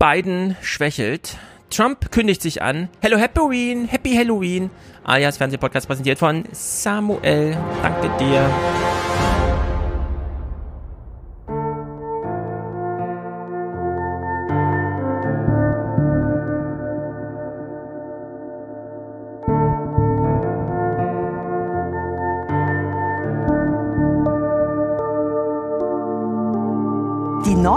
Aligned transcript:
Biden 0.00 0.56
schwächelt. 0.62 1.36
Trump 1.68 2.10
kündigt 2.10 2.40
sich 2.40 2.62
an. 2.62 2.88
Hello 3.02 3.18
Halloween, 3.18 3.86
Happy 3.86 4.14
Halloween. 4.14 4.70
Alias 5.04 5.36
Fernsehpodcast 5.36 5.86
präsentiert 5.86 6.18
von 6.18 6.44
Samuel. 6.52 7.54
Danke 7.82 8.10
dir. 8.18 8.50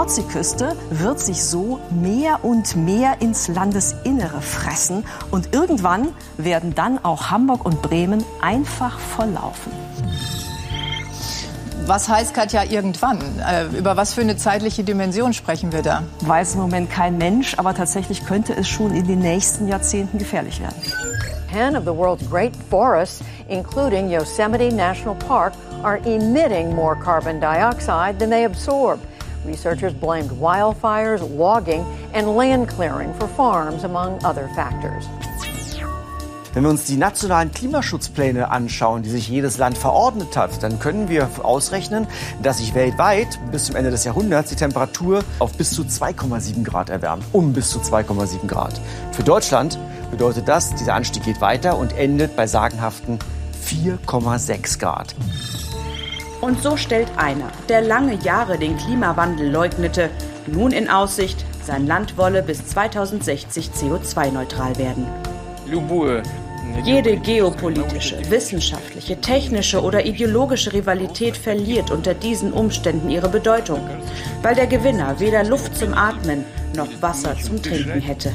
Nordseeküste 0.04 0.76
wird 0.90 1.18
sich 1.18 1.42
so 1.42 1.80
mehr 1.88 2.44
und 2.44 2.76
mehr 2.76 3.22
ins 3.22 3.48
Landesinnere 3.48 4.42
fressen 4.42 5.02
und 5.30 5.54
irgendwann 5.54 6.08
werden 6.36 6.74
dann 6.74 7.02
auch 7.02 7.30
Hamburg 7.30 7.64
und 7.64 7.80
Bremen 7.80 8.22
einfach 8.42 8.98
volllaufen. 8.98 9.72
Was 11.86 12.10
heißt 12.10 12.34
Katja 12.34 12.64
irgendwann? 12.64 13.18
Äh, 13.40 13.64
über 13.78 13.96
was 13.96 14.12
für 14.12 14.20
eine 14.20 14.36
zeitliche 14.36 14.84
Dimension 14.84 15.32
sprechen 15.32 15.72
wir 15.72 15.80
da? 15.80 16.02
Weiß 16.20 16.54
im 16.54 16.60
Moment 16.60 16.90
kein 16.90 17.16
Mensch, 17.16 17.54
aber 17.56 17.74
tatsächlich 17.74 18.26
könnte 18.26 18.54
es 18.54 18.68
schon 18.68 18.94
in 18.94 19.06
den 19.06 19.20
nächsten 19.20 19.68
Jahrzehnten 19.68 20.18
gefährlich 20.18 20.60
werden. 20.60 20.76
10 21.50 21.76
of 21.76 21.84
the 21.84 21.96
world's 21.96 22.28
great 22.28 22.52
forests, 22.68 23.22
including 23.48 24.10
Yosemite 24.10 24.70
National 24.70 25.14
Park, 25.14 25.54
are 25.82 25.96
emitting 26.04 26.74
more 26.74 26.94
carbon 26.94 27.40
dioxide 27.40 28.18
than 28.18 28.28
they 28.28 28.44
absorb. 28.44 28.98
Researchers 29.44 29.92
blamed 29.92 30.30
wildfires, 30.30 31.20
logging, 31.36 31.84
and 32.12 32.36
land 32.36 32.68
clearing 32.68 33.12
for 33.14 33.28
farms, 33.28 33.84
among 33.84 34.24
other 34.24 34.48
factors. 34.54 35.08
Wenn 36.54 36.62
wir 36.62 36.70
uns 36.70 36.84
die 36.84 36.96
nationalen 36.96 37.50
Klimaschutzpläne 37.50 38.48
anschauen, 38.48 39.02
die 39.02 39.10
sich 39.10 39.28
jedes 39.28 39.58
Land 39.58 39.76
verordnet 39.76 40.36
hat, 40.36 40.62
dann 40.62 40.78
können 40.78 41.08
wir 41.08 41.28
ausrechnen, 41.42 42.06
dass 42.44 42.58
sich 42.58 42.76
weltweit 42.76 43.40
bis 43.50 43.64
zum 43.64 43.74
Ende 43.74 43.90
des 43.90 44.04
Jahrhunderts 44.04 44.50
die 44.50 44.56
Temperatur 44.56 45.24
auf 45.40 45.52
bis 45.54 45.72
zu 45.72 45.82
2,7 45.82 46.62
Grad 46.62 46.90
erwärmt. 46.90 47.24
Um 47.32 47.52
bis 47.52 47.70
zu 47.70 47.80
2,7 47.80 48.46
Grad. 48.46 48.80
Für 49.10 49.24
Deutschland 49.24 49.80
bedeutet 50.12 50.46
das, 50.46 50.72
dieser 50.76 50.94
Anstieg 50.94 51.24
geht 51.24 51.40
weiter 51.40 51.76
und 51.76 51.92
endet 51.98 52.36
bei 52.36 52.46
sagenhaften 52.46 53.18
4,6 53.66 54.78
Grad. 54.78 55.16
Und 56.40 56.62
so 56.62 56.76
stellt 56.76 57.08
einer, 57.16 57.50
der 57.68 57.82
lange 57.82 58.14
Jahre 58.22 58.58
den 58.58 58.76
Klimawandel 58.76 59.50
leugnete, 59.50 60.10
nun 60.46 60.72
in 60.72 60.88
Aussicht, 60.88 61.44
sein 61.62 61.86
Land 61.86 62.18
wolle 62.18 62.42
bis 62.42 62.66
2060 62.66 63.70
CO2-neutral 63.70 64.76
werden. 64.76 65.06
Jede 66.82 67.16
geopolitische, 67.16 68.18
wissenschaftliche, 68.30 69.20
technische 69.20 69.82
oder 69.82 70.04
ideologische 70.04 70.72
Rivalität 70.72 71.36
verliert 71.36 71.90
unter 71.90 72.14
diesen 72.14 72.52
Umständen 72.52 73.10
ihre 73.10 73.28
Bedeutung, 73.28 73.80
weil 74.42 74.54
der 74.54 74.66
Gewinner 74.66 75.18
weder 75.20 75.44
Luft 75.44 75.76
zum 75.76 75.94
Atmen 75.94 76.44
noch 76.76 76.88
Wasser 77.00 77.36
zum 77.38 77.62
Trinken 77.62 78.00
hätte. 78.00 78.32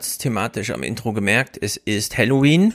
Hat 0.00 0.06
es 0.06 0.16
thematisch 0.16 0.70
am 0.70 0.82
Intro 0.82 1.12
gemerkt. 1.12 1.58
Es 1.60 1.76
ist 1.76 2.16
Halloween. 2.16 2.72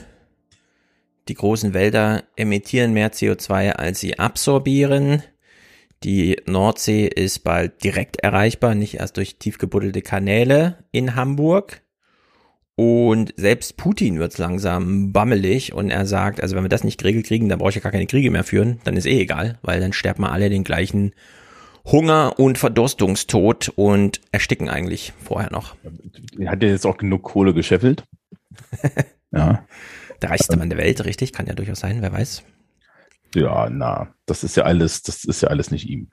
Die 1.26 1.34
großen 1.34 1.74
Wälder 1.74 2.22
emittieren 2.36 2.92
mehr 2.92 3.10
CO2, 3.12 3.72
als 3.72 3.98
sie 3.98 4.20
absorbieren. 4.20 5.24
Die 6.04 6.40
Nordsee 6.46 7.08
ist 7.08 7.40
bald 7.40 7.82
direkt 7.82 8.20
erreichbar, 8.20 8.76
nicht 8.76 9.00
erst 9.00 9.16
durch 9.16 9.38
tief 9.40 9.58
gebuddelte 9.58 10.02
Kanäle 10.02 10.84
in 10.92 11.16
Hamburg. 11.16 11.82
Und 12.76 13.34
selbst 13.36 13.76
Putin 13.76 14.20
wird 14.20 14.38
langsam 14.38 15.12
bammelig 15.12 15.72
und 15.72 15.90
er 15.90 16.06
sagt, 16.06 16.40
also 16.40 16.54
wenn 16.54 16.62
wir 16.62 16.68
das 16.68 16.84
nicht 16.84 17.00
geregelt 17.00 17.26
kriegen, 17.26 17.48
dann 17.48 17.58
brauche 17.58 17.70
ich 17.70 17.74
ja 17.74 17.80
gar 17.80 17.90
keine 17.90 18.06
Kriege 18.06 18.30
mehr 18.30 18.44
führen, 18.44 18.78
dann 18.84 18.96
ist 18.96 19.06
eh 19.06 19.20
egal, 19.20 19.58
weil 19.62 19.80
dann 19.80 19.92
sterben 19.92 20.22
wir 20.22 20.30
alle 20.30 20.48
den 20.48 20.62
gleichen 20.62 21.12
Hunger 21.86 22.38
und 22.38 22.58
Verdurstungstod 22.58 23.72
und 23.76 24.20
ersticken 24.32 24.68
eigentlich 24.68 25.12
vorher 25.22 25.52
noch. 25.52 25.76
Hat 26.46 26.62
ja 26.62 26.68
jetzt 26.68 26.86
auch 26.86 26.96
genug 26.96 27.22
Kohle 27.22 27.54
gescheffelt. 27.54 28.04
ja. 29.30 29.64
Der 30.22 30.30
reichste 30.30 30.56
Mann 30.56 30.70
der 30.70 30.78
Welt, 30.78 31.04
richtig? 31.04 31.32
Kann 31.32 31.46
ja 31.46 31.54
durchaus 31.54 31.80
sein, 31.80 32.02
wer 32.02 32.12
weiß. 32.12 32.42
Ja, 33.34 33.68
na, 33.70 34.14
das 34.24 34.42
ist 34.44 34.56
ja 34.56 34.64
alles, 34.64 35.02
das 35.02 35.24
ist 35.24 35.42
ja 35.42 35.48
alles 35.48 35.70
nicht 35.70 35.86
ihm. 35.88 36.10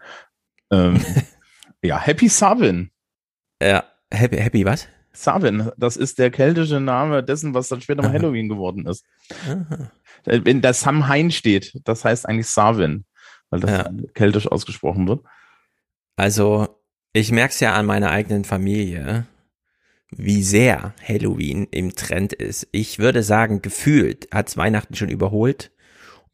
Ähm, 0.71 1.03
ja, 1.81 1.99
Happy 1.99 2.27
Savin. 2.27 2.91
Ja, 3.61 3.85
Happy, 4.11 4.37
Happy 4.37 4.65
was? 4.65 4.87
Savin, 5.13 5.71
das 5.77 5.95
ist 5.95 6.19
der 6.19 6.31
keltische 6.31 6.79
Name 6.79 7.23
dessen, 7.23 7.53
was 7.53 7.69
dann 7.69 7.81
später 7.81 8.01
mal 8.01 8.11
Halloween 8.11 8.49
geworden 8.49 8.87
ist. 8.87 9.05
Aha. 9.47 9.91
Wenn 10.25 10.61
da 10.61 10.73
Samhain 10.73 11.31
steht, 11.31 11.79
das 11.83 12.03
heißt 12.03 12.27
eigentlich 12.27 12.47
Savin, 12.47 13.05
weil 13.49 13.59
das 13.59 13.71
ja. 13.71 13.91
keltisch 14.15 14.47
ausgesprochen 14.47 15.07
wird. 15.07 15.23
Also, 16.15 16.67
ich 17.13 17.31
merke 17.31 17.53
es 17.53 17.59
ja 17.59 17.73
an 17.73 17.85
meiner 17.85 18.11
eigenen 18.11 18.43
Familie, 18.43 19.25
wie 20.11 20.43
sehr 20.43 20.93
Halloween 21.07 21.67
im 21.71 21.95
Trend 21.95 22.33
ist. 22.33 22.67
Ich 22.71 22.99
würde 22.99 23.23
sagen, 23.23 23.61
gefühlt 23.61 24.27
hat 24.31 24.55
Weihnachten 24.57 24.95
schon 24.95 25.09
überholt. 25.09 25.71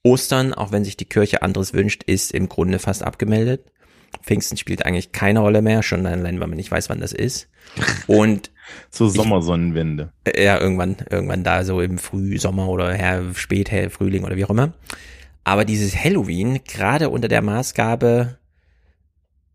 Ostern, 0.03 0.53
auch 0.53 0.71
wenn 0.71 0.85
sich 0.85 0.97
die 0.97 1.05
Kirche 1.05 1.41
anderes 1.41 1.73
wünscht, 1.73 2.03
ist 2.03 2.31
im 2.31 2.49
Grunde 2.49 2.79
fast 2.79 3.03
abgemeldet. 3.03 3.71
Pfingsten 4.23 4.57
spielt 4.57 4.85
eigentlich 4.85 5.11
keine 5.11 5.39
Rolle 5.39 5.61
mehr, 5.61 5.83
schon 5.83 6.05
allein, 6.05 6.39
weil 6.39 6.47
man 6.47 6.57
nicht 6.57 6.71
weiß, 6.71 6.89
wann 6.89 6.99
das 6.99 7.13
ist. 7.13 7.47
Und 8.07 8.51
so 8.89 9.07
Sommersonnenwende. 9.07 10.11
Ich, 10.25 10.41
ja, 10.41 10.59
irgendwann, 10.59 10.97
irgendwann 11.09 11.43
da 11.43 11.63
so 11.63 11.81
im 11.81 11.97
Frühsommer 11.97 12.67
oder 12.69 12.93
her, 12.93 13.23
spät, 13.33 13.71
her, 13.71 13.89
Frühling 13.89 14.23
oder 14.23 14.35
wie 14.35 14.45
auch 14.45 14.49
immer. 14.49 14.73
Aber 15.43 15.65
dieses 15.65 15.95
Halloween, 15.95 16.59
gerade 16.63 17.09
unter 17.09 17.27
der 17.27 17.41
Maßgabe, 17.41 18.38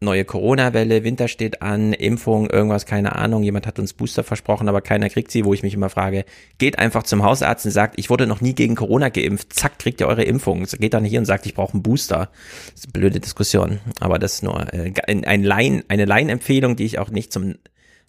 neue 0.04 0.25
Corona-Welle, 0.25 1.03
Winter 1.03 1.28
steht 1.28 1.62
an, 1.62 1.92
Impfung, 1.92 2.48
irgendwas, 2.48 2.87
keine 2.87 3.16
Ahnung. 3.16 3.42
Jemand 3.42 3.66
hat 3.66 3.78
uns 3.78 3.92
Booster 3.92 4.22
versprochen, 4.22 4.69
aber 4.69 4.81
keiner 4.81 5.09
kriegt 5.09 5.31
sie, 5.31 5.44
wo 5.44 5.54
ich 5.54 5.62
mich 5.62 5.75
immer 5.75 5.91
frage, 5.91 6.25
geht 6.59 6.78
einfach 6.78 7.03
zum 7.03 7.22
Hausarzt 7.22 7.66
und 7.66 7.72
sagt, 7.72 7.98
ich 7.98 8.10
wurde 8.10 8.26
noch 8.26 8.41
nie 8.41 8.54
gegen 8.54 8.76
Corona 8.76 9.09
geimpft, 9.09 9.53
zack, 9.53 9.78
kriegt 9.78 10.00
ihr 10.00 10.06
eure 10.06 10.25
Impfung. 10.25 10.65
Geht 10.65 10.94
dann 10.94 11.04
hier 11.04 11.19
und 11.19 11.25
sagt, 11.25 11.47
ich 11.47 11.54
brauche 11.54 11.72
einen 11.72 11.82
Booster. 11.82 12.31
Das 12.66 12.81
ist 12.81 12.87
eine 12.87 12.92
blöde 12.92 13.20
Diskussion. 13.20 13.81
Aber 14.00 14.19
das 14.19 14.34
ist 14.34 14.42
nur 14.42 14.72
äh, 14.72 14.92
ein 15.06 15.42
Laien, 15.42 15.82
eine 15.88 16.04
Laienempfehlung, 16.04 16.76
die 16.76 16.84
ich 16.84 16.98
auch 16.98 17.10
nicht 17.10 17.32
zum 17.32 17.54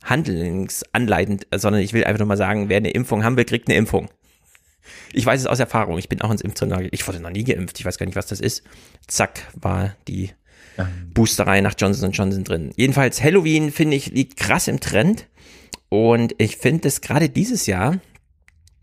Handelnsanleitend, 0.04 1.48
sondern 1.56 1.82
ich 1.82 1.94
will 1.94 2.04
einfach 2.04 2.20
nur 2.20 2.28
mal 2.28 2.38
sagen, 2.38 2.70
wer 2.70 2.78
eine 2.78 2.92
Impfung 2.92 3.24
haben 3.24 3.38
will, 3.38 3.46
kriegt 3.46 3.68
eine 3.68 3.78
Impfung. 3.78 4.10
Ich 5.14 5.26
weiß 5.26 5.42
es 5.42 5.48
aus 5.48 5.60
Erfahrung. 5.60 5.98
Ich 5.98 6.10
bin 6.10 6.22
auch 6.22 6.32
ins 6.32 6.42
Impfzentrum. 6.42 6.88
Ich 6.92 7.08
wurde 7.08 7.20
noch 7.20 7.32
nie 7.32 7.44
geimpft. 7.44 7.80
Ich 7.80 7.86
weiß 7.86 7.98
gar 7.98 8.06
nicht, 8.06 8.16
was 8.16 8.28
das 8.28 8.40
ist. 8.40 8.64
Zack, 9.08 9.48
war 9.56 9.96
die 10.08 10.32
Boosterei 11.14 11.62
nach 11.62 11.76
Johnson 11.78 12.12
Johnson 12.12 12.44
drin. 12.44 12.72
Jedenfalls 12.76 13.24
Halloween, 13.24 13.72
finde 13.72 13.98
ich, 13.98 14.08
liegt 14.08 14.38
krass 14.38 14.68
im 14.68 14.80
Trend. 14.80 15.28
Und 15.90 16.36
ich 16.38 16.58
finde 16.58 16.88
es 16.88 17.02
gerade 17.02 17.30
dieses 17.30 17.68
Jahr, 17.68 18.00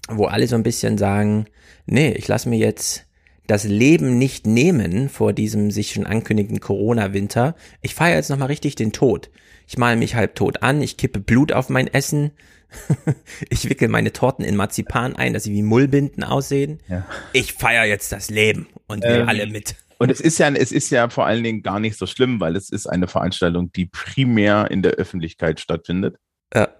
wo 0.08 0.26
alle 0.26 0.46
so 0.46 0.54
ein 0.54 0.62
bisschen 0.62 0.98
sagen, 0.98 1.46
nee, 1.86 2.12
ich 2.12 2.28
lasse 2.28 2.48
mir 2.48 2.58
jetzt 2.58 3.06
das 3.46 3.64
Leben 3.64 4.18
nicht 4.18 4.46
nehmen 4.46 5.08
vor 5.08 5.32
diesem 5.32 5.70
sich 5.70 5.92
schon 5.92 6.06
ankündigenden 6.06 6.60
Corona-Winter. 6.60 7.54
Ich 7.80 7.94
feiere 7.94 8.16
jetzt 8.16 8.30
nochmal 8.30 8.48
richtig 8.48 8.76
den 8.76 8.92
Tod. 8.92 9.30
Ich 9.66 9.78
male 9.78 9.96
mich 9.96 10.14
halb 10.14 10.34
tot 10.34 10.62
an, 10.62 10.82
ich 10.82 10.96
kippe 10.96 11.20
Blut 11.20 11.52
auf 11.52 11.68
mein 11.68 11.88
Essen, 11.88 12.32
ich 13.50 13.68
wickel 13.68 13.88
meine 13.88 14.12
Torten 14.12 14.44
in 14.44 14.56
Marzipan 14.56 15.16
ein, 15.16 15.34
dass 15.34 15.44
sie 15.44 15.52
wie 15.52 15.62
Mullbinden 15.62 16.24
aussehen. 16.24 16.80
Ja. 16.88 17.06
Ich 17.32 17.52
feiere 17.52 17.84
jetzt 17.84 18.12
das 18.12 18.30
Leben 18.30 18.68
und 18.86 19.02
wir 19.02 19.20
ähm, 19.20 19.28
alle 19.28 19.46
mit. 19.46 19.74
Und 20.02 20.10
es 20.10 20.20
ist 20.20 20.38
ja, 20.38 20.48
es 20.48 20.72
ist 20.72 20.90
ja 20.90 21.08
vor 21.08 21.26
allen 21.26 21.44
Dingen 21.44 21.62
gar 21.62 21.78
nicht 21.78 21.96
so 21.96 22.06
schlimm, 22.06 22.40
weil 22.40 22.56
es 22.56 22.70
ist 22.70 22.88
eine 22.88 23.06
Veranstaltung, 23.06 23.70
die 23.70 23.86
primär 23.86 24.68
in 24.68 24.82
der 24.82 24.94
Öffentlichkeit 24.94 25.60
stattfindet. 25.60 26.16
Ja, 26.52 26.70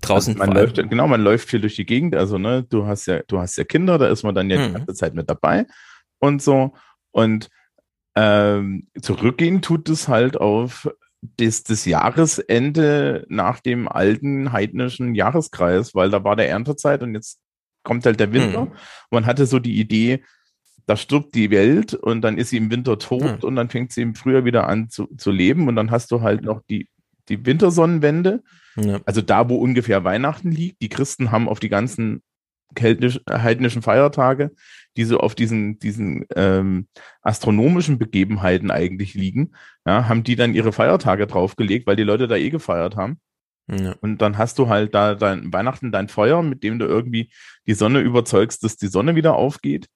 draußen. 0.00 0.40
Also 0.40 0.46
man 0.46 0.56
läuft, 0.56 0.76
genau, 0.88 1.06
man 1.06 1.20
läuft 1.20 1.50
hier 1.50 1.60
durch 1.60 1.76
die 1.76 1.84
Gegend. 1.84 2.16
Also, 2.16 2.38
ne, 2.38 2.62
du 2.62 2.86
hast 2.86 3.04
ja, 3.04 3.20
du 3.28 3.38
hast 3.38 3.58
ja 3.58 3.64
Kinder, 3.64 3.98
da 3.98 4.08
ist 4.08 4.22
man 4.22 4.34
dann 4.34 4.48
ja 4.48 4.56
hm. 4.56 4.66
die 4.66 4.72
ganze 4.78 4.94
Zeit 4.94 5.12
mit 5.12 5.28
dabei 5.28 5.66
und 6.20 6.40
so. 6.40 6.72
Und 7.10 7.50
ähm, 8.16 8.88
zurückgehen 8.98 9.60
tut 9.60 9.90
es 9.90 10.08
halt 10.08 10.38
auf 10.38 10.88
das, 11.20 11.64
das 11.64 11.84
Jahresende 11.84 13.26
nach 13.28 13.60
dem 13.60 13.88
alten 13.88 14.52
heidnischen 14.52 15.14
Jahreskreis, 15.14 15.94
weil 15.94 16.08
da 16.08 16.24
war 16.24 16.34
der 16.34 16.48
Erntezeit 16.48 17.02
und 17.02 17.12
jetzt 17.12 17.40
kommt 17.82 18.06
halt 18.06 18.20
der 18.20 18.32
Winter. 18.32 18.62
Hm. 18.62 18.72
Man 19.10 19.26
hatte 19.26 19.44
so 19.44 19.58
die 19.58 19.78
Idee, 19.78 20.24
da 20.90 20.96
stirbt 20.96 21.36
die 21.36 21.52
Welt 21.52 21.94
und 21.94 22.20
dann 22.22 22.36
ist 22.36 22.50
sie 22.50 22.56
im 22.56 22.68
Winter 22.68 22.98
tot 22.98 23.22
hm. 23.22 23.38
und 23.42 23.54
dann 23.54 23.68
fängt 23.68 23.92
sie 23.92 24.02
im 24.02 24.16
Frühjahr 24.16 24.44
wieder 24.44 24.66
an 24.66 24.90
zu, 24.90 25.06
zu 25.16 25.30
leben 25.30 25.68
und 25.68 25.76
dann 25.76 25.92
hast 25.92 26.10
du 26.10 26.20
halt 26.20 26.42
noch 26.42 26.62
die, 26.68 26.88
die 27.28 27.46
Wintersonnenwende. 27.46 28.42
Ja. 28.74 28.98
Also 29.06 29.22
da, 29.22 29.48
wo 29.48 29.54
ungefähr 29.54 30.02
Weihnachten 30.02 30.50
liegt. 30.50 30.82
Die 30.82 30.88
Christen 30.88 31.30
haben 31.30 31.48
auf 31.48 31.60
die 31.60 31.68
ganzen 31.68 32.24
keltisch, 32.74 33.20
heidnischen 33.30 33.82
Feiertage, 33.82 34.50
die 34.96 35.04
so 35.04 35.20
auf 35.20 35.36
diesen, 35.36 35.78
diesen 35.78 36.26
ähm, 36.34 36.88
astronomischen 37.22 38.00
Begebenheiten 38.00 38.72
eigentlich 38.72 39.14
liegen, 39.14 39.52
ja, 39.86 40.08
haben 40.08 40.24
die 40.24 40.34
dann 40.34 40.54
ihre 40.54 40.72
Feiertage 40.72 41.28
draufgelegt, 41.28 41.86
weil 41.86 41.94
die 41.94 42.02
Leute 42.02 42.26
da 42.26 42.34
eh 42.34 42.50
gefeiert 42.50 42.96
haben. 42.96 43.20
Ja. 43.68 43.94
Und 44.00 44.20
dann 44.22 44.38
hast 44.38 44.58
du 44.58 44.68
halt 44.68 44.92
da 44.92 45.14
dein 45.14 45.52
Weihnachten 45.52 45.92
dein 45.92 46.08
Feuer, 46.08 46.42
mit 46.42 46.64
dem 46.64 46.80
du 46.80 46.86
irgendwie 46.86 47.30
die 47.68 47.74
Sonne 47.74 48.00
überzeugst, 48.00 48.64
dass 48.64 48.76
die 48.76 48.88
Sonne 48.88 49.14
wieder 49.14 49.36
aufgeht. 49.36 49.86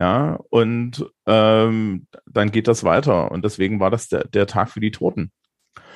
Ja, 0.00 0.38
und 0.50 1.04
ähm, 1.26 2.06
dann 2.26 2.50
geht 2.52 2.68
das 2.68 2.84
weiter. 2.84 3.30
Und 3.32 3.44
deswegen 3.44 3.80
war 3.80 3.90
das 3.90 4.08
der, 4.08 4.24
der 4.24 4.46
Tag 4.46 4.70
für 4.70 4.80
die 4.80 4.92
Toten. 4.92 5.32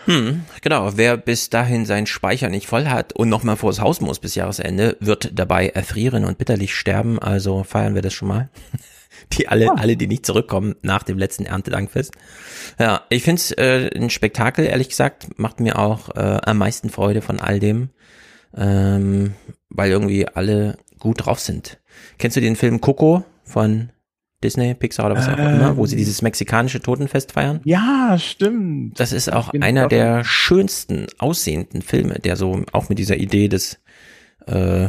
Hm, 0.07 0.43
genau. 0.61 0.97
Wer 0.97 1.17
bis 1.17 1.51
dahin 1.51 1.87
seinen 1.87 2.07
Speicher 2.07 2.49
nicht 2.49 2.67
voll 2.67 2.87
hat 2.87 3.13
und 3.13 3.29
nochmal 3.29 3.57
vors 3.57 3.81
Haus 3.81 4.01
muss 4.01 4.19
bis 4.19 4.35
Jahresende, 4.35 4.97
wird 4.99 5.39
dabei 5.39 5.69
erfrieren 5.69 6.25
und 6.25 6.39
bitterlich 6.39 6.75
sterben. 6.75 7.21
Also 7.21 7.63
feiern 7.63 7.95
wir 7.95 8.03
das 8.03 8.13
schon 8.13 8.29
mal. 8.29 8.51
Die 9.35 9.47
alle, 9.47 9.67
oh. 9.67 9.75
alle, 9.77 9.97
die 9.97 10.09
nicht 10.09 10.27
zurückkommen 10.27 10.75
nach 10.83 11.05
dem 11.05 11.17
letzten 11.17 11.45
Erntedankfest. 11.45 12.13
Ja, 12.79 13.03
ich 13.09 13.23
finde 13.23 13.41
es 13.41 13.53
äh, 13.53 13.91
ein 13.95 14.11
Spektakel, 14.11 14.65
ehrlich 14.65 14.89
gesagt. 14.89 15.39
Macht 15.39 15.61
mir 15.61 15.79
auch 15.79 16.09
äh, 16.17 16.39
am 16.43 16.59
meisten 16.59 16.91
Freude 16.91 17.23
von 17.23 17.39
all 17.39 17.61
dem. 17.61 17.91
Ähm, 18.57 19.35
weil 19.69 19.91
irgendwie 19.91 20.27
alle 20.27 20.77
gut 20.99 21.25
drauf 21.25 21.41
sind. 21.41 21.79
Kennst 22.19 22.37
du 22.37 22.41
den 22.41 22.57
Film 22.57 22.81
Coco 22.81 23.25
von 23.45 23.92
Disney, 24.43 24.75
Pixar 24.75 25.07
oder 25.07 25.17
was 25.17 25.29
auch 25.29 25.39
ähm, 25.39 25.57
immer, 25.57 25.77
wo 25.77 25.87
sie 25.87 25.97
dieses 25.97 26.23
mexikanische 26.23 26.81
Totenfest 26.81 27.33
feiern. 27.33 27.61
Ja, 27.65 28.17
stimmt. 28.19 28.99
Das 29.01 29.13
ist 29.13 29.33
auch 29.33 29.53
einer 29.55 29.89
der 29.89 30.25
schönsten 30.25 31.07
aussehenden 31.19 31.83
Filme, 31.83 32.19
der 32.19 32.37
so 32.37 32.63
auch 32.73 32.89
mit 32.89 32.99
dieser 32.99 33.17
Idee 33.17 33.49
des 33.49 33.79
äh, 34.47 34.89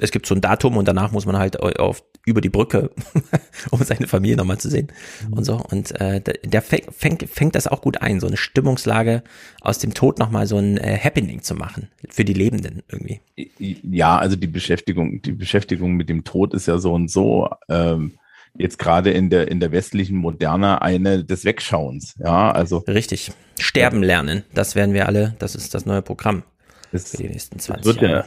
es 0.00 0.10
gibt 0.10 0.26
so 0.26 0.34
ein 0.34 0.40
Datum 0.40 0.76
und 0.76 0.86
danach 0.88 1.12
muss 1.12 1.26
man 1.26 1.36
halt 1.36 1.60
auf 1.60 2.02
über 2.24 2.40
die 2.40 2.48
Brücke, 2.48 2.90
um 3.70 3.82
seine 3.82 4.06
Familie 4.06 4.36
nochmal 4.36 4.58
zu 4.58 4.70
sehen 4.70 4.88
mhm. 5.26 5.32
und 5.34 5.44
so. 5.44 5.56
Und 5.56 6.00
äh, 6.00 6.20
der 6.20 6.62
fängt, 6.62 7.28
fängt 7.28 7.54
das 7.54 7.66
auch 7.66 7.80
gut 7.80 8.00
ein, 8.00 8.20
so 8.20 8.26
eine 8.26 8.36
Stimmungslage 8.36 9.22
aus 9.60 9.78
dem 9.78 9.94
Tod 9.94 10.18
nochmal 10.18 10.46
so 10.46 10.56
ein 10.56 10.78
äh, 10.78 10.98
Happening 11.02 11.42
zu 11.42 11.54
machen 11.54 11.88
für 12.08 12.24
die 12.24 12.32
Lebenden 12.32 12.82
irgendwie. 12.88 13.20
Ja, 13.58 14.18
also 14.18 14.36
die 14.36 14.46
Beschäftigung, 14.46 15.22
die 15.22 15.32
Beschäftigung 15.32 15.94
mit 15.94 16.08
dem 16.08 16.24
Tod 16.24 16.54
ist 16.54 16.66
ja 16.66 16.78
so 16.78 16.92
und 16.92 17.10
so. 17.10 17.48
Ähm, 17.68 18.18
jetzt 18.56 18.78
gerade 18.78 19.10
in 19.10 19.30
der 19.30 19.48
in 19.48 19.60
der 19.60 19.72
westlichen 19.72 20.16
Moderne 20.16 20.82
eine 20.82 21.24
des 21.24 21.44
Wegschauens. 21.44 22.14
Ja, 22.18 22.50
also 22.52 22.78
richtig. 22.78 23.32
Sterben 23.58 24.02
lernen, 24.02 24.44
das 24.54 24.74
werden 24.74 24.94
wir 24.94 25.06
alle. 25.06 25.34
Das 25.38 25.54
ist 25.54 25.74
das 25.74 25.86
neue 25.86 26.02
Programm 26.02 26.42
für 26.90 27.16
die 27.16 27.28
nächsten 27.28 27.58
20 27.58 28.00
Jahre. 28.00 28.14
Ja, 28.14 28.24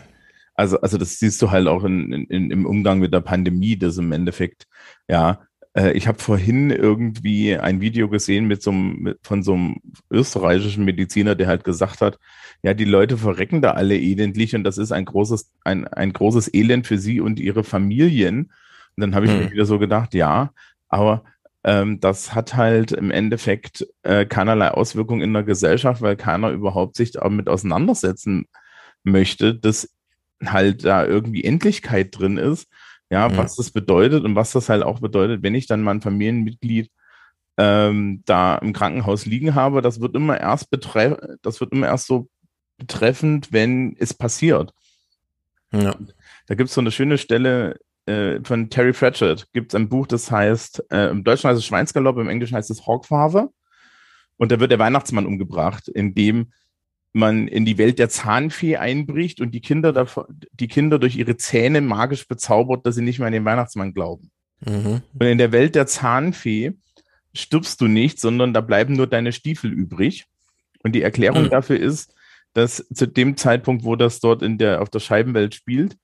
also, 0.56 0.80
also 0.80 0.98
das 0.98 1.20
siehst 1.20 1.42
du 1.42 1.52
halt 1.52 1.68
auch 1.68 1.84
in, 1.84 2.12
in, 2.12 2.52
im 2.52 2.66
Umgang 2.66 3.00
mit 3.00 3.14
der 3.14 3.22
Pandemie, 3.22 3.78
dass 3.78 3.98
im 3.98 4.12
Endeffekt, 4.12 4.68
ja, 5.08 5.40
äh, 5.76 5.92
ich 5.92 6.08
habe 6.08 6.20
vorhin 6.20 6.72
irgendwie 6.72 7.58
ein 7.58 7.82
Video 7.82 8.10
gesehen 8.10 8.48
mit 8.48 8.64
so 8.64 8.72
einem, 8.72 9.00
mit, 9.00 9.20
von 9.22 9.44
so 9.44 9.54
einem 9.54 9.76
österreichischen 10.10 10.86
Mediziner, 10.86 11.36
der 11.36 11.48
halt 11.48 11.64
gesagt 11.64 12.02
hat, 12.02 12.18
ja, 12.64 12.74
die 12.74 12.86
Leute 12.86 13.18
verrecken 13.18 13.62
da 13.62 13.72
alle 13.72 13.98
elendlich 13.98 14.56
und 14.56 14.64
das 14.64 14.78
ist 14.78 14.92
ein 14.92 15.06
großes, 15.06 15.52
ein, 15.64 15.88
ein 15.88 16.14
großes 16.14 16.54
Elend 16.54 16.88
für 16.88 16.98
sie 16.98 17.20
und 17.20 17.40
ihre 17.40 17.64
Familien. 17.64 18.52
Und 18.96 19.02
dann 19.02 19.16
habe 19.16 19.26
ich 19.26 19.32
hm. 19.32 19.40
mir 19.40 19.52
wieder 19.52 19.66
so 19.66 19.78
gedacht, 19.78 20.14
ja, 20.14 20.52
aber 20.88 21.24
ähm, 21.66 22.00
das 22.00 22.34
hat 22.34 22.56
halt 22.56 22.92
im 22.92 23.12
Endeffekt 23.12 23.86
äh, 24.04 24.26
keinerlei 24.26 24.70
Auswirkungen 24.70 25.22
in 25.22 25.34
der 25.34 25.44
Gesellschaft, 25.44 26.02
weil 26.02 26.16
keiner 26.16 26.52
überhaupt 26.52 26.96
sich 26.96 27.12
damit 27.12 27.50
auseinandersetzen 27.50 28.46
möchte, 29.04 29.56
dass 29.56 29.95
halt 30.44 30.84
da 30.86 31.06
irgendwie 31.06 31.44
Endlichkeit 31.44 32.18
drin 32.18 32.38
ist, 32.38 32.68
ja, 33.10 33.28
ja, 33.28 33.38
was 33.38 33.56
das 33.56 33.72
bedeutet 33.72 34.24
und 34.24 34.36
was 34.36 34.52
das 34.52 34.70
halt 34.70 34.84
auch 34.84 35.00
bedeutet, 35.00 35.44
wenn 35.44 35.56
ich 35.56 35.68
dann 35.68 35.82
mein 35.82 36.02
Familienmitglied 36.02 36.90
ähm, 37.58 38.24
da 38.26 38.56
im 38.58 38.74
Krankenhaus 38.74 39.26
liegen 39.26 39.56
habe, 39.56 39.82
das 39.82 40.02
wird 40.02 40.16
immer 40.16 40.40
erst 40.40 40.70
das 41.42 41.62
wird 41.62 41.72
immer 41.72 41.88
erst 41.88 42.08
so 42.08 42.28
betreffend, 42.78 43.54
wenn 43.54 43.96
es 43.98 44.14
passiert. 44.14 44.74
Ja. 45.72 45.96
Da 46.48 46.56
gibt 46.56 46.70
es 46.70 46.76
so 46.76 46.82
eine 46.82 46.92
schöne 46.92 47.18
Stelle 47.18 47.78
äh, 48.06 48.40
von 48.44 48.70
Terry 48.70 48.92
Pratchett, 48.92 49.48
gibt 49.54 49.72
es 49.72 49.76
ein 49.76 49.90
Buch, 49.90 50.08
das 50.08 50.30
heißt, 50.32 50.92
äh, 50.92 51.10
im 51.10 51.24
Deutschen 51.24 51.50
heißt 51.50 51.60
es 51.60 51.66
Schweinsgalopp, 51.66 52.18
im 52.18 52.30
Englischen 52.30 52.56
heißt 52.56 52.70
es 52.70 52.86
Hawkfather. 52.86 53.50
Und 54.38 54.52
da 54.52 54.60
wird 54.60 54.72
der 54.72 54.80
Weihnachtsmann 54.80 55.26
umgebracht, 55.26 55.88
in 55.88 56.14
dem 56.14 56.52
man 57.16 57.48
in 57.48 57.64
die 57.64 57.78
Welt 57.78 57.98
der 57.98 58.10
Zahnfee 58.10 58.76
einbricht 58.76 59.40
und 59.40 59.52
die 59.52 59.62
Kinder, 59.62 59.94
davon, 59.94 60.26
die 60.52 60.68
Kinder 60.68 61.00
durch 61.00 61.16
ihre 61.16 61.38
Zähne 61.38 61.80
magisch 61.80 62.28
bezaubert, 62.28 62.86
dass 62.86 62.96
sie 62.96 63.02
nicht 63.02 63.20
mehr 63.20 63.28
an 63.28 63.34
den 63.34 63.46
Weihnachtsmann 63.46 63.94
glauben. 63.94 64.32
Mhm. 64.66 65.02
Und 65.18 65.26
in 65.26 65.38
der 65.38 65.54
Welt 65.54 65.76
der 65.76 65.88
Zahnfee 65.88 66.74
stirbst 67.34 67.80
du 67.80 67.88
nicht, 67.88 68.20
sondern 68.20 68.54
da 68.54 68.60
bleiben 68.60 68.96
nur 68.96 69.08
deine 69.08 69.32
Stiefel 69.32 69.72
übrig. 69.72 70.26
Und 70.84 70.94
die 70.94 71.02
Erklärung 71.02 71.44
mhm. 71.44 71.50
dafür 71.50 71.80
ist, 71.80 72.14
dass 72.54 72.86
zu 72.94 73.08
dem 73.08 73.38
Zeitpunkt, 73.38 73.86
wo 73.86 73.96
das 73.96 74.20
dort 74.20 74.42
in 74.42 74.58
der, 74.58 74.82
auf 74.82 74.90
der 74.90 75.00
Scheibenwelt 75.00 75.56
spielt, 75.56 75.98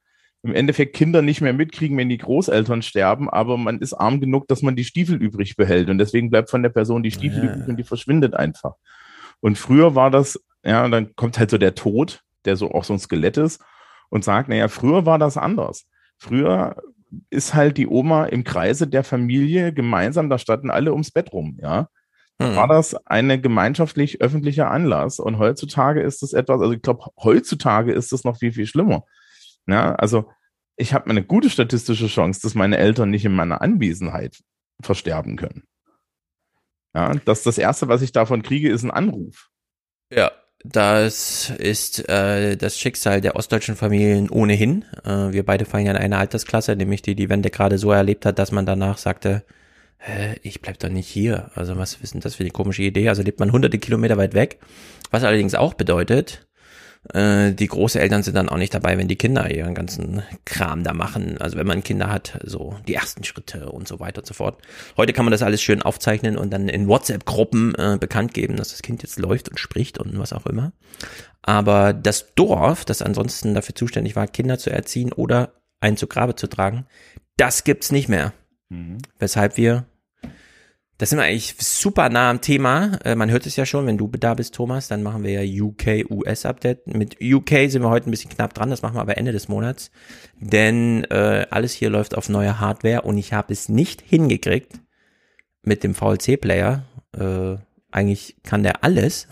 im 0.44 0.56
Endeffekt 0.56 0.96
Kinder 0.96 1.22
nicht 1.22 1.42
mehr 1.42 1.54
mitkriegen, 1.54 1.98
wenn 1.98 2.10
die 2.10 2.18
Großeltern 2.18 2.82
sterben, 2.82 3.30
aber 3.30 3.58
man 3.58 3.80
ist 3.80 3.94
arm 3.94 4.22
genug, 4.22 4.48
dass 4.48 4.62
man 4.62 4.78
die 4.78 4.86
Stiefel 4.86 5.22
übrig 5.22 5.58
behält. 5.58 5.90
Und 5.90 5.98
deswegen 5.98 6.30
bleibt 6.30 6.50
von 6.50 6.64
der 6.64 6.70
Person 6.70 7.04
die 7.04 7.12
Stiefel 7.12 7.44
ja. 7.44 7.54
übrig 7.54 7.68
und 7.68 7.78
die 7.78 7.84
verschwindet 7.84 8.34
einfach. 8.34 8.76
Und 9.42 9.58
früher 9.58 9.94
war 9.94 10.10
das 10.10 10.40
ja, 10.64 10.86
und 10.86 10.92
dann 10.92 11.16
kommt 11.16 11.40
halt 11.40 11.50
so 11.50 11.58
der 11.58 11.76
Tod, 11.76 12.24
der 12.46 12.56
so 12.56 12.72
auch 12.72 12.84
so 12.84 12.94
ein 12.94 13.00
Skelett 13.00 13.38
ist 13.38 13.64
und 14.10 14.24
sagt, 14.24 14.50
naja, 14.50 14.68
früher 14.68 15.06
war 15.06 15.20
das 15.20 15.38
anders. 15.38 15.88
Früher 16.18 16.76
ist 17.30 17.54
halt 17.54 17.78
die 17.78 17.88
Oma 17.88 18.26
im 18.26 18.44
Kreise 18.44 18.88
der 18.88 19.04
Familie 19.04 19.74
gemeinsam, 19.74 20.30
da 20.30 20.38
standen 20.38 20.70
alle 20.70 20.92
ums 20.92 21.12
Bett 21.12 21.34
rum, 21.34 21.58
ja. 21.62 21.90
Hm. 22.42 22.56
War 22.56 22.68
das 22.68 22.96
eine 23.06 23.40
gemeinschaftlich 23.40 24.22
öffentlicher 24.22 24.72
Anlass? 24.72 25.20
Und 25.20 25.38
heutzutage 25.38 26.02
ist 26.02 26.24
es 26.24 26.34
etwas, 26.34 26.62
also 26.62 26.74
ich 26.74 26.82
glaube, 26.82 27.06
heutzutage 27.22 27.92
ist 27.92 28.12
es 28.14 28.24
noch 28.24 28.38
viel, 28.38 28.52
viel 28.52 28.66
schlimmer. 28.66 29.04
Ja, 29.68 29.96
also 29.96 30.32
ich 30.76 30.94
habe 30.94 31.10
eine 31.10 31.24
gute 31.24 31.50
statistische 31.50 32.08
Chance, 32.08 32.42
dass 32.42 32.56
meine 32.56 32.78
Eltern 32.78 33.10
nicht 33.10 33.26
in 33.26 33.36
meiner 33.36 33.62
Anwesenheit 33.62 34.40
versterben 34.82 35.36
können. 35.36 35.64
Ja, 36.96 37.14
das, 37.26 37.44
das 37.44 37.58
erste, 37.58 37.88
was 37.88 38.02
ich 38.02 38.12
davon 38.12 38.42
kriege, 38.42 38.70
ist 38.70 38.84
ein 38.84 38.92
Anruf. 38.92 39.50
Ja, 40.12 40.32
das 40.64 41.50
ist 41.50 42.08
äh, 42.10 42.56
das 42.56 42.78
Schicksal 42.78 43.22
der 43.22 43.36
ostdeutschen 43.36 43.76
Familien 43.76 44.30
ohnehin. 44.30 44.86
Äh, 45.04 45.32
wir 45.32 45.46
beide 45.46 45.66
fallen 45.66 45.86
ja 45.86 45.92
in 45.92 45.98
eine 45.98 46.18
Altersklasse, 46.18 46.76
nämlich 46.76 47.02
die 47.02 47.16
die 47.16 47.30
Wende 47.30 47.50
gerade 47.50 47.78
so 47.78 47.92
erlebt 47.92 48.26
hat, 48.26 48.40
dass 48.40 48.52
man 48.52 48.66
danach 48.66 48.98
sagte, 48.98 49.44
Hä, 50.04 50.36
ich 50.42 50.62
bleib 50.62 50.80
doch 50.80 50.90
nicht 50.90 51.08
hier. 51.08 51.52
Also 51.54 51.78
was 51.78 51.94
ist 51.94 52.16
denn 52.16 52.22
das 52.22 52.34
für 52.34 52.42
eine 52.42 52.50
komische 52.50 52.82
Idee? 52.82 53.08
Also 53.10 53.22
lebt 53.22 53.40
man 53.40 53.52
hunderte 53.52 53.78
Kilometer 53.78 54.18
weit 54.18 54.34
weg. 54.34 54.60
Was 55.12 55.24
allerdings 55.24 55.54
auch 55.54 55.76
bedeutet, 55.76 56.48
äh, 57.14 57.52
die 57.54 57.68
Großeltern 57.68 58.24
sind 58.24 58.36
dann 58.36 58.50
auch 58.50 58.58
nicht 58.58 58.74
dabei, 58.74 58.98
wenn 58.98 59.08
die 59.08 59.16
Kinder 59.16 59.50
ihren 59.50 59.74
ganzen 59.74 60.22
Kram 60.46 60.84
da 60.84 60.94
machen. 60.94 61.38
Also 61.40 61.58
wenn 61.58 61.68
man 61.68 61.84
Kinder 61.84 62.10
hat, 62.10 62.40
so 62.44 62.76
die 62.88 62.94
ersten 62.94 63.24
Schritte 63.24 63.72
und 63.72 63.88
so 63.88 64.00
weiter 64.00 64.22
und 64.22 64.28
so 64.28 64.34
fort. 64.34 64.60
Heute 64.98 65.14
kann 65.14 65.26
man 65.26 65.32
das 65.32 65.42
alles 65.42 65.62
schön 65.62 65.82
aufzeichnen 65.82 66.38
und 66.38 66.52
dann 66.52 66.70
in 66.70 66.88
WhatsApp-Gruppen 66.88 67.76
äh, 67.76 67.98
bekannt 68.00 68.34
geben, 68.34 68.56
dass 68.56 68.70
das 68.70 68.82
Kind 68.82 69.02
jetzt 69.02 69.20
läuft 69.20 69.50
und 69.50 69.60
spricht 69.60 69.98
und 69.98 70.18
was 70.20 70.34
auch 70.34 70.46
immer. 70.46 70.74
Aber 71.42 71.94
das 71.94 72.36
Dorf, 72.36 72.86
das 72.86 73.02
ansonsten 73.02 73.56
dafür 73.56 73.74
zuständig 73.74 74.16
war, 74.16 74.28
Kinder 74.28 74.60
zu 74.60 74.70
erziehen 74.70 75.12
oder 75.12 75.54
einen 75.80 75.98
zu 75.98 76.06
Grabe 76.06 76.36
zu 76.36 76.48
tragen, 76.48 76.86
das 77.38 77.64
gibt's 77.64 77.92
nicht 77.92 78.10
mehr. 78.10 78.34
Mhm. 78.70 79.00
Weshalb 79.18 79.58
wir 79.58 79.86
das 81.02 81.10
sind 81.10 81.18
wir 81.18 81.26
eigentlich 81.26 81.56
super 81.58 82.10
nah 82.10 82.30
am 82.30 82.42
Thema. 82.42 83.00
Äh, 83.04 83.16
man 83.16 83.32
hört 83.32 83.48
es 83.48 83.56
ja 83.56 83.66
schon, 83.66 83.88
wenn 83.88 83.98
du 83.98 84.08
da 84.08 84.36
bist, 84.36 84.54
Thomas, 84.54 84.88
dann 84.88 85.02
machen 85.02 85.24
wir 85.24 85.44
ja 85.44 85.64
UK-US-Update. 85.64 86.86
Mit 86.86 87.18
UK 87.20 87.72
sind 87.72 87.82
wir 87.82 87.90
heute 87.90 88.08
ein 88.08 88.12
bisschen 88.12 88.30
knapp 88.30 88.54
dran, 88.54 88.70
das 88.70 88.84
machen 88.84 88.98
wir 88.98 89.02
aber 89.02 89.18
Ende 89.18 89.32
des 89.32 89.48
Monats. 89.48 89.90
Denn 90.40 91.04
äh, 91.06 91.48
alles 91.50 91.74
hier 91.74 91.90
läuft 91.90 92.16
auf 92.16 92.30
neuer 92.30 92.60
Hardware 92.60 93.02
und 93.02 93.18
ich 93.18 93.34
habe 93.34 93.52
es 93.52 93.68
nicht 93.68 94.04
hingekriegt 94.08 94.74
mit 95.64 95.84
dem 95.84 95.96
VLC-Player. 95.96 96.84
Äh, 97.18 97.56
eigentlich 97.90 98.36
kann 98.44 98.62
der 98.62 98.84
alles. 98.84 99.28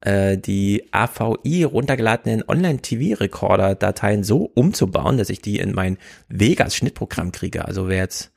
Äh, 0.00 0.38
die 0.38 0.84
AVI 0.92 1.64
runtergeladenen 1.64 2.44
Online-TV-Recorder-Dateien 2.46 4.22
so 4.22 4.44
umzubauen, 4.44 5.18
dass 5.18 5.28
ich 5.28 5.42
die 5.42 5.58
in 5.58 5.72
mein 5.74 5.98
Vegas-Schnittprogramm 6.28 7.32
kriege. 7.32 7.64
Also 7.64 7.88
wer 7.88 7.98
jetzt 7.98 8.32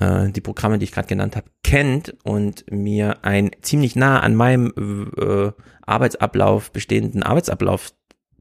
äh, 0.00 0.30
die 0.30 0.40
Programme, 0.40 0.78
die 0.78 0.84
ich 0.84 0.92
gerade 0.92 1.08
genannt 1.08 1.36
habe, 1.36 1.46
kennt 1.62 2.16
und 2.24 2.64
mir 2.70 3.24
ein 3.24 3.50
ziemlich 3.62 3.94
nah 3.96 4.20
an 4.20 4.34
meinem 4.34 4.72
äh, 5.16 5.52
Arbeitsablauf 5.82 6.72
bestehenden 6.72 7.22
Arbeitsablauf 7.22 7.92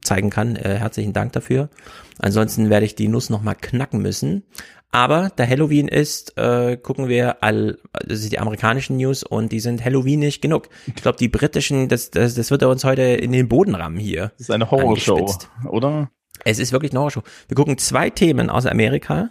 zeigen 0.01 0.29
kann. 0.29 0.55
Äh, 0.55 0.75
herzlichen 0.75 1.13
Dank 1.13 1.33
dafür. 1.33 1.69
Ansonsten 2.17 2.69
werde 2.69 2.85
ich 2.85 2.95
die 2.95 3.07
Nuss 3.07 3.29
nochmal 3.29 3.55
knacken 3.55 4.01
müssen. 4.01 4.43
Aber 4.91 5.31
da 5.35 5.45
Halloween 5.45 5.87
ist, 5.87 6.35
äh, 6.37 6.75
gucken 6.75 7.09
wir 7.09 7.43
all, 7.43 7.77
das 7.93 8.21
ist 8.21 8.31
die 8.31 8.39
amerikanischen 8.39 8.97
News 8.97 9.21
und 9.21 9.51
die 9.51 9.59
sind 9.59 9.85
Halloweenisch 9.85 10.41
genug. 10.41 10.67
Ich 10.87 10.95
glaube, 10.95 11.17
die 11.19 11.27
britischen, 11.27 11.89
das, 11.89 12.09
das, 12.09 12.33
das 12.33 12.49
wird 12.49 12.63
er 12.63 12.69
uns 12.69 12.83
heute 12.83 13.03
in 13.03 13.31
den 13.31 13.47
Boden 13.47 13.75
rammen 13.75 13.99
hier. 13.99 14.31
Das 14.37 14.41
ist 14.41 14.51
eine 14.51 14.71
Horrorshow, 14.71 15.31
oder? 15.69 16.09
Es 16.43 16.57
ist 16.57 16.71
wirklich 16.71 16.91
eine 16.91 17.01
Horrorshow. 17.01 17.21
Wir 17.47 17.55
gucken 17.55 17.77
zwei 17.77 18.09
Themen 18.09 18.49
aus 18.49 18.65
Amerika 18.65 19.29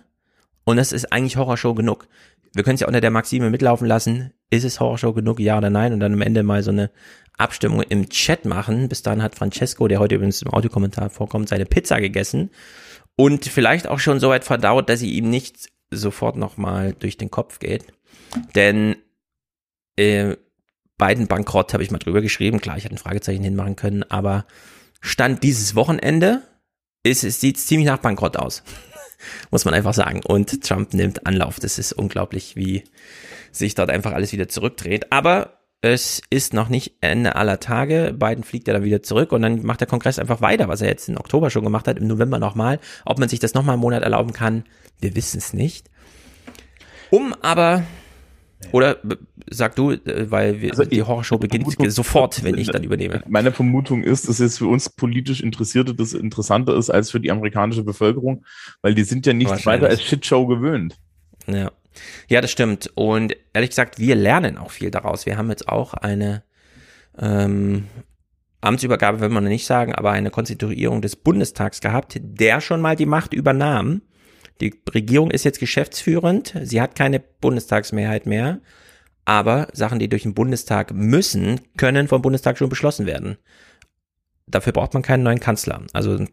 und 0.69 0.77
das 0.77 0.93
ist 0.93 1.15
eigentlich 1.15 1.39
Horrorshow 1.39 1.73
genug. 1.73 2.09
Wir 2.53 2.63
können 2.63 2.75
es 2.75 2.83
ja 2.83 2.87
unter 2.87 3.01
der 3.01 3.11
Maxime 3.11 3.49
mitlaufen 3.49 3.89
lassen. 3.89 4.35
Ist 4.51 4.65
es 4.65 4.81
Horrorshow 4.81 5.15
genug, 5.15 5.41
ja 5.41 5.57
oder 5.57 5.71
nein? 5.71 5.95
Und 5.95 6.01
dann 6.01 6.13
am 6.13 6.21
Ende 6.21 6.43
mal 6.43 6.63
so 6.63 6.71
eine 6.71 6.91
Abstimmung 7.39 7.81
im 7.81 8.11
Chat 8.11 8.45
machen. 8.45 8.91
Bis 8.91 9.01
dahin 9.01 9.23
hat 9.23 9.35
Francesco, 9.35 9.89
der 9.89 9.99
heute 9.99 10.17
übrigens 10.17 10.43
im 10.43 10.53
Audiokommentar 10.53 11.09
vorkommt, 11.09 11.49
seine 11.49 11.65
Pizza 11.65 12.03
gegessen 12.03 12.51
und 13.17 13.47
vielleicht 13.47 13.87
auch 13.87 13.99
schon 13.99 14.21
so 14.21 14.29
weit 14.29 14.45
verdaut, 14.45 14.91
dass 14.91 15.01
sie 15.01 15.11
ihm 15.11 15.31
nicht 15.31 15.71
sofort 15.91 16.37
nochmal 16.37 16.93
durch 16.93 17.17
den 17.17 17.31
Kopf 17.31 17.61
geht. 17.61 17.87
Denn 18.55 18.97
äh, 19.97 20.37
beiden 20.99 21.29
bankrott 21.29 21.73
habe 21.73 21.83
ich 21.83 21.91
mal 21.91 21.97
drüber 21.97 22.21
geschrieben. 22.21 22.61
Klar, 22.61 22.77
ich 22.77 22.85
hätte 22.85 22.95
ein 22.95 22.99
Fragezeichen 22.99 23.43
hinmachen 23.43 23.77
können, 23.77 24.03
aber 24.03 24.45
Stand 25.01 25.43
dieses 25.45 25.75
Wochenende 25.75 26.43
ist, 27.05 27.25
es 27.25 27.41
sieht 27.41 27.59
ziemlich 27.59 27.87
nach 27.87 28.01
Bankrott 28.01 28.37
aus. 28.37 28.63
Muss 29.51 29.65
man 29.65 29.75
einfach 29.75 29.95
sagen. 29.95 30.21
Und 30.25 30.63
Trump 30.63 30.95
nimmt 30.95 31.27
Anlauf. 31.27 31.59
Das 31.61 31.79
ist 31.79 31.93
unglaublich, 31.93 32.57
wie 32.57 32.85
sich 33.53 33.75
dort 33.75 33.91
einfach 33.91 34.13
alles 34.13 34.33
wieder 34.33 34.49
zurückdreht. 34.49 35.13
Aber 35.13 35.59
es 35.81 36.23
ist 36.31 36.55
noch 36.55 36.69
nicht 36.69 36.95
Ende 37.01 37.37
aller 37.37 37.61
Tage. 37.61 38.15
Biden 38.19 38.43
fliegt 38.43 38.67
ja 38.67 38.75
dann 38.75 38.83
wieder 38.83 39.03
zurück 39.03 39.31
und 39.33 39.43
dann 39.43 39.65
macht 39.65 39.81
der 39.81 39.87
Kongress 39.87 40.19
einfach 40.19 40.41
weiter, 40.41 40.69
was 40.69 40.81
er 40.81 40.89
jetzt 40.89 41.09
im 41.09 41.17
Oktober 41.17 41.51
schon 41.51 41.63
gemacht 41.63 41.87
hat, 41.87 41.99
im 41.99 42.09
November 42.09 42.39
nochmal. 42.39 42.81
Ob 43.05 43.19
man 43.19 43.29
sich 43.29 43.39
das 43.39 43.55
nochmal 43.55 43.75
einen 43.75 43.83
Monat 43.83 44.03
erlauben 44.03 44.33
kann, 44.33 44.65
wir 45.01 45.15
wissen 45.15 45.39
es 45.39 45.53
nicht. 45.53 45.89
Um 47.11 47.33
aber, 47.43 47.85
oder 48.73 48.99
sag 49.51 49.77
du, 49.77 49.93
äh, 49.93 50.31
weil 50.31 50.61
wir, 50.61 50.71
also 50.71 50.85
die 50.85 51.03
Horrorshow 51.03 51.39
beginnt 51.39 51.67
sofort, 51.93 52.43
wenn 52.43 52.59
ich 52.59 52.69
dann 52.69 52.83
übernehme. 52.83 53.23
Meine 53.29 53.53
Vermutung 53.53 54.03
ist, 54.03 54.29
dass 54.29 54.41
es 54.41 54.59
für 54.59 54.67
uns 54.67 54.89
politisch 54.89 55.41
Interessierte 55.41 55.95
das 55.95 56.13
interessanter 56.13 56.77
ist 56.77 56.91
als 56.91 57.11
für 57.11 57.21
die 57.21 57.31
amerikanische 57.31 57.85
Bevölkerung, 57.85 58.45
weil 58.83 58.95
die 58.95 59.05
sind 59.05 59.27
ja 59.27 59.33
nicht 59.33 59.65
weiter 59.67 59.89
als 59.89 60.03
Shitshow 60.03 60.47
gewöhnt. 60.47 60.99
Ja. 61.47 61.71
Ja, 62.29 62.41
das 62.41 62.51
stimmt. 62.51 62.91
Und 62.95 63.37
ehrlich 63.53 63.71
gesagt, 63.71 63.99
wir 63.99 64.15
lernen 64.15 64.57
auch 64.59 64.71
viel 64.71 64.91
daraus. 64.91 65.27
Wir 65.27 65.37
haben 65.37 65.51
jetzt 65.51 65.69
auch 65.69 65.95
eine 65.95 66.45
ähm, 67.19 67.87
Amtsübergabe, 68.61 69.21
will 69.21 69.29
man 69.29 69.45
nicht 69.45 69.67
sagen, 69.67 69.95
aber 69.95 70.11
eine 70.11 70.31
Konstituierung 70.31 71.01
des 71.03 71.17
Bundestags 71.17 71.81
gehabt, 71.81 72.19
der 72.21 72.61
schon 72.61 72.81
mal 72.81 72.97
die 72.97 73.07
Macht 73.07 73.33
übernahm. 73.33 74.03
Die 74.61 74.75
Regierung 74.93 75.31
ist 75.31 75.45
jetzt 75.45 75.61
geschäftsführend, 75.61 76.55
sie 76.63 76.81
hat 76.81 76.97
keine 76.97 77.21
Bundestagsmehrheit 77.21 78.27
mehr, 78.27 78.61
aber 79.25 79.69
Sachen, 79.73 79.99
die 79.99 80.09
durch 80.09 80.23
den 80.23 80.35
Bundestag 80.35 80.93
müssen, 80.93 81.61
können 81.77 82.09
vom 82.09 82.23
Bundestag 82.23 82.59
schon 82.59 82.69
beschlossen 82.69 83.07
werden. 83.07 83.37
Dafür 84.47 84.73
braucht 84.73 84.95
man 84.95 85.03
keinen 85.03 85.23
neuen 85.23 85.41
Kanzler. 85.41 85.83
Also 85.93 86.25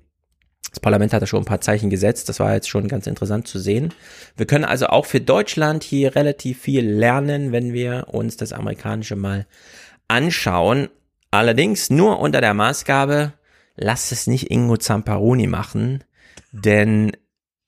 das 0.76 0.80
Parlament 0.80 1.14
hat 1.14 1.22
da 1.22 1.28
schon 1.28 1.42
ein 1.42 1.46
paar 1.46 1.62
Zeichen 1.62 1.90
gesetzt. 1.90 2.28
Das 2.30 2.40
war 2.40 2.54
jetzt 2.54 2.70
schon 2.70 2.88
ganz 2.88 3.08
interessant 3.08 3.48
zu 3.48 3.60
sehen. 3.60 3.94
Wir 4.36 4.46
können 4.46 4.66
also 4.66 4.88
auch 4.88 5.06
für 5.06 5.22
Deutschland 5.22 5.84
hier 5.84 6.16
relativ 6.16 6.62
viel 6.62 6.86
lernen, 6.86 7.52
wenn 7.52 7.74
wir 7.74 8.08
uns 8.10 8.38
das 8.38 8.54
amerikanische 8.54 9.16
mal 9.16 9.46
anschauen. 10.08 10.90
Allerdings 11.32 11.90
nur 11.90 12.20
unter 12.20 12.42
der 12.42 12.54
Maßgabe, 12.54 13.34
lasst 13.76 14.12
es 14.12 14.28
nicht 14.28 14.52
Ingo 14.52 14.78
Zamparoni 14.78 15.48
machen, 15.48 16.04
denn 16.52 17.12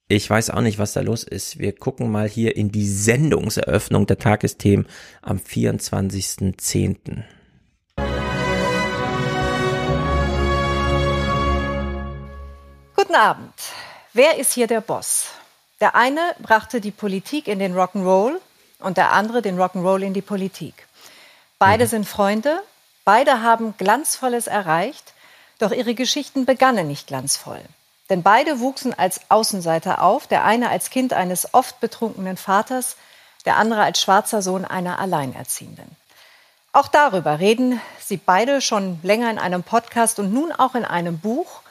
ich 0.10 0.30
weiß 0.30 0.52
auch 0.52 0.62
nicht, 0.62 0.80
was 0.80 0.94
da 0.94 1.02
los 1.02 1.24
ist. 1.24 1.60
Wir 1.60 1.76
gucken 1.76 2.10
mal 2.10 2.30
hier 2.30 2.56
in 2.56 2.72
die 2.72 2.88
Sendungseröffnung 2.88 4.08
der 4.08 4.18
Tagesthemen 4.18 4.88
am 5.22 5.38
24.10. 5.38 7.24
Guten 12.96 13.16
Abend. 13.16 13.54
Wer 14.14 14.38
ist 14.38 14.54
hier 14.54 14.68
der 14.68 14.80
Boss? 14.80 15.28
Der 15.82 15.96
eine 15.96 16.22
brachte 16.42 16.80
die 16.80 16.92
Politik 16.92 17.50
in 17.50 17.60
den 17.60 17.76
Rock'n'Roll 17.76 18.40
und 18.80 18.96
der 18.96 19.12
andere 19.12 19.42
den 19.42 19.60
Rock'n'Roll 19.60 20.04
in 20.04 20.14
die 20.14 20.22
Politik. 20.22 20.88
Beide 21.60 21.84
mhm. 21.84 21.90
sind 21.90 22.08
Freunde, 22.08 22.62
beide 23.04 23.42
haben 23.42 23.74
Glanzvolles 23.78 24.48
erreicht, 24.48 25.14
doch 25.60 25.72
ihre 25.72 25.96
Geschichten 25.96 26.46
begannen 26.46 26.88
nicht 26.88 27.08
glanzvoll. 27.08 27.62
Denn 28.10 28.24
beide 28.24 28.60
wuchsen 28.60 28.94
als 28.94 29.22
Außenseiter 29.30 30.02
auf, 30.02 30.28
der 30.28 30.46
eine 30.46 30.70
als 30.70 30.90
Kind 30.90 31.14
eines 31.14 31.54
oft 31.54 31.80
betrunkenen 31.80 32.38
Vaters, 32.38 32.96
der 33.46 33.58
andere 33.58 33.84
als 33.84 34.02
schwarzer 34.02 34.42
Sohn 34.42 34.66
einer 34.66 35.00
Alleinerziehenden. 35.00 35.96
Auch 36.74 36.88
darüber 36.88 37.40
reden 37.40 37.82
sie 38.00 38.18
beide 38.18 38.62
schon 38.62 39.00
länger 39.04 39.32
in 39.32 39.40
einem 39.40 39.64
Podcast 39.64 40.20
und 40.20 40.34
nun 40.34 40.52
auch 40.52 40.76
in 40.76 40.86
einem 40.86 41.20
Buch 41.20 41.62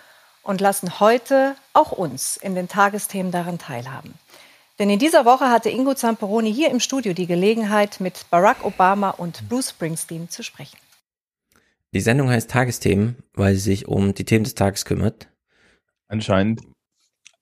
und 0.43 0.61
lassen 0.61 1.01
heute 1.01 1.55
auch 1.73 1.93
uns 1.93 2.37
in 2.37 2.55
den 2.55 2.69
Tagesthemen 2.69 3.33
daran 3.33 3.59
teilhaben. 3.59 4.15
Denn 4.79 4.91
in 4.91 4.99
dieser 4.99 5.25
Woche 5.25 5.51
hatte 5.51 5.71
Ingo 5.71 5.95
Zamperoni 5.95 6.53
hier 6.53 6.71
im 6.71 6.81
Studio 6.81 7.15
die 7.15 7.27
Gelegenheit, 7.27 7.99
mit 8.01 8.27
Barack 8.31 8.65
Obama 8.65 9.11
und 9.11 9.49
Bruce 9.49 9.71
Springsteen 9.71 10.29
zu 10.29 10.43
sprechen. 10.43 10.77
Die 11.93 12.01
Sendung 12.01 12.29
heißt 12.29 12.51
Tagesthemen, 12.51 13.17
weil 13.33 13.55
sie 13.55 13.61
sich 13.61 13.89
um 13.89 14.13
die 14.13 14.25
Themen 14.25 14.45
des 14.45 14.55
Tages 14.55 14.85
kümmert. 14.85 15.29
Anscheinend. 16.09 16.63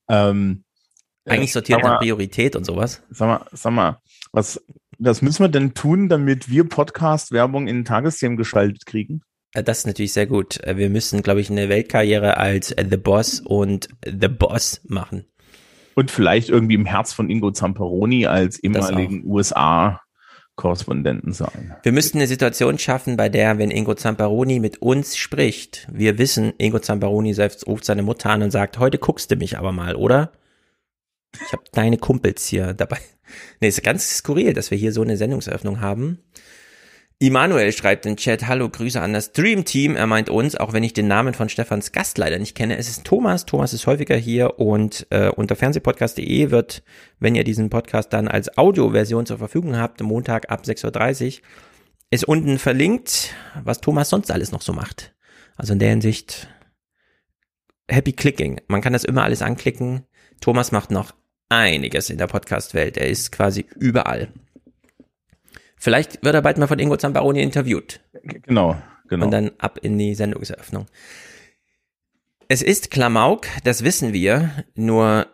Ähm, 0.09 0.63
Eigentlich 1.27 1.53
sortiert 1.53 1.81
nach 1.83 1.99
Priorität 1.99 2.55
und 2.55 2.65
sowas. 2.65 3.01
Sag 3.09 3.27
mal, 3.27 3.45
sag 3.51 3.73
mal, 3.73 3.99
was, 4.31 4.63
was 4.99 5.21
müssen 5.21 5.43
wir 5.43 5.49
denn 5.49 5.73
tun, 5.73 6.07
damit 6.07 6.49
wir 6.49 6.67
Podcast-Werbung 6.69 7.67
in 7.67 7.83
Tagesthemen 7.83 8.37
gestaltet 8.37 8.85
kriegen? 8.85 9.21
Äh, 9.53 9.63
das 9.63 9.79
ist 9.79 9.87
natürlich 9.87 10.13
sehr 10.13 10.27
gut. 10.27 10.63
Äh, 10.63 10.77
wir 10.77 10.89
müssen, 10.89 11.23
glaube 11.23 11.41
ich, 11.41 11.49
eine 11.49 11.69
Weltkarriere 11.69 12.37
als 12.37 12.71
äh, 12.71 12.85
The 12.87 12.97
Boss 12.97 13.39
und 13.39 13.89
The 14.05 14.27
Boss 14.27 14.81
machen. 14.87 15.25
Und 15.95 16.11
vielleicht 16.11 16.49
irgendwie 16.49 16.75
im 16.75 16.85
Herz 16.85 17.13
von 17.13 17.29
Ingo 17.29 17.51
Zamperoni 17.51 18.27
als 18.27 18.61
ehemaligen 18.61 19.23
USA 19.25 20.01
Korrespondenten 20.55 21.33
sein. 21.33 21.75
Wir 21.83 21.91
müssten 21.91 22.17
eine 22.17 22.27
Situation 22.27 22.79
schaffen, 22.79 23.17
bei 23.17 23.29
der, 23.29 23.57
wenn 23.57 23.71
Ingo 23.71 23.93
Zamperoni 23.93 24.59
mit 24.59 24.81
uns 24.81 25.17
spricht, 25.17 25.87
wir 25.91 26.17
wissen, 26.17 26.53
Ingo 26.57 26.79
Zamperoni 26.79 27.33
selbst 27.33 27.67
ruft 27.67 27.85
seine 27.85 28.03
Mutter 28.03 28.29
an 28.29 28.41
und 28.41 28.51
sagt, 28.51 28.79
heute 28.79 28.97
guckst 28.97 29.29
du 29.31 29.35
mich 29.35 29.57
aber 29.57 29.71
mal, 29.71 29.95
oder? 29.95 30.31
Ich 31.45 31.51
habe 31.51 31.63
deine 31.73 31.97
Kumpels 31.97 32.45
hier 32.45 32.73
dabei. 32.73 32.99
Nee, 33.59 33.69
ist 33.69 33.83
ganz 33.83 34.17
skurril, 34.17 34.53
dass 34.53 34.71
wir 34.71 34.77
hier 34.77 34.93
so 34.93 35.01
eine 35.01 35.17
Sendungseröffnung 35.17 35.81
haben. 35.81 36.19
Immanuel 37.17 37.71
schreibt 37.71 38.05
in 38.05 38.17
Chat, 38.17 38.45
hallo, 38.45 38.67
Grüße 38.67 38.99
an 38.99 39.13
das 39.13 39.31
Dream 39.31 39.63
Team. 39.63 39.95
Er 39.95 40.05
meint 40.05 40.29
uns, 40.29 40.57
auch 40.57 40.73
wenn 40.73 40.83
ich 40.83 40.91
den 40.91 41.07
Namen 41.07 41.33
von 41.33 41.47
Stefans 41.47 41.93
Gast 41.93 42.17
leider 42.17 42.39
nicht 42.39 42.55
kenne. 42.55 42.77
Es 42.77 42.89
ist 42.89 43.05
Thomas. 43.05 43.45
Thomas 43.45 43.71
ist 43.71 43.87
häufiger 43.87 44.17
hier 44.17 44.59
und 44.59 45.07
äh, 45.11 45.29
unter 45.29 45.55
fernsehpodcast.de 45.55 46.51
wird, 46.51 46.83
wenn 47.19 47.35
ihr 47.35 47.45
diesen 47.45 47.69
Podcast 47.69 48.11
dann 48.11 48.27
als 48.27 48.57
Audioversion 48.57 49.25
zur 49.25 49.37
Verfügung 49.37 49.77
habt, 49.77 50.01
Montag 50.01 50.51
ab 50.51 50.63
6.30 50.65 51.37
Uhr, 51.37 51.43
ist 52.11 52.25
unten 52.25 52.59
verlinkt, 52.59 53.33
was 53.63 53.79
Thomas 53.79 54.09
sonst 54.09 54.29
alles 54.29 54.51
noch 54.51 54.61
so 54.61 54.73
macht. 54.73 55.15
Also 55.55 55.71
in 55.71 55.79
der 55.79 55.89
Hinsicht 55.91 56.49
Happy 57.89 58.11
Clicking. 58.11 58.59
Man 58.67 58.81
kann 58.81 58.93
das 58.93 59.05
immer 59.05 59.23
alles 59.23 59.41
anklicken. 59.41 60.03
Thomas 60.41 60.73
macht 60.73 60.91
noch 60.91 61.13
einiges 61.47 62.09
in 62.09 62.17
der 62.17 62.27
Podcast-Welt. 62.27 62.97
Er 62.97 63.07
ist 63.07 63.31
quasi 63.31 63.65
überall. 63.79 64.33
Vielleicht 65.77 66.23
wird 66.23 66.35
er 66.35 66.41
bald 66.41 66.57
mal 66.57 66.67
von 66.67 66.79
Ingo 66.79 66.97
Zambaroni 66.97 67.41
interviewt. 67.41 67.99
Genau, 68.23 68.77
genau. 69.07 69.25
Und 69.25 69.31
dann 69.31 69.51
ab 69.57 69.79
in 69.81 69.97
die 69.97 70.15
Sendungseröffnung. 70.15 70.87
Es 72.47 72.61
ist 72.61 72.91
Klamauk, 72.91 73.47
das 73.63 73.83
wissen 73.83 74.13
wir, 74.13 74.51
nur 74.75 75.27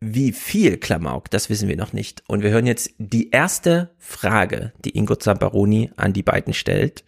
wie 0.00 0.32
viel 0.32 0.78
Klamauk, 0.78 1.30
das 1.30 1.50
wissen 1.50 1.68
wir 1.68 1.76
noch 1.76 1.92
nicht. 1.92 2.22
Und 2.26 2.42
wir 2.42 2.50
hören 2.50 2.66
jetzt 2.66 2.90
die 2.98 3.30
erste 3.30 3.90
Frage, 3.98 4.72
die 4.84 4.96
Ingo 4.96 5.16
Zambaroni 5.16 5.90
an 5.96 6.12
die 6.12 6.22
beiden 6.22 6.54
stellt. 6.54 7.04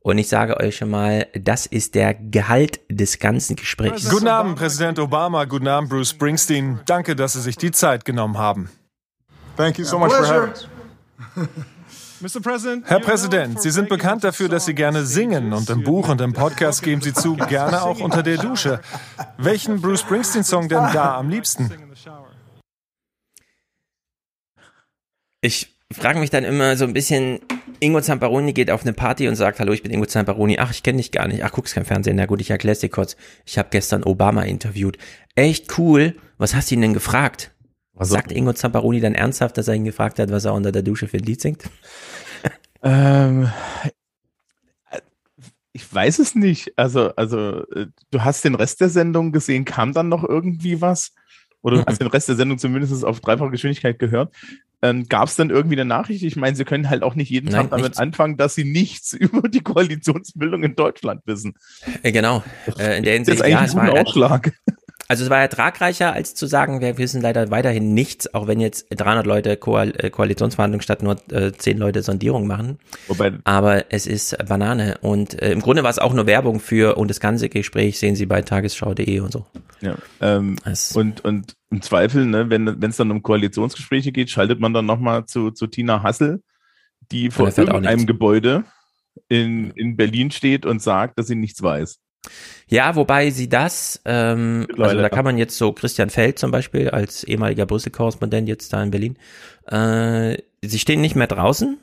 Und 0.00 0.18
ich 0.18 0.28
sage 0.28 0.58
euch 0.58 0.76
schon 0.76 0.90
mal, 0.90 1.26
das 1.34 1.66
ist 1.66 1.94
der 1.94 2.14
Gehalt 2.14 2.80
des 2.88 3.18
ganzen 3.18 3.56
Gesprächs. 3.56 4.08
Guten 4.08 4.28
Abend, 4.28 4.56
Präsident 4.56 4.98
Obama. 4.98 5.44
Guten 5.46 5.66
Abend, 5.66 5.90
Bruce 5.90 6.10
Springsteen. 6.10 6.80
Danke, 6.86 7.16
dass 7.16 7.32
Sie 7.32 7.40
sich 7.40 7.56
die 7.56 7.72
Zeit 7.72 8.04
genommen 8.04 8.38
haben. 8.38 8.70
Thank 9.56 9.78
you 9.78 9.84
so 9.84 9.98
much 9.98 10.12
for 10.12 10.26
having 10.26 10.50
us. 10.50 10.68
Herr 12.84 13.00
Präsident, 13.00 13.60
Sie 13.60 13.70
sind 13.70 13.88
bekannt 13.88 14.24
dafür, 14.24 14.48
dass 14.48 14.64
Sie 14.64 14.74
gerne 14.74 15.04
singen 15.04 15.52
und 15.52 15.68
im 15.70 15.82
Buch 15.82 16.08
und 16.08 16.20
im 16.20 16.32
Podcast 16.32 16.82
geben 16.82 17.00
Sie 17.00 17.12
zu, 17.12 17.36
gerne 17.36 17.82
auch 17.82 18.00
unter 18.00 18.22
der 18.22 18.38
Dusche. 18.38 18.80
Welchen 19.38 19.80
Bruce 19.80 20.00
Springsteen-Song 20.00 20.68
denn 20.68 20.82
da 20.92 21.18
am 21.18 21.28
liebsten? 21.28 21.70
Ich 25.40 25.76
frage 25.92 26.18
mich 26.18 26.30
dann 26.30 26.44
immer 26.44 26.76
so 26.76 26.84
ein 26.84 26.92
bisschen, 26.92 27.40
Ingo 27.80 28.00
Zamparoni 28.00 28.52
geht 28.52 28.70
auf 28.70 28.82
eine 28.82 28.92
Party 28.92 29.28
und 29.28 29.36
sagt, 29.36 29.60
hallo, 29.60 29.72
ich 29.72 29.82
bin 29.82 29.92
Ingo 29.92 30.06
Zamparoni. 30.06 30.58
Ach, 30.58 30.70
ich 30.70 30.82
kenne 30.82 30.98
dich 30.98 31.12
gar 31.12 31.28
nicht. 31.28 31.44
Ach, 31.44 31.52
guckst 31.52 31.74
kein 31.74 31.84
Fernsehen. 31.84 32.16
Na 32.16 32.26
gut, 32.26 32.40
ich 32.40 32.50
erkläre 32.50 32.76
dir 32.76 32.88
kurz. 32.88 33.16
Ich 33.44 33.58
habe 33.58 33.68
gestern 33.70 34.02
Obama 34.02 34.42
interviewt. 34.42 34.98
Echt 35.34 35.78
cool. 35.78 36.16
Was 36.38 36.54
hast 36.54 36.70
du 36.70 36.74
ihn 36.74 36.80
denn 36.80 36.94
gefragt? 36.94 37.52
Was 37.96 38.10
sagt 38.10 38.30
Ingo 38.30 38.52
Zamparoni 38.52 39.00
dann 39.00 39.14
ernsthaft, 39.14 39.56
dass 39.56 39.68
er 39.68 39.74
ihn 39.74 39.84
gefragt 39.84 40.18
hat, 40.18 40.30
was 40.30 40.44
er 40.44 40.52
unter 40.52 40.70
der 40.70 40.82
Dusche 40.82 41.08
für 41.08 41.16
ein 41.16 41.24
Lied 41.24 41.40
singt? 41.40 41.64
Ähm, 42.82 43.50
ich 45.72 45.92
weiß 45.94 46.18
es 46.18 46.34
nicht. 46.34 46.72
Also, 46.76 47.14
also, 47.16 47.64
äh, 47.70 47.86
du 48.10 48.22
hast 48.22 48.44
den 48.44 48.54
Rest 48.54 48.80
der 48.80 48.90
Sendung 48.90 49.32
gesehen, 49.32 49.64
kam 49.64 49.92
dann 49.92 50.08
noch 50.10 50.24
irgendwie 50.24 50.80
was? 50.80 51.12
Oder 51.62 51.78
du 51.78 51.84
hast 51.86 52.00
den 52.00 52.08
Rest 52.08 52.28
der 52.28 52.36
Sendung 52.36 52.58
zumindest 52.58 53.04
auf 53.04 53.20
dreifache 53.20 53.50
Geschwindigkeit 53.50 53.98
gehört. 53.98 54.34
Ähm, 54.82 55.08
Gab 55.08 55.28
es 55.28 55.36
dann 55.36 55.48
irgendwie 55.48 55.76
eine 55.76 55.86
Nachricht? 55.86 56.22
Ich 56.22 56.36
meine, 56.36 56.54
sie 56.54 56.66
können 56.66 56.90
halt 56.90 57.02
auch 57.02 57.14
nicht 57.14 57.30
jeden 57.30 57.46
Nein, 57.46 57.62
Tag 57.62 57.70
damit 57.70 57.84
nichts. 57.84 57.98
anfangen, 57.98 58.36
dass 58.36 58.54
sie 58.54 58.64
nichts 58.64 59.12
über 59.14 59.48
die 59.48 59.62
Koalitionsbildung 59.62 60.62
in 60.64 60.76
Deutschland 60.76 61.22
wissen. 61.24 61.54
Äh, 62.02 62.12
genau. 62.12 62.44
Äh, 62.78 62.98
in 62.98 63.04
der 63.04 63.18
Das 63.18 63.28
ist 63.28 63.40
Hinsicht, 63.40 63.42
eigentlich 63.42 63.52
ja, 63.52 63.58
ein 63.60 63.64
es 63.64 63.74
war, 63.74 63.86
guter 63.88 64.00
Ausschlag. 64.02 64.52
Also 65.08 65.24
es 65.24 65.30
war 65.30 65.38
ertragreicher, 65.38 66.12
als 66.12 66.34
zu 66.34 66.46
sagen, 66.46 66.80
wir 66.80 66.98
wissen 66.98 67.20
leider 67.20 67.50
weiterhin 67.50 67.94
nichts, 67.94 68.32
auch 68.34 68.46
wenn 68.46 68.60
jetzt 68.60 68.86
300 68.90 69.26
Leute 69.26 69.56
Koal 69.56 69.92
äh, 69.96 70.10
Koalitionsverhandlungen 70.10 70.82
statt 70.82 71.02
nur 71.02 71.16
äh, 71.30 71.52
10 71.52 71.78
Leute 71.78 72.02
Sondierung 72.02 72.46
machen. 72.46 72.78
Wobei, 73.08 73.32
Aber 73.44 73.92
es 73.92 74.06
ist 74.06 74.36
Banane. 74.46 74.98
Und 75.00 75.40
äh, 75.40 75.52
im 75.52 75.60
Grunde 75.60 75.82
war 75.82 75.90
es 75.90 75.98
auch 75.98 76.12
nur 76.12 76.26
Werbung 76.26 76.60
für, 76.60 76.96
und 76.96 77.08
das 77.08 77.20
ganze 77.20 77.48
Gespräch 77.48 77.98
sehen 77.98 78.16
Sie 78.16 78.26
bei 78.26 78.42
tagesschau.de 78.42 79.20
und 79.20 79.32
so. 79.32 79.46
ja, 79.80 79.96
ähm, 80.20 80.56
Das, 80.64 80.96
und, 80.96 81.24
und 81.24 81.54
im 81.70 81.82
Zweifel, 81.82 82.26
ne, 82.26 82.50
wenn 82.50 82.82
es 82.82 82.96
dann 82.96 83.10
um 83.10 83.22
Koalitionsgespräche 83.22 84.12
geht, 84.12 84.30
schaltet 84.30 84.60
man 84.60 84.72
dann 84.72 84.86
nochmal 84.86 85.26
zu, 85.26 85.50
zu 85.50 85.66
Tina 85.66 86.02
Hassel, 86.02 86.42
die 87.12 87.30
vor 87.30 87.46
nichts. 87.96 88.06
Gebäude 88.06 88.64
in, 89.28 89.70
in 89.72 89.96
Berlin 89.96 90.30
steht 90.30 90.66
und 90.66 90.82
sagt, 90.82 91.18
dass 91.18 91.26
sie 91.26 91.34
nichts 91.34 91.62
weiß. 91.62 91.98
Ja, 92.68 92.96
wobei 92.96 93.30
sie 93.30 93.48
das, 93.48 94.00
ähm, 94.04 94.66
also 94.76 94.96
da 94.96 95.08
kann 95.08 95.24
man 95.24 95.38
jetzt 95.38 95.56
so 95.56 95.72
Christian 95.72 96.10
Feld 96.10 96.38
zum 96.38 96.50
Beispiel 96.50 96.90
als 96.90 97.22
ehemaliger 97.24 97.66
Brüssel-Korrespondent 97.66 98.48
jetzt 98.48 98.72
da 98.72 98.82
in 98.82 98.90
Berlin, 98.90 99.16
äh, 99.66 100.36
sie 100.62 100.78
stehen 100.78 101.00
nicht 101.00 101.14
mehr 101.14 101.28
draußen, 101.28 101.78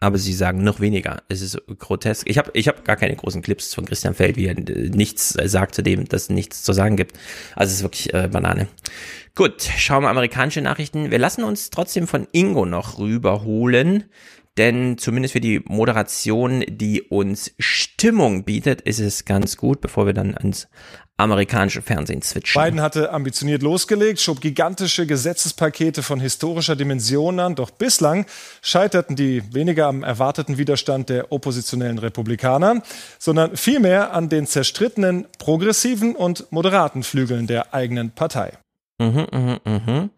aber 0.00 0.18
sie 0.18 0.34
sagen 0.34 0.62
noch 0.62 0.80
weniger. 0.80 1.22
Es 1.28 1.40
ist 1.40 1.60
grotesk. 1.78 2.28
Ich 2.28 2.38
habe 2.38 2.50
ich 2.54 2.68
hab 2.68 2.84
gar 2.84 2.96
keine 2.96 3.16
großen 3.16 3.40
Clips 3.40 3.72
von 3.74 3.86
Christian 3.86 4.14
Feld, 4.14 4.36
wie 4.36 4.46
er 4.46 4.58
äh, 4.58 4.90
nichts 4.90 5.36
äh, 5.36 5.48
sagt 5.48 5.74
zu 5.74 5.82
dem, 5.82 6.06
dass 6.06 6.28
nichts 6.28 6.62
zu 6.62 6.72
sagen 6.72 6.96
gibt. 6.96 7.16
Also 7.54 7.70
es 7.70 7.76
ist 7.78 7.82
wirklich 7.82 8.12
äh, 8.12 8.28
Banane. 8.30 8.68
Gut, 9.34 9.62
schauen 9.62 10.02
wir 10.02 10.10
amerikanische 10.10 10.60
Nachrichten. 10.60 11.10
Wir 11.10 11.18
lassen 11.18 11.44
uns 11.44 11.70
trotzdem 11.70 12.06
von 12.06 12.26
Ingo 12.32 12.66
noch 12.66 12.98
rüberholen, 12.98 14.04
denn 14.56 14.98
zumindest 14.98 15.32
für 15.32 15.40
die 15.40 15.60
Moderation, 15.66 16.64
die 16.66 17.02
uns 17.02 17.52
Stimmung 17.58 18.44
bietet, 18.44 18.80
ist 18.80 19.00
es 19.00 19.24
ganz 19.24 19.56
gut, 19.56 19.80
bevor 19.80 20.06
wir 20.06 20.14
dann 20.14 20.34
ans 20.34 20.68
amerikanische 21.18 21.80
Fernsehen 21.80 22.22
switchen. 22.22 22.62
Biden 22.62 22.80
hatte 22.80 23.10
ambitioniert 23.10 23.62
losgelegt, 23.62 24.20
schob 24.20 24.40
gigantische 24.40 25.06
Gesetzespakete 25.06 26.02
von 26.02 26.20
historischer 26.20 26.76
Dimension 26.76 27.40
an, 27.40 27.54
doch 27.54 27.70
bislang 27.70 28.26
scheiterten 28.60 29.16
die 29.16 29.42
weniger 29.54 29.86
am 29.86 30.02
erwarteten 30.02 30.58
Widerstand 30.58 31.08
der 31.08 31.32
oppositionellen 31.32 31.98
Republikaner, 31.98 32.82
sondern 33.18 33.56
vielmehr 33.56 34.12
an 34.12 34.28
den 34.28 34.46
zerstrittenen 34.46 35.26
progressiven 35.38 36.14
und 36.14 36.50
moderaten 36.52 37.02
Flügeln 37.02 37.46
der 37.46 37.72
eigenen 37.72 38.10
Partei. 38.10 38.52
Mhm, 38.98 39.26
mhm, 39.30 39.58
mhm. 39.64 40.10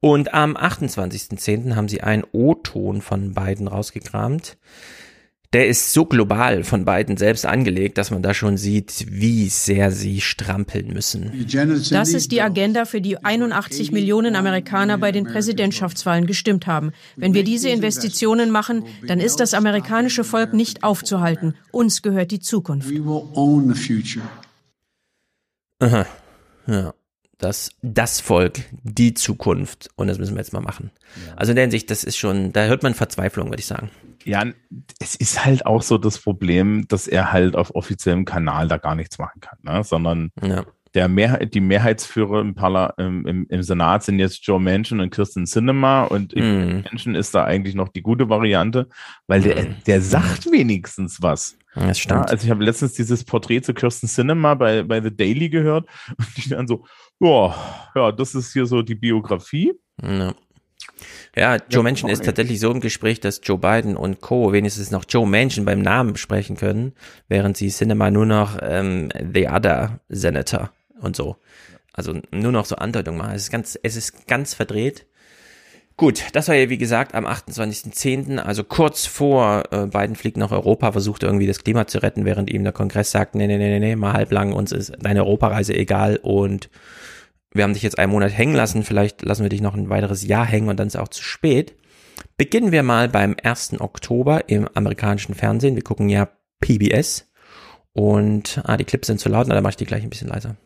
Und 0.00 0.32
am 0.32 0.56
28.10. 0.56 1.74
haben 1.74 1.88
sie 1.88 2.02
einen 2.02 2.24
O-Ton 2.32 3.02
von 3.02 3.34
Biden 3.34 3.66
rausgekramt. 3.66 4.56
Der 5.54 5.66
ist 5.66 5.94
so 5.94 6.04
global 6.04 6.62
von 6.62 6.84
Biden 6.84 7.16
selbst 7.16 7.46
angelegt, 7.46 7.96
dass 7.96 8.10
man 8.10 8.22
da 8.22 8.34
schon 8.34 8.58
sieht, 8.58 9.06
wie 9.08 9.48
sehr 9.48 9.90
sie 9.90 10.20
strampeln 10.20 10.92
müssen. 10.92 11.46
Das 11.90 12.12
ist 12.12 12.32
die 12.32 12.42
Agenda, 12.42 12.84
für 12.84 13.00
die 13.00 13.24
81 13.24 13.90
Millionen 13.90 14.36
Amerikaner 14.36 14.98
bei 14.98 15.10
den 15.10 15.24
Präsidentschaftswahlen 15.24 16.26
gestimmt 16.26 16.66
haben. 16.66 16.92
Wenn 17.16 17.32
wir 17.32 17.44
diese 17.44 17.70
Investitionen 17.70 18.50
machen, 18.50 18.84
dann 19.06 19.20
ist 19.20 19.40
das 19.40 19.54
amerikanische 19.54 20.22
Volk 20.22 20.52
nicht 20.52 20.82
aufzuhalten. 20.84 21.54
Uns 21.72 22.02
gehört 22.02 22.30
die 22.30 22.40
Zukunft. 22.40 22.90
Aha. 25.78 26.06
Ja. 26.66 26.92
Das, 27.38 27.70
das 27.82 28.20
Volk, 28.20 28.60
die 28.82 29.14
Zukunft. 29.14 29.88
Und 29.96 30.08
das 30.08 30.18
müssen 30.18 30.34
wir 30.34 30.40
jetzt 30.40 30.52
mal 30.52 30.60
machen. 30.60 30.90
Also 31.36 31.52
in 31.52 31.56
der 31.56 31.62
Hinsicht, 31.64 31.90
das 31.90 32.02
ist 32.04 32.16
schon, 32.16 32.52
da 32.52 32.64
hört 32.66 32.82
man 32.82 32.94
Verzweiflung, 32.94 33.48
würde 33.48 33.60
ich 33.60 33.66
sagen. 33.66 33.90
Ja, 34.24 34.44
es 35.00 35.14
ist 35.14 35.44
halt 35.44 35.64
auch 35.64 35.82
so 35.82 35.98
das 35.98 36.18
Problem, 36.18 36.86
dass 36.88 37.06
er 37.06 37.32
halt 37.32 37.54
auf 37.54 37.74
offiziellem 37.76 38.24
Kanal 38.24 38.66
da 38.66 38.76
gar 38.76 38.96
nichts 38.96 39.18
machen 39.18 39.40
kann, 39.40 39.58
ne? 39.62 39.84
sondern 39.84 40.32
Ja. 40.42 40.64
der 40.94 41.06
Mehrheit, 41.06 41.54
die 41.54 41.60
Mehrheitsführer 41.60 42.40
im, 42.40 42.54
Parla 42.56 42.92
im, 42.98 43.24
im, 43.24 43.46
im 43.48 43.62
Senat 43.62 44.02
sind 44.02 44.18
jetzt 44.18 44.44
Joe 44.44 44.58
Manchin 44.60 44.98
und 45.00 45.10
Kirsten 45.14 45.46
Sinema 45.46 46.02
und 46.04 46.34
Mhm. 46.34 46.82
Manchin 46.90 47.14
ist 47.14 47.34
da 47.36 47.44
eigentlich 47.44 47.76
noch 47.76 47.88
die 47.88 48.02
gute 48.02 48.28
Variante, 48.28 48.88
weil 49.28 49.42
der, 49.42 49.62
Mhm. 49.62 49.76
der 49.86 50.02
sagt 50.02 50.46
wenigstens 50.50 51.22
was. 51.22 51.56
Das 51.74 51.84
Ja, 51.86 51.94
stimmt. 51.94 52.30
also 52.30 52.44
ich 52.44 52.50
habe 52.50 52.64
letztens 52.64 52.94
dieses 52.94 53.22
Porträt 53.22 53.60
zu 53.62 53.72
Kirsten 53.72 54.08
Cinema 54.08 54.54
bei, 54.54 54.82
bei 54.82 55.00
The 55.00 55.14
Daily 55.14 55.48
gehört 55.48 55.86
und 56.18 56.36
die 56.36 56.48
dann 56.48 56.66
so, 56.66 56.84
ja, 57.20 57.54
ja, 57.94 58.12
das 58.12 58.34
ist 58.34 58.52
hier 58.52 58.66
so 58.66 58.82
die 58.82 58.94
Biografie. 58.94 59.72
Ja. 60.02 60.34
Ja, 61.36 61.56
Joe 61.68 61.82
Manchin 61.82 62.08
ist 62.08 62.24
tatsächlich 62.24 62.58
so 62.58 62.70
im 62.70 62.80
Gespräch, 62.80 63.20
dass 63.20 63.40
Joe 63.44 63.58
Biden 63.58 63.96
und 63.96 64.20
Co. 64.20 64.52
wenigstens 64.52 64.90
noch 64.90 65.04
Joe 65.08 65.26
Manchin 65.26 65.64
beim 65.64 65.80
Namen 65.80 66.16
sprechen 66.16 66.56
können, 66.56 66.94
während 67.28 67.56
sie 67.56 67.68
Cinema 67.68 68.10
nur 68.10 68.26
noch 68.26 68.58
ähm, 68.60 69.10
The 69.34 69.48
Other 69.48 70.00
Senator 70.08 70.70
und 71.00 71.14
so. 71.14 71.36
Also 71.92 72.20
nur 72.32 72.52
noch 72.52 72.64
so 72.64 72.76
Andeutungen 72.76 73.18
machen. 73.18 73.34
Es 73.34 73.42
ist 73.42 73.50
ganz, 73.50 73.78
es 73.82 73.96
ist 73.96 74.26
ganz 74.26 74.54
verdreht. 74.54 75.06
Gut, 75.96 76.22
das 76.32 76.46
war 76.46 76.54
ja 76.54 76.68
wie 76.70 76.78
gesagt 76.78 77.16
am 77.16 77.26
28.10., 77.26 78.38
also 78.38 78.62
kurz 78.62 79.06
vor 79.06 79.64
äh, 79.72 79.86
Biden 79.86 80.14
fliegt 80.14 80.36
nach 80.36 80.52
Europa, 80.52 80.92
versucht 80.92 81.24
irgendwie 81.24 81.48
das 81.48 81.64
Klima 81.64 81.88
zu 81.88 82.00
retten, 82.00 82.24
während 82.24 82.50
ihm 82.50 82.62
der 82.62 82.72
Kongress 82.72 83.10
sagt, 83.10 83.34
nee, 83.34 83.48
nee, 83.48 83.58
nee, 83.58 83.68
nee, 83.68 83.80
nee, 83.80 83.96
mal 83.96 84.12
halblang, 84.12 84.52
uns 84.52 84.70
ist 84.70 84.92
deine 85.00 85.24
Europareise 85.24 85.74
egal 85.74 86.20
und 86.22 86.70
wir 87.52 87.64
haben 87.64 87.72
dich 87.72 87.82
jetzt 87.82 87.98
einen 87.98 88.12
Monat 88.12 88.36
hängen 88.36 88.54
lassen, 88.54 88.84
vielleicht 88.84 89.22
lassen 89.22 89.42
wir 89.42 89.48
dich 89.48 89.60
noch 89.60 89.74
ein 89.74 89.88
weiteres 89.88 90.26
Jahr 90.26 90.46
hängen 90.46 90.68
und 90.68 90.78
dann 90.78 90.88
ist 90.88 90.94
es 90.94 91.00
auch 91.00 91.08
zu 91.08 91.22
spät. 91.22 91.74
Beginnen 92.36 92.72
wir 92.72 92.82
mal 92.82 93.08
beim 93.08 93.36
1. 93.42 93.80
Oktober 93.80 94.48
im 94.48 94.68
amerikanischen 94.74 95.34
Fernsehen. 95.34 95.76
Wir 95.76 95.82
gucken 95.82 96.08
ja 96.08 96.28
PBS 96.60 97.28
und 97.92 98.60
ah, 98.64 98.76
die 98.76 98.84
Clips 98.84 99.06
sind 99.06 99.20
zu 99.20 99.28
laut, 99.28 99.46
na, 99.48 99.54
dann 99.54 99.62
mache 99.62 99.72
ich 99.72 99.76
die 99.76 99.86
gleich 99.86 100.02
ein 100.02 100.10
bisschen 100.10 100.28
leiser. 100.28 100.56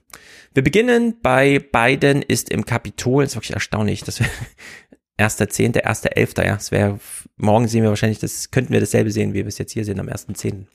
Wir 0.55 0.63
beginnen 0.63 1.17
bei 1.23 1.61
Biden 1.61 2.21
ist 2.21 2.51
im 2.51 2.67
Kapitol, 2.67 3.25
das 3.25 3.33
ist 3.33 3.37
wirklich 3.37 3.55
erstaunlich, 3.55 4.05
das 4.05 4.21
wäre 4.21 4.31
1.10., 5.19 5.83
1.11., 5.85 6.45
ja, 6.45 6.55
das 6.55 6.71
wäre, 6.73 6.99
morgen 7.37 7.69
sehen 7.69 7.83
wir 7.83 7.91
wahrscheinlich, 7.91 8.19
das 8.19 8.51
könnten 8.51 8.73
wir 8.73 8.81
dasselbe 8.81 9.11
sehen, 9.11 9.33
wie 9.33 9.39
wir 9.39 9.47
es 9.47 9.59
jetzt 9.59 9.73
hier 9.73 9.85
sehen 9.85 10.01
am 10.01 10.09
1.10. 10.09 10.67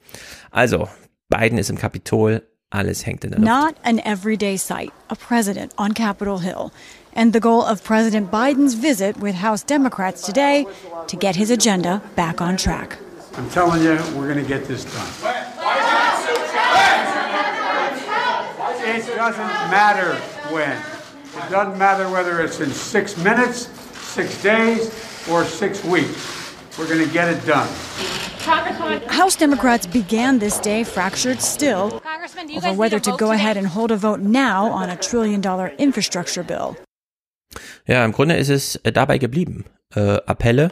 Also, 0.49 0.87
Biden 1.29 1.57
ist 1.57 1.69
im 1.69 1.77
Kapitol, 1.77 2.43
alles 2.71 3.05
hängt 3.05 3.23
in 3.23 3.31
der 3.31 3.39
Luft. 3.39 3.45
Not 3.45 3.75
an 3.83 3.99
everyday 3.99 4.57
sight, 4.57 4.91
a 5.09 5.15
president 5.15 5.73
on 5.77 5.93
Capitol 5.93 6.39
Hill. 6.39 6.71
And 7.13 7.33
the 7.33 7.39
goal 7.39 7.63
of 7.63 7.83
President 7.83 8.29
Biden's 8.29 8.75
visit 8.75 9.17
with 9.17 9.35
House 9.35 9.63
Democrats 9.63 10.21
today 10.21 10.67
to 11.07 11.15
get 11.15 11.35
his 11.35 11.49
agenda 11.49 12.01
back 12.15 12.41
on 12.41 12.57
track. 12.57 12.97
I'm 13.35 13.49
telling 13.49 13.81
you, 13.81 13.97
we're 14.15 14.31
going 14.31 14.43
to 14.43 14.47
get 14.47 14.65
this 14.65 14.85
done. 14.85 15.33
It 18.89 19.15
doesn't 19.15 19.71
matter 19.71 20.15
when. 20.53 20.77
It 20.77 21.49
doesn't 21.49 21.77
matter 21.77 22.09
whether 22.09 22.41
it's 22.41 22.59
in 22.59 22.69
six 22.69 23.17
minutes, 23.17 23.67
six 23.97 24.41
days, 24.43 24.89
or 25.29 25.43
six 25.43 25.83
weeks. 25.83 26.36
We're 26.77 26.87
going 26.87 27.03
to 27.03 27.11
get 27.11 27.27
it 27.27 27.45
done. 27.45 27.67
House 29.09 29.35
Democrats 29.35 29.87
began 29.87 30.39
this 30.39 30.59
day 30.59 30.83
fractured 30.83 31.41
still 31.41 32.01
over 32.55 32.73
whether 32.73 32.99
to 32.99 33.17
go 33.17 33.31
ahead 33.31 33.57
and 33.57 33.67
hold 33.67 33.91
a 33.91 33.97
vote 33.97 34.19
now 34.21 34.67
on 34.67 34.89
a 34.89 34.95
trillion 34.95 35.41
dollar 35.41 35.71
infrastructure 35.77 36.43
bill. 36.43 36.75
Ja, 37.87 38.05
im 38.05 38.11
Grunde 38.11 38.35
ist 38.35 38.49
es 38.49 38.75
äh, 38.83 38.91
dabei 38.91 39.17
geblieben. 39.17 39.65
Äh, 39.95 40.19
Appelle, 40.27 40.71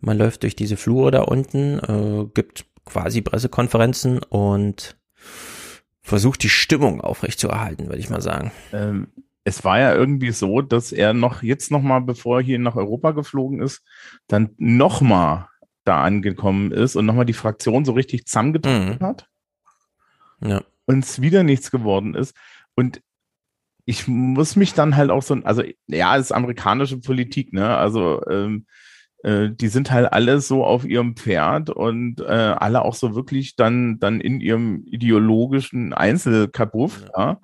man 0.00 0.16
läuft 0.16 0.42
durch 0.42 0.56
diese 0.56 0.76
Flure 0.76 1.10
da 1.10 1.22
unten, 1.22 1.78
äh, 1.80 2.26
gibt 2.32 2.64
quasi 2.86 3.20
Pressekonferenzen 3.20 4.20
und 4.22 4.96
versucht 6.00 6.42
die 6.42 6.48
Stimmung 6.48 7.00
aufrechtzuerhalten, 7.00 7.88
würde 7.88 7.98
ich 7.98 8.08
mal 8.08 8.22
sagen. 8.22 8.52
Ähm, 8.72 9.08
es 9.44 9.64
war 9.64 9.78
ja 9.78 9.94
irgendwie 9.94 10.32
so, 10.32 10.60
dass 10.60 10.92
er 10.92 11.14
noch 11.14 11.42
jetzt 11.42 11.70
noch 11.70 11.82
mal, 11.82 12.00
bevor 12.00 12.38
er 12.38 12.44
hier 12.44 12.58
nach 12.58 12.76
Europa 12.76 13.12
geflogen 13.12 13.62
ist, 13.62 13.82
dann 14.26 14.50
noch 14.58 15.00
mal 15.00 15.48
da 15.84 16.02
angekommen 16.02 16.72
ist 16.72 16.94
und 16.96 17.06
noch 17.06 17.14
mal 17.14 17.24
die 17.24 17.32
Fraktion 17.32 17.84
so 17.84 17.92
richtig 17.92 18.26
zusammengetroffen 18.26 18.98
Mhm. 19.00 19.04
hat 19.04 19.28
Ja. 20.42 20.62
und 20.86 21.04
es 21.04 21.20
wieder 21.22 21.42
nichts 21.42 21.70
geworden 21.70 22.14
ist. 22.14 22.34
Und 22.74 23.00
ich 23.86 24.06
muss 24.06 24.56
mich 24.56 24.74
dann 24.74 24.94
halt 24.96 25.10
auch 25.10 25.22
so, 25.22 25.34
also 25.42 25.62
ja, 25.86 26.16
es 26.16 26.26
ist 26.26 26.32
amerikanische 26.32 26.98
Politik, 26.98 27.52
ne? 27.52 27.76
Also 27.76 28.22
ähm, 28.28 28.66
äh, 29.24 29.48
die 29.50 29.68
sind 29.68 29.90
halt 29.90 30.12
alle 30.12 30.40
so 30.40 30.64
auf 30.64 30.84
ihrem 30.84 31.16
Pferd 31.16 31.70
und 31.70 32.20
äh, 32.20 32.24
alle 32.24 32.82
auch 32.82 32.94
so 32.94 33.14
wirklich 33.14 33.56
dann, 33.56 33.98
dann 33.98 34.20
in 34.20 34.40
ihrem 34.40 34.84
ideologischen 34.86 35.92
Einzelkabuff, 35.94 37.06
ja. 37.16 37.30
ja. 37.30 37.40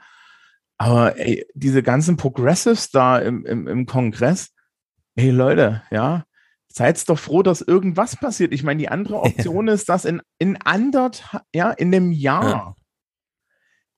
Aber 0.78 1.18
ey, 1.18 1.46
diese 1.54 1.82
ganzen 1.82 2.16
Progressives 2.16 2.90
da 2.90 3.18
im, 3.18 3.44
im, 3.46 3.66
im 3.66 3.86
Kongress, 3.86 4.52
ey 5.14 5.30
Leute, 5.30 5.82
ja, 5.90 6.24
seid 6.68 7.08
doch 7.08 7.18
froh, 7.18 7.42
dass 7.42 7.62
irgendwas 7.62 8.16
passiert. 8.16 8.52
Ich 8.52 8.62
meine, 8.62 8.78
die 8.78 8.88
andere 8.88 9.16
Option 9.22 9.68
ist, 9.68 9.88
dass 9.88 10.04
in, 10.04 10.20
in 10.38 10.56
anderthalb, 10.58 11.44
ja, 11.54 11.70
in 11.70 11.94
einem 11.94 12.12
Jahr 12.12 12.50
ja. 12.50 12.76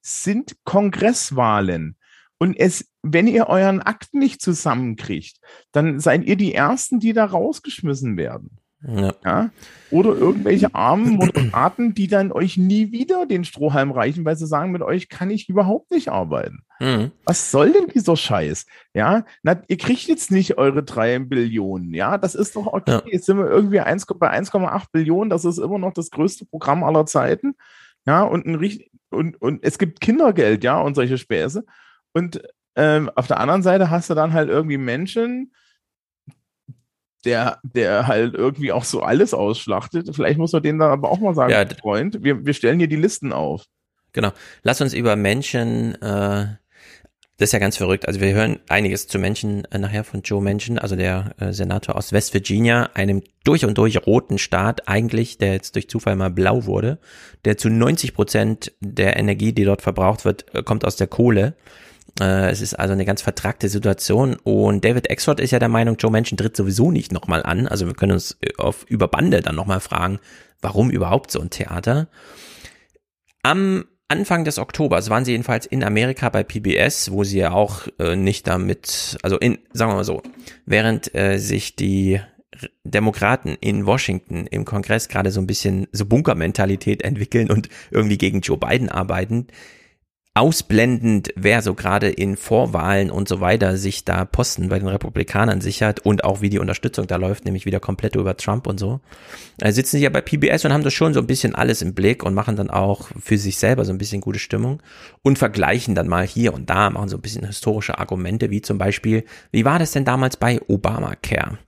sind 0.01 0.57
Kongresswahlen. 0.65 1.97
Und 2.39 2.55
es, 2.55 2.89
wenn 3.03 3.27
ihr 3.27 3.49
euren 3.49 3.83
Akt 3.83 4.15
nicht 4.15 4.41
zusammenkriegt, 4.41 5.39
dann 5.73 5.99
seid 5.99 6.25
ihr 6.25 6.37
die 6.37 6.55
Ersten, 6.55 7.01
die 7.01 7.13
da 7.13 7.25
rausgeschmissen 7.25 8.17
werden. 8.17 8.61
Ja. 8.87 9.13
ja. 9.25 9.51
Oder 9.91 10.15
irgendwelche 10.15 10.75
armen 10.75 11.17
Moderaten, 11.17 11.95
die 11.95 12.07
dann 12.07 12.31
euch 12.31 12.57
nie 12.57 12.93
wieder 12.93 13.27
den 13.27 13.45
Strohhalm 13.45 13.91
reichen, 13.91 14.25
weil 14.25 14.37
sie 14.37 14.47
sagen, 14.47 14.71
mit 14.71 14.83
euch 14.83 15.09
kann 15.09 15.31
ich 15.31 15.49
überhaupt 15.49 15.91
nicht 15.91 16.11
arbeiten. 16.11 16.65
Mhm. 16.79 17.11
Was 17.25 17.51
soll 17.51 17.73
denn 17.73 17.89
dieser 17.93 18.17
Scheiß? 18.17 18.67
Ja, 18.95 19.25
na, 19.43 19.61
ihr 19.67 19.79
kriegt 19.79 20.07
jetzt 20.07 20.31
nicht 20.31 20.59
eure 20.59 20.85
drei 20.85 21.19
Billionen. 21.19 21.93
Ja, 21.95 22.19
das 22.19 22.35
ist 22.35 22.55
doch 22.55 22.67
okay. 22.67 22.93
Ja. 22.93 23.03
Jetzt 23.07 23.27
sind 23.27 23.39
wir 23.39 23.49
irgendwie 23.49 23.81
1, 23.81 24.07
bei 24.07 24.31
1,8 24.31 24.85
Billionen. 24.93 25.31
Das 25.31 25.45
ist 25.45 25.59
immer 25.59 25.79
noch 25.79 25.93
das 25.93 26.11
größte 26.11 26.47
Programm 26.47 26.85
aller 26.85 27.07
Zeiten. 27.07 27.55
Ja, 28.07 28.23
und, 28.23 28.47
ein, 28.47 28.81
und, 29.11 29.41
und 29.43 29.65
es 29.65 29.79
gibt 29.79 30.01
Kindergeld, 30.01 30.63
ja, 30.63 30.81
und 30.81 30.95
solche 30.95 31.19
Späße. 31.19 31.65
Und 32.13 32.43
ähm, 32.77 33.11
auf 33.17 33.27
der 33.27 33.41
anderen 33.41 33.63
Seite 33.63 33.91
hast 33.91 34.09
du 34.09 34.15
dann 34.15 34.33
halt 34.33 34.49
irgendwie 34.49 34.79
Menschen, 34.79 35.53
der, 37.25 37.59
der 37.63 38.07
halt 38.07 38.35
irgendwie 38.35 38.73
auch 38.73 38.85
so 38.85 39.03
alles 39.03 39.35
ausschlachtet. 39.35 40.09
Vielleicht 40.15 40.39
muss 40.39 40.53
man 40.53 40.63
denen 40.63 40.79
dann 40.79 40.91
aber 40.91 41.11
auch 41.11 41.19
mal 41.19 41.35
sagen, 41.35 41.53
ja, 41.53 41.67
Freund, 41.81 42.23
wir, 42.23 42.47
wir 42.47 42.55
stellen 42.55 42.79
hier 42.79 42.89
die 42.89 42.97
Listen 42.97 43.33
auf. 43.33 43.65
Genau. 44.13 44.33
Lass 44.63 44.81
uns 44.81 44.95
über 44.95 45.17
Menschen, 45.17 45.95
äh, 46.01 46.47
das 47.39 47.51
ist 47.51 47.53
ja 47.53 47.59
ganz 47.61 47.77
verrückt. 47.77 48.09
Also 48.09 48.21
wir 48.21 48.33
hören 48.35 48.59
einiges 48.69 49.07
zu 49.07 49.19
Menschen 49.19 49.65
äh, 49.67 49.79
nachher 49.79 50.03
von 50.03 50.23
Joe 50.23 50.43
Manchin, 50.43 50.79
also 50.79 50.97
der 50.97 51.35
äh, 51.39 51.53
Senator 51.53 51.97
aus 51.97 52.13
West 52.13 52.35
Virginia, 52.35 52.91
einem 52.95 53.23
durch 53.45 53.65
und 53.65 53.79
durch 53.79 54.07
roten 54.07 54.39
Staat 54.39 54.89
eigentlich, 54.89 55.39
der 55.39 55.53
jetzt 55.53 55.77
durch 55.77 55.89
Zufall 55.89 56.17
mal 56.17 56.31
blau 56.31 56.67
wurde, 56.67 56.99
der 57.45 57.57
zu 57.57 57.69
90 57.69 58.15
Prozent 58.15 58.73
der 58.81 59.17
Energie, 59.17 59.53
die 59.53 59.65
dort 59.65 59.83
verbraucht 59.83 60.25
wird, 60.25 60.53
äh, 60.55 60.63
kommt 60.63 60.85
aus 60.85 60.97
der 60.97 61.07
Kohle. 61.07 61.55
Äh, 62.21 62.51
es 62.51 62.61
ist 62.61 62.75
also 62.75 62.93
eine 62.93 63.05
ganz 63.05 63.23
vertragte 63.23 63.69
Situation 63.69 64.37
und 64.43 64.85
David 64.85 65.11
Exford 65.11 65.41
ist 65.41 65.51
ja 65.51 65.59
der 65.59 65.69
Meinung, 65.69 65.97
Joe 65.99 66.11
Manchin 66.11 66.37
tritt 66.37 66.57
sowieso 66.57 66.91
nicht 66.91 67.13
nochmal 67.13 67.43
an. 67.43 67.67
Also 67.67 67.87
wir 67.87 67.95
können 67.95 68.13
uns 68.13 68.37
äh, 68.41 68.51
auf 68.59 68.85
über 68.89 69.09
Bande 69.09 69.41
dann 69.41 69.55
nochmal 69.55 69.81
fragen, 69.81 70.19
warum 70.61 70.91
überhaupt 70.91 71.31
so 71.31 71.41
ein 71.41 71.51
Theater. 71.51 72.09
Am 73.43 73.85
Anfang 74.09 74.45
des 74.45 74.59
Oktobers 74.59 75.11
waren 75.11 75.25
sie 75.25 75.33
jedenfalls 75.33 75.67
in 75.67 75.85
Amerika 75.85 76.31
bei 76.31 76.43
PBS, 76.43 77.13
wo 77.13 77.25
sie 77.25 77.39
ja 77.39 77.53
auch 77.53 77.87
äh, 77.99 78.17
nicht 78.17 78.47
damit, 78.47 79.19
also 79.23 79.39
in, 79.39 79.59
sagen 79.73 79.91
wir 79.91 79.97
mal 79.97 80.05
so, 80.05 80.23
während 80.65 81.15
äh, 81.15 81.39
sich 81.39 81.77
die 81.77 82.21
Demokraten 82.85 83.57
in 83.61 83.87
Washington 83.87 84.47
im 84.47 84.65
Kongress 84.65 85.09
gerade 85.09 85.31
so 85.31 85.41
ein 85.41 85.47
bisschen 85.47 85.87
so 85.93 86.07
Bunkermentalität 86.07 87.03
entwickeln 87.03 87.51
und 87.51 87.69
irgendwie 87.91 88.19
gegen 88.19 88.41
Joe 88.41 88.57
Biden 88.57 88.89
arbeiten, 88.89 89.47
ausblendend, 90.39 91.31
wer 91.35 91.63
so 91.63 91.75
gerade 91.75 92.09
in 92.09 92.37
Vorwahlen 92.37 93.11
und 93.11 93.29
so 93.29 93.41
weiter 93.41 93.77
sich 93.77 94.05
da 94.05 94.25
Posten 94.25 94.69
bei 94.69 94.79
den 94.79 94.87
Republikanern 94.87 95.61
sichert 95.61 96.07
und 96.07 96.23
auch 96.23 96.41
wie 96.41 96.49
die 96.49 96.61
Unterstützung 96.61 97.09
da 97.09 97.17
läuft, 97.17 97.45
nämlich 97.45 97.67
wieder 97.67 97.81
komplett 97.81 98.15
über 98.15 98.37
Trump 98.37 98.69
und 98.69 98.79
so, 98.79 99.01
äh, 99.61 99.73
sitzen 99.73 99.97
sie 99.97 100.05
ja 100.05 100.11
bei 100.11 100.21
PBS 100.21 100.65
und 100.65 100.73
haben 100.73 100.85
das 100.85 100.95
schon 100.95 101.13
so 101.13 101.19
ein 101.19 101.27
bisschen 101.27 101.57
alles 101.57 101.83
im 101.83 101.93
Blick 101.93 102.23
und 102.23 102.35
machen 102.35 102.55
dann 102.55 102.71
auch 102.71 103.09
für 103.21 103.37
sich 103.37 103.59
selber 103.59 103.85
so 103.85 103.91
ein 103.91 103.99
bisschen 103.99 104.21
gute 104.21 104.39
Stimmung 104.39 104.81
und 105.23 105.41
vergleichen 105.41 105.97
dann 105.97 106.07
mal 106.07 106.25
hier 106.25 106.55
und 106.55 106.71
da, 106.71 106.89
machen 106.89 107.09
so 107.09 107.17
ein 107.17 107.23
bisschen 107.23 107.45
historische 107.45 107.99
Argumente, 107.99 108.51
wie 108.51 108.63
zum 108.63 108.79
Beispiel, 108.79 109.25
wie 109.51 109.65
war 109.65 109.81
das 109.81 109.91
denn 109.91 110.05
damals 110.05 110.37
bei 110.37 110.61
Obamacare? 110.69 111.59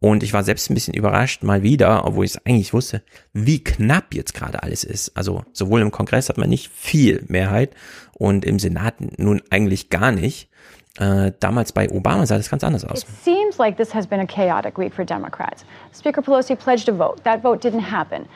Und 0.00 0.22
ich 0.22 0.32
war 0.32 0.44
selbst 0.44 0.70
ein 0.70 0.74
bisschen 0.74 0.94
überrascht, 0.94 1.42
mal 1.42 1.62
wieder, 1.62 2.06
obwohl 2.06 2.24
ich 2.24 2.32
es 2.32 2.46
eigentlich 2.46 2.72
wusste, 2.72 3.02
wie 3.32 3.64
knapp 3.64 4.14
jetzt 4.14 4.32
gerade 4.32 4.62
alles 4.62 4.84
ist. 4.84 5.16
Also 5.16 5.42
sowohl 5.52 5.80
im 5.80 5.90
Kongress 5.90 6.28
hat 6.28 6.38
man 6.38 6.48
nicht 6.48 6.70
viel 6.72 7.24
Mehrheit 7.26 7.74
und 8.12 8.44
im 8.44 8.60
Senat 8.60 8.94
nun 9.18 9.42
eigentlich 9.50 9.90
gar 9.90 10.12
nicht. 10.12 10.50
Äh, 10.98 11.32
damals 11.40 11.72
bei 11.72 11.90
Obama 11.90 12.26
sah 12.26 12.36
das 12.36 12.50
ganz 12.50 12.62
anders 12.62 12.84
aus. 12.84 13.02
It 13.02 13.08
seems 13.24 13.58
like 13.58 13.76
this 13.76 13.94
has 13.94 14.06
been 14.06 14.20
a 14.20 14.26
chaotic 14.26 14.78
week 14.78 14.94
for 14.94 15.04
Democrats. 15.04 15.64
Speaker 15.96 16.22
Pelosi 16.22 16.56
pledged 16.56 16.88
a 16.88 16.92
vote. 16.92 17.22
That 17.24 17.42
vote 17.42 17.66
didn't 17.66 17.90
happen. 17.90 18.26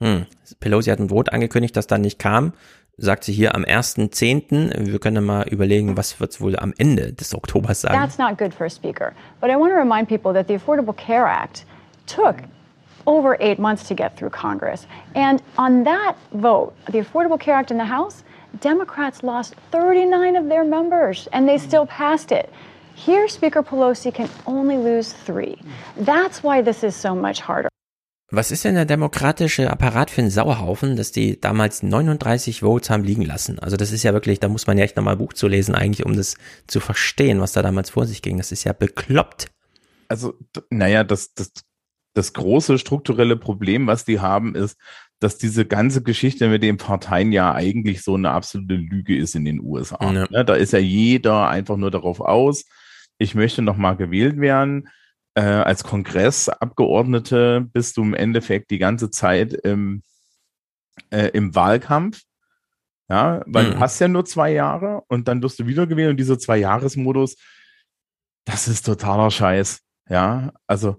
Hm. 0.00 0.26
Pelosi 0.60 0.90
hat 0.90 0.98
ein 0.98 1.08
Vote 1.08 1.32
angekündigt, 1.32 1.76
das 1.76 1.86
dann 1.86 2.00
nicht 2.00 2.18
kam 2.18 2.52
sagt 2.96 3.24
sie 3.24 3.32
hier 3.32 3.54
am 3.54 3.64
1.10. 3.64 4.86
Wir 4.90 4.98
können 4.98 5.24
mal 5.24 5.46
überlegen, 5.48 5.96
was 5.96 6.20
wird 6.20 6.32
es 6.32 6.40
wohl 6.40 6.56
am 6.56 6.72
Ende 6.78 7.12
des 7.12 7.34
Oktobers 7.34 7.80
sagen. 7.80 7.94
That's 7.94 8.18
not 8.18 8.38
good 8.38 8.54
for 8.54 8.66
a 8.66 8.70
speaker. 8.70 9.12
But 9.40 9.50
I 9.50 9.56
want 9.56 9.72
to 9.72 9.78
remind 9.78 10.08
people 10.08 10.32
that 10.34 10.46
the 10.46 10.54
Affordable 10.54 10.96
Care 10.96 11.26
Act 11.26 11.64
took 12.06 12.36
over 13.06 13.36
eight 13.40 13.58
months 13.58 13.86
to 13.88 13.94
get 13.94 14.16
through 14.16 14.30
Congress. 14.30 14.86
And 15.14 15.42
on 15.58 15.84
that 15.84 16.16
vote, 16.32 16.74
the 16.86 17.00
Affordable 17.00 17.38
Care 17.38 17.54
Act 17.54 17.70
in 17.70 17.78
the 17.78 17.84
House, 17.84 18.24
Democrats 18.60 19.22
lost 19.22 19.54
39 19.72 20.36
of 20.36 20.48
their 20.48 20.64
members 20.64 21.28
and 21.32 21.48
they 21.48 21.58
still 21.58 21.86
passed 21.86 22.32
it. 22.32 22.52
Here, 22.94 23.26
Speaker 23.28 23.62
Pelosi 23.62 24.14
can 24.14 24.30
only 24.46 24.76
lose 24.76 25.12
three. 25.12 25.58
That's 25.96 26.44
why 26.44 26.62
this 26.62 26.84
is 26.84 26.94
so 26.94 27.14
much 27.14 27.40
harder. 27.40 27.68
Was 28.36 28.50
ist 28.50 28.64
denn 28.64 28.74
der 28.74 28.84
demokratische 28.84 29.70
Apparat 29.70 30.10
für 30.10 30.22
ein 30.22 30.30
Sauerhaufen, 30.30 30.96
dass 30.96 31.12
die 31.12 31.40
damals 31.40 31.82
39 31.82 32.60
Votes 32.60 32.90
haben 32.90 33.04
liegen 33.04 33.24
lassen? 33.24 33.58
Also 33.58 33.76
das 33.76 33.92
ist 33.92 34.02
ja 34.02 34.12
wirklich, 34.12 34.40
da 34.40 34.48
muss 34.48 34.66
man 34.66 34.78
ja 34.78 34.84
echt 34.84 34.96
nochmal 34.96 35.16
Buch 35.16 35.32
zu 35.32 35.48
lesen 35.48 35.74
eigentlich, 35.74 36.06
um 36.06 36.16
das 36.16 36.36
zu 36.66 36.80
verstehen, 36.80 37.40
was 37.40 37.52
da 37.52 37.62
damals 37.62 37.90
vor 37.90 38.06
sich 38.06 38.22
ging. 38.22 38.38
Das 38.38 38.52
ist 38.52 38.64
ja 38.64 38.72
bekloppt. 38.72 39.50
Also, 40.08 40.34
naja, 40.70 41.04
das, 41.04 41.34
das, 41.34 41.52
das 42.14 42.32
große 42.32 42.78
strukturelle 42.78 43.36
Problem, 43.36 43.86
was 43.86 44.04
die 44.04 44.20
haben, 44.20 44.54
ist, 44.54 44.76
dass 45.20 45.38
diese 45.38 45.64
ganze 45.64 46.02
Geschichte 46.02 46.48
mit 46.48 46.62
den 46.62 46.76
Parteien 46.76 47.32
ja 47.32 47.54
eigentlich 47.54 48.02
so 48.02 48.14
eine 48.14 48.30
absolute 48.30 48.74
Lüge 48.74 49.16
ist 49.16 49.34
in 49.34 49.44
den 49.44 49.60
USA. 49.60 49.98
Ja. 50.00 50.26
Ne, 50.30 50.44
da 50.44 50.54
ist 50.54 50.72
ja 50.72 50.78
jeder 50.78 51.48
einfach 51.48 51.76
nur 51.76 51.90
darauf 51.90 52.20
aus, 52.20 52.64
ich 53.18 53.34
möchte 53.34 53.62
nochmal 53.62 53.96
gewählt 53.96 54.40
werden 54.40 54.88
äh, 55.34 55.42
als 55.42 55.84
Kongressabgeordnete 55.84 57.68
bist 57.72 57.96
du 57.96 58.02
im 58.02 58.14
Endeffekt 58.14 58.70
die 58.70 58.78
ganze 58.78 59.10
Zeit 59.10 59.52
im, 59.52 60.02
äh, 61.10 61.28
im 61.28 61.54
Wahlkampf. 61.54 62.22
Ja, 63.08 63.42
weil 63.46 63.66
mhm. 63.66 63.70
du 63.72 63.80
hast 63.80 64.00
ja 64.00 64.08
nur 64.08 64.24
zwei 64.24 64.52
Jahre 64.52 65.02
und 65.08 65.28
dann 65.28 65.42
wirst 65.42 65.58
du 65.58 65.66
wieder 65.66 65.86
gewählt 65.86 66.10
und 66.10 66.16
dieser 66.16 66.38
Zwei-Jahres-Modus, 66.38 67.36
das 68.46 68.66
ist 68.66 68.86
totaler 68.86 69.30
Scheiß. 69.30 69.80
Ja, 70.08 70.52
also, 70.66 70.96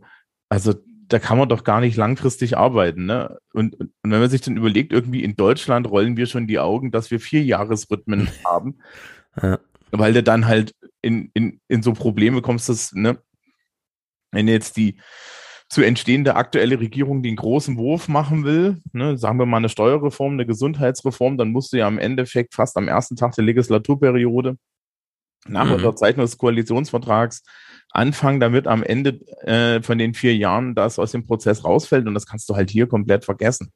also 0.47 0.75
da 1.07 1.19
kann 1.19 1.37
man 1.37 1.49
doch 1.49 1.63
gar 1.63 1.81
nicht 1.81 1.97
langfristig 1.97 2.57
arbeiten. 2.57 3.05
Ne? 3.05 3.37
Und, 3.53 3.75
und 3.79 3.91
wenn 4.03 4.19
man 4.19 4.29
sich 4.29 4.41
dann 4.41 4.57
überlegt, 4.57 4.93
irgendwie 4.93 5.23
in 5.23 5.35
Deutschland 5.35 5.89
rollen 5.89 6.17
wir 6.17 6.27
schon 6.27 6.47
die 6.47 6.59
Augen, 6.59 6.91
dass 6.91 7.11
wir 7.11 7.19
vier 7.19 7.43
Jahresrhythmen 7.43 8.29
haben, 8.45 8.79
ja. 9.41 9.59
weil 9.91 10.13
du 10.13 10.21
dann 10.21 10.45
halt 10.45 10.75
in, 11.01 11.31
in, 11.33 11.59
in 11.67 11.83
so 11.83 11.93
Probleme 11.93 12.41
kommst, 12.41 12.69
dass, 12.69 12.93
ne, 12.93 13.17
wenn 14.31 14.47
jetzt 14.47 14.77
die 14.77 14.99
zu 15.69 15.81
entstehende 15.81 16.35
aktuelle 16.35 16.79
Regierung 16.79 17.23
den 17.23 17.35
großen 17.35 17.77
Wurf 17.77 18.07
machen 18.07 18.45
will, 18.45 18.81
ne, 18.93 19.17
sagen 19.17 19.39
wir 19.39 19.45
mal 19.45 19.57
eine 19.57 19.69
Steuerreform, 19.69 20.33
eine 20.33 20.45
Gesundheitsreform, 20.45 21.37
dann 21.37 21.51
musst 21.51 21.73
du 21.73 21.77
ja 21.77 21.87
im 21.87 21.97
Endeffekt 21.97 22.53
fast 22.53 22.77
am 22.77 22.87
ersten 22.87 23.15
Tag 23.15 23.33
der 23.35 23.45
Legislaturperiode 23.45 24.57
nach 25.47 25.65
mhm. 25.65 25.73
Unterzeichnung 25.73 26.25
des 26.25 26.37
Koalitionsvertrags 26.37 27.43
anfangen, 27.91 28.39
damit 28.39 28.67
am 28.67 28.83
Ende 28.83 29.19
äh, 29.41 29.81
von 29.81 29.97
den 29.97 30.13
vier 30.13 30.35
Jahren 30.35 30.75
das 30.75 30.99
aus 30.99 31.11
dem 31.11 31.25
Prozess 31.25 31.63
rausfällt 31.63 32.07
und 32.07 32.13
das 32.13 32.27
kannst 32.27 32.49
du 32.49 32.55
halt 32.55 32.69
hier 32.69 32.87
komplett 32.87 33.25
vergessen. 33.25 33.71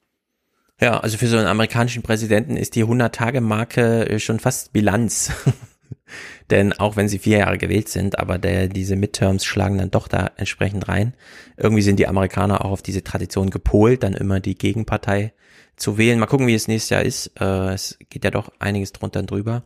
Ja, 0.82 1.00
also 1.00 1.18
für 1.18 1.28
so 1.28 1.38
einen 1.38 1.48
amerikanischen 1.48 2.04
Präsidenten 2.04 2.56
ist 2.56 2.76
die 2.76 2.86
100-Tage-Marke 2.86 4.10
äh, 4.10 4.20
schon 4.20 4.40
fast 4.40 4.74
Bilanz. 4.74 5.32
Denn 6.50 6.74
auch 6.74 6.96
wenn 6.96 7.08
sie 7.08 7.20
vier 7.20 7.40
Jahre 7.40 7.58
gewählt 7.58 7.90
sind, 7.90 8.20
aber 8.20 8.38
der, 8.38 8.68
diese 8.68 8.96
Midterms 8.96 9.46
schlagen 9.46 9.78
dann 9.78 9.92
doch 9.92 10.08
da 10.08 10.32
entsprechend 10.38 10.88
rein. 10.88 11.14
Irgendwie 11.58 11.82
sind 11.82 12.00
die 12.00 12.08
Amerikaner 12.08 12.66
auch 12.66 12.72
auf 12.72 12.82
diese 12.82 13.04
Tradition 13.04 13.50
gepolt, 13.50 14.04
dann 14.04 14.14
immer 14.14 14.40
die 14.40 14.56
Gegenpartei 14.56 15.34
zu 15.76 15.98
wählen. 15.98 16.20
Mal 16.20 16.26
gucken, 16.26 16.48
wie 16.48 16.56
es 16.56 16.68
nächstes 16.68 16.90
Jahr 16.90 17.04
ist. 17.04 17.32
Äh, 17.40 17.74
es 17.74 17.98
geht 18.10 18.24
ja 18.24 18.32
doch 18.32 18.52
einiges 18.60 18.92
drunter 18.92 19.22
und 19.22 19.32
drüber. 19.32 19.64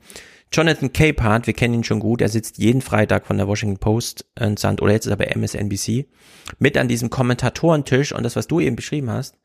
Jonathan 0.53 0.93
Capehart, 0.93 1.47
wir 1.47 1.55
kennen 1.55 1.73
ihn 1.73 1.83
schon 1.83 1.99
gut, 1.99 2.21
er 2.21 2.29
sitzt 2.29 2.59
jeden 2.59 2.81
Freitag 2.81 3.25
von 3.25 3.37
der 3.37 3.47
Washington 3.47 3.79
Post 3.79 4.25
entsandt, 4.35 4.83
oder 4.83 4.93
jetzt 4.93 5.07
ist 5.07 5.11
er 5.11 5.17
bei 5.17 5.25
MSNBC, 5.25 6.05
mit 6.59 6.77
an 6.77 6.87
diesem 6.87 7.09
Kommentatorentisch 7.09 8.13
und 8.13 8.21
das, 8.21 8.35
was 8.35 8.45
du 8.45 8.59
eben 8.59 8.75
beschrieben 8.75 9.09
hast, 9.09 9.35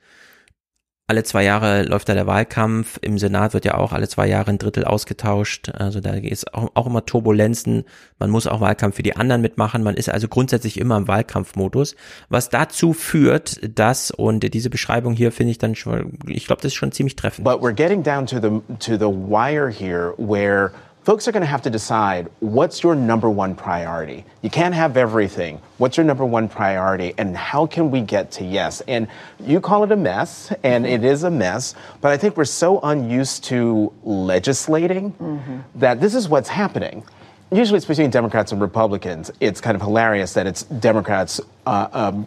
alle 1.08 1.24
zwei 1.24 1.42
Jahre 1.42 1.84
läuft 1.84 2.10
da 2.10 2.14
der 2.14 2.26
Wahlkampf. 2.26 2.98
Im 3.00 3.16
Senat 3.16 3.54
wird 3.54 3.64
ja 3.64 3.74
auch 3.78 3.92
alle 3.92 4.08
zwei 4.08 4.28
Jahre 4.28 4.50
ein 4.50 4.58
Drittel 4.58 4.84
ausgetauscht. 4.84 5.70
Also 5.70 6.00
da 6.00 6.10
ist 6.10 6.52
auch, 6.52 6.70
auch 6.74 6.86
immer 6.86 7.06
Turbulenzen. 7.06 7.84
Man 8.18 8.28
muss 8.28 8.46
auch 8.46 8.60
Wahlkampf 8.60 8.96
für 8.96 9.02
die 9.02 9.16
anderen 9.16 9.40
mitmachen. 9.40 9.82
Man 9.82 9.94
ist 9.94 10.10
also 10.10 10.28
grundsätzlich 10.28 10.78
immer 10.78 10.98
im 10.98 11.08
Wahlkampfmodus. 11.08 11.96
Was 12.28 12.50
dazu 12.50 12.92
führt, 12.92 13.58
dass, 13.78 14.10
und 14.10 14.52
diese 14.52 14.68
Beschreibung 14.68 15.14
hier 15.14 15.32
finde 15.32 15.52
ich 15.52 15.58
dann 15.58 15.74
schon, 15.74 16.18
ich 16.26 16.46
glaube, 16.46 16.60
das 16.60 16.72
ist 16.72 16.76
schon 16.76 16.92
ziemlich 16.92 17.16
treffend. 17.16 17.42
But 17.42 17.62
we're 17.62 17.72
getting 17.72 18.02
down 18.02 18.26
to 18.26 18.36
the, 18.36 18.60
to 18.78 18.98
the 18.98 19.10
wire 19.10 19.70
here 19.70 20.12
where 20.18 20.72
folks 21.08 21.26
are 21.26 21.32
going 21.32 21.40
to 21.40 21.46
have 21.46 21.62
to 21.62 21.70
decide 21.70 22.28
what's 22.40 22.82
your 22.82 22.94
number 22.94 23.30
one 23.30 23.54
priority. 23.54 24.26
You 24.42 24.50
can't 24.50 24.74
have 24.74 24.98
everything. 24.98 25.58
What's 25.78 25.96
your 25.96 26.04
number 26.04 26.22
one 26.22 26.50
priority, 26.50 27.14
and 27.16 27.34
how 27.34 27.64
can 27.64 27.90
we 27.90 28.02
get 28.02 28.30
to 28.32 28.44
yes? 28.44 28.82
And 28.86 29.08
you 29.40 29.58
call 29.62 29.84
it 29.84 29.90
a 29.90 29.96
mess, 29.96 30.52
and 30.62 30.86
it 30.86 31.04
is 31.04 31.24
a 31.24 31.30
mess, 31.30 31.74
but 32.02 32.12
I 32.12 32.18
think 32.18 32.36
we're 32.36 32.44
so 32.44 32.78
unused 32.80 33.44
to 33.44 33.90
legislating 34.04 35.12
mm-hmm. 35.12 35.60
that 35.76 35.98
this 35.98 36.14
is 36.14 36.28
what's 36.28 36.50
happening. 36.50 37.02
Usually 37.50 37.78
it's 37.78 37.86
between 37.86 38.10
Democrats 38.10 38.52
and 38.52 38.60
Republicans. 38.60 39.30
It's 39.40 39.62
kind 39.62 39.76
of 39.76 39.80
hilarious 39.80 40.34
that 40.34 40.46
it's 40.46 40.64
Democrats 40.64 41.40
uh, 41.64 41.88
um, 41.90 42.26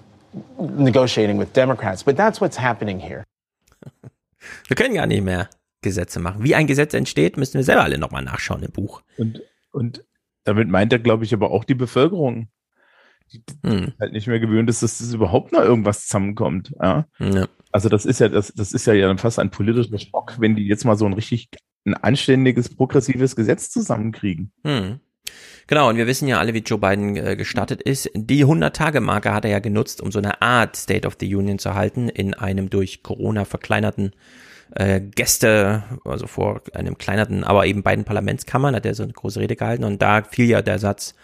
negotiating 0.57 1.37
with 1.37 1.53
Democrats, 1.53 2.01
but 2.01 2.17
that's 2.17 2.41
what's 2.41 2.57
happening 2.57 2.99
here. 2.99 3.25
Wir 4.67 4.75
können 4.75 4.95
gar 4.95 5.05
nicht 5.05 5.21
mehr. 5.21 5.49
Gesetze 5.81 6.19
machen. 6.19 6.43
Wie 6.43 6.55
ein 6.55 6.67
Gesetz 6.67 6.93
entsteht, 6.93 7.37
müssen 7.37 7.55
wir 7.55 7.63
selber 7.63 7.83
alle 7.83 7.97
nochmal 7.97 8.23
nachschauen 8.23 8.63
im 8.63 8.71
Buch. 8.71 9.01
Und, 9.17 9.41
und 9.71 10.05
damit 10.43 10.69
meint 10.69 10.93
er, 10.93 10.99
glaube 10.99 11.23
ich, 11.23 11.33
aber 11.33 11.51
auch 11.51 11.63
die 11.63 11.75
Bevölkerung. 11.75 12.49
Die 13.31 13.43
hm. 13.63 13.93
halt 13.99 14.11
nicht 14.11 14.27
mehr 14.27 14.39
gewöhnt 14.39 14.69
ist, 14.69 14.83
dass 14.83 14.97
das 14.97 15.13
überhaupt 15.13 15.51
noch 15.53 15.61
irgendwas 15.61 16.03
zusammenkommt. 16.03 16.73
Ja? 16.81 17.07
ja. 17.19 17.47
Also 17.71 17.87
das 17.87 18.05
ist 18.05 18.19
ja, 18.19 18.27
das, 18.27 18.53
das 18.53 18.73
ist 18.73 18.85
ja, 18.85 18.93
ja 18.93 19.15
fast 19.17 19.39
ein 19.39 19.51
politischer 19.51 19.97
Schock, 19.97 20.35
wenn 20.39 20.55
die 20.55 20.67
jetzt 20.67 20.83
mal 20.83 20.97
so 20.97 21.05
ein 21.05 21.13
richtig 21.13 21.49
ein 21.85 21.93
anständiges, 21.95 22.75
progressives 22.75 23.35
Gesetz 23.35 23.69
zusammenkriegen. 23.69 24.51
Hm. 24.63 24.99
Genau, 25.67 25.89
und 25.89 25.95
wir 25.95 26.07
wissen 26.07 26.27
ja 26.27 26.39
alle, 26.39 26.53
wie 26.53 26.59
Joe 26.59 26.77
Biden 26.77 27.15
äh, 27.15 27.35
gestartet 27.35 27.81
ist. 27.81 28.09
Die 28.13 28.45
100-Tage-Marke 28.45 29.33
hat 29.33 29.45
er 29.45 29.51
ja 29.51 29.59
genutzt, 29.59 30.01
um 30.01 30.11
so 30.11 30.19
eine 30.19 30.41
Art 30.41 30.75
State 30.75 31.07
of 31.07 31.15
the 31.19 31.33
Union 31.33 31.59
zu 31.59 31.73
halten 31.73 32.09
in 32.09 32.33
einem 32.33 32.69
durch 32.69 33.03
Corona 33.03 33.45
verkleinerten 33.45 34.11
äh, 34.75 35.01
Gäste, 35.01 35.83
also 36.05 36.27
vor 36.27 36.61
einem 36.73 36.97
kleineren, 36.97 37.43
aber 37.43 37.65
eben 37.65 37.83
beiden 37.83 38.05
Parlamentskammern, 38.05 38.75
hat 38.75 38.85
er 38.85 38.95
so 38.95 39.03
eine 39.03 39.13
große 39.13 39.39
Rede 39.39 39.55
gehalten 39.55 39.83
und 39.83 40.01
da 40.01 40.23
fiel 40.23 40.47
ja 40.47 40.61
der 40.61 40.79
Satz, 40.79 41.15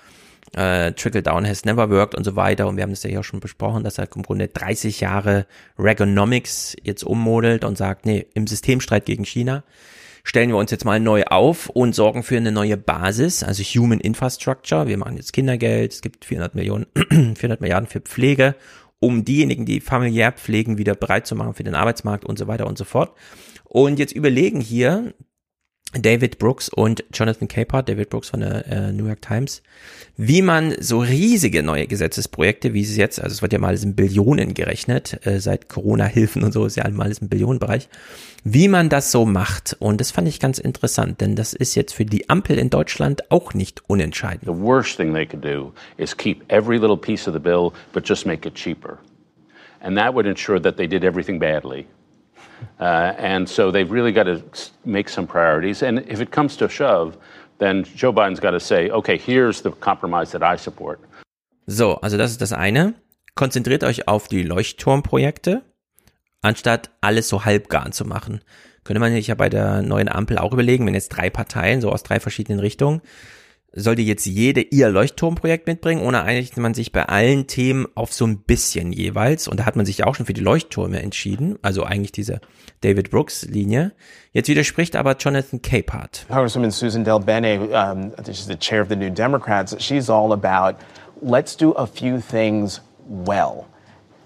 äh, 0.55 0.93
Trickle 0.93 1.23
Down 1.23 1.45
has 1.45 1.65
never 1.65 1.89
worked 1.89 2.15
und 2.15 2.23
so 2.23 2.35
weiter. 2.35 2.67
Und 2.67 2.77
wir 2.77 2.83
haben 2.83 2.91
das 2.91 3.03
ja 3.03 3.09
hier 3.09 3.19
auch 3.19 3.25
schon 3.25 3.39
besprochen, 3.39 3.83
dass 3.83 3.97
er 3.97 4.07
im 4.15 4.23
Grunde 4.23 4.47
30 4.47 5.01
Jahre 5.01 5.45
Reaganomics 5.77 6.75
jetzt 6.83 7.03
ummodelt 7.03 7.63
und 7.65 7.77
sagt, 7.77 8.05
nee, 8.05 8.25
im 8.33 8.47
Systemstreit 8.47 9.05
gegen 9.05 9.25
China 9.25 9.63
stellen 10.23 10.49
wir 10.49 10.57
uns 10.57 10.71
jetzt 10.71 10.83
mal 10.83 10.99
neu 10.99 11.23
auf 11.23 11.69
und 11.69 11.95
sorgen 11.95 12.21
für 12.21 12.35
eine 12.35 12.51
neue 12.51 12.75
Basis, 12.75 13.43
also 13.43 13.63
Human 13.63 14.01
Infrastructure. 14.01 14.85
Wir 14.85 14.97
machen 14.97 15.15
jetzt 15.15 15.31
Kindergeld, 15.31 15.93
es 15.93 16.01
gibt 16.01 16.25
400 16.25 16.53
Millionen, 16.53 16.85
400 17.09 17.61
Milliarden 17.61 17.87
für 17.87 18.01
Pflege 18.01 18.55
um 18.99 19.25
diejenigen, 19.25 19.65
die 19.65 19.79
familiär 19.79 20.31
pflegen, 20.31 20.77
wieder 20.77 20.95
bereit 20.95 21.27
zu 21.27 21.35
machen 21.35 21.53
für 21.53 21.63
den 21.63 21.75
Arbeitsmarkt 21.75 22.25
und 22.25 22.39
so 22.39 22.47
weiter 22.47 22.67
und 22.67 22.77
so 22.77 22.83
fort. 22.83 23.15
Und 23.63 23.99
jetzt 23.99 24.13
überlegen 24.13 24.61
hier 24.61 25.13
David 25.93 26.37
Brooks 26.37 26.67
und 26.67 27.05
Jonathan 27.13 27.47
Capehart, 27.47 27.87
David 27.87 28.09
Brooks 28.09 28.29
von 28.29 28.41
der 28.41 28.67
äh, 28.67 28.91
New 28.91 29.07
York 29.07 29.21
Times, 29.21 29.63
wie 30.17 30.41
man 30.41 30.75
so 30.79 30.99
riesige 30.99 31.63
neue 31.63 31.87
Gesetzesprojekte, 31.87 32.73
wie 32.73 32.81
es 32.81 32.97
jetzt, 32.97 33.21
also 33.21 33.33
es 33.33 33.41
wird 33.41 33.53
ja 33.53 33.59
mal 33.59 33.69
alles 33.69 33.85
in 33.85 33.95
Billionen 33.95 34.53
gerechnet, 34.53 35.25
äh, 35.25 35.39
seit 35.39 35.69
Corona-Hilfen 35.69 36.43
und 36.43 36.51
so 36.51 36.65
ist 36.65 36.75
ja 36.75 36.83
alles 36.83 37.19
im 37.19 37.29
Billionenbereich, 37.29 37.87
wie 38.43 38.67
man 38.67 38.89
das 38.89 39.11
so 39.13 39.25
macht. 39.25 39.77
Und 39.79 40.01
das 40.01 40.11
fand 40.11 40.27
ich 40.27 40.41
ganz 40.41 40.59
interessant, 40.59 41.21
denn 41.21 41.35
das 41.37 41.53
ist 41.53 41.75
jetzt 41.75 41.93
für 41.93 42.05
die 42.05 42.29
Ampel 42.29 42.57
in 42.57 42.69
Deutschland 42.69 43.31
auch 43.31 43.53
nicht 43.53 43.81
unentscheidend. 43.87 44.43
The 44.43 44.61
worst 44.61 44.97
thing 44.97 45.13
they 45.13 45.25
could 45.25 45.43
do 45.43 45.71
is 45.95 46.15
keep 46.15 46.43
every 46.51 46.77
little 46.77 46.97
piece 46.97 47.29
of 47.29 47.33
the 47.33 47.39
bill, 47.39 47.71
but 47.93 48.07
just 48.07 48.25
make 48.25 48.45
it 48.47 48.55
cheaper. 48.55 48.97
And 49.79 49.97
that 49.97 50.13
would 50.13 50.25
ensure 50.25 50.59
that 50.59 50.75
they 50.75 50.87
did 50.87 51.05
everything 51.05 51.39
badly. 51.39 51.85
Uh, 52.79 53.13
and 53.17 53.47
so 53.47 53.71
they've 53.71 53.91
really 53.91 54.11
got 54.11 54.23
to 54.23 54.41
make 54.85 55.09
some 55.09 55.27
priorities. 55.27 55.83
And 55.83 55.99
if 56.07 56.21
it 56.21 56.31
comes 56.31 56.57
to 56.57 56.69
shove, 56.69 57.17
then 57.59 57.83
Joe 57.95 58.13
Biden's 58.13 58.39
got 58.39 58.51
to 58.51 58.59
say, 58.59 58.89
okay, 58.89 59.17
here's 59.17 59.61
the 59.61 59.71
compromise 59.71 60.31
that 60.37 60.43
I 60.43 60.57
support. 60.57 60.99
So, 61.65 61.95
also 61.95 62.17
das 62.17 62.31
ist 62.31 62.41
das 62.41 62.53
eine. 62.53 62.93
Konzentriert 63.35 63.83
euch 63.83 64.07
auf 64.07 64.27
die 64.27 64.43
Leuchtturmprojekte, 64.43 65.61
anstatt 66.41 66.89
alles 67.01 67.29
so 67.29 67.45
halbgar 67.45 67.91
zu 67.91 68.05
machen. 68.05 68.41
Könnte 68.83 68.99
man 68.99 69.11
sich 69.11 69.27
ja 69.27 69.35
bei 69.35 69.49
der 69.49 69.81
neuen 69.81 70.07
Ampel 70.07 70.37
auch 70.37 70.53
überlegen, 70.53 70.87
wenn 70.87 70.93
jetzt 70.93 71.09
drei 71.09 71.29
Parteien 71.29 71.81
so 71.81 71.91
aus 71.91 72.03
drei 72.03 72.19
verschiedenen 72.19 72.59
Richtungen 72.59 73.01
sollte 73.73 74.01
jetzt 74.01 74.25
jede 74.25 74.61
ihr 74.61 74.89
Leuchtturmprojekt 74.89 75.67
mitbringen 75.67 76.01
oder 76.01 76.23
einigt 76.23 76.57
man 76.57 76.73
sich 76.73 76.91
bei 76.91 77.07
allen 77.07 77.47
Themen 77.47 77.87
auf 77.95 78.13
so 78.13 78.25
ein 78.25 78.39
bisschen 78.39 78.91
jeweils? 78.91 79.47
Und 79.47 79.59
da 79.59 79.65
hat 79.65 79.75
man 79.75 79.85
sich 79.85 80.03
auch 80.03 80.15
schon 80.15 80.25
für 80.25 80.33
die 80.33 80.41
Leuchttürme 80.41 81.01
entschieden, 81.01 81.59
also 81.61 81.83
eigentlich 81.83 82.11
diese 82.11 82.41
David 82.81 83.11
Brooks 83.11 83.43
Linie. 83.43 83.93
Jetzt 84.31 84.49
widerspricht 84.49 84.95
aber 84.95 85.15
Jonathan 85.17 85.61
Capehart. 85.61 86.25
Congresswoman 86.29 86.71
Susan 86.71 87.03
Del 87.03 87.19
Bene, 87.19 87.59
um, 87.71 88.11
she's 88.25 88.47
the 88.47 88.55
chair 88.57 88.81
of 88.81 88.89
the 88.89 88.95
New 88.95 89.09
Democrats, 89.09 89.75
she's 89.83 90.09
all 90.09 90.31
about 90.31 90.77
let's 91.21 91.55
do 91.55 91.71
a 91.73 91.85
few 91.85 92.19
things 92.19 92.81
well. 93.07 93.65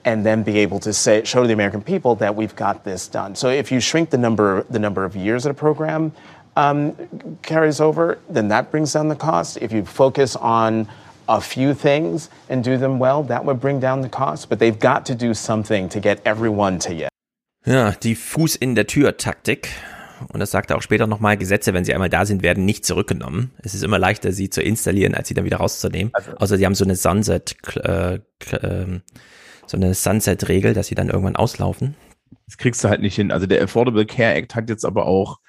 and 0.04 0.25
then 0.25 0.43
be 0.43 0.58
able 0.60 0.80
to 0.80 0.93
say, 0.93 1.23
show 1.23 1.45
the 1.45 1.54
American 1.54 1.82
people 1.82 2.15
that 2.15 2.36
we've 2.36 2.56
got 2.56 2.84
this 2.84 3.08
done. 3.08 3.36
So 3.36 3.49
if 3.49 3.71
you 3.71 3.80
shrink 3.80 4.10
the 4.10 4.17
number, 4.17 4.65
the 4.69 4.80
number 4.80 5.06
of 5.06 5.15
years 5.15 5.45
in 5.45 5.51
a 5.51 5.54
program, 5.54 6.12
um, 6.55 6.95
carries 7.41 7.79
over, 7.79 8.17
then 8.29 8.49
that 8.49 8.71
brings 8.71 8.93
down 8.93 9.09
the 9.09 9.15
cost. 9.15 9.57
If 9.57 9.71
you 9.71 9.85
focus 9.85 10.35
on 10.35 10.87
a 11.27 11.39
few 11.39 11.73
things 11.73 12.29
and 12.49 12.63
do 12.63 12.77
them 12.77 12.99
well, 12.99 13.23
that 13.23 13.45
would 13.45 13.59
bring 13.59 13.79
down 13.79 14.01
the 14.01 14.09
cost. 14.09 14.49
But 14.49 14.59
they've 14.59 14.79
got 14.79 15.05
to 15.05 15.15
do 15.15 15.33
something 15.33 15.89
to 15.89 15.99
get 15.99 16.19
everyone 16.25 16.79
to 16.79 16.93
yes. 16.93 17.09
Ja, 17.65 17.91
die 17.91 18.15
Fuß 18.15 18.55
in 18.55 18.75
der 18.75 18.87
Tür 18.87 19.17
Taktik. 19.17 19.69
Und 20.29 20.39
das 20.39 20.51
sagt 20.51 20.69
er 20.69 20.77
auch 20.77 20.81
später 20.81 21.07
nochmal, 21.07 21.37
Gesetze, 21.37 21.73
wenn 21.73 21.83
sie 21.83 21.93
einmal 21.93 22.09
da 22.09 22.25
sind, 22.25 22.43
werden 22.43 22.65
nicht 22.65 22.85
zurückgenommen. 22.85 23.51
Es 23.63 23.73
ist 23.73 23.83
immer 23.83 23.97
leichter, 23.97 24.31
sie 24.31 24.49
zu 24.49 24.61
installieren, 24.61 25.15
als 25.15 25.27
sie 25.27 25.33
dann 25.33 25.45
wieder 25.45 25.57
rauszunehmen. 25.57 26.11
Also, 26.13 26.31
Außer 26.37 26.57
sie 26.57 26.65
haben 26.65 26.75
so 26.75 26.83
eine 26.83 26.95
Sunset, 26.95 27.55
äh, 27.77 28.15
äh, 28.15 28.99
so 29.65 29.77
eine 29.77 29.93
Sunset-Regel, 29.93 30.73
dass 30.73 30.87
sie 30.87 30.95
dann 30.95 31.09
irgendwann 31.09 31.35
auslaufen. 31.35 31.95
Das 32.45 32.57
kriegst 32.57 32.83
du 32.83 32.89
halt 32.89 33.01
nicht 33.01 33.15
hin. 33.15 33.31
Also 33.31 33.47
der 33.47 33.63
Affordable 33.63 34.05
Care 34.05 34.33
Act 34.33 34.55
hat 34.55 34.69
jetzt 34.69 34.85
aber 34.85 35.05
auch 35.05 35.39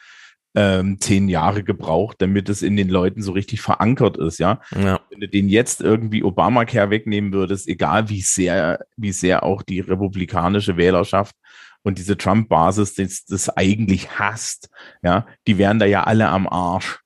ähm, 0.54 1.00
zehn 1.00 1.28
Jahre 1.28 1.62
gebraucht, 1.62 2.16
damit 2.20 2.48
es 2.48 2.62
in 2.62 2.76
den 2.76 2.88
Leuten 2.88 3.22
so 3.22 3.32
richtig 3.32 3.62
verankert 3.62 4.18
ist, 4.18 4.38
ja? 4.38 4.60
ja. 4.74 5.00
Wenn 5.10 5.20
du 5.20 5.28
den 5.28 5.48
jetzt 5.48 5.80
irgendwie 5.80 6.22
Obamacare 6.22 6.90
wegnehmen 6.90 7.32
würdest, 7.32 7.68
egal 7.68 8.08
wie 8.08 8.20
sehr, 8.20 8.84
wie 8.96 9.12
sehr 9.12 9.44
auch 9.44 9.62
die 9.62 9.80
republikanische 9.80 10.76
Wählerschaft 10.76 11.34
und 11.82 11.98
diese 11.98 12.18
Trump-Basis 12.18 12.94
das, 12.94 13.24
das 13.24 13.48
eigentlich 13.56 14.18
hasst, 14.18 14.68
ja, 15.02 15.26
die 15.46 15.56
wären 15.56 15.78
da 15.78 15.86
ja 15.86 16.04
alle 16.04 16.28
am 16.28 16.46
Arsch. 16.46 17.00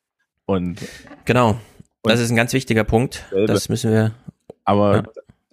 Und 0.45 0.81
genau, 1.25 1.59
das 2.03 2.21
ist 2.21 2.31
ein 2.31 2.37
ganz 2.37 2.53
wichtiger 2.53 2.85
Punkt. 2.85 3.27
Selbe. 3.31 3.53
Das 3.53 3.69
müssen 3.69 3.93
wir. 3.93 4.13
Aber 4.65 4.97
ja. 4.97 5.03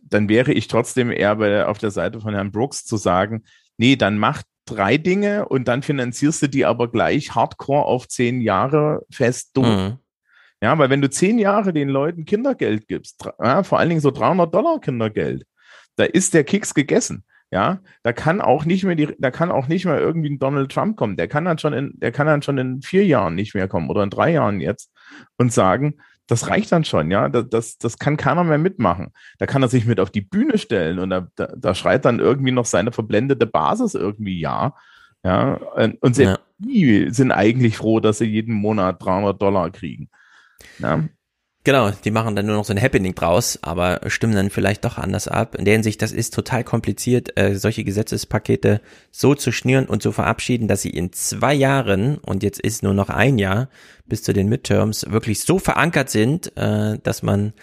dann 0.01 0.29
wäre 0.29 0.51
ich 0.51 0.67
trotzdem 0.67 1.11
eher 1.11 1.35
bei, 1.35 1.65
auf 1.65 1.77
der 1.77 1.91
Seite 1.91 2.19
von 2.21 2.33
Herrn 2.33 2.51
Brooks 2.51 2.85
zu 2.85 2.97
sagen, 2.97 3.43
nee, 3.77 3.95
dann 3.95 4.17
macht 4.17 4.45
drei 4.65 4.97
Dinge 4.97 5.47
und 5.47 5.67
dann 5.67 5.83
finanzierst 5.83 6.41
du 6.43 6.47
die 6.47 6.65
aber 6.65 6.89
gleich 6.89 7.35
hardcore 7.35 7.85
auf 7.85 8.07
zehn 8.07 8.41
Jahre 8.41 9.05
fest 9.11 9.51
durch. 9.53 9.67
Mhm. 9.67 9.97
Ja, 10.61 10.77
weil 10.77 10.89
wenn 10.89 11.01
du 11.01 11.09
zehn 11.09 11.39
Jahre 11.39 11.73
den 11.73 11.89
Leuten 11.89 12.23
Kindergeld 12.25 12.87
gibst, 12.87 13.25
ja, 13.43 13.63
vor 13.63 13.79
allen 13.79 13.89
Dingen 13.89 14.01
so 14.01 14.11
300 14.11 14.53
Dollar 14.53 14.79
Kindergeld, 14.79 15.45
da 15.97 16.05
ist 16.05 16.33
der 16.33 16.45
Kicks 16.45 16.73
gegessen. 16.73 17.25
Ja, 17.51 17.81
da 18.01 18.13
kann 18.13 18.41
auch 18.41 18.65
nicht 18.65 18.83
mehr 18.83 18.95
die, 18.95 19.13
da 19.19 19.29
kann 19.29 19.51
auch 19.51 19.67
nicht 19.67 19.85
mehr 19.85 19.99
irgendwie 19.99 20.31
ein 20.31 20.39
Donald 20.39 20.71
Trump 20.71 20.97
kommen. 20.97 21.17
Der 21.17 21.27
kann 21.27 21.45
dann 21.45 21.59
schon 21.59 21.73
in, 21.73 21.91
der 21.99 22.11
kann 22.11 22.25
dann 22.25 22.41
schon 22.41 22.57
in 22.57 22.81
vier 22.81 23.05
Jahren 23.05 23.35
nicht 23.35 23.53
mehr 23.53 23.67
kommen 23.67 23.91
oder 23.91 24.01
in 24.01 24.09
drei 24.09 24.31
Jahren 24.31 24.59
jetzt 24.59 24.91
und 25.37 25.53
sagen, 25.53 25.99
das 26.27 26.49
reicht 26.49 26.71
dann 26.71 26.85
schon, 26.85 27.11
ja. 27.11 27.29
Das, 27.29 27.49
das, 27.49 27.77
das 27.77 27.97
kann 27.97 28.17
keiner 28.17 28.43
mehr 28.43 28.57
mitmachen. 28.57 29.11
Da 29.39 29.45
kann 29.45 29.61
er 29.61 29.69
sich 29.69 29.85
mit 29.85 29.99
auf 29.99 30.09
die 30.09 30.21
Bühne 30.21 30.57
stellen 30.57 30.99
und 30.99 31.09
da, 31.09 31.27
da, 31.35 31.53
da 31.55 31.75
schreit 31.75 32.05
dann 32.05 32.19
irgendwie 32.19 32.51
noch 32.51 32.65
seine 32.65 32.91
verblendete 32.91 33.45
Basis 33.45 33.95
irgendwie 33.95 34.39
ja. 34.39 34.73
Ja, 35.25 35.53
und 36.01 36.15
selbst 36.15 36.35
ja. 36.35 36.39
die 36.57 37.07
sind 37.11 37.31
eigentlich 37.31 37.77
froh, 37.77 38.01
dass 38.01 38.17
sie 38.17 38.25
jeden 38.25 38.53
Monat 38.53 39.01
300 39.01 39.41
Dollar 39.41 39.71
kriegen. 39.71 40.09
Ja. 40.79 41.03
Genau, 41.65 41.91
die 41.91 42.11
machen 42.11 42.35
dann 42.35 42.45
nur 42.45 42.57
noch 42.57 42.65
so 42.65 42.73
ein 42.73 42.81
Happening 42.81 43.15
draus, 43.15 43.57
aber 43.61 44.01
stimmen 44.07 44.35
dann 44.35 44.49
vielleicht 44.49 44.83
doch 44.83 44.97
anders 44.97 45.29
ab. 45.29 45.55
In 45.55 45.63
der 45.63 45.75
Hinsicht, 45.75 46.01
das 46.01 46.11
ist 46.11 46.33
total 46.33 46.65
kompliziert, 46.65 47.37
äh, 47.37 47.55
solche 47.55 47.85
Gesetzespakete 47.85 48.81
so 49.11 49.33
zu 49.33 49.53
schnüren 49.53 49.85
und 49.85 50.03
zu 50.03 50.11
verabschieden, 50.11 50.67
dass 50.67 50.81
sie 50.81 50.89
in 50.89 51.13
zwei 51.13 51.53
Jahren, 51.53 52.17
und 52.17 52.43
jetzt 52.43 52.59
ist 52.59 52.83
nur 52.83 52.93
noch 52.93 53.09
ein 53.09 53.37
Jahr 53.37 53.69
bis 54.05 54.23
zu 54.23 54.33
den 54.33 54.49
Midterms, 54.49 55.09
wirklich 55.09 55.41
so 55.43 55.57
verankert 55.57 56.09
sind, 56.09 56.51
äh, 56.57 56.99
dass 57.01 57.23
man 57.23 57.53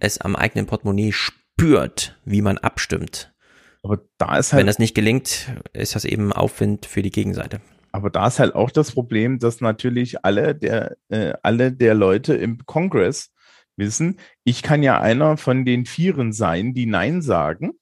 es 0.00 0.18
am 0.18 0.36
eigenen 0.36 0.66
Portemonnaie 0.66 1.12
spürt, 1.12 2.18
wie 2.26 2.42
man 2.42 2.58
abstimmt. 2.58 3.32
Aber 3.82 4.00
da 4.18 4.36
ist 4.36 4.52
halt. 4.52 4.60
Wenn 4.60 4.66
das 4.66 4.78
nicht 4.78 4.94
gelingt, 4.94 5.50
ist 5.72 5.94
das 5.94 6.04
eben 6.04 6.30
Aufwind 6.30 6.84
für 6.84 7.00
die 7.00 7.10
Gegenseite. 7.10 7.62
Aber 7.90 8.10
da 8.10 8.26
ist 8.26 8.38
halt 8.38 8.54
auch 8.54 8.70
das 8.70 8.92
Problem, 8.92 9.38
dass 9.38 9.62
natürlich 9.62 10.22
alle 10.22 10.54
der, 10.54 10.98
äh, 11.08 11.32
alle 11.42 11.72
der 11.72 11.94
Leute 11.94 12.34
im 12.34 12.66
Kongress 12.66 13.30
wissen, 13.76 14.18
ich 14.44 14.62
kann 14.62 14.82
ja 14.82 15.00
einer 15.00 15.36
von 15.36 15.64
den 15.64 15.86
Vieren 15.86 16.32
sein, 16.32 16.74
die 16.74 16.86
Nein 16.86 17.22
sagen. 17.22 17.72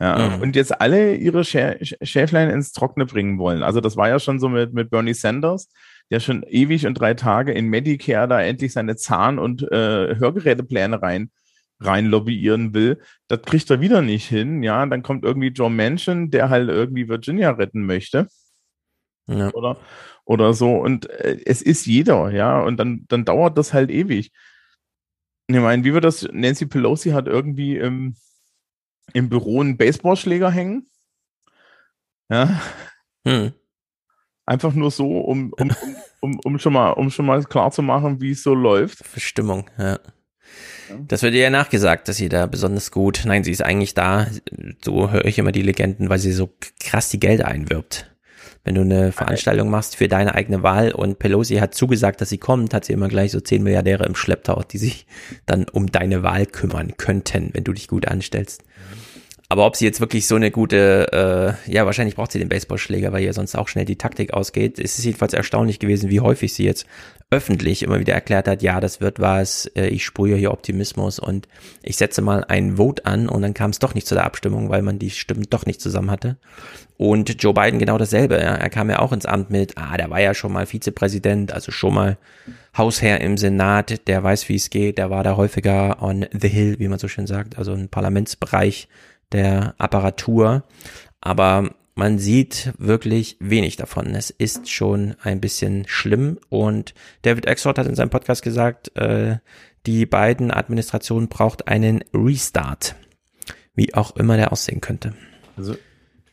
Ja, 0.00 0.30
mhm. 0.36 0.42
und 0.42 0.56
jetzt 0.56 0.80
alle 0.80 1.14
ihre 1.14 1.44
Schä 1.44 1.76
Schäflein 2.02 2.50
ins 2.50 2.72
Trockene 2.72 3.06
bringen 3.06 3.38
wollen. 3.38 3.62
Also 3.62 3.80
das 3.80 3.96
war 3.96 4.08
ja 4.08 4.18
schon 4.18 4.40
so 4.40 4.48
mit, 4.48 4.72
mit 4.72 4.90
Bernie 4.90 5.14
Sanders, 5.14 5.68
der 6.10 6.18
schon 6.18 6.42
ewig 6.42 6.86
und 6.86 6.94
drei 6.94 7.14
Tage 7.14 7.52
in 7.52 7.68
Medicare 7.68 8.26
da 8.26 8.42
endlich 8.42 8.72
seine 8.72 8.96
Zahn- 8.96 9.38
und 9.38 9.62
äh, 9.70 10.16
Hörgerätepläne 10.16 11.00
rein 11.00 11.30
rein 11.84 12.06
lobbyieren 12.06 12.74
will, 12.74 13.00
das 13.28 13.42
kriegt 13.42 13.70
er 13.70 13.80
wieder 13.80 14.02
nicht 14.02 14.28
hin. 14.28 14.62
Ja, 14.62 14.84
dann 14.86 15.02
kommt 15.02 15.24
irgendwie 15.24 15.48
Joe 15.48 15.70
Manchin, 15.70 16.30
der 16.30 16.50
halt 16.50 16.68
irgendwie 16.68 17.08
Virginia 17.08 17.50
retten 17.50 17.84
möchte. 17.84 18.28
Ja. 19.26 19.52
Oder, 19.52 19.76
oder 20.24 20.54
so. 20.54 20.76
Und 20.76 21.08
äh, 21.10 21.38
es 21.44 21.62
ist 21.62 21.86
jeder, 21.86 22.30
ja. 22.30 22.60
Und 22.60 22.78
dann, 22.78 23.04
dann 23.08 23.24
dauert 23.24 23.58
das 23.58 23.72
halt 23.72 23.90
ewig. 23.90 24.32
Ich 25.48 25.56
meine, 25.56 25.84
wie 25.84 25.92
wird 25.92 26.04
das? 26.04 26.26
Nancy 26.32 26.66
Pelosi 26.66 27.10
hat 27.10 27.26
irgendwie 27.26 27.76
im, 27.76 28.14
im 29.12 29.28
Büro 29.28 29.60
einen 29.60 29.76
Baseballschläger 29.76 30.50
hängen. 30.50 30.88
Ja. 32.30 32.60
Hm. 33.26 33.52
Einfach 34.46 34.72
nur 34.72 34.90
so, 34.90 35.20
um, 35.20 35.52
um, 35.52 35.70
um, 35.80 35.96
um, 36.20 36.40
um, 36.44 36.58
schon 36.58 36.72
mal, 36.72 36.90
um 36.90 37.10
schon 37.10 37.26
mal 37.26 37.44
klar 37.44 37.70
zu 37.70 37.82
machen, 37.82 38.20
wie 38.20 38.32
es 38.32 38.42
so 38.42 38.54
läuft. 38.54 38.98
Verstimmung, 38.98 39.70
ja. 39.78 40.00
Das 41.08 41.22
wird 41.22 41.34
ihr 41.34 41.40
ja 41.40 41.50
nachgesagt, 41.50 42.08
dass 42.08 42.16
sie 42.16 42.28
da 42.28 42.46
besonders 42.46 42.90
gut. 42.90 43.22
Nein, 43.24 43.44
sie 43.44 43.52
ist 43.52 43.62
eigentlich 43.62 43.94
da, 43.94 44.26
so 44.84 45.10
höre 45.10 45.24
ich 45.24 45.38
immer 45.38 45.52
die 45.52 45.62
Legenden, 45.62 46.08
weil 46.08 46.18
sie 46.18 46.32
so 46.32 46.50
krass 46.80 47.08
die 47.08 47.20
Gelder 47.20 47.48
einwirbt. 47.48 48.11
Wenn 48.64 48.76
du 48.76 48.82
eine 48.82 49.10
Veranstaltung 49.10 49.70
machst 49.70 49.96
für 49.96 50.06
deine 50.06 50.34
eigene 50.36 50.62
Wahl 50.62 50.92
und 50.92 51.18
Pelosi 51.18 51.56
hat 51.56 51.74
zugesagt, 51.74 52.20
dass 52.20 52.28
sie 52.28 52.38
kommt, 52.38 52.74
hat 52.74 52.84
sie 52.84 52.92
immer 52.92 53.08
gleich 53.08 53.32
so 53.32 53.40
zehn 53.40 53.64
Milliardäre 53.64 54.04
im 54.04 54.14
Schlepptau, 54.14 54.62
die 54.62 54.78
sich 54.78 55.06
dann 55.46 55.66
um 55.68 55.90
deine 55.90 56.22
Wahl 56.22 56.46
kümmern 56.46 56.96
könnten, 56.96 57.50
wenn 57.54 57.64
du 57.64 57.72
dich 57.72 57.88
gut 57.88 58.06
anstellst. 58.06 58.62
Aber 59.52 59.66
ob 59.66 59.76
sie 59.76 59.84
jetzt 59.84 60.00
wirklich 60.00 60.26
so 60.26 60.36
eine 60.36 60.50
gute, 60.50 61.58
äh, 61.68 61.70
ja, 61.70 61.84
wahrscheinlich 61.84 62.16
braucht 62.16 62.32
sie 62.32 62.38
den 62.38 62.48
Baseballschläger, 62.48 63.12
weil 63.12 63.22
ihr 63.22 63.34
sonst 63.34 63.54
auch 63.54 63.68
schnell 63.68 63.84
die 63.84 63.96
Taktik 63.96 64.32
ausgeht. 64.32 64.78
Es 64.78 64.98
ist 64.98 65.04
jedenfalls 65.04 65.34
erstaunlich 65.34 65.78
gewesen, 65.78 66.08
wie 66.08 66.20
häufig 66.20 66.54
sie 66.54 66.64
jetzt 66.64 66.86
öffentlich 67.28 67.82
immer 67.82 68.00
wieder 68.00 68.14
erklärt 68.14 68.48
hat, 68.48 68.62
ja, 68.62 68.80
das 68.80 69.02
wird 69.02 69.20
was, 69.20 69.66
äh, 69.74 69.88
ich 69.88 70.06
sprühe 70.06 70.36
hier 70.36 70.52
Optimismus 70.52 71.18
und 71.18 71.48
ich 71.82 71.98
setze 71.98 72.22
mal 72.22 72.44
ein 72.44 72.78
Vote 72.78 73.04
an 73.04 73.28
und 73.28 73.42
dann 73.42 73.52
kam 73.52 73.70
es 73.70 73.78
doch 73.78 73.94
nicht 73.94 74.06
zu 74.06 74.14
der 74.14 74.24
Abstimmung, 74.24 74.70
weil 74.70 74.80
man 74.80 74.98
die 74.98 75.10
Stimmen 75.10 75.46
doch 75.50 75.66
nicht 75.66 75.82
zusammen 75.82 76.10
hatte. 76.10 76.36
Und 76.96 77.42
Joe 77.42 77.52
Biden 77.52 77.78
genau 77.78 77.98
dasselbe. 77.98 78.36
Ja. 78.36 78.54
Er 78.54 78.70
kam 78.70 78.88
ja 78.88 79.00
auch 79.00 79.12
ins 79.12 79.26
Amt 79.26 79.50
mit, 79.50 79.76
ah, 79.76 79.98
der 79.98 80.08
war 80.08 80.20
ja 80.20 80.32
schon 80.32 80.52
mal 80.52 80.64
Vizepräsident, 80.64 81.52
also 81.52 81.72
schon 81.72 81.92
mal 81.92 82.16
Hausherr 82.76 83.20
im 83.20 83.36
Senat, 83.36 84.08
der 84.08 84.22
weiß, 84.22 84.48
wie 84.48 84.56
es 84.56 84.70
geht, 84.70 84.96
der 84.96 85.10
war 85.10 85.24
da 85.24 85.36
häufiger 85.36 86.02
on 86.02 86.24
the 86.32 86.48
Hill, 86.48 86.78
wie 86.78 86.88
man 86.88 86.98
so 86.98 87.08
schön 87.08 87.26
sagt, 87.26 87.58
also 87.58 87.74
im 87.74 87.88
Parlamentsbereich 87.88 88.88
der 89.32 89.74
Apparatur. 89.78 90.64
Aber 91.20 91.70
man 91.94 92.18
sieht 92.18 92.72
wirklich 92.78 93.36
wenig 93.40 93.76
davon. 93.76 94.14
Es 94.14 94.30
ist 94.30 94.70
schon 94.70 95.14
ein 95.22 95.40
bisschen 95.40 95.84
schlimm 95.86 96.38
und 96.48 96.94
David 97.22 97.46
Exford 97.46 97.78
hat 97.78 97.86
in 97.86 97.94
seinem 97.94 98.10
Podcast 98.10 98.42
gesagt, 98.42 98.96
äh, 98.96 99.38
die 99.86 100.06
beiden 100.06 100.50
Administrationen 100.50 101.28
braucht 101.28 101.68
einen 101.68 102.04
Restart, 102.14 102.94
wie 103.74 103.94
auch 103.94 104.16
immer 104.16 104.36
der 104.36 104.52
aussehen 104.52 104.80
könnte. 104.80 105.14
Also 105.56 105.74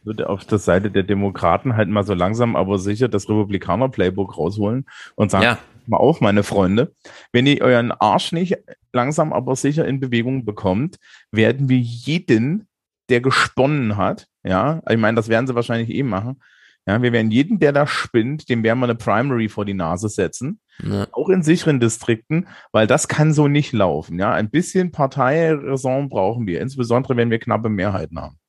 würde 0.04 0.30
auf 0.30 0.46
der 0.46 0.60
Seite 0.60 0.92
der 0.92 1.04
Demokraten 1.04 1.76
halt 1.76 1.90
mal 1.90 2.04
so 2.04 2.14
langsam, 2.14 2.56
aber 2.56 2.80
sicher 2.80 3.08
das 3.08 3.30
Republikaner-Playbook 3.30 4.38
rausholen 4.38 4.86
und 5.16 5.30
sagen, 5.30 5.44
ja. 5.44 5.60
mal 5.88 5.98
auf, 5.98 6.22
meine 6.22 6.44
Freunde, 6.44 6.94
wenn 7.32 7.46
ihr 7.46 7.62
euren 7.62 7.92
Arsch 7.92 8.32
nicht 8.32 8.58
langsam, 8.94 9.34
aber 9.34 9.56
sicher 9.56 9.86
in 9.86 10.00
Bewegung 10.00 10.46
bekommt, 10.46 10.98
werden 11.32 11.70
wir 11.70 11.80
jeden 11.80 12.69
der 13.10 13.22
gesponnen 13.22 13.98
hat, 13.98 14.28
ja, 14.43 14.82
ich 14.89 14.98
meine, 14.98 15.15
das 15.15 15.30
werden 15.30 15.48
sie 15.48 15.56
wahrscheinlich 15.56 15.89
eh 15.89 16.04
machen. 16.04 16.41
Ja, 16.88 17.02
wir 17.02 17.12
werden 17.12 17.30
jeden, 17.30 17.60
der 17.60 17.72
da 17.72 17.86
spinnt, 17.86 18.50
dem 18.50 18.63
werden 18.63 18.80
wir 18.80 18.86
eine 18.86 18.95
Primary 18.95 19.50
vor 19.50 19.65
die 19.65 19.74
Nase 19.74 20.10
setzen. 20.10 20.60
Ja. 20.82 21.08
Auch 21.12 21.30
in 21.30 21.43
sicheren 21.43 21.80
Distrikten, 21.80 22.48
weil 22.72 22.88
das 22.88 23.08
kann 23.08 23.34
so 23.34 23.48
nicht 23.48 23.74
laufen. 23.74 24.17
Ja, 24.17 24.32
ein 24.34 24.50
bisschen 24.50 24.91
Parteiräson 24.91 26.10
brauchen 26.10 26.48
wir, 26.48 26.62
insbesondere 26.62 27.17
wenn 27.17 27.30
wir 27.30 27.39
knappe 27.39 27.69
Mehrheiten 27.69 28.19
haben. 28.19 28.39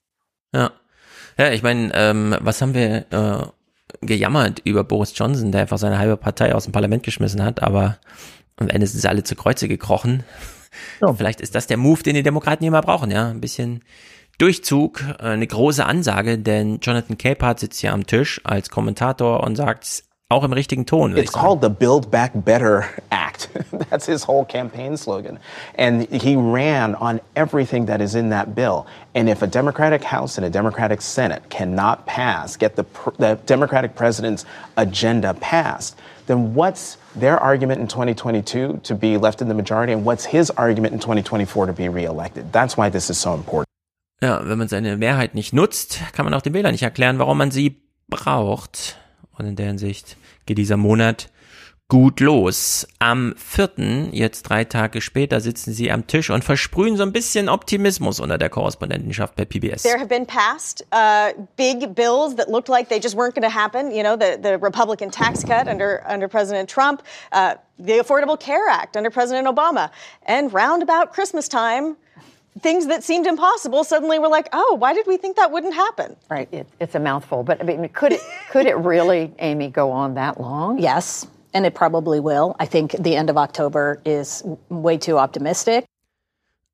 Ja. 0.54 0.70
Ja, 1.36 1.50
ich 1.50 1.62
meine, 1.62 1.90
ähm, 1.94 2.36
was 2.40 2.62
haben 2.62 2.74
wir 2.74 3.06
äh, 3.10 4.06
gejammert 4.06 4.60
über 4.64 4.84
Boris 4.84 5.12
Johnson, 5.16 5.52
der 5.52 5.62
einfach 5.62 5.78
seine 5.78 5.98
halbe 5.98 6.16
Partei 6.16 6.54
aus 6.54 6.64
dem 6.64 6.72
Parlament 6.72 7.02
geschmissen 7.02 7.42
hat, 7.42 7.62
aber 7.62 7.98
am 8.56 8.68
Ende 8.68 8.86
sind 8.86 9.00
sie 9.00 9.08
alle 9.08 9.24
zu 9.24 9.34
Kreuze 9.34 9.68
gekrochen. 9.68 10.22
Ja. 11.00 11.12
Vielleicht 11.12 11.40
ist 11.40 11.54
das 11.54 11.66
der 11.66 11.76
Move, 11.76 12.02
den 12.02 12.14
die 12.14 12.22
Demokraten 12.22 12.64
immer 12.64 12.80
brauchen, 12.80 13.10
ja. 13.10 13.28
Ein 13.28 13.40
bisschen 13.40 13.82
Durchzug, 14.40 15.04
äh, 15.18 15.24
eine 15.24 15.46
große 15.46 15.84
Ansage, 15.84 16.38
denn 16.38 16.78
Jonathan 16.80 17.18
Capehart 17.18 17.60
sitzt 17.60 17.80
hier 17.80 17.92
am 17.92 18.06
Tisch 18.06 18.40
als 18.42 18.70
Kommentator 18.70 19.42
und 19.42 19.54
sagt 19.54 20.02
auch 20.30 20.44
im 20.44 20.54
richtigen 20.54 20.86
Ton. 20.86 21.14
It's 21.14 21.32
called 21.32 21.60
the 21.60 21.68
Build 21.68 22.10
Back 22.10 22.32
Better 22.34 22.84
Act. 23.10 23.50
That's 23.90 24.06
his 24.06 24.26
whole 24.26 24.46
campaign 24.46 24.96
slogan. 24.96 25.38
And 25.76 26.08
he 26.10 26.36
ran 26.36 26.94
on 26.94 27.20
everything 27.36 27.84
that 27.86 28.00
is 28.00 28.14
in 28.14 28.30
that 28.30 28.54
bill. 28.54 28.86
And 29.14 29.28
if 29.28 29.42
a 29.42 29.46
Democratic 29.46 30.04
House 30.04 30.38
and 30.38 30.46
a 30.46 30.50
Democratic 30.50 31.02
Senate 31.02 31.42
cannot 31.50 32.06
pass, 32.06 32.56
get 32.56 32.76
the, 32.76 32.86
the 33.18 33.38
Democratic 33.44 33.94
president's 33.94 34.46
agenda 34.78 35.34
passed, 35.34 35.98
then 36.28 36.54
what's 36.54 36.96
their 37.14 37.38
argument 37.38 37.80
in 37.82 37.88
2022 37.88 38.80
to 38.84 38.94
be 38.94 39.18
left 39.18 39.42
in 39.42 39.48
the 39.48 39.54
majority 39.54 39.92
and 39.92 40.04
what's 40.04 40.24
his 40.24 40.48
argument 40.52 40.94
in 40.94 41.00
2024 41.00 41.66
to 41.66 41.72
be 41.74 41.90
reelected? 41.90 42.50
That's 42.52 42.78
why 42.78 42.88
this 42.88 43.10
is 43.10 43.18
so 43.18 43.34
important. 43.34 43.69
Ja, 44.22 44.46
wenn 44.46 44.58
man 44.58 44.68
seine 44.68 44.96
Mehrheit 44.98 45.34
nicht 45.34 45.54
nutzt, 45.54 46.00
kann 46.12 46.24
man 46.24 46.34
auch 46.34 46.42
den 46.42 46.52
Wählern 46.52 46.72
nicht 46.72 46.82
erklären, 46.82 47.18
warum 47.18 47.38
man 47.38 47.50
sie 47.50 47.80
braucht. 48.08 48.98
Und 49.32 49.46
in 49.46 49.56
der 49.56 49.66
Hinsicht 49.66 50.16
geht 50.44 50.58
dieser 50.58 50.76
Monat 50.76 51.30
gut 51.90 52.20
los. 52.20 52.86
Am 52.98 53.34
vierten, 53.36 54.10
jetzt 54.12 54.42
drei 54.42 54.64
Tage 54.64 55.00
später, 55.00 55.40
sitzen 55.40 55.72
sie 55.72 55.90
am 55.90 56.06
Tisch 56.06 56.30
und 56.30 56.44
versprühen 56.44 56.96
so 56.96 57.02
ein 57.02 57.12
bisschen 57.12 57.48
Optimismus 57.48 58.20
unter 58.20 58.38
der 58.38 58.48
Korrespondentenschaft 58.48 59.34
bei 59.36 59.44
PBS. 59.44 59.82
There 59.82 59.98
have 59.98 60.08
been 60.08 60.26
passed 60.26 60.86
uh, 60.92 61.32
big 61.56 61.94
bills 61.94 62.36
that 62.36 62.48
looked 62.48 62.68
like 62.68 62.88
they 62.88 63.00
just 63.00 63.16
weren't 63.16 63.34
going 63.34 63.50
to 63.50 63.54
happen. 63.54 63.90
You 63.90 64.02
know, 64.02 64.16
the, 64.16 64.38
the 64.40 64.56
Republican 64.58 65.10
tax 65.10 65.42
cut 65.44 65.66
under, 65.66 66.02
under 66.06 66.28
President 66.28 66.70
Trump, 66.70 67.02
uh, 67.32 67.54
the 67.78 67.98
Affordable 67.98 68.38
Care 68.38 68.68
Act 68.70 68.96
under 68.96 69.10
President 69.10 69.48
Obama. 69.48 69.90
And 70.26 70.52
round 70.52 70.82
about 70.82 71.12
Christmas 71.12 71.48
time, 71.48 71.96
things 72.58 72.86
that 72.86 73.04
seemed 73.04 73.26
impossible 73.26 73.84
suddenly 73.84 74.18
were 74.18 74.28
like, 74.28 74.48
oh, 74.52 74.76
why 74.78 74.92
did 74.92 75.06
we 75.06 75.16
think 75.16 75.36
that 75.36 75.52
wouldn't 75.52 75.74
happen? 75.74 76.16
Right. 76.28 76.48
It, 76.52 76.66
it's 76.80 76.94
a 76.94 77.00
mouthful, 77.00 77.42
but 77.44 77.60
I 77.60 77.64
mean, 77.64 77.88
could 77.90 78.12
it 78.12 78.20
could 78.50 78.66
it 78.66 78.76
really, 78.76 79.32
Amy, 79.38 79.68
go 79.68 79.90
on 79.90 80.14
that 80.14 80.40
long? 80.40 80.78
Yes, 80.78 81.26
and 81.54 81.64
it 81.64 81.74
probably 81.74 82.20
will. 82.20 82.56
I 82.58 82.66
think 82.66 82.92
the 82.98 83.16
end 83.16 83.30
of 83.30 83.36
October 83.36 84.00
is 84.04 84.42
way 84.68 84.98
too 84.98 85.18
optimistic. 85.18 85.86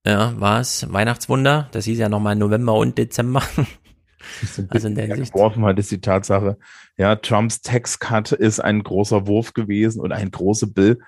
Ja, 0.07 0.33
war 0.39 0.61
es 0.61 0.87
Weihnachtswunder? 0.89 1.69
Das 1.73 1.85
hieß 1.85 1.99
ja 1.99 2.09
nochmal 2.09 2.37
November 2.37 2.75
und 2.75 2.97
Dezember. 2.97 3.43
also 4.71 4.89
in 4.89 4.95
der 4.95 5.07
Hinsicht. 5.07 5.33
Geworfen 5.33 5.65
hat 5.65 5.79
ist 5.79 5.91
die 5.91 6.01
Tatsache, 6.01 6.59
ja, 6.97 7.17
Trumps 7.17 7.61
Tax 7.61 7.99
Cut 7.99 8.33
ist 8.33 8.61
ein 8.61 8.83
großer 8.83 9.27
Wurf 9.27 9.53
gewesen 9.53 10.01
und 10.01 10.13
ein 10.13 10.31
großer 10.31 10.69
Bill 10.69 11.01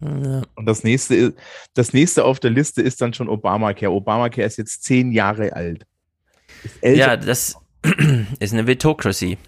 ja. 0.00 0.42
Und 0.54 0.66
das 0.66 0.84
nächste, 0.84 1.34
das 1.74 1.92
nächste 1.92 2.24
auf 2.24 2.40
der 2.40 2.50
Liste 2.50 2.82
ist 2.82 3.00
dann 3.00 3.14
schon 3.14 3.28
Obamacare. 3.28 3.92
Obamacare 3.92 4.46
ist 4.46 4.58
jetzt 4.58 4.84
zehn 4.84 5.12
Jahre 5.12 5.54
alt. 5.54 5.86
Ja, 6.82 7.16
das 7.16 7.56
ist 8.40 8.52
eine 8.52 8.66
Vitocracy. 8.66 9.38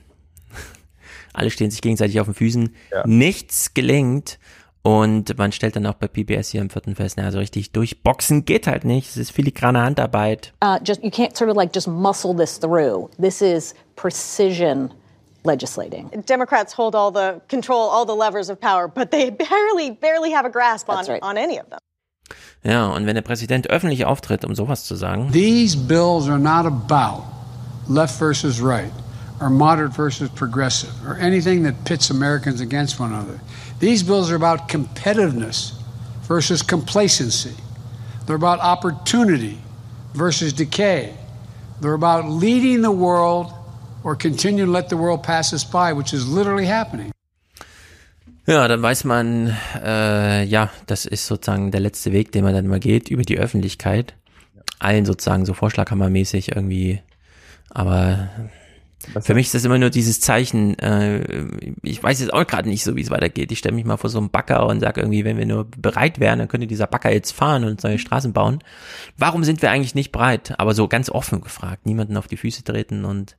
Alle 1.32 1.50
stehen 1.50 1.70
sich 1.70 1.80
gegenseitig 1.80 2.20
auf 2.20 2.26
den 2.26 2.34
Füßen. 2.34 2.74
Ja. 2.90 3.06
Nichts 3.06 3.74
gelingt. 3.74 4.38
Und 4.82 5.36
man 5.36 5.52
stellt 5.52 5.76
dann 5.76 5.86
auch 5.86 5.94
bei 5.94 6.08
PBS 6.08 6.48
hier 6.48 6.62
im 6.62 6.70
vierten 6.70 6.94
fest, 6.94 7.16
na, 7.18 7.30
so 7.30 7.38
richtig 7.38 7.72
durchboxen 7.72 8.46
geht 8.46 8.66
halt 8.66 8.84
nicht. 8.84 9.10
Es 9.10 9.18
ist 9.18 9.30
filigrane 9.30 9.82
Handarbeit. 9.82 10.54
Uh, 10.64 10.78
just, 10.82 11.02
you 11.02 11.10
can't 11.10 11.36
sort 11.36 11.50
of 11.50 11.56
like 11.56 11.70
just 11.74 11.86
muscle 11.86 12.34
this 12.34 12.58
through. 12.58 13.10
This 13.20 13.42
is 13.42 13.74
precision 13.96 14.90
legislating. 15.44 16.08
Democrats 16.26 16.72
hold 16.72 16.94
all 16.94 17.10
the 17.10 17.40
control, 17.48 17.88
all 17.88 18.04
the 18.04 18.14
levers 18.14 18.50
of 18.50 18.60
power, 18.60 18.88
but 18.88 19.10
they 19.10 19.30
barely, 19.50 19.90
barely 19.90 20.30
have 20.30 20.44
a 20.44 20.50
grasp 20.50 20.88
on, 20.88 21.04
right. 21.06 21.22
on 21.22 21.36
any 21.38 21.58
of 21.58 21.68
them. 21.70 21.78
Ja, 22.62 22.88
und 22.94 23.06
wenn 23.06 23.14
der 23.14 23.22
Präsident 23.22 23.70
öffentlich 23.70 24.04
auftritt, 24.04 24.44
um 24.44 24.54
sowas 24.54 24.84
zu 24.84 24.94
sagen. 24.94 25.30
These 25.32 25.76
bills 25.76 26.28
are 26.28 26.38
not 26.38 26.66
about 26.66 27.24
left 27.88 28.18
versus 28.18 28.60
right, 28.60 28.92
or 29.40 29.48
moderate 29.48 29.92
versus 29.94 30.28
progressive, 30.28 30.92
or 31.06 31.16
anything 31.16 31.62
that 31.62 31.84
pits 31.84 32.10
Americans 32.10 32.60
against 32.60 33.00
one 33.00 33.12
another. 33.12 33.40
These 33.80 34.02
bills 34.02 34.30
are 34.30 34.36
about 34.36 34.68
competitiveness 34.68 35.72
versus 36.28 36.62
complacency. 36.62 37.54
They're 38.26 38.36
about 38.36 38.60
opportunity 38.60 39.58
versus 40.12 40.52
decay. 40.52 41.14
They're 41.80 41.94
about 41.94 42.28
leading 42.28 42.82
the 42.82 42.92
world 42.92 43.52
or 44.02 44.16
continue 44.16 44.64
to 44.64 44.70
let 44.70 44.88
the 44.88 44.96
world 44.96 45.22
pass 45.22 45.52
us 45.52 45.64
by, 45.64 45.92
which 45.96 46.12
is 46.12 46.26
literally 46.26 46.66
happening. 46.66 47.12
Ja, 48.46 48.66
dann 48.66 48.82
weiß 48.82 49.04
man, 49.04 49.56
äh, 49.80 50.44
ja, 50.44 50.70
das 50.86 51.06
ist 51.06 51.26
sozusagen 51.26 51.70
der 51.70 51.80
letzte 51.80 52.10
Weg, 52.12 52.32
den 52.32 52.42
man 52.42 52.54
dann 52.54 52.66
mal 52.66 52.80
geht, 52.80 53.08
über 53.08 53.22
die 53.22 53.38
Öffentlichkeit. 53.38 54.14
Allen 54.78 55.04
sozusagen 55.04 55.44
so 55.44 55.54
vorschlaghammermäßig 55.54 56.56
irgendwie. 56.56 57.00
Aber 57.68 58.28
Was 59.14 59.26
für 59.26 59.34
mich 59.34 59.46
ist 59.46 59.54
das 59.54 59.64
immer 59.64 59.78
nur 59.78 59.90
dieses 59.90 60.20
Zeichen, 60.20 60.78
äh, 60.78 61.46
ich 61.82 62.02
weiß 62.02 62.20
jetzt 62.20 62.32
auch 62.32 62.46
gerade 62.46 62.68
nicht 62.68 62.82
so, 62.82 62.96
wie 62.96 63.02
es 63.02 63.10
weitergeht. 63.10 63.52
Ich 63.52 63.58
stelle 63.58 63.74
mich 63.74 63.84
mal 63.84 63.98
vor 63.98 64.10
so 64.10 64.18
einem 64.18 64.30
Bagger 64.30 64.66
und 64.66 64.80
sage 64.80 65.00
irgendwie, 65.00 65.24
wenn 65.24 65.38
wir 65.38 65.46
nur 65.46 65.66
bereit 65.66 66.18
wären, 66.18 66.38
dann 66.38 66.48
könnte 66.48 66.66
dieser 66.66 66.86
Bagger 66.86 67.12
jetzt 67.12 67.32
fahren 67.32 67.64
und 67.64 67.82
neue 67.84 67.98
Straßen 67.98 68.32
bauen. 68.32 68.58
Warum 69.16 69.44
sind 69.44 69.62
wir 69.62 69.70
eigentlich 69.70 69.94
nicht 69.94 70.12
bereit? 70.12 70.54
Aber 70.58 70.74
so 70.74 70.88
ganz 70.88 71.08
offen 71.08 71.40
gefragt, 71.40 71.86
niemanden 71.86 72.16
auf 72.16 72.26
die 72.26 72.36
Füße 72.36 72.64
treten 72.64 73.04
und 73.04 73.36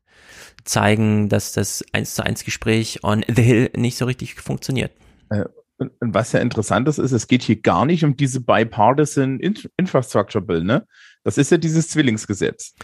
zeigen, 0.64 1.30
dass 1.30 1.54
das 1.54 1.84
eins 1.94 2.16
zu 2.16 2.24
eins 2.24 2.44
Gespräch 2.44 3.04
on 3.04 3.24
the 3.28 3.42
Hill 3.42 3.72
nicht 3.76 3.98
so 3.98 4.06
richtig 4.06 4.36
funktioniert. 4.36 4.92
Äh, 5.30 5.46
und 5.78 5.92
was 6.02 6.32
ja 6.32 6.40
interessant 6.40 6.88
ist, 6.88 7.00
ist, 7.00 7.12
es 7.12 7.28
geht 7.28 7.42
hier 7.42 7.60
gar 7.60 7.86
nicht 7.86 8.04
um 8.04 8.16
diese 8.16 8.42
Bipartisan 8.42 9.40
Infrastructure 9.40 10.44
Bill, 10.44 10.64
ne? 10.64 10.86
Das 11.24 11.38
ist 11.38 11.52
ja 11.52 11.58
dieses 11.58 11.90
Zwillingsgesetz. 11.90 12.76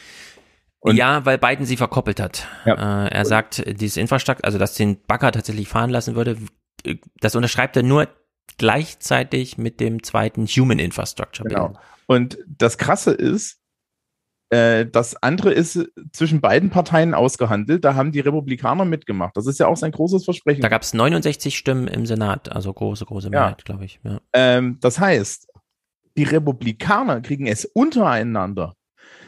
Und 0.79 0.95
ja, 0.95 1.25
weil 1.25 1.37
Biden 1.37 1.65
sie 1.65 1.77
verkoppelt 1.77 2.19
hat. 2.19 2.47
Ja. 2.65 3.05
Äh, 3.05 3.09
er 3.09 3.25
sagt, 3.25 3.63
dieses 3.79 3.97
Infrastruktur, 3.97 4.45
also 4.45 4.57
dass 4.57 4.75
den 4.75 5.01
Bagger 5.05 5.31
tatsächlich 5.31 5.67
fahren 5.67 5.89
lassen 5.89 6.15
würde, 6.15 6.37
das 7.19 7.35
unterschreibt 7.35 7.75
er 7.75 7.83
nur 7.83 8.07
gleichzeitig 8.57 9.57
mit 9.57 9.79
dem 9.79 10.03
zweiten 10.03 10.45
Human 10.47 10.79
Infrastructure 10.79 11.47
Bill. 11.47 11.57
Genau. 11.57 11.79
Und 12.05 12.37
das 12.47 12.77
Krasse 12.77 13.11
ist, 13.11 13.59
das 14.49 15.21
andere 15.21 15.51
ist 15.51 15.89
zwischen 16.13 16.39
beiden 16.39 16.69
Parteien 16.69 17.13
ausgehandelt. 17.13 17.83
Da 17.83 17.95
haben 17.95 18.13
die 18.13 18.21
Republikaner 18.21 18.85
mitgemacht. 18.85 19.35
Das 19.35 19.45
ist 19.45 19.59
ja 19.59 19.67
auch 19.67 19.75
sein 19.75 19.91
großes 19.91 20.23
Versprechen. 20.23 20.61
Da 20.61 20.69
gab 20.69 20.83
es 20.83 20.93
69 20.93 21.57
Stimmen 21.57 21.87
im 21.89 22.05
Senat, 22.05 22.49
also 22.51 22.71
große, 22.71 23.05
große 23.05 23.29
Mehrheit, 23.29 23.59
ja. 23.59 23.63
glaube 23.65 23.83
ich. 23.83 23.99
Ja. 24.03 24.21
Ähm, 24.31 24.77
das 24.79 24.99
heißt, 24.99 25.47
die 26.15 26.23
Republikaner 26.23 27.19
kriegen 27.21 27.45
es 27.45 27.65
untereinander 27.65 28.75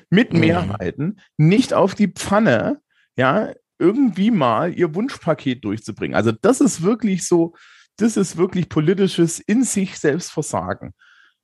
mit 0.09 0.33
mhm. 0.33 0.39
Mehrheiten 0.39 1.19
nicht 1.37 1.73
auf 1.73 1.95
die 1.95 2.07
Pfanne, 2.07 2.81
ja, 3.17 3.51
irgendwie 3.77 4.31
mal 4.31 4.73
ihr 4.73 4.93
Wunschpaket 4.95 5.63
durchzubringen. 5.63 6.15
Also 6.15 6.31
das 6.31 6.61
ist 6.61 6.81
wirklich 6.81 7.27
so, 7.27 7.55
das 7.97 8.17
ist 8.17 8.37
wirklich 8.37 8.69
politisches 8.69 9.39
in 9.39 9.63
sich 9.63 9.99
selbst 9.99 10.31
Versagen. 10.31 10.93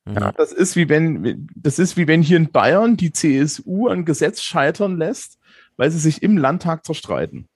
Ja, 0.08 0.32
das 0.32 0.52
ist 0.52 0.76
wie 0.76 0.88
wenn, 0.88 1.48
das 1.54 1.78
ist 1.78 1.96
wie 1.96 2.06
wenn 2.06 2.22
hier 2.22 2.36
in 2.36 2.52
Bayern 2.52 2.96
die 2.96 3.12
CSU 3.12 3.88
ein 3.88 4.04
Gesetz 4.04 4.40
scheitern 4.40 4.96
lässt, 4.96 5.38
weil 5.76 5.90
sie 5.90 5.98
sich 5.98 6.22
im 6.22 6.38
Landtag 6.38 6.84
zerstreiten. 6.84 7.48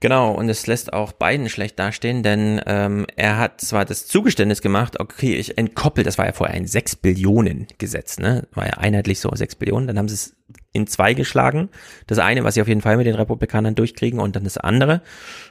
Genau, 0.00 0.32
und 0.32 0.48
es 0.48 0.66
lässt 0.66 0.92
auch 0.92 1.12
Biden 1.12 1.48
schlecht 1.48 1.78
dastehen, 1.78 2.22
denn 2.22 2.60
ähm, 2.66 3.06
er 3.16 3.38
hat 3.38 3.60
zwar 3.60 3.84
das 3.84 4.06
Zugeständnis 4.06 4.62
gemacht, 4.62 5.00
okay, 5.00 5.34
ich 5.34 5.58
entkoppel, 5.58 6.04
das 6.04 6.18
war 6.18 6.26
ja 6.26 6.32
vorher 6.32 6.54
ein 6.54 6.66
6 6.66 6.96
Billionen 6.96 7.66
Gesetz, 7.78 8.18
ne? 8.18 8.46
War 8.52 8.66
ja 8.66 8.74
einheitlich 8.74 9.18
so 9.18 9.30
6 9.34 9.56
Billionen, 9.56 9.88
dann 9.88 9.98
haben 9.98 10.08
sie 10.08 10.14
es 10.14 10.36
in 10.72 10.86
zwei 10.86 11.14
geschlagen. 11.14 11.68
Das 12.06 12.18
eine, 12.18 12.44
was 12.44 12.54
sie 12.54 12.62
auf 12.62 12.68
jeden 12.68 12.80
Fall 12.80 12.96
mit 12.96 13.06
den 13.06 13.16
Republikanern 13.16 13.74
durchkriegen 13.74 14.20
und 14.20 14.36
dann 14.36 14.44
das 14.44 14.56
andere. 14.56 15.02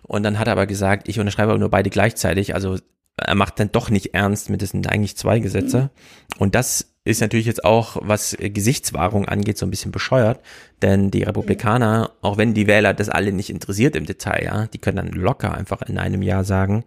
Und 0.03 0.23
dann 0.23 0.39
hat 0.39 0.47
er 0.47 0.53
aber 0.53 0.65
gesagt, 0.65 1.09
ich 1.09 1.19
unterschreibe 1.19 1.57
nur 1.59 1.69
beide 1.69 1.89
gleichzeitig, 1.89 2.55
also 2.55 2.77
er 3.17 3.35
macht 3.35 3.59
dann 3.59 3.71
doch 3.71 3.89
nicht 3.89 4.13
ernst 4.13 4.49
mit, 4.49 4.61
das 4.61 4.69
sind 4.69 4.87
eigentlich 4.87 5.17
zwei 5.17 5.39
Gesetze. 5.39 5.89
Und 6.37 6.55
das 6.55 6.93
ist 7.03 7.21
natürlich 7.21 7.45
jetzt 7.45 7.65
auch, 7.65 7.97
was 8.01 8.37
Gesichtswahrung 8.39 9.27
angeht, 9.27 9.57
so 9.57 9.65
ein 9.65 9.71
bisschen 9.71 9.91
bescheuert. 9.91 10.39
Denn 10.81 11.09
die 11.09 11.23
Republikaner, 11.23 12.11
auch 12.21 12.37
wenn 12.37 12.53
die 12.53 12.67
Wähler 12.67 12.93
das 12.93 13.09
alle 13.09 13.31
nicht 13.31 13.49
interessiert 13.49 13.95
im 13.95 14.05
Detail, 14.05 14.43
ja, 14.43 14.67
die 14.67 14.77
können 14.77 14.97
dann 14.97 15.11
locker 15.11 15.53
einfach 15.53 15.81
in 15.83 15.97
einem 15.97 16.21
Jahr 16.21 16.43
sagen, 16.43 16.83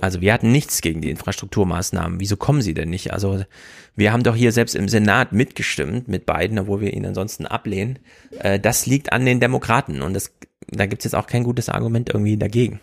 also 0.00 0.20
wir 0.20 0.32
hatten 0.32 0.50
nichts 0.50 0.80
gegen 0.80 1.00
die 1.00 1.10
Infrastrukturmaßnahmen. 1.10 2.20
Wieso 2.20 2.36
kommen 2.36 2.62
sie 2.62 2.74
denn 2.74 2.90
nicht? 2.90 3.12
Also 3.12 3.44
wir 3.94 4.12
haben 4.12 4.24
doch 4.24 4.34
hier 4.34 4.52
selbst 4.52 4.74
im 4.74 4.88
Senat 4.88 5.32
mitgestimmt 5.32 6.08
mit 6.08 6.26
beiden, 6.26 6.58
obwohl 6.58 6.80
wir 6.80 6.92
ihn 6.92 7.06
ansonsten 7.06 7.46
ablehnen. 7.46 8.00
Äh, 8.40 8.58
das 8.58 8.86
liegt 8.86 9.12
an 9.12 9.24
den 9.24 9.40
Demokraten 9.40 10.02
und 10.02 10.14
das, 10.14 10.32
da 10.68 10.86
gibt's 10.86 11.04
jetzt 11.04 11.14
auch 11.14 11.26
kein 11.26 11.44
gutes 11.44 11.68
Argument 11.68 12.10
irgendwie 12.12 12.36
dagegen. 12.36 12.80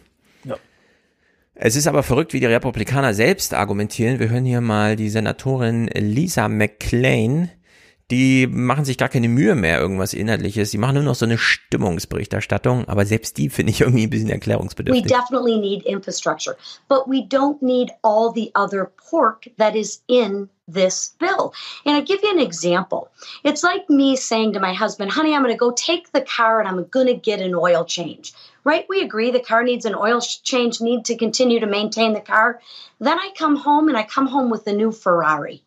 Es 1.54 1.76
ist 1.76 1.88
aber 1.88 2.02
verrückt, 2.04 2.34
wie 2.34 2.40
die 2.40 2.46
Republikaner 2.46 3.14
selbst 3.14 3.54
argumentieren. 3.54 4.20
Wir 4.20 4.30
hören 4.30 4.46
hier 4.46 4.62
mal 4.62 4.96
die 4.96 5.10
Senatorin 5.10 5.88
Lisa 5.94 6.48
McClain. 6.48 7.52
Die 8.10 8.46
machen 8.48 8.84
sich 8.84 8.98
gar 8.98 9.08
keine 9.08 9.30
Mühe 9.30 9.56
mehr, 9.56 9.80
irgendwas 9.80 10.14
Inhaltliches. 10.14 10.72
Die 10.72 10.78
machen 10.78 10.96
nur 10.96 11.04
noch 11.04 11.16
so 11.16 11.26
eine 11.26 11.38
Stimmungsberichterstattung. 11.38 12.88
Aber 12.90 13.06
selbst 13.06 13.38
die 13.38 13.50
finde 13.50 13.72
ich 13.72 13.82
irgendwie 13.82 14.04
ein 14.04 14.10
bisschen 14.10 14.30
erklärungsbedürftig. 14.30 15.06
We 15.06 15.08
definitely 15.08 15.58
need 15.58 15.86
infrastructure. 15.86 16.58
But 16.90 17.08
we 17.08 17.26
don't 17.26 17.62
need 17.62 17.92
all 18.02 18.34
the 18.34 18.52
other 18.54 18.92
pork 19.10 19.50
that 19.58 19.76
is 19.76 20.04
in 20.08 20.50
this 20.68 21.16
bill. 21.20 21.54
And 21.86 21.96
I 21.96 22.02
give 22.02 22.20
you 22.22 22.32
an 22.32 22.40
example. 22.40 23.10
It's 23.44 23.64
like 23.64 23.90
me 23.90 24.18
saying 24.18 24.54
to 24.54 24.60
my 24.60 24.74
husband, 24.74 25.12
honey, 25.12 25.34
I'm 25.34 25.44
going 25.44 25.54
to 25.54 25.58
go 25.58 25.72
take 25.72 26.12
the 26.12 26.22
car 26.22 26.60
and 26.60 26.68
I'm 26.68 26.86
going 26.90 27.08
to 27.08 27.14
get 27.14 27.40
an 27.40 27.56
oil 27.56 27.86
change. 27.86 28.34
Right? 28.64 28.86
We 28.88 29.02
agree 29.02 29.32
the 29.32 29.40
car 29.40 29.64
needs 29.64 29.86
an 29.86 29.96
oil 29.96 30.22
change, 30.22 30.82
need 30.82 31.06
to 31.06 31.18
continue 31.18 31.60
to 31.60 31.66
maintain 31.66 32.14
the 32.14 32.22
car. 32.22 32.62
Then 33.00 33.18
I 33.18 33.32
come 33.36 33.56
home 33.56 33.88
and 33.88 33.98
I 33.98 34.04
come 34.04 34.28
home 34.28 34.50
with 34.50 34.68
a 34.68 34.74
new 34.74 34.92
Ferrari. 34.92 35.64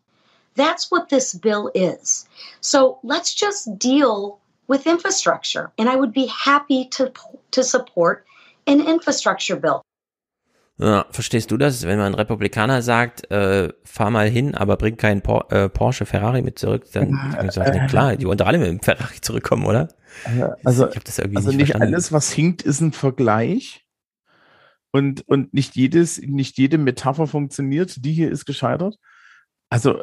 That's 0.54 0.90
what 0.90 1.08
this 1.08 1.34
bill 1.34 1.70
is. 1.74 2.28
So 2.60 2.98
let's 3.02 3.34
just 3.34 3.78
deal 3.78 4.38
with 4.68 4.86
infrastructure. 4.86 5.72
And 5.76 5.88
I 5.88 5.96
would 5.96 6.12
be 6.12 6.26
happy 6.26 6.86
to, 6.92 7.12
to 7.50 7.64
support 7.64 8.24
an 8.66 8.86
infrastructure 8.86 9.56
bill. 9.56 9.82
Ja, 10.78 11.06
verstehst 11.10 11.52
du 11.52 11.56
das, 11.56 11.84
wenn 11.84 11.98
man 11.98 12.12
ein 12.12 12.14
Republikaner 12.14 12.82
sagt, 12.82 13.30
äh, 13.30 13.72
fahr 13.84 14.10
mal 14.10 14.28
hin, 14.28 14.56
aber 14.56 14.76
bring 14.76 14.96
keinen 14.96 15.22
Por 15.22 15.52
äh, 15.52 15.68
Porsche, 15.68 16.04
Ferrari 16.04 16.42
mit 16.42 16.58
zurück, 16.58 16.86
dann 16.92 17.36
äh, 17.38 17.50
sagt, 17.52 17.76
äh, 17.76 17.86
klar, 17.86 18.16
die 18.16 18.26
wollen 18.26 18.38
doch 18.38 18.46
alle 18.46 18.58
mit 18.58 18.66
dem 18.66 18.80
Ferrari 18.80 19.20
zurückkommen, 19.20 19.66
oder? 19.66 19.88
Also, 20.64 20.88
ich 20.88 20.98
das 21.04 21.18
irgendwie 21.18 21.36
also 21.36 21.50
nicht, 21.50 21.58
nicht 21.58 21.76
alles, 21.76 22.12
was 22.12 22.32
hinkt, 22.32 22.62
ist 22.62 22.80
ein 22.80 22.92
Vergleich. 22.92 23.84
Und, 24.90 25.26
und 25.26 25.52
nicht 25.52 25.74
jedes, 25.74 26.20
nicht 26.20 26.56
jede 26.56 26.78
Metapher 26.78 27.26
funktioniert. 27.26 28.04
Die 28.04 28.12
hier 28.12 28.30
ist 28.30 28.44
gescheitert. 28.44 28.96
Also, 29.68 30.00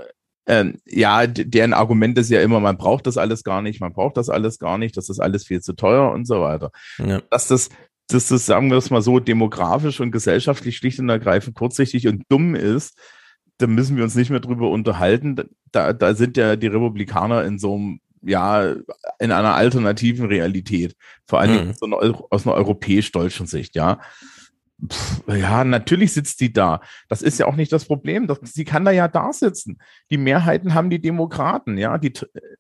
ähm, 0.47 0.79
ja, 0.85 1.27
deren 1.27 1.73
Argument 1.73 2.17
ist 2.17 2.29
ja 2.29 2.41
immer, 2.41 2.59
man 2.59 2.77
braucht 2.77 3.07
das 3.07 3.17
alles 3.17 3.43
gar 3.43 3.61
nicht, 3.61 3.79
man 3.79 3.93
braucht 3.93 4.17
das 4.17 4.29
alles 4.29 4.59
gar 4.59 4.77
nicht, 4.77 4.97
das 4.97 5.09
ist 5.09 5.19
alles 5.19 5.45
viel 5.45 5.61
zu 5.61 5.73
teuer 5.73 6.11
und 6.11 6.27
so 6.27 6.41
weiter. 6.41 6.71
Ja. 6.97 7.21
Dass 7.29 7.47
das, 7.47 7.69
dass 8.13 8.27
das, 8.27 8.45
sagen 8.45 8.69
wir 8.69 8.77
es 8.77 8.89
mal 8.89 9.01
so, 9.01 9.19
demografisch 9.19 9.99
und 9.99 10.11
gesellschaftlich 10.11 10.77
schlicht 10.77 10.99
und 10.99 11.09
ergreifend 11.09 11.55
kurzsichtig 11.55 12.07
und 12.07 12.23
dumm 12.29 12.55
ist, 12.55 12.97
da 13.57 13.67
müssen 13.67 13.97
wir 13.97 14.03
uns 14.03 14.15
nicht 14.15 14.29
mehr 14.29 14.39
drüber 14.39 14.69
unterhalten. 14.69 15.35
Da, 15.71 15.93
da 15.93 16.15
sind 16.15 16.37
ja 16.37 16.55
die 16.55 16.67
Republikaner 16.67 17.43
in 17.45 17.59
so 17.59 17.75
einem, 17.75 17.99
ja, 18.23 18.73
in 19.19 19.31
einer 19.31 19.55
alternativen 19.55 20.27
Realität. 20.27 20.95
Vor 21.25 21.39
allen 21.39 21.51
Dingen 21.51 21.75
mhm. 21.81 21.93
aus, 21.93 22.23
aus 22.29 22.47
einer 22.47 22.55
europäisch-deutschen 22.55 23.47
Sicht, 23.47 23.75
ja. 23.75 23.99
Pff, 24.87 25.23
ja, 25.27 25.63
natürlich 25.63 26.13
sitzt 26.13 26.39
die 26.41 26.51
da. 26.51 26.81
Das 27.07 27.21
ist 27.21 27.37
ja 27.37 27.45
auch 27.45 27.55
nicht 27.55 27.71
das 27.71 27.85
Problem. 27.85 28.27
Das, 28.27 28.39
sie 28.43 28.65
kann 28.65 28.83
da 28.83 28.91
ja 28.91 29.07
da 29.07 29.31
sitzen. 29.31 29.77
Die 30.09 30.17
Mehrheiten 30.17 30.73
haben 30.73 30.89
die 30.89 31.01
Demokraten, 31.01 31.77
ja. 31.77 31.97
Die, 31.99 32.13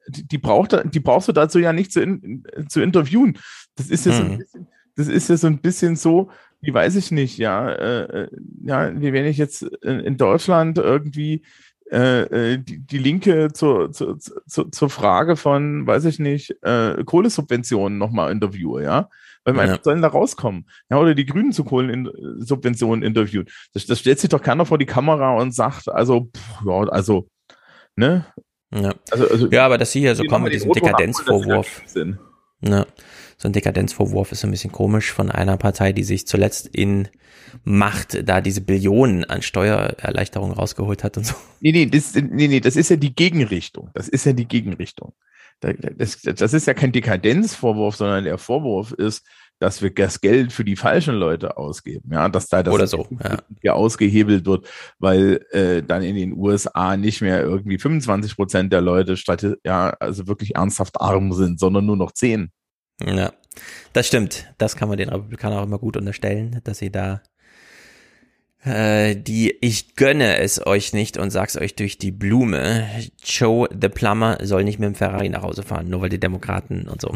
die, 0.07 0.27
die, 0.27 0.37
braucht, 0.37 0.75
die 0.93 0.99
brauchst 0.99 1.27
du 1.27 1.31
dazu 1.31 1.57
ja 1.57 1.73
nicht 1.73 1.91
zu, 1.91 2.01
in, 2.01 2.43
zu 2.69 2.81
interviewen. 2.81 3.39
Das 3.75 3.89
ist 3.89 4.05
ja 4.05 4.13
so 4.13 4.21
ein 4.21 4.31
mhm. 4.33 4.37
bisschen, 4.37 4.67
das 4.95 5.07
ist 5.07 5.29
ja 5.29 5.37
so 5.37 5.47
ein 5.47 5.59
bisschen 5.59 5.95
so, 5.95 6.29
wie 6.61 6.73
weiß 6.73 6.95
ich 6.95 7.11
nicht, 7.11 7.37
ja, 7.37 7.69
äh, 7.69 8.23
äh 8.23 8.27
ja, 8.63 8.99
wie 8.99 9.13
wenn 9.13 9.25
ich 9.25 9.37
jetzt 9.37 9.63
in 9.63 10.17
Deutschland 10.17 10.77
irgendwie 10.77 11.43
äh, 11.91 12.53
äh, 12.53 12.57
die, 12.57 12.79
die 12.79 12.97
Linke 12.99 13.51
zur, 13.51 13.91
zur, 13.91 14.17
zur, 14.17 14.71
zur 14.71 14.89
Frage 14.89 15.35
von, 15.35 15.85
weiß 15.85 16.05
ich 16.05 16.19
nicht, 16.19 16.55
äh, 16.61 17.03
Kohlesubventionen 17.03 17.97
nochmal 17.97 18.31
interviewe, 18.31 18.81
ja. 18.81 19.09
Weil 19.43 19.55
man 19.55 19.67
ja. 19.67 19.79
sollen 19.81 20.01
da 20.01 20.07
rauskommen. 20.07 20.69
Ja, 20.89 20.99
oder 20.99 21.15
die 21.15 21.25
Grünen 21.25 21.51
zu 21.51 21.65
Kohlensubventionen 21.65 23.03
interviewen. 23.03 23.47
Das, 23.73 23.87
das 23.87 23.99
stellt 23.99 24.19
sich 24.19 24.29
doch 24.29 24.41
keiner 24.41 24.65
vor 24.65 24.77
die 24.77 24.85
Kamera 24.85 25.35
und 25.35 25.53
sagt, 25.53 25.89
also, 25.89 26.29
pff, 26.33 26.65
ja, 26.65 26.79
also, 26.89 27.27
ne? 27.97 28.25
Ja. 28.73 28.93
Also, 29.09 29.27
also, 29.27 29.49
ja, 29.49 29.65
aber 29.65 29.77
dass 29.77 29.91
sie 29.91 29.99
hier 29.99 30.15
so 30.15 30.23
kommen 30.23 30.45
mit 30.45 30.53
diesem 30.53 30.71
Dekadenzvorwurf. 30.71 31.81
Ja 32.61 32.85
so 33.41 33.49
ein 33.49 33.53
Dekadenzvorwurf 33.53 34.31
ist 34.31 34.41
so 34.41 34.47
ein 34.47 34.51
bisschen 34.51 34.71
komisch 34.71 35.11
von 35.11 35.31
einer 35.31 35.57
Partei, 35.57 35.93
die 35.93 36.03
sich 36.03 36.27
zuletzt 36.27 36.67
in 36.67 37.07
Macht 37.63 38.29
da 38.29 38.39
diese 38.39 38.61
Billionen 38.61 39.23
an 39.23 39.41
Steuererleichterungen 39.41 40.55
rausgeholt 40.55 41.03
hat 41.03 41.17
und 41.17 41.25
so. 41.25 41.33
Nee, 41.59 41.71
nee, 41.71 41.85
das, 41.87 42.13
nee, 42.13 42.47
nee, 42.47 42.59
das 42.59 42.75
ist 42.75 42.89
ja 42.89 42.97
die 42.97 43.15
Gegenrichtung. 43.15 43.89
Das 43.95 44.07
ist 44.07 44.25
ja 44.25 44.33
die 44.33 44.47
Gegenrichtung. 44.47 45.13
Das, 45.59 46.21
das 46.21 46.53
ist 46.53 46.67
ja 46.67 46.73
kein 46.73 46.91
Dekadenzvorwurf, 46.91 47.95
sondern 47.95 48.23
der 48.25 48.37
Vorwurf 48.37 48.91
ist, 48.91 49.25
dass 49.57 49.81
wir 49.81 49.93
das 49.93 50.21
Geld 50.21 50.51
für 50.51 50.63
die 50.63 50.75
falschen 50.75 51.15
Leute 51.15 51.57
ausgeben, 51.57 52.09
ja, 52.11 52.29
dass 52.29 52.47
da 52.47 52.63
das 52.63 52.73
Oder 52.73 52.87
so, 52.87 53.07
ja. 53.61 53.73
ausgehebelt 53.73 54.45
wird, 54.45 54.67
weil 54.97 55.45
äh, 55.51 55.83
dann 55.83 56.01
in 56.03 56.15
den 56.15 56.33
USA 56.33 56.95
nicht 56.97 57.21
mehr 57.21 57.41
irgendwie 57.41 57.77
25 57.77 58.35
Prozent 58.35 58.73
der 58.73 58.81
Leute 58.81 59.17
statt, 59.17 59.45
ja, 59.63 59.91
also 59.99 60.27
wirklich 60.27 60.55
ernsthaft 60.55 60.99
arm 60.99 61.31
sind, 61.33 61.59
sondern 61.59 61.85
nur 61.85 61.97
noch 61.97 62.11
10. 62.11 62.51
Ja, 63.07 63.33
das 63.93 64.07
stimmt. 64.07 64.51
Das 64.57 64.75
kann 64.75 64.89
man 64.89 64.97
den 64.97 65.09
Republikanern 65.09 65.59
auch 65.59 65.63
immer 65.63 65.79
gut 65.79 65.97
unterstellen, 65.97 66.61
dass 66.63 66.77
sie 66.77 66.91
da 66.91 67.21
äh, 68.63 69.15
die 69.15 69.55
ich 69.61 69.95
gönne 69.95 70.37
es 70.37 70.65
euch 70.65 70.93
nicht 70.93 71.17
und 71.17 71.31
sag's 71.31 71.57
euch 71.57 71.75
durch 71.75 71.97
die 71.97 72.11
Blume. 72.11 72.87
Joe 73.23 73.67
the 73.71 73.89
Plumber 73.89 74.37
soll 74.41 74.63
nicht 74.63 74.79
mit 74.79 74.87
dem 74.87 74.95
Ferrari 74.95 75.29
nach 75.29 75.41
Hause 75.41 75.63
fahren, 75.63 75.89
nur 75.89 76.01
weil 76.01 76.09
die 76.09 76.19
Demokraten 76.19 76.87
und 76.87 77.01
so. 77.01 77.15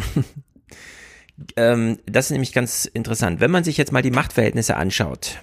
ähm, 1.56 2.00
das 2.06 2.26
ist 2.26 2.32
nämlich 2.32 2.54
ganz 2.54 2.86
interessant. 2.86 3.40
Wenn 3.40 3.52
man 3.52 3.64
sich 3.64 3.78
jetzt 3.78 3.92
mal 3.92 4.02
die 4.02 4.12
Machtverhältnisse 4.12 4.76
anschaut, 4.76 5.40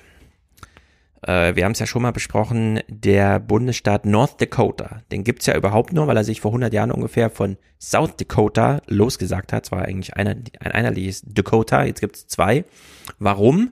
äh, 1.22 1.54
wir 1.54 1.64
haben 1.64 1.72
es 1.72 1.78
ja 1.78 1.86
schon 1.86 2.02
mal 2.02 2.12
besprochen, 2.12 2.80
der 2.88 3.38
Bundesstaat 3.38 4.06
North 4.06 4.40
Dakota, 4.40 5.02
den 5.10 5.24
gibt's 5.24 5.46
ja 5.46 5.56
überhaupt 5.56 5.92
nur, 5.92 6.06
weil 6.06 6.16
er 6.16 6.24
sich 6.24 6.40
vor 6.40 6.50
100 6.50 6.72
Jahren 6.72 6.90
ungefähr 6.90 7.30
von 7.30 7.56
South 7.80 8.16
Dakota 8.16 8.80
losgesagt 8.86 9.52
hat. 9.52 9.66
Zwar 9.66 9.82
eigentlich 9.82 10.14
einer, 10.14 10.36
ein 10.60 10.72
einheitliches 10.72 11.22
Dakota, 11.26 11.84
jetzt 11.84 12.00
gibt's 12.00 12.26
zwei. 12.26 12.64
Warum? 13.18 13.70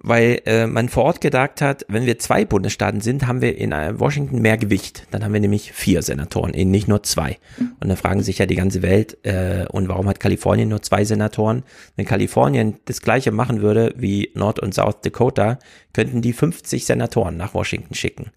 Weil 0.00 0.42
äh, 0.46 0.66
man 0.66 0.88
vor 0.88 1.04
Ort 1.04 1.20
gedacht 1.20 1.60
hat, 1.60 1.84
wenn 1.88 2.06
wir 2.06 2.18
zwei 2.18 2.44
Bundesstaaten 2.44 3.00
sind, 3.00 3.26
haben 3.26 3.40
wir 3.40 3.56
in 3.58 3.72
äh, 3.72 3.98
Washington 3.98 4.40
mehr 4.40 4.56
Gewicht. 4.56 5.06
Dann 5.10 5.24
haben 5.24 5.32
wir 5.32 5.40
nämlich 5.40 5.72
vier 5.72 6.02
Senatoren, 6.02 6.54
eben 6.54 6.70
nicht 6.70 6.88
nur 6.88 7.02
zwei. 7.02 7.38
Und 7.80 7.88
dann 7.88 7.96
fragen 7.96 8.22
sich 8.22 8.38
ja 8.38 8.46
die 8.46 8.54
ganze 8.54 8.82
Welt, 8.82 9.18
äh, 9.24 9.66
und 9.70 9.88
warum 9.88 10.08
hat 10.08 10.20
Kalifornien 10.20 10.68
nur 10.68 10.82
zwei 10.82 11.04
Senatoren? 11.04 11.64
Wenn 11.96 12.06
Kalifornien 12.06 12.76
das 12.84 13.02
gleiche 13.02 13.32
machen 13.32 13.60
würde 13.60 13.94
wie 13.96 14.30
Nord- 14.34 14.60
und 14.60 14.74
South 14.74 15.00
Dakota, 15.02 15.58
könnten 15.92 16.22
die 16.22 16.32
50 16.32 16.84
Senatoren 16.84 17.36
nach 17.36 17.54
Washington 17.54 17.94
schicken. 17.94 18.30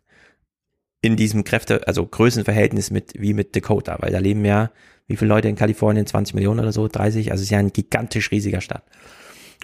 In 1.03 1.15
diesem 1.15 1.43
Kräfte, 1.43 1.87
also 1.87 2.05
Größenverhältnis 2.05 2.91
mit, 2.91 3.13
wie 3.17 3.33
mit 3.33 3.55
Dakota, 3.55 3.97
weil 3.99 4.11
da 4.11 4.19
leben 4.19 4.45
ja, 4.45 4.71
wie 5.07 5.17
viele 5.17 5.29
Leute 5.29 5.49
in 5.49 5.55
Kalifornien? 5.55 6.05
20 6.05 6.35
Millionen 6.35 6.59
oder 6.59 6.71
so, 6.71 6.87
30? 6.87 7.31
Also 7.31 7.41
es 7.41 7.47
ist 7.47 7.51
ja 7.51 7.59
ein 7.59 7.73
gigantisch 7.73 8.31
riesiger 8.31 8.61
Staat. 8.61 8.83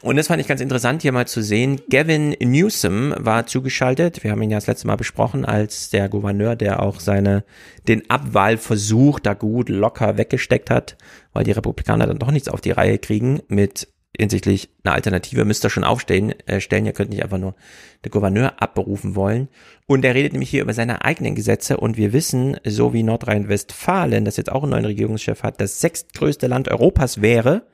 Und 0.03 0.15
das 0.15 0.27
fand 0.27 0.39
ich 0.39 0.47
ganz 0.47 0.61
interessant, 0.61 1.01
hier 1.01 1.11
mal 1.11 1.27
zu 1.27 1.41
sehen. 1.41 1.81
Gavin 1.89 2.35
Newsom 2.39 3.15
war 3.17 3.47
zugeschaltet. 3.47 4.23
Wir 4.23 4.31
haben 4.31 4.41
ihn 4.43 4.51
ja 4.51 4.57
das 4.57 4.67
letzte 4.67 4.85
Mal 4.85 4.95
besprochen 4.95 5.43
als 5.43 5.89
der 5.89 6.07
Gouverneur, 6.07 6.55
der 6.55 6.83
auch 6.83 6.99
seine, 6.99 7.43
den 7.87 8.07
Abwahlversuch 8.07 9.19
da 9.19 9.33
gut 9.33 9.69
locker 9.69 10.17
weggesteckt 10.17 10.69
hat, 10.69 10.97
weil 11.33 11.45
die 11.45 11.51
Republikaner 11.51 12.05
dann 12.05 12.19
doch 12.19 12.29
nichts 12.29 12.47
auf 12.47 12.61
die 12.61 12.71
Reihe 12.71 12.99
kriegen 12.99 13.41
mit 13.47 13.87
hinsichtlich 14.17 14.69
einer 14.83 14.95
Alternative 14.95 15.45
müsst 15.45 15.63
ihr 15.63 15.69
schon 15.69 15.83
aufstehen, 15.83 16.33
äh, 16.47 16.59
stellen, 16.59 16.85
ihr 16.85 16.93
könnt 16.93 17.11
nicht 17.11 17.23
einfach 17.23 17.37
nur 17.37 17.55
den 18.03 18.11
Gouverneur 18.11 18.61
abberufen 18.61 19.15
wollen. 19.15 19.47
Und 19.85 20.03
er 20.03 20.15
redet 20.15 20.33
nämlich 20.33 20.49
hier 20.49 20.63
über 20.63 20.73
seine 20.73 21.05
eigenen 21.05 21.35
Gesetze 21.35 21.77
und 21.77 21.97
wir 21.97 22.13
wissen, 22.13 22.57
so 22.65 22.93
wie 22.93 23.03
Nordrhein-Westfalen, 23.03 24.25
das 24.25 24.37
jetzt 24.37 24.51
auch 24.51 24.63
einen 24.63 24.71
neuen 24.71 24.85
Regierungschef 24.85 25.43
hat, 25.43 25.61
das 25.61 25.81
sechstgrößte 25.81 26.47
Land 26.47 26.67
Europas 26.67 27.21
wäre, 27.21 27.67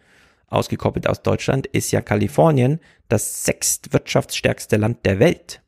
ausgekoppelt 0.53 1.07
aus 1.07 1.21
Deutschland, 1.21 1.67
ist 1.67 1.91
ja 1.91 2.01
Kalifornien 2.01 2.79
das 3.09 3.43
sechstwirtschaftsstärkste 3.45 4.77
Land 4.77 5.05
der 5.05 5.19
Welt. 5.19 5.61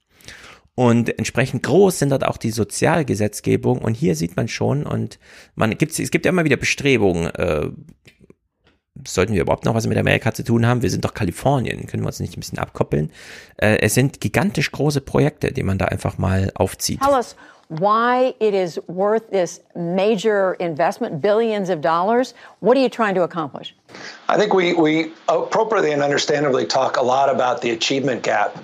Und 0.76 1.18
entsprechend 1.18 1.64
groß 1.64 2.00
sind 2.00 2.10
dort 2.10 2.26
auch 2.26 2.38
die 2.38 2.52
Sozialgesetzgebung. 2.52 3.80
Und 3.80 3.94
hier 3.94 4.16
sieht 4.16 4.36
man 4.36 4.50
schon, 4.50 4.86
und 4.86 5.20
man 5.56 5.78
gibt 5.78 5.98
es 5.98 6.12
gibt 6.12 6.26
ja 6.26 6.32
immer 6.32 6.44
wieder 6.44 6.58
Bestrebungen, 6.58 7.28
äh, 7.34 7.70
sollten 9.06 9.34
wir 9.34 9.42
überhaupt 9.42 9.66
noch 9.66 9.76
was 9.76 9.88
mit 9.88 9.98
Amerika 9.98 10.34
zu 10.34 10.44
tun 10.44 10.66
haben? 10.66 10.82
Wir 10.82 10.90
sind 10.90 11.04
doch 11.04 11.14
Kalifornien, 11.14 11.86
können 11.86 12.04
wir 12.04 12.08
uns 12.08 12.20
nicht 12.20 12.36
ein 12.36 12.40
bisschen 12.40 12.60
abkoppeln? 12.60 13.12
Äh, 13.58 13.78
es 13.82 13.94
sind 13.94 14.22
gigantisch 14.22 14.72
große 14.72 15.02
Projekte, 15.02 15.52
die 15.52 15.64
man 15.64 15.78
da 15.78 15.86
einfach 15.86 16.18
mal 16.18 16.52
aufzieht. 16.56 17.02
Tell 17.02 17.14
us 17.14 17.36
why 17.68 18.36
it 18.40 18.54
is 18.54 18.80
worth 18.88 19.30
this 19.30 19.62
major 19.76 20.54
investment, 20.56 21.22
billions 21.22 21.70
of 21.70 21.82
dollars. 21.82 22.34
What 22.60 22.78
are 22.78 22.80
you 22.80 22.90
trying 22.90 23.16
to 23.16 23.24
accomplish? 23.24 23.76
I 24.28 24.38
think 24.38 24.54
we, 24.54 24.74
we 24.74 25.14
appropriately 25.28 25.92
and 25.92 26.02
understandably 26.02 26.66
talk 26.66 26.98
a 26.98 27.02
lot 27.02 27.30
about 27.30 27.62
the 27.62 27.72
achievement 27.72 28.24
gap. 28.24 28.58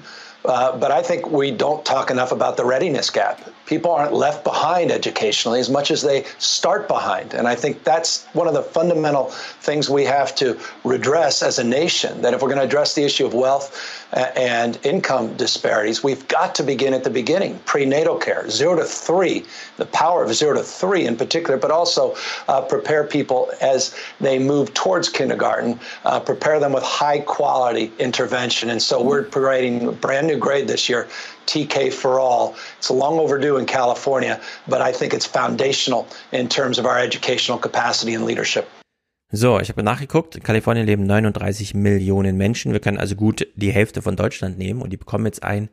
Uh, 0.43 0.77
but 0.77 0.91
I 0.91 1.01
think 1.01 1.29
we 1.29 1.51
don't 1.51 1.85
talk 1.85 2.09
enough 2.09 2.31
about 2.31 2.57
the 2.57 2.65
readiness 2.65 3.09
gap. 3.09 3.41
People 3.71 3.91
aren't 3.91 4.11
left 4.11 4.43
behind 4.43 4.91
educationally 4.91 5.61
as 5.61 5.69
much 5.69 5.91
as 5.91 6.01
they 6.01 6.25
start 6.39 6.89
behind. 6.89 7.33
And 7.33 7.47
I 7.47 7.55
think 7.55 7.85
that's 7.85 8.25
one 8.33 8.49
of 8.49 8.53
the 8.53 8.63
fundamental 8.63 9.27
things 9.61 9.89
we 9.89 10.03
have 10.03 10.35
to 10.35 10.59
redress 10.83 11.41
as 11.41 11.57
a 11.57 11.63
nation 11.63 12.21
that 12.23 12.33
if 12.33 12.41
we're 12.41 12.49
going 12.49 12.59
to 12.59 12.65
address 12.65 12.95
the 12.95 13.05
issue 13.05 13.25
of 13.25 13.33
wealth 13.33 13.97
and 14.11 14.77
income 14.83 15.37
disparities, 15.37 16.03
we've 16.03 16.27
got 16.27 16.53
to 16.55 16.63
begin 16.63 16.93
at 16.93 17.05
the 17.05 17.09
beginning 17.09 17.59
prenatal 17.59 18.17
care, 18.17 18.49
zero 18.49 18.75
to 18.75 18.83
three, 18.83 19.45
the 19.77 19.85
power 19.85 20.21
of 20.25 20.33
zero 20.33 20.53
to 20.53 20.63
three 20.63 21.05
in 21.05 21.15
particular, 21.15 21.57
but 21.57 21.71
also 21.71 22.13
uh, 22.49 22.59
prepare 22.59 23.05
people 23.05 23.53
as 23.61 23.95
they 24.19 24.37
move 24.37 24.73
towards 24.73 25.07
kindergarten, 25.07 25.79
uh, 26.03 26.19
prepare 26.19 26.59
them 26.59 26.73
with 26.73 26.83
high 26.83 27.19
quality 27.19 27.89
intervention. 27.99 28.69
And 28.69 28.81
so 28.81 29.01
we're 29.01 29.23
creating 29.23 29.87
a 29.87 29.93
brand 29.93 30.27
new 30.27 30.37
grade 30.37 30.67
this 30.67 30.89
year. 30.89 31.07
TK 31.45 31.91
for 31.91 32.19
all. 32.19 32.53
It's 32.77 32.89
long 32.89 33.19
overdue 33.19 33.57
in 33.57 33.65
California, 33.65 34.39
but 34.67 34.81
I 34.81 34.91
think 34.91 35.13
it's 35.13 35.25
foundational 35.25 36.05
in 36.31 36.47
terms 36.47 36.79
of 36.79 36.85
our 36.85 36.99
educational 36.99 37.59
capacity 37.59 38.15
and 38.15 38.25
leadership. 38.25 38.65
So, 39.33 39.59
ich 39.61 39.69
habe 39.69 39.81
nachgeguckt. 39.81 40.35
In 40.35 40.43
Kalifornien 40.43 40.85
leben 40.85 41.05
39 41.05 41.73
Millionen 41.73 42.35
Menschen. 42.35 42.73
Wir 42.73 42.81
können 42.81 42.97
also 42.97 43.15
gut 43.15 43.47
die 43.55 43.71
Hälfte 43.71 44.01
von 44.01 44.17
Deutschland 44.17 44.57
nehmen 44.57 44.81
und 44.81 44.91
die 44.91 44.97
bekommen 44.97 45.25
jetzt 45.25 45.41
ein 45.43 45.69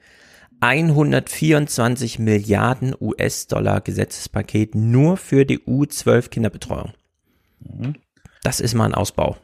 124 0.61 2.21
Milliarden 2.21 2.95
US-Dollar 3.01 3.81
Gesetzespaket 3.81 4.77
nur 4.77 5.16
für 5.16 5.45
die 5.45 5.59
U12 5.59 6.29
Kinderbetreuung. 6.29 6.93
Mhm. 7.61 7.95
Das 8.45 8.61
ist 8.61 8.75
mal 8.75 8.87
ein 8.87 8.95
Ausbau. 8.95 9.37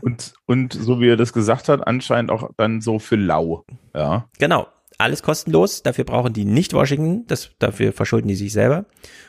Und, 0.00 0.32
und 0.46 0.72
so 0.72 0.98
wie 1.00 1.10
er 1.10 1.18
das 1.18 1.34
gesagt 1.34 1.68
hat, 1.68 1.86
anscheinend 1.86 2.30
auch 2.30 2.48
dann 2.56 2.80
so 2.80 2.98
für 2.98 3.16
lau. 3.16 3.64
Ja. 3.94 4.30
Genau 4.38 4.66
alles 5.00 5.22
kostenlos. 5.22 5.82
Dafür 5.82 6.04
brauchen 6.04 6.32
die 6.32 6.44
nicht 6.44 6.72
Washington. 6.72 7.26
Das, 7.26 7.50
dafür 7.58 7.92
verschulden 7.92 8.28
die 8.28 8.36
sich 8.36 8.52
selber. 8.52 8.86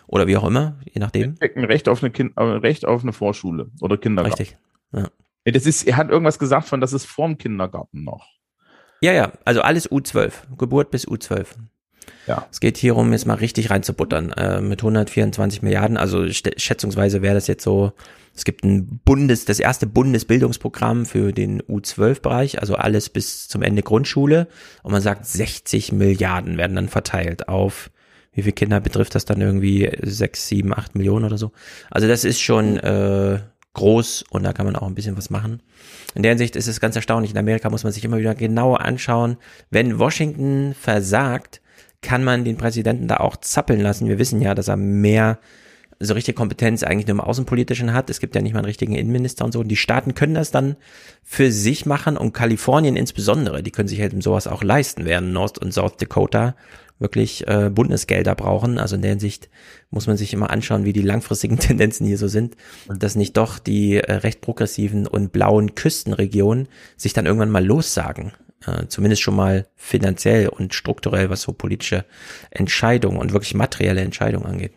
Oder 0.07 0.27
wie 0.27 0.37
auch 0.37 0.45
immer, 0.45 0.77
je 0.85 0.99
nachdem. 0.99 1.35
Ein 1.39 1.65
Recht 1.65 1.87
auf 1.89 2.03
eine, 2.03 2.11
kind, 2.11 2.37
äh, 2.37 2.43
Recht 2.43 2.85
auf 2.85 3.03
eine 3.03 3.13
Vorschule 3.13 3.71
oder 3.81 3.97
Kindergarten. 3.97 4.37
Richtig. 4.37 4.57
Ja. 4.93 5.09
Das 5.45 5.65
ist, 5.65 5.87
er 5.87 5.97
hat 5.97 6.09
irgendwas 6.09 6.37
gesagt 6.37 6.67
von, 6.67 6.81
das 6.81 6.93
ist 6.93 7.05
vorm 7.05 7.37
Kindergarten 7.37 8.03
noch. 8.03 8.27
Ja, 9.01 9.13
ja, 9.13 9.31
also 9.45 9.61
alles 9.61 9.89
U12. 9.89 10.55
Geburt 10.57 10.91
bis 10.91 11.07
U12. 11.07 11.47
Ja. 12.27 12.47
Es 12.51 12.59
geht 12.59 12.77
hier 12.77 12.95
um, 12.95 13.11
jetzt 13.11 13.25
mal 13.25 13.33
richtig 13.33 13.71
reinzubuttern. 13.71 14.31
Äh, 14.33 14.61
mit 14.61 14.81
124 14.81 15.63
Milliarden, 15.63 15.97
also 15.97 16.27
schätzungsweise 16.29 17.21
wäre 17.21 17.33
das 17.33 17.47
jetzt 17.47 17.63
so 17.63 17.93
es 18.33 18.45
gibt 18.45 18.63
ein 18.63 18.99
Bundes, 19.03 19.45
das 19.45 19.59
erste 19.59 19.87
Bundesbildungsprogramm 19.87 21.05
für 21.05 21.33
den 21.33 21.61
U12-Bereich, 21.63 22.59
also 22.59 22.75
alles 22.75 23.09
bis 23.09 23.47
zum 23.47 23.61
Ende 23.61 23.83
Grundschule. 23.83 24.47
Und 24.83 24.91
man 24.93 25.01
sagt, 25.01 25.25
60 25.25 25.91
Milliarden 25.91 26.57
werden 26.57 26.75
dann 26.75 26.87
verteilt 26.87 27.49
auf, 27.49 27.91
wie 28.33 28.43
viele 28.43 28.53
Kinder 28.53 28.79
betrifft 28.79 29.15
das 29.15 29.25
dann 29.25 29.41
irgendwie? 29.41 29.91
Sechs, 30.03 30.47
sieben, 30.47 30.73
acht 30.73 30.95
Millionen 30.95 31.25
oder 31.25 31.37
so. 31.37 31.51
Also 31.89 32.07
das 32.07 32.23
ist 32.23 32.39
schon 32.39 32.77
äh, 32.77 33.39
groß 33.73 34.23
und 34.29 34.43
da 34.43 34.53
kann 34.53 34.65
man 34.65 34.77
auch 34.77 34.87
ein 34.87 34.95
bisschen 34.95 35.17
was 35.17 35.29
machen. 35.29 35.61
In 36.15 36.23
der 36.23 36.31
Hinsicht 36.31 36.55
ist 36.55 36.67
es 36.67 36.79
ganz 36.79 36.95
erstaunlich. 36.95 37.31
In 37.31 37.37
Amerika 37.37 37.69
muss 37.69 37.83
man 37.83 37.91
sich 37.91 38.05
immer 38.05 38.17
wieder 38.17 38.35
genauer 38.35 38.81
anschauen. 38.81 39.37
Wenn 39.69 39.99
Washington 39.99 40.73
versagt, 40.79 41.61
kann 42.01 42.23
man 42.23 42.45
den 42.45 42.57
Präsidenten 42.57 43.07
da 43.07 43.17
auch 43.17 43.35
zappeln 43.37 43.81
lassen. 43.81 44.07
Wir 44.07 44.17
wissen 44.17 44.41
ja, 44.41 44.55
dass 44.55 44.69
er 44.69 44.77
mehr 44.77 45.37
so 46.01 46.13
richtige 46.13 46.35
Kompetenz 46.35 46.83
eigentlich 46.83 47.07
nur 47.07 47.15
im 47.15 47.21
Außenpolitischen 47.21 47.93
hat. 47.93 48.09
Es 48.09 48.19
gibt 48.19 48.35
ja 48.35 48.41
nicht 48.41 48.53
mal 48.53 48.59
einen 48.59 48.65
richtigen 48.65 48.95
Innenminister 48.95 49.45
und 49.45 49.51
so. 49.51 49.59
Und 49.59 49.67
die 49.67 49.77
Staaten 49.77 50.13
können 50.15 50.33
das 50.33 50.51
dann 50.51 50.75
für 51.23 51.51
sich 51.51 51.85
machen 51.85 52.17
und 52.17 52.33
Kalifornien 52.33 52.95
insbesondere, 52.95 53.63
die 53.63 53.71
können 53.71 53.87
sich 53.87 54.01
halt 54.01 54.21
sowas 54.23 54.47
auch 54.47 54.63
leisten, 54.63 55.05
während 55.05 55.31
North 55.31 55.57
und 55.57 55.73
South 55.73 55.97
Dakota 55.97 56.55
wirklich 56.99 57.47
äh, 57.47 57.69
Bundesgelder 57.73 58.35
brauchen. 58.35 58.77
Also 58.77 58.95
in 58.95 59.01
der 59.01 59.11
Hinsicht 59.11 59.49
muss 59.89 60.07
man 60.07 60.17
sich 60.17 60.33
immer 60.33 60.51
anschauen, 60.51 60.85
wie 60.85 60.93
die 60.93 61.01
langfristigen 61.01 61.57
Tendenzen 61.59 62.05
hier 62.05 62.17
so 62.17 62.27
sind 62.27 62.55
und 62.87 63.03
dass 63.03 63.15
nicht 63.15 63.35
doch 63.37 63.59
die 63.59 63.97
äh, 63.97 64.13
recht 64.13 64.41
progressiven 64.41 65.07
und 65.07 65.31
blauen 65.31 65.75
Küstenregionen 65.75 66.67
sich 66.95 67.13
dann 67.13 67.25
irgendwann 67.25 67.49
mal 67.49 67.65
lossagen. 67.65 68.31
Äh, 68.65 68.87
zumindest 68.87 69.23
schon 69.23 69.35
mal 69.35 69.65
finanziell 69.75 70.47
und 70.47 70.75
strukturell, 70.75 71.31
was 71.31 71.41
so 71.41 71.51
politische 71.51 72.05
Entscheidungen 72.51 73.17
und 73.17 73.33
wirklich 73.33 73.55
materielle 73.55 74.01
Entscheidungen 74.01 74.45
angeht. 74.45 74.73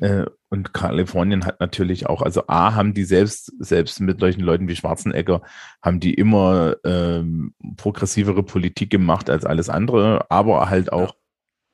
Äh, 0.00 0.24
und 0.48 0.72
Kalifornien 0.72 1.44
hat 1.44 1.60
natürlich 1.60 2.06
auch, 2.06 2.22
also 2.22 2.46
A, 2.46 2.74
haben 2.74 2.94
die 2.94 3.04
selbst, 3.04 3.52
selbst 3.58 4.00
mit 4.00 4.20
solchen 4.20 4.42
Leuten 4.42 4.68
wie 4.68 4.76
Schwarzenegger, 4.76 5.42
haben 5.82 6.00
die 6.00 6.14
immer 6.14 6.76
ähm, 6.84 7.54
progressivere 7.76 8.42
Politik 8.42 8.90
gemacht 8.90 9.30
als 9.30 9.44
alles 9.44 9.68
andere, 9.68 10.30
aber 10.30 10.70
halt 10.70 10.92
auch 10.92 11.14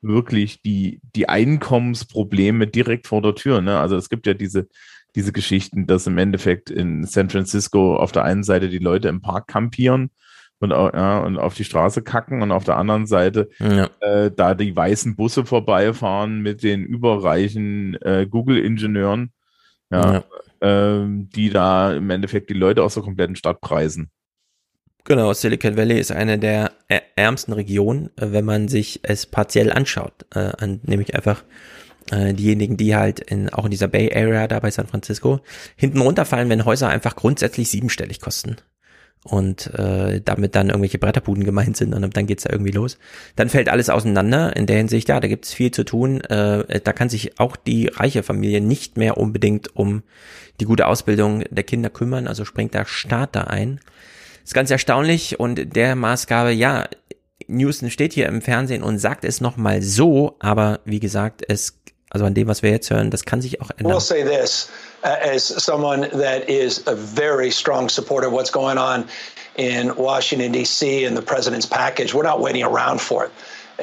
wirklich 0.02 0.62
die, 0.62 1.00
die 1.14 1.28
Einkommensprobleme 1.28 2.66
direkt 2.66 3.06
vor 3.06 3.20
der 3.20 3.34
Tür. 3.34 3.60
Ne? 3.60 3.78
Also 3.78 3.96
es 3.96 4.08
gibt 4.08 4.26
ja 4.26 4.34
diese, 4.34 4.68
diese 5.14 5.32
Geschichten, 5.32 5.86
dass 5.86 6.06
im 6.06 6.16
Endeffekt 6.16 6.70
in 6.70 7.04
San 7.04 7.28
Francisco 7.28 7.96
auf 7.96 8.12
der 8.12 8.24
einen 8.24 8.44
Seite 8.44 8.70
die 8.70 8.78
Leute 8.78 9.08
im 9.08 9.20
Park 9.20 9.48
kampieren 9.48 10.10
und, 10.60 10.70
ja, 10.70 11.20
und 11.20 11.38
auf 11.38 11.54
die 11.54 11.64
Straße 11.64 12.02
kacken 12.02 12.42
und 12.42 12.52
auf 12.52 12.64
der 12.64 12.76
anderen 12.76 13.06
Seite 13.06 13.48
ja. 13.58 13.88
äh, 14.00 14.30
da 14.30 14.54
die 14.54 14.76
weißen 14.76 15.16
Busse 15.16 15.44
vorbeifahren 15.44 16.40
mit 16.40 16.62
den 16.62 16.84
überreichen 16.84 17.94
äh, 18.02 18.26
Google-Ingenieuren, 18.28 19.32
ja, 19.90 20.14
Ja. 20.14 20.24
Ähm, 20.62 21.30
die 21.34 21.48
da 21.48 21.94
im 21.94 22.10
Endeffekt 22.10 22.50
die 22.50 22.54
Leute 22.54 22.82
aus 22.82 22.92
der 22.92 23.02
kompletten 23.02 23.34
Stadt 23.34 23.62
preisen. 23.62 24.10
Genau, 25.04 25.32
Silicon 25.32 25.78
Valley 25.78 25.98
ist 25.98 26.12
eine 26.12 26.38
der 26.38 26.72
ärmsten 27.16 27.54
Regionen, 27.54 28.10
äh, 28.16 28.32
wenn 28.32 28.44
man 28.44 28.68
sich 28.68 29.00
es 29.02 29.24
partiell 29.24 29.72
anschaut. 29.72 30.26
Äh, 30.34 30.52
an, 30.58 30.80
nämlich 30.82 31.14
einfach 31.14 31.42
äh, 32.10 32.34
diejenigen, 32.34 32.76
die 32.76 32.94
halt 32.94 33.20
in, 33.20 33.48
auch 33.48 33.64
in 33.64 33.70
dieser 33.70 33.88
Bay 33.88 34.14
Area 34.14 34.46
da 34.48 34.60
bei 34.60 34.70
San 34.70 34.86
Francisco 34.86 35.40
hinten 35.76 36.00
runterfallen, 36.00 36.48
wenn 36.50 36.64
Häuser 36.64 36.88
einfach 36.88 37.16
grundsätzlich 37.16 37.70
siebenstellig 37.70 38.20
kosten. 38.20 38.56
Und 39.22 39.66
äh, 39.74 40.22
damit 40.24 40.54
dann 40.54 40.68
irgendwelche 40.68 40.98
Bretterbuden 40.98 41.44
gemeint 41.44 41.76
sind 41.76 41.92
und 41.92 42.16
dann 42.16 42.26
geht's 42.26 42.44
da 42.44 42.50
irgendwie 42.50 42.72
los. 42.72 42.98
Dann 43.36 43.50
fällt 43.50 43.68
alles 43.68 43.90
auseinander 43.90 44.56
in 44.56 44.64
der 44.64 44.78
Hinsicht, 44.78 45.10
ja, 45.10 45.20
da 45.20 45.28
gibt's 45.28 45.52
viel 45.52 45.70
zu 45.72 45.84
tun. 45.84 46.22
Äh, 46.22 46.80
da 46.80 46.92
kann 46.94 47.10
sich 47.10 47.38
auch 47.38 47.56
die 47.56 47.88
reiche 47.88 48.22
Familie 48.22 48.62
nicht 48.62 48.96
mehr 48.96 49.18
unbedingt 49.18 49.76
um 49.76 50.02
die 50.58 50.64
gute 50.64 50.86
Ausbildung 50.86 51.44
der 51.50 51.64
Kinder 51.64 51.90
kümmern, 51.90 52.26
also 52.26 52.46
springt 52.46 52.72
der 52.72 52.86
Staat 52.86 53.36
da 53.36 53.42
ein. 53.44 53.80
Ist 54.42 54.54
ganz 54.54 54.70
erstaunlich 54.70 55.38
und 55.38 55.76
der 55.76 55.96
Maßgabe, 55.96 56.52
ja, 56.52 56.88
Newsom 57.46 57.90
steht 57.90 58.12
hier 58.12 58.26
im 58.26 58.40
Fernsehen 58.40 58.82
und 58.82 58.98
sagt 58.98 59.24
es 59.24 59.40
nochmal 59.40 59.82
so, 59.82 60.36
aber 60.38 60.80
wie 60.84 61.00
gesagt, 61.00 61.42
es, 61.46 61.78
also 62.10 62.26
an 62.26 62.34
dem, 62.34 62.48
was 62.48 62.62
wir 62.62 62.70
jetzt 62.70 62.90
hören, 62.90 63.10
das 63.10 63.24
kann 63.24 63.40
sich 63.40 63.60
auch 63.60 63.70
ändern. 63.76 63.92
We'll 63.92 64.00
say 64.00 64.22
this 64.22 64.68
uh, 65.04 65.08
as 65.08 65.44
someone 65.44 66.08
that 66.12 66.48
is 66.48 66.86
a 66.86 66.94
very 66.94 67.50
strong 67.50 67.88
supporter 67.88 68.26
of 68.26 68.32
what's 68.32 68.50
going 68.50 68.78
on 68.78 69.04
in 69.56 69.94
Washington, 69.96 70.52
D.C., 70.52 71.04
and 71.04 71.16
the 71.16 71.22
president's 71.22 71.66
package. 71.66 72.12
We're 72.14 72.24
not 72.24 72.40
waiting 72.40 72.64
around 72.64 73.00
for 73.00 73.24
it. 73.24 73.30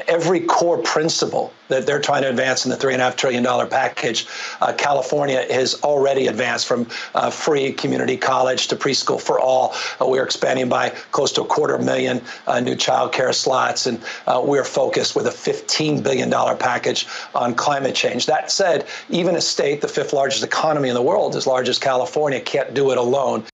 Every 0.06 0.40
core 0.40 0.78
principle 0.78 1.52
that 1.68 1.86
they're 1.86 2.00
trying 2.00 2.22
to 2.22 2.30
advance 2.30 2.64
in 2.64 2.70
the 2.70 2.76
$3.5 2.76 3.16
trillion 3.16 3.68
package, 3.68 4.26
uh, 4.60 4.72
California 4.72 5.44
has 5.52 5.82
already 5.82 6.26
advanced 6.26 6.66
from 6.66 6.86
uh, 7.14 7.30
free 7.30 7.72
community 7.72 8.16
college 8.16 8.68
to 8.68 8.76
preschool 8.76 9.20
for 9.20 9.40
all. 9.40 9.74
Uh, 10.00 10.06
we're 10.06 10.24
expanding 10.24 10.68
by 10.68 10.90
close 11.12 11.32
to 11.32 11.42
a 11.42 11.46
quarter 11.46 11.78
million 11.78 12.22
uh, 12.46 12.60
new 12.60 12.74
child 12.74 13.12
care 13.12 13.32
slots, 13.32 13.86
and 13.86 14.00
uh, 14.26 14.42
we're 14.44 14.64
focused 14.64 15.16
with 15.16 15.26
a 15.26 15.30
$15 15.30 16.02
billion 16.02 16.30
package 16.58 17.06
on 17.34 17.54
climate 17.54 17.94
change. 17.94 18.26
That 18.26 18.50
said, 18.50 18.86
even 19.10 19.36
a 19.36 19.40
state, 19.40 19.80
the 19.80 19.88
fifth 19.88 20.12
largest 20.12 20.42
economy 20.44 20.88
in 20.88 20.94
the 20.94 21.02
world, 21.02 21.36
as 21.36 21.46
large 21.46 21.68
as 21.68 21.78
California, 21.78 22.40
can't 22.40 22.74
do 22.74 22.90
it 22.90 22.98
alone. 22.98 23.44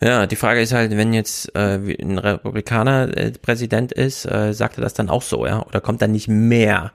Ja, 0.00 0.26
die 0.26 0.36
Frage 0.36 0.60
ist 0.60 0.72
halt, 0.72 0.96
wenn 0.96 1.12
jetzt 1.12 1.54
äh, 1.56 1.78
ein 2.00 2.18
Republikaner 2.18 3.16
äh, 3.16 3.32
Präsident 3.32 3.92
ist, 3.92 4.26
äh, 4.26 4.52
sagt 4.54 4.78
er 4.78 4.82
das 4.82 4.94
dann 4.94 5.08
auch 5.08 5.22
so, 5.22 5.44
ja? 5.44 5.64
Oder 5.66 5.80
kommt 5.80 6.02
dann 6.02 6.12
nicht 6.12 6.28
mehr 6.28 6.92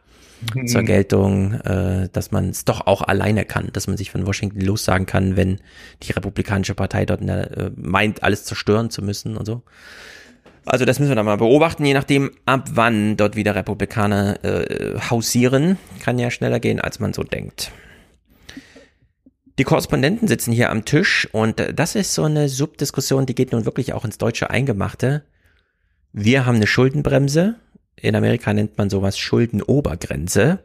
Mhm. 0.53 0.67
zur 0.67 0.83
Geltung, 0.83 1.53
äh, 1.61 2.09
dass 2.11 2.31
man 2.31 2.49
es 2.49 2.65
doch 2.65 2.85
auch 2.87 3.01
alleine 3.01 3.45
kann, 3.45 3.69
dass 3.73 3.87
man 3.87 3.97
sich 3.97 4.11
von 4.11 4.25
Washington 4.25 4.61
lossagen 4.61 5.05
kann, 5.05 5.37
wenn 5.37 5.59
die 6.03 6.11
Republikanische 6.11 6.75
Partei 6.75 7.05
dort 7.05 7.21
äh, 7.21 7.71
meint, 7.75 8.23
alles 8.23 8.45
zerstören 8.45 8.89
zu 8.89 9.01
müssen 9.01 9.37
und 9.37 9.45
so. 9.45 9.61
Also 10.65 10.85
das 10.85 10.99
müssen 10.99 11.11
wir 11.11 11.15
dann 11.15 11.25
mal 11.25 11.37
beobachten, 11.37 11.85
je 11.85 11.93
nachdem, 11.93 12.31
ab 12.45 12.69
wann 12.73 13.17
dort 13.17 13.35
wieder 13.35 13.53
Republikaner 13.53 14.43
äh, 14.43 14.97
hausieren. 15.09 15.77
Kann 16.01 16.19
ja 16.19 16.31
schneller 16.31 16.59
gehen, 16.59 16.79
als 16.79 16.99
man 16.99 17.13
so 17.13 17.23
denkt. 17.23 17.71
Die 19.59 19.63
Korrespondenten 19.63 20.27
sitzen 20.27 20.51
hier 20.51 20.71
am 20.71 20.83
Tisch 20.83 21.27
und 21.31 21.59
äh, 21.59 21.73
das 21.73 21.95
ist 21.95 22.13
so 22.13 22.23
eine 22.23 22.49
Subdiskussion, 22.49 23.25
die 23.25 23.35
geht 23.35 23.51
nun 23.51 23.65
wirklich 23.65 23.93
auch 23.93 24.03
ins 24.03 24.17
deutsche 24.17 24.49
Eingemachte. 24.49 25.23
Wir 26.11 26.45
haben 26.45 26.55
eine 26.55 26.67
Schuldenbremse. 26.67 27.55
In 27.95 28.15
Amerika 28.15 28.53
nennt 28.53 28.77
man 28.77 28.89
sowas 28.89 29.17
Schuldenobergrenze. 29.17 30.59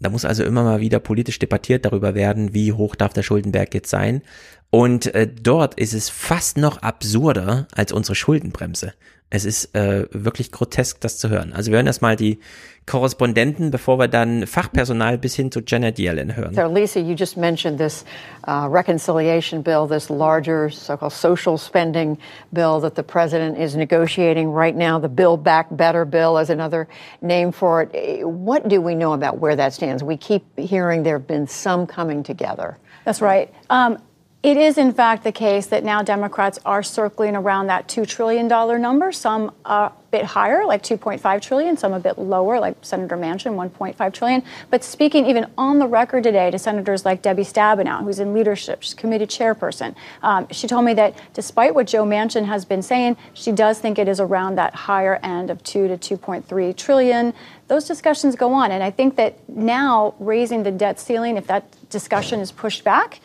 Da 0.00 0.10
muss 0.10 0.24
also 0.24 0.44
immer 0.44 0.62
mal 0.62 0.80
wieder 0.80 1.00
politisch 1.00 1.38
debattiert 1.38 1.84
darüber 1.84 2.14
werden, 2.14 2.54
wie 2.54 2.72
hoch 2.72 2.94
darf 2.94 3.12
der 3.12 3.22
Schuldenberg 3.22 3.74
jetzt 3.74 3.90
sein. 3.90 4.22
Und 4.70 5.14
äh, 5.14 5.28
dort 5.28 5.74
ist 5.74 5.92
es 5.92 6.08
fast 6.08 6.56
noch 6.56 6.78
absurder 6.78 7.66
als 7.74 7.92
unsere 7.92 8.14
Schuldenbremse. 8.14 8.94
Es 9.30 9.44
ist 9.44 9.74
äh, 9.74 10.06
wirklich 10.12 10.52
grotesk, 10.52 11.00
das 11.00 11.18
zu 11.18 11.28
hören. 11.28 11.52
Also 11.52 11.70
wir 11.70 11.76
hören 11.76 11.86
erstmal 11.86 12.16
die 12.16 12.38
Korrespondenten, 12.86 13.70
bevor 13.70 13.98
wir 13.98 14.08
dann 14.08 14.46
Fachpersonal 14.46 15.16
bis 15.16 15.34
hin 15.34 15.50
zu 15.50 15.60
Janet 15.66 15.98
Yellen 15.98 16.36
hören. 16.36 16.54
So, 16.54 16.66
Lisa, 16.66 17.00
you 17.00 17.14
just 17.14 17.36
mentioned 17.36 17.78
this 17.78 18.04
uh, 18.46 18.68
reconciliation 18.70 19.62
bill, 19.62 19.86
this 19.86 20.10
larger 20.10 20.68
so 20.68 20.96
called 20.96 21.12
social 21.12 21.56
spending 21.56 22.18
bill 22.52 22.80
that 22.80 22.94
the 22.94 23.02
president 23.02 23.58
is 23.58 23.74
negotiating 23.74 24.50
right 24.50 24.76
now. 24.76 24.98
The 24.98 25.08
Build 25.08 25.42
Back 25.42 25.68
Better 25.70 26.04
bill 26.04 26.36
is 26.36 26.50
another 26.50 26.86
name 27.22 27.52
for 27.52 27.82
it. 27.82 28.26
What 28.28 28.68
do 28.68 28.82
we 28.82 28.94
know 28.94 29.14
about 29.14 29.38
where 29.38 29.56
that 29.56 29.72
stands? 29.72 30.02
We 30.02 30.18
keep 30.18 30.44
hearing 30.58 31.04
there 31.04 31.18
have 31.18 31.26
been 31.26 31.46
some 31.46 31.86
coming 31.86 32.22
together. 32.22 32.76
That's 33.04 33.22
right. 33.22 33.52
Um, 33.70 33.98
it 34.44 34.58
is, 34.58 34.76
in 34.76 34.92
fact, 34.92 35.24
the 35.24 35.32
case 35.32 35.68
that 35.68 35.84
now 35.84 36.02
Democrats 36.02 36.58
are 36.66 36.82
circling 36.82 37.34
around 37.34 37.68
that 37.68 37.88
$2 37.88 38.06
trillion 38.06 38.46
number, 38.46 39.10
some 39.10 39.52
a 39.64 39.90
bit 40.14 40.24
higher, 40.24 40.64
like 40.64 40.80
2.5 40.80 41.42
trillion, 41.42 41.76
some 41.76 41.92
a 41.92 41.98
bit 41.98 42.16
lower, 42.18 42.60
like 42.60 42.76
Senator 42.82 43.16
Manchin, 43.16 43.56
1.5 43.56 44.12
trillion. 44.12 44.44
But 44.70 44.84
speaking 44.84 45.26
even 45.26 45.50
on 45.58 45.80
the 45.80 45.88
record 45.88 46.22
today 46.22 46.52
to 46.52 46.58
senators 46.58 47.04
like 47.04 47.20
Debbie 47.20 47.42
Stabenow, 47.42 48.04
who's 48.04 48.20
in 48.20 48.32
leadership, 48.32 48.84
she's 48.84 48.94
committee 48.94 49.26
chairperson, 49.26 49.96
um, 50.22 50.46
she 50.52 50.68
told 50.68 50.84
me 50.84 50.94
that 50.94 51.18
despite 51.32 51.74
what 51.74 51.88
Joe 51.88 52.04
Manchin 52.04 52.44
has 52.44 52.64
been 52.64 52.80
saying, 52.80 53.16
she 53.32 53.50
does 53.50 53.80
think 53.80 53.98
it 53.98 54.06
is 54.06 54.20
around 54.20 54.54
that 54.54 54.72
higher 54.72 55.16
end 55.16 55.50
of 55.50 55.60
2 55.64 55.88
to 55.88 56.16
2.3 56.16 56.76
trillion. 56.76 57.34
Those 57.66 57.84
discussions 57.84 58.36
go 58.36 58.52
on. 58.52 58.70
And 58.70 58.84
I 58.84 58.92
think 58.92 59.16
that 59.16 59.48
now 59.48 60.14
raising 60.20 60.62
the 60.62 60.70
debt 60.70 61.00
ceiling, 61.00 61.36
if 61.36 61.48
that 61.48 61.64
discussion 61.90 62.38
is 62.38 62.52
pushed 62.52 62.84
back, 62.84 63.18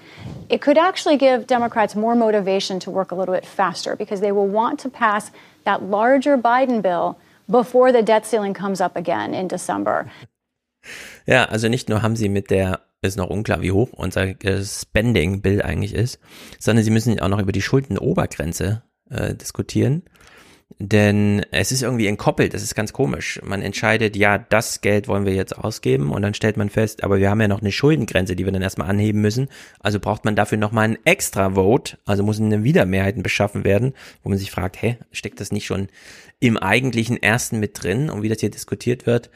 it 0.50 0.60
could 0.60 0.80
actually 0.80 1.18
give 1.18 1.46
Democrats 1.46 1.96
more 1.96 2.16
motivation 2.16 2.80
to 2.80 2.90
work 2.90 3.12
a 3.12 3.16
little 3.16 3.36
bit 3.36 3.46
faster 3.46 3.96
because 3.96 4.22
they 4.22 4.32
will 4.32 4.48
want 4.48 4.80
to 4.80 4.90
pass 4.90 5.30
that 5.66 5.84
larger 5.84 6.38
Biden 6.38 6.82
bill 6.82 7.18
before 7.48 7.92
the 7.92 8.04
debt 8.04 8.26
ceiling 8.26 8.54
comes 8.54 8.82
up 8.82 8.96
again 8.96 9.34
in 9.34 9.48
December. 9.48 10.06
Ja, 11.26 11.46
also 11.46 11.68
nicht 11.68 11.90
nur 11.90 12.02
haben 12.02 12.16
sie 12.16 12.30
mit 12.30 12.50
der, 12.50 12.82
ist 13.02 13.18
noch 13.18 13.30
unklar, 13.30 13.62
wie 13.62 13.72
hoch 13.72 13.90
unser 13.94 14.24
äh, 14.44 14.64
Spending 14.64 15.42
Bill 15.42 15.62
eigentlich 15.62 15.94
ist, 15.94 16.20
sondern 16.60 16.84
sie 16.84 16.92
müssen 16.92 17.20
auch 17.20 17.28
noch 17.28 17.40
über 17.40 17.52
die 17.52 17.62
Schuldenobergrenze 17.62 18.84
äh, 19.10 19.36
diskutieren. 19.36 20.04
Denn 20.78 21.44
es 21.52 21.72
ist 21.72 21.82
irgendwie 21.82 22.06
entkoppelt, 22.06 22.54
das 22.54 22.62
ist 22.62 22.76
ganz 22.76 22.94
komisch. 22.94 23.42
Man 23.44 23.62
entscheidet, 23.62 24.16
ja, 24.16 24.38
das 24.38 24.82
Geld 24.82 25.08
wollen 25.08 25.26
wir 25.26 25.34
jetzt 25.34 25.58
ausgeben 25.58 26.12
und 26.12 26.22
dann 26.22 26.36
stellt 26.36 26.58
man 26.58 26.70
fest, 26.70 27.04
aber 27.04 27.18
wir 27.18 27.30
haben 27.30 27.42
ja 27.42 27.48
noch 27.48 27.62
eine 27.62 27.72
Schuldengrenze, 27.72 28.36
die 28.36 28.46
wir 28.46 28.52
dann 28.52 28.62
erstmal 28.62 28.90
anheben 28.90 29.20
müssen. 29.20 29.50
Also 29.80 30.00
braucht 30.00 30.26
man 30.26 30.36
dafür 30.36 30.58
nochmal 30.58 30.86
einen 30.86 30.98
extra 31.06 31.56
Vote, 31.56 31.98
also 32.06 32.24
muss 32.24 32.40
eine 32.40 32.64
Wiedermehrheiten 32.64 33.24
beschaffen 33.24 33.66
werden, 33.66 33.94
wo 34.24 34.30
man 34.30 34.38
sich 34.38 34.52
fragt, 34.52 34.82
hä, 34.82 34.98
steckt 35.12 35.42
das 35.42 35.52
nicht 35.52 35.66
schon 35.66 35.90
im 36.40 36.56
eigentlichen 36.58 37.22
ersten 37.22 37.60
mit 37.60 37.84
drin 37.84 38.10
und 38.10 38.22
wie 38.22 38.30
das 38.30 38.40
hier 38.40 38.52
diskutiert 38.52 39.06
wird, 39.06 39.30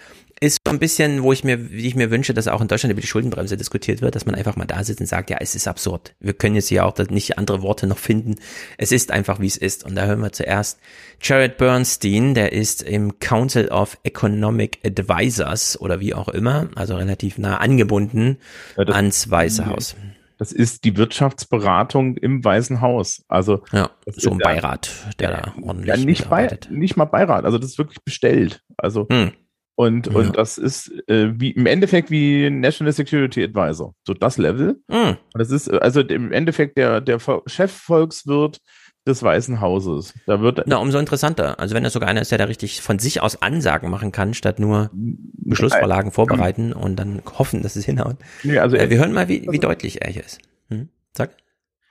ist 0.44 0.60
so 0.66 0.72
ein 0.74 0.80
bisschen, 0.80 1.24
wo 1.24 1.32
ich 1.34 1.44
mir, 1.44 1.72
wie 1.72 1.88
ich 1.88 1.96
mir 1.96 2.12
wünsche, 2.12 2.34
dass 2.34 2.48
auch 2.48 2.62
in 2.62 2.68
Deutschland 2.68 2.92
über 2.92 3.02
die 3.02 3.08
Schuldenbremse 3.08 3.58
diskutiert 3.58 4.02
wird, 4.02 4.16
dass 4.16 4.26
man 4.26 4.36
einfach 4.36 4.56
mal 4.56 4.66
da 4.66 4.84
sitzt 4.84 5.00
und 5.02 5.08
sagt, 5.08 5.30
ja, 5.30 5.38
es 5.40 5.56
ist 5.56 5.68
absurd. 5.68 6.14
Wir 6.20 6.34
können 6.34 6.56
jetzt 6.56 6.68
hier 6.68 6.86
auch 6.86 6.98
nicht 7.10 7.38
andere 7.38 7.62
Worte 7.62 7.88
noch 7.88 7.98
finden. 7.98 8.36
Es 8.78 8.92
ist 8.92 9.12
einfach, 9.12 9.40
wie 9.40 9.48
es 9.48 9.58
ist. 9.58 9.84
Und 9.84 9.96
da 9.96 10.06
hören 10.06 10.20
wir 10.22 10.32
zuerst 10.32 10.80
Jared 11.22 11.58
Bernstein, 11.58 12.34
der 12.34 12.52
ist 12.54 12.82
im 12.84 13.20
Council 13.20 13.70
of 13.70 13.98
Economic 14.04 14.80
Advisors 14.86 15.80
oder 15.80 16.00
wie 16.00 16.14
auch 16.14 16.28
immer, 16.30 16.70
also 16.76 16.96
relativ 16.96 17.38
nah 17.38 17.58
angebunden 17.58 18.38
Ja, 18.78 18.86
das- 18.86 18.96
ans 18.96 19.30
Weiße 19.32 19.66
Haus. 19.66 19.96
Das 20.40 20.52
ist 20.52 20.84
die 20.84 20.98
Wirtschaftsberatung 20.98 22.18
im 22.18 22.44
Weißen 22.44 22.82
Haus. 22.82 23.24
Also 23.28 23.64
Ja, 23.72 23.92
so 24.08 24.32
ein 24.32 24.40
Beirat, 24.40 24.90
der 25.20 25.30
da 25.32 25.54
ordentlich 25.62 25.88
ja, 25.96 26.04
nicht, 26.04 26.30
bei, 26.30 26.58
nicht 26.70 26.98
mal 26.98 27.06
Beirat, 27.06 27.46
also 27.46 27.58
das 27.58 27.72
ist 27.72 27.78
wirklich 27.78 28.04
bestellt. 28.04 28.62
Also 28.78 29.08
Hm. 29.10 29.32
Und, 29.76 30.08
Ja. 30.08 30.14
und 30.14 30.38
das 30.38 30.58
ist 30.58 30.92
äh, 31.08 31.32
wie 31.40 31.52
im 31.52 31.66
Endeffekt 31.66 32.12
wie 32.12 32.50
National 32.50 32.94
Security 32.94 33.44
Advisor. 33.44 33.94
So 34.06 34.14
das 34.14 34.38
Level. 34.38 34.82
Hm. 34.90 35.10
Und 35.10 35.18
das 35.34 35.50
ist 35.52 35.70
also 35.72 36.02
im 36.02 36.32
Endeffekt 36.32 36.78
der, 36.78 37.02
der 37.02 37.20
Vol- 37.20 37.42
Chefvolkswirt 37.48 38.60
des 39.06 39.22
Weißen 39.22 39.60
Hauses. 39.60 40.14
Da 40.28 40.40
wird 40.40 40.64
Na, 40.66 40.78
umso 40.78 40.98
interessanter. 40.98 41.60
Also 41.60 41.76
wenn 41.76 41.84
er 41.84 41.90
sogar 41.90 42.08
einer 42.08 42.22
ist, 42.22 42.32
der 42.32 42.38
da 42.38 42.46
richtig 42.46 42.82
von 42.82 43.00
sich 43.00 43.22
aus 43.22 43.42
Ansagen 43.42 43.90
machen 43.90 44.12
kann, 44.14 44.34
statt 44.34 44.60
nur 44.60 44.90
Beschlussvorlagen 44.94 46.12
vorbereiten 46.12 46.72
und 46.72 46.96
dann 46.96 47.22
hoffen, 47.38 47.62
dass 47.64 47.76
es 47.76 47.84
hinhaut. 47.86 48.16
Nee, 48.44 48.60
also 48.60 48.78
äh, 48.78 48.90
wir 48.90 48.98
hören 48.98 49.12
mal, 49.12 49.28
wie, 49.28 49.46
wie 49.50 49.60
deutlich 49.60 50.02
er 50.02 50.10
hier 50.12 50.24
ist. 50.24 50.40
Hm? 50.70 50.88
Sag. 51.18 51.32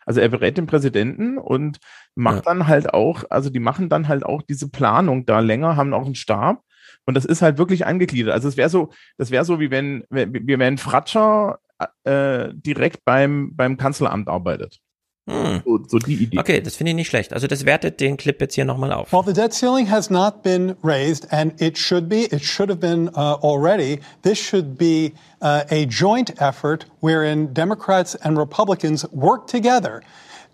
Also 0.07 0.21
er 0.21 0.29
berät 0.31 0.57
den 0.57 0.67
Präsidenten 0.67 1.37
und 1.39 1.79
macht 2.15 2.47
dann 2.47 2.67
halt 2.67 2.93
auch, 2.95 3.25
also 3.29 3.51
die 3.51 3.61
machen 3.61 3.89
dann 3.89 4.09
halt 4.09 4.25
auch 4.25 4.43
diese 4.43 4.69
Planung 4.69 5.27
da 5.27 5.41
länger, 5.41 5.77
haben 5.77 5.93
auch 5.95 6.07
einen 6.07 6.15
Stab 6.15 6.63
und 7.07 7.15
das 7.15 7.25
ist 7.25 7.43
halt 7.43 7.59
wirklich 7.59 7.87
angegliedert. 7.87 8.33
Also 8.35 8.49
es 8.49 8.57
wäre 8.57 8.69
so, 8.69 8.91
das 9.19 9.31
wäre 9.31 9.45
so 9.45 9.61
wie 9.61 9.71
wenn, 9.71 10.05
wenn 10.11 10.33
wir 10.33 10.59
wären 10.59 10.79
Fratscher 10.79 11.59
äh, 12.05 12.49
direkt 12.53 13.05
beim, 13.05 13.55
beim 13.55 13.77
Kanzleramt 13.77 14.29
arbeitet. 14.29 14.81
Hm. 15.29 15.63
So, 15.65 15.79
so 15.87 15.99
die 15.99 16.15
Idee. 16.15 16.39
Okay, 16.39 16.61
das 16.61 16.75
finde 16.75 16.91
ich 16.91 16.97
nicht 16.97 17.09
schlecht. 17.09 17.33
Also 17.33 17.47
das 17.47 17.65
wertet 17.65 18.01
den 18.01 18.17
Clip 18.17 18.41
jetzt 18.41 18.55
hier 18.55 18.65
nochmal 18.65 18.93
auf. 18.93 19.13
Well, 19.13 19.23
the 19.25 19.33
debt 19.33 19.53
ceiling 19.53 19.89
has 19.89 20.11
not 20.11 20.43
been 20.43 20.75
raised, 20.83 21.33
and 21.33 21.61
it 21.61 21.79
should 21.79 22.09
be. 22.09 22.25
It 22.33 22.43
should 22.43 22.69
have 22.69 22.81
been 22.81 23.09
uh, 23.11 23.39
already. 23.41 24.01
This 24.23 24.39
should 24.39 24.77
be 24.77 25.13
uh, 25.41 25.63
a 25.71 25.87
joint 25.87 26.41
effort 26.41 26.87
wherein 27.01 27.55
Democrats 27.55 28.17
and 28.17 28.37
Republicans 28.37 29.07
work 29.13 29.47
together 29.47 30.03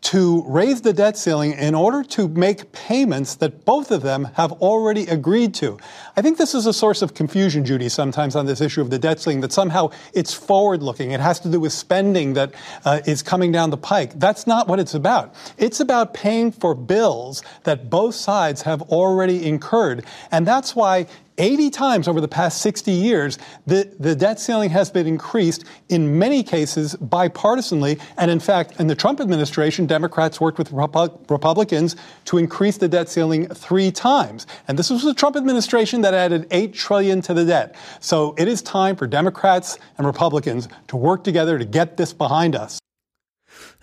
to 0.00 0.44
raise 0.46 0.82
the 0.82 0.92
debt 0.92 1.16
ceiling 1.16 1.52
in 1.52 1.74
order 1.74 2.02
to 2.02 2.28
make 2.28 2.70
payments 2.72 3.34
that 3.36 3.64
both 3.64 3.90
of 3.90 4.02
them 4.02 4.28
have 4.34 4.52
already 4.52 5.06
agreed 5.06 5.54
to. 5.54 5.78
I 6.16 6.22
think 6.22 6.38
this 6.38 6.54
is 6.54 6.66
a 6.66 6.72
source 6.72 7.02
of 7.02 7.14
confusion, 7.14 7.64
Judy, 7.64 7.88
sometimes 7.88 8.36
on 8.36 8.46
this 8.46 8.60
issue 8.60 8.80
of 8.80 8.90
the 8.90 8.98
debt 8.98 9.20
ceiling, 9.20 9.40
that 9.40 9.52
somehow 9.52 9.90
it's 10.12 10.32
forward 10.32 10.82
looking. 10.82 11.10
It 11.10 11.20
has 11.20 11.40
to 11.40 11.50
do 11.50 11.60
with 11.60 11.72
spending 11.72 12.34
that 12.34 12.54
uh, 12.84 13.00
is 13.06 13.22
coming 13.22 13.52
down 13.52 13.70
the 13.70 13.76
pike. 13.76 14.18
That's 14.18 14.46
not 14.46 14.68
what 14.68 14.78
it's 14.78 14.94
about. 14.94 15.34
It's 15.56 15.80
about 15.80 16.14
paying 16.14 16.52
for 16.52 16.74
bills 16.74 17.42
that 17.64 17.90
both 17.90 18.14
sides 18.14 18.62
have 18.62 18.82
already 18.82 19.46
incurred. 19.46 20.04
And 20.30 20.46
that's 20.46 20.76
why 20.76 21.06
80 21.38 21.70
times 21.70 22.08
over 22.08 22.20
the 22.20 22.28
past 22.28 22.60
60 22.60 22.92
years, 22.92 23.38
the, 23.66 23.92
the 23.98 24.14
debt 24.14 24.38
ceiling 24.40 24.70
has 24.70 24.90
been 24.90 25.06
increased 25.06 25.64
in 25.88 26.18
many 26.18 26.42
cases 26.42 26.96
bipartisanly. 26.96 28.00
And 28.16 28.30
in 28.30 28.40
fact, 28.40 28.78
in 28.78 28.86
the 28.86 28.94
Trump 28.94 29.20
administration, 29.20 29.86
Democrats 29.86 30.40
worked 30.40 30.58
with 30.58 30.70
Repu- 30.70 31.30
Republicans 31.30 31.96
to 32.26 32.38
increase 32.38 32.76
the 32.76 32.88
debt 32.88 33.08
ceiling 33.08 33.48
three 33.48 33.90
times. 33.90 34.46
And 34.66 34.78
this 34.78 34.90
was 34.90 35.02
the 35.02 35.14
Trump 35.14 35.36
administration 35.36 36.02
that 36.02 36.14
added 36.14 36.46
8 36.50 36.74
trillion 36.74 37.22
to 37.22 37.34
the 37.34 37.44
debt. 37.44 37.74
So 38.00 38.34
it 38.36 38.48
is 38.48 38.62
time 38.62 38.96
for 38.96 39.06
Democrats 39.06 39.78
and 39.96 40.06
Republicans 40.06 40.68
to 40.88 40.96
work 40.96 41.24
together 41.24 41.58
to 41.58 41.64
get 41.64 41.96
this 41.96 42.12
behind 42.12 42.54
us. 42.54 42.78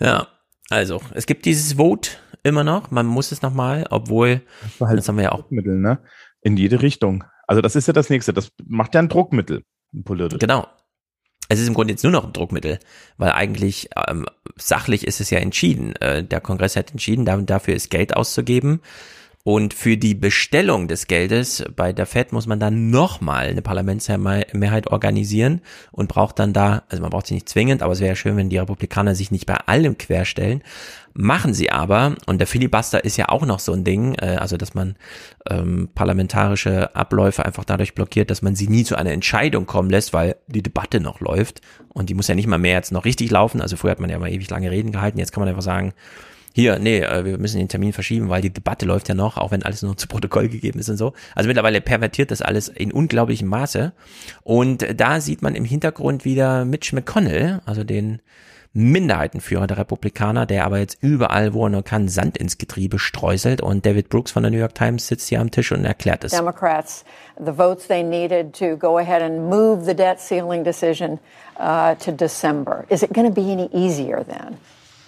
Ja, 0.00 0.28
also 0.70 1.00
es 1.14 1.26
gibt 1.26 1.44
dieses 1.44 1.74
Vote 1.74 2.10
immer 2.42 2.64
noch. 2.64 2.90
Man 2.90 3.06
muss 3.06 3.32
es 3.32 3.42
nochmal, 3.42 3.86
obwohl 3.90 4.42
das, 4.62 4.88
halt 4.88 4.98
das 4.98 5.08
haben 5.08 5.16
wir 5.16 5.24
ja 5.24 5.32
auch. 5.32 5.50
Mittel, 5.50 5.78
ne? 5.78 5.98
In 6.42 6.56
jede 6.56 6.82
Richtung. 6.82 7.24
Also 7.46 7.62
das 7.62 7.76
ist 7.76 7.86
ja 7.86 7.92
das 7.92 8.10
nächste. 8.10 8.32
Das 8.32 8.50
macht 8.64 8.94
ja 8.94 9.00
ein 9.00 9.08
Druckmittel, 9.08 9.62
ein 9.94 10.04
politisches. 10.04 10.40
Genau. 10.40 10.66
Es 11.48 11.60
ist 11.60 11.68
im 11.68 11.74
Grunde 11.74 11.92
jetzt 11.92 12.02
nur 12.02 12.12
noch 12.12 12.24
ein 12.24 12.32
Druckmittel, 12.32 12.80
weil 13.18 13.30
eigentlich 13.30 13.88
ähm, 14.08 14.26
sachlich 14.56 15.06
ist 15.06 15.20
es 15.20 15.30
ja 15.30 15.38
entschieden. 15.38 15.94
Äh, 15.96 16.24
der 16.24 16.40
Kongress 16.40 16.74
hat 16.74 16.90
entschieden, 16.90 17.24
dafür 17.46 17.74
ist 17.74 17.90
Geld 17.90 18.16
auszugeben. 18.16 18.80
Und 19.44 19.74
für 19.74 19.96
die 19.96 20.16
Bestellung 20.16 20.88
des 20.88 21.06
Geldes 21.06 21.64
bei 21.76 21.92
der 21.92 22.06
Fed 22.06 22.32
muss 22.32 22.48
man 22.48 22.58
dann 22.58 22.90
nochmal 22.90 23.46
eine 23.46 23.62
Parlamentsmehrheit 23.62 24.88
organisieren 24.88 25.60
und 25.92 26.08
braucht 26.08 26.40
dann 26.40 26.52
da, 26.52 26.82
also 26.88 27.00
man 27.00 27.10
braucht 27.10 27.28
sie 27.28 27.34
nicht 27.34 27.48
zwingend, 27.48 27.80
aber 27.80 27.92
es 27.92 28.00
wäre 28.00 28.16
schön, 28.16 28.36
wenn 28.36 28.50
die 28.50 28.58
Republikaner 28.58 29.14
sich 29.14 29.30
nicht 29.30 29.46
bei 29.46 29.54
allem 29.54 29.98
querstellen. 29.98 30.64
Machen 31.18 31.54
sie 31.54 31.70
aber, 31.70 32.14
und 32.26 32.38
der 32.38 32.46
Filibuster 32.46 33.02
ist 33.02 33.16
ja 33.16 33.30
auch 33.30 33.46
noch 33.46 33.58
so 33.58 33.72
ein 33.72 33.84
Ding, 33.84 34.16
äh, 34.16 34.36
also 34.36 34.58
dass 34.58 34.74
man 34.74 34.96
ähm, 35.48 35.88
parlamentarische 35.94 36.94
Abläufe 36.94 37.46
einfach 37.46 37.64
dadurch 37.64 37.94
blockiert, 37.94 38.30
dass 38.30 38.42
man 38.42 38.54
sie 38.54 38.68
nie 38.68 38.84
zu 38.84 38.96
einer 38.96 39.12
Entscheidung 39.12 39.64
kommen 39.64 39.88
lässt, 39.88 40.12
weil 40.12 40.36
die 40.46 40.62
Debatte 40.62 41.00
noch 41.00 41.20
läuft. 41.20 41.62
Und 41.88 42.10
die 42.10 42.14
muss 42.14 42.28
ja 42.28 42.34
nicht 42.34 42.48
mal 42.48 42.58
mehr 42.58 42.74
jetzt 42.74 42.92
noch 42.92 43.06
richtig 43.06 43.30
laufen. 43.30 43.62
Also 43.62 43.76
früher 43.76 43.92
hat 43.92 44.00
man 44.00 44.10
ja 44.10 44.18
mal 44.18 44.30
ewig 44.30 44.50
lange 44.50 44.70
Reden 44.70 44.92
gehalten, 44.92 45.18
jetzt 45.18 45.32
kann 45.32 45.40
man 45.40 45.48
einfach 45.48 45.62
sagen, 45.62 45.94
hier, 46.52 46.78
nee, 46.78 47.00
äh, 47.00 47.24
wir 47.24 47.38
müssen 47.38 47.58
den 47.58 47.68
Termin 47.68 47.94
verschieben, 47.94 48.28
weil 48.28 48.42
die 48.42 48.52
Debatte 48.52 48.84
läuft 48.84 49.08
ja 49.08 49.14
noch, 49.14 49.38
auch 49.38 49.52
wenn 49.52 49.62
alles 49.62 49.80
nur 49.80 49.96
zu 49.96 50.08
Protokoll 50.08 50.50
gegeben 50.50 50.78
ist 50.80 50.90
und 50.90 50.98
so. 50.98 51.14
Also 51.34 51.48
mittlerweile 51.48 51.80
pervertiert 51.80 52.30
das 52.30 52.42
alles 52.42 52.68
in 52.68 52.92
unglaublichem 52.92 53.48
Maße. 53.48 53.94
Und 54.42 54.86
da 55.00 55.22
sieht 55.22 55.40
man 55.40 55.54
im 55.54 55.64
Hintergrund 55.64 56.26
wieder 56.26 56.66
Mitch 56.66 56.94
McConnell, 56.94 57.62
also 57.64 57.84
den 57.84 58.20
Minderheitenführer 58.76 59.66
der 59.66 59.78
Republikaner, 59.78 60.44
der 60.44 60.66
aber 60.66 60.78
jetzt 60.78 60.98
überall, 61.00 61.54
wo 61.54 61.64
er 61.64 61.70
nur 61.70 61.82
kann, 61.82 62.08
Sand 62.08 62.36
ins 62.36 62.58
Getriebe 62.58 62.98
streuselt. 62.98 63.62
Und 63.62 63.86
David 63.86 64.10
Brooks 64.10 64.32
von 64.32 64.42
der 64.42 64.52
New 64.52 64.58
York 64.58 64.74
Times 64.74 65.06
sitzt 65.08 65.28
hier 65.28 65.40
am 65.40 65.50
Tisch 65.50 65.72
und 65.72 65.84
erklärt 65.84 66.24
es. 66.24 66.32
Democrats, 66.32 67.04
the 67.38 67.52
votes 67.52 67.86
they 67.86 68.02
needed 68.02 68.52
to 68.52 68.76
go 68.76 68.98
ahead 68.98 69.22
and 69.22 69.48
move 69.48 69.86
the 69.86 69.94
debt 69.94 70.20
ceiling 70.20 70.62
decision 70.62 71.18
uh, 71.58 71.94
to 71.94 72.12
December. 72.12 72.84
Is 72.90 73.02
it 73.02 73.14
going 73.14 73.26
to 73.26 73.32
be 73.32 73.50
any 73.50 73.70
easier 73.72 74.22
then? 74.24 74.58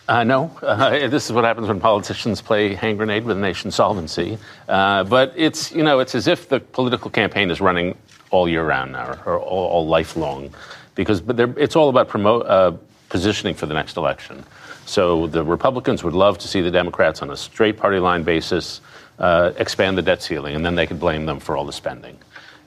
Uh, 0.08 0.24
no, 0.24 0.50
uh, 0.62 1.06
this 1.10 1.26
is 1.26 1.32
what 1.32 1.44
happens 1.44 1.68
when 1.68 1.78
politicians 1.78 2.40
play 2.40 2.74
hand 2.74 2.96
grenade 2.96 3.24
with 3.24 3.36
nation 3.36 3.70
solvency. 3.70 4.38
Uh, 4.66 5.04
but 5.04 5.34
it's 5.36 5.70
you 5.72 5.82
know 5.82 5.98
it's 5.98 6.14
as 6.14 6.26
if 6.26 6.48
the 6.48 6.58
political 6.58 7.10
campaign 7.10 7.50
is 7.50 7.60
running 7.60 7.94
all 8.30 8.48
year 8.48 8.64
round 8.64 8.92
now 8.92 9.18
or 9.26 9.38
all, 9.38 9.66
all 9.66 9.86
lifelong, 9.86 10.48
because 10.94 11.20
but 11.20 11.38
it's 11.58 11.76
all 11.76 11.90
about 11.90 12.08
promote 12.08 12.46
uh, 12.46 12.72
positioning 13.08 13.54
for 13.54 13.66
the 13.66 13.74
next 13.74 13.96
election. 13.96 14.44
So 14.86 15.26
the 15.26 15.44
Republicans 15.44 16.02
would 16.02 16.14
love 16.14 16.38
to 16.38 16.48
see 16.48 16.60
the 16.60 16.70
Democrats 16.70 17.22
on 17.22 17.30
a 17.30 17.36
straight 17.36 17.76
party 17.76 17.98
line 17.98 18.22
basis 18.22 18.80
uh, 19.18 19.52
expand 19.56 19.98
the 19.98 20.02
debt 20.02 20.22
ceiling, 20.22 20.54
and 20.54 20.64
then 20.64 20.76
they 20.76 20.86
could 20.86 21.00
blame 21.00 21.26
them 21.26 21.40
for 21.40 21.56
all 21.56 21.64
the 21.64 21.72
spending. 21.72 22.16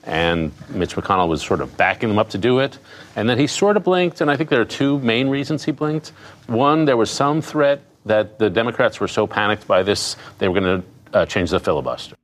And 0.04 0.52
Mitch 0.68 0.96
McConnell 0.96 1.28
was 1.28 1.42
sort 1.42 1.60
of 1.60 1.76
backing 1.76 2.08
them 2.08 2.18
up 2.18 2.30
to 2.30 2.38
do 2.38 2.58
it. 2.58 2.78
And 3.14 3.28
then 3.28 3.38
he 3.38 3.46
sort 3.46 3.76
of 3.76 3.84
blinked, 3.84 4.20
and 4.20 4.30
I 4.30 4.36
think 4.36 4.50
there 4.50 4.60
are 4.60 4.64
two 4.64 4.98
main 4.98 5.28
reasons 5.28 5.64
he 5.64 5.72
blinked. 5.72 6.12
One, 6.48 6.84
there 6.86 6.96
was 6.96 7.10
some 7.10 7.40
threat 7.40 7.80
that 8.06 8.38
the 8.38 8.50
Democrats 8.50 9.00
were 9.00 9.08
so 9.08 9.26
panicked 9.26 9.66
by 9.66 9.82
this, 9.82 10.16
they 10.38 10.48
were 10.48 10.60
going 10.60 10.82
to 10.82 11.18
uh, 11.18 11.26
change 11.26 11.50
the 11.50 11.60
filibuster. 11.60 12.16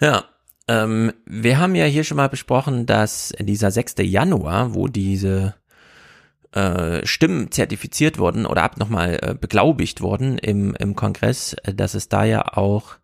Ja, 0.00 0.24
ähm, 0.68 1.12
wir 1.24 1.58
haben 1.58 1.74
ja 1.74 1.84
hier 1.84 2.04
schon 2.04 2.16
mal 2.16 2.28
besprochen, 2.28 2.86
dass 2.86 3.32
dieser 3.38 3.70
6. 3.70 3.94
Januar, 3.98 4.74
wo 4.74 4.88
diese 4.88 5.54
äh, 6.54 7.04
Stimmen 7.06 7.50
zertifiziert 7.50 8.18
wurden 8.18 8.46
oder 8.46 8.62
ab 8.62 8.78
nochmal 8.78 9.18
äh, 9.20 9.34
beglaubigt 9.34 10.00
wurden 10.00 10.38
im, 10.38 10.74
im 10.76 10.94
Kongress, 10.94 11.54
äh, 11.64 11.74
dass 11.74 11.94
es 11.94 12.08
da 12.08 12.24
ja 12.24 12.56
auch 12.56 12.96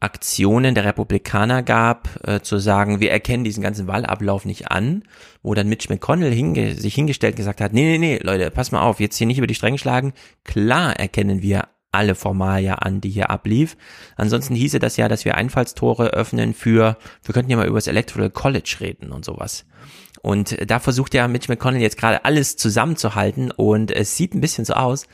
Aktionen 0.00 0.74
der 0.74 0.84
Republikaner 0.84 1.62
gab, 1.62 2.08
äh, 2.26 2.40
zu 2.40 2.58
sagen, 2.58 3.00
wir 3.00 3.12
erkennen 3.12 3.44
diesen 3.44 3.62
ganzen 3.62 3.86
Wahlablauf 3.86 4.44
nicht 4.44 4.70
an, 4.70 5.04
wo 5.42 5.54
dann 5.54 5.68
Mitch 5.68 5.88
McConnell 5.88 6.32
hinge 6.32 6.74
sich 6.74 6.94
hingestellt 6.94 7.36
gesagt 7.36 7.60
hat, 7.60 7.72
nee, 7.72 7.84
nee, 7.84 7.98
nee, 7.98 8.20
Leute, 8.22 8.50
pass 8.50 8.72
mal 8.72 8.82
auf, 8.82 9.00
jetzt 9.00 9.16
hier 9.16 9.28
nicht 9.28 9.38
über 9.38 9.46
die 9.46 9.54
Stränge 9.54 9.78
schlagen. 9.78 10.12
Klar 10.44 10.96
erkennen 10.96 11.40
wir 11.40 11.68
alle 11.92 12.14
Formalia 12.14 12.76
an, 12.76 13.00
die 13.00 13.10
hier 13.10 13.30
ablief. 13.30 13.76
Ansonsten 14.16 14.54
hieße 14.54 14.78
das 14.80 14.96
ja, 14.96 15.08
dass 15.08 15.24
wir 15.24 15.36
Einfallstore 15.36 16.08
öffnen 16.08 16.52
für, 16.52 16.96
wir 17.22 17.32
könnten 17.32 17.50
ja 17.50 17.56
mal 17.56 17.68
über 17.68 17.78
das 17.78 17.86
Electoral 17.86 18.30
College 18.30 18.76
reden 18.80 19.12
und 19.12 19.24
sowas. 19.24 19.66
Und 20.22 20.56
da 20.70 20.78
versucht 20.78 21.14
ja 21.14 21.26
Mitch 21.26 21.50
McConnell 21.50 21.82
jetzt 21.82 21.98
gerade 21.98 22.24
alles 22.24 22.56
zusammenzuhalten 22.56 23.50
und 23.50 23.90
es 23.90 24.16
sieht 24.16 24.34
ein 24.34 24.40
bisschen 24.40 24.64
so 24.64 24.74
aus, 24.74 25.08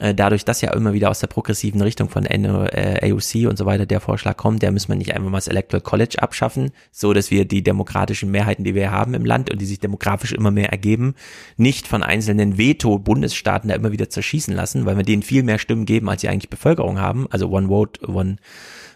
äh, 0.00 0.14
dadurch, 0.14 0.46
dass 0.46 0.62
ja 0.62 0.72
immer 0.72 0.94
wieder 0.94 1.10
aus 1.10 1.20
der 1.20 1.26
progressiven 1.26 1.82
Richtung 1.82 2.08
von 2.08 2.24
äh, 2.24 2.98
AOC 3.02 3.48
und 3.48 3.58
so 3.58 3.66
weiter 3.66 3.84
der 3.84 4.00
Vorschlag 4.00 4.38
kommt, 4.38 4.62
der 4.62 4.72
müssen 4.72 4.88
wir 4.88 4.96
nicht 4.96 5.14
einfach 5.14 5.28
mal 5.28 5.36
das 5.36 5.48
Electoral 5.48 5.82
College 5.82 6.16
abschaffen, 6.20 6.70
so 6.90 7.12
dass 7.12 7.30
wir 7.30 7.44
die 7.44 7.62
demokratischen 7.62 8.30
Mehrheiten, 8.30 8.64
die 8.64 8.74
wir 8.74 8.90
haben 8.90 9.12
im 9.12 9.26
Land 9.26 9.50
und 9.50 9.60
die 9.60 9.66
sich 9.66 9.80
demografisch 9.80 10.32
immer 10.32 10.50
mehr 10.50 10.70
ergeben, 10.70 11.14
nicht 11.58 11.86
von 11.86 12.02
einzelnen 12.02 12.56
Veto-Bundesstaaten 12.56 13.68
da 13.68 13.74
immer 13.74 13.92
wieder 13.92 14.08
zerschießen 14.08 14.54
lassen, 14.54 14.86
weil 14.86 14.96
wir 14.96 15.04
denen 15.04 15.22
viel 15.22 15.42
mehr 15.42 15.58
Stimmen 15.58 15.84
geben, 15.84 16.08
als 16.08 16.22
sie 16.22 16.28
eigentlich 16.28 16.50
Bevölkerung 16.50 16.98
haben. 16.98 17.26
Also 17.30 17.50
One 17.50 17.68
Vote, 17.68 18.08
One 18.08 18.36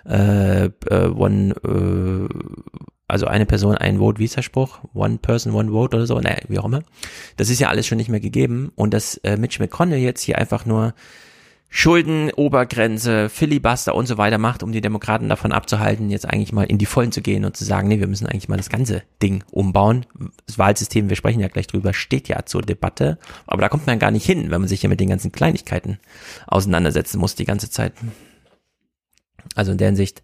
äh, 0.06 0.64
äh, 0.64 1.08
One 1.08 1.54
äh, 1.62 2.28
also 3.08 3.26
eine 3.26 3.46
Person, 3.46 3.74
ein 3.74 3.98
Vote, 3.98 4.18
wie 4.18 4.26
ist 4.26 4.36
der 4.36 4.42
Spruch? 4.42 4.80
One 4.94 5.18
person, 5.18 5.54
one 5.54 5.70
vote 5.70 5.96
oder 5.96 6.06
so, 6.06 6.20
naja, 6.20 6.36
wie 6.48 6.58
auch 6.58 6.66
immer. 6.66 6.82
Das 7.38 7.48
ist 7.48 7.58
ja 7.58 7.68
alles 7.70 7.86
schon 7.86 7.96
nicht 7.96 8.10
mehr 8.10 8.20
gegeben 8.20 8.70
und 8.76 8.92
dass 8.92 9.16
äh, 9.18 9.36
Mitch 9.36 9.60
McConnell 9.60 9.98
jetzt 9.98 10.22
hier 10.22 10.38
einfach 10.38 10.66
nur 10.66 10.94
Schulden, 11.70 12.30
Obergrenze, 12.32 13.28
Filibuster 13.28 13.94
und 13.94 14.06
so 14.06 14.16
weiter 14.16 14.38
macht, 14.38 14.62
um 14.62 14.72
die 14.72 14.80
Demokraten 14.80 15.28
davon 15.28 15.52
abzuhalten, 15.52 16.08
jetzt 16.08 16.26
eigentlich 16.26 16.52
mal 16.52 16.64
in 16.64 16.78
die 16.78 16.86
Vollen 16.86 17.12
zu 17.12 17.20
gehen 17.20 17.44
und 17.44 17.56
zu 17.56 17.64
sagen, 17.64 17.88
nee, 17.88 18.00
wir 18.00 18.06
müssen 18.06 18.26
eigentlich 18.26 18.48
mal 18.48 18.56
das 18.56 18.70
ganze 18.70 19.02
Ding 19.22 19.44
umbauen. 19.50 20.06
Das 20.46 20.58
Wahlsystem, 20.58 21.10
wir 21.10 21.16
sprechen 21.16 21.40
ja 21.40 21.48
gleich 21.48 21.66
drüber, 21.66 21.92
steht 21.92 22.28
ja 22.28 22.44
zur 22.46 22.62
Debatte, 22.62 23.18
aber 23.46 23.60
da 23.60 23.68
kommt 23.68 23.86
man 23.86 23.98
gar 23.98 24.10
nicht 24.10 24.24
hin, 24.24 24.50
wenn 24.50 24.62
man 24.62 24.68
sich 24.68 24.82
ja 24.82 24.88
mit 24.88 25.00
den 25.00 25.10
ganzen 25.10 25.30
Kleinigkeiten 25.30 25.98
auseinandersetzen 26.46 27.18
muss 27.18 27.34
die 27.34 27.44
ganze 27.44 27.70
Zeit. 27.70 27.92
Also 29.54 29.72
in 29.72 29.78
der 29.78 29.88
Hinsicht 29.88 30.22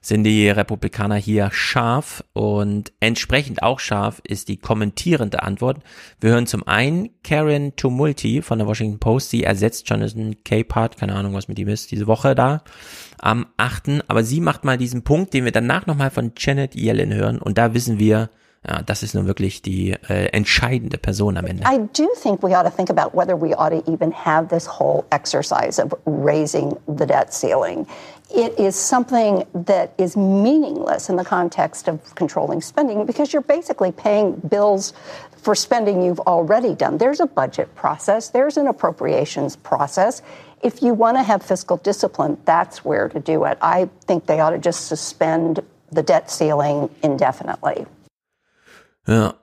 sind 0.00 0.24
die 0.24 0.48
Republikaner 0.48 1.16
hier 1.16 1.50
scharf 1.52 2.24
und 2.32 2.92
entsprechend 3.00 3.62
auch 3.62 3.80
scharf 3.80 4.20
ist 4.26 4.48
die 4.48 4.56
kommentierende 4.56 5.42
Antwort. 5.42 5.78
Wir 6.20 6.30
hören 6.30 6.46
zum 6.46 6.66
einen 6.66 7.10
Karen 7.22 7.76
Tumulti 7.76 8.42
von 8.42 8.58
der 8.58 8.66
Washington 8.66 8.98
Post, 8.98 9.30
sie 9.30 9.44
ersetzt 9.44 9.88
Jonathan 9.88 10.36
Capehart, 10.44 10.96
keine 10.96 11.14
Ahnung, 11.14 11.34
was 11.34 11.48
mit 11.48 11.58
ihm 11.58 11.68
ist, 11.68 11.90
diese 11.90 12.06
Woche 12.06 12.34
da 12.34 12.62
am 13.18 13.46
8. 13.56 14.04
Aber 14.08 14.24
sie 14.24 14.40
macht 14.40 14.64
mal 14.64 14.76
diesen 14.76 15.02
Punkt, 15.02 15.34
den 15.34 15.44
wir 15.44 15.52
danach 15.52 15.86
nochmal 15.86 16.10
von 16.10 16.32
Janet 16.36 16.74
Yellen 16.74 17.14
hören 17.14 17.38
und 17.38 17.58
da 17.58 17.74
wissen 17.74 17.98
wir, 17.98 18.28
ja, 18.66 18.80
das 18.80 19.02
ist 19.02 19.14
nun 19.14 19.26
wirklich 19.26 19.60
die 19.60 19.92
äh, 20.08 20.26
entscheidende 20.32 20.96
Person 20.96 21.36
am 21.36 21.44
Ende. 21.44 21.64
I 21.64 21.78
do 21.92 22.08
think 22.22 22.42
we 22.42 22.56
ought 22.56 22.64
to 22.64 22.70
think 22.70 22.88
about 22.88 23.14
whether 23.14 23.38
we 23.38 23.54
ought 23.56 23.70
to 23.70 23.82
even 23.90 24.10
have 24.10 24.48
this 24.48 24.66
whole 24.66 25.04
exercise 25.10 25.78
of 25.78 25.92
raising 26.06 26.74
the 26.86 27.06
debt 27.06 27.32
ceiling. 27.32 27.86
It 28.34 28.58
is 28.58 28.74
something 28.74 29.44
that 29.54 29.94
is 29.96 30.16
meaningless 30.16 31.08
in 31.08 31.16
the 31.16 31.24
context 31.24 31.88
of 31.88 32.14
controlling 32.16 32.60
spending 32.60 33.06
because 33.06 33.32
you're 33.32 33.42
basically 33.42 33.92
paying 33.92 34.34
bills 34.48 34.92
for 35.36 35.54
spending 35.54 36.02
you've 36.02 36.20
already 36.20 36.74
done. 36.74 36.98
There's 36.98 37.20
a 37.20 37.26
budget 37.26 37.74
process, 37.74 38.30
there's 38.30 38.56
an 38.56 38.66
appropriations 38.66 39.56
process. 39.56 40.22
If 40.62 40.82
you 40.82 40.94
want 40.94 41.16
to 41.18 41.22
have 41.22 41.42
fiscal 41.42 41.76
discipline, 41.76 42.38
that's 42.44 42.84
where 42.84 43.08
to 43.08 43.20
do 43.20 43.44
it. 43.44 43.58
I 43.60 43.88
think 44.06 44.26
they 44.26 44.40
ought 44.40 44.50
to 44.50 44.58
just 44.58 44.88
suspend 44.88 45.60
the 45.92 46.02
debt 46.02 46.30
ceiling 46.30 46.88
indefinitely. 47.02 47.86
Ja, 49.06 49.34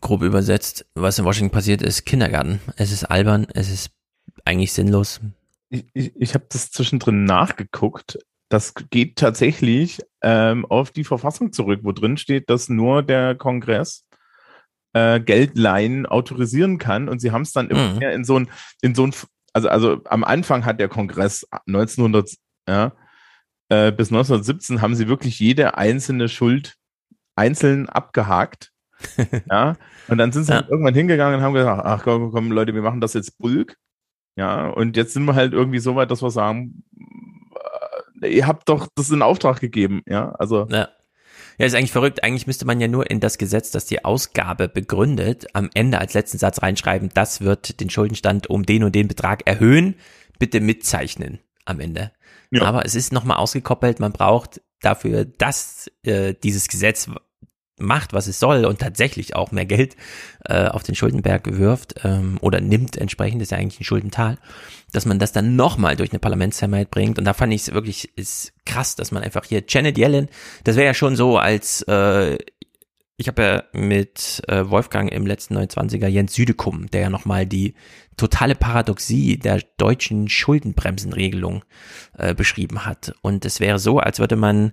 grob 0.00 0.22
übersetzt, 0.22 0.84
was 0.94 1.18
in 1.18 1.26
Washington 1.26 1.52
passiert, 1.52 1.82
ist 1.82 2.06
Kindergarten. 2.06 2.60
Es 2.76 2.90
ist 2.90 3.04
albern, 3.04 3.46
es 3.54 3.70
ist 3.70 3.90
eigentlich 4.44 4.72
sinnlos. 4.72 5.20
Ich, 5.68 5.86
ich, 5.92 6.12
ich 6.16 6.34
habe 6.34 6.46
das 6.48 6.70
zwischendrin 6.70 7.24
nachgeguckt. 7.24 8.18
Das 8.52 8.74
geht 8.90 9.16
tatsächlich 9.16 10.00
ähm, 10.20 10.66
auf 10.66 10.90
die 10.90 11.04
Verfassung 11.04 11.52
zurück, 11.52 11.80
wo 11.84 11.92
drin 11.92 12.18
steht, 12.18 12.50
dass 12.50 12.68
nur 12.68 13.02
der 13.02 13.34
Kongress 13.34 14.06
äh, 14.92 15.20
Geldleihen 15.20 16.04
autorisieren 16.04 16.76
kann. 16.76 17.08
Und 17.08 17.20
sie 17.20 17.30
haben 17.30 17.42
es 17.42 17.52
dann 17.52 17.70
immer 17.70 17.92
Mhm. 17.94 17.98
mehr 17.98 18.12
in 18.12 18.24
so 18.24 18.38
ein, 18.38 18.50
in 18.82 18.94
so 18.94 19.06
ein, 19.06 19.14
also, 19.54 19.68
also 19.68 20.00
am 20.04 20.22
Anfang 20.22 20.66
hat 20.66 20.80
der 20.80 20.88
Kongress 20.88 21.46
1900, 21.66 22.36
ja, 22.68 22.92
äh, 23.70 23.90
bis 23.90 24.08
1917 24.10 24.82
haben 24.82 24.94
sie 24.96 25.08
wirklich 25.08 25.38
jede 25.38 25.78
einzelne 25.78 26.28
Schuld 26.28 26.74
einzeln 27.36 27.88
abgehakt. 27.88 28.70
ja, 29.50 29.76
und 30.08 30.18
dann 30.18 30.30
sind 30.30 30.44
sie 30.44 30.52
halt 30.52 30.68
irgendwann 30.68 30.94
hingegangen 30.94 31.38
und 31.38 31.42
haben 31.42 31.54
gesagt, 31.54 31.82
ach 31.86 32.04
komm, 32.04 32.30
komm, 32.32 32.52
Leute, 32.52 32.74
wir 32.74 32.82
machen 32.82 33.00
das 33.00 33.14
jetzt 33.14 33.38
Bulk. 33.38 33.78
Ja, 34.36 34.68
und 34.68 34.96
jetzt 34.96 35.12
sind 35.14 35.24
wir 35.24 35.34
halt 35.34 35.52
irgendwie 35.52 35.78
so 35.78 35.96
weit, 35.96 36.10
dass 36.10 36.22
wir 36.22 36.30
sagen, 36.30 36.84
ihr 38.24 38.46
habt 38.46 38.68
doch 38.68 38.88
das 38.94 39.10
in 39.10 39.22
Auftrag 39.22 39.60
gegeben, 39.60 40.02
ja, 40.06 40.32
also. 40.32 40.66
Ja. 40.70 40.88
Ja, 41.58 41.66
ist 41.66 41.74
eigentlich 41.74 41.92
verrückt. 41.92 42.24
Eigentlich 42.24 42.46
müsste 42.46 42.64
man 42.64 42.80
ja 42.80 42.88
nur 42.88 43.10
in 43.10 43.20
das 43.20 43.36
Gesetz, 43.36 43.70
das 43.70 43.84
die 43.84 44.04
Ausgabe 44.04 44.68
begründet, 44.68 45.46
am 45.52 45.68
Ende 45.74 45.98
als 45.98 46.14
letzten 46.14 46.38
Satz 46.38 46.62
reinschreiben, 46.62 47.10
das 47.12 47.42
wird 47.42 47.80
den 47.80 47.90
Schuldenstand 47.90 48.48
um 48.48 48.64
den 48.64 48.84
und 48.84 48.94
den 48.94 49.06
Betrag 49.06 49.46
erhöhen. 49.46 49.96
Bitte 50.38 50.60
mitzeichnen 50.60 51.40
am 51.64 51.78
Ende. 51.78 52.12
Ja. 52.50 52.62
Aber 52.62 52.84
es 52.84 52.94
ist 52.94 53.12
nochmal 53.12 53.36
ausgekoppelt. 53.36 54.00
Man 54.00 54.12
braucht 54.12 54.60
dafür, 54.80 55.24
dass 55.24 55.90
äh, 56.04 56.34
dieses 56.34 56.68
Gesetz 56.68 57.08
macht, 57.78 58.12
was 58.12 58.26
es 58.26 58.38
soll 58.38 58.64
und 58.64 58.80
tatsächlich 58.80 59.34
auch 59.34 59.50
mehr 59.50 59.66
Geld 59.66 59.96
äh, 60.44 60.66
auf 60.66 60.82
den 60.82 60.94
Schuldenberg 60.94 61.58
wirft 61.58 61.94
ähm, 62.04 62.38
oder 62.40 62.60
nimmt 62.60 62.96
entsprechend, 62.96 63.40
das 63.40 63.46
ist 63.46 63.52
ja 63.52 63.58
eigentlich 63.58 63.80
ein 63.80 63.84
Schuldental, 63.84 64.38
dass 64.92 65.06
man 65.06 65.18
das 65.18 65.32
dann 65.32 65.56
nochmal 65.56 65.96
durch 65.96 66.10
eine 66.10 66.18
Parlamentsmehrheit 66.18 66.90
bringt. 66.90 67.18
Und 67.18 67.24
da 67.24 67.32
fand 67.32 67.52
ich 67.52 67.62
es 67.62 67.74
wirklich 67.74 68.16
ist 68.16 68.52
krass, 68.64 68.94
dass 68.94 69.10
man 69.10 69.22
einfach 69.22 69.44
hier 69.44 69.64
Janet 69.66 69.98
Yellen, 69.98 70.28
das 70.64 70.76
wäre 70.76 70.86
ja 70.86 70.94
schon 70.94 71.16
so, 71.16 71.38
als 71.38 71.82
äh, 71.82 72.38
ich 73.22 73.28
habe 73.28 73.42
ja 73.42 73.62
mit 73.72 74.42
äh, 74.48 74.68
Wolfgang 74.68 75.08
im 75.12 75.26
letzten 75.26 75.56
29er 75.56 76.08
Jens 76.08 76.34
Südekum, 76.34 76.90
der 76.90 77.02
ja 77.02 77.08
nochmal 77.08 77.46
die 77.46 77.74
totale 78.16 78.56
Paradoxie 78.56 79.38
der 79.38 79.60
deutschen 79.76 80.28
Schuldenbremsenregelung 80.28 81.64
äh, 82.18 82.34
beschrieben 82.34 82.84
hat. 82.84 83.14
Und 83.22 83.44
es 83.44 83.60
wäre 83.60 83.78
so, 83.78 84.00
als 84.00 84.18
würde 84.18 84.34
man 84.34 84.72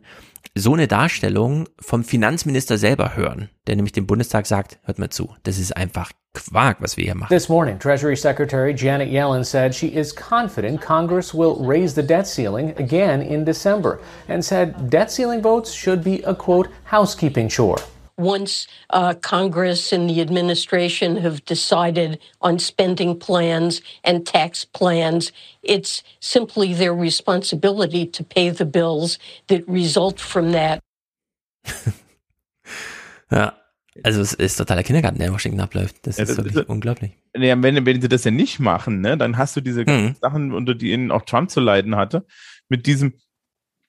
so 0.56 0.74
eine 0.74 0.88
Darstellung 0.88 1.70
vom 1.80 2.04
Finanzminister 2.04 2.80
selber 2.80 3.16
hören, 3.16 3.50
der 3.68 3.76
nämlich 3.76 3.92
dem 3.92 4.08
Bundestag 4.08 4.48
sagt, 4.48 4.80
hört 4.84 4.98
mal 4.98 5.10
zu, 5.10 5.36
das 5.44 5.60
ist 5.60 5.78
einfach 5.78 6.12
Quark, 6.34 6.78
was 6.80 6.98
wir 6.98 7.04
hier 7.04 7.16
machen. 7.16 7.30
This 7.32 7.50
morning, 7.50 7.78
Treasury 7.78 8.16
Secretary 8.16 8.74
Janet 8.74 9.10
Yellen 9.10 9.44
said 9.44 9.76
she 9.76 9.90
is 9.90 10.12
confident 10.16 10.82
Congress 10.82 11.36
will 11.36 11.56
raise 11.60 11.94
the 11.94 12.04
debt 12.04 12.26
ceiling 12.26 12.74
again 12.80 13.22
in 13.22 13.46
December 13.46 14.00
and 14.28 14.44
said 14.44 14.90
debt 14.90 15.12
ceiling 15.12 15.44
votes 15.44 15.72
should 15.72 16.04
be 16.04 16.24
a 16.26 16.34
quote 16.34 16.68
housekeeping 16.86 17.48
chore. 17.48 17.78
Once 18.20 18.68
uh, 18.94 19.14
Congress 19.22 19.94
and 19.94 20.10
the 20.10 20.20
administration 20.22 21.18
have 21.18 21.44
decided 21.46 22.20
on 22.42 22.60
spending 22.60 23.18
plans 23.18 23.82
and 24.04 24.26
tax 24.26 24.66
plans, 24.66 25.32
it's 25.64 26.04
simply 26.20 26.74
their 26.74 26.94
responsibility 26.94 28.06
to 28.06 28.24
pay 28.24 28.50
the 28.52 28.66
bills 28.66 29.18
that 29.48 29.64
result 29.68 30.20
from 30.20 30.52
that. 30.52 30.80
Ja, 33.32 33.54
also 34.04 34.22
es 34.22 34.34
ist 34.34 34.56
totaler 34.58 34.82
Kindergarten, 34.84 35.20
der 35.20 35.28
in 35.28 35.34
Washington 35.34 35.60
abläuft. 35.60 35.98
Das 36.08 36.18
Ja, 36.18 36.24
ist 36.24 36.30
das 36.30 36.38
wirklich 36.38 36.56
ist- 36.56 36.68
unglaublich. 36.70 37.12
Ja, 37.38 37.62
wenn, 37.62 37.86
wenn 37.86 38.02
sie 38.02 38.10
das 38.10 38.24
ja 38.24 38.32
nicht 38.32 38.60
machen, 38.60 39.02
ne, 39.02 39.18
dann 39.18 39.38
hast 39.38 39.56
du 39.56 39.62
diese 39.62 39.86
ganzen 39.86 40.08
Mhm. 40.10 40.16
Sachen, 40.20 40.52
unter 40.54 40.74
denen 40.74 41.12
auch 41.12 41.22
Trump 41.24 41.52
zu 41.52 41.60
leiden 41.60 41.96
hatte, 41.96 42.26
mit 42.70 42.88
diesem, 42.88 43.14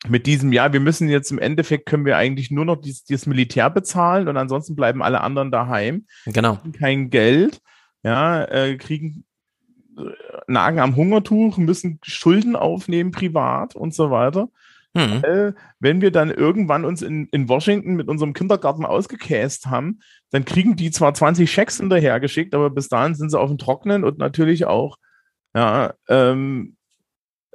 mit 0.08 0.26
diesem, 0.26 0.52
ja, 0.52 0.72
wir 0.72 0.80
müssen 0.80 1.08
jetzt 1.08 1.30
im 1.30 1.38
Endeffekt 1.38 1.86
können 1.86 2.06
wir 2.06 2.16
eigentlich 2.16 2.50
nur 2.50 2.64
noch 2.64 2.76
dieses, 2.76 3.04
dieses 3.04 3.26
Militär 3.26 3.68
bezahlen 3.68 4.28
und 4.28 4.36
ansonsten 4.36 4.74
bleiben 4.74 5.02
alle 5.02 5.20
anderen 5.20 5.50
daheim. 5.50 6.06
Genau. 6.26 6.58
Kein 6.78 7.10
Geld, 7.10 7.60
ja, 8.02 8.44
äh, 8.44 8.76
kriegen, 8.76 9.24
äh, 9.98 10.02
nagen 10.46 10.80
am 10.80 10.96
Hungertuch, 10.96 11.58
müssen 11.58 11.98
Schulden 12.02 12.56
aufnehmen, 12.56 13.10
privat 13.10 13.76
und 13.76 13.94
so 13.94 14.10
weiter. 14.10 14.48
Mhm. 14.94 15.22
Äh, 15.22 15.52
wenn 15.78 16.00
wir 16.00 16.10
dann 16.10 16.30
irgendwann 16.30 16.84
uns 16.84 17.02
in, 17.02 17.28
in 17.30 17.48
Washington 17.48 17.94
mit 17.94 18.08
unserem 18.08 18.32
Kindergarten 18.32 18.84
ausgekäst 18.84 19.66
haben, 19.66 20.00
dann 20.30 20.44
kriegen 20.44 20.76
die 20.76 20.90
zwar 20.90 21.14
20 21.14 21.50
Schecks 21.50 21.76
hinterhergeschickt, 21.76 22.54
aber 22.54 22.70
bis 22.70 22.88
dahin 22.88 23.14
sind 23.14 23.30
sie 23.30 23.38
auf 23.38 23.50
dem 23.50 23.58
Trocknen 23.58 24.02
und 24.02 24.18
natürlich 24.18 24.64
auch, 24.64 24.96
ja, 25.54 25.94
ähm, 26.08 26.76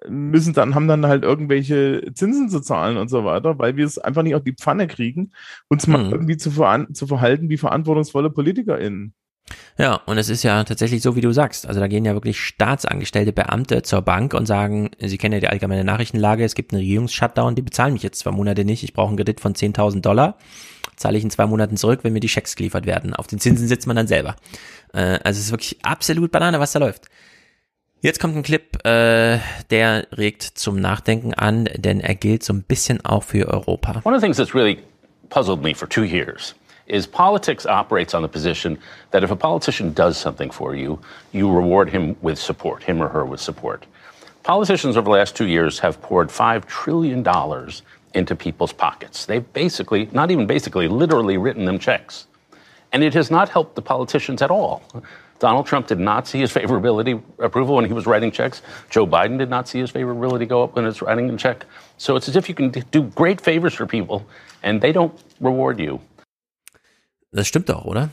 müssen 0.10 0.54
dann, 0.54 0.76
haben 0.76 0.88
dann 0.88 1.06
halt 1.06 1.24
irgendwelche 1.24 2.12
Zinsen 2.14 2.50
zu 2.50 2.60
zahlen 2.62 2.98
und 2.98 3.10
so 3.10 3.26
weiter, 3.26 3.58
weil 3.60 3.76
wir 3.78 3.86
es 3.86 3.98
einfach 3.98 4.24
nicht 4.24 4.36
auf 4.36 4.44
die 4.44 4.54
Pfanne 4.54 4.88
kriegen, 4.88 5.32
uns 5.70 5.88
mal 5.88 6.04
Mhm. 6.06 6.12
irgendwie 6.12 6.38
zu, 6.38 6.52
veran 6.52 6.94
zu 6.94 7.08
verhalten 7.08 7.50
wie 7.50 7.58
verantwortungsvolle 7.58 8.30
PolitikerInnen. 8.30 9.14
Ja, 9.78 9.96
und 10.08 10.18
es 10.18 10.30
ist 10.30 10.42
ja 10.42 10.64
tatsächlich 10.64 11.04
so, 11.04 11.16
wie 11.16 11.22
du 11.22 11.32
sagst. 11.32 11.68
Also 11.68 11.80
da 11.80 11.88
gehen 11.88 12.04
ja 12.04 12.14
wirklich 12.14 12.40
staatsangestellte 12.40 13.32
Beamte 13.32 13.84
zur 13.84 14.02
Bank 14.02 14.34
und 14.34 14.48
sagen, 14.48 14.90
sie 15.00 15.18
kennen 15.20 15.34
ja 15.34 15.40
die 15.40 15.50
allgemeine 15.50 15.84
Nachrichtenlage, 15.84 16.44
es 16.44 16.56
gibt 16.56 16.72
einen 16.74 16.80
Regierungsshutdown, 16.82 17.54
die 17.54 17.62
bezahlen 17.62 17.94
mich 17.94 18.02
jetzt 18.02 18.20
zwei 18.20 18.32
Monate 18.32 18.66
nicht, 18.66 18.84
ich 18.84 18.94
brauche 18.94 19.10
einen 19.10 19.18
Kredit 19.18 19.40
von 19.40 19.54
10.000 19.54 20.02
Dollar, 20.02 20.38
zahle 20.96 21.18
ich 21.20 21.24
in 21.24 21.30
zwei 21.30 21.46
Monaten 21.46 21.78
zurück, 21.78 22.00
wenn 22.04 22.14
mir 22.14 22.22
die 22.22 22.30
Schecks 22.30 22.56
geliefert 22.56 22.88
werden. 22.88 23.14
Auf 23.14 23.28
den 23.28 23.40
Zinsen 23.40 23.68
sitzt 23.68 23.86
man 23.86 23.96
dann 23.96 24.08
selber. 24.08 24.36
Äh, 24.94 25.20
also 25.24 25.38
es 25.38 25.46
ist 25.46 25.52
wirklich 25.52 25.78
absolut 25.84 26.32
Banane, 26.32 26.60
was 26.60 26.72
da 26.72 26.80
läuft. 26.80 27.06
Jetzt 28.02 28.20
kommt 28.20 28.36
ein 28.36 28.44
Clip, 28.44 28.86
äh, 28.86 29.40
der 29.72 30.08
regt 30.16 30.44
zum 30.44 30.80
Nachdenken 30.80 31.34
an, 31.34 31.66
denn 31.76 32.02
er 32.02 32.16
gilt 32.16 32.44
so 32.44 32.54
ein 32.54 32.62
bisschen 32.62 33.04
auch 33.04 33.24
für 33.24 33.48
Europa. 33.48 34.02
One 34.04 34.16
of 34.16 34.22
the 34.22 34.26
things 34.26 34.38
that's 34.38 34.54
really 34.54 34.80
puzzled 35.30 35.64
me 35.64 35.74
for 35.74 35.88
two 35.90 36.04
years 36.04 36.54
is 36.88 37.08
politics 37.08 37.66
operates 37.66 38.14
on 38.14 38.22
the 38.22 38.28
position 38.28 38.78
that 39.12 39.24
if 39.24 39.32
a 39.32 39.36
politician 39.36 39.94
does 39.94 40.18
something 40.18 40.52
for 40.52 40.76
you, 40.76 41.00
you 41.32 41.50
reward 41.52 41.90
him 41.90 42.16
with 42.22 42.38
support, 42.38 42.84
him 42.84 43.02
or 43.02 43.10
her 43.10 43.26
with 43.26 43.40
support. 43.40 43.86
Politicians 44.44 44.96
over 44.96 45.06
the 45.06 45.18
last 45.18 45.36
two 45.36 45.48
years 45.48 45.80
have 45.80 46.00
poured 46.02 46.30
$5 46.30 46.66
trillion 46.68 47.26
into 48.14 48.36
people's 48.36 48.72
pockets. 48.72 49.26
They've 49.26 49.54
basically, 49.54 50.08
not 50.12 50.30
even 50.30 50.46
basically, 50.46 50.88
literally 50.88 51.38
written 51.38 51.66
them 51.66 51.80
checks. 51.80 52.28
And 52.92 53.04
it 53.04 53.16
has 53.16 53.32
not 53.32 53.50
helped 53.50 53.76
the 53.76 53.82
politicians 53.82 54.44
at 54.44 54.52
all. 54.52 54.84
Donald 55.40 55.66
Trump 55.66 55.88
did 55.88 56.00
not 56.00 56.28
see 56.28 56.40
his 56.40 56.52
favorability 56.52 57.22
approval 57.40 57.76
when 57.76 57.86
he 57.86 57.94
was 57.94 58.06
writing 58.06 58.32
checks. 58.32 58.62
Joe 58.90 59.06
Biden 59.06 59.38
did 59.38 59.50
not 59.50 59.68
see 59.68 59.80
his 59.80 59.92
favorability 59.92 60.48
go 60.48 60.64
up 60.64 60.76
when 60.76 60.86
it's 60.86 61.02
writing 61.02 61.30
a 61.30 61.38
check. 61.38 61.66
So 61.98 62.16
it's 62.16 62.30
as 62.30 62.36
if 62.36 62.48
you 62.48 62.56
can 62.56 62.72
do 62.92 63.04
great 63.16 63.42
favors 63.42 63.74
for 63.74 63.86
people 63.86 64.26
and 64.64 64.82
they 64.82 64.94
don't 64.94 65.14
reward 65.40 65.80
you. 65.80 66.00
Das 67.32 67.48
stimmt 67.48 67.68
doch, 67.68 67.84
oder? 67.84 68.10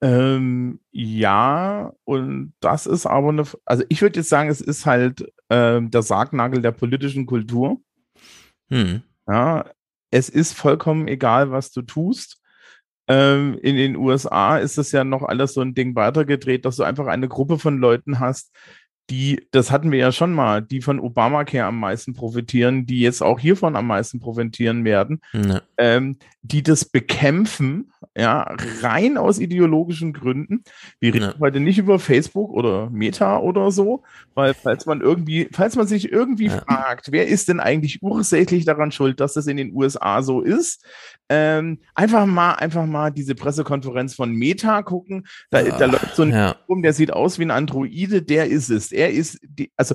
Ähm, 0.00 0.80
ja, 0.92 1.92
und 2.04 2.52
das 2.60 2.86
ist 2.86 3.06
aber 3.06 3.30
eine, 3.30 3.44
also 3.64 3.84
ich 3.88 4.02
würde 4.02 4.20
jetzt 4.20 4.28
sagen, 4.28 4.50
es 4.50 4.60
ist 4.60 4.86
halt 4.86 5.32
ähm, 5.50 5.90
der 5.90 6.02
Sargnagel 6.02 6.62
der 6.62 6.72
politischen 6.72 7.26
Kultur. 7.26 7.80
Hm. 8.68 9.02
Ja, 9.26 9.64
es 10.10 10.28
ist 10.28 10.52
vollkommen 10.52 11.08
egal, 11.08 11.50
was 11.50 11.72
du 11.72 11.82
tust. 11.82 12.40
Ähm, 13.06 13.58
in 13.62 13.76
den 13.76 13.96
USA 13.96 14.56
ist 14.58 14.78
es 14.78 14.92
ja 14.92 15.04
noch 15.04 15.22
alles 15.22 15.54
so 15.54 15.60
ein 15.60 15.74
Ding 15.74 15.94
weitergedreht, 15.94 16.64
dass 16.64 16.76
du 16.76 16.84
einfach 16.84 17.06
eine 17.06 17.28
Gruppe 17.28 17.58
von 17.58 17.78
Leuten 17.78 18.20
hast, 18.20 18.50
die, 19.10 19.46
das 19.50 19.70
hatten 19.70 19.92
wir 19.92 19.98
ja 19.98 20.12
schon 20.12 20.32
mal, 20.32 20.62
die 20.62 20.80
von 20.80 20.98
Obamacare 20.98 21.66
am 21.66 21.78
meisten 21.78 22.14
profitieren, 22.14 22.86
die 22.86 23.00
jetzt 23.00 23.22
auch 23.22 23.38
hiervon 23.38 23.76
am 23.76 23.86
meisten 23.86 24.18
profitieren 24.18 24.84
werden, 24.84 25.20
Ja. 25.34 25.60
ähm, 25.76 26.16
die 26.46 26.62
das 26.62 26.84
bekämpfen, 26.84 27.90
ja, 28.14 28.54
rein 28.82 29.16
aus 29.16 29.38
ideologischen 29.38 30.12
Gründen. 30.12 30.62
Wir 31.00 31.14
reden 31.14 31.32
heute 31.40 31.58
nicht 31.58 31.78
über 31.78 31.98
Facebook 31.98 32.50
oder 32.50 32.90
Meta 32.90 33.38
oder 33.38 33.70
so, 33.70 34.02
weil 34.34 34.52
falls 34.52 34.84
man 34.84 35.00
irgendwie, 35.00 35.48
falls 35.52 35.74
man 35.74 35.86
sich 35.86 36.12
irgendwie 36.12 36.50
fragt, 36.50 37.12
wer 37.12 37.26
ist 37.26 37.48
denn 37.48 37.60
eigentlich 37.60 38.02
ursächlich 38.02 38.66
daran 38.66 38.92
schuld, 38.92 39.20
dass 39.20 39.32
das 39.32 39.46
in 39.46 39.56
den 39.56 39.74
USA 39.74 40.20
so 40.20 40.42
ist, 40.42 40.84
ähm, 41.30 41.78
einfach 41.94 42.26
mal, 42.26 42.52
einfach 42.52 42.84
mal 42.84 43.10
diese 43.10 43.34
Pressekonferenz 43.34 44.14
von 44.14 44.30
Meta 44.30 44.82
gucken. 44.82 45.26
Da, 45.48 45.62
da 45.62 45.86
läuft 45.86 46.14
so 46.14 46.24
ein 46.24 46.30
ja. 46.30 46.56
rum, 46.68 46.82
der 46.82 46.92
sieht 46.92 47.10
aus 47.10 47.38
wie 47.38 47.46
ein 47.46 47.50
Androide, 47.50 48.20
der 48.20 48.48
ist 48.48 48.68
es. 48.68 48.92
Er 48.92 49.10
ist 49.10 49.38
die, 49.42 49.72
also 49.78 49.94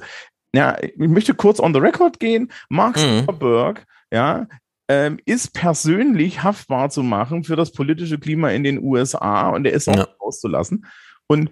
ja, 0.52 0.76
ich 0.82 0.98
möchte 0.98 1.36
kurz 1.36 1.60
on 1.60 1.76
the 1.76 1.80
record 1.80 2.20
gehen. 2.20 2.52
Mark 2.70 2.98
mhm. 2.98 3.20
Zuckerberg, 3.20 3.86
ja, 4.12 4.48
ähm, 4.90 5.20
ist 5.26 5.54
persönlich 5.54 6.44
haftbar 6.44 6.90
zu 6.90 7.04
machen 7.04 7.44
für 7.44 7.56
das 7.56 7.72
politische 7.72 8.18
Klima 8.18 8.50
in 8.50 8.64
den 8.64 8.84
USA 8.84 9.50
und 9.50 9.66
er 9.66 9.74
ist 9.74 9.88
auch 9.88 9.96
ja. 9.96 10.08
rauszulassen. 10.20 10.88
Und 11.28 11.52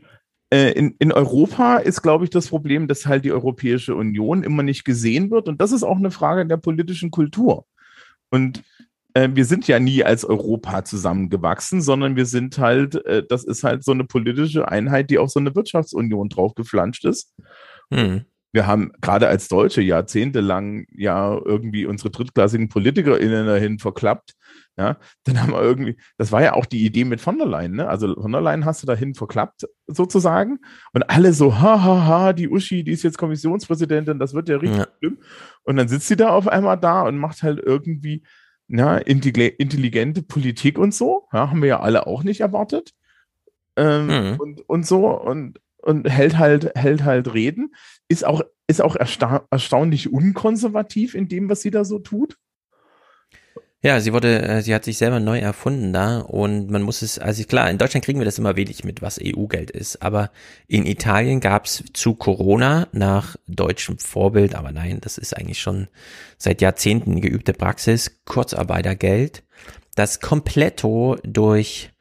äh, 0.50 0.72
in, 0.72 0.96
in 0.98 1.12
Europa 1.12 1.78
ist, 1.78 2.02
glaube 2.02 2.24
ich, 2.24 2.32
das 2.32 2.48
Problem, 2.48 2.88
dass 2.88 3.06
halt 3.06 3.26
die 3.26 3.32
Europäische 3.32 3.96
Union 3.96 4.44
immer 4.44 4.64
nicht 4.64 4.86
gesehen 4.86 5.30
wird. 5.30 5.48
Und 5.48 5.62
das 5.62 5.72
ist 5.72 5.84
auch 5.84 5.98
eine 5.98 6.10
Frage 6.10 6.48
der 6.48 6.58
politischen 6.58 7.12
Kultur. 7.12 7.68
Und 8.32 8.64
äh, 9.14 9.30
wir 9.32 9.46
sind 9.46 9.68
ja 9.68 9.80
nie 9.80 10.04
als 10.04 10.26
Europa 10.26 10.84
zusammengewachsen, 10.84 11.82
sondern 11.84 12.16
wir 12.16 12.26
sind 12.26 12.58
halt, 12.58 13.06
äh, 13.06 13.24
das 13.28 13.44
ist 13.44 13.64
halt 13.64 13.84
so 13.84 13.92
eine 13.92 14.06
politische 14.06 14.68
Einheit, 14.68 15.12
die 15.12 15.20
auf 15.20 15.30
so 15.30 15.40
eine 15.40 15.54
Wirtschaftsunion 15.54 16.30
draufgeflanscht 16.30 17.06
ist. 17.06 17.36
Hm 17.94 18.26
wir 18.58 18.66
haben 18.66 18.92
gerade 19.02 19.28
als 19.28 19.50
Deutsche 19.50 19.84
jahrzehntelang 19.84 20.88
ja 20.90 21.40
irgendwie 21.46 21.86
unsere 21.86 22.10
drittklassigen 22.10 22.70
PolitikerInnen 22.70 23.46
dahin 23.46 23.78
verklappt. 23.78 24.34
Ja, 24.78 24.98
dann 25.26 25.40
haben 25.40 25.52
wir 25.52 25.62
irgendwie, 25.62 25.96
das 26.18 26.32
war 26.32 26.42
ja 26.42 26.54
auch 26.54 26.66
die 26.66 26.84
Idee 26.84 27.06
mit 27.06 27.22
von 27.22 27.38
der 27.38 27.46
Leyen, 27.46 27.74
ne? 27.76 27.88
Also 27.88 28.20
von 28.20 28.32
der 28.32 28.42
Leyen 28.42 28.66
hast 28.66 28.82
du 28.82 28.88
dahin 28.88 29.14
verklappt, 29.14 29.68
sozusagen. 29.86 30.58
Und 30.92 31.08
alle 31.08 31.34
so, 31.34 31.60
ha, 31.60 31.84
ha, 31.84 32.06
ha, 32.08 32.34
die 32.34 32.50
Uschi, 32.50 32.84
die 32.84 32.94
ist 32.94 33.04
jetzt 33.04 33.20
Kommissionspräsidentin, 33.20 34.18
das 34.18 34.34
wird 34.34 34.50
ja 34.50 34.58
richtig 34.58 34.80
ja. 34.80 34.88
schlimm. 34.98 35.20
Und 35.64 35.78
dann 35.78 35.88
sitzt 35.88 36.08
sie 36.08 36.16
da 36.16 36.30
auf 36.30 36.48
einmal 36.48 36.78
da 36.80 37.04
und 37.04 37.18
macht 37.18 37.44
halt 37.44 37.60
irgendwie, 37.64 38.24
ja, 38.70 38.98
intelligente 38.98 40.24
Politik 40.24 40.80
und 40.80 40.96
so. 40.96 41.28
Ja, 41.32 41.52
haben 41.52 41.62
wir 41.62 41.70
ja 41.70 41.80
alle 41.80 42.08
auch 42.08 42.24
nicht 42.24 42.42
erwartet. 42.42 42.94
Ähm, 43.76 44.08
mhm. 44.08 44.36
und, 44.40 44.62
und 44.68 44.88
so. 44.88 45.10
Und 45.10 45.60
und 45.88 46.10
hält 46.10 46.38
halt, 46.38 46.72
hält 46.76 47.06
halt 47.06 47.34
Reden. 47.34 47.74
Ist 48.10 48.26
auch, 48.26 48.42
ist 48.68 48.82
auch 48.82 48.96
ersta 48.96 49.46
erstaunlich 49.52 50.12
unkonservativ 50.12 51.14
in 51.14 51.28
dem, 51.28 51.50
was 51.50 51.62
sie 51.62 51.72
da 51.72 51.84
so 51.84 52.00
tut. 52.00 52.38
Ja, 53.84 54.00
sie 54.00 54.12
wurde, 54.12 54.42
äh, 54.42 54.62
sie 54.64 54.74
hat 54.74 54.84
sich 54.86 54.98
selber 54.98 55.20
neu 55.20 55.38
erfunden 55.38 55.94
da 55.94 56.20
und 56.20 56.72
man 56.72 56.82
muss 56.82 57.04
es, 57.04 57.20
also 57.20 57.44
klar, 57.44 57.70
in 57.70 57.78
Deutschland 57.78 58.04
kriegen 58.04 58.20
wir 58.20 58.26
das 58.26 58.40
immer 58.40 58.56
wenig 58.56 58.84
mit, 58.84 59.04
was 59.04 59.20
EU-Geld 59.24 59.70
ist, 59.70 60.02
aber 60.02 60.32
in 60.68 60.88
Italien 60.88 61.40
gab 61.40 61.66
es 61.66 61.84
zu 61.94 62.16
Corona 62.16 62.88
nach 62.92 63.36
deutschem 63.48 64.00
Vorbild, 64.00 64.56
aber 64.56 64.72
nein, 64.72 64.98
das 65.00 65.20
ist 65.20 65.38
eigentlich 65.38 65.60
schon 65.60 65.90
seit 66.40 66.62
Jahrzehnten 66.62 67.22
geübte 67.22 67.54
Praxis, 67.54 68.20
Kurzarbeitergeld, 68.26 69.44
das 69.94 70.22
kompletto 70.22 71.18
durch 71.24 71.92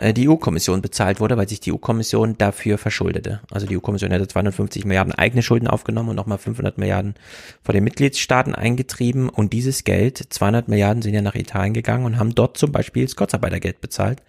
die 0.00 0.28
EU-Kommission 0.28 0.82
bezahlt 0.82 1.20
wurde, 1.20 1.36
weil 1.36 1.48
sich 1.48 1.60
die 1.60 1.72
EU-Kommission 1.72 2.38
dafür 2.38 2.78
verschuldete. 2.78 3.40
Also 3.50 3.66
die 3.66 3.76
EU-Kommission 3.76 4.10
hätte 4.10 4.26
250 4.26 4.84
Milliarden 4.84 5.12
eigene 5.12 5.42
Schulden 5.42 5.68
aufgenommen 5.68 6.10
und 6.10 6.16
nochmal 6.16 6.38
500 6.38 6.78
Milliarden 6.78 7.14
von 7.62 7.74
den 7.74 7.84
Mitgliedstaaten 7.84 8.54
eingetrieben 8.54 9.28
und 9.28 9.52
dieses 9.52 9.84
Geld, 9.84 10.18
200 10.18 10.68
Milliarden 10.68 11.02
sind 11.02 11.14
ja 11.14 11.22
nach 11.22 11.34
Italien 11.34 11.74
gegangen 11.74 12.06
und 12.06 12.18
haben 12.18 12.34
dort 12.34 12.56
zum 12.56 12.72
Beispiel 12.72 13.04
das 13.04 13.16
Kurzarbeitergeld 13.16 13.80
bezahlt. 13.80 14.22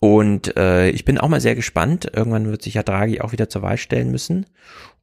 Und 0.00 0.56
äh, 0.56 0.90
ich 0.90 1.04
bin 1.04 1.16
auch 1.16 1.28
mal 1.28 1.40
sehr 1.40 1.54
gespannt. 1.54 2.10
Irgendwann 2.12 2.50
wird 2.50 2.62
sich 2.62 2.74
ja 2.74 2.82
Draghi 2.82 3.20
auch 3.20 3.30
wieder 3.30 3.48
zur 3.48 3.62
Wahl 3.62 3.76
stellen 3.76 4.10
müssen. 4.10 4.46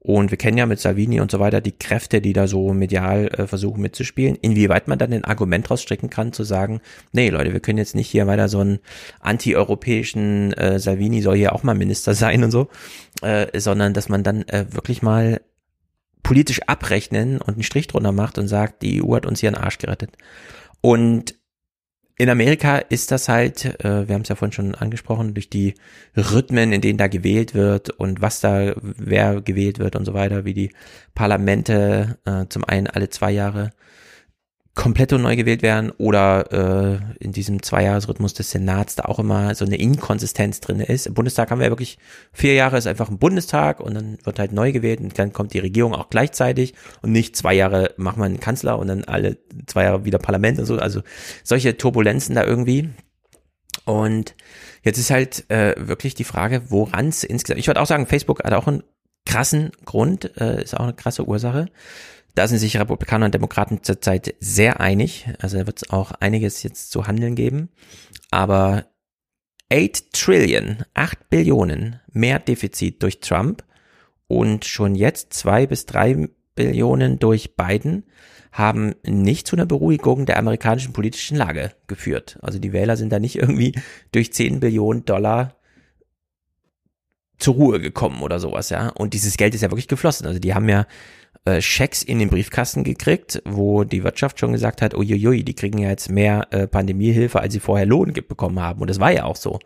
Und 0.02 0.32
wir 0.32 0.38
kennen 0.38 0.58
ja 0.58 0.66
mit 0.66 0.80
Salvini 0.80 1.20
und 1.20 1.30
so 1.30 1.40
weiter 1.40 1.60
die 1.60 1.78
Kräfte, 1.78 2.22
die 2.22 2.32
da 2.32 2.48
so 2.48 2.74
medial 2.74 3.28
äh, 3.28 3.48
versuchen 3.48 3.82
mitzuspielen. 3.82 4.38
Inwieweit 4.42 4.88
man 4.88 4.98
dann 4.98 5.12
ein 5.12 5.26
Argument 5.26 5.70
rausstricken 5.70 6.10
kann, 6.10 6.32
zu 6.32 6.44
sagen, 6.46 6.80
nee 7.12 7.30
Leute, 7.30 7.52
wir 7.52 7.60
können 7.60 7.78
jetzt 7.78 7.96
nicht 7.96 8.08
hier 8.08 8.26
weiter 8.26 8.48
so 8.48 8.60
einen 8.60 8.80
anti-europäischen 9.20 10.54
äh, 10.54 10.80
Salvini 10.80 11.22
soll 11.22 11.36
hier 11.36 11.54
auch 11.54 11.64
mal 11.64 11.76
Minister 11.76 12.14
sein 12.14 12.46
und 12.46 12.52
so, 12.52 12.70
äh, 13.22 13.60
sondern 13.60 13.94
dass 13.94 14.08
man 14.08 14.24
dann 14.24 14.44
äh, 14.48 14.68
wirklich 14.72 15.02
mal 15.02 15.42
politisch 16.24 16.62
abrechnen 16.68 17.42
und 17.42 17.56
einen 17.56 17.64
Strich 17.64 17.88
drunter 17.88 18.14
macht 18.14 18.38
und 18.38 18.48
sagt, 18.48 18.82
die 18.84 19.04
EU 19.04 19.16
hat 19.16 19.26
uns 19.26 19.42
hier 19.42 19.50
einen 19.50 19.62
Arsch 19.62 19.80
gerettet. 19.80 20.12
Und 20.80 21.36
in 22.20 22.30
Amerika 22.30 22.80
ist 22.80 23.12
das 23.12 23.30
halt, 23.30 23.64
äh, 23.80 24.08
wir 24.08 24.14
haben 24.14 24.24
es 24.24 24.28
ja 24.28 24.36
vorhin 24.36 24.52
schon 24.52 24.76
angesprochen, 24.76 25.34
durch 25.34 25.50
die 25.50 25.76
Rhythmen, 26.18 26.74
in 26.74 26.82
denen 26.82 26.98
da 26.98 27.08
gewählt 27.08 27.56
wird 27.56 27.92
und 27.92 28.22
was 28.22 28.42
da, 28.42 28.74
wer 28.82 29.42
gewählt 29.42 29.80
wird 29.80 29.96
und 29.96 30.04
so 30.04 30.14
weiter, 30.14 30.44
wie 30.44 30.54
die 30.54 30.72
Parlamente 31.16 32.18
äh, 32.26 32.46
zum 32.50 32.66
einen 32.66 32.88
alle 32.88 33.10
zwei 33.10 33.32
Jahre 33.32 33.72
komplett 34.80 35.12
neu 35.12 35.36
gewählt 35.36 35.62
werden 35.62 35.92
oder 35.98 36.54
äh, 36.54 37.00
in 37.20 37.34
diesem 37.34 37.62
Zweijahresrhythmus 37.62 38.34
des 38.34 38.52
Senats 38.52 38.96
da 38.96 39.04
auch 39.04 39.20
immer 39.20 39.54
so 39.54 39.66
eine 39.66 39.76
Inkonsistenz 39.76 40.62
drin 40.62 40.80
ist. 40.80 41.06
Im 41.06 41.16
Bundestag 41.16 41.52
haben 41.52 41.60
wir 41.60 41.66
ja 41.66 41.72
wirklich 41.72 41.98
vier 42.32 42.54
Jahre 42.54 42.78
ist 42.78 42.88
einfach 42.88 43.10
ein 43.10 43.18
Bundestag 43.18 43.82
und 43.82 43.94
dann 43.94 44.18
wird 44.24 44.40
halt 44.40 44.54
neu 44.54 44.72
gewählt 44.72 45.02
und 45.02 45.20
dann 45.20 45.34
kommt 45.34 45.54
die 45.54 45.60
Regierung 45.60 45.94
auch 45.94 46.10
gleichzeitig 46.10 46.76
und 47.02 47.12
nicht 47.12 47.36
zwei 47.36 47.56
Jahre 47.56 47.94
macht 47.98 48.16
man 48.16 48.28
einen 48.28 48.40
Kanzler 48.40 48.80
und 48.80 48.88
dann 48.88 49.04
alle 49.04 49.38
zwei 49.66 49.84
Jahre 49.84 50.06
wieder 50.06 50.18
Parlament 50.18 50.60
und 50.60 50.66
so. 50.66 50.78
Also 50.78 51.02
solche 51.44 51.76
Turbulenzen 51.76 52.36
da 52.36 52.46
irgendwie. 52.46 52.88
Und 53.84 54.34
jetzt 54.84 54.98
ist 54.98 55.12
halt 55.12 55.44
äh, 55.52 55.76
wirklich 55.78 56.16
die 56.16 56.24
Frage, 56.24 56.62
woran 56.70 57.10
es 57.10 57.26
insgesamt. 57.26 57.60
Ich 57.60 57.68
würde 57.68 57.82
auch 57.82 57.86
sagen, 57.86 58.08
Facebook 58.08 58.46
hat 58.46 58.54
auch 58.54 58.68
einen 58.68 58.84
krassen 59.26 59.72
Grund, 59.84 60.38
äh, 60.40 60.64
ist 60.64 60.74
auch 60.74 60.86
eine 60.86 60.94
krasse 60.94 61.28
Ursache. 61.28 61.66
Da 62.36 62.48
sind 62.48 62.60
sich 62.60 62.80
Republikaner 62.80 63.26
und 63.26 63.34
Demokraten 63.34 63.84
zurzeit 63.84 64.36
sehr 64.40 64.80
einig. 64.80 65.28
Also 65.40 65.58
da 65.58 65.68
wird 65.68 65.82
es 65.84 65.90
auch 65.90 66.12
einiges 66.12 66.64
jetzt 66.64 66.92
zu 66.92 67.08
handeln 67.08 67.36
geben. 67.36 67.70
Aber 68.32 68.86
8 69.72 70.14
Trillion, 70.14 70.84
8 70.94 71.30
Billionen 71.30 72.00
mehr 72.12 72.40
Defizit 72.40 73.04
durch 73.04 73.20
Trump 73.20 73.64
und 74.28 74.66
schon 74.66 74.96
jetzt 74.96 75.34
2 75.34 75.68
bis 75.68 75.86
3 75.86 76.30
Billionen 76.56 77.20
durch 77.20 77.56
Biden 77.56 78.04
haben 78.52 78.96
nicht 79.06 79.48
zu 79.48 79.56
einer 79.56 79.66
Beruhigung 79.66 80.26
der 80.26 80.38
amerikanischen 80.38 80.94
politischen 80.94 81.38
Lage 81.38 81.72
geführt. 81.88 82.40
Also 82.42 82.60
die 82.60 82.74
Wähler 82.74 82.98
sind 82.98 83.12
da 83.12 83.20
nicht 83.20 83.36
irgendwie 83.36 83.74
durch 84.12 84.34
10 84.34 84.60
Billionen 84.60 85.06
Dollar 85.06 85.56
zur 87.38 87.54
Ruhe 87.56 87.80
gekommen 87.80 88.22
oder 88.22 88.40
sowas, 88.40 88.70
ja. 88.70 88.90
Und 88.90 89.14
dieses 89.14 89.38
Geld 89.38 89.56
ist 89.56 89.62
ja 89.62 89.72
wirklich 89.72 89.88
geflossen. 89.88 90.28
Also 90.28 90.40
die 90.40 90.54
haben 90.54 90.68
ja 90.68 90.86
äh, 91.46 91.62
Schecks 91.62 92.04
in 92.04 92.20
den 92.20 92.30
Briefkasten 92.30 92.84
gekriegt, 92.84 93.42
wo 93.46 93.84
die 93.84 94.04
Wirtschaft 94.04 94.40
schon 94.40 94.52
gesagt 94.52 94.82
hat, 94.82 94.94
uiuiui, 94.94 95.44
die 95.44 95.56
kriegen 95.56 95.78
ja 95.78 95.90
jetzt 95.90 96.10
mehr 96.10 96.48
äh, 96.52 96.68
Pandemiehilfe, 96.68 97.40
als 97.40 97.54
sie 97.54 97.60
vorher 97.60 97.86
Lohn 97.86 98.14
bekommen 98.14 98.60
haben. 98.60 98.82
Und 98.82 98.90
das 98.90 99.00
war 99.00 99.12
ja 99.12 99.24
auch 99.24 99.36
so. 99.36 99.60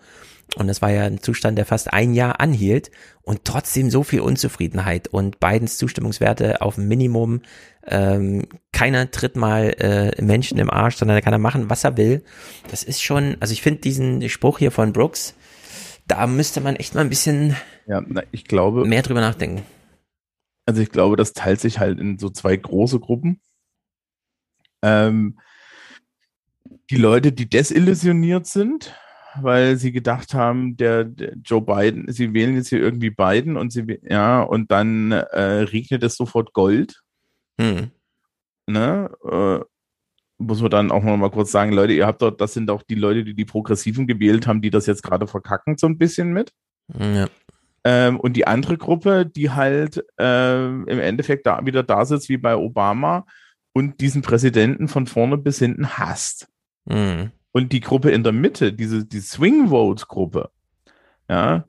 Und 0.55 0.67
das 0.67 0.81
war 0.81 0.91
ja 0.91 1.03
ein 1.05 1.21
Zustand, 1.21 1.57
der 1.57 1.65
fast 1.65 1.91
ein 1.93 2.13
Jahr 2.13 2.39
anhielt 2.39 2.91
und 3.23 3.43
trotzdem 3.43 3.89
so 3.89 4.03
viel 4.03 4.19
Unzufriedenheit 4.19 5.07
und 5.07 5.39
Bidens 5.39 5.77
Zustimmungswerte 5.77 6.61
auf 6.61 6.77
Minimum. 6.77 7.41
Ähm, 7.87 8.43
keiner 8.71 9.09
tritt 9.09 9.35
mal 9.35 9.73
äh, 9.79 10.21
Menschen 10.21 10.59
im 10.59 10.69
Arsch, 10.69 10.97
sondern 10.97 11.17
er 11.17 11.21
kann 11.21 11.33
er 11.33 11.39
machen, 11.39 11.69
was 11.69 11.83
er 11.83 11.97
will. 11.97 12.23
Das 12.69 12.83
ist 12.83 13.01
schon, 13.01 13.37
also 13.39 13.51
ich 13.51 13.61
finde 13.61 13.81
diesen 13.81 14.29
Spruch 14.29 14.59
hier 14.59 14.71
von 14.71 14.93
Brooks, 14.93 15.33
da 16.07 16.27
müsste 16.27 16.61
man 16.61 16.75
echt 16.75 16.93
mal 16.93 17.01
ein 17.01 17.09
bisschen 17.09 17.55
ja, 17.87 18.01
na, 18.05 18.21
ich 18.31 18.45
glaube, 18.45 18.85
mehr 18.85 19.01
drüber 19.01 19.21
nachdenken. 19.21 19.63
Also 20.65 20.81
ich 20.81 20.89
glaube, 20.89 21.15
das 21.15 21.33
teilt 21.33 21.59
sich 21.59 21.79
halt 21.79 21.99
in 21.99 22.17
so 22.17 22.29
zwei 22.29 22.55
große 22.55 22.99
Gruppen. 22.99 23.41
Ähm, 24.81 25.39
die 26.89 26.97
Leute, 26.97 27.31
die 27.31 27.49
desillusioniert 27.49 28.45
sind, 28.45 28.95
weil 29.35 29.77
sie 29.77 29.91
gedacht 29.91 30.33
haben, 30.33 30.77
der, 30.77 31.05
der, 31.05 31.35
Joe 31.43 31.61
Biden, 31.61 32.11
sie 32.11 32.33
wählen 32.33 32.55
jetzt 32.55 32.69
hier 32.69 32.79
irgendwie 32.79 33.09
Biden 33.09 33.57
und 33.57 33.71
sie, 33.71 33.99
ja, 34.03 34.41
und 34.41 34.71
dann 34.71 35.11
äh, 35.11 35.41
regnet 35.63 36.03
es 36.03 36.15
sofort 36.15 36.53
Gold. 36.53 37.01
Hm. 37.59 37.91
Ne? 38.67 39.09
Äh, 39.29 39.59
muss 40.37 40.61
man 40.61 40.71
dann 40.71 40.91
auch 40.91 41.03
noch 41.03 41.17
mal 41.17 41.31
kurz 41.31 41.51
sagen, 41.51 41.73
Leute, 41.73 41.93
ihr 41.93 42.05
habt 42.05 42.21
dort, 42.21 42.41
das 42.41 42.53
sind 42.53 42.69
auch 42.69 42.83
die 42.83 42.95
Leute, 42.95 43.23
die 43.23 43.33
die 43.33 43.45
Progressiven 43.45 44.07
gewählt 44.07 44.47
haben, 44.47 44.61
die 44.61 44.69
das 44.69 44.85
jetzt 44.85 45.03
gerade 45.03 45.27
verkacken 45.27 45.77
so 45.77 45.87
ein 45.87 45.97
bisschen 45.97 46.33
mit. 46.33 46.51
Ja. 46.99 47.27
Ähm, 47.83 48.19
und 48.19 48.33
die 48.33 48.47
andere 48.47 48.77
Gruppe, 48.77 49.25
die 49.25 49.51
halt 49.51 50.03
äh, 50.17 50.65
im 50.65 50.99
Endeffekt 50.99 51.45
da 51.45 51.65
wieder 51.65 51.83
da 51.83 52.05
sitzt 52.05 52.29
wie 52.29 52.37
bei 52.37 52.55
Obama 52.55 53.25
und 53.73 53.99
diesen 53.99 54.21
Präsidenten 54.21 54.87
von 54.87 55.07
vorne 55.07 55.37
bis 55.37 55.59
hinten 55.59 55.97
hasst. 55.97 56.47
Mhm. 56.85 57.31
Und 57.51 57.71
die 57.71 57.81
Gruppe 57.81 58.11
in 58.11 58.23
der 58.23 58.31
Mitte, 58.31 58.73
diese 58.73 59.05
die 59.05 59.19
Swing 59.19 59.69
Vote 59.69 60.05
Gruppe, 60.07 60.49
ja, 61.29 61.65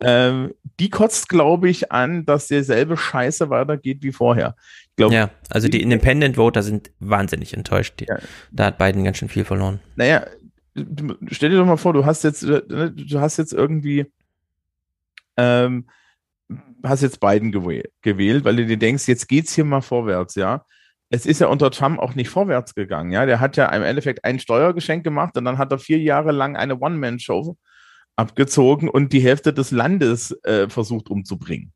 äh, 0.00 0.48
die 0.80 0.90
kotzt, 0.90 1.28
glaube 1.28 1.68
ich, 1.70 1.92
an, 1.92 2.26
dass 2.26 2.48
derselbe 2.48 2.96
Scheiße 2.96 3.48
weitergeht 3.48 4.02
wie 4.02 4.12
vorher. 4.12 4.56
Ich 4.90 4.96
glaub, 4.96 5.12
ja, 5.12 5.30
also 5.48 5.68
die 5.68 5.80
Independent 5.80 6.36
Voter 6.36 6.62
sind 6.62 6.90
wahnsinnig 6.98 7.54
enttäuscht. 7.54 8.00
Die, 8.00 8.06
ja. 8.06 8.18
Da 8.50 8.66
hat 8.66 8.78
Biden 8.78 9.04
ganz 9.04 9.18
schön 9.18 9.28
viel 9.28 9.44
verloren. 9.44 9.80
Naja, 9.96 10.26
stell 11.30 11.50
dir 11.50 11.58
doch 11.58 11.66
mal 11.66 11.76
vor, 11.76 11.92
du 11.92 12.04
hast 12.04 12.24
jetzt, 12.24 12.42
äh, 12.42 12.90
du 12.90 13.20
hast 13.20 13.36
jetzt 13.36 13.52
irgendwie 13.52 14.06
ähm, 15.36 15.88
hast 16.82 17.02
jetzt 17.02 17.20
Biden 17.20 17.52
gewählt, 17.52 18.44
weil 18.44 18.56
du 18.56 18.66
dir 18.66 18.76
denkst, 18.76 19.08
jetzt 19.08 19.28
geht's 19.28 19.54
hier 19.54 19.64
mal 19.64 19.80
vorwärts, 19.80 20.34
ja. 20.34 20.64
Es 21.10 21.26
ist 21.26 21.40
ja 21.40 21.48
unter 21.48 21.70
Trump 21.70 21.98
auch 21.98 22.14
nicht 22.14 22.30
vorwärts 22.30 22.74
gegangen, 22.74 23.12
ja. 23.12 23.26
Der 23.26 23.40
hat 23.40 23.56
ja 23.56 23.66
im 23.66 23.82
Endeffekt 23.82 24.24
ein 24.24 24.38
Steuergeschenk 24.38 25.04
gemacht 25.04 25.36
und 25.36 25.44
dann 25.44 25.58
hat 25.58 25.72
er 25.72 25.78
vier 25.78 25.98
Jahre 25.98 26.32
lang 26.32 26.56
eine 26.56 26.78
One-Man-Show 26.78 27.56
abgezogen 28.16 28.88
und 28.88 29.12
die 29.12 29.20
Hälfte 29.20 29.52
des 29.52 29.70
Landes 29.70 30.32
äh, 30.44 30.68
versucht 30.68 31.08
umzubringen. 31.08 31.72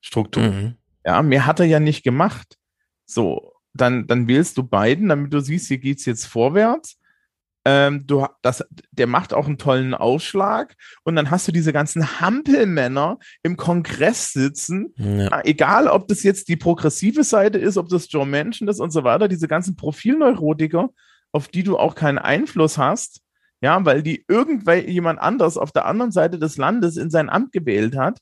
Struktur. 0.00 0.42
Mhm. 0.42 0.74
Ja, 1.04 1.16
Ja, 1.16 1.22
mehr 1.22 1.46
hat 1.46 1.60
er 1.60 1.66
ja 1.66 1.80
nicht 1.80 2.02
gemacht. 2.02 2.56
So, 3.06 3.52
dann, 3.72 4.06
dann 4.06 4.28
wählst 4.28 4.56
du 4.58 4.62
Biden, 4.62 5.08
damit 5.08 5.32
du 5.32 5.40
siehst, 5.40 5.68
hier 5.68 5.78
geht's 5.78 6.04
jetzt 6.04 6.26
vorwärts. 6.26 6.99
Ähm, 7.66 8.06
du, 8.06 8.26
das, 8.40 8.64
der 8.90 9.06
macht 9.06 9.34
auch 9.34 9.46
einen 9.46 9.58
tollen 9.58 9.92
Ausschlag 9.92 10.74
und 11.04 11.14
dann 11.14 11.30
hast 11.30 11.46
du 11.46 11.52
diese 11.52 11.74
ganzen 11.74 12.20
Hampelmänner 12.20 13.18
im 13.42 13.58
Kongress 13.58 14.32
sitzen, 14.32 14.94
ja. 14.96 15.42
egal 15.44 15.86
ob 15.86 16.08
das 16.08 16.22
jetzt 16.22 16.48
die 16.48 16.56
progressive 16.56 17.22
Seite 17.22 17.58
ist, 17.58 17.76
ob 17.76 17.90
das 17.90 18.10
Joe 18.10 18.24
Manchin 18.24 18.68
ist 18.68 18.80
und 18.80 18.92
so 18.92 19.04
weiter, 19.04 19.28
diese 19.28 19.46
ganzen 19.46 19.76
Profilneurotiker, 19.76 20.88
auf 21.32 21.48
die 21.48 21.62
du 21.62 21.76
auch 21.76 21.94
keinen 21.94 22.18
Einfluss 22.18 22.78
hast, 22.78 23.20
ja, 23.60 23.84
weil 23.84 24.02
die 24.02 24.24
irgendjemand 24.26 25.20
anders 25.20 25.58
auf 25.58 25.70
der 25.70 25.84
anderen 25.84 26.12
Seite 26.12 26.38
des 26.38 26.56
Landes 26.56 26.96
in 26.96 27.10
sein 27.10 27.28
Amt 27.28 27.52
gewählt 27.52 27.94
hat. 27.94 28.18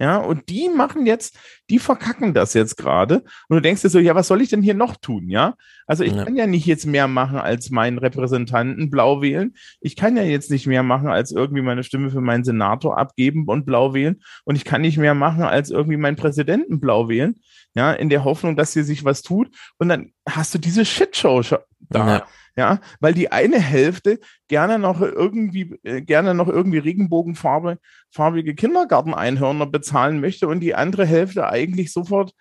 Ja, 0.00 0.18
und 0.18 0.48
die 0.48 0.68
machen 0.68 1.06
jetzt, 1.06 1.36
die 1.70 1.78
verkacken 1.78 2.32
das 2.32 2.54
jetzt 2.54 2.76
gerade. 2.76 3.24
Und 3.48 3.56
du 3.56 3.60
denkst 3.60 3.82
dir 3.82 3.88
so, 3.88 3.98
ja, 3.98 4.14
was 4.14 4.28
soll 4.28 4.40
ich 4.40 4.48
denn 4.48 4.62
hier 4.62 4.74
noch 4.74 4.96
tun? 4.96 5.28
Ja, 5.28 5.54
also 5.86 6.04
ich 6.04 6.12
ja. 6.12 6.24
kann 6.24 6.36
ja 6.36 6.46
nicht 6.46 6.66
jetzt 6.66 6.86
mehr 6.86 7.08
machen 7.08 7.38
als 7.38 7.70
meinen 7.70 7.98
Repräsentanten 7.98 8.90
blau 8.90 9.22
wählen. 9.22 9.54
Ich 9.80 9.96
kann 9.96 10.16
ja 10.16 10.22
jetzt 10.22 10.50
nicht 10.50 10.66
mehr 10.66 10.84
machen 10.84 11.08
als 11.08 11.32
irgendwie 11.32 11.62
meine 11.62 11.82
Stimme 11.82 12.10
für 12.10 12.20
meinen 12.20 12.44
Senator 12.44 12.96
abgeben 12.96 13.46
und 13.46 13.66
blau 13.66 13.92
wählen. 13.92 14.20
Und 14.44 14.54
ich 14.54 14.64
kann 14.64 14.82
nicht 14.82 14.98
mehr 14.98 15.14
machen 15.14 15.42
als 15.42 15.70
irgendwie 15.70 15.96
meinen 15.96 16.16
Präsidenten 16.16 16.78
blau 16.78 17.08
wählen. 17.08 17.40
Ja, 17.74 17.92
in 17.92 18.08
der 18.08 18.24
Hoffnung, 18.24 18.56
dass 18.56 18.72
hier 18.72 18.84
sich 18.84 19.04
was 19.04 19.22
tut. 19.22 19.50
Und 19.78 19.88
dann 19.88 20.12
hast 20.28 20.54
du 20.54 20.58
diese 20.58 20.84
Shitshow 20.84 21.42
da. 21.80 22.08
Ja 22.08 22.26
ja, 22.58 22.80
weil 22.98 23.14
die 23.14 23.30
eine 23.30 23.60
Hälfte 23.60 24.18
gerne 24.48 24.80
noch 24.80 25.00
irgendwie, 25.00 25.78
äh, 25.84 26.02
gerne 26.02 26.34
noch 26.34 26.48
irgendwie 26.48 26.78
Regenbogenfarbe, 26.78 27.78
farbige 28.10 28.56
Kindergarteneinhörner 28.56 29.66
bezahlen 29.66 30.20
möchte 30.20 30.48
und 30.48 30.58
die 30.58 30.74
andere 30.74 31.06
Hälfte 31.06 31.48
eigentlich 31.48 31.92
sofort 31.92 32.32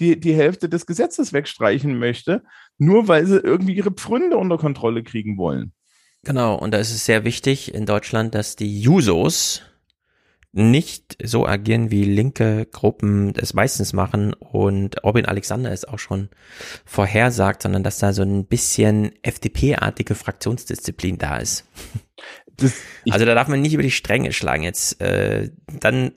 die, 0.00 0.18
die 0.18 0.34
Hälfte 0.34 0.70
des 0.70 0.86
Gesetzes 0.86 1.34
wegstreichen 1.34 1.98
möchte, 1.98 2.42
nur 2.78 3.06
weil 3.06 3.26
sie 3.26 3.36
irgendwie 3.36 3.74
ihre 3.74 3.90
Pfründe 3.90 4.38
unter 4.38 4.56
Kontrolle 4.56 5.02
kriegen 5.02 5.36
wollen. 5.36 5.74
Genau, 6.22 6.54
und 6.54 6.72
da 6.72 6.78
ist 6.78 6.90
es 6.90 7.04
sehr 7.04 7.24
wichtig 7.24 7.74
in 7.74 7.84
Deutschland, 7.84 8.34
dass 8.34 8.56
die 8.56 8.80
Jusos, 8.80 9.60
nicht 10.56 11.18
so 11.22 11.46
agieren, 11.46 11.90
wie 11.90 12.04
linke 12.04 12.66
Gruppen 12.66 13.34
es 13.36 13.52
meistens 13.52 13.92
machen 13.92 14.32
und 14.32 15.04
Robin 15.04 15.26
Alexander 15.26 15.70
es 15.70 15.84
auch 15.84 15.98
schon 15.98 16.30
vorhersagt, 16.86 17.62
sondern 17.62 17.82
dass 17.82 17.98
da 17.98 18.14
so 18.14 18.22
ein 18.22 18.46
bisschen 18.46 19.12
FDP-artige 19.22 20.14
Fraktionsdisziplin 20.14 21.18
da 21.18 21.36
ist. 21.36 21.66
Das, 22.56 22.72
also 23.10 23.26
da 23.26 23.34
darf 23.34 23.48
man 23.48 23.60
nicht 23.60 23.74
über 23.74 23.82
die 23.82 23.90
Stränge 23.90 24.32
schlagen 24.32 24.62
jetzt. 24.62 24.98
Äh, 25.02 25.50
dann, 25.78 26.12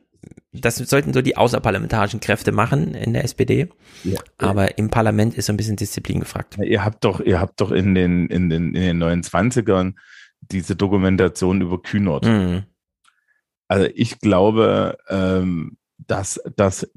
das 0.53 0.77
sollten 0.77 1.11
so 1.11 1.21
die 1.21 1.35
außerparlamentarischen 1.35 2.21
Kräfte 2.21 2.53
machen 2.53 2.93
in 2.93 3.11
der 3.11 3.25
SPD. 3.25 3.67
Ja, 4.05 4.19
Aber 4.37 4.77
im 4.77 4.89
Parlament 4.89 5.35
ist 5.35 5.47
so 5.47 5.53
ein 5.53 5.57
bisschen 5.57 5.75
Disziplin 5.75 6.21
gefragt. 6.21 6.55
Ja, 6.57 6.63
ihr 6.63 6.85
habt 6.85 7.03
doch, 7.03 7.19
ihr 7.19 7.41
habt 7.41 7.59
doch 7.59 7.71
in 7.71 7.93
den, 7.93 8.27
in 8.27 8.49
den, 8.49 8.73
in 8.73 8.99
den 8.99 9.03
29ern 9.03 9.95
diese 10.39 10.77
Dokumentation 10.77 11.59
über 11.59 11.81
Kühnert. 11.81 12.23
Mhm 12.23 12.63
also 13.69 13.87
ich 13.95 14.19
glaube, 14.19 14.97
ähm, 15.07 15.77
dass, 15.97 16.41
dass 16.57 16.89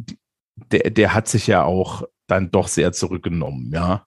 der, 0.56 0.90
der 0.90 1.14
hat 1.14 1.28
sich 1.28 1.46
ja 1.46 1.62
auch 1.62 2.02
dann 2.26 2.50
doch 2.50 2.66
sehr 2.66 2.92
zurückgenommen, 2.92 3.70
ja. 3.72 4.06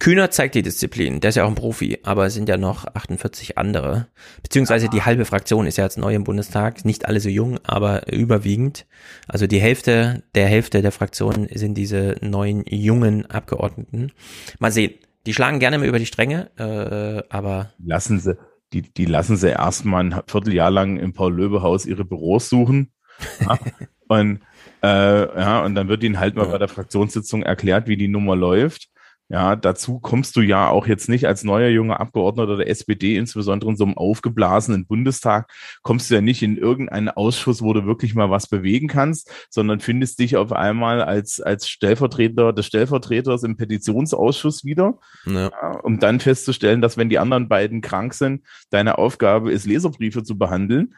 Kühner 0.00 0.30
zeigt 0.30 0.54
die 0.54 0.62
Disziplin, 0.62 1.20
der 1.20 1.28
ist 1.28 1.34
ja 1.34 1.44
auch 1.44 1.48
ein 1.48 1.54
Profi, 1.54 1.98
aber 2.04 2.24
es 2.24 2.32
sind 2.32 2.48
ja 2.48 2.56
noch 2.56 2.86
48 2.86 3.58
andere. 3.58 4.08
Beziehungsweise 4.42 4.88
die 4.88 5.02
halbe 5.02 5.26
Fraktion 5.26 5.66
ist 5.66 5.76
ja 5.76 5.84
jetzt 5.84 5.98
neu 5.98 6.14
im 6.14 6.24
Bundestag, 6.24 6.86
nicht 6.86 7.04
alle 7.06 7.20
so 7.20 7.28
jung, 7.28 7.58
aber 7.64 8.10
überwiegend. 8.10 8.86
Also 9.28 9.46
die 9.46 9.60
Hälfte 9.60 10.22
der 10.34 10.46
Hälfte 10.46 10.80
der 10.80 10.90
Fraktion 10.90 11.48
sind 11.52 11.74
diese 11.74 12.16
neuen 12.22 12.64
jungen 12.66 13.26
Abgeordneten. 13.26 14.12
Mal 14.58 14.72
sehen, 14.72 14.94
die 15.26 15.34
schlagen 15.34 15.60
gerne 15.60 15.76
mal 15.76 15.86
über 15.86 15.98
die 15.98 16.06
Stränge, 16.06 16.50
äh, 16.56 17.22
aber. 17.28 17.74
Lassen 17.84 18.20
sie, 18.20 18.38
die, 18.72 18.82
die 18.82 19.04
lassen 19.04 19.36
sie 19.36 19.50
erstmal 19.50 20.04
ein 20.04 20.22
Vierteljahr 20.26 20.70
lang 20.70 20.96
im 20.96 21.12
Paul-Löbe-Haus 21.12 21.86
ihre 21.86 22.04
Büros 22.04 22.48
suchen. 22.48 22.92
Ja, 23.40 23.58
und, 24.08 24.40
äh, 24.82 25.40
ja, 25.40 25.64
und 25.64 25.74
dann 25.74 25.88
wird 25.88 26.02
ihnen 26.02 26.20
halt 26.20 26.36
mal 26.36 26.46
bei 26.46 26.58
der 26.58 26.68
Fraktionssitzung 26.68 27.42
erklärt, 27.42 27.88
wie 27.88 27.96
die 27.96 28.08
Nummer 28.08 28.36
läuft. 28.36 28.88
Ja, 29.30 29.54
dazu 29.54 30.00
kommst 30.00 30.34
du 30.34 30.40
ja 30.40 30.68
auch 30.68 30.88
jetzt 30.88 31.08
nicht 31.08 31.28
als 31.28 31.44
neuer 31.44 31.68
junger 31.68 32.00
Abgeordneter 32.00 32.56
der 32.56 32.68
SPD, 32.68 33.16
insbesondere 33.16 33.70
in 33.70 33.76
so 33.76 33.84
einem 33.84 33.96
aufgeblasenen 33.96 34.86
Bundestag, 34.86 35.48
kommst 35.82 36.10
du 36.10 36.16
ja 36.16 36.20
nicht 36.20 36.42
in 36.42 36.56
irgendeinen 36.56 37.08
Ausschuss, 37.08 37.62
wo 37.62 37.72
du 37.72 37.86
wirklich 37.86 38.16
mal 38.16 38.30
was 38.30 38.48
bewegen 38.48 38.88
kannst, 38.88 39.30
sondern 39.48 39.78
findest 39.78 40.18
dich 40.18 40.36
auf 40.36 40.50
einmal 40.50 41.00
als, 41.00 41.40
als 41.40 41.68
Stellvertreter 41.68 42.52
des 42.52 42.66
Stellvertreters 42.66 43.44
im 43.44 43.56
Petitionsausschuss 43.56 44.64
wieder, 44.64 44.98
ja. 45.26 45.50
Ja, 45.62 45.78
um 45.80 46.00
dann 46.00 46.18
festzustellen, 46.18 46.82
dass 46.82 46.96
wenn 46.96 47.08
die 47.08 47.20
anderen 47.20 47.48
beiden 47.48 47.82
krank 47.82 48.14
sind, 48.14 48.44
deine 48.70 48.98
Aufgabe 48.98 49.52
ist, 49.52 49.64
Leserbriefe 49.64 50.24
zu 50.24 50.38
behandeln. 50.38 50.94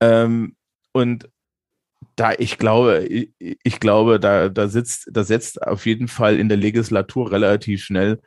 Ähm, 0.00 0.56
und 0.92 1.28
da 2.16 2.32
ich 2.38 2.58
glaube, 2.58 3.04
ich, 3.04 3.30
ich, 3.38 3.80
glaube, 3.80 4.18
da, 4.20 4.48
da 4.48 4.68
sitzt, 4.68 5.08
da 5.12 5.24
setzt 5.24 5.62
auf 5.62 5.86
jeden 5.86 6.08
Fall 6.08 6.38
in 6.38 6.48
der 6.48 6.58
Legislatur 6.58 7.30
relativ 7.30 7.82
schnell 7.82 8.20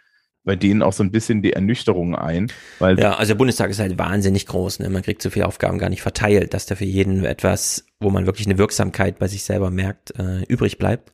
bei 0.43 0.55
denen 0.55 0.81
auch 0.81 0.93
so 0.93 1.03
ein 1.03 1.11
bisschen 1.11 1.41
die 1.41 1.53
Ernüchterung 1.53 2.15
ein. 2.15 2.51
Weil 2.79 2.99
ja, 2.99 3.13
also 3.13 3.33
der 3.33 3.37
Bundestag 3.37 3.69
ist 3.69 3.79
halt 3.79 3.99
wahnsinnig 3.99 4.47
groß. 4.47 4.79
Ne? 4.79 4.89
Man 4.89 5.03
kriegt 5.03 5.21
so 5.21 5.29
viele 5.29 5.45
Aufgaben 5.45 5.77
gar 5.77 5.89
nicht 5.89 6.01
verteilt, 6.01 6.53
dass 6.53 6.65
da 6.65 6.75
für 6.75 6.85
jeden 6.85 7.25
etwas, 7.25 7.85
wo 7.99 8.09
man 8.09 8.25
wirklich 8.25 8.47
eine 8.47 8.57
Wirksamkeit 8.57 9.19
bei 9.19 9.27
sich 9.27 9.43
selber 9.43 9.69
merkt, 9.69 10.17
äh, 10.17 10.43
übrig 10.47 10.77
bleibt. 10.77 11.11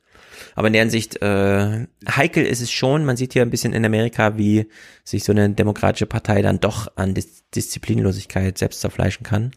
Aber 0.54 0.68
in 0.68 0.74
der 0.74 0.84
Hinsicht, 0.84 1.22
äh, 1.22 1.88
heikel 2.08 2.46
ist 2.46 2.62
es 2.62 2.72
schon. 2.72 3.04
Man 3.04 3.18
sieht 3.18 3.34
hier 3.34 3.42
ein 3.42 3.50
bisschen 3.50 3.74
in 3.74 3.86
Amerika, 3.86 4.38
wie 4.38 4.68
sich 5.04 5.24
so 5.24 5.32
eine 5.32 5.50
demokratische 5.50 6.06
Partei 6.06 6.42
dann 6.42 6.60
doch 6.60 6.88
an 6.96 7.14
Dis 7.14 7.44
Disziplinlosigkeit 7.54 8.58
selbst 8.58 8.82
zerfleischen 8.82 9.24
kann 9.24 9.52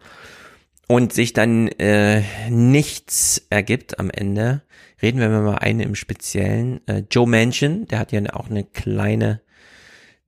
und 0.88 1.12
sich 1.12 1.34
dann 1.34 1.68
äh, 1.68 2.22
nichts 2.48 3.46
ergibt 3.50 4.00
am 4.00 4.10
Ende, 4.10 4.62
reden 5.00 5.20
wir 5.20 5.28
mal 5.28 5.58
einen 5.58 5.80
im 5.80 5.94
Speziellen. 5.94 6.80
Äh, 6.88 7.04
Joe 7.10 7.28
Manchin, 7.28 7.86
der 7.86 8.00
hat 8.00 8.10
ja 8.10 8.20
auch 8.32 8.50
eine 8.50 8.64
kleine 8.64 9.40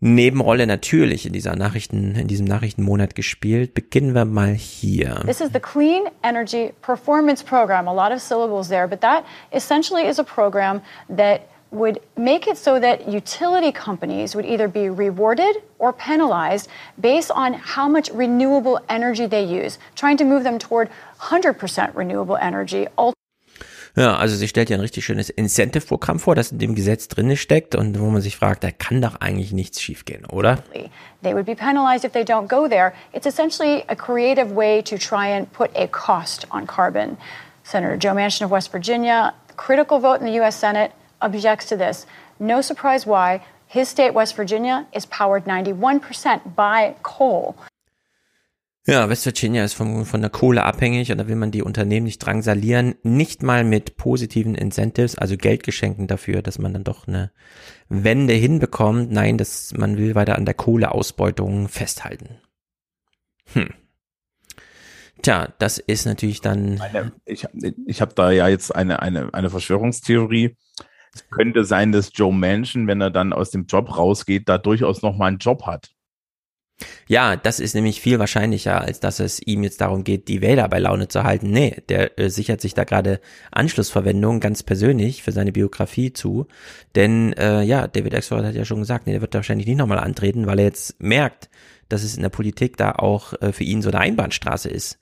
Nebenrolle 0.03 0.67
natürlich 0.67 1.27
in 1.27 1.33
dieser 1.33 1.57
Nachrichten, 1.57 2.15
in 2.15 2.27
diesem 2.27 2.47
Nachrichtenmonat 2.47 3.15
gespielt. 3.15 3.75
Beginnen 3.75 4.15
wir 4.15 4.25
mal 4.25 4.55
hier. 4.55 5.23
This 5.27 5.41
is 5.41 5.51
the 5.53 5.61
Clean 5.61 6.05
Energy 6.23 6.73
Performance 6.81 7.45
Program. 7.45 7.87
A 7.89 7.93
lot 7.93 8.13
of 8.13 8.21
syllables 8.21 8.69
there, 8.69 8.89
but 8.89 9.01
that 9.03 9.25
essentially 9.53 10.07
is 10.07 10.19
a 10.19 10.25
program 10.25 10.81
that 11.15 11.43
would 11.71 12.01
make 12.17 12.49
it 12.49 12.59
so 12.59 12.81
that 12.81 13.09
utility 13.09 13.73
companies 13.73 14.35
would 14.35 14.45
either 14.45 14.69
be 14.69 14.89
rewarded 14.89 15.63
or 15.79 15.93
penalized 15.93 16.69
based 17.01 17.31
on 17.31 17.55
how 17.55 17.89
much 17.89 18.11
renewable 18.11 18.81
energy 18.89 19.27
they 19.27 19.45
use, 19.45 19.79
trying 19.95 20.17
to 20.17 20.25
move 20.25 20.43
them 20.43 20.59
toward 20.59 20.89
100% 21.21 21.95
renewable 21.95 22.37
energy. 22.37 22.89
Ja, 23.97 24.17
also 24.17 24.37
sie 24.37 24.47
stellt 24.47 24.71
ja 24.71 24.77
ein 24.77 24.81
richtig 24.81 25.05
schönes 25.05 25.31
Incentive-Programm 25.31 26.21
vor, 26.21 26.37
das 26.37 26.53
in 26.53 26.59
dem 26.59 26.77
Gesetz 26.77 27.09
drinne 27.09 27.37
steckt 27.37 27.75
und 27.75 27.99
wo 27.99 28.07
man 28.07 28.23
sich 28.23 28.37
fragt, 28.37 28.63
da 28.63 28.71
kann 28.71 29.03
doch 29.03 29.17
eigentlich 29.21 29.53
nichts 29.53 29.81
schiefgehen, 29.81 30.27
oder? 30.27 30.59
They 31.23 31.35
would 31.35 31.45
be 31.45 31.57
penalized 31.57 32.05
if 32.05 32.13
they 32.13 32.23
don't 32.23 32.47
go 32.47 32.69
there. 32.69 32.93
It's 33.13 33.27
essentially 33.27 33.85
a 33.89 33.97
creative 33.97 34.55
way 34.55 34.81
to 34.83 34.97
try 34.97 35.27
and 35.37 35.53
put 35.53 35.71
a 35.75 35.89
cost 35.89 36.47
on 36.51 36.67
carbon. 36.67 37.17
Senator 37.65 37.97
Joe 37.97 38.15
Manchin 38.15 38.45
of 38.45 38.53
West 38.53 38.71
Virginia, 38.73 39.35
critical 39.57 39.99
vote 39.99 40.21
in 40.21 40.27
the 40.27 40.35
U.S. 40.41 40.57
Senate, 40.57 40.93
objects 41.21 41.67
to 41.69 41.77
this. 41.77 42.07
No 42.39 42.61
surprise 42.61 43.07
why. 43.07 43.41
His 43.67 43.89
state, 43.89 44.15
West 44.15 44.37
Virginia, 44.37 44.87
is 44.93 45.07
powered 45.07 45.45
91% 45.45 46.57
by 46.57 46.95
coal. 47.03 47.55
Ja, 48.87 49.09
West 49.09 49.27
Virginia 49.27 49.63
ist 49.63 49.75
von, 49.75 50.05
von 50.05 50.21
der 50.21 50.31
Kohle 50.31 50.65
abhängig 50.65 51.13
und 51.13 51.19
da 51.19 51.29
will 51.29 51.37
man 51.37 51.51
die 51.51 51.63
Unternehmen 51.63 52.05
nicht 52.05 52.19
drangsalieren, 52.19 52.95
nicht 53.03 53.43
mal 53.43 53.63
mit 53.63 53.97
positiven 53.97 54.55
Incentives, 54.55 55.17
also 55.17 55.37
Geldgeschenken 55.37 56.09
dafür, 56.09 56.43
dass 56.43 56.59
man 56.59 56.73
dann 56.73 56.83
doch 56.83 57.07
eine 57.07 57.31
Wende 57.89 58.33
hinbekommt. 58.33 59.13
Nein, 59.13 59.39
das, 59.39 59.75
man 59.77 59.99
will 59.99 60.15
weiter 60.15 60.37
an 60.37 60.47
der 60.47 60.55
Kohleausbeutung 60.55 61.69
festhalten. 61.69 62.41
Hm. 63.53 63.69
Tja, 65.23 65.53
das 65.59 65.79
ist 65.79 66.07
natürlich 66.07 66.41
dann. 66.41 66.77
Meine, 66.77 67.13
ich 67.27 67.47
ich 67.87 68.01
habe 68.01 68.15
da 68.15 68.31
ja 68.31 68.49
jetzt 68.49 68.75
eine, 68.75 69.03
eine, 69.03 69.35
eine 69.35 69.51
Verschwörungstheorie. 69.51 70.57
Es 71.13 71.29
könnte 71.31 71.65
sein, 71.65 71.93
dass 71.93 72.11
Joe 72.15 72.33
Manchin, 72.33 72.87
wenn 72.87 73.01
er 73.01 73.11
dann 73.11 73.33
aus 73.33 73.51
dem 73.51 73.67
Job 73.67 73.97
rausgeht, 73.97 74.49
da 74.49 74.59
durchaus 74.59 75.03
noch 75.03 75.17
mal 75.17 75.27
einen 75.27 75.39
Job 75.39 75.67
hat. 75.67 75.91
Ja, 77.09 77.37
das 77.37 77.61
ist 77.61 77.75
nämlich 77.75 78.01
viel 78.01 78.19
wahrscheinlicher, 78.19 78.81
als 78.81 79.01
dass 79.01 79.21
es 79.21 79.41
ihm 79.45 79.63
jetzt 79.65 79.81
darum 79.81 80.05
geht, 80.05 80.29
die 80.29 80.41
Wähler 80.41 80.69
bei 80.69 80.79
Laune 80.79 81.09
zu 81.09 81.25
halten. 81.25 81.51
Nee, 81.51 81.83
der 81.89 82.19
äh, 82.19 82.31
sichert 82.31 82.61
sich 82.61 82.75
da 82.75 82.85
gerade 82.85 83.21
Anschlussverwendung 83.51 84.41
ganz 84.41 84.63
persönlich 84.63 85.23
für 85.23 85.33
seine 85.33 85.53
Biografie 85.53 86.13
zu. 86.13 86.47
Denn 86.95 87.33
äh, 87.35 87.63
ja, 87.63 87.87
David 87.87 88.15
Axford 88.15 88.45
hat 88.45 88.55
ja 88.55 88.65
schon 88.65 88.79
gesagt, 88.79 89.07
nee, 89.07 89.13
der 89.13 89.21
wird 89.21 89.35
wahrscheinlich 89.35 89.67
nicht 89.67 89.79
nochmal 89.79 89.99
antreten, 89.99 90.47
weil 90.47 90.59
er 90.59 90.67
jetzt 90.67 91.01
merkt, 91.03 91.51
dass 91.89 92.05
es 92.05 92.17
in 92.17 92.23
der 92.23 92.29
Politik 92.29 92.77
da 92.77 92.93
auch 92.93 93.35
äh, 93.43 93.53
für 93.53 93.65
ihn 93.65 93.83
so 93.83 93.91
eine 93.91 94.01
Einbahnstraße 94.01 94.69
ist. 94.69 94.99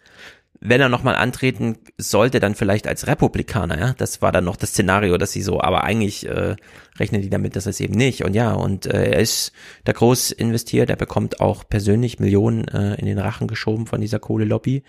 Wenn 0.61 0.81
er 0.81 0.89
nochmal 0.89 1.15
antreten 1.15 1.79
sollte, 1.99 2.41
dann 2.41 2.55
vielleicht 2.55 2.87
als 2.87 3.07
Republikaner, 3.07 3.79
ja. 3.79 3.95
Das 3.97 4.23
war 4.23 4.33
dann 4.33 4.45
noch 4.45 4.57
das 4.57 4.71
Szenario, 4.71 5.17
dass 5.19 5.33
sie 5.33 5.43
so, 5.43 5.61
aber 5.61 5.85
eigentlich 5.85 6.27
äh, 6.27 6.57
rechnen 6.99 7.23
die 7.23 7.31
damit, 7.31 7.55
dass 7.57 7.67
es 7.67 7.81
eben 7.81 7.95
nicht. 7.95 8.25
Und 8.25 8.35
ja, 8.35 8.53
und 8.53 8.87
äh, 8.87 9.13
er 9.13 9.21
ist 9.21 9.53
da 9.85 9.93
groß 9.93 10.33
investiert, 10.33 10.91
er 10.91 10.97
bekommt 10.97 11.41
auch 11.41 11.69
persönlich 11.69 12.19
Millionen 12.19 12.67
äh, 12.69 12.95
in 12.97 13.07
den 13.07 13.19
Rachen 13.19 13.47
geschoben 13.47 13.87
von 13.87 14.01
dieser 14.01 14.19
Kohlelobby, 14.19 14.83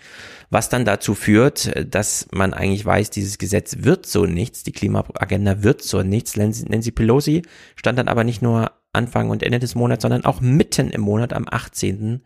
was 0.50 0.68
dann 0.68 0.84
dazu 0.84 1.14
führt, 1.14 1.72
dass 1.88 2.26
man 2.32 2.52
eigentlich 2.52 2.84
weiß, 2.84 3.10
dieses 3.10 3.38
Gesetz 3.38 3.76
wird 3.80 4.06
so 4.06 4.26
nichts, 4.26 4.64
die 4.64 4.72
Klimaagenda 4.72 5.62
wird 5.62 5.82
so 5.82 6.02
nichts. 6.02 6.36
Nancy 6.36 6.90
Pelosi 6.90 7.42
stand 7.76 7.98
dann 7.98 8.08
aber 8.08 8.24
nicht 8.24 8.42
nur 8.42 8.72
Anfang 8.92 9.30
und 9.30 9.44
Ende 9.44 9.60
des 9.60 9.76
Monats, 9.76 10.02
sondern 10.02 10.24
auch 10.24 10.40
mitten 10.40 10.90
im 10.90 11.00
Monat 11.02 11.32
am 11.32 11.46
18. 11.48 12.22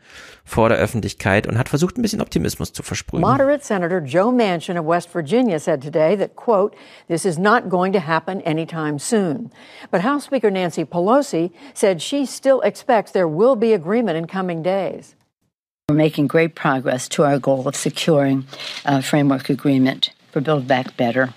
vor 0.47 0.71
der 0.71 0.79
Öffentlichkeit 0.79 1.47
und 1.47 1.59
hat 1.59 1.69
versucht, 1.69 1.99
ein 1.99 2.03
bisschen 2.03 2.23
Optimismus 2.23 2.73
zu 2.73 2.83
versprühen. 2.83 3.21
Moderate 3.21 3.63
Senator 3.63 4.01
Joe 4.01 4.33
Manchin 4.33 4.79
of 4.79 4.87
West 4.87 5.15
Virginia 5.15 5.59
said 5.59 5.83
today 5.83 6.17
that, 6.17 6.37
quote, 6.37 6.75
this 7.07 7.27
is 7.27 7.39
not 7.39 7.69
going 7.69 7.93
to 7.93 8.01
happen 8.01 8.41
anytime 8.43 8.99
soon. 8.99 9.51
But 9.91 10.01
House 10.01 10.25
Speaker 10.25 10.51
Nancy 10.51 10.87
Pelosi 10.87 11.51
said 11.75 12.01
she 12.01 12.25
still 12.25 12.63
expects 12.63 13.13
there 13.13 13.29
will 13.29 13.57
be 13.57 13.75
agreement 13.75 14.17
in 14.17 14.27
coming 14.27 14.63
days. 14.63 15.15
We're 15.91 15.97
making 15.97 16.29
great 16.29 16.55
progress 16.55 17.11
to 17.11 17.25
our 17.25 17.39
goal 17.39 17.69
of 17.69 17.77
securing 17.77 18.47
a 18.87 19.03
framework 19.03 19.51
agreement 19.51 20.13
for 20.33 20.41
Build 20.41 20.67
Back 20.67 20.97
Better 20.97 21.35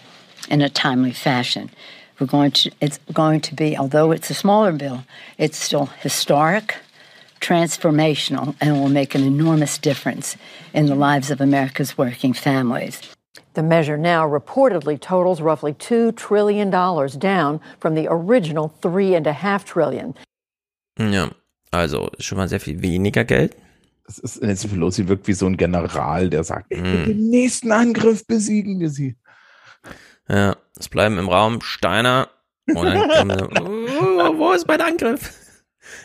in 0.50 0.62
a 0.62 0.70
timely 0.70 1.12
fashion. 1.12 1.70
We're 2.20 2.28
going 2.28 2.52
to, 2.52 2.72
it's 2.82 3.00
going 3.14 3.42
to 3.42 3.56
be, 3.56 3.78
although 3.78 4.12
it's 4.12 4.30
a 4.30 4.34
smaller 4.34 4.72
bill, 4.72 5.04
it's 5.38 5.58
still 5.58 5.86
historic, 6.02 6.76
transformational, 7.40 8.56
and 8.60 8.80
will 8.80 8.90
make 8.90 9.14
an 9.14 9.24
enormous 9.24 9.78
difference 9.78 10.36
in 10.74 10.88
the 10.88 10.96
lives 10.96 11.30
of 11.30 11.42
America's 11.42 11.98
working 11.98 12.34
families. 12.34 13.02
The 13.54 13.64
measure 13.64 13.98
now 13.98 14.28
reportedly 14.28 15.00
totals 15.00 15.42
roughly 15.42 15.74
$2 15.74 16.16
trillion 16.16 16.70
down 16.70 17.60
from 17.80 17.96
the 17.96 18.08
original 18.08 18.74
3.5 18.82 19.64
trillion. 19.64 20.16
Ja, 21.00 21.30
also 21.72 22.10
schon 22.20 22.38
mal 22.38 22.48
sehr 22.48 22.60
viel 22.60 22.82
weniger 22.82 23.24
Geld. 23.24 23.56
Das 24.06 24.20
ist, 24.20 24.42
Nancy 24.42 24.68
Pelosi 24.70 25.08
wirkt 25.08 25.28
wie 25.28 25.34
so 25.34 25.48
ein 25.48 25.58
General, 25.58 26.30
der 26.30 26.44
sagt, 26.44 26.72
mm. 26.72 26.82
mit 26.82 27.08
dem 27.08 27.30
nächsten 27.30 27.72
Angriff 27.72 28.26
besiegen 28.26 28.80
wir 28.80 28.90
sie. 28.90 29.16
Ja, 30.30 30.56
es 30.80 30.90
bleiben 30.90 31.18
im 31.18 31.30
Raum 31.30 31.62
Steiner 31.62 32.30
und 32.68 32.86
dann 32.86 33.30
so, 33.30 33.46
oh, 33.46 34.38
wo 34.38 34.52
ist 34.52 34.68
mein 34.68 34.82
Angriff? 34.82 35.34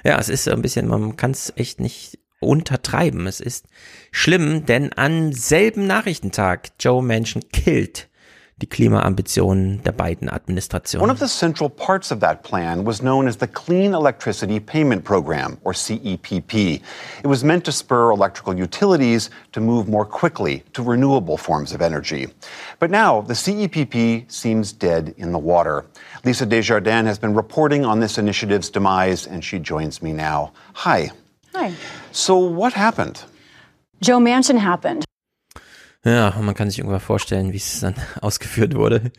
Ja, 0.05 0.19
es 0.19 0.29
ist 0.29 0.45
so 0.45 0.53
ein 0.53 0.63
bisschen, 0.63 0.87
man 0.87 1.17
kann 1.17 1.33
es 1.33 1.53
echt 1.57 1.81
nicht 1.81 2.19
untertreiben. 2.41 3.27
Es 3.27 3.41
ist 3.41 3.67
schlimm, 4.11 4.67
denn 4.67 4.91
am 4.97 5.33
selben 5.33 5.87
Nachrichtentag 5.87 6.71
Joe 6.79 7.03
Manchin 7.03 7.49
killt 7.53 8.09
die 8.63 8.67
Klimaambitionen 8.67 9.83
der 9.83 9.93
beiden 9.93 10.29
Administrationen. 10.29 11.03
One 11.03 11.13
of 11.13 11.19
the 11.19 11.29
central 11.29 11.69
parts 11.69 12.13
of 12.13 12.21
that 12.21 12.43
plan 12.43 12.87
was 12.87 13.01
known 13.01 13.27
as 13.27 13.37
the 13.37 13.47
Clean 13.49 13.93
Electricity 13.93 14.61
Payment 14.61 15.05
Program, 15.05 15.59
or 15.65 15.73
CEPP. 15.73 16.81
It 17.23 17.27
was 17.27 17.43
meant 17.43 17.65
to 17.65 17.73
spur 17.73 18.11
electrical 18.11 18.55
utilities 18.55 19.31
to 19.53 19.61
move 19.61 19.89
more 19.89 20.07
quickly 20.07 20.63
to 20.73 20.83
renewable 20.83 21.37
forms 21.37 21.73
of 21.73 21.83
energy. 21.83 22.29
But 22.79 22.91
now 22.91 23.23
the 23.23 23.35
CEPP 23.35 24.31
seems 24.31 24.73
dead 24.73 25.15
in 25.19 25.33
the 25.33 25.39
water. 25.39 25.85
Lisa 26.25 26.47
Desjardins 26.47 27.09
has 27.09 27.19
been 27.19 27.35
reporting 27.35 27.85
on 27.85 28.01
this 28.01 28.17
initiative's 28.17 28.71
demise, 28.71 29.27
and 29.27 29.45
she 29.45 29.59
joins 29.59 30.03
me 30.03 30.13
now. 30.13 30.53
Hi. 30.75 31.11
Hi. 31.55 31.75
So, 32.13 32.39
what 32.39 32.73
happened? 32.73 33.25
Joe 34.01 34.19
Manchin 34.19 34.59
happened. 34.59 35.05
Ja, 36.05 36.35
man 36.41 36.55
kann 36.55 36.69
sich 36.69 36.79
irgendwann 36.79 37.01
vorstellen, 37.01 37.53
wie 37.53 37.59
es 37.59 37.81
dann 37.81 37.95
ausgeführt 38.21 38.75
wurde. 38.75 39.13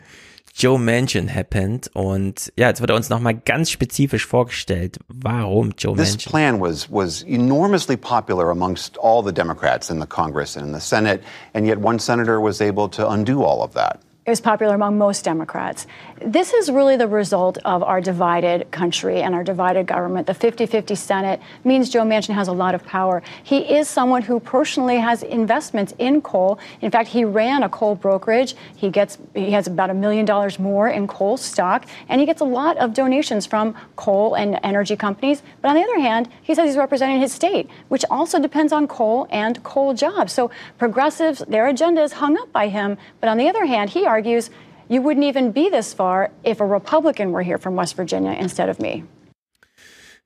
Joe 0.55 0.77
Manchin 0.77 1.33
happened 1.33 1.89
und 1.95 2.53
ja, 2.55 2.67
jetzt 2.67 2.79
wird 2.79 2.91
er 2.91 2.95
uns 2.95 3.09
nochmal 3.09 3.33
ganz 3.33 3.71
spezifisch 3.71 4.27
vorgestellt, 4.27 4.99
warum 5.07 5.73
Joe 5.75 5.95
This 5.95 6.11
Manchin. 6.11 6.29
plan 6.31 6.61
was 6.61 6.91
was 6.91 7.23
enormously 7.23 7.97
popular 7.97 8.51
amongst 8.51 8.99
all 8.99 9.23
the 9.25 9.33
Democrats 9.33 9.89
in 9.89 9.99
the 9.99 10.05
Congress 10.05 10.55
and 10.55 10.67
in 10.67 10.73
the 10.73 10.79
Senate, 10.79 11.23
and 11.55 11.65
yet 11.65 11.79
one 11.79 11.97
senator 11.97 12.39
was 12.39 12.61
able 12.61 12.87
to 12.89 13.09
undo 13.09 13.43
all 13.43 13.63
of 13.63 13.73
that. 13.73 13.99
It 14.25 14.29
was 14.29 14.39
popular 14.39 14.73
among 14.73 14.97
most 14.97 15.25
Democrats. 15.25 15.85
This 16.25 16.53
is 16.53 16.71
really 16.71 16.95
the 16.95 17.09
result 17.09 17.57
of 17.65 17.83
our 17.83 17.99
divided 17.99 18.71
country 18.71 19.21
and 19.21 19.35
our 19.35 19.43
divided 19.43 19.85
government. 19.85 20.27
The 20.27 20.33
50 20.33 20.65
50 20.65 20.95
Senate 20.95 21.41
means 21.65 21.89
Joe 21.89 22.03
Manchin 22.03 22.33
has 22.33 22.47
a 22.47 22.53
lot 22.53 22.73
of 22.73 22.85
power. 22.85 23.21
He 23.43 23.57
is 23.75 23.89
someone 23.89 24.21
who 24.21 24.39
personally 24.39 24.95
has 24.95 25.23
investments 25.23 25.93
in 25.99 26.21
coal. 26.21 26.57
In 26.79 26.89
fact, 26.89 27.09
he 27.09 27.25
ran 27.25 27.63
a 27.63 27.69
coal 27.69 27.95
brokerage. 27.95 28.55
He, 28.77 28.89
gets, 28.89 29.17
he 29.33 29.51
has 29.51 29.67
about 29.67 29.89
a 29.89 29.93
million 29.93 30.23
dollars 30.23 30.57
more 30.57 30.87
in 30.87 31.05
coal 31.05 31.35
stock, 31.35 31.85
and 32.07 32.21
he 32.21 32.25
gets 32.25 32.39
a 32.39 32.45
lot 32.45 32.77
of 32.77 32.93
donations 32.93 33.45
from 33.45 33.75
coal 33.97 34.35
and 34.35 34.57
energy 34.63 34.95
companies. 34.95 35.43
But 35.61 35.67
on 35.67 35.75
the 35.75 35.83
other 35.83 35.99
hand, 35.99 36.29
he 36.41 36.55
says 36.55 36.69
he's 36.69 36.77
representing 36.77 37.19
his 37.19 37.33
state, 37.33 37.69
which 37.89 38.05
also 38.09 38.39
depends 38.39 38.71
on 38.71 38.87
coal 38.87 39.27
and 39.31 39.61
coal 39.63 39.93
jobs. 39.93 40.31
So 40.31 40.49
progressives, 40.77 41.39
their 41.39 41.67
agenda 41.67 42.01
is 42.01 42.13
hung 42.13 42.37
up 42.37 42.53
by 42.53 42.69
him. 42.69 42.97
But 43.19 43.27
on 43.27 43.37
the 43.37 43.49
other 43.49 43.65
hand, 43.65 43.89
he 43.89 44.12
argues 44.13 44.51
you 44.89 45.01
wouldn't 45.01 45.25
even 45.25 45.51
be 45.51 45.69
this 45.69 45.93
far 45.93 46.29
if 46.43 46.61
a 46.61 46.65
Republican 46.65 47.31
were 47.31 47.43
here 47.43 47.57
from 47.57 47.75
West 47.75 47.97
Virginia 47.97 48.33
instead 48.39 48.69
of 48.69 48.79
me. 48.79 49.03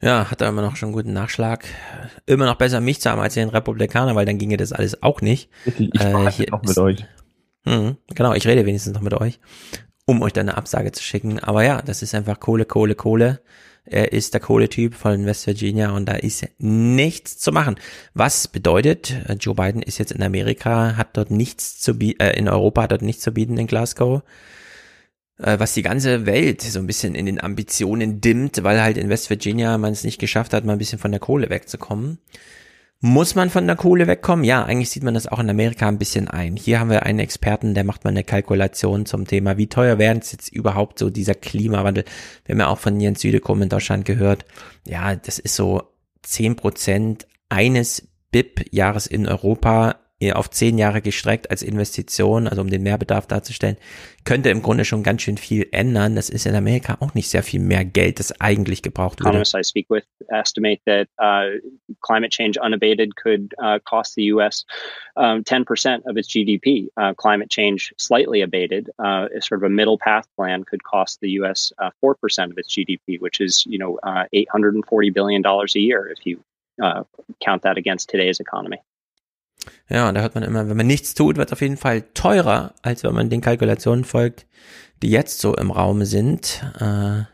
Ja, 0.01 0.29
hat 0.29 0.41
er 0.41 0.49
immer 0.49 0.61
noch 0.61 0.75
schon 0.75 0.87
einen 0.87 0.95
guten 0.95 1.13
Nachschlag. 1.13 1.65
Immer 2.27 2.45
noch 2.45 2.55
besser 2.55 2.81
mich 2.81 3.01
zu 3.01 3.09
haben 3.09 3.19
als 3.19 3.33
den 3.33 3.49
Republikaner, 3.49 4.15
weil 4.15 4.25
dann 4.25 4.37
ginge 4.37 4.57
das 4.57 4.71
alles 4.71 5.01
auch 5.01 5.21
nicht. 5.21 5.49
Ich 5.65 5.99
äh, 5.99 6.31
hier 6.31 6.51
noch 6.51 6.61
mit 6.61 6.77
euch. 6.77 7.05
Mh, 7.65 7.95
genau, 8.13 8.33
ich 8.33 8.45
rede 8.45 8.65
wenigstens 8.65 8.93
noch 8.93 9.01
mit 9.01 9.15
euch, 9.15 9.39
um 10.05 10.21
euch 10.21 10.33
dann 10.33 10.49
eine 10.49 10.57
Absage 10.57 10.91
zu 10.91 11.01
schicken. 11.01 11.39
Aber 11.39 11.63
ja, 11.63 11.81
das 11.81 12.03
ist 12.03 12.13
einfach 12.13 12.39
Kohle, 12.39 12.65
Kohle, 12.65 12.93
Kohle. 12.93 13.41
Er 13.89 14.11
ist 14.11 14.33
der 14.33 14.41
Kohletyp 14.41 14.93
von 14.93 15.25
West 15.25 15.47
Virginia 15.47 15.91
und 15.91 16.05
da 16.07 16.13
ist 16.13 16.45
nichts 16.57 17.37
zu 17.37 17.51
machen. 17.51 17.75
Was 18.13 18.47
bedeutet, 18.47 19.15
Joe 19.39 19.55
Biden 19.55 19.81
ist 19.81 19.97
jetzt 19.97 20.11
in 20.11 20.21
Amerika, 20.21 20.97
hat 20.97 21.15
dort 21.15 21.31
nichts 21.31 21.79
zu 21.79 21.97
bieten, 21.97 22.21
äh, 22.21 22.37
in 22.37 22.49
Europa 22.49 22.83
hat 22.83 22.91
dort 22.91 23.01
nichts 23.01 23.23
zu 23.23 23.31
bieten 23.31 23.57
in 23.57 23.67
Glasgow 23.67 24.23
äh, 25.39 25.59
was 25.59 25.73
die 25.73 25.83
ganze 25.83 26.25
Welt 26.25 26.61
so 26.61 26.79
ein 26.79 26.87
bisschen 26.87 27.15
in 27.15 27.25
den 27.25 27.41
Ambitionen 27.41 28.21
dimmt, 28.21 28.63
weil 28.63 28.81
halt 28.81 28.97
in 28.97 29.09
West 29.09 29.29
Virginia 29.29 29.77
man 29.77 29.93
es 29.93 30.03
nicht 30.03 30.19
geschafft 30.19 30.53
hat, 30.53 30.65
mal 30.65 30.73
ein 30.73 30.79
bisschen 30.79 30.99
von 30.99 31.11
der 31.11 31.19
Kohle 31.19 31.49
wegzukommen. 31.49 32.19
Muss 32.99 33.35
man 33.35 33.51
von 33.51 33.67
der 33.67 33.75
Kohle 33.75 34.07
wegkommen? 34.07 34.43
Ja, 34.43 34.63
eigentlich 34.63 34.89
sieht 34.89 35.03
man 35.03 35.13
das 35.13 35.27
auch 35.27 35.37
in 35.37 35.49
Amerika 35.49 35.87
ein 35.87 35.99
bisschen 35.99 36.27
ein. 36.27 36.55
Hier 36.55 36.79
haben 36.79 36.89
wir 36.89 37.03
einen 37.03 37.19
Experten, 37.19 37.75
der 37.75 37.83
macht 37.83 38.03
mal 38.03 38.09
eine 38.09 38.23
Kalkulation 38.23 39.05
zum 39.05 39.27
Thema, 39.27 39.57
wie 39.57 39.67
teuer 39.67 39.99
wären 39.99 40.17
es 40.17 40.31
jetzt 40.31 40.51
überhaupt 40.51 40.97
so 40.97 41.11
dieser 41.11 41.35
Klimawandel. 41.35 42.05
Wir 42.45 42.53
haben 42.53 42.59
ja 42.59 42.67
auch 42.67 42.79
von 42.79 42.99
Jens 42.99 43.21
Südekum 43.21 43.61
in 43.61 43.69
Deutschland 43.69 44.05
gehört. 44.05 44.45
Ja, 44.87 45.15
das 45.15 45.37
ist 45.37 45.55
so 45.55 45.83
zehn 46.23 46.55
Prozent 46.55 47.27
eines 47.49 48.07
BIP-Jahres 48.31 49.05
in 49.05 49.27
Europa 49.27 49.97
auf 50.33 50.49
zehn 50.49 50.77
Jahre 50.77 51.01
gestreckt 51.01 51.51
als 51.51 51.61
Investition, 51.61 52.47
also 52.47 52.61
um 52.61 52.69
den 52.69 52.81
Mehrbedarf 52.81 53.27
darzustellen, 53.27 53.77
könnte 54.25 54.49
im 54.49 54.63
Grunde 54.63 54.83
schon 54.83 55.03
ganz 55.03 55.21
schön 55.21 55.37
viel 55.37 55.67
ändern. 55.71 56.15
Das 56.15 56.29
ist 56.29 56.47
in 56.47 56.55
Amerika 56.55 56.97
auch 57.01 57.13
nicht 57.13 57.29
sehr 57.29 57.43
viel 57.43 57.59
mehr 57.59 57.85
Geld, 57.85 58.19
das 58.19 58.41
eigentlich 58.41 58.81
gebraucht 58.81 59.19
würde. 59.19 59.29
Economists 59.29 59.53
I 59.53 59.63
speak 59.63 59.89
with 59.89 60.03
estimate 60.29 60.81
that 60.85 61.07
uh, 61.19 61.59
climate 62.01 62.31
change 62.31 62.59
unabated 62.59 63.15
could 63.15 63.53
uh, 63.59 63.79
cost 63.85 64.15
the 64.15 64.31
U.S. 64.33 64.65
Um, 65.15 65.43
10% 65.43 66.05
of 66.05 66.17
its 66.17 66.27
GDP. 66.27 66.89
Uh, 66.97 67.13
climate 67.13 67.49
change 67.49 67.93
slightly 67.97 68.41
abated, 68.41 68.89
uh, 68.99 69.27
sort 69.39 69.61
of 69.61 69.63
a 69.63 69.69
middle 69.69 69.99
path 69.99 70.27
plan, 70.35 70.63
could 70.63 70.83
cost 70.83 71.19
the 71.21 71.29
U.S. 71.41 71.71
Uh, 71.77 71.91
4% 72.03 72.51
of 72.51 72.57
its 72.57 72.75
GDP, 72.75 73.19
which 73.19 73.39
is 73.39 73.65
you 73.67 73.77
know 73.77 73.99
uh, 74.01 74.25
840 74.33 75.11
billion 75.11 75.41
dollars 75.43 75.75
a 75.75 75.79
year 75.79 76.07
if 76.07 76.25
you 76.25 76.43
uh, 76.81 77.03
count 77.39 77.61
that 77.61 77.77
against 77.77 78.09
today's 78.09 78.39
economy. 78.39 78.81
Ja, 79.89 80.07
und 80.09 80.15
da 80.15 80.21
hört 80.21 80.35
man 80.35 80.43
immer, 80.43 80.69
wenn 80.69 80.77
man 80.77 80.87
nichts 80.87 81.13
tut, 81.13 81.37
wird 81.37 81.49
es 81.49 81.53
auf 81.53 81.61
jeden 81.61 81.77
Fall 81.77 82.03
teurer, 82.13 82.73
als 82.81 83.03
wenn 83.03 83.13
man 83.13 83.29
den 83.29 83.41
Kalkulationen 83.41 84.05
folgt, 84.05 84.45
die 85.01 85.09
jetzt 85.09 85.39
so 85.39 85.55
im 85.55 85.71
Raum 85.71 86.05
sind. 86.05 86.63
Äh, 86.79 87.19
ja. 87.19 87.27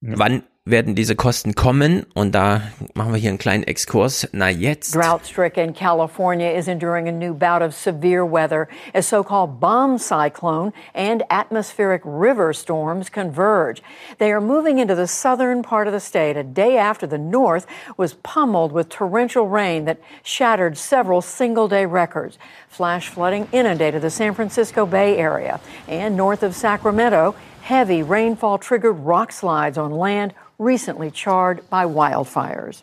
Wann 0.00 0.42
werden 0.66 0.96
diese 0.96 1.14
Kosten 1.14 1.54
kommen? 1.54 2.04
Und 2.12 2.34
da 2.34 2.60
machen 2.94 3.12
wir 3.12 3.18
hier 3.18 3.30
einen 3.30 3.38
kleinen 3.38 3.62
Exkurs. 3.62 4.28
Na 4.32 4.50
jetzt. 4.50 4.94
Drought-stricken 4.94 5.72
California 5.72 6.50
is 6.50 6.66
enduring 6.68 7.08
a 7.08 7.12
new 7.12 7.32
bout 7.32 7.62
of 7.62 7.72
severe 7.72 8.24
weather 8.24 8.68
as 8.92 9.08
so-called 9.08 9.60
bomb 9.60 9.96
cyclone 9.96 10.72
and 10.92 11.22
atmospheric 11.30 12.02
river 12.04 12.52
storms 12.52 13.10
converge. 13.10 13.80
They 14.18 14.32
are 14.32 14.40
moving 14.40 14.78
into 14.78 14.96
the 14.96 15.06
southern 15.06 15.62
part 15.62 15.86
of 15.86 15.92
the 15.92 16.00
state 16.00 16.36
a 16.36 16.42
day 16.42 16.76
after 16.76 17.06
the 17.06 17.18
north 17.18 17.66
was 17.96 18.14
pummeled 18.24 18.72
with 18.72 18.88
torrential 18.88 19.46
rain 19.46 19.84
that 19.84 20.00
shattered 20.24 20.76
several 20.76 21.22
single-day 21.22 21.86
records. 21.86 22.38
Flash 22.68 23.08
flooding 23.08 23.46
inundated 23.52 24.02
the 24.02 24.10
San 24.10 24.34
Francisco 24.34 24.84
Bay 24.84 25.16
Area 25.16 25.60
and 25.86 26.16
north 26.16 26.42
of 26.42 26.56
Sacramento. 26.56 27.36
Heavy 27.62 28.02
rainfall 28.02 28.58
triggered 28.58 28.98
rock 29.00 29.32
slides 29.32 29.78
on 29.78 29.90
land 29.90 30.34
recently 30.58 31.10
charred 31.12 31.68
by 31.70 31.84
wildfires. 31.84 32.82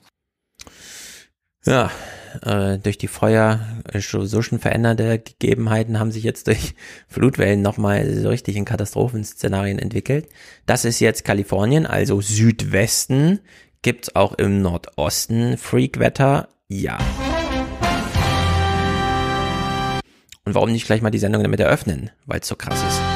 Ja, 1.66 1.91
äh, 2.41 2.78
durch 2.78 2.98
die 2.98 3.08
Feuer 3.08 3.60
äh, 3.91 4.00
so 4.00 4.41
schon 4.41 4.60
veränderte 4.60 5.20
Gegebenheiten 5.20 6.00
haben 6.00 6.12
sich 6.12 6.24
jetzt 6.24 6.48
durch 6.48 6.76
Flutwellen 7.08 7.62
nochmal 7.62 8.14
so 8.14 8.30
richtig 8.30 8.56
in 8.56 8.66
Katastrophenszenarien 8.66 9.80
entwickelt. 9.80 10.28
Das 10.66 10.84
ist 10.86 11.00
jetzt 11.00 11.24
Kalifornien, 11.24 11.86
also 11.86 12.22
Südwesten. 12.22 13.40
Gibt's 13.82 14.16
auch 14.16 14.34
im 14.34 14.62
Nordosten 14.62 15.58
Freakwetter? 15.58 16.50
Ja. 16.68 16.98
Und 20.45 20.56
warum 20.56 20.72
nicht 20.72 20.86
gleich 20.86 21.02
mal 21.02 21.12
die 21.12 21.20
Sendung 21.20 21.44
damit 21.44 21.60
eröffnen? 21.60 22.12
Weil 22.26 22.40
es 22.40 22.48
so 22.48 22.56
krass 22.56 22.82
ist. 22.82 23.12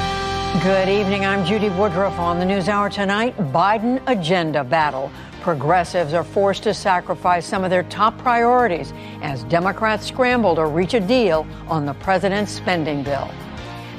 Good 0.63 0.89
evening. 0.89 1.23
I'm 1.23 1.45
Judy 1.45 1.69
Woodruff 1.69 2.17
on 2.17 2.39
the 2.39 2.45
News 2.45 2.67
Hour 2.67 2.89
tonight. 2.89 3.37
Biden 3.37 4.01
agenda 4.07 4.63
battle. 4.63 5.11
Progressives 5.41 6.13
are 6.13 6.23
forced 6.23 6.63
to 6.63 6.73
sacrifice 6.73 7.45
some 7.45 7.63
of 7.63 7.69
their 7.69 7.83
top 7.83 8.17
priorities 8.17 8.91
as 9.21 9.43
Democrats 9.43 10.07
scramble 10.07 10.55
to 10.55 10.65
reach 10.65 10.95
a 10.95 10.99
deal 10.99 11.45
on 11.67 11.85
the 11.85 11.93
president's 11.95 12.51
spending 12.51 13.03
bill. 13.03 13.29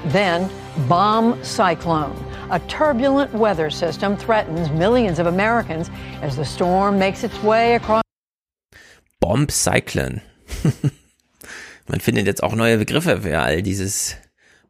Then, 0.06 0.50
bomb 0.88 1.42
cyclone. 1.44 2.16
A 2.50 2.58
turbulent 2.60 3.32
weather 3.32 3.70
system 3.70 4.16
threatens 4.16 4.68
millions 4.70 5.20
of 5.20 5.26
Americans 5.26 5.90
as 6.22 6.34
the 6.34 6.44
storm 6.44 6.98
makes 6.98 7.22
its 7.22 7.40
way 7.44 7.76
across. 7.76 8.02
Bomb 9.20 9.48
Cyclone. 9.48 10.22
Man 11.88 12.00
findet 12.00 12.26
jetzt 12.26 12.42
auch 12.42 12.56
neue 12.56 12.78
Begriffe 12.78 13.22
für 13.22 13.40
all 13.40 13.62
dieses 13.62 14.16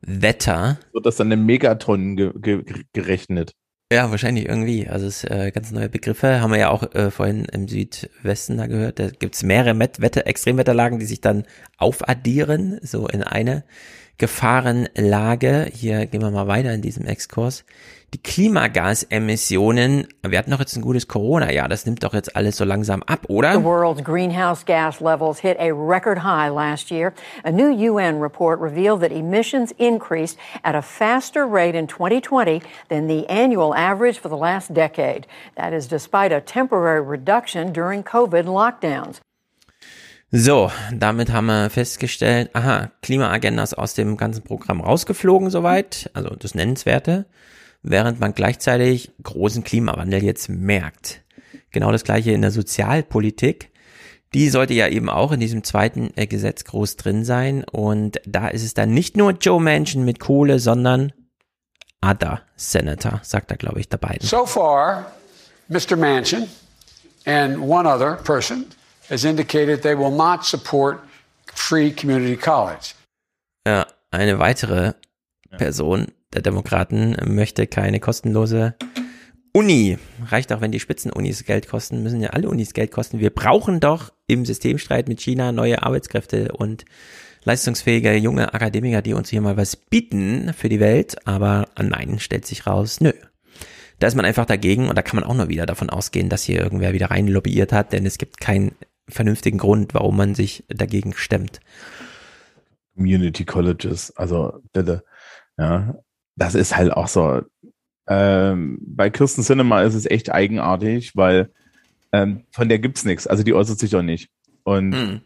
Wetter. 0.01 0.79
Wird 0.93 1.07
das 1.07 1.17
dann 1.17 1.31
in 1.31 1.45
Megatonnen 1.45 2.17
ge 2.17 2.33
ge 2.35 2.65
gerechnet? 2.93 3.53
Ja, 3.91 4.11
wahrscheinlich 4.11 4.47
irgendwie. 4.47 4.87
Also 4.87 5.07
es 5.07 5.25
äh, 5.25 5.51
ganz 5.51 5.71
neue 5.71 5.89
Begriffe. 5.89 6.43
Haben 6.43 6.53
wir 6.53 6.59
ja 6.59 6.69
auch 6.69 6.95
äh, 6.95 7.11
vorhin 7.11 7.47
im 7.47 7.69
Südwesten 7.69 8.59
da 8.59 8.67
gehört. 8.67 8.99
Da 8.99 9.09
gibt's 9.09 9.43
mehrere 9.43 9.73
Met 9.73 10.03
Wetter 10.03 10.27
Extremwetterlagen, 10.27 10.99
die 10.99 11.07
sich 11.07 11.23
dann 11.23 11.45
aufaddieren, 11.79 12.81
so 12.83 13.09
in 13.09 13.23
eine 13.23 13.65
Gefahrenlage. 14.19 15.71
Hier 15.73 16.07
gehen 16.07 16.23
wir 16.23 16.31
mal 16.31 16.49
weiter 16.49 16.73
in 16.73 16.83
diesem 16.83 17.07
Exkurs. 17.07 17.65
Die 18.15 18.23
Klimagasemissionen, 18.23 20.09
wir 20.27 20.39
hatten 20.39 20.51
doch 20.51 20.61
jetzt 20.61 20.75
ein 20.77 20.83
gutes 20.83 21.09
Corona-Jahr, 21.09 21.69
das 21.69 21.85
nimmt 21.85 22.03
doch 22.03 22.15
jetzt 22.15 22.35
alles 22.35 22.57
so 22.57 22.65
langsam 22.65 23.03
ab, 23.03 23.27
oder? 23.29 23.53
The 23.53 23.63
world's 23.63 24.03
greenhouse 24.03 24.65
gas 24.65 25.01
levels 25.01 25.41
hit 25.41 25.59
a 25.61 25.73
record 25.73 26.25
high 26.25 26.51
last 26.51 26.91
year. 26.91 27.13
A 27.45 27.53
new 27.53 27.71
UN 27.71 28.19
report 28.19 28.61
revealed 28.61 29.03
that 29.03 29.13
emissions 29.13 29.73
increased 29.73 30.39
at 30.65 30.75
a 30.75 30.81
faster 30.81 31.47
rate 31.47 31.77
in 31.77 31.87
2020 31.87 32.63
than 32.89 33.09
the 33.09 33.29
annual 33.29 33.75
average 33.75 34.19
for 34.19 34.31
the 34.31 34.39
last 34.39 34.73
decade. 34.73 35.27
That 35.57 35.75
is 35.75 35.87
despite 35.87 36.33
a 36.33 36.41
temporary 36.41 37.03
reduction 37.03 37.73
during 37.73 38.03
COVID 38.03 38.47
lockdowns. 38.47 39.21
So, 40.31 40.71
damit 40.93 41.33
haben 41.33 41.47
wir 41.47 41.71
festgestellt, 41.71 42.51
aha, 42.53 42.91
Klimaagenda 43.01 43.63
ist 43.63 43.79
aus 43.79 43.95
dem 43.95 44.19
ganzen 44.19 44.45
Programm 44.45 44.83
rausgeflogen 44.83 45.49
soweit, 45.49 46.11
also 46.13 46.29
das 46.31 46.55
Nennenswerte, 46.55 47.25
während 47.83 48.21
man 48.21 48.35
gleichzeitig 48.35 49.11
großen 49.23 49.65
Klimawandel 49.65 50.23
jetzt 50.23 50.51
merkt. 50.51 51.23
Genau 51.71 51.93
das 51.93 52.05
gleiche 52.05 52.33
in 52.33 52.43
der 52.43 52.51
Sozialpolitik. 52.51 53.71
Die 54.35 54.51
sollte 54.51 54.75
ja 54.75 54.89
eben 54.89 55.09
auch 55.09 55.33
in 55.33 55.41
diesem 55.41 55.65
zweiten 55.65 56.11
äh, 56.17 56.27
Gesetz 56.27 56.65
groß 56.65 56.97
drin 56.97 57.25
sein. 57.25 57.65
Und 57.65 58.21
da 58.27 58.49
ist 58.49 58.65
es 58.65 58.75
dann 58.75 58.91
nicht 58.91 59.17
nur 59.17 59.31
Joe 59.31 59.61
Manchin 59.61 60.05
mit 60.05 60.21
Kohle, 60.21 60.59
sondern 60.59 61.13
other 62.05 62.43
Senator, 62.55 63.21
sagt 63.23 63.51
er, 63.51 63.57
glaube 63.57 63.81
ich, 63.81 63.89
dabei. 63.89 64.19
So 64.21 64.45
far, 64.45 65.11
Mr. 65.69 65.97
Manchin 65.97 66.47
and 67.25 67.59
one 67.59 67.89
other 67.89 68.17
person 68.17 68.67
has 69.11 69.25
indicated 69.25 69.83
they 69.83 69.97
will 69.97 70.11
not 70.11 70.45
support 70.45 71.01
free 71.55 71.91
community 71.91 72.37
college. 72.37 72.95
Ja, 73.67 73.87
eine 74.11 74.39
weitere 74.39 74.95
Person 75.57 76.07
der 76.33 76.43
Demokraten 76.43 77.17
möchte 77.27 77.67
keine 77.67 78.01
kostenlose 78.01 78.75
Uni. 79.53 79.99
Reicht 80.27 80.53
auch, 80.53 80.61
wenn 80.61 80.73
die 80.73 80.81
Spitzenunis 80.81 81.45
Geld 81.45 81.69
kosten, 81.69 82.03
müssen 82.03 82.21
ja 82.21 82.31
alle 82.31 82.49
Unis 82.49 82.75
Geld 82.75 82.91
kosten. 82.91 83.19
Wir 83.19 83.31
brauchen 83.31 83.81
doch 83.81 84.13
im 84.27 84.45
Systemstreit 84.45 85.09
mit 85.09 85.21
China 85.21 85.53
neue 85.53 85.83
Arbeitskräfte 85.83 86.53
und 86.53 86.85
leistungsfähige 87.45 88.15
junge 88.15 88.53
Akademiker, 88.53 89.03
die 89.03 89.15
uns 89.15 89.31
hier 89.31 89.41
mal 89.41 89.57
was 89.57 89.77
bieten 89.77 90.53
für 90.53 90.69
die 90.69 90.81
Welt. 90.81 91.27
Aber 91.27 91.67
nein, 91.79 92.19
stellt 92.19 92.47
sich 92.47 92.67
raus, 92.67 93.01
nö. 93.01 93.13
Da 93.99 94.07
ist 94.07 94.15
man 94.15 94.25
einfach 94.25 94.47
dagegen 94.47 94.89
und 94.89 94.97
da 94.97 95.03
kann 95.03 95.17
man 95.17 95.25
auch 95.25 95.35
nur 95.35 95.49
wieder 95.49 95.67
davon 95.67 95.91
ausgehen, 95.91 96.29
dass 96.29 96.45
hier 96.45 96.61
irgendwer 96.61 96.93
wieder 96.93 97.11
rein 97.11 97.27
lobbyiert 97.27 97.73
hat, 97.73 97.93
denn 97.93 98.07
es 98.07 98.19
gibt 98.19 98.39
keinen 98.39 98.77
vernünftigen 99.09 99.59
Grund, 99.59 99.95
warum 99.95 100.17
man 100.17 100.35
sich 100.35 100.65
dagegen 100.69 101.15
stemmt. 101.15 101.61
Community 102.95 103.45
Colleges, 103.45 104.17
also 104.17 104.61
bitte, 104.73 105.05
ja, 105.57 105.95
das 106.37 106.55
ist 106.55 106.77
halt 106.77 106.93
auch 106.93 107.09
so. 107.09 107.43
Ähm, 108.09 108.79
bei 108.81 109.11
Kirsten 109.11 109.43
Cinema 109.43 109.83
ist 109.83 109.95
es 109.95 110.07
echt 110.07 110.33
eigenartig, 110.33 111.15
weil 111.15 111.51
ähm, 112.13 112.45
von 112.51 112.69
der 112.69 112.79
gibt's 112.79 113.05
nichts. 113.05 113.27
Also 113.27 113.43
die 113.43 113.55
äußert 113.55 113.79
sich 113.79 113.95
auch 113.95 114.03
nicht. 114.03 114.31
Und 114.65 114.91
Mhm. 114.91 115.21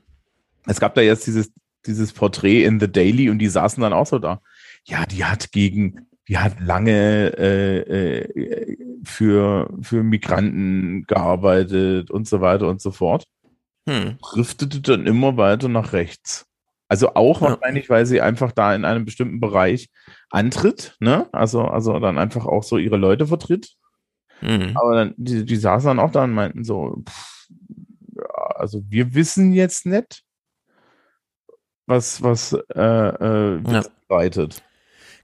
es 0.67 0.81
gab 0.81 0.95
da 0.95 1.01
jetzt 1.01 1.27
dieses, 1.27 1.53
dieses 1.87 2.13
Porträt 2.13 2.65
in 2.65 2.81
The 2.81 2.91
Daily 2.91 3.31
und 3.31 3.39
die 3.39 3.49
saßen 3.49 3.81
dann 3.81 3.93
auch 3.93 4.07
so 4.07 4.19
da. 4.19 4.41
Ja, 4.85 5.07
die 5.07 5.25
hat 5.25 5.53
gegen, 5.53 6.07
die 6.29 6.39
hat 6.39 6.61
lange 6.61 7.37
äh, 7.39 7.79
äh, 7.79 8.77
für, 9.05 9.73
für 9.81 10.03
Migranten 10.03 11.05
gearbeitet 11.07 12.11
und 12.11 12.27
so 12.27 12.41
weiter 12.41 12.69
und 12.69 12.81
so 12.81 12.91
fort. 12.91 13.25
Hm. 13.89 14.19
Driftete 14.23 14.81
dann 14.81 15.07
immer 15.07 15.37
weiter 15.37 15.69
nach 15.69 15.93
rechts. 15.93 16.47
Also 16.89 17.15
auch 17.15 17.41
wahrscheinlich, 17.41 17.89
weil 17.89 18.05
sie 18.05 18.21
einfach 18.21 18.53
da 18.53 18.75
in 18.75 18.85
einem 18.85 19.07
bestimmten 19.07 19.41
Bereich 19.41 19.89
antritt, 20.29 20.95
ne? 21.01 21.27
Also, 21.33 21.63
also 21.63 21.99
dann 21.99 22.19
einfach 22.19 22.45
auch 22.45 22.63
so 22.63 22.77
ihre 22.77 22.99
Leute 22.99 23.27
vertritt. 23.27 23.77
Mhm. 24.43 24.77
Aber 24.77 24.95
dann, 24.97 25.15
die, 25.17 25.47
die 25.47 25.57
saßen 25.57 25.89
dann 25.89 25.99
auch 25.99 26.11
da 26.13 26.25
und 26.25 26.33
meinten 26.33 26.65
so, 26.65 27.03
pff, 27.09 27.49
ja, 28.15 28.47
also 28.57 28.83
wir 28.89 29.15
wissen 29.15 29.53
jetzt 29.53 29.87
nicht, 29.87 30.23
was, 31.87 32.23
was 32.23 32.53
äh, 32.75 32.81
äh, 32.81 33.61
Ja. 33.73 33.83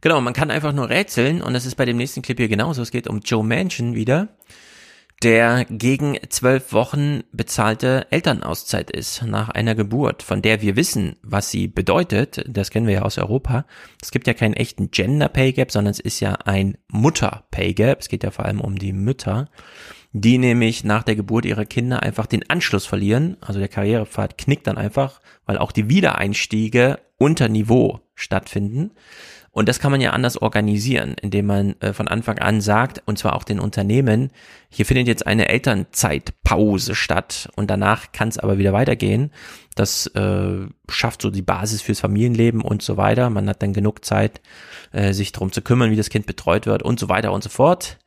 Genau, 0.01 0.21
man 0.21 0.33
kann 0.33 0.51
einfach 0.51 0.73
nur 0.73 0.89
rätseln 0.89 1.43
und 1.43 1.53
das 1.53 1.67
ist 1.67 1.75
bei 1.75 1.85
dem 1.85 1.97
nächsten 1.97 2.23
Clip 2.23 2.39
hier 2.39 2.49
genauso. 2.49 2.81
Es 2.83 2.91
geht 2.91 3.09
um 3.09 3.21
Joe 3.21 3.45
Manchin 3.45 3.95
wieder, 3.95 4.29
der 5.23 5.65
gegen 5.69 6.17
zwölf 6.29 6.73
Wochen 6.73 7.25
bezahlte 7.33 8.07
Elternauszeit 8.11 8.91
ist 8.91 9.23
nach 9.25 9.49
einer 9.49 9.75
Geburt, 9.75 10.23
von 10.23 10.43
der 10.43 10.63
wir 10.63 10.77
wissen, 10.77 11.17
was 11.23 11.51
sie 11.51 11.67
bedeutet. 11.67 12.45
Das 12.47 12.71
kennen 12.71 12.87
wir 12.87 12.95
ja 12.95 13.03
aus 13.03 13.19
Europa. 13.19 13.67
Es 14.01 14.13
gibt 14.13 14.29
ja 14.29 14.35
keinen 14.35 14.55
echten 14.55 14.93
Gender 14.93 15.29
Pay 15.29 15.53
Gap, 15.53 15.73
sondern 15.73 15.91
es 15.91 15.99
ist 15.99 16.21
ja 16.21 16.35
ein 16.45 16.79
Mutter 16.87 17.45
Pay 17.51 17.75
Gap. 17.75 18.01
Es 18.01 18.09
geht 18.09 18.23
ja 18.23 18.31
vor 18.31 18.45
allem 18.45 18.61
um 18.61 18.79
die 18.79 18.93
Mütter, 18.93 19.51
die 20.13 20.39
nämlich 20.39 20.85
nach 20.85 21.03
der 21.03 21.17
Geburt 21.17 21.47
ihrer 21.47 21.65
Kinder 21.65 22.03
einfach 22.03 22.27
den 22.27 22.49
Anschluss 22.49 22.87
verlieren. 22.87 23.37
Also 23.41 23.59
der 23.59 23.69
Karrierepfad 23.69 24.39
knickt 24.39 24.69
dann 24.69 24.79
einfach, 24.79 25.21
weil 25.47 25.59
auch 25.59 25.73
die 25.73 25.89
Wiedereinstiege 25.89 27.01
unter 27.19 27.49
Niveau 27.49 28.01
stattfinden. 28.15 28.93
Und 29.51 29.69
das 29.69 29.81
kann 29.81 29.91
man 29.91 30.01
ja 30.01 30.11
anders 30.11 30.37
organisieren, 30.37 31.17
indem 31.21 31.47
man 31.47 31.75
äh, 31.81 31.93
von 31.93 32.07
Anfang 32.07 32.39
an 32.39 32.61
sagt, 32.61 33.03
und 33.07 33.19
zwar 33.19 33.35
auch 33.35 33.45
den 33.45 33.59
Unternehmen, 33.59 34.31
hier 34.71 34.87
findet 34.87 35.09
jetzt 35.09 35.27
eine 35.27 35.49
Elternzeitpause 35.49 36.95
statt 36.95 37.49
und 37.57 37.71
danach 37.71 38.13
kann 38.13 38.29
es 38.29 38.39
aber 38.39 38.59
wieder 38.59 38.73
weitergehen. 38.73 39.33
Das 39.75 40.07
äh, 40.09 40.67
schafft 40.89 41.23
so 41.23 41.31
die 41.31 41.43
Basis 41.43 41.83
fürs 41.83 42.01
Familienleben 42.01 42.61
und 42.61 42.83
so 42.83 42.97
weiter. 42.97 43.31
Man 43.31 43.49
hat 43.49 43.63
dann 43.63 43.73
genug 43.73 44.05
Zeit, 44.05 44.41
äh, 44.93 45.13
sich 45.13 45.33
darum 45.33 45.53
zu 45.53 45.63
kümmern, 45.63 45.91
wie 45.91 45.97
das 45.97 46.11
Kind 46.11 46.27
betreut 46.27 46.67
wird 46.67 46.83
und 46.83 47.01
so 47.01 47.09
weiter 47.09 47.33
und 47.33 47.43
so 47.43 47.49
fort. 47.49 47.99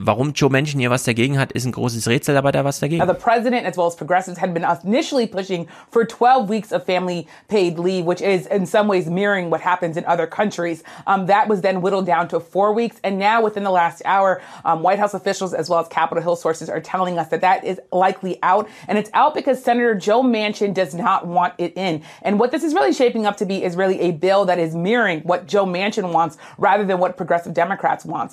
Warum 0.00 0.32
Joe 0.32 0.48
Manchin 0.48 0.80
hier 0.80 0.90
was 0.90 1.04
dagegen 1.04 1.38
hat, 1.38 1.52
ist 1.52 1.66
ein 1.66 1.70
großes 1.70 2.08
Rätsel, 2.08 2.36
aber 2.36 2.50
da 2.50 2.64
was 2.64 2.80
dagegen. 2.80 2.98
Now, 2.98 3.06
the 3.06 3.14
president, 3.14 3.64
as 3.64 3.76
well 3.76 3.86
as 3.86 3.94
progressives, 3.94 4.38
had 4.38 4.52
been 4.52 4.66
initially 4.82 5.28
pushing 5.28 5.68
for 5.88 6.04
12 6.04 6.48
weeks 6.48 6.72
of 6.72 6.84
family 6.84 7.28
paid 7.46 7.78
leave, 7.78 8.04
which 8.04 8.20
is 8.20 8.48
in 8.48 8.66
some 8.66 8.88
ways 8.88 9.06
mirroring 9.08 9.50
what 9.50 9.60
happens 9.60 9.96
in 9.96 10.04
other 10.06 10.26
countries. 10.26 10.82
Um, 11.06 11.26
that 11.26 11.46
was 11.46 11.60
then 11.60 11.80
whittled 11.80 12.06
down 12.06 12.26
to 12.30 12.40
four 12.40 12.72
weeks. 12.72 12.98
And 13.04 13.20
now, 13.20 13.40
within 13.40 13.62
the 13.62 13.70
last 13.70 14.02
hour, 14.04 14.42
um, 14.64 14.82
White 14.82 14.98
House 14.98 15.14
officials, 15.14 15.54
as 15.54 15.70
well 15.70 15.78
as 15.78 15.86
Capitol 15.86 16.24
Hill 16.24 16.34
sources, 16.34 16.68
are 16.68 16.80
telling 16.80 17.16
us 17.16 17.28
that 17.28 17.42
that 17.42 17.62
is 17.62 17.78
likely 17.92 18.40
out. 18.42 18.68
And 18.88 18.98
it's 18.98 19.10
out 19.14 19.32
because 19.32 19.62
Senator 19.62 19.94
Joe 19.94 20.24
Manchin 20.24 20.74
does 20.74 20.96
not 20.96 21.28
want 21.28 21.54
it 21.56 21.72
in. 21.76 22.02
And 22.22 22.40
what 22.40 22.50
this 22.50 22.64
is 22.64 22.74
really 22.74 22.92
shaping 22.92 23.26
up 23.26 23.36
to 23.36 23.46
be 23.46 23.62
is 23.62 23.76
really 23.76 24.00
a 24.00 24.10
bill 24.10 24.44
that 24.46 24.58
is 24.58 24.74
mirroring 24.74 25.20
what 25.20 25.46
Joe 25.46 25.64
Manchin 25.64 26.12
wants 26.12 26.36
rather 26.58 26.84
than 26.84 26.98
what 26.98 27.16
progressive 27.16 27.54
Democrats 27.54 28.04
want. 28.04 28.32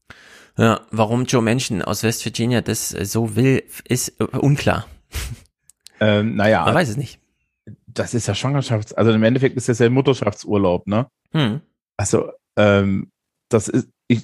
Ja, 0.58 0.82
warum 0.92 1.26
Joe 1.26 1.42
Manchin 1.42 1.82
aus 1.82 2.04
West 2.04 2.24
Virginia 2.26 2.62
das 2.62 2.94
äh, 2.94 3.06
so 3.06 3.36
will, 3.36 3.64
ist 3.86 4.20
äh, 4.20 4.24
unklar. 4.24 4.88
Ähm, 6.04 6.36
naja. 6.36 6.66
Man 6.66 6.74
weiß 6.74 6.90
es 6.90 6.98
nicht. 6.98 7.20
Das 7.86 8.16
ist 8.16 8.28
ja 8.28 8.34
Schwangerschafts-, 8.34 8.96
also 8.96 9.12
im 9.12 9.22
Endeffekt 9.22 9.56
ist 9.56 9.70
das 9.70 9.78
ja 9.78 9.88
Mutterschaftsurlaub, 9.88 10.88
ne? 10.88 11.06
Hm. 11.32 11.62
Also, 11.96 12.32
ähm, 12.58 13.12
das 13.50 13.68
ist, 13.68 13.88
ich, 14.08 14.24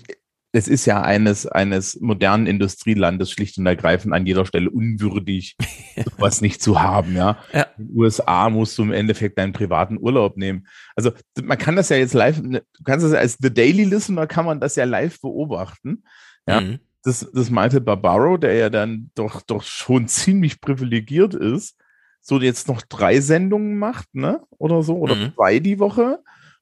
das 0.57 0.67
ist 0.67 0.87
ja 0.87 1.03
eines, 1.03 1.45
eines 1.45 2.01
modernen 2.01 2.47
Industrielandes 2.47 3.29
schlicht 3.29 3.59
und 3.59 3.67
ergreifend 3.67 4.11
an 4.11 4.25
jeder 4.25 4.43
Stelle 4.43 4.71
unwürdig, 4.71 5.55
was 6.17 6.41
nicht 6.41 6.63
zu 6.63 6.81
haben, 6.81 7.15
ja. 7.15 7.37
ja. 7.53 7.67
In 7.77 7.89
den 7.89 7.95
USA 7.95 8.49
musst 8.49 8.75
du 8.75 8.81
im 8.81 8.91
Endeffekt 8.91 9.37
deinen 9.37 9.53
privaten 9.53 9.99
Urlaub 9.99 10.35
nehmen. 10.35 10.65
Also 10.95 11.11
man 11.43 11.59
kann 11.59 11.75
das 11.75 11.89
ja 11.89 11.97
jetzt 11.97 12.15
live, 12.15 12.41
du 12.41 12.59
kannst 12.83 13.05
das 13.05 13.13
als 13.13 13.37
The 13.39 13.53
Daily 13.53 13.83
Listener 13.83 14.25
kann 14.25 14.45
man 14.45 14.59
das 14.59 14.75
ja 14.75 14.85
live 14.85 15.21
beobachten. 15.21 16.03
Ja. 16.47 16.61
Mhm. 16.61 16.79
Das, 17.03 17.29
das 17.31 17.51
Michael 17.51 17.81
Barbaro, 17.81 18.37
der 18.37 18.55
ja 18.55 18.71
dann 18.71 19.11
doch, 19.13 19.43
doch 19.43 19.61
schon 19.61 20.07
ziemlich 20.07 20.59
privilegiert 20.59 21.35
ist, 21.35 21.77
so 22.19 22.41
jetzt 22.41 22.67
noch 22.67 22.81
drei 22.81 23.21
Sendungen 23.21 23.77
macht, 23.77 24.07
ne? 24.15 24.41
Oder 24.57 24.81
so, 24.81 24.97
oder 24.97 25.13
mhm. 25.13 25.33
zwei 25.35 25.59
die 25.59 25.77
Woche 25.77 26.17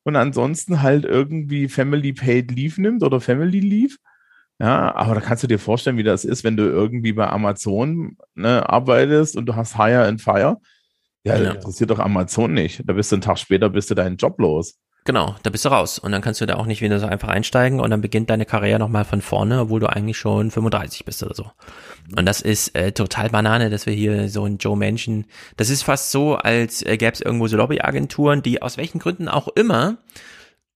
und 0.06 0.16
ansonsten 0.16 0.82
halt 0.82 1.04
irgendwie 1.04 1.68
Family 1.68 2.14
Paid 2.14 2.52
Leave 2.52 2.80
nimmt 2.82 3.04
oder 3.04 3.20
Family 3.20 3.60
Leave. 3.60 3.96
Ja, 4.60 4.96
aber 4.96 5.16
da 5.16 5.22
kannst 5.22 5.44
du 5.44 5.48
dir 5.48 5.60
vorstellen, 5.60 5.98
wie 5.98 6.04
das 6.04 6.24
ist, 6.24 6.46
wenn 6.46 6.56
du 6.56 6.64
irgendwie 6.64 7.12
bei 7.12 7.28
Amazon 7.28 8.16
ne, 8.36 8.70
arbeitest 8.70 9.36
und 9.36 9.48
du 9.48 9.56
hast 9.56 9.76
Hire 9.76 10.06
and 10.06 10.22
Fire. 10.22 10.58
Ja, 11.26 11.38
ja. 11.38 11.52
interessiert 11.54 11.90
doch 11.90 12.00
Amazon 12.00 12.54
nicht. 12.54 12.84
Da 12.86 12.94
bist 12.94 13.12
du 13.12 13.16
einen 13.16 13.24
Tag 13.24 13.40
später, 13.40 13.70
bist 13.70 13.90
du 13.90 13.96
deinen 13.96 14.16
Job 14.16 14.40
los. 14.40 14.78
Genau, 15.08 15.36
da 15.44 15.52
bist 15.52 15.64
du 15.64 15.70
raus. 15.70 16.00
Und 16.00 16.12
dann 16.12 16.22
kannst 16.24 16.42
du 16.42 16.48
da 16.48 16.56
auch 16.56 16.66
nicht 16.66 16.82
wieder 16.82 17.00
so 17.00 17.06
einfach 17.06 17.28
einsteigen 17.28 17.80
und 17.80 17.92
dann 17.92 18.02
beginnt 18.02 18.32
deine 18.32 18.46
Karriere 18.46 18.80
nochmal 18.80 19.06
von 19.06 19.22
vorne, 19.22 19.62
obwohl 19.62 19.80
du 19.80 19.88
eigentlich 19.88 20.18
schon 20.18 20.50
35 20.50 21.06
bist 21.06 21.22
oder 21.22 21.36
so. 21.36 21.52
Und 22.18 22.26
das 22.26 22.42
ist 22.42 22.76
äh, 22.76 22.92
total 22.92 23.30
Banane, 23.30 23.70
dass 23.70 23.86
wir 23.86 23.94
hier 23.94 24.30
so 24.30 24.46
ein 24.46 24.58
Joe 24.58 24.76
Manchin, 24.76 25.26
das 25.58 25.70
ist 25.70 25.84
fast 25.84 26.10
so, 26.10 26.36
als 26.36 26.82
äh, 26.82 26.98
gäbe 26.98 27.14
es 27.14 27.22
irgendwo 27.22 27.48
so 27.48 27.56
Lobbyagenturen, 27.56 28.42
die 28.42 28.64
aus 28.64 28.78
welchen 28.78 28.98
Gründen 28.98 29.28
auch 29.28 29.48
immer 29.50 29.98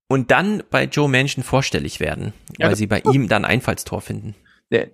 und 0.07 0.29
dann 0.29 0.61
bei 0.69 0.83
Joe 0.83 1.09
Manchin 1.09 1.43
vorstellig 1.43 1.99
werden, 1.99 2.33
weil 2.59 2.69
ja, 2.69 2.75
sie 2.75 2.85
bei 2.85 3.01
ihm 3.11 3.29
dann 3.29 3.45
Einfallstor 3.45 3.99
finden. 3.99 4.35
Der, 4.71 4.89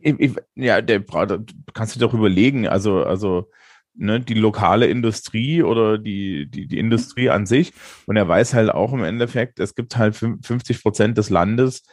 ja, 0.55 0.81
der 0.81 1.03
kannst 1.73 1.95
du 1.95 1.99
doch 1.99 2.13
überlegen, 2.13 2.69
also, 2.69 3.03
also 3.03 3.49
ne, 3.97 4.19
die 4.19 4.33
lokale 4.33 4.87
Industrie 4.87 5.63
oder 5.63 5.97
die, 5.97 6.47
die, 6.49 6.67
die 6.67 6.79
Industrie 6.79 7.29
an 7.29 7.45
sich. 7.45 7.73
Und 8.05 8.17
er 8.17 8.27
weiß 8.27 8.53
halt 8.53 8.69
auch 8.69 8.93
im 8.93 9.03
Endeffekt, 9.03 9.59
es 9.59 9.75
gibt 9.75 9.97
halt 9.97 10.15
50 10.15 10.81
Prozent 10.81 11.17
des 11.17 11.29
Landes, 11.29 11.83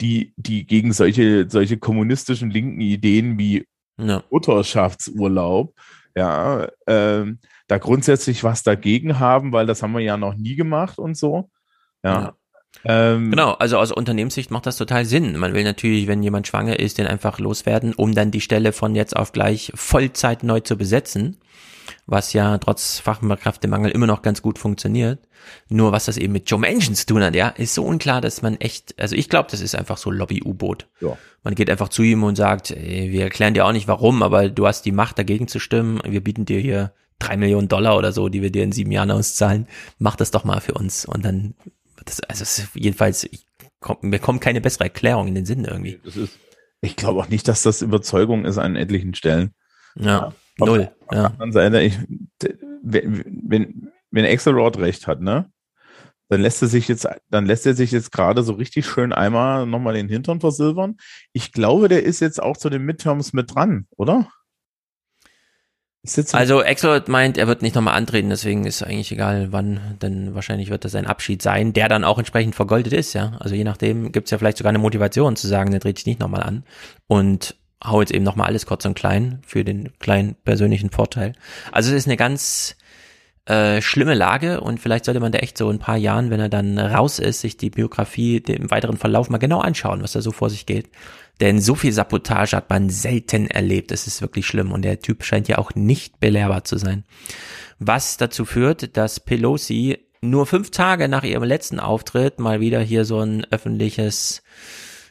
die, 0.00 0.32
die 0.36 0.66
gegen 0.66 0.92
solche, 0.92 1.48
solche 1.48 1.78
kommunistischen 1.78 2.50
linken 2.50 2.80
Ideen 2.80 3.38
wie 3.38 3.66
ja. 3.98 4.22
Mutterschaftsurlaub, 4.30 5.74
ja, 6.16 6.68
ähm, 6.86 7.38
da 7.68 7.78
grundsätzlich 7.78 8.42
was 8.42 8.62
dagegen 8.62 9.18
haben, 9.20 9.52
weil 9.52 9.66
das 9.66 9.82
haben 9.82 9.92
wir 9.92 10.00
ja 10.00 10.16
noch 10.16 10.34
nie 10.34 10.56
gemacht 10.56 10.98
und 10.98 11.16
so. 11.16 11.50
Ja. 12.02 12.20
ja. 12.20 12.34
Ähm, 12.84 13.30
genau, 13.30 13.52
also 13.52 13.78
aus 13.78 13.92
Unternehmenssicht 13.92 14.50
macht 14.50 14.66
das 14.66 14.76
total 14.76 15.04
Sinn. 15.04 15.36
Man 15.36 15.54
will 15.54 15.64
natürlich, 15.64 16.06
wenn 16.06 16.22
jemand 16.22 16.46
schwanger 16.46 16.78
ist, 16.78 16.98
den 16.98 17.06
einfach 17.06 17.38
loswerden, 17.38 17.94
um 17.94 18.14
dann 18.14 18.30
die 18.30 18.40
Stelle 18.40 18.72
von 18.72 18.94
jetzt 18.94 19.16
auf 19.16 19.32
gleich 19.32 19.72
Vollzeit 19.74 20.42
neu 20.42 20.60
zu 20.60 20.76
besetzen 20.76 21.36
was 22.06 22.32
ja 22.32 22.58
trotz 22.58 22.98
Fachkräftemangel 22.98 23.90
immer 23.90 24.06
noch 24.06 24.22
ganz 24.22 24.42
gut 24.42 24.58
funktioniert. 24.58 25.20
Nur 25.68 25.92
was 25.92 26.04
das 26.04 26.16
eben 26.16 26.32
mit 26.32 26.50
Joe 26.50 26.60
Manchin 26.60 26.94
zu 26.94 27.06
tun 27.06 27.22
hat, 27.22 27.34
ja, 27.34 27.48
ist 27.48 27.74
so 27.74 27.84
unklar, 27.84 28.20
dass 28.20 28.42
man 28.42 28.56
echt, 28.56 29.00
also 29.00 29.16
ich 29.16 29.28
glaube, 29.28 29.48
das 29.50 29.60
ist 29.60 29.74
einfach 29.74 29.96
so 29.96 30.10
Lobby-U-Boot. 30.10 30.86
Ja. 31.00 31.16
Man 31.42 31.54
geht 31.54 31.70
einfach 31.70 31.88
zu 31.88 32.02
ihm 32.02 32.22
und 32.22 32.36
sagt, 32.36 32.70
ey, 32.70 33.10
wir 33.10 33.22
erklären 33.22 33.54
dir 33.54 33.64
auch 33.64 33.72
nicht 33.72 33.88
warum, 33.88 34.22
aber 34.22 34.48
du 34.48 34.66
hast 34.66 34.82
die 34.82 34.92
Macht 34.92 35.18
dagegen 35.18 35.48
zu 35.48 35.58
stimmen. 35.58 36.00
Wir 36.04 36.22
bieten 36.22 36.44
dir 36.44 36.60
hier 36.60 36.92
drei 37.18 37.36
Millionen 37.36 37.68
Dollar 37.68 37.96
oder 37.96 38.12
so, 38.12 38.28
die 38.28 38.42
wir 38.42 38.50
dir 38.50 38.64
in 38.64 38.72
sieben 38.72 38.92
Jahren 38.92 39.10
auszahlen. 39.10 39.66
Mach 39.98 40.16
das 40.16 40.30
doch 40.30 40.44
mal 40.44 40.60
für 40.60 40.74
uns. 40.74 41.06
Und 41.06 41.24
dann, 41.24 41.54
das, 42.04 42.20
also 42.20 42.40
das 42.40 42.68
jedenfalls, 42.74 43.24
ich, 43.24 43.46
komm, 43.80 43.98
mir 44.02 44.18
kommt 44.18 44.40
keine 44.40 44.60
bessere 44.60 44.84
Erklärung 44.84 45.28
in 45.28 45.34
den 45.34 45.46
Sinn 45.46 45.64
irgendwie. 45.64 46.00
Ist, 46.04 46.38
ich 46.80 46.96
glaube 46.96 47.20
auch 47.20 47.28
nicht, 47.28 47.46
dass 47.48 47.62
das 47.62 47.82
Überzeugung 47.82 48.44
ist 48.44 48.58
an 48.58 48.76
etlichen 48.76 49.14
Stellen. 49.14 49.54
Ja. 49.96 50.32
Null. 50.58 50.90
Auf 51.06 51.16
ja. 51.16 51.28
der 51.30 51.52
Seite, 51.52 51.80
ich, 51.80 51.98
wenn, 52.82 53.92
wenn 54.10 54.24
Axelrod 54.24 54.78
recht 54.78 55.06
hat, 55.06 55.20
ne? 55.20 55.50
Dann 56.28 56.42
lässt 56.42 56.62
er 56.62 56.68
sich 56.68 56.86
jetzt, 56.86 57.08
dann 57.28 57.44
lässt 57.44 57.66
er 57.66 57.74
sich 57.74 57.90
jetzt 57.90 58.12
gerade 58.12 58.44
so 58.44 58.52
richtig 58.52 58.86
schön 58.86 59.12
einmal 59.12 59.66
nochmal 59.66 59.94
den 59.94 60.08
Hintern 60.08 60.40
versilbern. 60.40 60.96
Ich 61.32 61.50
glaube, 61.50 61.88
der 61.88 62.04
ist 62.04 62.20
jetzt 62.20 62.40
auch 62.40 62.56
zu 62.56 62.70
den 62.70 62.84
Midterms 62.84 63.32
mit 63.32 63.52
dran, 63.52 63.88
oder? 63.96 64.30
Also 66.32 66.62
Axelrod 66.62 67.08
meint, 67.08 67.36
er 67.36 67.46
wird 67.46 67.60
nicht 67.60 67.74
nochmal 67.74 67.94
antreten, 67.94 68.30
deswegen 68.30 68.64
ist 68.64 68.82
eigentlich 68.82 69.12
egal 69.12 69.52
wann, 69.52 69.98
denn 70.00 70.34
wahrscheinlich 70.34 70.70
wird 70.70 70.86
das 70.86 70.94
ein 70.94 71.06
Abschied 71.06 71.42
sein, 71.42 71.74
der 71.74 71.88
dann 71.88 72.04
auch 72.04 72.18
entsprechend 72.18 72.54
vergoldet 72.54 72.94
ist, 72.94 73.12
ja. 73.12 73.36
Also 73.38 73.54
je 73.54 73.64
nachdem 73.64 74.10
gibt's 74.10 74.30
ja 74.30 74.38
vielleicht 74.38 74.56
sogar 74.56 74.70
eine 74.70 74.78
Motivation 74.78 75.36
zu 75.36 75.46
sagen, 75.46 75.70
der 75.70 75.80
dreht 75.80 75.98
sich 75.98 76.06
nicht 76.06 76.20
nochmal 76.20 76.42
an. 76.42 76.64
Und 77.06 77.56
hau 77.84 78.00
jetzt 78.00 78.12
eben 78.12 78.24
nochmal 78.24 78.46
alles 78.46 78.66
kurz 78.66 78.84
und 78.86 78.94
klein 78.94 79.40
für 79.46 79.64
den 79.64 79.90
kleinen 79.98 80.36
persönlichen 80.44 80.90
Vorteil. 80.90 81.34
Also 81.70 81.90
es 81.90 81.96
ist 81.98 82.06
eine 82.06 82.16
ganz 82.16 82.76
äh, 83.46 83.80
schlimme 83.80 84.14
Lage 84.14 84.60
und 84.60 84.80
vielleicht 84.80 85.06
sollte 85.06 85.20
man 85.20 85.32
da 85.32 85.38
echt 85.38 85.56
so 85.56 85.70
in 85.70 85.76
ein 85.76 85.80
paar 85.80 85.96
Jahren, 85.96 86.30
wenn 86.30 86.40
er 86.40 86.48
dann 86.48 86.78
raus 86.78 87.18
ist, 87.18 87.40
sich 87.40 87.56
die 87.56 87.70
Biografie 87.70 88.36
im 88.36 88.70
weiteren 88.70 88.96
Verlauf 88.96 89.30
mal 89.30 89.38
genau 89.38 89.60
anschauen, 89.60 90.02
was 90.02 90.12
da 90.12 90.20
so 90.20 90.30
vor 90.30 90.50
sich 90.50 90.66
geht. 90.66 90.90
Denn 91.40 91.58
so 91.58 91.74
viel 91.74 91.92
Sabotage 91.92 92.54
hat 92.54 92.68
man 92.68 92.90
selten 92.90 93.46
erlebt. 93.46 93.90
Das 93.90 94.06
ist 94.06 94.20
wirklich 94.20 94.46
schlimm 94.46 94.72
und 94.72 94.82
der 94.82 95.00
Typ 95.00 95.24
scheint 95.24 95.48
ja 95.48 95.58
auch 95.58 95.74
nicht 95.74 96.20
belehrbar 96.20 96.64
zu 96.64 96.76
sein. 96.76 97.04
Was 97.78 98.18
dazu 98.18 98.44
führt, 98.44 98.96
dass 98.98 99.20
Pelosi 99.20 99.98
nur 100.20 100.44
fünf 100.44 100.70
Tage 100.70 101.08
nach 101.08 101.24
ihrem 101.24 101.44
letzten 101.44 101.80
Auftritt 101.80 102.38
mal 102.38 102.60
wieder 102.60 102.80
hier 102.80 103.06
so 103.06 103.20
ein 103.20 103.46
öffentliches 103.50 104.42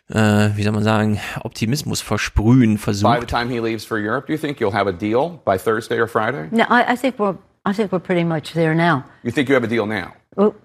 äh, 0.10 0.50
wie 0.56 0.64
soll 0.64 0.74
man 0.74 0.84
sagen, 0.84 1.20
Optimismus 1.42 2.02
versprühen 2.02 2.78
versucht. 2.78 3.14
By 3.14 3.20
the 3.20 3.28
time 3.28 3.52
he 3.52 3.60
leaves 3.60 3.86
for 3.86 3.98
Europe, 3.98 4.28
do 4.28 4.34
you 4.34 4.40
think 4.40 4.60
you'll 4.60 4.74
have 4.74 4.88
a 4.88 4.92
deal 4.92 5.40
by 5.46 5.58
Thursday 5.58 6.00
or 6.00 6.08
Friday? 6.08 6.48
No, 6.52 6.64
I, 6.64 6.94
I 6.94 6.96
think 6.96 7.20
we're 7.20 7.38
I 7.70 7.74
think 7.74 7.92
we're 7.92 8.00
pretty 8.00 8.24
much 8.24 8.54
there 8.54 8.74
now. 8.74 9.06
You 9.22 9.30
think 9.30 9.48
you 9.48 9.54
have 9.54 9.64
a 9.64 9.68
deal 9.68 9.86
now? 9.86 10.16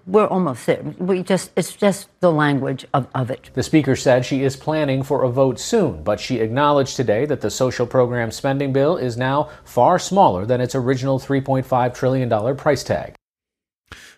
We're 0.07 0.25
almost 0.25 0.65
there. 0.65 0.81
We 0.97 1.21
just 1.21 1.51
it's 1.55 1.75
just 1.75 2.09
the 2.19 2.31
language 2.31 2.87
of, 2.95 3.07
of 3.13 3.29
it. 3.29 3.51
The 3.53 3.61
speaker 3.61 3.95
said 3.95 4.25
she 4.25 4.43
is 4.43 4.55
planning 4.55 5.03
for 5.03 5.21
a 5.23 5.29
vote 5.29 5.59
soon, 5.59 6.03
but 6.03 6.19
she 6.19 6.39
acknowledged 6.39 6.95
today 6.95 7.27
that 7.27 7.41
the 7.41 7.51
social 7.51 7.85
program 7.85 8.31
spending 8.31 8.73
bill 8.73 8.97
is 8.97 9.17
now 9.17 9.49
far 9.65 9.99
smaller 9.99 10.47
than 10.47 10.61
its 10.61 10.73
original 10.73 11.19
3.5 11.19 11.93
trillion 11.93 12.27
dollar 12.27 12.55
price 12.55 12.83
tag. 12.83 13.13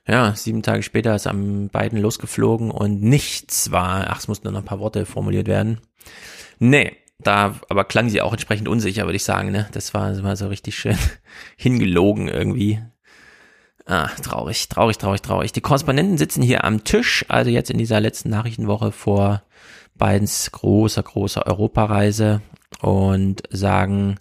Ja, 0.08 0.34
sieben 0.36 0.62
Tage 0.62 0.84
später 0.84 1.14
ist 1.14 1.28
am 1.28 1.68
beiden 1.68 2.00
losgeflogen 2.02 2.72
und 2.72 3.04
nichts 3.04 3.70
war, 3.72 4.06
ach, 4.08 4.20
es 4.20 4.30
mussten 4.30 4.50
noch 4.50 4.60
ein 4.60 4.64
paar 4.64 4.80
Worte 4.80 5.06
formuliert 5.06 5.48
werden. 5.48 5.82
Nee, 6.60 6.96
da, 7.20 7.56
aber 7.70 7.84
klang 7.86 8.10
sie 8.10 8.22
auch 8.22 8.32
entsprechend 8.32 8.68
unsicher, 8.68 9.06
würde 9.06 9.16
ich 9.16 9.24
sagen, 9.24 9.52
ne? 9.52 9.68
Das 9.72 9.94
war, 9.94 10.22
war 10.24 10.36
so 10.36 10.48
richtig 10.48 10.78
schön 10.78 10.98
hingelogen 11.58 12.28
irgendwie. 12.28 12.82
Ah, 13.86 14.10
traurig, 14.22 14.68
traurig, 14.68 14.98
traurig, 14.98 15.22
traurig. 15.22 15.54
Die 15.54 15.62
Korrespondenten 15.62 16.18
sitzen 16.18 16.42
hier 16.42 16.66
am 16.66 16.84
Tisch, 16.84 17.26
also 17.30 17.50
jetzt 17.50 17.70
in 17.70 17.78
dieser 17.78 18.02
letzten 18.02 18.30
Nachrichtenwoche 18.30 18.92
vor 18.92 19.44
Bidens 19.98 20.52
großer, 20.52 21.04
großer 21.04 21.48
Europareise 21.48 22.42
und 22.82 23.44
sagen, 23.50 24.20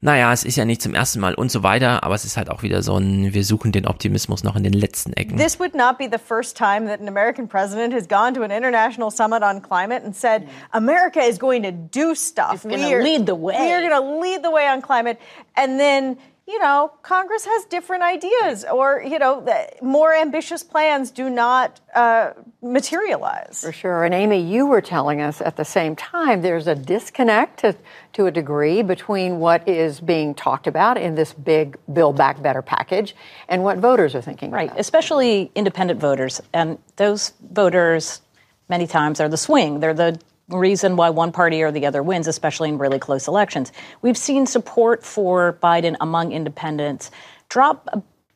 naja, 0.00 0.30
es 0.32 0.44
ist 0.44 0.56
ja 0.56 0.64
nicht 0.66 0.82
zum 0.82 0.94
ersten 0.94 1.20
Mal 1.20 1.34
und 1.34 1.50
so 1.50 1.62
weiter, 1.62 2.04
aber 2.04 2.14
es 2.14 2.24
ist 2.24 2.36
halt 2.36 2.50
auch 2.50 2.62
wieder 2.62 2.82
so 2.82 2.98
ein, 2.98 3.32
wir 3.32 3.44
suchen 3.44 3.72
den 3.72 3.86
Optimismus 3.86 4.44
noch 4.44 4.54
in 4.54 4.62
den 4.62 4.74
letzten 4.74 5.14
Ecken. 5.14 5.38
This 5.38 5.58
would 5.58 5.74
not 5.74 5.96
be 5.96 6.08
the 6.10 6.18
first 6.18 6.56
time 6.56 6.86
that 6.86 7.00
an 7.00 7.08
American 7.08 7.48
president 7.48 7.94
has 7.94 8.06
gone 8.06 8.34
to 8.34 8.42
an 8.42 8.50
international 8.50 9.10
summit 9.10 9.42
on 9.42 9.62
climate 9.62 10.04
and 10.04 10.14
said, 10.14 10.48
America 10.72 11.20
is 11.20 11.38
going 11.38 11.62
to 11.62 11.72
do 11.72 12.14
stuff. 12.14 12.54
It's 12.54 12.64
going 12.64 12.82
to 12.82 13.02
lead 13.02 13.26
the 13.26 13.34
way. 13.34 13.56
We 13.58 13.72
are 13.72 13.80
going 13.80 14.02
to 14.02 14.20
lead 14.20 14.42
the 14.42 14.50
way 14.50 14.68
on 14.68 14.82
climate. 14.82 15.18
And 15.56 15.80
then 15.80 16.18
you 16.48 16.60
know, 16.60 16.92
Congress 17.02 17.44
has 17.44 17.64
different 17.64 18.04
ideas, 18.04 18.64
or 18.64 19.02
you 19.02 19.18
know, 19.18 19.44
more 19.82 20.14
ambitious 20.14 20.62
plans 20.62 21.10
do 21.10 21.28
not 21.28 21.80
uh, 21.92 22.32
materialize. 22.62 23.60
For 23.60 23.72
sure. 23.72 24.04
And 24.04 24.14
Amy, 24.14 24.40
you 24.40 24.66
were 24.66 24.80
telling 24.80 25.20
us 25.20 25.40
at 25.40 25.56
the 25.56 25.64
same 25.64 25.96
time 25.96 26.42
there's 26.42 26.68
a 26.68 26.76
disconnect 26.76 27.60
to, 27.60 27.74
to 28.12 28.26
a 28.26 28.30
degree 28.30 28.82
between 28.82 29.40
what 29.40 29.68
is 29.68 29.98
being 29.98 30.34
talked 30.34 30.68
about 30.68 30.96
in 30.96 31.16
this 31.16 31.32
big 31.32 31.76
Build 31.92 32.16
Back 32.16 32.40
Better 32.40 32.62
package 32.62 33.16
and 33.48 33.64
what 33.64 33.78
voters 33.78 34.14
are 34.14 34.22
thinking. 34.22 34.52
Right, 34.52 34.68
about. 34.68 34.78
especially 34.78 35.50
independent 35.56 36.00
voters, 36.00 36.40
and 36.52 36.78
those 36.94 37.32
voters 37.40 38.20
many 38.68 38.86
times 38.86 39.20
are 39.20 39.28
the 39.28 39.36
swing. 39.36 39.80
They're 39.80 39.94
the 39.94 40.20
reason 40.48 40.96
why 40.96 41.10
one 41.10 41.32
party 41.32 41.62
or 41.62 41.72
the 41.72 41.86
other 41.86 42.02
wins, 42.02 42.26
especially 42.26 42.68
in 42.68 42.78
really 42.78 42.98
close 42.98 43.28
elections. 43.28 43.72
We've 44.02 44.16
seen 44.16 44.46
support 44.46 45.04
for 45.04 45.58
Biden 45.62 45.96
among 46.00 46.32
independents 46.32 47.10
drop 47.48 47.88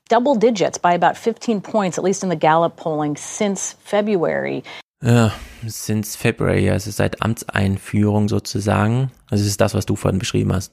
double 0.09 0.35
digits 0.35 0.77
by 0.77 0.93
about 0.93 1.17
15 1.17 1.61
points, 1.61 1.99
at 1.99 2.05
least 2.05 2.23
in 2.23 2.29
the 2.29 2.37
Gallup 2.37 2.77
polling, 2.77 3.17
since 3.17 3.75
February. 3.85 4.65
Ja, 5.03 5.31
since 5.67 6.17
February, 6.17 6.69
also 6.69 6.91
seit 6.91 7.23
Amtseinführung 7.23 8.29
sozusagen. 8.29 9.11
Also 9.31 9.45
ist 9.45 9.61
das, 9.61 9.73
was 9.73 9.87
du 9.87 9.97
vorhin 9.97 10.19
beschrieben 10.19 10.53
hast. 10.53 10.73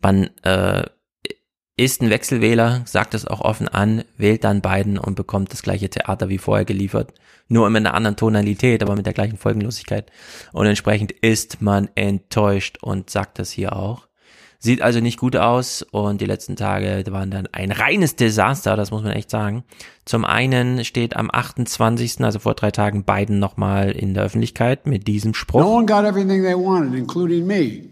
Man, 0.00 0.30
äh, 0.42 0.84
ist 1.78 2.02
ein 2.02 2.10
Wechselwähler, 2.10 2.82
sagt 2.86 3.14
es 3.14 3.26
auch 3.26 3.40
offen 3.40 3.68
an, 3.68 4.02
wählt 4.16 4.44
dann 4.44 4.60
Biden 4.60 4.98
und 4.98 5.14
bekommt 5.14 5.52
das 5.52 5.62
gleiche 5.62 5.88
Theater 5.88 6.28
wie 6.28 6.38
vorher 6.38 6.64
geliefert. 6.64 7.14
Nur 7.48 7.66
in 7.68 7.76
einer 7.76 7.94
anderen 7.94 8.16
Tonalität, 8.16 8.82
aber 8.82 8.96
mit 8.96 9.06
der 9.06 9.12
gleichen 9.12 9.38
Folgenlosigkeit. 9.38 10.10
Und 10.52 10.66
entsprechend 10.66 11.12
ist 11.12 11.62
man 11.62 11.88
enttäuscht 11.94 12.78
und 12.82 13.10
sagt 13.10 13.38
das 13.38 13.50
hier 13.50 13.76
auch. 13.76 14.08
Sieht 14.58 14.82
also 14.82 14.98
nicht 14.98 15.20
gut 15.20 15.36
aus 15.36 15.82
und 15.82 16.20
die 16.20 16.26
letzten 16.26 16.56
Tage 16.56 17.04
waren 17.10 17.30
dann 17.30 17.46
ein 17.52 17.70
reines 17.70 18.16
Desaster, 18.16 18.74
das 18.74 18.90
muss 18.90 19.04
man 19.04 19.12
echt 19.12 19.30
sagen. 19.30 19.62
Zum 20.04 20.24
einen 20.24 20.84
steht 20.84 21.14
am 21.14 21.30
28., 21.32 22.24
also 22.24 22.40
vor 22.40 22.54
drei 22.54 22.72
Tagen, 22.72 23.04
Biden 23.04 23.38
nochmal 23.38 23.92
in 23.92 24.14
der 24.14 24.24
Öffentlichkeit 24.24 24.86
mit 24.88 25.06
diesem 25.06 25.32
Spruch. 25.32 25.60
No 25.60 25.76
one 25.76 25.86
got 25.86 26.04
everything 26.04 26.42
they 26.42 26.56
wanted, 26.56 26.98
including 26.98 27.46
me. 27.46 27.88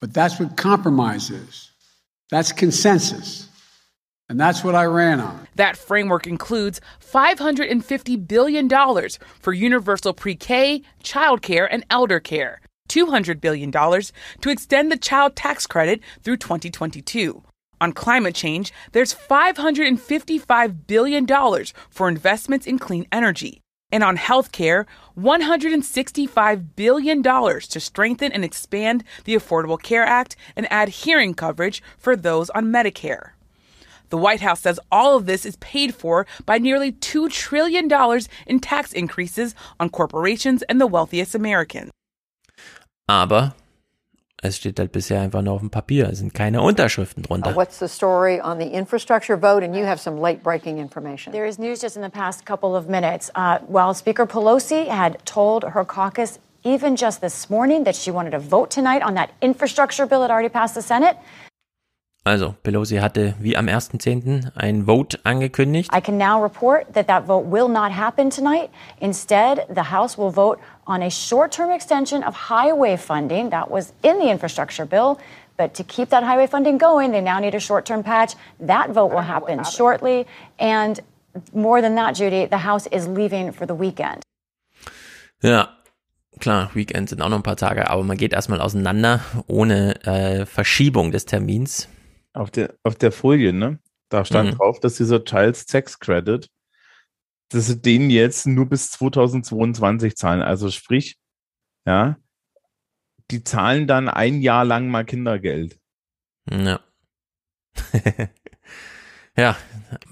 But 0.00 0.12
that's 0.12 0.38
what 0.38 0.54
compromise 0.60 1.32
is. 1.32 1.73
That's 2.34 2.50
consensus. 2.50 3.48
And 4.28 4.40
that's 4.40 4.64
what 4.64 4.74
I 4.74 4.86
ran 4.86 5.20
on. 5.20 5.46
That 5.54 5.76
framework 5.76 6.26
includes 6.26 6.80
$550 7.00 8.26
billion 8.26 8.68
for 9.40 9.52
universal 9.52 10.12
pre 10.12 10.34
K, 10.34 10.82
child 11.00 11.42
care, 11.42 11.72
and 11.72 11.86
elder 11.90 12.18
care, 12.18 12.60
$200 12.88 13.40
billion 13.40 13.70
to 13.70 14.50
extend 14.50 14.90
the 14.90 14.96
child 14.96 15.36
tax 15.36 15.68
credit 15.68 16.00
through 16.24 16.38
2022. 16.38 17.40
On 17.80 17.92
climate 17.92 18.34
change, 18.34 18.72
there's 18.90 19.14
$555 19.14 20.86
billion 20.88 21.26
for 21.88 22.08
investments 22.08 22.66
in 22.66 22.80
clean 22.80 23.06
energy. 23.12 23.60
And 23.94 24.02
on 24.02 24.16
healthcare, 24.16 24.86
$165 25.16 26.64
billion 26.74 27.22
to 27.22 27.78
strengthen 27.78 28.32
and 28.32 28.44
expand 28.44 29.04
the 29.22 29.36
Affordable 29.36 29.80
Care 29.80 30.02
Act 30.02 30.34
and 30.56 30.66
add 30.68 30.88
hearing 30.88 31.32
coverage 31.32 31.80
for 31.96 32.16
those 32.16 32.50
on 32.50 32.72
Medicare. 32.72 33.34
The 34.08 34.18
White 34.18 34.40
House 34.40 34.62
says 34.62 34.80
all 34.90 35.16
of 35.16 35.26
this 35.26 35.46
is 35.46 35.54
paid 35.58 35.94
for 35.94 36.26
by 36.44 36.58
nearly 36.58 36.90
$2 36.90 37.30
trillion 37.30 37.88
in 38.48 38.58
tax 38.58 38.92
increases 38.92 39.54
on 39.78 39.90
corporations 39.90 40.64
and 40.64 40.80
the 40.80 40.88
wealthiest 40.88 41.36
Americans. 41.36 41.92
Aber 43.08 43.54
es 44.44 44.56
steht 44.56 44.78
halt 44.78 44.92
bisher 44.92 45.20
einfach 45.20 45.40
nur 45.40 45.54
auf 45.54 45.60
dem 45.60 45.70
Papier. 45.70 46.10
Es 46.10 46.18
sind 46.18 46.34
keine 46.34 46.60
Unterschriften 46.60 47.22
drunter. 47.22 47.56
What's 47.56 47.78
the 47.78 47.88
story 47.88 48.40
on 48.40 48.58
the 48.58 48.66
infrastructure 48.66 49.38
vote? 49.38 49.64
And 49.64 49.74
you 49.74 49.86
have 49.86 49.98
some 49.98 50.20
late 50.20 50.42
breaking 50.42 50.78
information. 50.78 51.32
There 51.32 51.48
is 51.48 51.58
news 51.58 51.80
just 51.80 51.96
in 51.96 52.02
the 52.02 52.10
past 52.10 52.44
couple 52.44 52.76
of 52.76 52.86
minutes. 52.86 53.30
Uh, 53.34 53.58
while 53.66 53.94
Speaker 53.94 54.26
Pelosi 54.26 54.86
had 54.86 55.24
told 55.24 55.64
her 55.64 55.84
caucus 55.84 56.38
even 56.62 56.96
just 56.96 57.20
this 57.20 57.48
morning 57.48 57.84
that 57.84 57.96
she 57.96 58.10
wanted 58.10 58.30
to 58.30 58.38
vote 58.38 58.70
tonight 58.70 59.02
on 59.02 59.14
that 59.14 59.30
infrastructure 59.40 60.06
bill 60.06 60.20
that 60.20 60.30
already 60.30 60.48
passed 60.48 60.74
the 60.74 60.82
Senate. 60.82 61.16
Also, 62.26 62.54
Pelosi 62.62 63.00
hatte 63.00 63.34
wie 63.38 63.54
am 63.54 63.66
1.10. 63.66 64.50
ein 64.54 64.86
Vote 64.86 65.18
angekündigt. 65.24 65.90
I 65.94 66.00
can 66.00 66.16
now 66.16 66.42
report 66.42 66.94
that 66.94 67.06
that 67.06 67.26
vote 67.26 67.50
will 67.50 67.68
not 67.68 67.92
happen 67.92 68.30
tonight. 68.30 68.70
Instead, 68.98 69.66
the 69.68 69.90
House 69.92 70.16
will 70.16 70.30
vote 70.30 70.58
on 70.86 71.02
a 71.02 71.10
short 71.10 71.52
term 71.52 71.70
extension 71.70 72.24
of 72.24 72.34
highway 72.48 72.96
funding 72.96 73.50
that 73.50 73.70
was 73.70 73.92
in 74.02 74.18
the 74.18 74.30
infrastructure 74.30 74.86
bill. 74.86 75.18
But 75.58 75.74
to 75.74 75.84
keep 75.84 76.08
that 76.08 76.24
highway 76.24 76.46
funding 76.46 76.78
going, 76.78 77.12
they 77.12 77.20
now 77.20 77.38
need 77.40 77.54
a 77.54 77.60
short 77.60 77.84
term 77.84 78.02
patch. 78.02 78.36
That 78.58 78.90
vote 78.90 79.12
will 79.12 79.20
happen 79.22 79.62
shortly. 79.64 80.24
And 80.58 80.98
more 81.52 81.82
than 81.82 81.94
that, 81.96 82.14
Judy, 82.16 82.46
the 82.46 82.64
House 82.64 82.86
is 82.90 83.06
leaving 83.06 83.52
for 83.52 83.66
the 83.66 83.74
weekend. 83.74 84.22
Ja, 85.42 85.68
klar, 86.40 86.70
Weekend 86.72 87.10
sind 87.10 87.20
auch 87.20 87.28
noch 87.28 87.36
ein 87.36 87.42
paar 87.42 87.56
Tage, 87.56 87.90
aber 87.90 88.02
man 88.02 88.16
geht 88.16 88.32
erstmal 88.32 88.62
auseinander 88.62 89.20
ohne 89.46 90.02
äh, 90.06 90.46
Verschiebung 90.46 91.10
des 91.10 91.26
Termins. 91.26 91.88
Auf 92.34 92.50
der, 92.50 92.74
auf 92.82 92.96
der 92.96 93.12
Folie, 93.12 93.52
ne? 93.52 93.78
Da 94.10 94.24
stand 94.24 94.52
Mhm. 94.52 94.56
drauf, 94.56 94.80
dass 94.80 94.96
dieser 94.96 95.24
Child's 95.24 95.66
Tax 95.66 95.98
Credit, 95.98 96.48
dass 97.50 97.66
sie 97.68 97.80
den 97.80 98.10
jetzt 98.10 98.46
nur 98.46 98.66
bis 98.68 98.90
2022 98.90 100.16
zahlen. 100.16 100.42
Also 100.42 100.70
sprich, 100.70 101.16
ja, 101.86 102.16
die 103.30 103.42
zahlen 103.44 103.86
dann 103.86 104.08
ein 104.08 104.42
Jahr 104.42 104.64
lang 104.64 104.88
mal 104.88 105.04
Kindergeld. 105.04 105.78
Ja. 106.50 106.80
ja, 109.36 109.56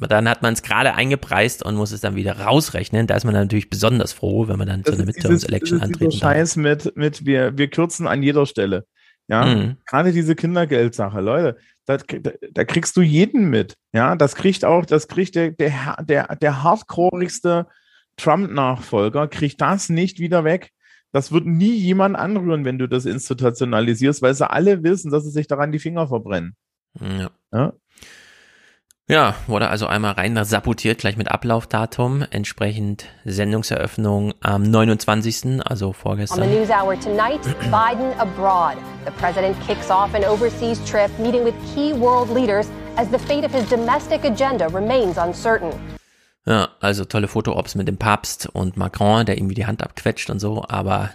dann 0.00 0.28
hat 0.28 0.42
man 0.42 0.54
es 0.54 0.62
gerade 0.62 0.94
eingepreist 0.94 1.62
und 1.62 1.74
muss 1.76 1.92
es 1.92 2.00
dann 2.00 2.14
wieder 2.16 2.38
rausrechnen. 2.40 3.06
Da 3.06 3.16
ist 3.16 3.24
man 3.24 3.34
natürlich 3.34 3.70
besonders 3.70 4.12
froh, 4.12 4.48
wenn 4.48 4.58
man 4.58 4.68
dann 4.68 4.84
zu 4.84 4.92
einer 4.92 5.00
ist 5.00 5.06
Midterms 5.06 5.28
dieses- 5.28 5.44
Election 5.44 5.78
das 5.80 5.88
ist 5.88 5.94
antreten 5.94 6.10
darf. 6.10 6.20
Scheiß 6.20 6.56
mit, 6.56 6.96
mit 6.96 7.24
wir, 7.26 7.56
wir 7.58 7.68
kürzen 7.70 8.06
an 8.06 8.22
jeder 8.22 8.46
Stelle. 8.46 8.86
Ja, 9.28 9.44
Mhm. 9.44 9.76
gerade 9.86 10.12
diese 10.12 10.34
Kindergeldsache, 10.34 11.20
Leute, 11.20 11.56
da, 11.86 11.96
da, 11.96 12.64
kriegst 12.64 12.96
du 12.96 13.02
jeden 13.02 13.50
mit. 13.50 13.76
Ja, 13.92 14.16
das 14.16 14.34
kriegt 14.34 14.64
auch, 14.64 14.84
das 14.86 15.08
kriegt 15.08 15.34
der, 15.34 15.50
der, 15.50 15.96
der, 16.02 16.36
der 16.36 16.62
hardcoreigste 16.62 17.66
Trump-Nachfolger, 18.16 19.28
kriegt 19.28 19.60
das 19.60 19.88
nicht 19.88 20.18
wieder 20.18 20.44
weg. 20.44 20.70
Das 21.12 21.32
wird 21.32 21.46
nie 21.46 21.74
jemand 21.74 22.16
anrühren, 22.16 22.64
wenn 22.64 22.78
du 22.78 22.88
das 22.88 23.04
institutionalisierst, 23.04 24.22
weil 24.22 24.34
sie 24.34 24.48
alle 24.48 24.82
wissen, 24.82 25.10
dass 25.10 25.24
sie 25.24 25.30
sich 25.30 25.46
daran 25.46 25.72
die 25.72 25.78
Finger 25.78 26.08
verbrennen. 26.08 26.56
Ja. 27.00 27.30
Ja. 27.52 27.72
Ja, 29.12 29.34
wurde 29.46 29.68
also 29.68 29.86
einmal 29.88 30.12
rein 30.12 30.42
sabotiert, 30.42 30.96
gleich 30.96 31.18
mit 31.18 31.30
Ablaufdatum, 31.30 32.24
entsprechend 32.30 33.04
Sendungseröffnung 33.26 34.32
am 34.40 34.62
29., 34.62 35.60
also 35.62 35.88
On 35.88 35.92
the 35.92 35.98
vorgestern. 35.98 36.50
News 36.50 36.70
Hour 36.70 36.98
tonight, 36.98 37.42
Biden 37.70 38.18
abroad. 38.18 38.78
The 39.04 39.10
president 39.20 39.54
kicks 39.66 39.90
off 39.90 40.14
an 40.14 40.24
overseas 40.24 40.82
trip, 40.90 41.10
meeting 41.18 41.44
with 41.44 41.52
key 41.74 41.92
world 41.92 42.30
leaders 42.30 42.70
as 42.96 43.06
the 43.10 43.18
fate 43.18 43.44
of 43.44 43.52
his 43.52 43.68
domestic 43.68 44.24
agenda 44.24 44.68
remains 44.68 45.18
uncertain. 45.18 45.74
Ja, 46.46 46.70
also 46.80 47.04
tolle 47.04 47.28
Fotoops 47.28 47.74
mit 47.74 47.88
dem 47.88 47.98
Papst 47.98 48.48
und 48.54 48.78
Macron, 48.78 49.26
der 49.26 49.36
ihm 49.36 49.52
die 49.52 49.66
Hand 49.66 49.82
abquetscht 49.82 50.30
und 50.30 50.40
so, 50.40 50.64
aber 50.66 51.10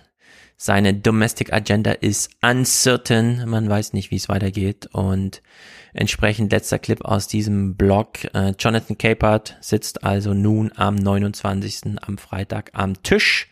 seine 0.58 0.96
Domestic 0.96 1.54
Agenda 1.54 1.92
ist 1.92 2.32
uncertain. 2.42 3.48
Man 3.48 3.70
weiß 3.70 3.94
nicht, 3.94 4.10
wie 4.10 4.16
es 4.16 4.28
weitergeht. 4.28 4.90
Und 4.92 5.44
entsprechend 5.94 6.52
letzter 6.52 6.80
Clip 6.80 7.06
aus 7.06 7.28
diesem 7.28 7.76
Blog. 7.76 8.26
Äh, 8.34 8.54
Jonathan 8.60 8.98
Capert 8.98 9.56
sitzt 9.62 10.04
also 10.04 10.34
nun 10.34 10.72
am 10.76 10.96
29. 10.96 12.00
am 12.02 12.18
Freitag 12.18 12.72
am 12.74 13.02
Tisch 13.04 13.50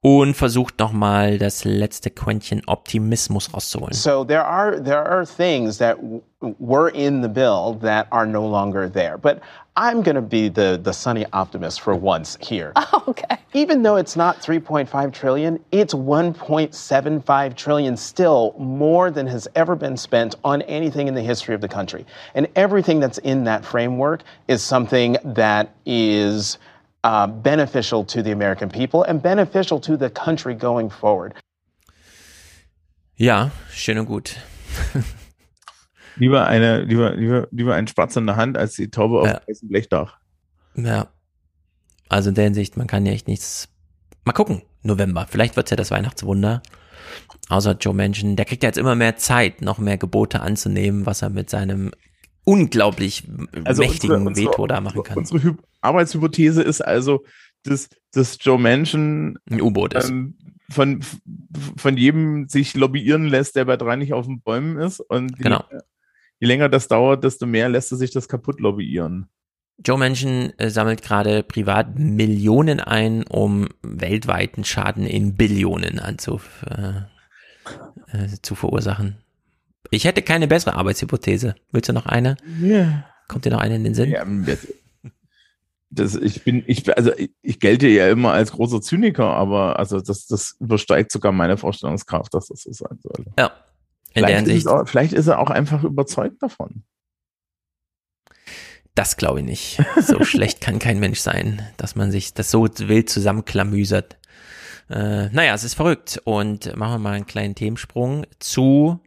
und 0.00 0.34
versucht 0.34 0.78
nochmal 0.78 1.38
das 1.38 1.64
letzte 1.64 2.10
Quäntchen 2.10 2.62
Optimismus 2.66 3.52
rauszuholen. 3.52 3.94
So 3.94 4.24
there 4.24 4.44
are 4.44 4.80
there 4.80 5.04
are 5.04 5.26
things 5.26 5.78
that 5.78 5.98
were 6.60 6.88
in 6.90 7.20
the 7.20 7.28
bill 7.28 7.76
that 7.80 8.06
are 8.12 8.26
no 8.26 8.46
longer 8.46 8.88
there. 8.88 9.18
But 9.18 9.40
I'm 9.76 10.02
going 10.02 10.14
to 10.14 10.22
be 10.22 10.48
the 10.48 10.78
the 10.80 10.92
sunny 10.92 11.26
optimist 11.32 11.80
for 11.80 11.96
once 11.96 12.38
here. 12.40 12.72
Oh, 12.90 13.04
okay. 13.08 13.36
Even 13.54 13.82
though 13.82 13.96
it's 13.96 14.16
not 14.16 14.40
3.5 14.40 15.12
trillion, 15.12 15.58
it's 15.72 15.94
1.75 15.94 17.56
trillion 17.56 17.96
still 17.96 18.54
more 18.58 19.10
than 19.10 19.26
has 19.26 19.48
ever 19.54 19.74
been 19.74 19.96
spent 19.96 20.36
on 20.44 20.62
anything 20.62 21.08
in 21.08 21.14
the 21.14 21.22
history 21.22 21.54
of 21.54 21.60
the 21.60 21.68
country. 21.68 22.06
And 22.34 22.46
everything 22.56 23.00
that's 23.00 23.18
in 23.18 23.44
that 23.44 23.64
framework 23.64 24.22
is 24.46 24.62
something 24.62 25.16
that 25.24 25.74
is 25.84 26.58
uh, 27.04 27.26
beneficial 27.26 28.04
to 28.06 28.22
the 28.22 28.32
American 28.32 28.68
people 28.68 29.02
and 29.08 29.22
beneficial 29.22 29.80
to 29.80 29.96
the 29.96 30.08
country 30.10 30.54
going 30.54 30.90
forward. 30.90 31.34
Ja, 33.16 33.50
schön 33.72 33.98
und 33.98 34.06
gut. 34.06 34.36
Lieber 36.16 36.46
eine, 36.46 36.82
lieber, 36.82 37.14
lieber, 37.14 37.46
lieber 37.52 37.74
ein 37.74 37.86
Spatz 37.86 38.16
in 38.16 38.26
der 38.26 38.36
Hand 38.36 38.58
als 38.58 38.74
die 38.74 38.90
Taube 38.90 39.20
auf 39.20 39.26
Ja. 39.26 39.34
dem 39.38 39.48
weißen 39.48 39.68
Blechdach. 39.68 40.18
Ja. 40.74 41.08
Also 42.08 42.30
in 42.30 42.34
der 42.34 42.44
Hinsicht, 42.44 42.76
man 42.76 42.86
kann 42.88 43.06
ja 43.06 43.12
echt 43.12 43.28
nichts. 43.28 43.68
Mal 44.24 44.32
gucken, 44.32 44.62
November. 44.82 45.26
Vielleicht 45.28 45.56
wird's 45.56 45.70
ja 45.70 45.76
das 45.76 45.90
Weihnachtswunder. 45.90 46.62
Außer 47.48 47.76
Joe 47.78 47.94
Manchin, 47.94 48.34
der 48.36 48.46
kriegt 48.46 48.62
ja 48.62 48.68
jetzt 48.68 48.78
immer 48.78 48.94
mehr 48.94 49.16
Zeit, 49.16 49.62
noch 49.62 49.78
mehr 49.78 49.96
Gebote 49.96 50.40
anzunehmen, 50.40 51.06
was 51.06 51.22
er 51.22 51.30
mit 51.30 51.50
seinem 51.50 51.92
unglaublich 52.44 53.26
mächtigen 53.28 54.26
unsere- 54.26 54.48
Veto 54.48 54.66
da 54.66 54.80
machen 54.80 55.02
kann. 55.04 55.18
Unsere 55.18 55.56
Arbeitshypothese 55.80 56.62
ist 56.62 56.80
also, 56.80 57.24
dass, 57.64 57.88
dass 58.12 58.38
Joe 58.40 58.58
Manchin 58.58 59.38
ein 59.50 59.60
U-Boot 59.60 59.94
ist. 59.94 60.08
ähm, 60.10 60.36
von, 60.70 61.00
von 61.76 61.96
jedem 61.96 62.48
sich 62.48 62.74
lobbyieren 62.74 63.24
lässt, 63.26 63.56
der 63.56 63.64
bei 63.64 63.76
drei 63.76 63.96
nicht 63.96 64.12
auf 64.12 64.26
den 64.26 64.40
Bäumen 64.42 64.78
ist. 64.78 65.00
Und 65.00 65.38
je, 65.38 65.44
Genau. 65.44 65.64
je 66.40 66.46
länger 66.46 66.68
das 66.68 66.88
dauert, 66.88 67.24
desto 67.24 67.46
mehr 67.46 67.68
lässt 67.68 67.90
er 67.92 67.96
sich 67.98 68.10
das 68.10 68.28
kaputt 68.28 68.60
lobbyieren. 68.60 69.28
Joe 69.84 69.96
Manchin 69.96 70.52
äh, 70.58 70.70
sammelt 70.70 71.02
gerade 71.02 71.42
privat 71.44 71.98
Millionen 71.98 72.80
ein, 72.80 73.22
um 73.24 73.68
weltweiten 73.82 74.64
Schaden 74.64 75.06
in 75.06 75.36
Billionen 75.36 76.00
anzu, 76.00 76.40
äh, 76.66 77.02
äh, 78.16 78.28
zu 78.42 78.54
verursachen. 78.56 79.18
Ich 79.90 80.04
hätte 80.04 80.20
keine 80.22 80.48
bessere 80.48 80.74
Arbeitshypothese. 80.74 81.54
Willst 81.70 81.88
du 81.88 81.92
noch 81.92 82.06
eine? 82.06 82.36
Ja. 82.60 83.04
Kommt 83.28 83.44
dir 83.44 83.50
noch 83.52 83.60
eine 83.60 83.76
in 83.76 83.84
den 83.84 83.94
Sinn? 83.94 84.10
Ja, 84.10 84.24
das, 85.90 86.14
ich 86.14 86.44
bin, 86.44 86.62
ich, 86.66 86.96
also 86.96 87.12
ich, 87.16 87.30
ich 87.42 87.60
gelte 87.60 87.88
ja 87.88 88.08
immer 88.10 88.32
als 88.32 88.52
großer 88.52 88.80
Zyniker, 88.80 89.26
aber 89.26 89.78
also 89.78 90.00
das, 90.00 90.26
das 90.26 90.56
übersteigt 90.60 91.10
sogar 91.12 91.32
meine 91.32 91.56
Vorstellungskraft, 91.56 92.34
dass 92.34 92.48
das 92.48 92.62
so 92.62 92.72
sein 92.72 92.98
soll. 93.02 93.24
Ja. 93.38 93.52
In 94.14 94.22
der 94.22 94.28
Vielleicht 94.28 94.34
ist, 94.34 94.42
es 94.42 94.48
Hinsicht. 94.48 94.68
auch, 94.68 94.88
vielleicht 94.88 95.12
ist 95.12 95.26
er 95.26 95.38
auch 95.38 95.50
einfach 95.50 95.84
überzeugt 95.84 96.42
davon. 96.42 96.82
Das 98.94 99.16
glaube 99.16 99.40
ich 99.40 99.46
nicht. 99.46 99.82
So 100.00 100.24
schlecht 100.24 100.60
kann 100.60 100.78
kein 100.78 100.98
Mensch 100.98 101.20
sein, 101.20 101.62
dass 101.76 101.94
man 101.94 102.10
sich 102.10 102.34
das 102.34 102.50
so 102.50 102.66
wild 102.66 103.08
zusammenklamüsert. 103.08 104.18
Äh, 104.90 105.28
naja, 105.28 105.54
es 105.54 105.62
ist 105.62 105.74
verrückt. 105.74 106.20
Und 106.24 106.74
machen 106.76 106.94
wir 106.94 106.98
mal 106.98 107.14
einen 107.14 107.26
kleinen 107.26 107.54
Themensprung 107.54 108.26
zu 108.40 109.00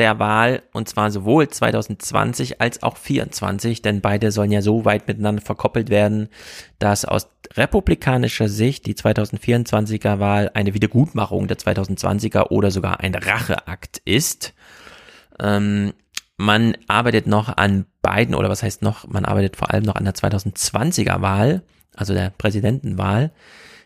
der 0.00 0.18
Wahl 0.18 0.62
und 0.72 0.88
zwar 0.88 1.10
sowohl 1.10 1.48
2020 1.48 2.60
als 2.60 2.82
auch 2.82 2.94
2024, 2.94 3.82
denn 3.82 4.00
beide 4.00 4.32
sollen 4.32 4.50
ja 4.50 4.62
so 4.62 4.84
weit 4.84 5.06
miteinander 5.06 5.42
verkoppelt 5.42 5.90
werden, 5.90 6.28
dass 6.78 7.04
aus 7.04 7.28
republikanischer 7.54 8.48
Sicht 8.48 8.86
die 8.86 8.94
2024er 8.94 10.18
Wahl 10.18 10.50
eine 10.54 10.74
Wiedergutmachung 10.74 11.46
der 11.46 11.58
2020er 11.58 12.48
oder 12.48 12.70
sogar 12.70 13.00
ein 13.00 13.14
Racheakt 13.14 14.00
ist. 14.04 14.54
Ähm, 15.38 15.92
man 16.36 16.76
arbeitet 16.88 17.26
noch 17.26 17.54
an 17.56 17.84
beiden, 18.00 18.34
oder 18.34 18.48
was 18.48 18.62
heißt 18.62 18.80
noch, 18.80 19.06
man 19.06 19.26
arbeitet 19.26 19.56
vor 19.56 19.70
allem 19.70 19.84
noch 19.84 19.96
an 19.96 20.04
der 20.04 20.14
2020er 20.14 21.20
Wahl, 21.20 21.62
also 21.94 22.14
der 22.14 22.30
Präsidentenwahl. 22.30 23.30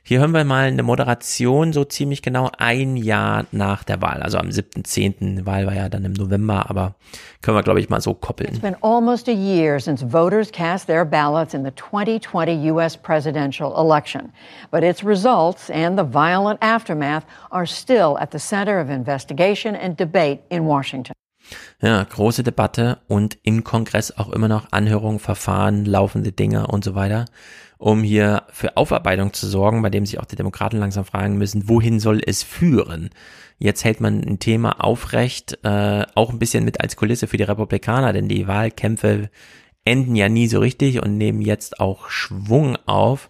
Hier 0.07 0.21
hören 0.21 0.33
wir 0.33 0.45
mal 0.45 0.67
eine 0.67 0.83
Moderation 0.83 1.73
so 1.73 1.83
ziemlich 1.83 2.21
genau 2.21 2.51
ein 2.59 2.99
Jahr 2.99 3.47
nach 3.53 3.85
der 3.85 4.03
Wahl, 4.03 4.23
also 4.23 4.37
am 4.37 4.49
7.10. 4.49 5.37
Die 5.37 5.47
Wahl 5.47 5.67
war 5.67 5.75
ja 5.75 5.89
dann 5.89 6.05
im 6.05 6.13
November, 6.13 6.69
aber 6.69 6.95
können 7.41 7.57
wir, 7.57 7.63
glaube 7.63 7.81
ich, 7.81 7.89
mal 7.89 8.03
so 8.03 8.13
koppeln. 8.13 8.51
It's 8.51 8.61
been 8.61 8.77
almost 8.83 9.31
a 9.31 9.33
year 9.33 9.81
since 9.81 10.05
voters 10.05 10.53
cast 10.53 10.89
their 10.89 11.07
ballots 11.07 11.55
in 11.55 11.65
the 11.65 11.71
2020 11.71 12.71
U.S. 12.73 12.99
presidential 12.99 13.73
election. 13.79 14.31
But 14.71 14.83
its 14.83 15.03
results 15.03 15.71
and 15.71 15.99
the 15.99 16.05
violent 16.05 16.63
aftermath 16.63 17.25
are 17.51 17.67
still 17.67 18.19
at 18.19 18.31
the 18.31 18.39
center 18.39 18.79
of 18.79 18.91
investigation 18.91 19.75
and 19.75 19.97
debate 19.97 20.43
in 20.51 20.67
Washington. 20.67 21.15
Ja, 21.81 22.05
große 22.05 22.43
Debatte 22.43 22.99
und 23.09 23.39
im 23.43 23.65
Kongress 23.65 24.19
auch 24.19 24.31
immer 24.31 24.49
noch 24.49 24.71
Anhörungen, 24.71 25.19
Verfahren, 25.19 25.87
laufende 25.87 26.33
Dinge 26.33 26.67
und 26.67 26.85
so 26.85 26.95
weiter 26.95 27.25
um 27.79 28.03
hier 28.03 28.45
für 28.51 28.77
Aufarbeitung 28.77 29.33
zu 29.33 29.47
sorgen, 29.47 29.83
bei 29.83 29.91
dem 29.91 30.07
sich 30.07 30.19
auch 30.19 30.25
die 30.25 30.37
Demokraten 30.37 30.79
langsam 30.79 31.05
fragen 31.05 31.37
müssen, 31.37 31.69
wohin 31.69 32.01
soll 32.01 32.21
es 32.25 32.43
führen? 32.43 33.11
Jetzt 33.59 33.85
hält 33.85 34.01
man 34.01 34.23
ein 34.23 34.39
Thema 34.39 34.85
aufrecht, 34.85 35.59
äh, 35.63 36.05
auch 36.15 36.31
ein 36.31 36.39
bisschen 36.39 36.65
mit 36.65 36.81
als 36.81 36.97
Kulisse 36.97 37.27
für 37.29 37.37
die 37.37 37.45
Republikaner, 37.45 38.13
denn 38.13 38.29
die 38.29 38.49
Wahlkämpfe 38.49 39.31
enden 39.87 40.17
ja 40.17 40.29
nie 40.29 40.47
so 40.47 40.61
richtig 40.61 41.03
und 41.03 41.19
nehmen 41.19 41.43
jetzt 41.43 41.79
auch 41.79 42.09
Schwung 42.09 42.79
auf. 42.87 43.29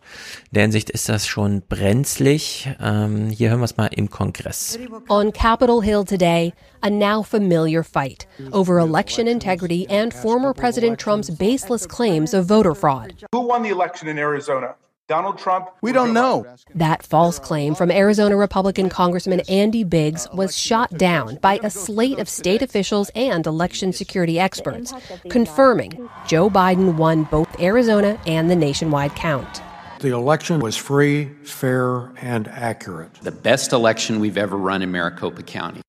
In 0.51 0.55
der 0.55 0.63
Hinsicht 0.63 0.91
ist 0.91 1.09
das 1.09 1.27
schon 1.27 1.63
brenzlig. 1.69 2.69
Ähm, 2.81 3.29
hier 3.31 3.51
hören 3.51 3.61
wir 3.61 3.65
es 3.65 3.77
mal 3.77 3.91
im 3.93 4.09
Kongress. 4.09 4.79
On 5.09 5.33
Capitol 5.33 5.83
Hill 5.83 6.05
today, 6.05 6.53
a 6.83 6.91
now 6.91 7.23
familiar 7.23 7.83
fight 7.83 8.29
over 8.53 8.79
election 8.79 9.27
integrity 9.27 9.87
and 9.91 10.15
former 10.15 10.55
President 10.55 11.01
Trump's 11.01 11.31
baseless 11.31 11.89
claims 11.89 12.35
of 12.35 12.47
voter 12.47 12.75
fraud. 12.75 13.15
Who 13.35 13.49
won 13.49 13.65
the 13.65 13.71
election 13.71 14.09
in 14.09 14.19
Arizona? 14.19 14.77
Donald 15.07 15.37
Trump? 15.37 15.69
We 15.83 15.93
don't 15.93 16.15
know. 16.15 16.47
That 16.75 17.03
false 17.03 17.39
claim 17.39 17.75
from 17.75 17.91
Arizona 17.91 18.37
Republican 18.37 18.89
Congressman 18.89 19.41
Andy 19.51 19.85
Biggs 19.85 20.27
was 20.33 20.57
shot 20.57 20.91
down 20.97 21.37
by 21.43 21.61
a 21.63 21.69
slate 21.69 22.19
of 22.19 22.27
state 22.27 22.63
officials 22.63 23.11
and 23.15 23.47
election 23.47 23.93
security 23.93 24.39
experts, 24.39 24.95
confirming 25.29 26.09
Joe 26.27 26.49
Biden 26.49 26.95
won 26.95 27.25
both 27.25 27.61
Arizona 27.61 28.19
and 28.27 28.51
the 28.51 28.57
nationwide 28.57 29.15
count. 29.15 29.61
The 30.01 30.09
election 30.15 30.61
was 30.61 30.77
free, 30.77 31.27
fair, 31.45 32.11
and 32.23 32.49
accurate. 32.49 33.13
The 33.21 33.31
best 33.31 33.75
election 33.75 34.21
we've 34.21 34.39
ever 34.39 34.57
run 34.57 34.81
in 34.81 34.91
Maricopa 34.91 35.43
County. 35.43 35.83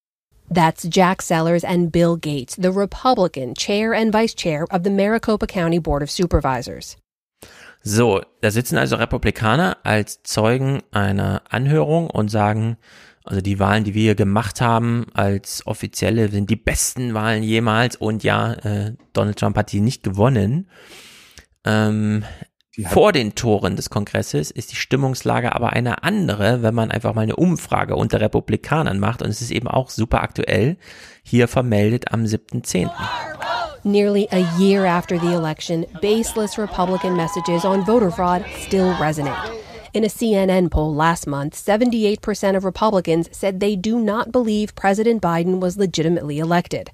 That's 0.49 0.83
Jack 0.83 1.21
Sellers 1.21 1.63
and 1.63 1.89
Bill 1.89 2.17
Gates, 2.17 2.55
the 2.57 2.71
Republican 2.71 3.55
chair 3.55 3.93
and 3.93 4.11
vice 4.11 4.33
chair 4.33 4.67
of 4.71 4.83
the 4.83 4.91
Maricopa 4.91 5.47
County 5.47 5.79
Board 5.79 6.03
of 6.03 6.11
Supervisors. 6.11 6.97
So, 7.87 8.23
da 8.41 8.49
sitzen 8.49 8.79
also 8.79 8.95
Republikaner 8.95 9.77
als 9.83 10.23
Zeugen 10.23 10.81
einer 10.89 11.43
Anhörung 11.49 12.09
und 12.09 12.29
sagen, 12.29 12.77
also 13.23 13.41
die 13.41 13.59
Wahlen, 13.59 13.83
die 13.83 13.93
wir 13.93 14.01
hier 14.01 14.15
gemacht 14.15 14.59
haben 14.59 15.05
als 15.13 15.67
offizielle, 15.67 16.29
sind 16.29 16.49
die 16.49 16.55
besten 16.55 17.13
Wahlen 17.13 17.43
jemals 17.43 17.95
und 17.95 18.23
ja, 18.23 18.53
äh, 18.53 18.93
Donald 19.13 19.37
Trump 19.37 19.55
hat 19.55 19.71
die 19.71 19.81
nicht 19.81 20.01
gewonnen. 20.01 20.67
Ähm, 21.63 22.23
vor 22.87 23.11
den 23.11 23.35
Toren 23.35 23.75
des 23.75 23.91
Kongresses 23.91 24.49
ist 24.49 24.71
die 24.71 24.77
Stimmungslage 24.77 25.53
aber 25.53 25.73
eine 25.73 26.01
andere, 26.01 26.63
wenn 26.63 26.73
man 26.73 26.89
einfach 26.89 27.13
mal 27.13 27.21
eine 27.21 27.35
Umfrage 27.35 27.95
unter 27.95 28.19
Republikanern 28.19 28.97
macht 28.97 29.21
und 29.21 29.29
es 29.29 29.41
ist 29.41 29.51
eben 29.51 29.67
auch 29.67 29.91
super 29.91 30.23
aktuell, 30.23 30.77
hier 31.21 31.47
vermeldet 31.47 32.11
am 32.11 32.23
7.10. 32.23 32.89
Nearly 33.87 34.27
a 34.31 34.39
year 34.57 34.83
after 34.85 35.19
the 35.19 35.33
election, 35.33 35.85
baseless 36.01 36.57
Republican 36.57 37.15
messages 37.15 37.63
on 37.63 37.85
voter 37.85 38.09
fraud 38.09 38.43
still 38.57 38.91
resonate. 38.95 39.61
In 39.93 40.03
a 40.03 40.07
CNN 40.07 40.71
poll 40.71 40.93
last 40.95 41.27
month, 41.27 41.53
78% 41.53 42.57
of 42.57 42.65
Republicans 42.65 43.29
said 43.31 43.59
they 43.59 43.75
do 43.75 43.99
not 43.99 44.31
believe 44.31 44.73
President 44.73 45.21
Biden 45.21 45.59
was 45.61 45.77
legitimately 45.77 46.39
elected. 46.39 46.89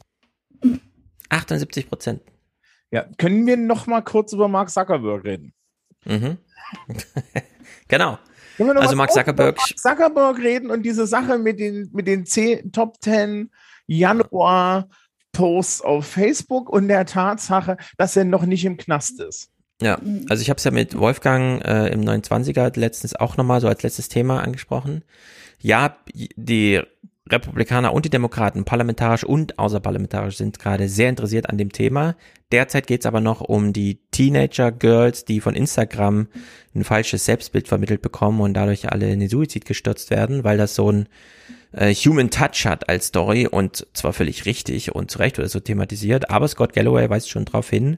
78 1.32 1.88
Prozent. 1.90 2.22
Ja, 2.92 3.06
können 3.18 3.48
wir 3.48 3.56
noch 3.56 3.88
mal 3.88 4.02
kurz 4.02 4.34
über 4.34 4.50
Mark 4.50 4.70
Zuckerberg 4.70 5.24
reden? 5.24 5.54
Mhm. 6.06 6.38
genau. 7.88 8.20
Können 8.58 8.74
wir 8.76 8.82
Also 8.82 8.98
Mark 8.98 9.12
Zuckerberg- 9.12 9.54
über 9.54 9.62
Mark 9.62 9.78
Zuckerberg 9.80 10.38
reden 10.40 10.70
und 10.70 10.84
diese 10.84 11.08
Sache 11.08 11.38
mit 11.38 11.58
den, 11.58 11.90
mit 11.94 12.06
den 12.06 12.26
10, 12.26 12.74
Top 12.74 12.98
10 13.02 13.50
Januar 13.88 14.90
Posts 15.32 15.82
auf 15.82 16.06
Facebook 16.06 16.70
und 16.70 16.88
der 16.88 17.06
Tatsache, 17.06 17.78
dass 17.98 18.16
er 18.16 18.26
noch 18.26 18.46
nicht 18.46 18.66
im 18.66 18.78
Knast 18.78 19.20
ist. 19.20 19.50
Ja, 19.82 20.00
also 20.30 20.42
ich 20.42 20.50
habe 20.50 20.58
es 20.58 20.64
ja 20.64 20.72
mit 20.72 20.98
Wolfgang 20.98 21.66
äh, 21.66 21.88
im 21.88 22.02
29er 22.02 22.78
letztens 22.80 23.16
auch 23.16 23.38
nochmal 23.38 23.62
so 23.62 23.68
als 23.68 23.82
letztes 23.82 24.10
Thema 24.10 24.44
angesprochen. 24.44 25.04
Ja, 25.60 25.98
die 26.14 26.82
Republikaner 27.30 27.94
und 27.94 28.06
die 28.06 28.10
Demokraten, 28.10 28.66
parlamentarisch 28.66 29.24
und 29.24 29.58
außerparlamentarisch, 29.58 30.38
sind 30.38 30.60
gerade 30.60 30.88
sehr 30.90 31.10
interessiert 31.10 31.50
an 31.50 31.58
dem 31.58 31.72
Thema. 31.72 32.16
Derzeit 32.52 32.88
geht 32.88 33.02
es 33.02 33.06
aber 33.06 33.22
noch 33.22 33.42
um 33.42 33.74
die 33.74 34.00
Teenager-Girls, 34.12 35.26
die 35.26 35.40
von 35.40 35.56
Instagram 35.56 36.28
ein 36.76 36.84
falsches 36.84 37.26
Selbstbild 37.26 37.68
vermittelt 37.68 38.02
bekommen 38.02 38.42
und 38.42 38.54
dadurch 38.54 38.92
alle 38.92 39.12
in 39.12 39.20
den 39.20 39.30
Suizid 39.30 39.66
gestürzt 39.66 40.10
werden, 40.10 40.44
weil 40.44 40.58
das 40.58 40.76
so 40.76 40.92
ein 40.92 41.08
äh, 41.72 41.94
Human 41.94 42.30
Touch 42.30 42.66
hat 42.66 42.90
als 42.90 43.08
Story 43.08 43.48
und 43.48 43.88
zwar 43.94 44.14
völlig 44.14 44.46
richtig 44.46 44.94
und 44.94 45.12
zu 45.12 45.20
Recht 45.20 45.40
es 45.40 45.52
so 45.52 45.60
thematisiert, 45.60 46.30
aber 46.30 46.48
Scott 46.48 46.74
Galloway 46.74 47.10
weist 47.10 47.30
schon 47.30 47.46
darauf 47.46 47.70
hin, 47.70 47.98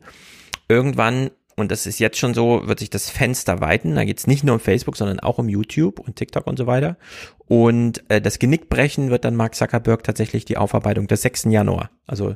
irgendwann, 0.68 1.32
und 1.56 1.72
das 1.72 1.86
ist 1.86 2.00
jetzt 2.00 2.18
schon 2.18 2.34
so, 2.34 2.68
wird 2.68 2.80
sich 2.80 2.90
das 2.90 3.10
Fenster 3.10 3.62
weiten, 3.62 3.96
da 3.96 4.06
geht 4.06 4.20
es 4.20 4.28
nicht 4.28 4.44
nur 4.44 4.56
um 4.56 4.60
Facebook, 4.60 4.98
sondern 4.98 5.20
auch 5.20 5.38
um 5.38 5.50
YouTube 5.50 6.00
und 6.00 6.16
TikTok 6.16 6.48
und 6.48 6.58
so 6.58 6.66
weiter. 6.68 6.98
Und 7.48 8.04
äh, 8.10 8.22
das 8.22 8.40
Genickbrechen 8.40 9.10
wird 9.10 9.26
dann 9.26 9.36
Mark 9.36 9.56
Zuckerberg 9.56 10.04
tatsächlich 10.04 10.46
die 10.46 10.58
Aufarbeitung 10.58 11.08
des 11.08 11.22
6. 11.22 11.46
Januar, 11.46 11.92
also 12.08 12.36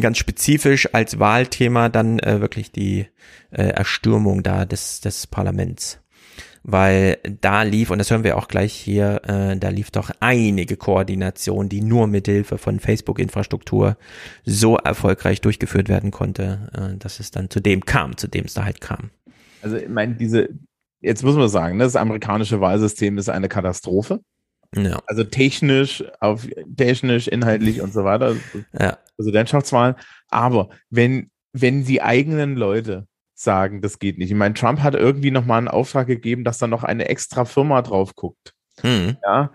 ganz 0.00 0.18
spezifisch 0.18 0.94
als 0.94 1.18
Wahlthema 1.18 1.88
dann 1.88 2.18
äh, 2.18 2.40
wirklich 2.40 2.70
die 2.70 3.06
äh, 3.50 3.68
Erstürmung 3.68 4.42
da 4.42 4.64
des, 4.64 5.00
des 5.00 5.26
Parlaments 5.26 6.00
weil 6.68 7.18
da 7.40 7.62
lief, 7.62 7.90
und 7.90 7.98
das 7.98 8.10
hören 8.10 8.24
wir 8.24 8.36
auch 8.36 8.48
gleich 8.48 8.72
hier, 8.72 9.22
äh, 9.24 9.56
da 9.56 9.68
lief 9.68 9.92
doch 9.92 10.10
einige 10.18 10.76
Koordination, 10.76 11.68
die 11.68 11.80
nur 11.80 12.08
mit 12.08 12.26
Hilfe 12.26 12.58
von 12.58 12.80
Facebook-Infrastruktur 12.80 13.96
so 14.44 14.76
erfolgreich 14.76 15.40
durchgeführt 15.40 15.88
werden 15.88 16.10
konnte, 16.10 16.68
äh, 16.74 16.98
dass 16.98 17.20
es 17.20 17.30
dann 17.30 17.50
zu 17.50 17.60
dem 17.60 17.84
kam, 17.84 18.16
zu 18.16 18.26
dem 18.26 18.46
es 18.46 18.54
da 18.54 18.64
halt 18.64 18.80
kam. 18.80 19.10
Also, 19.62 19.76
ich 19.76 19.88
meine, 19.88 20.16
diese, 20.16 20.48
jetzt 21.00 21.22
muss 21.22 21.36
man 21.36 21.48
sagen, 21.48 21.76
ne, 21.76 21.84
das 21.84 21.94
amerikanische 21.94 22.60
Wahlsystem 22.60 23.16
ist 23.16 23.28
eine 23.28 23.48
Katastrophe. 23.48 24.20
Ja. 24.74 25.00
Also 25.06 25.22
technisch, 25.22 26.02
auf 26.18 26.48
technisch, 26.76 27.28
inhaltlich 27.28 27.80
und 27.80 27.92
so 27.92 28.02
weiter. 28.02 28.34
Ja. 28.78 28.98
Präsidentschaftswahlen. 29.14 29.94
Aber 30.30 30.70
wenn, 30.90 31.30
wenn 31.52 31.84
die 31.84 32.02
eigenen 32.02 32.56
Leute 32.56 33.06
sagen, 33.38 33.82
das 33.82 33.98
geht 33.98 34.18
nicht. 34.18 34.30
Ich 34.30 34.36
meine, 34.36 34.54
Trump 34.54 34.82
hat 34.82 34.94
irgendwie 34.94 35.30
nochmal 35.30 35.58
einen 35.58 35.68
Auftrag 35.68 36.06
gegeben, 36.06 36.42
dass 36.42 36.58
da 36.58 36.66
noch 36.66 36.84
eine 36.84 37.08
extra 37.08 37.44
Firma 37.44 37.82
drauf 37.82 38.16
guckt. 38.16 38.54
Hm. 38.80 39.16
Ja. 39.22 39.50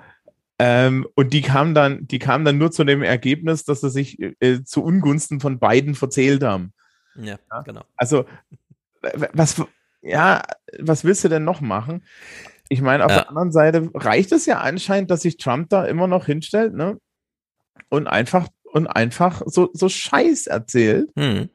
Ähm, 0.60 1.08
und 1.16 1.34
die 1.34 1.42
kam 1.42 1.74
dann, 1.74 2.08
die 2.08 2.20
kam 2.20 2.46
dann 2.46 2.60
nur 2.60 2.72
zu 2.72 2.84
dem 2.84 3.02
Ergebnis, 3.02 3.64
dass 3.66 3.82
sie 3.82 3.90
sich 3.90 4.20
äh, 4.40 4.64
zu 4.64 4.84
Ungunsten 4.84 5.40
von 5.40 5.58
beiden 5.58 5.96
verzählt 5.96 6.44
haben. 6.44 6.74
Ja, 7.16 7.38
genau. 7.66 7.82
Also, 7.98 8.26
was, 9.34 9.62
ja, 10.02 10.44
was 10.80 11.04
willst 11.04 11.24
du 11.24 11.30
denn 11.30 11.44
noch 11.44 11.62
machen? 11.62 12.04
Ich 12.70 12.82
meine, 12.82 13.04
auf 13.04 13.12
Ja. 13.12 13.18
der 13.22 13.30
anderen 13.30 13.52
Seite 13.52 13.90
reicht 13.96 14.32
es 14.32 14.46
ja 14.46 14.60
anscheinend, 14.62 15.12
dass 15.12 15.24
sich 15.24 15.38
Trump 15.38 15.70
da 15.70 15.86
immer 15.86 16.08
noch 16.08 16.28
hinstellt, 16.28 16.74
ne? 16.74 17.00
Und 17.90 18.08
einfach, 18.08 18.48
und 18.64 18.88
einfach 18.88 19.42
so, 19.48 19.72
so 19.74 19.90
Scheiß 19.90 20.48
erzählt. 20.48 21.10
Hm. 21.18 21.50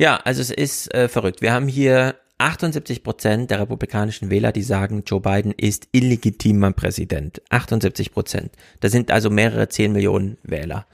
Ja, 0.00 0.16
also 0.16 0.40
es 0.40 0.50
ist 0.50 0.94
äh, 0.94 1.08
verrückt. 1.10 1.42
Wir 1.42 1.52
haben 1.52 1.68
hier 1.68 2.14
78 2.38 3.02
Prozent 3.02 3.50
der 3.50 3.60
republikanischen 3.60 4.30
Wähler, 4.30 4.50
die 4.50 4.62
sagen, 4.62 5.02
Joe 5.04 5.20
Biden 5.20 5.52
ist 5.52 5.88
illegitimer 5.92 6.72
Präsident. 6.72 7.42
78 7.50 8.10
Prozent. 8.10 8.50
Das 8.80 8.92
sind 8.92 9.10
also 9.10 9.28
mehrere 9.28 9.68
10 9.68 9.92
Millionen 9.92 10.38
Wähler. 10.42 10.86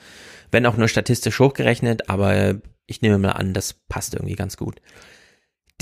Wenn 0.51 0.67
auch 0.67 0.77
nur 0.77 0.89
statistisch 0.89 1.39
hochgerechnet, 1.39 2.11
aber 2.11 2.57
ich 2.89 3.01
nehme 3.01 3.19
mal 3.19 3.31
an, 3.31 3.55
das 3.55 3.75
passt 3.75 4.15
irgendwie 4.15 4.35
ganz 4.35 4.57
gut. 4.57 4.81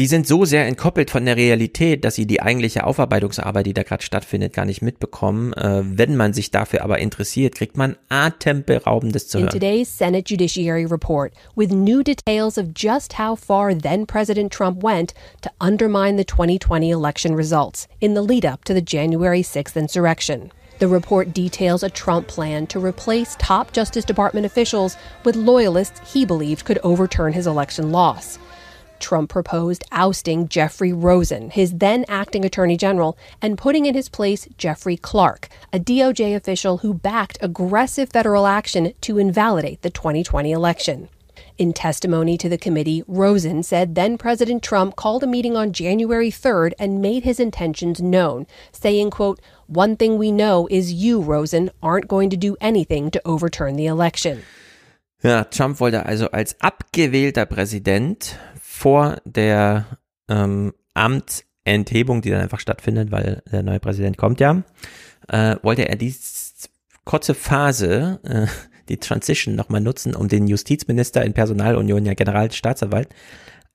Die 0.01 0.09
sind 0.09 0.27
so 0.27 0.45
sehr 0.45 0.66
entkoppelt 0.66 1.09
von 1.09 1.25
der 1.25 1.37
Realität, 1.37 2.05
dass 2.05 2.16
sie 2.16 2.27
die 2.27 2.43
eigentliche 2.43 2.85
Aufarbeitungsarbeit, 2.85 3.66
die 3.66 3.75
da 3.75 3.85
gerade 3.85 4.03
stattfindet, 4.03 4.53
gar 4.53 4.65
nicht 4.65 4.83
mitbekommen. 4.83 5.53
Äh, 5.53 5.83
wenn 5.85 6.16
man 6.16 6.33
sich 6.33 6.51
dafür 6.51 6.83
aber 6.83 6.99
interessiert, 6.99 7.55
kriegt 7.55 7.77
man 7.77 7.95
atemberaubendes 8.09 9.29
zu 9.29 9.39
In 9.39 9.45
hören. 9.45 9.53
today's 9.53 9.97
Senate 9.97 10.25
Judiciary 10.29 10.85
report, 10.85 11.33
with 11.55 11.71
new 11.71 12.03
details 12.03 12.59
of 12.59 12.75
just 12.75 13.21
how 13.21 13.39
far 13.39 13.73
then 13.73 14.05
President 14.05 14.53
Trump 14.53 14.83
went 14.83 15.15
to 15.43 15.51
undermine 15.61 16.16
the 16.16 16.25
2020 16.25 16.91
election 16.91 17.37
results 17.37 17.87
in 18.01 18.15
the 18.15 18.23
lead 18.23 18.45
up 18.45 18.65
to 18.65 18.75
the 18.75 18.83
January 18.83 19.43
6th 19.43 19.77
insurrection. 19.77 20.51
The 20.81 20.89
report 20.89 21.33
details 21.33 21.85
a 21.85 21.89
Trump 21.89 22.27
plan 22.27 22.66
to 22.66 22.81
replace 22.85 23.37
top 23.39 23.73
Justice 23.73 24.05
Department 24.05 24.45
officials 24.45 24.97
with 25.25 25.37
loyalists 25.37 26.01
he 26.12 26.27
believed 26.27 26.65
could 26.65 26.81
overturn 26.83 27.33
his 27.33 27.47
election 27.47 27.93
loss. 27.93 28.41
Trump 29.05 29.29
proposed 29.29 29.85
ousting 29.93 30.49
Jeffrey 30.49 30.91
Rosen, 30.91 31.51
his 31.51 31.75
then 31.75 32.07
acting 32.09 32.43
attorney 32.43 32.79
general, 32.79 33.19
and 33.43 33.59
putting 33.59 33.85
in 33.85 33.95
his 33.95 34.09
place 34.09 34.49
Jeffrey 34.57 34.97
Clark, 34.97 35.49
a 35.75 35.79
DOJ 35.79 36.35
official 36.35 36.79
who 36.79 36.95
backed 36.95 37.37
aggressive 37.43 38.09
federal 38.09 38.47
action 38.47 38.95
to 39.03 39.19
invalidate 39.19 39.83
the 39.83 39.91
2020 39.91 40.53
election. 40.53 41.11
In 41.59 41.75
testimony 41.75 42.39
to 42.39 42.49
the 42.49 42.57
committee, 42.57 43.05
Rosen 43.07 43.63
said 43.63 43.95
then 43.95 44.17
President 44.17 44.63
Trump 44.63 44.97
called 44.97 45.23
a 45.23 45.27
meeting 45.27 45.55
on 45.55 45.75
January 45.75 46.31
3rd 46.31 46.73
and 46.79 47.03
made 47.03 47.25
his 47.25 47.39
intentions 47.39 48.01
known, 48.01 48.47
saying, 48.73 49.11
quote, 49.11 49.39
One 49.67 49.97
thing 49.97 50.17
we 50.17 50.33
know 50.33 50.67
is 50.71 50.95
you, 50.95 51.21
Rosen, 51.21 51.71
aren't 51.83 52.09
going 52.09 52.31
to 52.31 52.39
do 52.39 52.57
anything 52.59 53.11
to 53.11 53.21
overturn 53.27 53.77
the 53.77 53.87
election. 53.87 54.43
Ja, 55.25 55.45
Trump 55.45 55.81
wollte 55.81 56.05
also 56.05 56.27
als 56.27 56.55
abgewählter 56.61 57.47
Präsident 57.47 58.37
vor 58.75 59.19
der 59.25 59.87
ähm, 60.29 60.75
Amtsenthebung, 60.95 62.23
die 62.23 62.31
dann 62.31 62.41
einfach 62.41 62.59
stattfindet, 62.59 63.13
weil 63.13 63.43
der 63.51 63.63
neue 63.63 63.79
Präsident 63.79 64.19
kommt 64.19 64.41
ja, 64.41 64.63
äh, 65.29 65.57
wollte 65.63 65.89
er 65.89 65.97
die 65.97 66.15
kurze 67.05 67.35
Phase, 67.35 68.19
äh, 68.25 68.47
die 68.89 68.99
Transition 68.99 69.55
nochmal 69.55 69.81
nutzen, 69.81 70.15
um 70.15 70.29
den 70.29 70.49
Justizminister 70.49 71.25
in 71.25 71.35
Personalunion, 71.35 72.05
ja 72.05 72.15
Generalstaatsanwalt, 72.15 73.09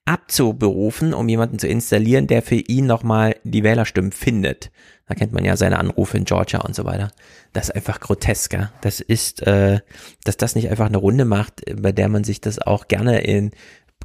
abzuberufen, 0.06 1.14
um 1.14 1.30
jemanden 1.30 1.60
zu 1.60 1.68
installieren, 1.68 2.28
der 2.28 2.42
für 2.42 2.56
ihn 2.56 2.86
nochmal 2.86 3.36
die 3.44 3.64
Wählerstimmen 3.64 4.12
findet. 4.12 4.70
Da 5.08 5.16
kennt 5.16 5.34
man 5.34 5.46
ja 5.46 5.56
seine 5.56 5.80
Anrufe 5.80 6.18
in 6.18 6.26
Georgia 6.26 6.62
und 6.62 6.76
so 6.76 6.86
weiter. 6.86 7.12
Das 7.54 7.70
ist 7.70 7.76
einfach 7.76 8.00
grotesker. 8.00 8.72
Das 8.82 9.00
ist, 9.00 9.46
äh, 9.48 9.80
dass 10.24 10.38
das 10.38 10.56
nicht 10.56 10.70
einfach 10.70 10.86
eine 10.86 10.98
Runde 10.98 11.26
macht, 11.26 11.64
bei 11.82 11.92
der 11.92 12.10
man 12.10 12.24
sich 12.24 12.42
das 12.42 12.60
auch 12.60 12.88
gerne 12.88 13.22
in 13.22 13.52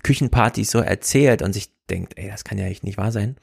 Küchenpartys 0.05 0.71
so 0.71 0.79
erzählt 0.79 1.43
und 1.43 1.53
sich 1.53 1.71
denkt, 1.91 2.13
ey, 2.17 2.29
das 2.29 2.45
kann 2.45 2.59
ja 2.59 2.67
echt 2.67 2.85
nicht 2.85 2.99
wahr 2.99 3.11
sein. 3.11 3.37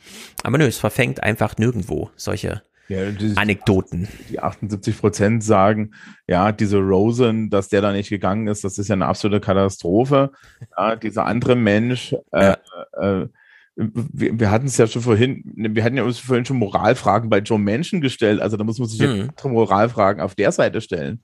Aber 0.43 0.57
nö, 0.57 0.65
es 0.65 0.77
verfängt 0.77 1.21
einfach 1.21 1.57
nirgendwo 1.57 2.09
solche 2.15 2.61
Ja, 2.88 3.11
die, 3.11 3.35
Anekdoten. 3.35 4.07
Die 4.29 4.39
78 4.39 4.97
Prozent 4.97 5.43
sagen, 5.43 5.91
ja, 6.27 6.51
diese 6.51 6.77
Rosen, 6.77 7.49
dass 7.49 7.67
der 7.67 7.81
da 7.81 7.91
nicht 7.91 8.09
gegangen 8.09 8.47
ist, 8.47 8.63
das 8.63 8.77
ist 8.77 8.88
ja 8.88 8.93
eine 8.93 9.07
absolute 9.07 9.41
Katastrophe. 9.41 10.31
Ja, 10.77 10.95
dieser 10.95 11.25
andere 11.25 11.55
Mensch, 11.55 12.15
äh, 12.31 12.55
äh, 12.93 13.27
wir, 13.75 14.39
wir 14.39 14.51
hatten 14.51 14.67
es 14.67 14.77
ja 14.77 14.88
schon 14.88 15.01
vorhin, 15.01 15.43
wir 15.55 15.83
hatten 15.83 15.97
ja 15.97 16.03
uns 16.03 16.19
vorhin 16.19 16.45
schon 16.45 16.57
Moralfragen 16.57 17.29
bei 17.29 17.39
Joe 17.39 17.59
Manchin 17.59 18.01
gestellt, 18.01 18.41
also 18.41 18.57
da 18.57 18.63
muss 18.63 18.79
man 18.79 18.88
sich 18.88 18.99
ja 18.99 19.09
andere 19.09 19.49
Moralfragen 19.49 20.21
auf 20.21 20.35
der 20.35 20.51
Seite 20.51 20.81
stellen. 20.81 21.23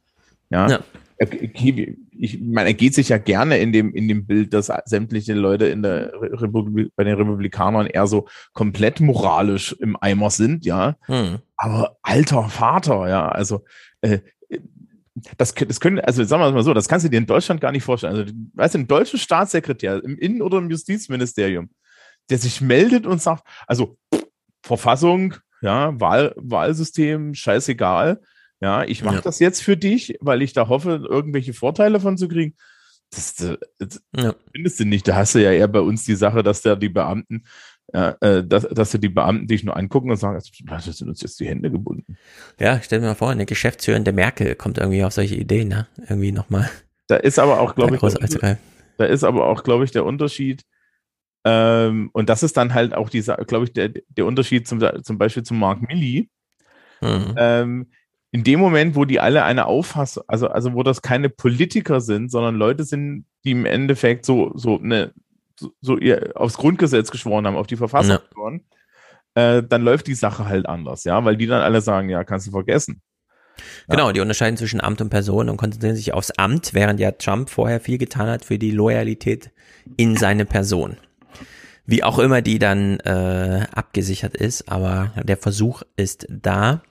Ja. 0.50 0.68
Ja. 0.70 0.80
Ich 1.20 2.40
meine, 2.42 2.70
er 2.70 2.74
geht 2.74 2.94
sich 2.94 3.10
ja 3.10 3.18
gerne 3.18 3.58
in 3.58 3.72
dem, 3.72 3.94
in 3.94 4.08
dem 4.08 4.26
Bild, 4.26 4.54
dass 4.54 4.72
sämtliche 4.86 5.34
Leute 5.34 5.66
in 5.66 5.82
der 5.82 6.14
Republik, 6.14 6.92
bei 6.96 7.04
den 7.04 7.16
Republikanern 7.16 7.88
eher 7.88 8.08
so 8.08 8.28
komplett 8.54 9.00
moralisch 9.00 9.74
im 9.80 9.98
Eimer 10.00 10.30
sind, 10.30 10.66
ja. 10.66 10.96
Hm. 11.02 11.40
Aber 11.56 11.98
alter 12.04 12.50
Vater, 12.50 13.10
ja, 13.10 13.30
also 13.30 13.64
äh, 14.02 14.20
das, 15.38 15.54
das 15.54 15.80
können, 15.80 16.00
also 16.00 16.24
sagen 16.24 16.42
wir 16.42 16.48
es 16.48 16.54
mal 16.54 16.64
so, 16.64 16.74
das 16.74 16.88
kannst 16.88 17.06
du 17.06 17.10
dir 17.10 17.18
in 17.18 17.26
Deutschland 17.26 17.62
gar 17.62 17.72
nicht 17.72 17.84
vorstellen. 17.84 18.16
Also, 18.16 18.34
weißt 18.54 18.76
du, 18.76 18.80
ein 18.80 18.88
deutscher 18.88 19.18
Staatssekretär 19.18 20.04
im 20.04 20.18
Innen- 20.18 20.42
oder 20.42 20.60
im 20.60 20.70
Justizministerium, 20.70 21.70
der 22.30 22.38
sich 22.38 22.62
meldet 22.62 23.08
und 23.08 23.22
sagt, 23.22 23.44
also 23.66 23.98
pff, 24.14 24.28
Verfassung, 24.64 25.36
ja, 25.62 26.00
Wahl, 26.00 26.34
Wahlsystem, 26.38 27.34
scheißegal, 27.34 28.22
ja, 28.62 28.84
ich 28.84 29.04
mache 29.04 29.16
Ja. 29.16 29.22
das 29.22 29.40
jetzt 29.40 29.62
für 29.64 29.78
dich, 29.78 30.18
weil 30.20 30.42
ich 30.42 30.54
da 30.54 30.68
hoffe, 30.68 31.06
irgendwelche 31.10 31.54
Vorteile 31.54 32.00
von 32.00 32.18
zu 32.18 32.28
kriegen. 32.28 32.56
Das, 33.12 33.40
äh, 33.42 33.58
das 33.80 34.02
Ja. 34.16 34.36
findest 34.54 34.80
du 34.80 34.86
nicht. 34.86 35.08
Da 35.08 35.16
hast 35.16 35.36
du 35.36 35.40
ja 35.44 35.52
eher 35.52 35.68
bei 35.68 35.80
uns 35.80 36.04
die 36.06 36.16
Sache, 36.16 36.44
dass 36.44 36.62
da 36.62 36.76
die 36.76 36.90
Beamten, 36.90 37.44
äh, 37.94 38.14
äh, 38.20 38.44
dass, 38.46 38.68
dass 38.68 38.92
du 38.92 38.98
die 38.98 39.10
Beamten 39.10 39.48
dich 39.48 39.64
nur 39.64 39.78
angucken 39.78 40.12
und 40.12 40.18
sagen, 40.18 40.38
das 40.66 40.86
sind 40.98 41.08
uns 41.10 41.22
jetzt 41.22 41.40
die 41.40 41.48
Hände 41.48 41.72
gebunden. 41.72 42.18
Ja, 42.60 42.82
stell 42.82 43.00
dir 43.00 43.08
mal 43.08 43.16
vor, 43.16 43.30
eine 43.30 43.46
geschäftsführende 43.46 44.12
Merkel 44.12 44.56
kommt 44.56 44.78
irgendwie 44.78 45.04
auf 45.04 45.14
solche 45.14 45.36
Ideen, 45.36 45.70
ne? 45.70 45.88
Irgendwie 46.10 46.34
nochmal. 46.34 46.70
Da 47.08 47.16
ist 47.16 47.40
aber 47.40 47.62
auch, 47.62 47.76
glaube 47.76 47.96
ich, 47.96 48.02
der, 48.02 48.58
da 48.98 49.06
ist 49.06 49.24
aber 49.24 49.48
auch, 49.48 49.64
glaube 49.64 49.86
ich, 49.86 49.92
der 49.92 50.04
Unterschied, 50.04 50.64
ähm, 51.46 52.10
und 52.12 52.28
das 52.28 52.44
ist 52.44 52.58
dann 52.58 52.74
halt 52.74 52.94
auch 52.94 53.10
dieser, 53.10 53.38
glaube 53.38 53.64
ich, 53.66 53.72
der, 53.72 53.90
der 54.10 54.26
Unterschied 54.26 54.68
zum, 54.68 54.82
zum 55.04 55.18
Beispiel 55.18 55.44
zum 55.44 55.60
Mark 55.60 55.82
Milley. 55.82 56.30
Mhm. 57.00 57.36
Ähm, 57.38 57.92
in 58.32 58.44
dem 58.44 58.60
Moment, 58.60 58.96
wo 58.96 59.06
die 59.06 59.20
alle 59.20 59.44
eine 59.44 59.66
Auffassung, 59.66 60.24
also, 60.28 60.48
also 60.48 60.74
wo 60.74 60.84
das 60.84 61.02
keine 61.02 61.30
Politiker 61.30 62.02
sind, 62.02 62.30
sondern 62.30 62.56
Leute 62.56 62.84
sind, 62.84 63.26
die 63.44 63.52
im 63.52 63.66
Endeffekt 63.66 64.26
so, 64.26 64.52
so, 64.56 64.78
ne, 64.78 65.14
so, 65.60 65.72
so 65.82 65.98
ihr 65.98 66.34
aufs 66.36 66.58
Grundgesetz 66.58 67.10
geschworen 67.10 67.48
haben, 67.48 67.56
auf 67.56 67.68
die 67.68 67.78
Verfassung 67.78 68.12
Ja. 68.12 68.18
geschworen, 68.18 68.62
äh, 69.36 69.64
dann 69.64 69.84
läuft 69.84 70.08
die 70.08 70.16
Sache 70.16 70.46
halt 70.46 70.68
anders, 70.68 71.04
ja, 71.04 71.24
weil 71.24 71.38
die 71.38 71.48
dann 71.48 71.62
alle 71.62 71.82
sagen, 71.82 72.10
ja, 72.10 72.24
kannst 72.24 72.48
du 72.48 72.52
vergessen. 72.52 73.02
Genau, 73.90 74.12
die 74.12 74.20
unterscheiden 74.20 74.58
zwischen 74.58 74.82
Amt 74.82 75.02
und 75.02 75.10
Person 75.10 75.50
und 75.50 75.58
konzentrieren 75.58 75.96
sich 75.96 76.14
aufs 76.14 76.32
Amt, 76.32 76.74
während 76.74 77.00
ja 77.00 77.12
Trump 77.12 77.50
vorher 77.50 77.80
viel 77.80 77.98
getan 77.98 78.30
hat 78.30 78.46
für 78.46 78.60
die 78.60 78.72
Loyalität 78.72 79.52
in 79.96 80.16
seine 80.16 80.46
Person. 80.46 80.98
Wie 81.86 82.04
auch 82.04 82.20
immer 82.20 82.42
die 82.42 82.60
dann 82.60 83.00
äh, 83.00 83.66
abgesichert 83.72 84.36
ist, 84.36 84.70
aber 84.70 85.14
der 85.24 85.38
Versuch 85.38 85.84
ist 85.96 86.28
da. 86.30 86.84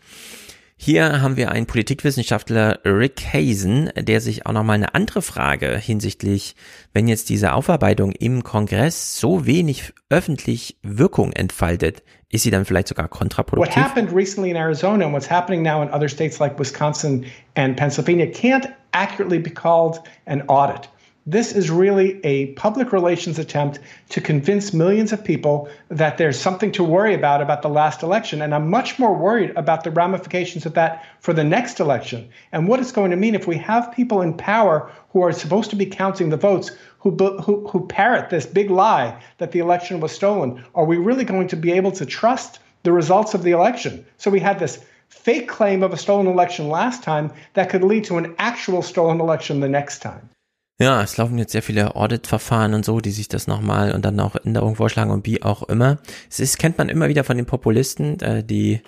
Hier 0.79 1.23
haben 1.23 1.37
wir 1.39 1.51
einen 1.51 1.65
Politikwissenschaftler 1.67 2.81
Rick 2.85 3.23
Hazen, 3.33 3.91
der 3.99 4.21
sich 4.21 4.45
auch 4.45 4.53
nochmal 4.53 4.75
eine 4.75 4.95
andere 4.95 5.23
Frage 5.23 5.77
hinsichtlich, 5.79 6.55
wenn 6.93 7.09
jetzt 7.09 7.31
diese 7.31 7.55
Aufarbeitung 7.55 8.13
im 8.13 8.45
Kongress 8.45 9.19
so 9.19 9.47
wenig 9.47 9.95
öffentlich 10.11 10.77
Wirkung 10.83 11.33
entfaltet, 11.33 12.03
ist 12.31 12.43
sie 12.43 12.51
dann 12.51 12.67
vielleicht 12.67 12.89
sogar 12.89 13.07
What 13.07 13.13
kontraproduktiv? 13.13 13.75
happened 13.83 14.15
recently 14.15 14.51
in 14.51 14.57
Arizona 14.57 15.07
and 15.07 15.15
what's 15.15 15.31
happening 15.31 15.63
now 15.63 15.83
in 15.83 15.89
other 15.91 16.09
states 16.09 16.39
like 16.39 16.59
Wisconsin 16.59 17.25
and 17.55 17.77
Pennsylvania 17.77 18.27
can't 18.27 18.69
accurately 18.93 19.39
be 19.39 19.51
called 19.51 20.01
an 20.27 20.43
audit. 20.49 20.91
This 21.29 21.51
is 21.51 21.73
really 21.73 22.25
a 22.25 22.53
public 22.53 22.93
relations 22.93 23.41
attempt 23.41 23.81
to 24.11 24.21
convince 24.21 24.73
millions 24.73 25.13
of 25.13 25.25
people 25.25 25.69
that 25.89 26.19
there's 26.19 26.39
something 26.39 26.71
to 26.73 26.85
worry 26.85 27.15
about 27.15 27.43
about 27.43 27.63
the 27.63 27.69
last 27.69 28.05
election. 28.05 28.43
And 28.43 28.55
I'm 28.55 28.71
much 28.71 29.01
more 29.01 29.13
worried 29.13 29.51
about 29.57 29.83
the 29.83 29.91
ramifications 29.91 30.67
of 30.67 30.75
that 30.75 31.05
for 31.19 31.33
the 31.33 31.43
next 31.43 31.81
election 31.81 32.29
and 32.53 32.69
what 32.69 32.79
it's 32.79 32.93
going 32.93 33.11
to 33.11 33.17
mean 33.17 33.35
if 33.35 33.49
we 33.49 33.57
have 33.57 33.91
people 33.91 34.23
in 34.23 34.35
power 34.35 34.89
who 35.11 35.21
are 35.21 35.33
supposed 35.33 35.71
to 35.71 35.77
be 35.77 35.87
counting 35.87 36.31
the 36.31 36.37
votes 36.37 36.71
who, 37.01 37.11
who, 37.11 37.67
who 37.67 37.89
parrot 37.89 38.31
this 38.31 38.47
big 38.47 38.71
lie 38.71 39.21
that 39.39 39.51
the 39.51 39.59
election 39.59 39.99
was 39.99 40.13
stolen. 40.13 40.65
Are 40.77 40.85
we 40.85 40.97
really 40.97 41.25
going 41.25 41.49
to 41.49 41.57
be 41.57 41.73
able 41.73 41.91
to 41.91 42.07
trust 42.07 42.61
the 42.85 42.93
results 42.93 43.35
of 43.35 43.43
the 43.43 43.51
election? 43.51 44.07
So 44.17 44.31
we 44.31 44.39
had 44.39 44.61
this 44.61 44.79
fake 45.09 45.49
claim 45.49 45.83
of 45.83 45.93
a 45.93 45.97
stolen 45.97 46.29
election 46.29 46.69
last 46.69 47.03
time 47.03 47.33
that 47.55 47.69
could 47.69 47.83
lead 47.83 48.05
to 48.05 48.19
an 48.19 48.37
actual 48.39 48.81
stolen 48.81 49.21
election 49.21 49.59
the 49.59 49.69
next 49.69 50.03
time. 50.03 50.31
Ja, 50.79 51.03
es 51.03 51.17
laufen 51.17 51.39
jetzt 51.39 51.53
sehr 51.53 51.63
viele 51.63 51.97
Audit-Verfahren 51.97 52.75
und 52.75 52.85
so, 52.85 53.01
die 53.01 53.11
sich 53.11 53.29
das 53.29 53.47
nochmal 53.47 53.93
und 53.93 54.05
dann 54.05 54.21
auch 54.21 54.37
Änderungen 54.37 54.77
vorschlagen 54.77 55.11
und 55.11 55.25
wie 55.25 55.43
auch 55.43 55.63
immer. 55.63 55.99
Es 56.29 56.39
ist, 56.39 56.59
kennt 56.59 56.77
man 56.77 56.91
immer 56.91 57.09
wieder 57.09 57.25
von 57.25 57.39
den 57.39 57.47
Populisten, 57.47 58.21
äh, 58.21 58.45
die 58.45 58.83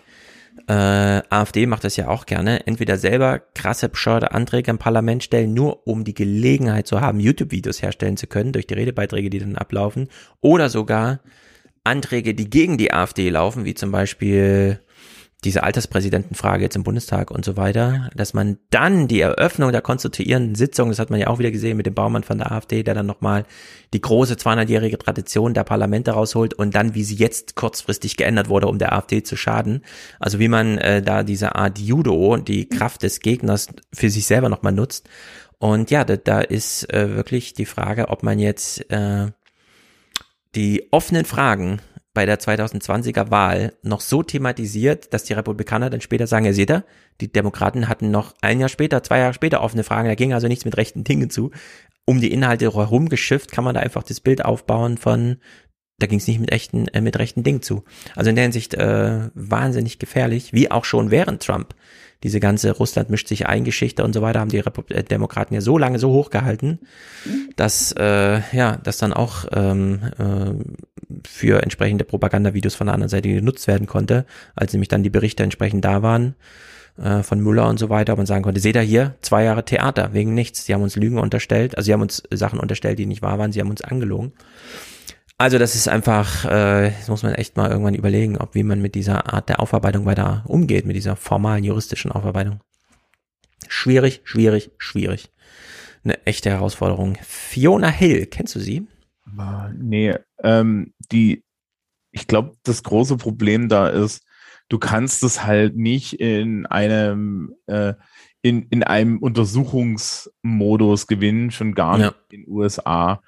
äh, 0.66 1.22
AfD 1.30 1.64
macht 1.64 1.84
das 1.84 1.96
ja 1.96 2.08
auch 2.08 2.26
gerne, 2.26 2.66
entweder 2.66 2.98
selber 2.98 3.38
krasse, 3.54 3.88
bescheuerte 3.88 4.32
Anträge 4.32 4.70
im 4.70 4.76
Parlament 4.76 5.24
stellen, 5.24 5.54
nur 5.54 5.86
um 5.86 6.04
die 6.04 6.12
Gelegenheit 6.12 6.86
zu 6.86 7.00
haben, 7.00 7.20
YouTube-Videos 7.20 7.80
herstellen 7.80 8.18
zu 8.18 8.26
können, 8.26 8.52
durch 8.52 8.66
die 8.66 8.74
Redebeiträge, 8.74 9.30
die 9.30 9.38
dann 9.38 9.56
ablaufen, 9.56 10.08
oder 10.42 10.68
sogar 10.68 11.20
Anträge, 11.84 12.34
die 12.34 12.50
gegen 12.50 12.76
die 12.76 12.92
AfD 12.92 13.30
laufen, 13.30 13.64
wie 13.64 13.74
zum 13.74 13.92
Beispiel 13.92 14.80
diese 15.44 15.62
Alterspräsidentenfrage 15.62 16.64
jetzt 16.64 16.74
im 16.74 16.82
Bundestag 16.82 17.30
und 17.30 17.44
so 17.44 17.56
weiter, 17.56 18.10
dass 18.14 18.34
man 18.34 18.58
dann 18.70 19.06
die 19.06 19.20
Eröffnung 19.20 19.70
der 19.70 19.82
konstituierenden 19.82 20.56
Sitzung, 20.56 20.88
das 20.88 20.98
hat 20.98 21.10
man 21.10 21.20
ja 21.20 21.28
auch 21.28 21.38
wieder 21.38 21.52
gesehen 21.52 21.76
mit 21.76 21.86
dem 21.86 21.94
Baumann 21.94 22.24
von 22.24 22.38
der 22.38 22.50
AfD, 22.50 22.82
der 22.82 22.94
dann 22.94 23.06
nochmal 23.06 23.44
die 23.94 24.00
große 24.00 24.34
200-jährige 24.34 24.98
Tradition 24.98 25.54
der 25.54 25.62
Parlamente 25.62 26.10
rausholt 26.10 26.54
und 26.54 26.74
dann, 26.74 26.96
wie 26.96 27.04
sie 27.04 27.14
jetzt 27.14 27.54
kurzfristig 27.54 28.16
geändert 28.16 28.48
wurde, 28.48 28.66
um 28.66 28.78
der 28.78 28.92
AfD 28.92 29.22
zu 29.22 29.36
schaden. 29.36 29.84
Also 30.18 30.40
wie 30.40 30.48
man 30.48 30.76
äh, 30.78 31.02
da 31.02 31.22
diese 31.22 31.54
Art 31.54 31.78
Judo, 31.78 32.36
die 32.38 32.68
Kraft 32.68 33.04
des 33.04 33.20
Gegners 33.20 33.68
für 33.94 34.10
sich 34.10 34.26
selber 34.26 34.48
nochmal 34.48 34.72
nutzt. 34.72 35.08
Und 35.58 35.92
ja, 35.92 36.04
da, 36.04 36.16
da 36.16 36.40
ist 36.40 36.92
äh, 36.92 37.14
wirklich 37.14 37.54
die 37.54 37.66
Frage, 37.66 38.08
ob 38.08 38.24
man 38.24 38.40
jetzt 38.40 38.90
äh, 38.90 39.28
die 40.56 40.88
offenen 40.90 41.24
Fragen 41.24 41.80
bei 42.14 42.26
der 42.26 42.38
2020er 42.38 43.30
Wahl 43.30 43.74
noch 43.82 44.00
so 44.00 44.22
thematisiert, 44.22 45.12
dass 45.12 45.24
die 45.24 45.34
Republikaner 45.34 45.90
dann 45.90 46.00
später 46.00 46.26
sagen, 46.26 46.46
ja 46.46 46.52
seht 46.52 46.70
ihr, 46.70 46.84
die 47.20 47.32
Demokraten 47.32 47.88
hatten 47.88 48.10
noch 48.10 48.34
ein 48.40 48.60
Jahr 48.60 48.68
später, 48.68 49.02
zwei 49.02 49.18
Jahre 49.18 49.34
später 49.34 49.62
offene 49.62 49.84
Fragen, 49.84 50.08
da 50.08 50.14
ging 50.14 50.32
also 50.32 50.48
nichts 50.48 50.64
mit 50.64 50.76
rechten 50.76 51.04
Dingen 51.04 51.30
zu. 51.30 51.50
Um 52.06 52.20
die 52.20 52.32
Inhalte 52.32 52.72
herumgeschifft 52.72 53.52
kann 53.52 53.64
man 53.64 53.74
da 53.74 53.80
einfach 53.80 54.02
das 54.02 54.20
Bild 54.20 54.44
aufbauen 54.44 54.96
von, 54.96 55.36
da 55.98 56.06
ging 56.06 56.18
es 56.18 56.26
nicht 56.26 56.40
mit 56.40 56.52
echten, 56.52 56.88
äh, 56.88 57.00
mit 57.00 57.18
rechten 57.18 57.42
Dingen 57.42 57.62
zu. 57.62 57.84
Also 58.14 58.30
in 58.30 58.36
der 58.36 58.44
Hinsicht 58.44 58.74
äh, 58.74 59.28
wahnsinnig 59.34 59.98
gefährlich, 59.98 60.52
wie 60.52 60.70
auch 60.70 60.84
schon 60.84 61.10
während 61.10 61.42
Trump 61.42 61.74
diese 62.22 62.40
ganze 62.40 62.72
Russland 62.72 63.10
mischt 63.10 63.28
sich 63.28 63.46
ein 63.46 63.64
Geschichte 63.64 64.04
und 64.04 64.12
so 64.12 64.22
weiter 64.22 64.40
haben 64.40 64.50
die 64.50 64.58
Repub 64.58 64.90
äh, 64.90 65.02
Demokraten 65.02 65.54
ja 65.54 65.60
so 65.60 65.78
lange 65.78 65.98
so 65.98 66.10
hochgehalten, 66.10 66.80
dass 67.56 67.92
äh, 67.92 68.40
ja, 68.52 68.76
dass 68.76 68.98
dann 68.98 69.12
auch 69.12 69.46
ähm, 69.52 70.00
äh, 70.18 71.18
für 71.26 71.62
entsprechende 71.62 72.04
Propagandavideos 72.04 72.74
von 72.74 72.88
der 72.88 72.94
anderen 72.94 73.08
Seite 73.08 73.28
genutzt 73.28 73.66
werden 73.68 73.86
konnte, 73.86 74.26
als 74.54 74.72
nämlich 74.72 74.88
dann 74.88 75.02
die 75.02 75.10
Berichte 75.10 75.42
entsprechend 75.42 75.84
da 75.84 76.02
waren 76.02 76.34
äh, 77.00 77.22
von 77.22 77.40
Müller 77.40 77.68
und 77.68 77.78
so 77.78 77.88
weiter, 77.88 78.12
und 78.14 78.18
man 78.18 78.26
sagen 78.26 78.42
konnte, 78.42 78.60
seht 78.60 78.76
ihr 78.76 78.82
hier, 78.82 79.14
zwei 79.22 79.44
Jahre 79.44 79.64
Theater, 79.64 80.12
wegen 80.12 80.34
nichts. 80.34 80.66
Sie 80.66 80.74
haben 80.74 80.82
uns 80.82 80.96
Lügen 80.96 81.18
unterstellt, 81.18 81.76
also 81.76 81.86
sie 81.86 81.92
haben 81.92 82.02
uns 82.02 82.22
Sachen 82.30 82.58
unterstellt, 82.58 82.98
die 82.98 83.06
nicht 83.06 83.22
wahr 83.22 83.38
waren, 83.38 83.52
sie 83.52 83.60
haben 83.60 83.70
uns 83.70 83.82
angelogen. 83.82 84.32
Also 85.40 85.58
das 85.58 85.76
ist 85.76 85.86
einfach, 85.88 86.44
äh, 86.46 86.90
das 86.90 87.08
muss 87.08 87.22
man 87.22 87.34
echt 87.34 87.56
mal 87.56 87.70
irgendwann 87.70 87.94
überlegen, 87.94 88.36
ob 88.36 88.56
wie 88.56 88.64
man 88.64 88.82
mit 88.82 88.96
dieser 88.96 89.32
Art 89.32 89.48
der 89.48 89.60
Aufarbeitung 89.60 90.04
weiter 90.04 90.42
umgeht, 90.46 90.84
mit 90.84 90.96
dieser 90.96 91.14
formalen 91.14 91.62
juristischen 91.62 92.10
Aufarbeitung. 92.10 92.60
Schwierig, 93.68 94.20
schwierig, 94.24 94.72
schwierig. 94.78 95.30
Eine 96.02 96.26
echte 96.26 96.50
Herausforderung. 96.50 97.16
Fiona 97.22 97.88
Hill, 97.88 98.26
kennst 98.26 98.56
du 98.56 98.60
sie? 98.60 98.88
Nee, 99.76 100.16
ähm, 100.42 100.92
die, 101.12 101.44
ich 102.10 102.26
glaube, 102.26 102.56
das 102.64 102.82
große 102.82 103.16
Problem 103.16 103.68
da 103.68 103.88
ist, 103.88 104.24
du 104.68 104.78
kannst 104.78 105.22
es 105.22 105.44
halt 105.44 105.76
nicht 105.76 106.14
in 106.14 106.66
einem 106.66 107.54
äh, 107.66 107.94
in, 108.42 108.62
in 108.70 108.82
einem 108.82 109.18
Untersuchungsmodus 109.18 111.06
gewinnen, 111.06 111.50
schon 111.50 111.74
gar 111.74 111.98
nicht 111.98 112.06
ja. 112.06 112.14
in 112.30 112.40
den 112.42 112.48
USA. 112.48 113.20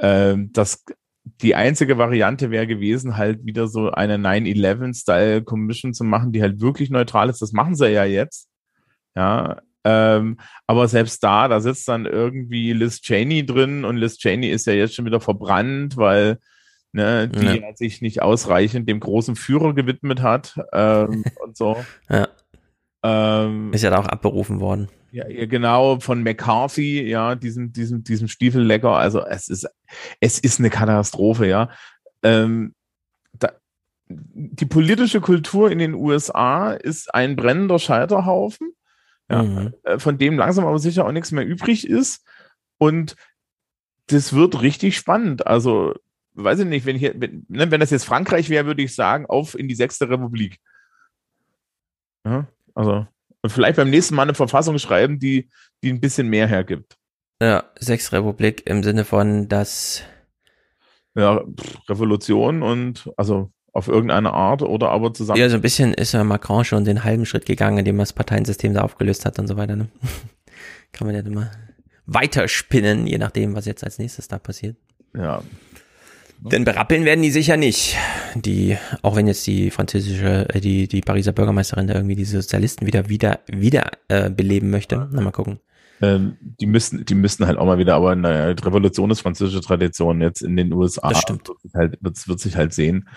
Ähm, 0.00 0.50
das 0.52 0.84
die 1.24 1.54
einzige 1.54 1.98
Variante 1.98 2.50
wäre 2.50 2.66
gewesen, 2.66 3.16
halt 3.16 3.44
wieder 3.44 3.68
so 3.68 3.90
eine 3.90 4.16
9-11-Style-Commission 4.16 5.94
zu 5.94 6.04
machen, 6.04 6.32
die 6.32 6.42
halt 6.42 6.60
wirklich 6.60 6.90
neutral 6.90 7.28
ist. 7.28 7.42
Das 7.42 7.52
machen 7.52 7.74
sie 7.76 7.90
ja 7.90 8.04
jetzt. 8.04 8.48
Ja, 9.14 9.60
ähm, 9.84 10.38
aber 10.66 10.88
selbst 10.88 11.22
da, 11.22 11.48
da 11.48 11.60
sitzt 11.60 11.88
dann 11.88 12.06
irgendwie 12.06 12.72
Liz 12.72 13.00
Cheney 13.00 13.44
drin 13.44 13.84
und 13.84 13.96
Liz 13.96 14.16
Cheney 14.16 14.48
ist 14.48 14.66
ja 14.66 14.72
jetzt 14.72 14.94
schon 14.94 15.04
wieder 15.04 15.20
verbrannt, 15.20 15.96
weil 15.96 16.38
ne, 16.92 17.28
die 17.28 17.58
ja. 17.60 17.74
sich 17.74 18.00
nicht 18.00 18.22
ausreichend 18.22 18.88
dem 18.88 19.00
großen 19.00 19.34
Führer 19.34 19.74
gewidmet 19.74 20.22
hat 20.22 20.56
ähm, 20.72 21.24
und 21.44 21.56
so. 21.56 21.84
Ja. 22.08 22.28
Ähm, 23.02 23.72
ist 23.72 23.82
ja 23.82 23.90
da 23.90 23.98
auch 23.98 24.06
abberufen 24.06 24.60
worden. 24.60 24.88
Ja, 25.10 25.24
genau, 25.46 26.00
von 26.00 26.22
McCarthy, 26.22 27.02
ja, 27.02 27.34
diesem, 27.34 27.72
diesem, 27.72 28.02
diesem 28.02 28.28
Stiefellecker. 28.28 28.96
Also 28.96 29.24
es 29.24 29.48
ist, 29.48 29.68
es 30.20 30.38
ist 30.38 30.58
eine 30.58 30.70
Katastrophe, 30.70 31.46
ja. 31.46 31.68
Ähm, 32.22 32.74
da, 33.34 33.52
die 34.08 34.64
politische 34.64 35.20
Kultur 35.20 35.70
in 35.70 35.78
den 35.78 35.94
USA 35.94 36.72
ist 36.72 37.14
ein 37.14 37.36
brennender 37.36 37.78
Scheiterhaufen, 37.78 38.72
ja, 39.30 39.42
mhm. 39.42 39.74
Äh, 39.84 39.98
von 39.98 40.18
dem 40.18 40.38
langsam 40.38 40.66
aber 40.66 40.78
sicher 40.78 41.06
auch 41.06 41.12
nichts 41.12 41.32
mehr 41.32 41.46
übrig 41.46 41.86
ist. 41.86 42.24
Und 42.78 43.16
das 44.08 44.32
wird 44.32 44.60
richtig 44.60 44.96
spannend. 44.96 45.46
Also, 45.46 45.94
weiß 46.34 46.60
ich 46.60 46.66
nicht, 46.66 46.86
wenn, 46.86 46.96
hier, 46.96 47.14
wenn, 47.16 47.44
ne, 47.48 47.70
wenn 47.70 47.80
das 47.80 47.90
jetzt 47.90 48.04
Frankreich 48.04 48.50
wäre, 48.50 48.66
würde 48.66 48.82
ich 48.82 48.94
sagen, 48.94 49.26
auf 49.26 49.58
in 49.58 49.68
die 49.68 49.74
sechste 49.74 50.08
Republik. 50.08 50.58
Ja, 52.24 52.46
also 52.74 53.06
vielleicht 53.46 53.76
beim 53.76 53.90
nächsten 53.90 54.14
Mal 54.14 54.22
eine 54.22 54.34
Verfassung 54.34 54.78
schreiben, 54.78 55.18
die, 55.18 55.48
die 55.82 55.90
ein 55.90 56.00
bisschen 56.00 56.28
mehr 56.28 56.46
hergibt. 56.46 56.96
Ja, 57.42 57.64
Sechsrepublik 57.78 58.66
im 58.66 58.82
Sinne 58.82 59.04
von, 59.04 59.48
dass. 59.48 60.02
Ja, 61.14 61.44
Revolution 61.88 62.62
und 62.62 63.10
also 63.16 63.50
auf 63.72 63.88
irgendeine 63.88 64.32
Art 64.32 64.62
oder 64.62 64.90
aber 64.90 65.12
zusammen. 65.12 65.40
Ja, 65.40 65.48
so 65.48 65.56
ein 65.56 65.62
bisschen 65.62 65.92
ist 65.94 66.12
ja 66.12 66.24
Macron 66.24 66.64
schon 66.64 66.84
den 66.84 67.04
halben 67.04 67.26
Schritt 67.26 67.46
gegangen, 67.46 67.78
indem 67.78 67.98
er 67.98 68.02
das 68.02 68.12
Parteiensystem 68.12 68.74
da 68.74 68.82
aufgelöst 68.82 69.24
hat 69.24 69.38
und 69.38 69.46
so 69.46 69.56
weiter. 69.56 69.76
Ne? 69.76 69.88
Kann 70.92 71.06
man 71.06 71.16
ja 71.16 71.22
immer 71.22 71.50
weiterspinnen, 72.06 73.06
je 73.06 73.18
nachdem, 73.18 73.54
was 73.54 73.64
jetzt 73.66 73.84
als 73.84 73.98
nächstes 73.98 74.28
da 74.28 74.38
passiert. 74.38 74.76
Ja, 75.14 75.42
denn 76.50 76.64
berappeln 76.64 77.04
werden 77.04 77.22
die 77.22 77.30
sicher 77.30 77.56
nicht. 77.56 77.96
Die, 78.34 78.76
auch 79.02 79.16
wenn 79.16 79.26
jetzt 79.26 79.46
die 79.46 79.70
französische, 79.70 80.48
äh, 80.48 80.60
die, 80.60 80.88
die 80.88 81.00
Pariser 81.00 81.32
Bürgermeisterin 81.32 81.86
da 81.86 81.94
irgendwie 81.94 82.16
die 82.16 82.24
Sozialisten 82.24 82.86
wieder, 82.86 83.08
wieder, 83.08 83.40
wieder 83.46 83.90
äh, 84.08 84.30
beleben 84.30 84.70
möchte. 84.70 85.08
Na, 85.12 85.20
mal 85.20 85.30
gucken. 85.30 85.60
Ähm, 86.00 86.36
die 86.40 86.66
müssen, 86.66 87.04
die 87.04 87.14
müssten 87.14 87.46
halt 87.46 87.58
auch 87.58 87.66
mal 87.66 87.78
wieder, 87.78 87.94
aber 87.94 88.16
naja, 88.16 88.46
Revolution 88.60 89.10
ist 89.10 89.20
französische 89.20 89.60
Tradition 89.60 90.20
jetzt 90.20 90.42
in 90.42 90.56
den 90.56 90.72
USA. 90.72 91.10
Das 91.10 91.20
stimmt. 91.20 91.48
Wird, 91.48 91.74
halt, 91.74 91.98
wird, 92.00 92.28
wird 92.28 92.40
sich 92.40 92.56
halt 92.56 92.74
sehen, 92.74 93.08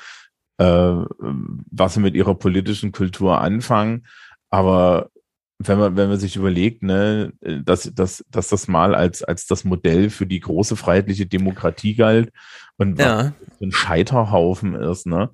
äh, 0.59 0.65
was 0.67 1.95
sie 1.95 2.01
mit 2.01 2.13
ihrer 2.15 2.35
politischen 2.35 2.91
Kultur 2.91 3.41
anfangen. 3.41 4.05
Aber 4.51 5.09
wenn 5.59 5.79
man, 5.79 5.95
wenn 5.97 6.09
man 6.09 6.19
sich 6.19 6.35
überlegt, 6.35 6.83
ne, 6.83 7.31
dass, 7.41 7.91
dass, 7.93 8.23
dass 8.29 8.49
das 8.49 8.67
mal 8.67 8.93
als, 8.93 9.23
als 9.23 9.47
das 9.47 9.63
Modell 9.63 10.09
für 10.09 10.25
die 10.25 10.39
große 10.39 10.75
freiheitliche 10.75 11.25
Demokratie 11.25 11.95
galt 11.95 12.31
und 12.77 12.99
ja. 12.99 13.33
ein 13.61 13.71
Scheiterhaufen 13.71 14.75
ist, 14.75 15.05
ne? 15.05 15.29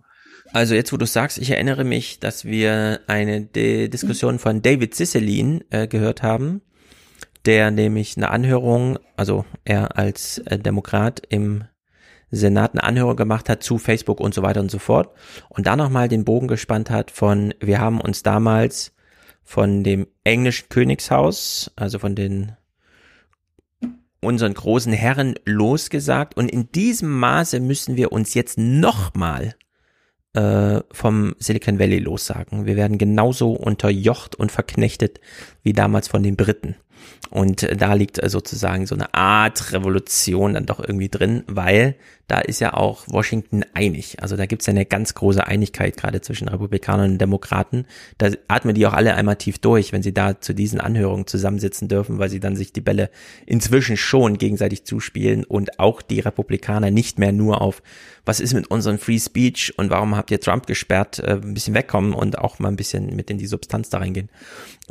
Also 0.53 0.75
jetzt, 0.75 0.91
wo 0.91 0.97
du 0.97 1.05
sagst, 1.05 1.37
ich 1.37 1.51
erinnere 1.51 1.85
mich, 1.85 2.19
dass 2.19 2.43
wir 2.43 2.99
eine 3.07 3.41
D 3.41 3.87
Diskussion 3.87 4.37
von 4.37 4.61
David 4.61 4.93
Ciccelin 4.93 5.63
äh, 5.69 5.87
gehört 5.87 6.23
haben, 6.23 6.61
der 7.45 7.71
nämlich 7.71 8.17
eine 8.17 8.29
Anhörung, 8.31 8.99
also 9.15 9.45
er 9.63 9.97
als 9.97 10.39
äh, 10.39 10.59
Demokrat 10.59 11.21
im 11.29 11.63
Senat 12.31 12.73
eine 12.73 12.83
Anhörung 12.83 13.15
gemacht 13.15 13.49
hat 13.49 13.63
zu 13.63 13.77
Facebook 13.77 14.19
und 14.19 14.33
so 14.33 14.41
weiter 14.41 14.59
und 14.59 14.71
so 14.71 14.79
fort 14.79 15.15
und 15.49 15.67
da 15.67 15.75
nochmal 15.75 16.07
den 16.09 16.25
Bogen 16.25 16.47
gespannt 16.47 16.89
hat 16.89 17.11
von, 17.11 17.53
wir 17.59 17.79
haben 17.79 17.99
uns 18.01 18.23
damals 18.23 18.93
von 19.51 19.83
dem 19.83 20.07
englischen 20.23 20.69
Königshaus, 20.69 21.71
also 21.75 21.99
von 21.99 22.15
den 22.15 22.53
unseren 24.21 24.53
großen 24.53 24.93
Herren 24.93 25.35
losgesagt 25.43 26.37
und 26.37 26.49
in 26.49 26.71
diesem 26.71 27.11
Maße 27.19 27.59
müssen 27.59 27.97
wir 27.97 28.13
uns 28.13 28.33
jetzt 28.33 28.57
nochmal 28.57 29.55
äh, 30.35 30.79
vom 30.93 31.35
Silicon 31.37 31.79
Valley 31.79 31.99
lossagen. 31.99 32.65
Wir 32.65 32.77
werden 32.77 32.97
genauso 32.97 33.51
unterjocht 33.51 34.35
und 34.35 34.53
verknechtet 34.53 35.19
wie 35.63 35.73
damals 35.73 36.07
von 36.07 36.23
den 36.23 36.37
Briten. 36.37 36.77
Und 37.29 37.67
da 37.81 37.93
liegt 37.93 38.19
sozusagen 38.29 38.85
so 38.85 38.95
eine 38.95 39.13
Art 39.13 39.71
Revolution 39.71 40.53
dann 40.53 40.65
doch 40.65 40.79
irgendwie 40.79 41.07
drin, 41.07 41.43
weil 41.47 41.95
da 42.31 42.39
ist 42.39 42.61
ja 42.61 42.73
auch 42.73 43.03
Washington 43.07 43.63
einig. 43.73 44.21
Also 44.21 44.37
da 44.37 44.45
gibt's 44.45 44.65
ja 44.65 44.71
eine 44.71 44.85
ganz 44.85 45.13
große 45.15 45.45
Einigkeit 45.45 45.97
gerade 45.97 46.21
zwischen 46.21 46.47
Republikanern 46.47 47.11
und 47.11 47.17
Demokraten. 47.17 47.85
Da 48.17 48.29
atmen 48.47 48.73
die 48.73 48.87
auch 48.87 48.93
alle 48.93 49.15
einmal 49.15 49.35
tief 49.35 49.59
durch, 49.59 49.91
wenn 49.91 50.01
sie 50.01 50.13
da 50.13 50.39
zu 50.39 50.53
diesen 50.53 50.79
Anhörungen 50.79 51.27
zusammensitzen 51.27 51.89
dürfen, 51.89 52.19
weil 52.19 52.29
sie 52.29 52.39
dann 52.39 52.55
sich 52.55 52.71
die 52.71 52.79
Bälle 52.79 53.09
inzwischen 53.45 53.97
schon 53.97 54.37
gegenseitig 54.37 54.85
zuspielen 54.85 55.43
und 55.43 55.79
auch 55.79 56.01
die 56.01 56.21
Republikaner 56.21 56.89
nicht 56.89 57.19
mehr 57.19 57.33
nur 57.33 57.61
auf, 57.61 57.83
was 58.23 58.39
ist 58.39 58.53
mit 58.53 58.71
unserem 58.71 58.97
Free 58.97 59.19
Speech 59.19 59.73
und 59.77 59.89
warum 59.89 60.15
habt 60.15 60.31
ihr 60.31 60.39
Trump 60.39 60.67
gesperrt, 60.67 61.19
äh, 61.19 61.33
ein 61.33 61.53
bisschen 61.53 61.73
wegkommen 61.73 62.13
und 62.13 62.37
auch 62.37 62.59
mal 62.59 62.69
ein 62.69 62.77
bisschen 62.77 63.13
mit 63.13 63.29
in 63.29 63.39
die 63.39 63.47
Substanz 63.47 63.89
da 63.89 63.97
reingehen. 63.97 64.29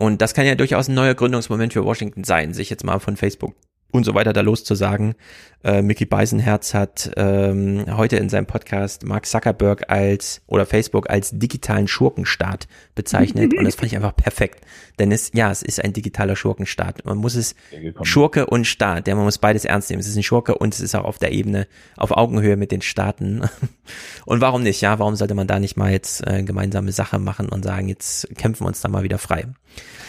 Und 0.01 0.23
das 0.23 0.33
kann 0.33 0.47
ja 0.47 0.55
durchaus 0.55 0.89
ein 0.89 0.95
neuer 0.95 1.15
Gründungsmoment 1.15 1.75
für 1.75 1.85
Washington 1.85 2.25
sein, 2.25 2.55
sich 2.55 2.71
jetzt 2.71 2.85
mal 2.85 3.01
von 3.01 3.19
Facebook 3.19 3.55
und 3.93 4.05
so 4.05 4.15
weiter 4.15 4.33
da 4.33 4.41
loszusagen. 4.41 5.15
Äh, 5.63 5.83
Mickey 5.83 6.07
Beisenherz 6.07 6.73
hat 6.73 7.11
ähm, 7.17 7.85
heute 7.97 8.17
in 8.17 8.31
seinem 8.31 8.47
Podcast 8.47 9.05
Mark 9.05 9.27
Zuckerberg 9.27 9.91
als 9.91 10.41
oder 10.47 10.65
Facebook 10.65 11.11
als 11.11 11.31
digitalen 11.33 11.87
Schurkenstaat 11.87 12.67
bezeichnet 12.95 13.53
und 13.55 13.65
das 13.65 13.75
fand 13.75 13.89
ich 13.89 13.97
einfach 13.97 14.17
perfekt. 14.17 14.65
Denn 14.99 15.13
es, 15.13 15.31
ja, 15.35 15.51
es 15.51 15.63
ist 15.63 15.85
ein 15.85 15.93
digitaler 15.93 16.35
Schurkenstaat. 16.35 17.05
Man 17.05 17.19
muss 17.19 17.35
es 17.35 17.55
Schurke 18.03 18.47
und 18.47 18.67
Staat, 18.67 19.07
ja, 19.07 19.15
man 19.15 19.25
muss 19.25 19.39
beides 19.39 19.67
ernst 19.67 19.91
nehmen. 19.91 20.01
Es 20.01 20.09
ist 20.09 20.17
ein 20.17 20.23
Schurke 20.23 20.55
und 20.55 20.73
es 20.73 20.81
ist 20.81 20.95
auch 20.95 21.05
auf 21.05 21.19
der 21.19 21.33
Ebene, 21.33 21.67
auf 21.97 22.11
Augenhöhe 22.13 22.57
mit 22.57 22.73
den 22.73 22.83
Staaten. 22.83 23.43
Und 24.25 24.41
warum 24.41 24.63
nicht, 24.63 24.81
ja, 24.81 24.99
warum 24.99 25.17
sollte 25.17 25.35
man 25.35 25.47
da 25.47 25.59
nicht 25.59 25.77
mal 25.77 25.91
jetzt 25.91 26.25
äh, 26.27 26.43
gemeinsame 26.43 26.93
Sache 26.93 27.19
machen 27.19 27.49
und 27.49 27.65
sagen, 27.65 27.89
jetzt 27.89 28.29
kämpfen 28.37 28.65
wir 28.65 28.69
uns 28.69 28.81
da 28.81 28.89
mal 28.89 29.03
wieder 29.03 29.19
frei. 29.19 29.47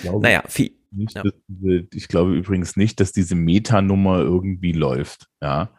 Glaube, 0.01 0.21
naja, 0.21 0.43
viel, 0.47 0.71
nicht, 0.91 1.15
ja. 1.15 1.23
diese, 1.47 1.87
ich 1.93 2.07
glaube 2.07 2.35
übrigens 2.35 2.75
nicht, 2.75 2.99
dass 2.99 3.11
diese 3.11 3.35
Metanummer 3.35 4.19
irgendwie 4.19 4.73
läuft. 4.73 5.27
Ja, 5.41 5.71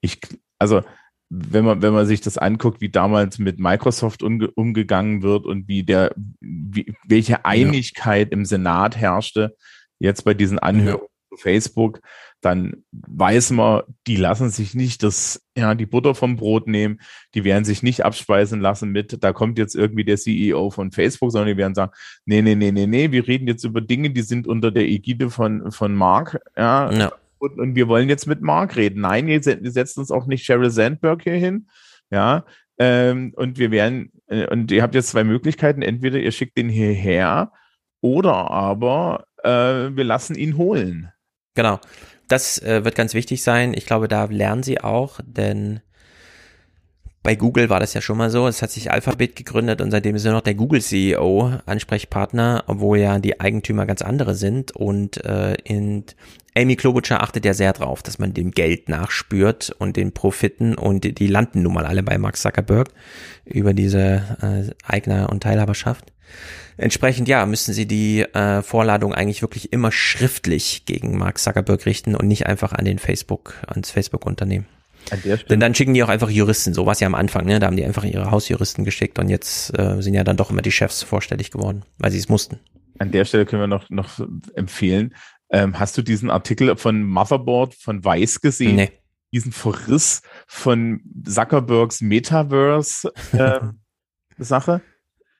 ich, 0.00 0.20
also 0.58 0.82
wenn 1.30 1.64
man, 1.64 1.82
wenn 1.82 1.94
man 1.94 2.06
sich 2.06 2.20
das 2.20 2.38
anguckt, 2.38 2.80
wie 2.80 2.90
damals 2.90 3.38
mit 3.38 3.58
Microsoft 3.58 4.22
umge 4.22 4.50
umgegangen 4.50 5.22
wird 5.22 5.46
und 5.46 5.68
wie 5.68 5.82
der, 5.82 6.14
wie, 6.40 6.94
welche 7.06 7.44
Einigkeit 7.44 8.28
ja. 8.30 8.32
im 8.32 8.44
Senat 8.44 8.96
herrschte, 8.96 9.56
jetzt 9.98 10.24
bei 10.24 10.34
diesen 10.34 10.58
Anhörungen 10.58 11.08
ja. 11.08 11.36
zu 11.36 11.42
Facebook, 11.42 12.00
dann 12.44 12.84
weiß 12.92 13.52
man, 13.52 13.82
die 14.06 14.16
lassen 14.16 14.50
sich 14.50 14.74
nicht 14.74 15.02
das, 15.02 15.42
ja, 15.56 15.74
die 15.74 15.86
Butter 15.86 16.14
vom 16.14 16.36
Brot 16.36 16.66
nehmen, 16.66 17.00
die 17.34 17.44
werden 17.44 17.64
sich 17.64 17.82
nicht 17.82 18.04
abspeisen 18.04 18.60
lassen 18.60 18.90
mit, 18.90 19.22
da 19.24 19.32
kommt 19.32 19.58
jetzt 19.58 19.74
irgendwie 19.74 20.04
der 20.04 20.16
CEO 20.16 20.70
von 20.70 20.92
Facebook, 20.92 21.32
sondern 21.32 21.48
die 21.48 21.56
werden 21.56 21.74
sagen, 21.74 21.92
nee, 22.26 22.42
nee, 22.42 22.54
nee, 22.54 22.70
nee, 22.70 22.86
nee, 22.86 23.12
wir 23.12 23.26
reden 23.26 23.48
jetzt 23.48 23.64
über 23.64 23.80
Dinge, 23.80 24.10
die 24.10 24.22
sind 24.22 24.46
unter 24.46 24.70
der 24.70 24.86
Ägide 24.86 25.30
von, 25.30 25.72
von 25.72 25.94
Mark, 25.94 26.38
ja, 26.56 26.92
ja. 26.92 27.12
Und, 27.38 27.58
und 27.58 27.74
wir 27.74 27.88
wollen 27.88 28.08
jetzt 28.08 28.26
mit 28.26 28.40
Mark 28.40 28.76
reden. 28.76 29.02
Nein, 29.02 29.26
wir 29.26 29.42
setzen 29.42 30.00
uns 30.00 30.10
auch 30.10 30.26
nicht 30.26 30.44
Sheryl 30.44 30.70
Sandberg 30.70 31.22
hier 31.22 31.34
hin, 31.34 31.68
ja, 32.10 32.44
ähm, 32.78 33.32
und 33.36 33.58
wir 33.58 33.70
werden, 33.70 34.12
äh, 34.26 34.46
und 34.48 34.70
ihr 34.70 34.82
habt 34.82 34.94
jetzt 34.94 35.08
zwei 35.08 35.24
Möglichkeiten, 35.24 35.82
entweder 35.82 36.18
ihr 36.18 36.32
schickt 36.32 36.58
den 36.58 36.68
hierher 36.68 37.52
oder 38.02 38.50
aber 38.50 39.26
äh, 39.42 39.96
wir 39.96 40.04
lassen 40.04 40.34
ihn 40.34 40.56
holen. 40.56 41.10
Genau. 41.54 41.78
Das 42.28 42.58
äh, 42.62 42.84
wird 42.84 42.94
ganz 42.94 43.14
wichtig 43.14 43.42
sein. 43.42 43.74
Ich 43.74 43.86
glaube, 43.86 44.08
da 44.08 44.24
lernen 44.24 44.62
sie 44.62 44.80
auch, 44.80 45.20
denn 45.24 45.80
bei 47.24 47.36
Google 47.36 47.70
war 47.70 47.80
das 47.80 47.94
ja 47.94 48.02
schon 48.02 48.18
mal 48.18 48.30
so. 48.30 48.46
Es 48.46 48.60
hat 48.60 48.70
sich 48.70 48.90
Alphabet 48.90 49.34
gegründet 49.34 49.80
und 49.80 49.90
seitdem 49.90 50.14
ist 50.14 50.26
er 50.26 50.32
noch 50.32 50.42
der 50.42 50.54
Google-CEO 50.54 51.54
Ansprechpartner, 51.64 52.64
obwohl 52.66 52.98
ja 52.98 53.18
die 53.18 53.40
Eigentümer 53.40 53.86
ganz 53.86 54.02
andere 54.02 54.34
sind. 54.34 54.72
Und 54.72 55.24
äh, 55.24 55.54
in 55.64 56.04
Amy 56.54 56.76
Klobuchar 56.76 57.22
achtet 57.22 57.46
ja 57.46 57.54
sehr 57.54 57.72
drauf, 57.72 58.02
dass 58.02 58.18
man 58.18 58.34
dem 58.34 58.50
Geld 58.50 58.90
nachspürt 58.90 59.74
und 59.78 59.96
den 59.96 60.12
Profiten 60.12 60.74
und 60.74 61.02
die, 61.02 61.14
die 61.14 61.26
landen 61.26 61.62
nun 61.62 61.72
mal 61.72 61.86
alle 61.86 62.02
bei 62.02 62.18
Mark 62.18 62.36
Zuckerberg 62.36 62.90
über 63.46 63.72
diese 63.72 64.22
äh, 64.42 64.74
Eigner- 64.86 65.30
und 65.30 65.42
Teilhaberschaft. 65.42 66.12
Entsprechend, 66.76 67.28
ja, 67.28 67.46
müssen 67.46 67.72
sie 67.72 67.86
die 67.86 68.22
äh, 68.22 68.62
Vorladung 68.62 69.14
eigentlich 69.14 69.42
wirklich 69.42 69.72
immer 69.72 69.92
schriftlich 69.92 70.84
gegen 70.86 71.16
Mark 71.18 71.38
Zuckerberg 71.38 71.86
richten 71.86 72.16
und 72.16 72.26
nicht 72.26 72.46
einfach 72.46 72.72
an 72.72 72.84
den 72.84 72.98
Facebook, 72.98 73.54
ans 73.68 73.90
Facebook-Unternehmen. 73.90 74.66
Denn 75.50 75.60
dann 75.60 75.74
schicken 75.74 75.94
die 75.94 76.02
auch 76.02 76.08
einfach 76.08 76.30
Juristen, 76.30 76.74
so 76.74 76.86
war 76.86 76.92
es 76.92 77.00
ja 77.00 77.06
am 77.06 77.14
Anfang, 77.14 77.44
ne? 77.44 77.60
Da 77.60 77.66
haben 77.66 77.76
die 77.76 77.84
einfach 77.84 78.04
ihre 78.04 78.30
Hausjuristen 78.30 78.84
geschickt 78.84 79.18
und 79.18 79.28
jetzt 79.28 79.78
äh, 79.78 80.00
sind 80.00 80.14
ja 80.14 80.24
dann 80.24 80.36
doch 80.36 80.50
immer 80.50 80.62
die 80.62 80.72
Chefs 80.72 81.02
vorstellig 81.02 81.50
geworden, 81.50 81.82
weil 81.98 82.10
sie 82.10 82.18
es 82.18 82.28
mussten. 82.28 82.58
An 82.98 83.10
der 83.10 83.24
Stelle 83.24 83.44
können 83.44 83.62
wir 83.62 83.66
noch, 83.66 83.90
noch 83.90 84.20
empfehlen. 84.54 85.14
Ähm, 85.50 85.78
hast 85.78 85.98
du 85.98 86.02
diesen 86.02 86.30
Artikel 86.30 86.74
von 86.76 87.02
Motherboard 87.02 87.74
von 87.74 88.04
Weiß 88.04 88.40
gesehen? 88.40 88.76
Nee. 88.76 88.92
Diesen 89.32 89.52
Verriss 89.52 90.22
von 90.46 91.02
Zuckerbergs 91.26 92.00
Metaverse 92.00 93.12
äh, 93.32 93.60
Sache? 94.38 94.80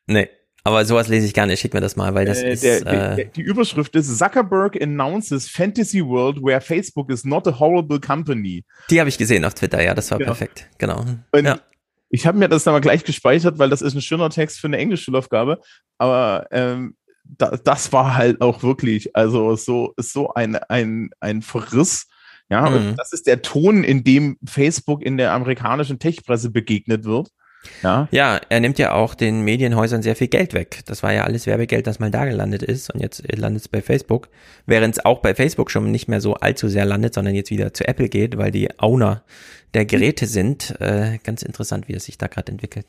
Nee. 0.07 0.29
Aber 0.67 0.85
sowas 0.87 1.09
lese 1.09 1.27
ich 1.27 1.35
gerne. 1.35 1.57
Schick 1.59 1.75
mir 1.75 1.83
das 1.83 1.95
mal, 1.95 2.15
weil 2.15 2.25
das 2.25 2.39
äh, 2.43 2.53
ist. 2.53 2.65
Der, 2.65 2.81
der, 2.81 3.19
äh, 3.19 3.31
die 3.37 3.43
Überschrift 3.43 3.95
ist 3.95 4.19
Zuckerberg 4.19 4.81
announces 4.81 5.49
Fantasy 5.49 6.05
World 6.05 6.43
where 6.43 6.61
Facebook 6.61 7.11
is 7.11 7.25
not 7.25 7.47
a 7.47 7.59
horrible 7.59 8.01
company. 8.01 8.65
Die 8.89 8.99
habe 8.99 9.11
ich 9.11 9.19
gesehen 9.19 9.45
auf 9.45 9.53
Twitter, 9.55 9.83
ja, 9.83 9.95
das 9.95 10.11
war 10.11 10.19
genau. 10.19 10.31
perfekt. 10.31 10.69
Genau. 10.79 11.05
Und 11.33 11.45
ja. 11.45 11.61
Ich 12.09 12.27
habe 12.27 12.39
mir 12.39 12.49
das 12.49 12.63
dann 12.63 12.73
mal 12.75 12.81
gleich 12.81 13.03
gespeichert, 13.05 13.59
weil 13.59 13.71
das 13.71 13.83
ist 13.83 13.95
ein 13.95 14.01
schöner 14.01 14.31
Text 14.31 14.61
für 14.61 14.69
eine 14.69 14.79
Englischschulaufgabe. 14.79 15.61
Aber 15.99 16.47
ähm, 16.53 16.97
da, 17.25 17.57
das 17.57 17.93
war 17.93 18.17
halt 18.17 18.41
auch 18.41 18.63
wirklich, 18.63 19.17
also 19.17 19.57
so, 19.57 19.95
so 19.97 20.33
ein, 20.33 20.55
ein, 20.57 21.11
ein 21.19 21.43
Verriss. 21.43 22.07
Ja, 22.49 22.71
mhm. 22.71 22.95
das 22.97 23.13
ist 23.13 23.27
der 23.27 23.43
Ton, 23.43 23.83
in 23.83 24.05
dem 24.05 24.39
Facebook 24.45 25.03
in 25.03 25.17
der 25.17 25.33
amerikanischen 25.33 25.99
Techpresse 25.99 26.51
begegnet 26.51 27.05
wird. 27.05 27.31
Ja. 27.83 28.09
ja, 28.11 28.41
er 28.49 28.61
nimmt 28.61 28.79
ja 28.79 28.93
auch 28.93 29.15
den 29.15 29.43
Medienhäusern 29.43 30.03
sehr 30.03 30.17
viel 30.17 30.29
Geld 30.29 30.55
weg. 30.55 30.81
Das 30.87 31.03
war 31.03 31.13
ja 31.13 31.25
alles 31.25 31.47
Werbegeld, 31.47 31.87
das 31.87 31.99
mal 31.99 32.11
da 32.11 32.25
gelandet 32.25 32.63
ist 32.63 32.91
und 32.91 33.01
jetzt 33.01 33.23
landet 33.37 33.63
es 33.63 33.69
bei 33.69 33.83
Facebook. 33.83 34.29
Während 34.67 34.97
es 34.97 35.05
auch 35.05 35.21
bei 35.21 35.35
Facebook 35.35 35.71
schon 35.71 35.91
nicht 35.91 36.09
mehr 36.09 36.21
so 36.21 36.35
allzu 36.35 36.69
sehr 36.69 36.85
landet, 36.85 37.15
sondern 37.15 37.35
jetzt 37.35 37.51
wieder 37.51 37.75
zu 37.75 37.87
Apple 37.87 38.09
geht, 38.09 38.37
weil 38.39 38.51
die 38.51 38.69
Owner 38.79 39.23
der 39.75 39.85
Geräte 39.85 40.27
sind. 40.27 40.81
Äh, 40.81 41.19
ganz 41.23 41.43
interessant, 41.43 41.89
wie 41.89 41.95
es 41.95 42.05
sich 42.05 42.19
da 42.19 42.27
gerade 42.27 42.53
entwickelt. 42.53 42.87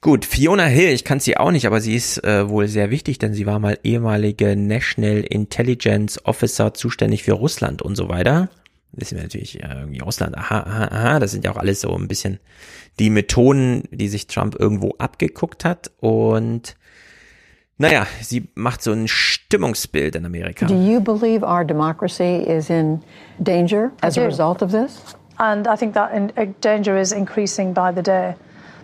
Gut, 0.00 0.24
Fiona 0.24 0.66
Hill, 0.66 0.90
ich 0.90 1.02
kann 1.02 1.18
sie 1.18 1.36
auch 1.36 1.50
nicht, 1.50 1.66
aber 1.66 1.80
sie 1.80 1.96
ist 1.96 2.22
äh, 2.22 2.48
wohl 2.48 2.68
sehr 2.68 2.90
wichtig, 2.90 3.18
denn 3.18 3.34
sie 3.34 3.46
war 3.46 3.58
mal 3.58 3.80
ehemalige 3.82 4.54
National 4.54 5.18
Intelligence 5.22 6.24
Officer 6.24 6.72
zuständig 6.72 7.24
für 7.24 7.32
Russland 7.32 7.82
und 7.82 7.96
so 7.96 8.08
weiter 8.08 8.48
wissen 8.92 9.16
wir 9.16 9.22
natürlich 9.22 9.62
äh, 9.62 9.80
irgendwie 9.80 10.00
Russland, 10.00 10.36
aha, 10.36 10.60
aha, 10.60 10.88
aha, 10.90 11.18
das 11.18 11.32
sind 11.32 11.44
ja 11.44 11.52
auch 11.52 11.56
alles 11.56 11.80
so 11.80 11.94
ein 11.94 12.08
bisschen 12.08 12.38
die 12.98 13.10
Methoden, 13.10 13.84
die 13.90 14.08
sich 14.08 14.26
Trump 14.26 14.56
irgendwo 14.58 14.94
abgeguckt 14.98 15.64
hat 15.64 15.90
und 16.00 16.76
naja, 17.80 18.06
sie 18.20 18.48
macht 18.56 18.82
so 18.82 18.90
ein 18.90 19.06
Stimmungsbild 19.06 20.16
in 20.16 20.26
Amerika. 20.26 20.66
Do 20.66 20.74
you 20.74 21.00
believe 21.00 21.44
our 21.44 21.64
democracy 21.64 22.42
is 22.42 22.70
in 22.70 23.00
danger 23.40 23.92
as 24.02 24.18
a 24.18 24.24
result 24.24 24.62
of 24.62 24.72
this? 24.72 25.00
And 25.38 25.68
I 25.68 25.76
think 25.76 25.94
that 25.94 26.12
in, 26.12 26.32
uh, 26.36 26.52
danger 26.60 26.98
is 26.98 27.12
increasing 27.12 27.72
by 27.72 27.92
the 27.92 28.02
day 28.02 28.34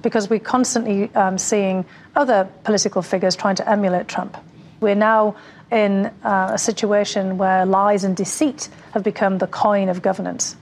because 0.03 0.31
we're 0.31 0.39
constantly 0.39 1.11
um, 1.17 1.39
seeing 1.39 1.85
other 2.15 2.47
political 2.63 3.03
figures 3.03 3.35
trying 3.35 3.57
to 3.57 3.69
emulate 3.69 4.07
Trump. 4.07 4.37
We're 4.81 4.95
now 4.95 5.35
in 5.71 6.07
uh, 6.25 6.53
a 6.53 6.59
situation 6.59 7.39
where 7.39 7.67
lies 7.67 8.05
and 8.05 8.17
deceit 8.17 8.69
have 8.93 9.03
become 9.03 9.39
the 9.39 9.47
coin 9.47 9.89
of 9.89 10.03
governance. 10.03 10.57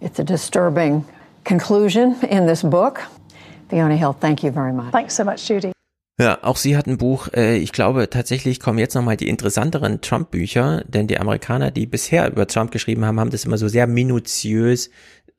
It's 0.00 0.18
a 0.18 0.24
disturbing 0.24 1.04
conclusion 1.44 2.16
in 2.30 2.46
this 2.46 2.62
book. 2.62 3.02
Fiona 3.68 3.96
Hill, 3.96 4.12
thank 4.12 4.42
you 4.42 4.50
very 4.50 4.72
much. 4.72 4.92
Thanks 4.92 5.16
so 5.16 5.24
much, 5.24 5.48
Judy. 5.48 5.72
Ja, 6.20 6.38
auch 6.42 6.56
sie 6.56 6.76
hat 6.76 6.86
ein 6.86 6.98
Buch. 6.98 7.28
Äh, 7.32 7.58
ich 7.58 7.72
glaube 7.72 8.10
tatsächlich 8.10 8.58
kommen 8.58 8.78
jetzt 8.78 8.94
nochmal 8.94 9.16
die 9.16 9.28
interessanteren 9.28 10.00
Trump-Bücher, 10.00 10.82
denn 10.86 11.06
die 11.06 11.18
Amerikaner, 11.18 11.70
die 11.70 11.86
bisher 11.86 12.28
über 12.30 12.48
Trump 12.48 12.72
geschrieben 12.72 13.04
haben, 13.04 13.20
haben 13.20 13.30
das 13.30 13.44
immer 13.44 13.58
so 13.58 13.68
sehr 13.68 13.86
minutiös. 13.86 14.90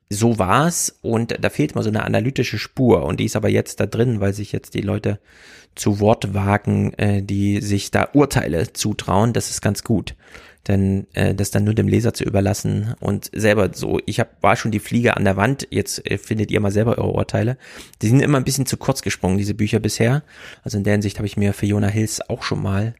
So 0.09 0.39
war's 0.39 0.97
und 1.01 1.35
da 1.43 1.49
fehlt 1.49 1.75
mal 1.75 1.83
so 1.83 1.89
eine 1.89 2.03
analytische 2.03 2.57
Spur 2.57 3.03
und 3.03 3.19
die 3.19 3.25
ist 3.25 3.35
aber 3.35 3.49
jetzt 3.49 3.79
da 3.79 3.85
drin, 3.85 4.21
weil 4.21 4.33
sich 4.33 4.51
jetzt 4.51 4.73
die 4.73 4.81
Leute 4.81 5.19
zu 5.75 5.99
Wort 5.99 6.33
wagen, 6.33 6.93
äh, 6.93 7.21
die 7.21 7.61
sich 7.61 7.91
da 7.91 8.09
Urteile 8.13 8.73
zutrauen. 8.73 9.33
Das 9.33 9.49
ist 9.49 9.61
ganz 9.61 9.83
gut. 9.83 10.15
Denn 10.67 11.07
äh, 11.13 11.33
das 11.33 11.51
dann 11.51 11.63
nur 11.63 11.73
dem 11.73 11.87
Leser 11.87 12.13
zu 12.13 12.23
überlassen 12.23 12.93
und 12.99 13.29
selber 13.33 13.71
so, 13.73 13.99
ich 14.05 14.19
hab, 14.19 14.43
war 14.43 14.55
schon 14.55 14.71
die 14.71 14.79
Fliege 14.79 15.15
an 15.15 15.23
der 15.23 15.37
Wand, 15.37 15.67
jetzt 15.71 16.05
äh, 16.05 16.17
findet 16.17 16.51
ihr 16.51 16.59
mal 16.59 16.71
selber 16.71 16.97
eure 16.97 17.13
Urteile. 17.13 17.57
Die 18.01 18.07
sind 18.07 18.19
immer 18.19 18.37
ein 18.37 18.43
bisschen 18.43 18.65
zu 18.65 18.77
kurz 18.77 19.01
gesprungen, 19.01 19.37
diese 19.37 19.53
Bücher 19.53 19.79
bisher. 19.79 20.21
Also 20.63 20.77
in 20.77 20.83
der 20.83 20.93
Hinsicht 20.93 21.17
habe 21.17 21.27
ich 21.27 21.37
mir 21.37 21.53
für 21.53 21.65
Jonah 21.65 21.87
Hills 21.87 22.21
auch 22.29 22.43
schon 22.43 22.61
mal 22.61 22.93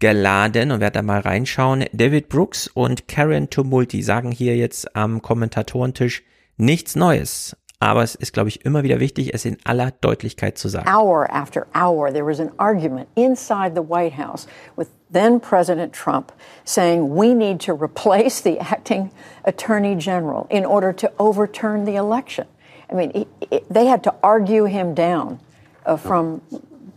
geladen 0.00 0.72
und 0.72 0.80
werde 0.80 0.94
da 0.94 1.02
mal 1.02 1.20
reinschauen. 1.20 1.84
David 1.92 2.28
Brooks 2.28 2.66
und 2.66 3.08
Karen 3.08 3.50
Tumulti 3.50 4.02
sagen 4.02 4.32
hier 4.32 4.56
jetzt 4.56 4.96
am 4.96 5.22
Kommentatorentisch 5.22 6.22
nichts 6.56 6.96
Neues. 6.96 7.56
Aber 7.78 8.02
es 8.02 8.14
ist, 8.14 8.32
glaube 8.32 8.48
ich, 8.48 8.64
immer 8.64 8.82
wieder 8.84 9.00
wichtig, 9.00 9.34
es 9.34 9.44
in 9.44 9.58
aller 9.64 9.90
Deutlichkeit 10.00 10.56
zu 10.56 10.68
sagen. 10.68 10.88
Hour 10.88 11.28
after 11.30 11.66
hour, 11.74 12.10
there 12.10 12.24
was 12.24 12.40
an 12.40 12.50
argument 12.58 13.08
inside 13.16 13.74
the 13.74 13.82
White 13.82 14.16
House 14.16 14.46
with 14.76 14.88
then 15.10 15.38
President 15.40 15.92
Trump 15.92 16.32
saying 16.64 17.14
we 17.14 17.34
need 17.34 17.60
to 17.60 17.74
replace 17.74 18.40
the 18.40 18.58
acting 18.60 19.10
attorney 19.44 19.94
general 19.94 20.46
in 20.50 20.64
order 20.64 20.92
to 20.94 21.12
overturn 21.18 21.84
the 21.84 21.96
election. 21.96 22.46
I 22.90 22.94
mean, 22.94 23.10
he, 23.12 23.26
he, 23.50 23.60
they 23.68 23.86
had 23.86 24.02
to 24.04 24.14
argue 24.22 24.64
him 24.64 24.94
down 24.94 25.38
uh, 25.84 25.96
from 25.96 26.40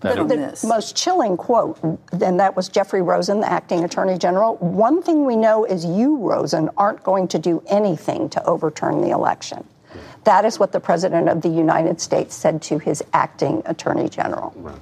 the, 0.02 0.24
the 0.24 0.68
most 0.68 0.96
chilling 0.96 1.36
quote, 1.36 1.78
and 2.24 2.40
that 2.40 2.56
was 2.56 2.70
Jeffrey 2.70 3.02
Rosen, 3.02 3.42
the 3.42 3.52
acting 3.52 3.84
attorney 3.84 4.18
general. 4.18 4.56
One 4.58 5.02
thing 5.02 5.26
we 5.26 5.36
know 5.36 5.66
is 5.66 5.84
you, 5.84 6.18
Rosen, 6.18 6.70
aren't 6.78 7.04
going 7.04 7.28
to 7.30 7.40
do 7.40 7.62
anything 7.68 8.30
to 8.30 8.44
overturn 8.46 9.02
the 9.02 9.10
election. 9.10 9.66
That 10.24 10.46
is 10.46 10.60
what 10.60 10.72
the 10.72 10.80
President 10.80 11.30
of 11.30 11.41
the 11.41 11.50
United 11.50 12.02
States 12.02 12.36
said 12.36 12.62
to 12.64 12.78
his 12.78 13.04
acting 13.14 13.62
Attorney 13.66 14.10
General. 14.10 14.54
Right. 14.56 14.76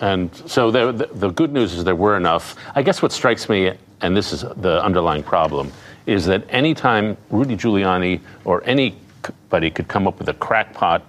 And 0.00 0.34
so 0.48 0.70
the, 0.70 0.92
the, 0.92 1.06
the 1.06 1.30
good 1.30 1.52
news 1.52 1.72
is 1.72 1.84
there 1.84 1.94
were 1.94 2.16
enough. 2.16 2.56
I 2.74 2.82
guess 2.82 3.00
what 3.00 3.12
strikes 3.12 3.48
me, 3.48 3.72
and 4.00 4.16
this 4.16 4.32
is 4.32 4.42
the 4.56 4.82
underlying 4.82 5.22
problem, 5.22 5.72
is 6.06 6.26
that 6.26 6.44
anytime 6.48 7.16
Rudy 7.30 7.56
Giuliani 7.56 8.20
or 8.44 8.62
anybody 8.64 9.70
could 9.70 9.88
come 9.88 10.06
up 10.06 10.18
with 10.18 10.28
a 10.28 10.34
crackpot 10.34 11.04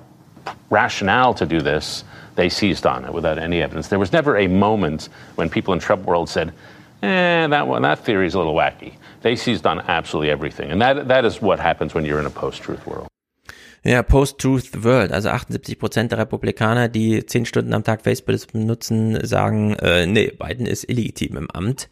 rationale 0.70 1.34
to 1.34 1.46
do 1.46 1.62
this, 1.62 2.04
they 2.36 2.50
seized 2.50 2.86
on 2.86 3.06
it 3.06 3.14
without 3.14 3.38
any 3.38 3.62
evidence. 3.62 3.88
There 3.88 4.00
was 4.00 4.12
never 4.12 4.38
a 4.38 4.48
moment 4.48 5.10
when 5.36 5.50
people 5.50 5.74
in 5.74 5.80
Trump 5.80 6.06
world 6.06 6.30
said, 6.30 6.54
eh, 7.02 7.48
that 7.48 7.68
one, 7.68 7.82
that 7.82 8.00
theory 8.00 8.28
is 8.28 8.36
a 8.36 8.38
little 8.38 8.56
wacky. 8.56 8.94
They 9.22 9.36
seized 9.36 9.66
on 9.66 9.80
absolutely 9.82 10.30
everything. 10.30 10.70
And 10.72 10.82
that, 10.82 11.08
that 11.08 11.26
is 11.26 11.42
what 11.42 11.60
happens 11.60 11.94
when 11.94 12.06
you're 12.06 12.20
in 12.20 12.26
a 12.26 12.30
post-truth 12.32 12.86
world. 12.86 13.08
Ja, 13.86 14.02
Post-Truth 14.02 14.84
World, 14.84 15.12
also 15.12 15.30
78 15.30 15.78
Prozent 15.78 16.12
der 16.12 16.18
Republikaner, 16.18 16.90
die 16.90 17.24
zehn 17.28 17.46
Stunden 17.46 17.72
am 17.72 17.84
Tag 17.84 18.02
Facebook 18.02 18.52
benutzen, 18.52 19.24
sagen, 19.24 19.76
äh, 19.76 20.08
nee, 20.08 20.32
Biden 20.32 20.66
ist 20.66 20.90
illegitim 20.90 21.38
im 21.38 21.52
Amt. 21.52 21.88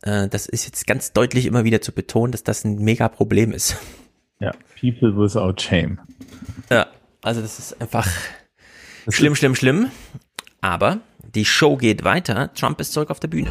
Äh, 0.00 0.28
das 0.28 0.46
ist 0.46 0.64
jetzt 0.64 0.86
ganz 0.86 1.12
deutlich 1.12 1.44
immer 1.44 1.64
wieder 1.64 1.82
zu 1.82 1.92
betonen, 1.92 2.32
dass 2.32 2.42
das 2.42 2.64
ein 2.64 2.76
mega 2.76 3.10
Problem 3.10 3.52
ist. 3.52 3.76
Ja, 4.40 4.52
people 4.80 5.14
without 5.14 5.60
shame. 5.60 5.98
Ja, 6.70 6.86
also 7.22 7.42
das 7.42 7.58
ist 7.58 7.80
einfach 7.82 8.08
das 9.04 9.14
schlimm, 9.14 9.34
ist 9.34 9.38
schlimm, 9.38 9.54
schlimm. 9.54 9.90
Aber 10.62 11.00
die 11.34 11.44
Show 11.44 11.76
geht 11.76 12.02
weiter. 12.02 12.50
Trump 12.54 12.80
ist 12.80 12.94
zurück 12.94 13.10
auf 13.10 13.20
der 13.20 13.28
Bühne. 13.28 13.50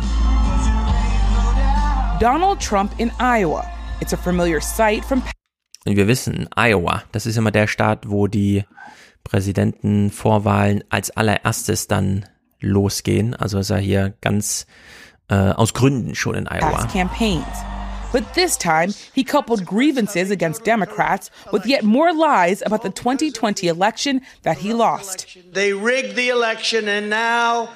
Donald 2.20 2.60
Trump 2.60 2.94
in 2.98 3.12
Iowa. 3.20 3.64
It's 4.02 4.14
a 4.14 4.18
familiar 4.18 4.60
sight 4.60 5.06
from 5.06 5.22
wir 5.86 6.08
wissen, 6.08 6.50
Iowa, 6.56 7.04
das 7.12 7.26
ist 7.26 7.38
immer 7.38 7.52
der 7.52 7.68
Staat, 7.68 8.10
wo 8.10 8.28
die 8.28 8.64
Präsidentenvorwahlen 9.24 10.84
als 10.90 11.12
allererstes 11.12 11.88
dann 11.88 12.26
losgehen. 12.60 13.36
Also 13.36 13.60
ist 13.60 13.70
er 13.70 13.78
hier 13.78 14.14
ganz 14.22 14.66
äh, 15.30 15.36
aus 15.36 15.74
Gründen 15.74 16.16
schon 16.16 16.36
in 16.36 16.48
Iowa. 16.48 16.88
But 18.12 18.34
this 18.34 18.58
time, 18.58 18.94
he 19.14 19.26
coupled 19.26 19.66
grievances 19.66 20.32
against 20.32 20.64
Democrats 20.64 21.30
with 21.52 21.66
yet 21.66 21.84
more 21.84 22.14
lies 22.14 22.62
about 22.62 22.82
the 22.82 22.90
2020 22.90 23.68
election 23.68 24.22
that 24.44 24.58
he 24.60 24.74
lost. 24.74 25.28
They 25.52 25.74
rigged 25.74 26.16
the 26.16 26.30
election, 26.30 26.88
and 26.88 27.10
now, 27.10 27.68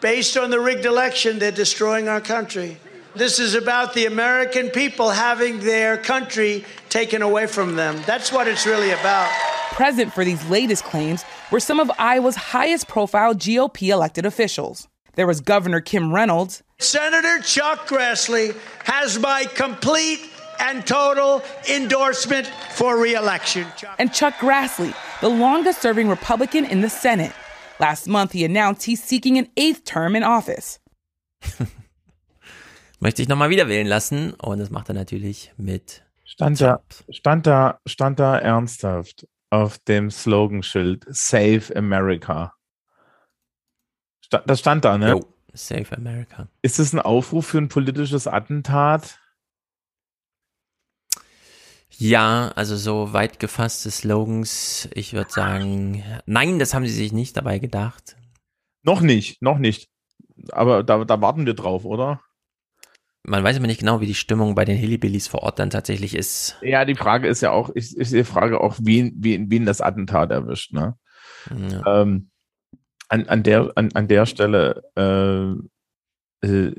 based 0.00 0.36
on 0.36 0.50
the 0.50 0.58
rigged 0.58 0.84
election, 0.84 1.38
they're 1.38 1.52
destroying 1.52 2.08
our 2.08 2.20
country. 2.20 2.78
This 3.16 3.38
is 3.38 3.54
about 3.54 3.94
the 3.94 4.06
American 4.06 4.70
people 4.70 5.10
having 5.10 5.60
their 5.60 5.96
country 5.96 6.64
taken 6.88 7.22
away 7.22 7.46
from 7.46 7.76
them. 7.76 8.02
That's 8.06 8.32
what 8.32 8.48
it's 8.48 8.66
really 8.66 8.90
about. 8.90 9.30
Present 9.70 10.12
for 10.12 10.24
these 10.24 10.44
latest 10.50 10.82
claims 10.84 11.24
were 11.52 11.60
some 11.60 11.78
of 11.78 11.90
Iowa's 11.96 12.34
highest 12.34 12.88
profile 12.88 13.32
GOP 13.34 13.88
elected 13.88 14.26
officials. 14.26 14.88
There 15.14 15.28
was 15.28 15.40
Governor 15.40 15.80
Kim 15.80 16.12
Reynolds, 16.12 16.64
Senator 16.80 17.38
Chuck 17.40 17.86
Grassley 17.86 18.56
has 18.82 19.18
my 19.18 19.44
complete 19.44 20.20
and 20.58 20.84
total 20.84 21.40
endorsement 21.70 22.48
for 22.72 22.98
reelection. 22.98 23.66
and 23.98 24.12
Chuck 24.12 24.34
Grassley, 24.34 24.92
the 25.20 25.28
longest 25.28 25.80
serving 25.80 26.08
Republican 26.08 26.64
in 26.64 26.80
the 26.80 26.90
Senate. 26.90 27.32
Last 27.78 28.08
month, 28.08 28.32
he 28.32 28.44
announced 28.44 28.84
he's 28.84 29.02
seeking 29.02 29.38
an 29.38 29.48
eighth 29.56 29.84
term 29.84 30.16
in 30.16 30.24
office. 30.24 30.78
Möchte 33.04 33.20
ich 33.20 33.28
nochmal 33.28 33.50
wieder 33.50 33.68
wählen 33.68 33.86
lassen 33.86 34.32
und 34.32 34.60
das 34.60 34.70
macht 34.70 34.88
er 34.88 34.94
natürlich 34.94 35.52
mit. 35.58 36.06
Stand 36.24 36.58
da, 36.62 36.82
stand 37.10 37.46
da, 37.46 37.78
stand 37.84 38.18
da 38.18 38.38
ernsthaft 38.38 39.28
auf 39.50 39.78
dem 39.78 40.10
Slogenschild 40.10 41.04
Save 41.10 41.76
America. 41.76 42.54
Sta 44.24 44.38
das 44.46 44.60
stand 44.60 44.86
da, 44.86 44.96
ne? 44.96 45.10
Jo, 45.10 45.34
Save 45.52 45.94
America. 45.94 46.48
Ist 46.62 46.78
es 46.78 46.94
ein 46.94 46.98
Aufruf 46.98 47.48
für 47.48 47.58
ein 47.58 47.68
politisches 47.68 48.26
Attentat? 48.26 49.20
Ja, 51.90 52.52
also 52.56 52.74
so 52.74 53.12
weit 53.12 53.38
gefasste 53.38 53.90
Slogans, 53.90 54.88
ich 54.94 55.12
würde 55.12 55.30
sagen, 55.30 56.02
nein, 56.24 56.58
das 56.58 56.72
haben 56.72 56.86
sie 56.86 56.94
sich 56.94 57.12
nicht 57.12 57.36
dabei 57.36 57.58
gedacht. 57.58 58.16
Noch 58.82 59.02
nicht, 59.02 59.42
noch 59.42 59.58
nicht. 59.58 59.90
Aber 60.52 60.82
da, 60.82 61.04
da 61.04 61.20
warten 61.20 61.44
wir 61.44 61.52
drauf, 61.52 61.84
oder? 61.84 62.22
Man 63.26 63.42
weiß 63.42 63.56
immer 63.56 63.66
nicht 63.66 63.80
genau, 63.80 64.00
wie 64.00 64.06
die 64.06 64.14
Stimmung 64.14 64.54
bei 64.54 64.64
den 64.66 64.76
Hillbillies 64.76 65.28
vor 65.28 65.42
Ort 65.42 65.58
dann 65.58 65.70
tatsächlich 65.70 66.14
ist. 66.14 66.58
Ja, 66.60 66.84
die 66.84 66.94
Frage 66.94 67.26
ist 67.26 67.40
ja 67.40 67.52
auch, 67.52 67.70
ist, 67.70 67.94
ist 67.96 68.12
die 68.12 68.24
Frage 68.24 68.60
auch, 68.60 68.76
wen, 68.82 69.14
wen, 69.16 69.50
wen 69.50 69.64
das 69.64 69.80
Attentat 69.80 70.30
erwischt, 70.30 70.72
ne? 70.72 70.96
Ja. 71.50 72.02
Ähm, 72.02 72.30
an, 73.08 73.26
an, 73.28 73.42
der, 73.42 73.72
an, 73.76 73.90
an 73.94 74.08
der 74.08 74.26
Stelle, 74.26 74.82
äh, 74.96 76.46
äh, 76.46 76.72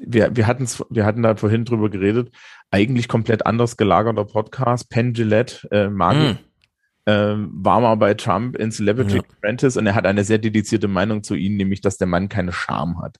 wir, 0.00 0.36
wir, 0.36 0.46
hatten's, 0.46 0.84
wir 0.90 1.04
hatten 1.04 1.22
da 1.22 1.36
vorhin 1.36 1.64
drüber 1.64 1.90
geredet, 1.90 2.30
eigentlich 2.70 3.08
komplett 3.08 3.46
anders 3.46 3.76
gelagerter 3.76 4.24
Podcast, 4.24 4.90
Penn 4.90 5.12
Gillette, 5.12 5.68
äh, 5.70 5.88
Magic, 5.88 6.36
Mm. 6.36 7.10
ähm, 7.10 7.50
war 7.52 7.80
mal 7.80 7.94
bei 7.94 8.14
Trump 8.14 8.56
in 8.56 8.70
Celebrity 8.70 9.16
Ja. 9.16 9.22
Apprentice 9.22 9.76
und 9.76 9.86
er 9.86 9.94
hat 9.94 10.06
eine 10.06 10.24
sehr 10.24 10.38
dedizierte 10.38 10.88
Meinung 10.88 11.22
zu 11.22 11.34
ihm, 11.36 11.56
nämlich, 11.56 11.80
dass 11.80 11.96
der 11.98 12.06
Mann 12.06 12.28
keine 12.28 12.52
Scham 12.52 13.00
hat. 13.00 13.16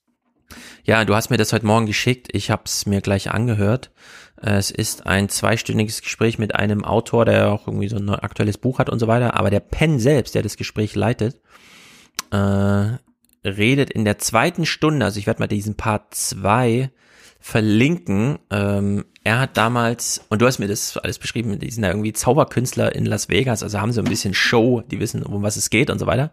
Ja, 0.83 1.05
du 1.05 1.15
hast 1.15 1.29
mir 1.29 1.37
das 1.37 1.53
heute 1.53 1.65
Morgen 1.65 1.85
geschickt. 1.85 2.29
Ich 2.31 2.49
habe 2.51 2.63
es 2.65 2.85
mir 2.85 3.01
gleich 3.01 3.31
angehört. 3.31 3.91
Es 4.37 4.71
ist 4.71 5.05
ein 5.05 5.29
zweistündiges 5.29 6.01
Gespräch 6.01 6.39
mit 6.39 6.55
einem 6.55 6.85
Autor, 6.85 7.25
der 7.25 7.49
auch 7.49 7.67
irgendwie 7.67 7.89
so 7.89 7.97
ein 7.97 8.09
aktuelles 8.09 8.57
Buch 8.57 8.79
hat 8.79 8.89
und 8.89 8.99
so 8.99 9.07
weiter. 9.07 9.35
Aber 9.35 9.49
der 9.49 9.59
Penn 9.59 9.99
selbst, 9.99 10.35
der 10.35 10.43
das 10.43 10.57
Gespräch 10.57 10.95
leitet, 10.95 11.39
äh, 12.31 12.97
redet 13.45 13.89
in 13.89 14.05
der 14.05 14.17
zweiten 14.17 14.65
Stunde, 14.65 15.05
also 15.05 15.19
ich 15.19 15.27
werde 15.27 15.41
mal 15.41 15.47
diesen 15.47 15.75
Part 15.75 16.13
2 16.15 16.89
verlinken. 17.39 18.39
Ähm, 18.49 19.05
er 19.29 19.39
hat 19.39 19.57
damals, 19.57 20.21
und 20.29 20.41
du 20.41 20.47
hast 20.47 20.57
mir 20.57 20.67
das 20.67 20.97
alles 20.97 21.19
beschrieben, 21.19 21.59
die 21.59 21.69
sind 21.69 21.83
da 21.83 21.89
irgendwie 21.89 22.13
Zauberkünstler 22.13 22.95
in 22.95 23.05
Las 23.05 23.29
Vegas, 23.29 23.61
also 23.61 23.79
haben 23.79 23.91
so 23.91 24.01
ein 24.01 24.09
bisschen 24.09 24.33
Show, 24.33 24.81
die 24.81 24.99
wissen, 24.99 25.21
um 25.21 25.43
was 25.43 25.55
es 25.55 25.69
geht 25.69 25.91
und 25.91 25.99
so 25.99 26.07
weiter. 26.07 26.31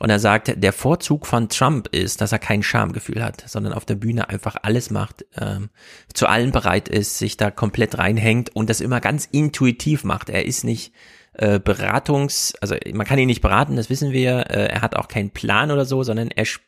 Und 0.00 0.10
er 0.10 0.18
sagt, 0.18 0.52
der 0.54 0.72
Vorzug 0.74 1.26
von 1.26 1.48
Trump 1.48 1.88
ist, 1.88 2.20
dass 2.20 2.32
er 2.32 2.38
kein 2.38 2.62
Schamgefühl 2.62 3.24
hat, 3.24 3.42
sondern 3.48 3.72
auf 3.72 3.86
der 3.86 3.94
Bühne 3.94 4.28
einfach 4.28 4.56
alles 4.60 4.90
macht, 4.90 5.24
ähm, 5.40 5.70
zu 6.12 6.26
allem 6.26 6.52
bereit 6.52 6.90
ist, 6.90 7.16
sich 7.16 7.38
da 7.38 7.50
komplett 7.50 7.96
reinhängt 7.96 8.54
und 8.54 8.68
das 8.68 8.82
immer 8.82 9.00
ganz 9.00 9.26
intuitiv 9.32 10.04
macht. 10.04 10.28
Er 10.28 10.44
ist 10.44 10.62
nicht 10.62 10.92
äh, 11.32 11.58
Beratungs, 11.58 12.54
also 12.60 12.76
man 12.92 13.06
kann 13.06 13.18
ihn 13.18 13.28
nicht 13.28 13.40
beraten, 13.40 13.76
das 13.76 13.88
wissen 13.88 14.12
wir. 14.12 14.50
Äh, 14.50 14.66
er 14.66 14.82
hat 14.82 14.94
auch 14.94 15.08
keinen 15.08 15.30
Plan 15.30 15.70
oder 15.70 15.86
so, 15.86 16.02
sondern 16.02 16.28
er 16.28 16.44
sp- 16.44 16.60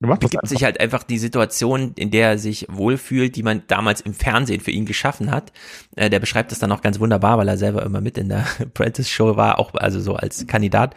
Du 0.00 0.08
machst 0.08 0.22
begibt 0.22 0.48
sich 0.48 0.64
halt 0.64 0.80
einfach 0.80 1.02
die 1.02 1.18
Situation, 1.18 1.92
in 1.94 2.10
der 2.10 2.30
er 2.30 2.38
sich 2.38 2.66
wohlfühlt, 2.70 3.36
die 3.36 3.42
man 3.42 3.64
damals 3.66 4.00
im 4.00 4.14
Fernsehen 4.14 4.60
für 4.60 4.70
ihn 4.70 4.86
geschaffen 4.86 5.30
hat. 5.30 5.52
Äh, 5.94 6.08
der 6.08 6.20
beschreibt 6.20 6.52
das 6.52 6.58
dann 6.58 6.72
auch 6.72 6.80
ganz 6.80 7.00
wunderbar, 7.00 7.36
weil 7.36 7.48
er 7.48 7.58
selber 7.58 7.82
immer 7.82 8.00
mit 8.00 8.16
in 8.16 8.30
der 8.30 8.46
Apprentice 8.60 9.10
Show 9.10 9.36
war, 9.36 9.58
auch 9.58 9.74
also 9.74 10.00
so 10.00 10.14
als 10.14 10.46
Kandidat. 10.46 10.94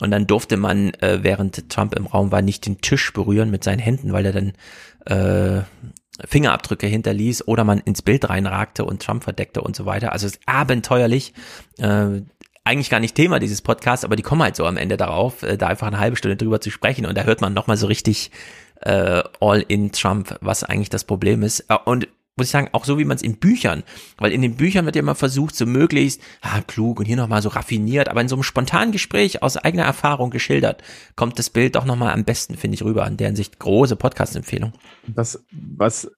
Und 0.00 0.10
dann 0.10 0.26
durfte 0.26 0.58
man, 0.58 0.92
äh, 1.00 1.20
während 1.22 1.70
Trump 1.70 1.94
im 1.94 2.04
Raum 2.04 2.30
war, 2.30 2.42
nicht 2.42 2.66
den 2.66 2.82
Tisch 2.82 3.10
berühren 3.14 3.50
mit 3.50 3.64
seinen 3.64 3.78
Händen, 3.78 4.12
weil 4.12 4.26
er 4.26 4.32
dann 4.32 4.52
äh, 5.06 5.64
Fingerabdrücke 6.26 6.86
hinterließ 6.86 7.48
oder 7.48 7.64
man 7.64 7.78
ins 7.78 8.02
Bild 8.02 8.28
reinragte 8.28 8.84
und 8.84 9.00
Trump 9.00 9.24
verdeckte 9.24 9.62
und 9.62 9.74
so 9.74 9.86
weiter. 9.86 10.12
Also 10.12 10.26
es 10.26 10.34
ist 10.34 10.42
abenteuerlich. 10.44 11.32
Äh, 11.78 12.20
eigentlich 12.64 12.90
gar 12.90 13.00
nicht 13.00 13.14
Thema 13.14 13.38
dieses 13.38 13.62
Podcasts, 13.62 14.04
aber 14.04 14.16
die 14.16 14.22
kommen 14.22 14.42
halt 14.42 14.56
so 14.56 14.66
am 14.66 14.76
Ende 14.76 14.96
darauf, 14.96 15.42
äh, 15.42 15.56
da 15.56 15.68
einfach 15.68 15.86
eine 15.86 15.98
halbe 15.98 16.16
Stunde 16.16 16.36
drüber 16.36 16.60
zu 16.60 16.70
sprechen 16.70 17.06
und 17.06 17.16
da 17.16 17.24
hört 17.24 17.40
man 17.40 17.54
nochmal 17.54 17.76
so 17.76 17.86
richtig 17.86 18.30
äh, 18.80 19.22
all 19.40 19.64
in 19.66 19.92
Trump, 19.92 20.36
was 20.40 20.64
eigentlich 20.64 20.90
das 20.90 21.04
Problem 21.04 21.42
ist. 21.42 21.60
Äh, 21.68 21.76
Und 21.84 22.08
muss 22.36 22.46
ich 22.46 22.50
sagen, 22.50 22.70
auch 22.72 22.84
so 22.84 22.98
wie 22.98 23.04
man 23.04 23.16
es 23.16 23.22
in 23.22 23.36
Büchern, 23.36 23.82
weil 24.16 24.32
in 24.32 24.40
den 24.40 24.56
Büchern 24.56 24.86
wird 24.86 24.96
ja 24.96 25.02
immer 25.02 25.14
versucht, 25.14 25.54
so 25.54 25.66
möglichst 25.66 26.20
ah, 26.40 26.62
klug 26.62 26.98
und 26.98 27.04
hier 27.04 27.16
nochmal 27.16 27.42
so 27.42 27.50
raffiniert, 27.50 28.08
aber 28.08 28.22
in 28.22 28.28
so 28.28 28.36
einem 28.36 28.42
spontanen 28.42 28.90
Gespräch 28.90 29.42
aus 29.42 29.58
eigener 29.58 29.84
Erfahrung 29.84 30.30
geschildert, 30.30 30.82
kommt 31.14 31.38
das 31.38 31.50
Bild 31.50 31.76
doch 31.76 31.84
nochmal 31.84 32.12
am 32.12 32.24
besten, 32.24 32.56
finde 32.56 32.76
ich, 32.76 32.82
rüber. 32.82 33.06
In 33.06 33.18
der 33.18 33.28
Hinsicht 33.28 33.58
große 33.58 33.96
Podcast-Empfehlung. 33.96 34.72
Das, 35.06 35.44
was 35.50 36.10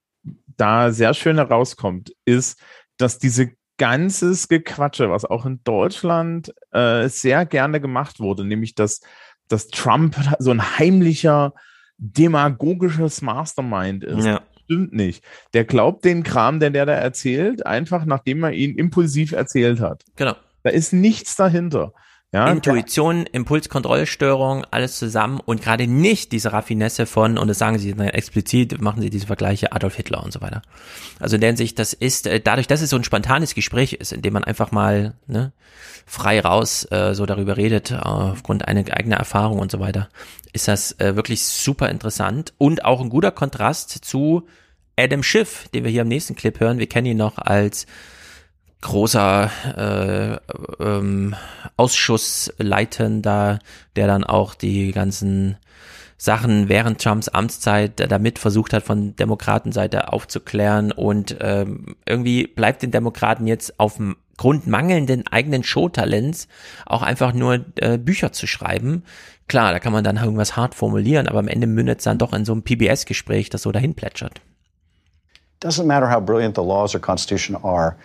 da 0.55 0.91
sehr 0.91 1.13
schön 1.13 1.35
herauskommt, 1.35 2.13
ist, 2.23 2.59
dass 2.97 3.19
diese 3.19 3.51
ganzes 3.77 4.47
Gequatsche, 4.47 5.09
was 5.09 5.25
auch 5.25 5.45
in 5.45 5.61
Deutschland 5.63 6.53
äh, 6.71 7.07
sehr 7.07 7.45
gerne 7.45 7.81
gemacht 7.81 8.19
wurde, 8.19 8.45
nämlich 8.45 8.75
dass, 8.75 9.01
dass 9.47 9.67
Trump 9.67 10.15
so 10.39 10.51
ein 10.51 10.79
heimlicher, 10.79 11.53
demagogisches 11.97 13.21
Mastermind 13.21 14.03
ist. 14.03 14.25
Ja. 14.25 14.41
Stimmt 14.65 14.93
nicht. 14.93 15.23
Der 15.53 15.63
glaubt 15.63 16.03
den 16.05 16.23
Kram, 16.23 16.59
den 16.59 16.73
der 16.73 16.87
da 16.87 16.93
erzählt, 16.93 17.65
einfach 17.65 18.05
nachdem 18.05 18.43
er 18.43 18.51
ihn 18.51 18.75
impulsiv 18.75 19.31
erzählt 19.31 19.79
hat. 19.79 20.03
Genau. 20.15 20.35
Da 20.63 20.71
ist 20.71 20.91
nichts 20.91 21.35
dahinter. 21.35 21.93
Ja, 22.35 22.51
Intuition, 22.51 23.25
Impulskontrollstörung, 23.27 24.65
alles 24.69 24.97
zusammen 24.97 25.39
und 25.39 25.61
gerade 25.61 25.87
nicht 25.87 26.33
diese 26.33 26.51
Raffinesse 26.51 27.05
von, 27.05 27.37
und 27.37 27.47
das 27.47 27.59
sagen 27.59 27.79
sie 27.79 27.91
explizit, 27.91 28.81
machen 28.81 29.01
sie 29.01 29.09
diese 29.09 29.25
Vergleiche 29.25 29.71
Adolf 29.71 29.95
Hitler 29.95 30.21
und 30.21 30.33
so 30.33 30.41
weiter. 30.41 30.61
Also 31.17 31.35
in 31.35 31.41
der 31.41 31.51
Hinsicht, 31.51 31.79
das 31.79 31.93
ist, 31.93 32.27
äh, 32.27 32.41
dadurch, 32.41 32.67
dass 32.67 32.81
es 32.81 32.89
so 32.89 32.97
ein 32.97 33.05
spontanes 33.05 33.55
Gespräch 33.55 33.93
ist, 33.93 34.11
in 34.11 34.21
dem 34.21 34.33
man 34.33 34.43
einfach 34.43 34.73
mal 34.73 35.13
ne, 35.27 35.53
frei 36.05 36.41
raus 36.41 36.85
äh, 36.91 37.13
so 37.13 37.25
darüber 37.25 37.55
redet, 37.55 37.91
äh, 37.91 37.95
aufgrund 37.95 38.67
einer 38.67 38.81
eigener 38.91 39.15
Erfahrung 39.15 39.59
und 39.59 39.71
so 39.71 39.79
weiter, 39.79 40.09
ist 40.51 40.67
das 40.67 40.99
äh, 40.99 41.15
wirklich 41.15 41.45
super 41.45 41.89
interessant 41.89 42.53
und 42.57 42.83
auch 42.83 42.99
ein 42.99 43.07
guter 43.07 43.31
Kontrast 43.31 44.03
zu 44.03 44.45
Adam 44.97 45.23
Schiff, 45.23 45.69
den 45.73 45.85
wir 45.85 45.91
hier 45.91 46.01
im 46.01 46.09
nächsten 46.09 46.35
Clip 46.35 46.59
hören. 46.59 46.79
Wir 46.79 46.89
kennen 46.89 47.07
ihn 47.07 47.17
noch 47.17 47.37
als 47.37 47.85
großer 48.85 50.39
äh, 50.79 50.83
ähm, 50.83 51.35
Ausschussleitender, 51.75 53.59
der 53.95 54.07
dann 54.07 54.23
auch 54.23 54.53
die 54.53 54.91
ganzen 54.91 55.57
Sachen 56.17 56.69
während 56.69 57.01
Trumps 57.01 57.27
Amtszeit 57.27 57.99
damit 58.11 58.37
versucht 58.39 58.73
hat, 58.73 58.83
von 58.83 59.15
Demokratenseite 59.15 60.13
aufzuklären 60.13 60.91
und 60.91 61.35
ähm, 61.41 61.95
irgendwie 62.05 62.45
bleibt 62.47 62.83
den 62.83 62.91
Demokraten 62.91 63.47
jetzt 63.47 63.79
auf 63.79 63.95
dem 63.97 64.15
Grund 64.37 64.67
mangelnden 64.67 65.25
eigenen 65.27 65.63
Showtalents 65.63 66.47
auch 66.85 67.01
einfach 67.01 67.33
nur 67.33 67.65
äh, 67.77 67.97
Bücher 67.97 68.31
zu 68.33 68.47
schreiben. 68.47 69.03
Klar, 69.47 69.71
da 69.71 69.79
kann 69.79 69.93
man 69.93 70.03
dann 70.03 70.17
irgendwas 70.17 70.55
hart 70.55 70.75
formulieren, 70.75 71.27
aber 71.27 71.39
am 71.39 71.47
Ende 71.47 71.67
mündet 71.67 71.99
es 71.99 72.03
dann 72.03 72.17
doch 72.17 72.33
in 72.33 72.45
so 72.45 72.51
einem 72.51 72.63
PBS-Gespräch, 72.63 73.49
das 73.49 73.63
so 73.63 73.71
dahin 73.71 73.95
plätschert. 73.95 74.41
Doesn't 75.63 75.85
matter 75.85 76.11
how 76.11 76.23
brilliant 76.23 76.55
the 76.55 76.61
laws 76.61 76.93
or 76.93 77.01
Constitution 77.01 77.55
are, 77.55 77.95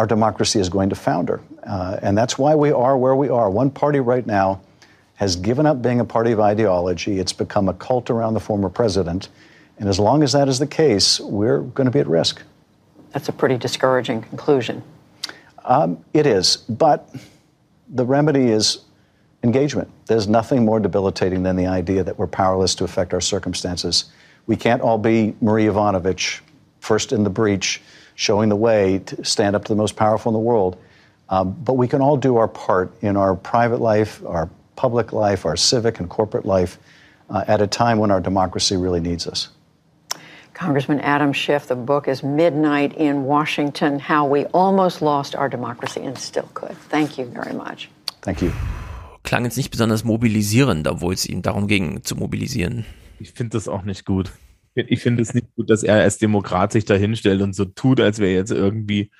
our 0.00 0.06
democracy 0.06 0.58
is 0.58 0.70
going 0.70 0.88
to 0.88 0.94
founder. 0.94 1.42
Uh, 1.62 1.98
and 2.00 2.16
that's 2.16 2.38
why 2.38 2.54
we 2.54 2.72
are 2.72 2.96
where 2.96 3.14
we 3.14 3.28
are. 3.28 3.50
One 3.50 3.70
party 3.70 4.00
right 4.00 4.26
now 4.26 4.62
has 5.16 5.36
given 5.36 5.66
up 5.66 5.82
being 5.82 6.00
a 6.00 6.06
party 6.06 6.32
of 6.32 6.40
ideology. 6.40 7.18
It's 7.18 7.34
become 7.34 7.68
a 7.68 7.74
cult 7.74 8.08
around 8.08 8.32
the 8.32 8.40
former 8.40 8.70
president. 8.70 9.28
And 9.78 9.90
as 9.90 9.98
long 9.98 10.22
as 10.22 10.32
that 10.32 10.48
is 10.48 10.58
the 10.58 10.66
case, 10.66 11.20
we're 11.20 11.60
going 11.60 11.84
to 11.84 11.90
be 11.90 11.98
at 11.98 12.06
risk. 12.06 12.40
That's 13.10 13.28
a 13.28 13.32
pretty 13.32 13.58
discouraging 13.58 14.22
conclusion. 14.22 14.82
Um, 15.66 16.02
it 16.14 16.26
is, 16.26 16.56
but 16.56 17.14
the 17.90 18.06
remedy 18.06 18.50
is 18.50 18.78
engagement. 19.42 19.90
There's 20.06 20.26
nothing 20.26 20.64
more 20.64 20.80
debilitating 20.80 21.42
than 21.42 21.56
the 21.56 21.66
idea 21.66 22.04
that 22.04 22.18
we're 22.18 22.26
powerless 22.26 22.74
to 22.76 22.84
affect 22.84 23.12
our 23.12 23.20
circumstances. 23.20 24.06
We 24.46 24.56
can't 24.56 24.80
all 24.80 24.96
be 24.96 25.36
Marie 25.42 25.66
Ivanovich, 25.66 26.40
first 26.80 27.12
in 27.12 27.22
the 27.22 27.30
breach, 27.30 27.82
showing 28.20 28.50
the 28.50 28.56
way 28.56 28.98
to 29.06 29.24
stand 29.24 29.56
up 29.56 29.64
to 29.64 29.72
the 29.72 29.76
most 29.76 29.96
powerful 29.96 30.28
in 30.28 30.34
the 30.34 30.46
world. 30.52 30.76
Um, 31.30 31.56
but 31.64 31.78
we 31.78 31.88
can 31.88 32.02
all 32.02 32.18
do 32.18 32.36
our 32.36 32.48
part 32.48 32.92
in 33.00 33.16
our 33.16 33.34
private 33.34 33.80
life, 33.80 34.20
our 34.26 34.50
public 34.76 35.14
life, 35.14 35.46
our 35.46 35.56
civic 35.56 36.00
and 36.00 36.10
corporate 36.10 36.44
life 36.44 36.76
uh, 37.30 37.44
at 37.48 37.62
a 37.62 37.66
time 37.66 37.98
when 37.98 38.10
our 38.10 38.20
democracy 38.20 38.76
really 38.76 39.00
needs 39.00 39.26
us. 39.26 39.48
Congressman 40.52 41.00
Adam 41.00 41.32
Schiff, 41.32 41.66
the 41.66 41.74
book 41.74 42.08
is 42.08 42.22
Midnight 42.22 42.92
in 42.98 43.24
Washington 43.24 43.98
How 43.98 44.26
We 44.26 44.44
Almost 44.52 45.00
Lost 45.00 45.34
Our 45.34 45.48
Democracy 45.48 46.04
and 46.04 46.18
Still 46.18 46.50
Could. 46.52 46.76
Thank 46.90 47.16
you 47.16 47.24
very 47.24 47.54
much. 47.54 47.88
Thank 48.20 48.42
you. 48.42 48.52
Klang 49.22 49.44
jetzt 49.44 49.56
nicht 49.56 49.70
besonders 49.70 50.04
mobilisierend, 50.04 50.86
obwohl 50.86 51.14
es 51.14 51.24
ihm 51.24 51.40
darum 51.40 51.66
ging, 51.66 52.02
zu 52.02 52.16
mobilisieren. 52.16 52.84
Ich 53.18 53.32
finde 53.32 53.56
das 53.56 53.66
auch 53.66 53.84
nicht 53.84 54.04
gut. 54.04 54.30
Ich 54.74 55.00
finde 55.02 55.22
es 55.22 55.34
nicht 55.34 55.48
gut, 55.56 55.68
dass 55.68 55.82
er 55.82 55.96
als 55.96 56.18
Demokrat 56.18 56.72
sich 56.72 56.84
da 56.84 56.94
hinstellt 56.94 57.42
und 57.42 57.54
so 57.54 57.64
tut, 57.64 58.00
als 58.00 58.18
wäre 58.20 58.32
jetzt 58.34 58.52
irgendwie, 58.52 59.10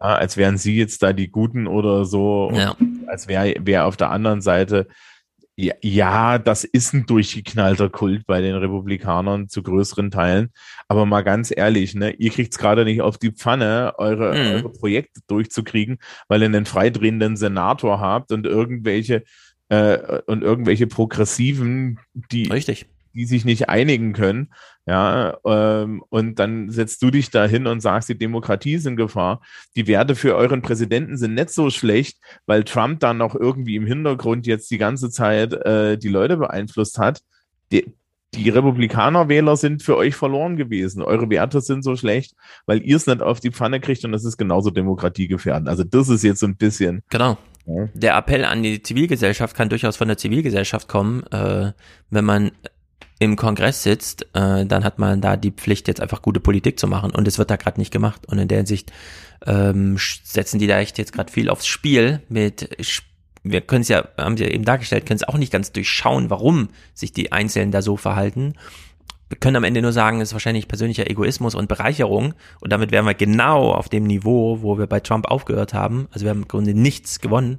ja, 0.00 0.14
als 0.16 0.36
wären 0.36 0.56
sie 0.56 0.76
jetzt 0.76 1.02
da 1.02 1.12
die 1.12 1.28
Guten 1.30 1.66
oder 1.66 2.04
so, 2.06 2.50
Ja. 2.54 2.74
als 3.06 3.28
wäre 3.28 3.54
wär 3.60 3.86
auf 3.86 3.96
der 3.96 4.10
anderen 4.10 4.40
Seite. 4.40 4.88
Ja, 5.56 5.74
ja, 5.82 6.38
das 6.38 6.64
ist 6.64 6.94
ein 6.94 7.06
durchgeknallter 7.06 7.88
Kult 7.88 8.26
bei 8.26 8.40
den 8.40 8.56
Republikanern 8.56 9.48
zu 9.48 9.62
größeren 9.62 10.10
Teilen. 10.10 10.50
Aber 10.88 11.06
mal 11.06 11.22
ganz 11.22 11.52
ehrlich, 11.56 11.94
ne, 11.94 12.10
ihr 12.10 12.30
kriegt 12.30 12.52
es 12.52 12.58
gerade 12.58 12.84
nicht 12.84 13.02
auf 13.02 13.18
die 13.18 13.30
Pfanne, 13.30 13.92
eure, 13.98 14.32
Mhm. 14.34 14.52
eure 14.64 14.72
Projekte 14.72 15.20
durchzukriegen, 15.28 15.98
weil 16.26 16.40
ihr 16.42 16.46
einen 16.46 16.64
freidrehenden 16.66 17.36
Senator 17.36 18.00
habt 18.00 18.32
und 18.32 18.46
irgendwelche 18.46 19.22
äh, 19.70 20.20
und 20.26 20.42
irgendwelche 20.42 20.86
Progressiven, 20.86 21.98
die, 22.32 22.48
Richtig. 22.48 22.86
Die 23.14 23.26
sich 23.26 23.44
nicht 23.44 23.68
einigen 23.68 24.12
können. 24.12 24.52
Ja, 24.86 25.38
ähm, 25.46 26.04
und 26.10 26.38
dann 26.38 26.70
setzt 26.70 27.02
du 27.02 27.10
dich 27.10 27.30
da 27.30 27.46
hin 27.46 27.66
und 27.66 27.80
sagst, 27.80 28.08
die 28.10 28.18
Demokratie 28.18 28.74
ist 28.74 28.86
in 28.86 28.96
Gefahr. 28.96 29.40
Die 29.76 29.86
Werte 29.86 30.14
für 30.14 30.34
euren 30.34 30.60
Präsidenten 30.60 31.16
sind 31.16 31.34
nicht 31.34 31.50
so 31.50 31.70
schlecht, 31.70 32.18
weil 32.46 32.64
Trump 32.64 33.00
dann 33.00 33.16
noch 33.16 33.34
irgendwie 33.34 33.76
im 33.76 33.86
Hintergrund 33.86 34.46
jetzt 34.46 34.70
die 34.70 34.78
ganze 34.78 35.10
Zeit 35.10 35.54
äh, 35.54 35.96
die 35.96 36.08
Leute 36.08 36.36
beeinflusst 36.36 36.98
hat. 36.98 37.22
Die, 37.72 37.94
die 38.34 38.50
Republikaner-Wähler 38.50 39.56
sind 39.56 39.82
für 39.82 39.96
euch 39.96 40.16
verloren 40.16 40.56
gewesen. 40.56 41.02
Eure 41.02 41.30
Werte 41.30 41.60
sind 41.60 41.82
so 41.82 41.96
schlecht, 41.96 42.34
weil 42.66 42.82
ihr 42.82 42.96
es 42.96 43.06
nicht 43.06 43.22
auf 43.22 43.40
die 43.40 43.52
Pfanne 43.52 43.80
kriegt 43.80 44.04
und 44.04 44.12
das 44.12 44.24
ist 44.24 44.36
genauso 44.36 44.70
demokratiegefährdend. 44.70 45.68
Also 45.68 45.84
das 45.84 46.08
ist 46.08 46.24
jetzt 46.24 46.40
so 46.40 46.46
ein 46.46 46.56
bisschen. 46.56 47.02
Genau. 47.10 47.38
Ja. 47.66 47.88
Der 47.94 48.16
Appell 48.16 48.44
an 48.44 48.62
die 48.62 48.82
Zivilgesellschaft 48.82 49.56
kann 49.56 49.70
durchaus 49.70 49.96
von 49.96 50.08
der 50.08 50.18
Zivilgesellschaft 50.18 50.88
kommen. 50.88 51.22
Äh, 51.30 51.72
wenn 52.10 52.24
man 52.24 52.52
im 53.24 53.36
Kongress 53.36 53.82
sitzt, 53.82 54.22
äh, 54.34 54.64
dann 54.66 54.84
hat 54.84 54.98
man 54.98 55.20
da 55.20 55.36
die 55.36 55.50
Pflicht, 55.50 55.88
jetzt 55.88 56.00
einfach 56.00 56.22
gute 56.22 56.40
Politik 56.40 56.78
zu 56.78 56.86
machen. 56.86 57.10
Und 57.10 57.26
es 57.26 57.38
wird 57.38 57.50
da 57.50 57.56
gerade 57.56 57.80
nicht 57.80 57.92
gemacht. 57.92 58.26
Und 58.26 58.38
in 58.38 58.48
der 58.48 58.58
Hinsicht 58.58 58.92
ähm, 59.46 59.96
setzen 60.24 60.58
die 60.58 60.66
da 60.66 60.78
echt 60.78 60.98
jetzt 60.98 61.12
gerade 61.12 61.32
viel 61.32 61.48
aufs 61.48 61.66
Spiel 61.66 62.22
mit 62.28 62.68
wir 63.44 63.60
können 63.60 63.82
es 63.82 63.88
ja, 63.88 64.08
haben 64.16 64.38
sie 64.38 64.44
ja 64.44 64.50
eben 64.50 64.64
dargestellt, 64.64 65.04
können 65.04 65.18
es 65.18 65.28
auch 65.28 65.36
nicht 65.36 65.52
ganz 65.52 65.70
durchschauen, 65.70 66.30
warum 66.30 66.70
sich 66.94 67.12
die 67.12 67.30
Einzelnen 67.30 67.70
da 67.70 67.82
so 67.82 67.98
verhalten. 67.98 68.54
Wir 69.28 69.38
können 69.38 69.56
am 69.56 69.64
Ende 69.64 69.82
nur 69.82 69.92
sagen, 69.92 70.20
es 70.20 70.30
ist 70.30 70.32
wahrscheinlich 70.32 70.66
persönlicher 70.66 71.10
Egoismus 71.10 71.54
und 71.54 71.68
Bereicherung. 71.68 72.34
Und 72.60 72.72
damit 72.72 72.90
wären 72.90 73.04
wir 73.04 73.14
genau 73.14 73.72
auf 73.72 73.88
dem 73.88 74.04
Niveau, 74.04 74.62
wo 74.62 74.78
wir 74.78 74.86
bei 74.86 75.00
Trump 75.00 75.26
aufgehört 75.26 75.74
haben. 75.74 76.08
Also 76.10 76.24
wir 76.24 76.30
haben 76.30 76.42
im 76.42 76.48
Grunde 76.48 76.74
nichts 76.74 77.20
gewonnen. 77.20 77.58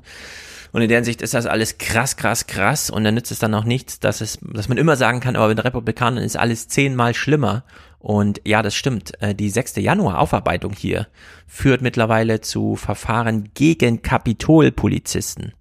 Und 0.76 0.81
in 0.81 0.89
der 0.89 0.97
Hinsicht 0.97 1.22
ist 1.22 1.34
das 1.34 1.45
alles 1.45 1.77
krass, 1.77 2.18
krass, 2.18 2.47
krass. 2.47 2.89
Und 2.89 3.06
dann 3.06 3.14
nützt 3.14 3.31
es 3.31 3.39
dann 3.39 3.53
auch 3.53 3.64
nichts, 3.64 4.02
dass 4.02 4.19
es, 4.19 4.39
dass 4.41 4.68
man 4.68 4.77
immer 4.77 4.97
sagen 4.97 5.22
kann, 5.22 5.38
aber 5.38 5.47
mit 5.47 5.64
Republikanern 5.64 6.22
ist 6.22 6.35
alles 6.35 6.68
zehnmal 6.68 7.14
schlimmer. 7.14 7.64
Und 7.97 8.41
ja, 8.43 8.61
das 8.61 8.76
stimmt. 8.76 9.14
Äh, 9.22 9.34
Die 9.34 9.49
6. 9.49 9.77
Januar-Aufarbeitung 9.77 10.73
hier 10.73 11.07
führt 11.47 11.81
mittlerweile 11.81 12.41
zu 12.41 12.76
Verfahren 12.76 13.52
gegen 13.53 14.02
Kapitolpolizisten, 14.02 15.53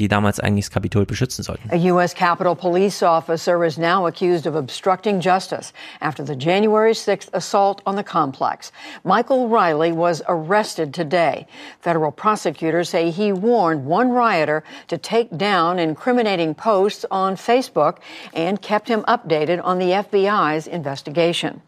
die 0.00 0.08
damals 0.08 0.40
eigentlich 0.40 0.64
das 0.64 0.70
Kapitol 0.70 1.06
beschützen 1.06 1.44
sollten. 1.44 1.70
A 1.70 1.76
U.S. 1.92 2.14
Capitol 2.14 2.56
Police 2.56 3.02
officer 3.02 3.64
is 3.64 3.78
now 3.78 4.06
accused 4.06 4.46
of 4.46 4.54
obstructing 4.56 5.20
justice 5.20 5.72
after 6.00 6.24
the 6.24 6.34
January 6.34 6.92
6th 6.92 7.28
assault 7.32 7.82
on 7.86 7.96
the 7.96 8.02
complex. 8.02 8.72
Michael 9.04 9.48
Riley 9.48 9.92
was 9.92 10.22
arrested 10.26 10.92
today. 10.94 11.46
Federal 11.80 12.10
prosecutors 12.10 12.88
say 12.88 13.10
he 13.10 13.32
warned 13.32 13.84
one 13.84 14.10
rioter 14.10 14.62
to 14.88 14.96
take 14.96 15.36
down 15.36 15.78
incriminating 15.78 16.54
posts 16.54 17.04
on 17.10 17.36
Facebook 17.36 17.98
and 18.32 18.60
kept 18.62 18.88
him 18.88 19.02
updated 19.02 19.62
on 19.62 19.78
the 19.78 19.90
FBI's 19.90 20.66
investigation. 20.66 21.60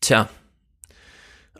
Tja. 0.00 0.28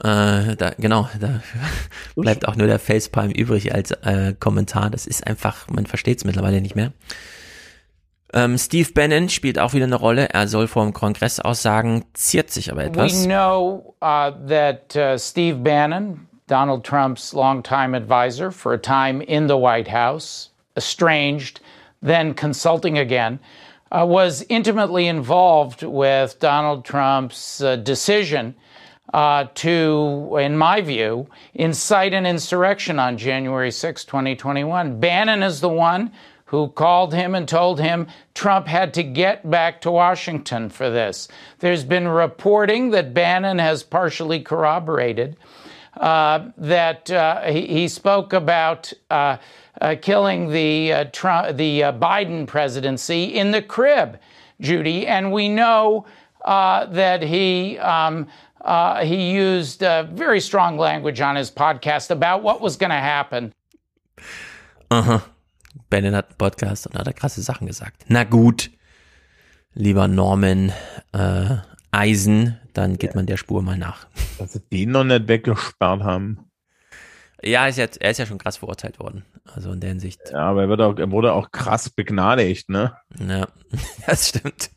Äh, 0.02 0.56
da, 0.56 0.72
genau, 0.78 1.09
da 1.20 1.40
bleibt 2.16 2.48
auch 2.48 2.56
nur 2.56 2.66
der 2.66 2.78
Facepalm 2.78 3.31
übrig 3.31 3.74
als 3.74 3.90
äh, 3.90 4.35
Kommentar. 4.39 4.89
Das 4.89 5.06
ist 5.06 5.27
einfach, 5.27 5.68
man 5.68 5.86
versteht 5.86 6.18
es 6.18 6.24
mittlerweile 6.24 6.60
nicht 6.60 6.74
mehr. 6.74 6.93
Ähm, 8.32 8.56
Steve 8.56 8.90
Bannon 8.93 9.28
spielt 9.28 9.59
auch 9.59 9.74
wieder 9.74 9.85
eine 9.85 9.97
Rolle. 9.97 10.31
Er 10.31 10.48
soll 10.48 10.68
vor 10.68 10.85
dem 10.85 10.93
Kongress 10.93 11.40
aussagen, 11.40 12.05
ziert 12.14 12.51
sich 12.51 12.70
aber 12.70 12.82
We 12.82 12.86
etwas. 12.86 13.24
know 13.27 13.94
uh, 14.01 14.31
that 14.48 14.97
uh, 14.97 15.18
Steve 15.18 15.59
Bannon, 15.59 16.27
Donald 16.47 16.85
Trump's 16.85 17.35
longtime 17.35 17.94
advisor 17.94 18.51
for 18.51 18.72
a 18.72 18.78
time 18.78 19.22
in 19.22 19.48
the 19.48 19.56
White 19.56 19.90
House, 19.90 20.51
estranged, 20.77 21.60
then 22.01 22.35
consulting 22.35 22.98
again, 22.98 23.40
uh, 23.93 24.06
was 24.06 24.43
intimately 24.48 25.09
involved 25.09 25.82
with 25.82 26.39
Donald 26.39 26.85
Trump's 26.85 27.60
uh, 27.60 27.77
decision 27.77 28.55
uh, 29.12 29.47
to, 29.55 30.39
in 30.41 30.57
my 30.57 30.81
view, 30.81 31.28
incite 31.55 32.12
an 32.12 32.27
insurrection 32.27 32.99
on 32.99 33.19
January 33.19 33.70
6, 33.70 34.05
2021. 34.05 35.01
Bannon 35.01 35.43
is 35.43 35.61
the 35.61 35.69
one 35.69 36.12
who 36.47 36.69
called 36.69 37.15
him 37.15 37.35
and 37.35 37.49
told 37.49 37.81
him 37.81 38.09
Trump 38.35 38.66
had 38.66 38.93
to 38.95 39.03
get 39.05 39.49
back 39.49 39.81
to 39.81 39.91
Washington 39.91 40.69
for 40.69 40.91
this. 40.91 41.28
There's 41.61 41.85
been 41.85 42.09
reporting 42.09 42.91
that 42.91 43.15
Bannon 43.15 43.59
has 43.61 43.85
partially 43.85 44.41
corroborated 44.41 45.37
uh, 45.97 46.49
that 46.57 47.11
uh, 47.11 47.43
he, 47.43 47.66
he 47.66 47.89
spoke 47.89 48.32
about 48.32 48.93
uh, 49.11 49.37
uh, 49.81 49.97
killing 50.01 50.51
the 50.51 50.93
uh, 50.93 51.05
Trump, 51.12 51.57
the 51.57 51.85
uh, 51.85 51.93
Biden 51.93 52.47
presidency 52.47 53.24
in 53.24 53.51
the 53.51 53.62
crib, 53.62 54.19
Judy, 54.61 55.07
and 55.07 55.32
we 55.32 55.49
know 55.49 56.07
that 56.45 57.23
he. 57.23 57.78
Um, 57.78 58.27
uh, 58.65 59.05
he 59.05 59.31
used 59.31 59.82
uh, 59.82 60.05
very 60.15 60.41
strong 60.41 60.78
language 60.78 61.20
on 61.20 61.37
his 61.37 61.51
podcast 61.51 62.11
about 62.11 62.43
what 62.43 62.61
was 62.61 62.78
going 62.78 62.91
to 62.91 63.01
happen. 63.01 63.53
Aha. 64.91 65.23
Bannon 65.89 66.15
hat 66.15 66.28
einen 66.28 66.39
Podcast 66.39 66.87
und 66.87 66.99
hat 66.99 67.07
da 67.07 67.12
krasse 67.12 67.43
Sachen 67.43 67.66
gesagt. 67.66 68.05
Na 68.09 68.24
gut, 68.24 68.70
lieber 69.74 70.09
Norman 70.09 70.73
äh, 71.12 71.57
Eisen, 71.91 72.59
dann 72.73 72.99
geht 72.99 73.15
man 73.15 73.27
der 73.27 73.37
Spur 73.37 73.62
mal 73.62 73.77
nach. 73.78 74.07
Dass 74.39 74.53
sie 74.53 74.61
den 74.61 74.93
noch 74.93 75.05
nicht 75.05 75.28
weggesperrt 75.28 76.03
haben. 76.03 76.51
Ja, 77.43 77.66
ist 77.66 77.78
jetzt, 77.78 78.01
er 78.01 78.11
ist 78.11 78.19
ja 78.19 78.27
schon 78.27 78.39
krass 78.39 78.59
verurteilt 78.59 78.99
worden. 78.99 79.24
Also 79.55 79.73
in 79.73 79.81
der 79.81 79.91
Hinsicht. 79.91 80.20
Ja, 80.31 80.41
aber 80.41 80.62
er, 80.62 80.69
wird 80.69 80.81
auch, 80.81 80.99
er 80.99 81.11
wurde 81.11 81.32
auch 81.32 81.51
krass 81.51 81.89
begnadigt, 81.89 82.69
ne? 82.69 82.97
Ja, 83.19 83.49
das 84.07 84.28
stimmt. 84.28 84.70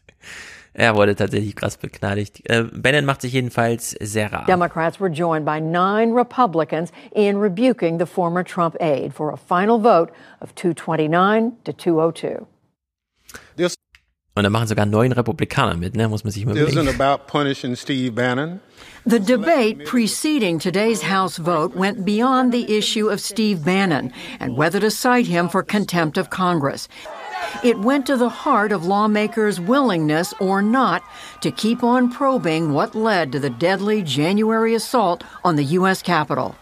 Er 0.73 0.95
wurde 0.95 1.15
tatsächlich 1.15 1.55
krass 1.55 1.77
begnadigt. 1.77 2.41
Äh, 2.49 2.63
Bannon 2.63 3.05
macht 3.05 3.21
sich 3.21 3.33
jedenfalls 3.33 3.91
sehr 4.01 4.31
rar. 4.33 4.45
Democrats 4.45 4.99
were 4.99 5.11
joined 5.11 5.45
by 5.45 5.59
nine 5.61 6.13
Republicans 6.13 6.91
in 7.13 7.37
rebuking 7.37 7.99
the 7.99 8.05
former 8.05 8.43
Trump 8.43 8.75
aide 8.79 9.13
for 9.13 9.31
a 9.31 9.37
final 9.37 9.79
vote 9.79 10.11
of 10.41 10.55
229 10.55 11.53
to 11.63 11.73
202. 11.73 12.47
Und 14.35 14.43
da 14.43 14.49
machen 14.49 14.67
sogar 14.67 14.87
neun 14.87 15.11
Republikaner 15.11 15.77
mit, 15.77 15.95
ne? 15.95 16.07
Muss 16.07 16.23
man 16.23 16.31
sich 16.31 16.43
mal 16.45 16.57
überlegen. 16.57 16.87
isn't 16.87 16.99
about 16.99 17.27
punishing 17.27 17.75
Steve 17.75 18.13
Bannon. 18.13 18.59
The 19.05 19.19
debate 19.19 19.85
preceding 19.85 20.57
today's 20.57 21.03
House 21.03 21.37
vote 21.37 21.75
went 21.75 22.03
beyond 22.03 22.51
the 22.51 22.75
issue 22.75 23.09
of 23.09 23.19
Steve 23.19 23.63
Bannon 23.63 24.11
and 24.39 24.57
whether 24.57 24.79
to 24.79 24.89
cite 24.89 25.27
him 25.27 25.49
for 25.49 25.61
contempt 25.61 26.17
of 26.17 26.31
Congress. 26.31 26.87
It 27.63 27.80
went 27.80 28.05
to 28.07 28.17
the 28.17 28.30
heart 28.30 28.71
of 28.71 28.85
lawmakers' 28.85 29.59
willingness 29.59 30.34
or 30.39 30.61
not 30.61 31.03
to 31.41 31.51
keep 31.51 31.84
on 31.84 32.09
probing 32.11 32.73
what 32.73 32.95
led 32.95 33.31
to 33.34 33.39
the 33.39 33.49
deadly 33.49 34.01
January 34.01 34.73
assault 34.73 35.23
on 35.43 35.55
the 35.55 35.63
U.S. 35.63 36.01
Capitol. 36.01 36.55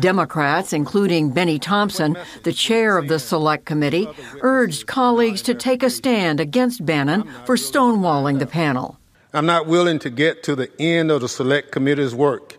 Democrats, 0.00 0.72
including 0.72 1.30
Benny 1.30 1.58
Thompson, 1.58 2.16
the 2.42 2.52
chair 2.52 2.98
of 2.98 3.06
the 3.08 3.18
Select 3.18 3.64
Committee, 3.64 4.08
urged 4.40 4.86
colleagues 4.86 5.42
to 5.42 5.54
take 5.54 5.82
a 5.82 5.90
stand 5.90 6.40
against 6.40 6.84
Bannon 6.84 7.22
for 7.44 7.56
stonewalling 7.56 8.40
the 8.40 8.46
panel. 8.46 8.98
I'm 9.32 9.46
not 9.46 9.66
willing 9.66 9.98
to 10.00 10.10
get 10.10 10.42
to 10.44 10.56
the 10.56 10.70
end 10.80 11.10
of 11.10 11.20
the 11.20 11.28
select 11.28 11.72
committee's 11.72 12.14
work 12.14 12.56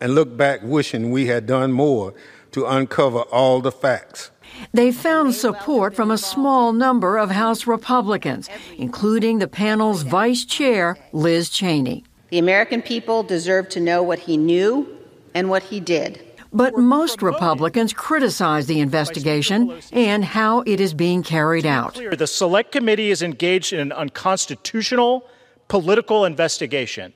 and 0.00 0.14
look 0.14 0.36
back 0.36 0.60
wishing 0.62 1.10
we 1.10 1.26
had 1.26 1.46
done 1.46 1.72
more 1.72 2.14
to 2.52 2.66
uncover 2.66 3.20
all 3.22 3.60
the 3.60 3.72
facts. 3.72 4.31
They 4.72 4.92
found 4.92 5.34
support 5.34 5.94
from 5.94 6.10
a 6.10 6.18
small 6.18 6.72
number 6.72 7.18
of 7.18 7.30
House 7.30 7.66
Republicans, 7.66 8.48
including 8.78 9.38
the 9.38 9.48
panel's 9.48 10.02
vice 10.02 10.44
chair, 10.44 10.96
Liz 11.12 11.50
Cheney. 11.50 12.04
The 12.30 12.38
American 12.38 12.82
people 12.82 13.22
deserve 13.22 13.68
to 13.70 13.80
know 13.80 14.02
what 14.02 14.20
he 14.20 14.36
knew 14.36 14.86
and 15.34 15.50
what 15.50 15.62
he 15.62 15.80
did. 15.80 16.20
But 16.52 16.76
most 16.76 17.22
Republicans 17.22 17.92
criticize 17.94 18.66
the 18.66 18.80
investigation 18.80 19.72
and 19.92 20.24
how 20.24 20.62
it 20.66 20.80
is 20.80 20.92
being 20.92 21.22
carried 21.22 21.64
out. 21.64 21.94
The 21.94 22.26
Select 22.26 22.72
Committee 22.72 23.10
is 23.10 23.22
engaged 23.22 23.72
in 23.72 23.80
an 23.80 23.92
unconstitutional 23.92 25.24
political 25.68 26.26
investigation. 26.26 27.14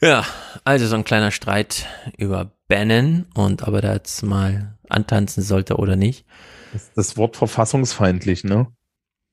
Ja, 0.00 0.24
also 0.64 0.86
so 0.86 0.94
ein 0.94 1.04
kleiner 1.04 1.30
Streit 1.30 1.86
über 2.18 2.50
Bannon 2.68 3.26
und 3.34 3.66
aber 3.66 3.78
er 3.78 3.82
da 3.82 3.92
jetzt 3.94 4.22
mal 4.22 4.75
antanzen 4.90 5.42
sollte 5.42 5.76
oder 5.76 5.96
nicht. 5.96 6.26
Das, 6.72 6.92
das 6.94 7.16
Wort 7.16 7.36
verfassungsfeindlich, 7.36 8.44
ne? 8.44 8.68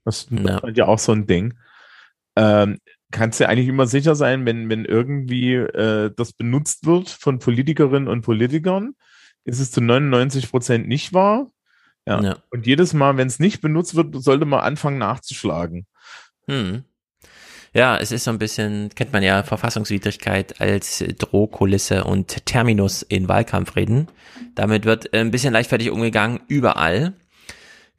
Das, 0.06 0.28
ja. 0.30 0.58
ist 0.60 0.78
ja 0.78 0.88
auch 0.88 1.00
so 1.00 1.12
ein 1.12 1.28
Ding. 1.28 1.54
Ähm, 2.36 2.80
kannst 3.12 3.40
du 3.40 3.48
eigentlich 3.48 3.68
immer 3.68 3.88
sicher 3.88 4.16
sein, 4.16 4.46
wenn, 4.46 4.70
wenn 4.70 4.86
irgendwie 4.86 5.54
äh, 5.54 6.12
das 6.16 6.34
benutzt 6.34 6.86
wird 6.86 7.10
von 7.10 7.40
Politikerinnen 7.40 8.08
und 8.08 8.22
Politikern, 8.22 8.96
ist 9.46 9.60
es 9.60 9.72
zu 9.72 9.82
99 9.82 10.50
Prozent 10.50 10.88
nicht 10.88 11.14
wahr. 11.14 11.52
Ja. 12.06 12.22
ja. 12.22 12.38
Und 12.50 12.66
jedes 12.66 12.94
Mal, 12.94 13.18
wenn 13.18 13.28
es 13.28 13.40
nicht 13.40 13.62
benutzt 13.62 13.96
wird, 13.96 14.22
sollte 14.22 14.46
man 14.46 14.62
anfangen 14.62 14.98
nachzuschlagen. 14.98 15.86
Hm. 16.48 16.84
Ja, 17.76 17.98
es 17.98 18.12
ist 18.12 18.26
so 18.26 18.32
ein 18.32 18.38
bisschen, 18.38 18.90
kennt 18.94 19.14
man 19.14 19.24
ja 19.24 19.42
Verfassungswidrigkeit 19.42 20.62
als 20.62 21.04
Drohkulisse 21.18 22.04
und 22.04 22.46
Terminus 22.46 23.02
in 23.02 23.28
Wahlkampfreden. 23.28 24.10
Damit 24.54 24.86
wird 24.86 25.12
ein 25.14 25.32
bisschen 25.32 25.54
leichtfertig 25.54 25.90
umgegangen, 25.90 26.42
überall. 26.48 27.14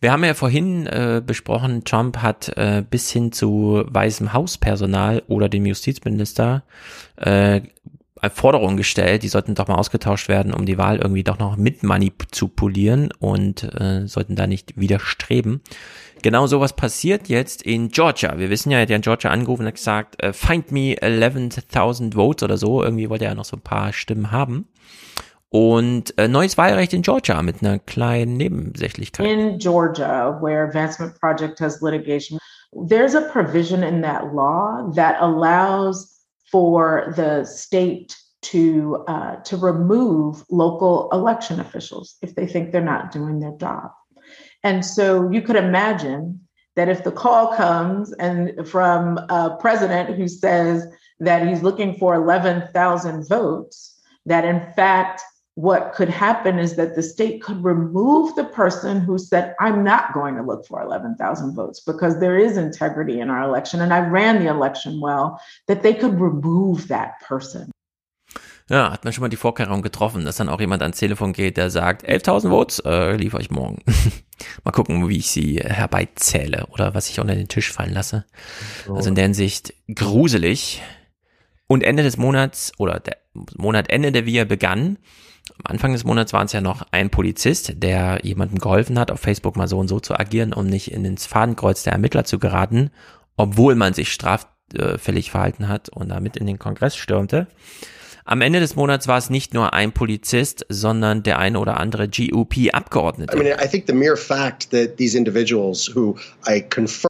Wir 0.00 0.12
haben 0.12 0.22
ja 0.22 0.34
vorhin 0.34 0.86
äh, 0.86 1.22
besprochen, 1.24 1.82
Trump 1.84 2.18
hat 2.18 2.56
äh, 2.56 2.84
bis 2.88 3.10
hin 3.10 3.32
zu 3.32 3.84
weißem 3.88 4.32
Hauspersonal 4.32 5.22
oder 5.26 5.48
dem 5.48 5.66
Justizminister 5.66 6.62
äh, 7.16 7.62
Forderungen 8.32 8.76
gestellt, 8.76 9.22
die 9.22 9.28
sollten 9.28 9.54
doch 9.54 9.68
mal 9.68 9.74
ausgetauscht 9.74 10.28
werden, 10.28 10.54
um 10.54 10.66
die 10.66 10.78
Wahl 10.78 10.98
irgendwie 10.98 11.24
doch 11.24 11.38
noch 11.38 11.56
mit 11.56 11.82
manipulieren 11.82 13.10
und 13.18 13.64
äh, 13.78 14.06
sollten 14.06 14.36
da 14.36 14.46
nicht 14.46 14.78
widerstreben. 14.78 15.60
Genau 16.24 16.46
sowas 16.46 16.72
passiert 16.72 17.28
jetzt 17.28 17.60
in 17.60 17.90
Georgia. 17.90 18.38
Wir 18.38 18.48
wissen 18.48 18.70
ja, 18.70 18.78
er 18.78 18.82
hat 18.84 18.88
ja 18.88 18.96
in 18.96 19.02
Georgia 19.02 19.30
angerufen 19.30 19.66
und 19.66 19.74
gesagt, 19.74 20.22
äh, 20.22 20.32
find 20.32 20.72
me 20.72 20.94
11.000 20.94 22.14
votes 22.14 22.42
oder 22.42 22.56
so. 22.56 22.82
Irgendwie 22.82 23.10
wollte 23.10 23.26
er 23.26 23.32
ja 23.32 23.34
noch 23.34 23.44
so 23.44 23.58
ein 23.58 23.60
paar 23.60 23.92
Stimmen 23.92 24.32
haben. 24.32 24.66
Und 25.50 26.16
äh, 26.16 26.26
neues 26.26 26.56
Wahlrecht 26.56 26.94
in 26.94 27.02
Georgia 27.02 27.42
mit 27.42 27.62
einer 27.62 27.78
kleinen 27.78 28.38
Nebensächlichkeit. 28.38 29.26
In 29.26 29.58
Georgia, 29.58 30.40
where 30.40 30.64
Advancement 30.66 31.20
Project 31.20 31.60
has 31.60 31.82
litigation, 31.82 32.38
there's 32.88 33.14
a 33.14 33.20
provision 33.30 33.82
in 33.82 34.00
that 34.00 34.32
law 34.32 34.90
that 34.96 35.16
allows 35.20 36.24
for 36.50 37.12
the 37.14 37.44
state 37.44 38.16
to 38.40 39.04
uh, 39.08 39.42
to 39.42 39.58
remove 39.58 40.42
local 40.48 41.10
election 41.12 41.60
officials 41.60 42.16
if 42.22 42.34
they 42.34 42.46
think 42.46 42.72
they're 42.72 42.80
not 42.80 43.12
doing 43.12 43.40
their 43.40 43.54
job. 43.58 43.90
And 44.64 44.84
so 44.84 45.30
you 45.30 45.42
could 45.42 45.56
imagine 45.56 46.40
that 46.74 46.88
if 46.88 47.04
the 47.04 47.12
call 47.12 47.54
comes 47.54 48.12
and 48.14 48.66
from 48.66 49.18
a 49.28 49.56
president 49.60 50.16
who 50.16 50.26
says 50.26 50.86
that 51.20 51.46
he's 51.46 51.62
looking 51.62 51.94
for 51.94 52.14
11,000 52.14 53.28
votes, 53.28 54.00
that 54.26 54.44
in 54.44 54.60
fact, 54.72 55.22
what 55.56 55.92
could 55.94 56.08
happen 56.08 56.58
is 56.58 56.74
that 56.74 56.96
the 56.96 57.02
state 57.02 57.40
could 57.40 57.62
remove 57.62 58.34
the 58.34 58.44
person 58.44 59.00
who 59.00 59.18
said, 59.18 59.54
I'm 59.60 59.84
not 59.84 60.12
going 60.12 60.34
to 60.34 60.42
look 60.42 60.66
for 60.66 60.82
11,000 60.82 61.54
votes 61.54 61.78
because 61.78 62.18
there 62.18 62.36
is 62.36 62.56
integrity 62.56 63.20
in 63.20 63.30
our 63.30 63.44
election 63.44 63.80
and 63.80 63.94
I 63.94 64.00
ran 64.00 64.42
the 64.42 64.50
election 64.50 65.00
well, 65.00 65.40
that 65.68 65.84
they 65.84 65.94
could 65.94 66.18
remove 66.18 66.88
that 66.88 67.20
person. 67.20 67.70
Ja, 68.70 68.90
hat 68.90 69.04
man 69.04 69.12
schon 69.12 69.20
mal 69.20 69.28
die 69.28 69.36
Vorkehrung 69.36 69.82
getroffen, 69.82 70.24
dass 70.24 70.36
dann 70.36 70.48
auch 70.48 70.60
jemand 70.60 70.82
ans 70.82 70.98
Telefon 70.98 71.34
geht, 71.34 71.58
der 71.58 71.68
sagt, 71.68 72.08
11.000 72.08 72.48
Votes, 72.48 72.78
äh, 72.80 73.14
liefere 73.16 73.42
ich 73.42 73.50
morgen. 73.50 73.82
mal 74.64 74.72
gucken, 74.72 75.06
wie 75.08 75.18
ich 75.18 75.30
sie 75.30 75.58
herbeizähle 75.58 76.66
oder 76.70 76.94
was 76.94 77.10
ich 77.10 77.20
unter 77.20 77.34
den 77.34 77.48
Tisch 77.48 77.70
fallen 77.70 77.92
lasse. 77.92 78.24
Oh. 78.88 78.94
Also 78.94 79.10
in 79.10 79.16
der 79.16 79.24
Hinsicht 79.24 79.74
gruselig. 79.94 80.82
Und 81.66 81.82
Ende 81.82 82.02
des 82.02 82.16
Monats 82.16 82.72
oder 82.78 83.00
der 83.00 83.18
Monatende, 83.56 84.12
der 84.12 84.26
wir 84.26 84.44
begann, 84.44 84.98
am 85.58 85.72
Anfang 85.72 85.92
des 85.92 86.04
Monats 86.04 86.32
waren 86.32 86.46
es 86.46 86.52
ja 86.52 86.60
noch 86.60 86.86
ein 86.90 87.10
Polizist, 87.10 87.82
der 87.82 88.20
jemandem 88.22 88.58
geholfen 88.58 88.98
hat, 88.98 89.10
auf 89.10 89.20
Facebook 89.20 89.56
mal 89.56 89.68
so 89.68 89.78
und 89.78 89.88
so 89.88 90.00
zu 90.00 90.18
agieren, 90.18 90.52
um 90.54 90.66
nicht 90.66 90.90
in 90.90 91.04
ins 91.04 91.26
Fadenkreuz 91.26 91.82
der 91.82 91.92
Ermittler 91.92 92.24
zu 92.24 92.38
geraten, 92.38 92.90
obwohl 93.36 93.74
man 93.74 93.92
sich 93.92 94.12
straffällig 94.12 95.30
verhalten 95.30 95.68
hat 95.68 95.90
und 95.90 96.08
damit 96.08 96.36
in 96.36 96.46
den 96.46 96.58
Kongress 96.58 96.96
stürmte. 96.96 97.46
Am 98.26 98.40
Ende 98.40 98.60
des 98.60 98.74
Monats 98.74 99.06
war 99.06 99.18
es 99.18 99.28
nicht 99.28 99.52
nur 99.52 99.74
ein 99.74 99.92
Polizist, 99.92 100.64
sondern 100.70 101.22
der 101.22 101.38
eine 101.38 101.58
oder 101.58 101.78
andere 101.78 102.08
GOP-Abgeordnete. 102.08 103.36
I 103.36 103.38
mean, 103.38 103.52
I 103.62 103.68
think 103.68 103.86
the 103.86 103.92
mere 103.92 104.16
fact 104.16 104.70
that 104.70 104.96
these 104.96 105.16
individuals 105.16 105.94
who 105.94 106.16
I 106.48 106.62
confirm 106.62 107.08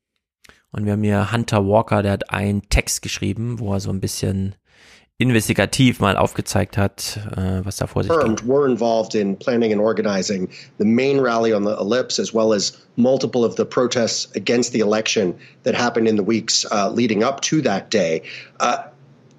und 0.73 0.87
wir 0.87 0.93
haben 0.95 1.05
hier 1.05 1.31
Hunter 1.31 1.65
Walker, 1.65 2.03
der 2.03 2.13
hat 2.13 2.31
einen 2.31 2.69
Text 2.69 3.01
geschrieben, 3.03 3.61
wo 3.61 3.75
er 3.75 3.81
so 3.81 3.91
ein 3.91 4.01
bisschen 4.01 4.57
investigativ 5.19 6.01
mal 6.01 6.17
aufgezeigt 6.17 6.77
hat, 6.77 7.21
äh, 7.37 7.65
was 7.65 7.77
da 7.77 7.87
vor 7.87 8.03
sich 8.03 8.11
geht. 8.11 8.49
were 8.49 8.69
involved 8.69 9.15
in 9.15 9.39
planning 9.39 9.73
and 9.73 9.81
organizing 9.81 10.49
the 10.79 10.85
main 10.85 11.21
rally 11.21 11.55
on 11.55 11.65
the 11.65 11.71
ellipse 11.71 12.21
as 12.21 12.35
well 12.35 12.53
as 12.53 12.73
multiple 12.97 13.45
of 13.45 13.55
the 13.57 13.65
protests 13.65 14.29
against 14.35 14.73
the 14.73 14.81
election 14.81 15.33
that 15.63 15.77
happened 15.77 16.09
in 16.09 16.17
the 16.17 16.27
weeks 16.27 16.67
uh, 16.73 16.91
leading 16.93 17.23
up 17.23 17.41
to 17.41 17.63
that 17.63 17.89
day. 17.93 18.21
Uh, 18.59 18.79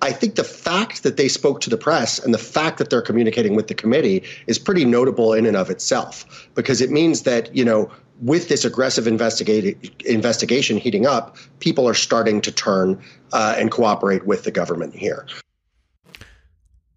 I 0.02 0.12
think 0.12 0.36
the 0.36 0.44
fact 0.44 1.04
that 1.04 1.18
they 1.18 1.28
spoke 1.28 1.62
to 1.62 1.70
the 1.70 1.78
press 1.78 2.20
and 2.20 2.34
the 2.34 2.40
fact 2.40 2.78
that 2.78 2.90
they're 2.90 3.02
communicating 3.02 3.56
with 3.56 3.68
the 3.68 3.74
committee 3.74 4.24
is 4.48 4.60
pretty 4.60 4.86
notable 4.86 5.34
in 5.34 5.46
and 5.46 5.56
of 5.56 5.70
itself 5.70 6.26
because 6.54 6.82
it 6.82 6.92
means 6.92 7.24
that, 7.24 7.56
you 7.56 7.64
know, 7.64 7.90
with 8.22 8.48
this 8.48 8.66
aggressive 8.66 9.08
investigation 9.08 10.78
heating 10.78 11.06
up, 11.06 11.36
people 11.60 11.88
are 11.88 11.94
starting 11.94 12.42
to 12.42 12.52
turn 12.52 13.02
uh, 13.34 13.56
and 13.58 13.72
cooperate 13.72 14.26
with 14.26 14.44
the 14.44 14.52
government 14.52 14.94
here. 14.96 15.26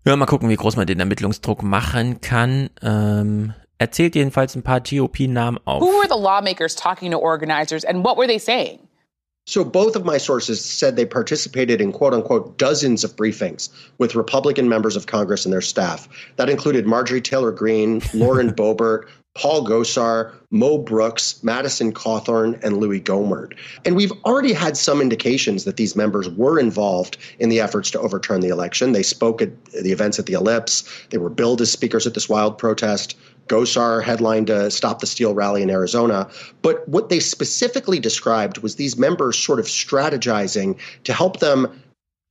Ja, 0.04 0.16
mal 0.16 0.26
gucken, 0.26 0.48
wie 0.48 0.56
groß 0.56 0.76
man 0.76 0.86
den 0.86 1.00
Ermittlungsdruck 1.00 1.62
machen 1.62 2.20
kann. 2.20 2.70
Ähm, 2.82 3.52
erzählt 3.78 4.14
jedenfalls 4.14 4.54
ein 4.54 4.62
paar 4.62 4.80
GOP-Namen 4.80 5.58
auf. 5.66 5.82
Who 5.82 5.98
were 5.98 6.08
the 6.08 6.16
lawmakers 6.16 6.74
talking 6.74 7.10
to 7.10 7.18
organizers 7.18 7.84
and 7.84 8.04
what 8.04 8.16
were 8.16 8.26
they 8.26 8.38
saying? 8.38 8.87
So 9.48 9.64
both 9.64 9.96
of 9.96 10.04
my 10.04 10.18
sources 10.18 10.62
said 10.62 10.94
they 10.96 11.06
participated 11.06 11.80
in 11.80 11.90
quote 11.90 12.12
unquote 12.12 12.58
dozens 12.58 13.02
of 13.02 13.16
briefings 13.16 13.70
with 13.96 14.14
Republican 14.14 14.68
members 14.68 14.94
of 14.94 15.06
Congress 15.06 15.46
and 15.46 15.52
their 15.54 15.62
staff. 15.62 16.06
That 16.36 16.50
included 16.50 16.86
Marjorie 16.86 17.22
Taylor 17.22 17.50
Greene, 17.50 18.02
Lauren 18.12 18.52
Boebert, 18.54 19.08
Paul 19.38 19.64
Gosar, 19.64 20.32
Mo 20.50 20.76
Brooks, 20.76 21.42
Madison 21.42 21.92
Cawthorn, 21.92 22.62
and 22.62 22.76
Louis 22.76 23.00
Gohmert. 23.00 23.54
And 23.86 23.96
we've 23.96 24.12
already 24.26 24.52
had 24.52 24.76
some 24.76 25.00
indications 25.00 25.64
that 25.64 25.76
these 25.76 25.96
members 25.96 26.28
were 26.28 26.58
involved 26.58 27.16
in 27.38 27.48
the 27.48 27.60
efforts 27.60 27.90
to 27.92 28.00
overturn 28.00 28.42
the 28.42 28.48
election. 28.48 28.92
They 28.92 29.02
spoke 29.02 29.40
at 29.40 29.64
the 29.66 29.92
events 29.92 30.18
at 30.18 30.26
the 30.26 30.34
Ellipse. 30.34 30.84
They 31.08 31.18
were 31.18 31.30
billed 31.30 31.62
as 31.62 31.70
speakers 31.70 32.06
at 32.06 32.12
this 32.12 32.28
wild 32.28 32.58
protest. 32.58 33.16
Gosar 33.48 34.02
headlined 34.02 34.50
a 34.50 34.70
Stop 34.70 35.00
the 35.00 35.06
Steal 35.06 35.34
rally 35.34 35.62
in 35.62 35.70
Arizona. 35.70 36.28
But 36.62 36.88
what 36.88 37.08
they 37.08 37.20
specifically 37.20 37.98
described 37.98 38.58
was 38.58 38.76
these 38.76 38.96
members 38.96 39.38
sort 39.38 39.58
of 39.58 39.66
strategizing 39.66 40.78
to 41.04 41.12
help 41.12 41.40
them 41.40 41.82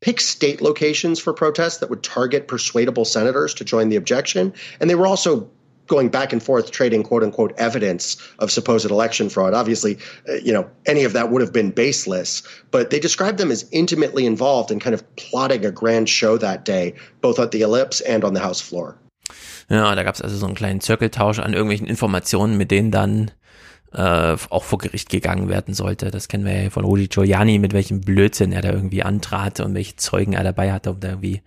pick 0.01 0.21
state 0.21 0.61
locations 0.61 1.19
for 1.19 1.33
protests 1.33 1.77
that 1.77 1.89
would 1.89 2.03
target 2.03 2.47
persuadable 2.47 3.05
senators 3.05 3.53
to 3.55 3.65
join 3.65 3.89
the 3.89 3.95
objection. 3.95 4.53
And 4.79 4.89
they 4.89 4.95
were 4.95 5.07
also 5.07 5.49
going 5.87 6.09
back 6.09 6.33
and 6.33 6.43
forth 6.43 6.71
trading 6.71 7.01
quote 7.01 7.23
unquote 7.23 7.53
evidence 7.57 8.17
of 8.39 8.51
supposed 8.51 8.89
election 8.89 9.29
fraud. 9.29 9.53
Obviously, 9.53 9.97
uh, 10.29 10.33
you 10.33 10.53
know, 10.53 10.69
any 10.85 11.03
of 11.03 11.13
that 11.13 11.31
would 11.31 11.41
have 11.41 11.53
been 11.53 11.71
baseless, 11.71 12.43
but 12.71 12.89
they 12.89 12.99
described 12.99 13.37
them 13.37 13.51
as 13.51 13.67
intimately 13.71 14.25
involved 14.25 14.69
in 14.69 14.79
kind 14.79 14.93
of 14.93 15.15
plotting 15.15 15.65
a 15.65 15.71
grand 15.71 16.09
show 16.09 16.37
that 16.37 16.65
day, 16.65 16.93
both 17.21 17.39
at 17.39 17.51
the 17.51 17.61
ellipse 17.61 18.01
and 18.01 18.23
on 18.23 18.33
the 18.33 18.39
House 18.39 18.61
floor. 18.61 18.97
Ja, 19.69 19.93
da 19.95 20.03
gab 20.03 20.15
es 20.15 20.21
also 20.21 20.37
so 20.37 20.45
einen 20.45 20.55
kleinen 20.55 20.81
Zirkeltausch 20.81 21.39
an 21.39 21.53
irgendwelchen 21.53 21.87
Informationen, 21.87 22.57
mit 22.57 22.71
denen 22.71 22.91
dann 22.91 23.31
äh, 23.93 24.35
auch 24.49 24.63
vor 24.63 24.77
Gericht 24.79 25.09
gegangen 25.09 25.49
werden 25.49 25.73
sollte. 25.73 26.09
Das 26.11 26.27
kennen 26.27 26.45
wir 26.45 26.63
ja 26.63 26.69
von 26.69 26.85
Rudy 26.85 27.07
Giuliani, 27.07 27.59
mit 27.59 27.73
welchem 27.73 28.01
Blödsinn 28.01 28.51
er 28.53 28.61
da 28.61 28.71
irgendwie 28.71 29.03
antrat 29.03 29.59
und 29.59 29.73
welche 29.75 29.95
Zeugen 29.97 30.33
er 30.33 30.43
dabei 30.43 30.71
hatte, 30.71 30.91
um 30.91 30.99
da 30.99 31.09
irgendwie 31.09 31.41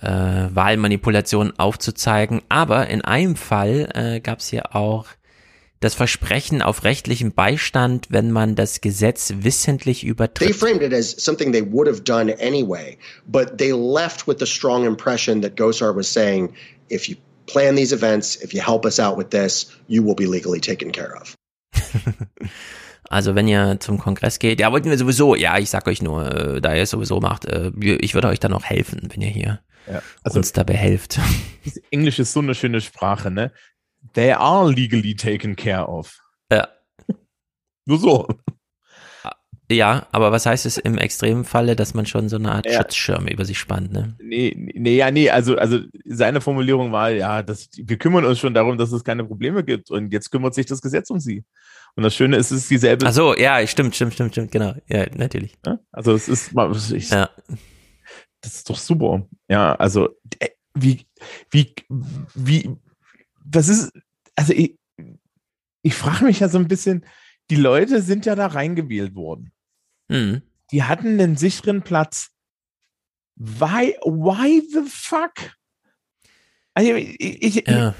äh, 0.00 0.06
Wahlmanipulationen 0.54 1.58
aufzuzeigen. 1.58 2.42
Aber 2.48 2.88
in 2.88 3.02
einem 3.02 3.36
Fall 3.36 3.88
äh, 3.94 4.20
gab 4.20 4.40
es 4.40 4.48
hier 4.48 4.74
auch 4.74 5.06
das 5.80 5.94
Versprechen 5.94 6.60
auf 6.60 6.82
rechtlichen 6.84 7.32
Beistand, 7.32 8.08
wenn 8.10 8.32
man 8.32 8.56
das 8.56 8.80
Gesetz 8.80 9.32
wissentlich 9.38 10.00
They 10.00 10.08
übertritt. 10.10 10.56
framed 10.56 10.82
it 10.82 10.92
as 10.92 11.12
something 11.16 11.52
they 11.52 11.62
would 11.62 11.86
have 11.86 12.02
done 12.02 12.34
anyway, 12.40 12.98
but 13.26 13.58
they 13.58 13.70
left 13.70 14.26
with 14.26 14.36
the 14.40 14.46
strong 14.46 14.84
impression 14.84 15.40
that 15.42 15.56
Gosar 15.56 15.94
was 15.94 16.12
saying, 16.12 16.52
if 16.90 17.08
you 17.08 17.16
plan 17.48 17.76
these 17.76 17.94
events, 17.94 18.36
if 18.42 18.54
you 18.54 18.60
help 18.60 18.84
us 18.84 18.98
out 19.00 19.16
with 19.16 19.30
this, 19.30 19.66
you 19.88 20.02
will 20.04 20.14
be 20.14 20.26
legally 20.26 20.60
taken 20.60 20.92
care 20.92 21.16
of. 21.16 21.34
Also 23.10 23.34
wenn 23.34 23.48
ihr 23.48 23.80
zum 23.80 23.98
Kongress 23.98 24.38
geht, 24.38 24.60
ja, 24.60 24.70
wollten 24.70 24.90
wir 24.90 24.98
sowieso, 24.98 25.34
ja, 25.34 25.56
ich 25.58 25.70
sag 25.70 25.86
euch 25.86 26.02
nur, 26.02 26.30
äh, 26.30 26.60
da 26.60 26.74
ihr 26.74 26.82
es 26.82 26.90
sowieso 26.90 27.20
macht, 27.20 27.46
äh, 27.46 27.72
ich 27.78 28.14
würde 28.14 28.28
euch 28.28 28.38
dann 28.38 28.52
auch 28.52 28.64
helfen, 28.64 29.08
wenn 29.10 29.22
ihr 29.22 29.30
hier 29.30 29.60
Ja, 29.90 30.02
also 30.22 30.38
uns 30.38 30.52
dabei 30.52 30.74
helft. 30.74 31.18
Englisch 31.90 32.18
ist 32.18 32.34
so 32.34 32.40
eine 32.40 32.54
schöne 32.54 32.82
Sprache, 32.82 33.30
ne? 33.30 33.50
They 34.12 34.32
are 34.32 34.70
legally 34.70 35.14
taken 35.14 35.56
care 35.56 35.86
of. 35.88 36.18
Ja. 36.52 36.68
Nur 37.86 37.98
so. 37.98 38.28
Ja, 39.70 40.06
aber 40.12 40.32
was 40.32 40.46
heißt 40.46 40.64
es 40.64 40.78
im 40.78 40.96
extremen 40.96 41.44
Falle, 41.44 41.76
dass 41.76 41.92
man 41.92 42.06
schon 42.06 42.30
so 42.30 42.36
eine 42.36 42.52
Art 42.52 42.64
Ja. 42.66 42.78
Schutzschirm 42.78 43.26
über 43.28 43.44
sich 43.44 43.58
spannt, 43.58 43.92
ne? 43.92 44.16
Nee, 44.18 44.54
nee, 44.56 44.96
ja, 44.96 45.10
nee, 45.10 45.28
also, 45.28 45.56
also 45.58 45.80
seine 46.06 46.40
Formulierung 46.40 46.90
war, 46.90 47.10
ja, 47.10 47.42
das, 47.42 47.68
wir 47.76 47.98
kümmern 47.98 48.24
uns 48.24 48.38
schon 48.38 48.54
darum, 48.54 48.78
dass 48.78 48.92
es 48.92 49.04
keine 49.04 49.24
Probleme 49.24 49.62
gibt 49.64 49.90
und 49.90 50.10
jetzt 50.12 50.30
kümmert 50.30 50.54
sich 50.54 50.64
das 50.64 50.80
Gesetz 50.80 51.10
um 51.10 51.20
sie. 51.20 51.44
Und 51.96 52.02
das 52.02 52.14
Schöne 52.14 52.36
ist, 52.36 52.50
es 52.50 52.62
ist 52.62 52.70
dieselbe. 52.70 53.06
Ach 53.06 53.12
so, 53.12 53.36
ja, 53.36 53.66
stimmt, 53.66 53.94
stimmt, 53.94 54.14
stimmt, 54.14 54.32
stimmt, 54.32 54.52
genau. 54.52 54.74
Ja, 54.88 55.04
natürlich. 55.14 55.54
Ja, 55.66 55.78
Also 55.92 56.14
es 56.14 56.28
ist, 56.28 56.52
ich, 56.92 57.10
Ja. 57.10 57.28
das 58.40 58.54
ist 58.54 58.70
doch 58.70 58.78
super. 58.78 59.26
Ja, 59.48 59.74
also 59.74 60.08
äh, 60.38 60.48
wie, 60.74 61.06
wie, 61.50 61.74
wie, 62.34 62.70
das 63.44 63.68
ist, 63.68 63.92
also 64.34 64.54
ich, 64.54 64.76
ich 65.82 65.94
frage 65.94 66.24
mich 66.24 66.40
ja 66.40 66.48
so 66.48 66.58
ein 66.58 66.68
bisschen, 66.68 67.04
die 67.50 67.56
Leute 67.56 68.00
sind 68.00 68.24
ja 68.26 68.34
da 68.34 68.46
reingewählt 68.46 69.14
worden. 69.14 69.52
Mhm. 70.08 70.42
Die 70.72 70.82
hatten 70.82 71.20
einen 71.20 71.36
sicheren 71.36 71.82
Platz. 71.82 72.30
Why, 73.36 73.94
why 74.04 74.62
the 74.70 74.82
fuck? 74.88 75.32
Also 76.74 76.94
ich, 76.94 77.42
ich, 77.42 77.68
Ja. 77.68 77.94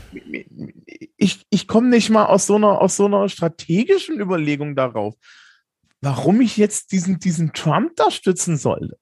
ich, 1.16 1.46
ich 1.50 1.66
komme 1.66 1.88
nicht 1.88 2.10
mal 2.10 2.26
aus 2.26 2.46
so 2.46 2.56
einer, 2.56 2.80
aus 2.80 2.96
so 2.96 3.06
einer 3.06 3.28
strategischen 3.28 4.20
Überlegung 4.20 4.76
darauf, 4.76 5.14
warum 6.00 6.40
ich 6.40 6.56
jetzt 6.56 6.92
diesen, 6.92 7.18
diesen 7.18 7.52
Trump 7.52 7.96
da 7.96 8.10
stützen 8.10 8.56
sollte. 8.56 8.96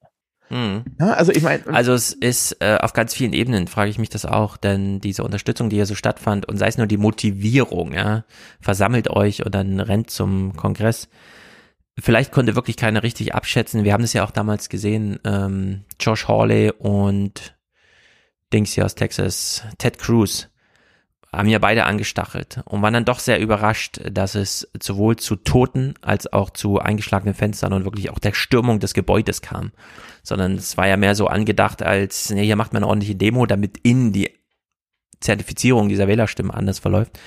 Mhm. 0.48 0.84
Ja, 1.00 1.14
also 1.14 1.32
ich 1.32 1.42
meine, 1.42 1.66
Also 1.66 1.92
es 1.92 2.12
ist 2.12 2.56
äh, 2.60 2.78
auf 2.80 2.92
ganz 2.92 3.12
vielen 3.12 3.32
Ebenen, 3.32 3.66
frage 3.66 3.90
ich 3.90 3.98
mich 3.98 4.08
das 4.08 4.24
auch, 4.24 4.56
denn 4.56 5.00
diese 5.00 5.24
Unterstützung, 5.24 5.70
die 5.70 5.76
hier 5.76 5.86
so 5.86 5.94
stattfand, 5.96 6.46
und 6.46 6.56
sei 6.56 6.68
es 6.68 6.78
nur 6.78 6.86
die 6.86 6.98
Motivierung, 6.98 7.92
ja, 7.92 8.24
versammelt 8.60 9.10
euch 9.10 9.44
und 9.44 9.54
dann 9.54 9.80
rennt 9.80 10.10
zum 10.10 10.54
Kongress. 10.56 11.08
Vielleicht 11.98 12.31
konnte 12.31 12.55
wirklich 12.55 12.77
keiner 12.77 13.02
richtig 13.02 13.35
abschätzen. 13.35 13.85
Wir 13.85 13.93
haben 13.93 14.02
das 14.02 14.12
ja 14.12 14.24
auch 14.24 14.31
damals 14.31 14.68
gesehen, 14.68 15.18
ähm, 15.24 15.85
Josh 15.98 16.28
Hawley 16.28 16.70
und 16.70 17.56
Dings 18.52 18.73
hier 18.73 18.85
aus 18.85 18.94
Texas, 18.94 19.62
Ted 19.78 19.98
Cruz, 19.98 20.51
haben 21.32 21.48
ja 21.48 21.59
beide 21.59 21.85
angestachelt 21.85 22.60
und 22.64 22.82
waren 22.82 22.94
dann 22.94 23.05
doch 23.05 23.18
sehr 23.18 23.40
überrascht, 23.40 24.01
dass 24.10 24.35
es 24.35 24.70
sowohl 24.81 25.16
zu 25.16 25.36
Toten 25.36 25.94
als 26.01 26.32
auch 26.32 26.51
zu 26.51 26.78
eingeschlagenen 26.78 27.35
Fenstern 27.35 27.73
und 27.73 27.85
wirklich 27.85 28.10
auch 28.10 28.18
der 28.18 28.32
Stürmung 28.32 28.78
des 28.78 28.94
Gebäudes 28.94 29.43
kam. 29.43 29.73
Sondern 30.23 30.55
es 30.55 30.77
war 30.77 30.86
ja 30.86 30.97
mehr 30.97 31.14
so 31.14 31.27
angedacht 31.27 31.82
als, 31.82 32.31
nee, 32.31 32.44
hier 32.44 32.56
macht 32.56 32.73
man 32.73 32.82
eine 32.82 32.89
ordentliche 32.89 33.16
Demo, 33.16 33.47
damit 33.47 33.78
in 33.82 34.12
die 34.12 34.31
Zertifizierung 35.20 35.89
dieser 35.89 36.09
Wählerstimmen 36.09 36.52
anders 36.52 36.78
verläuft. 36.78 37.18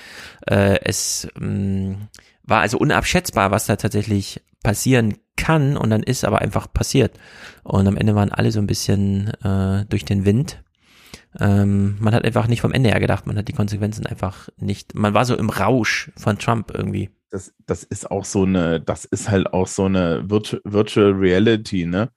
Äh, 0.46 0.80
es 0.82 1.28
mh, 1.38 2.08
war 2.50 2.60
also 2.60 2.78
unabschätzbar, 2.78 3.50
was 3.50 3.66
da 3.66 3.76
tatsächlich 3.76 4.40
passieren 4.62 5.16
kann 5.36 5.76
und 5.76 5.88
dann 5.90 6.02
ist 6.02 6.24
aber 6.24 6.40
einfach 6.40 6.70
passiert. 6.72 7.18
Und 7.62 7.86
am 7.88 7.96
Ende 7.96 8.14
waren 8.14 8.30
alle 8.32 8.52
so 8.52 8.60
ein 8.60 8.66
bisschen 8.66 9.28
äh, 9.42 9.86
durch 9.88 10.04
den 10.04 10.24
Wind. 10.26 10.62
Ähm, 11.38 11.96
man 12.00 12.14
hat 12.14 12.24
einfach 12.24 12.48
nicht 12.48 12.60
vom 12.60 12.72
Ende 12.72 12.90
her 12.90 13.00
gedacht, 13.00 13.26
man 13.26 13.38
hat 13.38 13.48
die 13.48 13.52
Konsequenzen 13.52 14.04
einfach 14.04 14.48
nicht, 14.56 14.94
man 14.94 15.14
war 15.14 15.24
so 15.24 15.36
im 15.36 15.48
Rausch 15.48 16.10
von 16.16 16.38
Trump 16.38 16.72
irgendwie. 16.74 17.10
das, 17.30 17.54
das 17.66 17.84
ist 17.84 18.10
auch 18.10 18.24
so 18.24 18.42
eine, 18.42 18.80
das 18.80 19.04
ist 19.04 19.30
halt 19.30 19.52
auch 19.52 19.68
so 19.68 19.84
eine 19.84 20.28
Virtu 20.28 20.58
Virtual 20.64 21.12
Reality, 21.12 21.86
ne? 21.86 22.10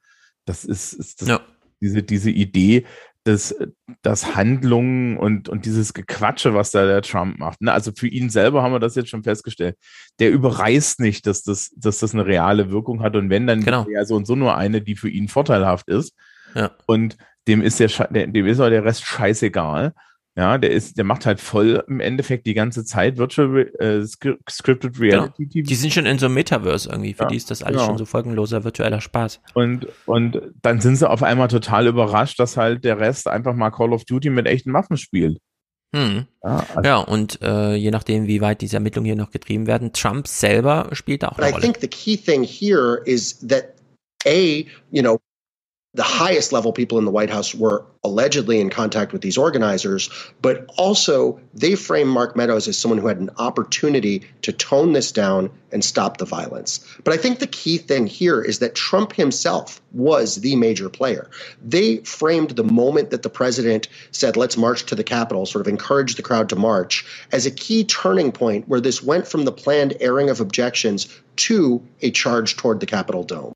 Das 0.46 0.66
ist, 0.66 0.94
ist 0.94 1.22
das, 1.22 1.30
Ja. 1.30 1.42
diese, 1.80 2.02
diese 2.02 2.32
Idee, 2.32 2.86
dass, 3.26 3.56
dass 4.02 4.36
Handlungen 4.36 5.18
und, 5.18 5.48
und 5.48 5.66
dieses 5.66 5.94
Gequatsche, 5.94 6.54
was 6.54 6.72
da 6.72 6.86
der 6.86 7.02
Trump 7.02 7.40
macht. 7.40 7.62
Ne? 7.62 7.72
Also 7.72 7.92
für 7.96 8.08
ihn 8.08 8.30
selber 8.30 8.64
haben 8.64 8.74
wir 8.74 8.80
das 8.80 8.96
jetzt 8.96 9.10
schon 9.10 9.24
festgestellt. 9.24 9.78
Der 10.20 10.32
überreißt 10.32 11.00
nicht, 11.00 11.26
dass 11.26 11.42
das, 11.44 11.72
dass 11.76 12.00
das 12.00 12.14
eine 12.14 12.26
reale 12.26 12.70
Wirkung 12.72 13.02
hat. 13.02 13.16
Und 13.16 13.30
wenn, 13.30 13.48
dann 13.48 13.64
Genau. 13.64 13.86
ja 13.90 14.04
so 14.04 14.16
und 14.16 14.28
so 14.28 14.36
nur 14.36 14.58
eine, 14.58 14.82
die 14.82 14.96
für 14.96 15.10
ihn 15.10 15.30
vorteilhaft 15.30 15.88
ist. 15.88 16.14
Ja. 16.54 16.72
Und 16.86 17.18
dem 17.48 17.62
ist 17.62 17.80
der 17.80 17.90
dem 17.90 18.46
ist 18.46 18.60
auch 18.60 18.70
der 18.70 18.84
Rest 18.86 19.06
scheißegal. 19.06 19.94
Ja, 20.36 20.58
der 20.58 20.72
ist, 20.72 20.98
der 20.98 21.04
macht 21.06 21.28
halt 21.28 21.40
voll 21.40 21.84
im 21.88 22.00
Endeffekt 22.00 22.48
die 22.48 22.56
ganze 22.56 22.84
Zeit 22.84 23.18
Virtual 23.20 23.72
äh, 23.80 24.00
Scri- 24.02 24.38
Scripted 24.50 25.00
Reality 25.00 25.48
TV. 25.48 25.68
Die 25.68 25.76
sind 25.76 25.94
schon 25.94 26.08
in 26.08 26.18
so 26.18 26.26
einem 26.26 26.34
Metaverse 26.34 26.90
irgendwie, 26.90 27.14
für 27.14 27.24
Ja, 27.24 27.30
die 27.30 27.36
ist 27.38 27.52
das 27.52 27.62
alles 27.62 27.78
genau. 27.78 27.90
schon 27.90 27.98
so 28.00 28.06
folgenloser 28.06 28.64
virtueller 28.64 29.00
Spaß. 29.00 29.42
Und, 29.54 29.88
und 30.08 30.42
dann 30.64 30.82
sind 30.82 30.96
sie 30.96 31.08
auf 31.08 31.22
einmal 31.22 31.50
total 31.50 31.86
überrascht, 31.86 32.40
dass 32.40 32.58
halt 32.58 32.84
der 32.84 33.00
Rest 33.00 33.28
einfach 33.28 33.54
mal 33.54 33.70
Call 33.70 33.94
of 33.94 34.06
Duty 34.06 34.32
mit 34.32 34.48
echten 34.48 34.74
Waffen 34.74 34.98
spielt. 34.98 35.38
Hm. 35.96 36.26
Ja, 36.44 36.66
also, 36.74 36.82
Ja, 36.84 36.98
und 36.98 37.40
äh, 37.44 37.76
je 37.76 37.92
nachdem, 37.92 38.26
wie 38.26 38.42
weit 38.42 38.62
diese 38.62 38.78
Ermittlungen 38.78 39.06
hier 39.06 39.16
noch 39.16 39.30
getrieben 39.30 39.68
werden, 39.68 39.94
Trump 39.94 40.28
selber 40.28 40.90
spielt 40.94 41.22
da 41.22 41.28
auch 41.28 41.38
eine 41.38 41.50
I 41.50 41.52
Rolle. 41.52 41.62
think 41.62 41.78
the 41.80 41.88
key 41.88 42.18
thing 42.18 42.42
here 42.44 43.04
is 43.06 43.38
that 43.48 43.76
a, 44.26 44.66
you 44.90 45.04
know, 45.04 45.20
the 45.96 46.04
highest 46.04 46.52
level 46.52 46.74
people 46.74 46.98
in 46.98 47.06
the 47.06 47.12
White 47.12 47.30
House 47.30 47.54
were 47.54 47.86
allegedly 48.04 48.60
in 48.60 48.70
contact 48.72 49.14
with 49.14 49.22
these 49.22 49.38
organizers, 49.38 50.10
but 50.42 50.66
also 50.76 51.40
they 51.54 51.76
frame 51.76 52.08
Mark 52.08 52.36
Meadows 52.36 52.68
as 52.68 52.78
someone 52.78 52.98
who 52.98 53.08
had 53.08 53.20
an 53.20 53.30
opportunity 53.38 54.24
to 54.42 54.52
tone 54.52 54.94
this 54.94 55.12
down 55.12 55.52
and 55.72 55.86
stop 55.86 56.18
the 56.18 56.26
violence. 56.26 56.84
But 57.04 57.14
I 57.14 57.18
think 57.18 57.38
the 57.38 57.48
key 57.48 57.78
thing 57.78 58.08
here 58.08 58.42
is 58.42 58.58
that 58.60 58.74
Trump 58.74 59.14
himself 59.14 59.82
was 59.92 60.38
the 60.38 60.56
major 60.56 60.90
player. 60.90 61.30
They 61.64 61.98
framed 61.98 62.52
the 62.52 62.64
moment 62.64 63.12
that 63.12 63.22
the 63.22 63.30
president 63.30 63.88
said, 64.12 64.36
let's 64.36 64.58
march 64.58 64.88
to 64.88 64.96
the 64.96 65.04
Capitol, 65.04 65.46
sort 65.46 65.62
of 65.62 65.68
encouraged 65.68 66.18
the 66.18 66.24
crowd 66.24 66.50
to 66.50 66.56
march, 66.56 67.06
as 67.32 67.46
a 67.46 67.52
key 67.52 67.84
turning 67.84 68.32
point 68.32 68.68
where 68.68 68.82
this 68.82 69.04
went 69.04 69.28
from 69.28 69.46
the 69.46 69.52
planned 69.52 69.96
airing 70.00 70.32
of 70.32 70.42
objections 70.42 71.08
to 71.36 71.86
a 72.02 72.10
charge 72.10 72.58
toward 72.58 72.80
the 72.80 72.86
Capitol 72.88 73.24
dome. 73.24 73.54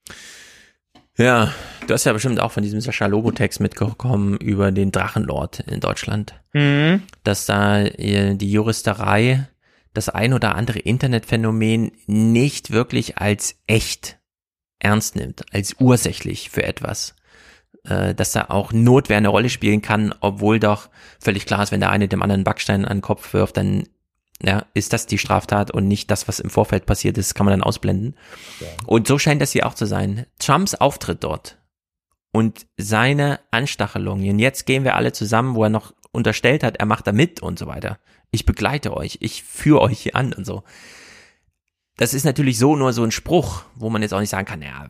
Ja, 1.18 1.52
du 1.88 1.94
hast 1.94 2.06
ja 2.06 2.14
bestimmt 2.14 2.40
auch 2.40 2.52
von 2.52 2.64
diesem 2.64 2.80
Sascha 2.80 3.08
Lobo-Text 3.08 3.60
mitgekommen 3.60 4.38
über 4.38 4.72
den 4.72 4.92
Drachenlord 4.92 5.62
in 5.62 5.80
Deutschland. 5.80 6.36
Mhm. 6.54 7.04
Dass 7.24 7.48
da 7.48 7.82
äh, 7.82 8.36
die 8.36 8.52
Juristerei 8.52 9.48
das 9.94 10.10
ein 10.10 10.34
oder 10.34 10.56
andere 10.56 10.78
Internetphänomen 10.78 11.92
nicht 12.06 12.72
wirklich 12.72 13.18
als 13.18 13.56
echt 13.66 14.20
ernst 14.80 15.16
nimmt, 15.16 15.44
als 15.54 15.76
ursächlich 15.80 16.52
für 16.52 16.64
etwas. 16.64 17.16
Äh, 17.84 18.14
dass 18.14 18.34
da 18.34 18.46
auch 18.50 18.72
Notwehr 18.72 19.18
eine 19.18 19.30
Rolle 19.30 19.50
spielen 19.50 19.82
kann, 19.82 20.14
obwohl 20.20 20.60
doch 20.60 20.90
völlig 21.20 21.48
klar 21.48 21.64
ist, 21.64 21.72
wenn 21.72 21.80
der 21.80 21.90
eine 21.90 22.08
dem 22.08 22.22
anderen 22.22 22.44
Backstein 22.44 22.86
an 22.86 22.98
den 22.98 23.02
Kopf 23.02 23.34
wirft, 23.34 23.58
dann 23.58 23.88
ja, 24.42 24.66
ist 24.74 24.94
das 24.94 25.08
die 25.08 25.18
Straftat 25.18 25.72
und 25.72 25.88
nicht 25.88 26.12
das, 26.12 26.28
was 26.28 26.40
im 26.40 26.50
Vorfeld 26.50 26.86
passiert 26.86 27.18
ist, 27.18 27.34
kann 27.34 27.46
man 27.46 27.54
dann 27.54 27.64
ausblenden. 27.64 28.16
Und 28.86 29.08
so 29.08 29.18
scheint 29.18 29.42
das 29.42 29.52
hier 29.52 29.66
auch 29.66 29.74
zu 29.74 29.86
sein. 29.86 30.26
Trumps 30.40 30.76
Auftritt 30.76 31.24
dort 31.24 31.58
und 32.32 32.68
seine 32.78 33.40
Anstachelungen, 33.52 34.38
jetzt 34.38 34.66
gehen 34.66 34.84
wir 34.84 34.96
alle 34.96 35.12
zusammen, 35.12 35.56
wo 35.56 35.64
er 35.64 35.70
noch 35.70 35.94
unterstellt 36.12 36.64
hat, 36.64 36.78
er 36.78 36.86
macht 36.86 37.08
da 37.08 37.12
mit 37.12 37.42
und 37.42 37.58
so 37.58 37.68
weiter. 37.68 38.00
Ich 38.32 38.46
begleite 38.46 38.96
euch, 38.96 39.18
ich 39.22 39.44
führe 39.44 39.82
euch 39.82 40.02
hier 40.02 40.16
an 40.16 40.34
und 40.34 40.46
so. 40.46 40.64
Das 41.98 42.14
ist 42.14 42.26
natürlich 42.26 42.60
so 42.60 42.76
nur 42.76 42.94
so 42.94 43.04
ein 43.04 43.12
Spruch, 43.12 43.64
wo 43.76 43.90
man 43.90 44.04
jetzt 44.04 44.14
auch 44.14 44.20
nicht 44.20 44.30
sagen 44.30 44.46
kann, 44.46 44.62
ja, 44.62 44.88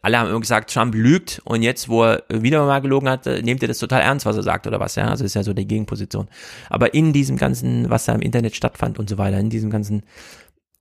alle 0.00 0.18
haben 0.18 0.28
irgendwie 0.28 0.42
gesagt, 0.42 0.72
Trump 0.72 0.94
lügt 0.94 1.42
und 1.44 1.62
jetzt, 1.62 1.90
wo 1.90 2.04
er 2.04 2.24
wieder 2.28 2.64
mal 2.64 2.80
gelogen 2.80 3.08
hat, 3.08 3.26
nehmt 3.26 3.60
ihr 3.60 3.68
das 3.68 3.78
total 3.78 4.00
ernst, 4.00 4.24
was 4.24 4.36
er 4.36 4.42
sagt 4.42 4.66
oder 4.66 4.80
was, 4.80 4.94
ja, 4.94 5.08
also 5.08 5.24
ist 5.24 5.34
ja 5.34 5.42
so 5.42 5.52
die 5.52 5.66
Gegenposition. 5.66 6.28
Aber 6.70 6.94
in 6.94 7.12
diesem 7.12 7.36
ganzen, 7.36 7.90
was 7.90 8.06
da 8.06 8.14
im 8.14 8.22
Internet 8.22 8.56
stattfand 8.56 8.98
und 8.98 9.10
so 9.10 9.18
weiter, 9.18 9.38
in 9.38 9.50
diesem 9.50 9.68
ganzen 9.68 10.04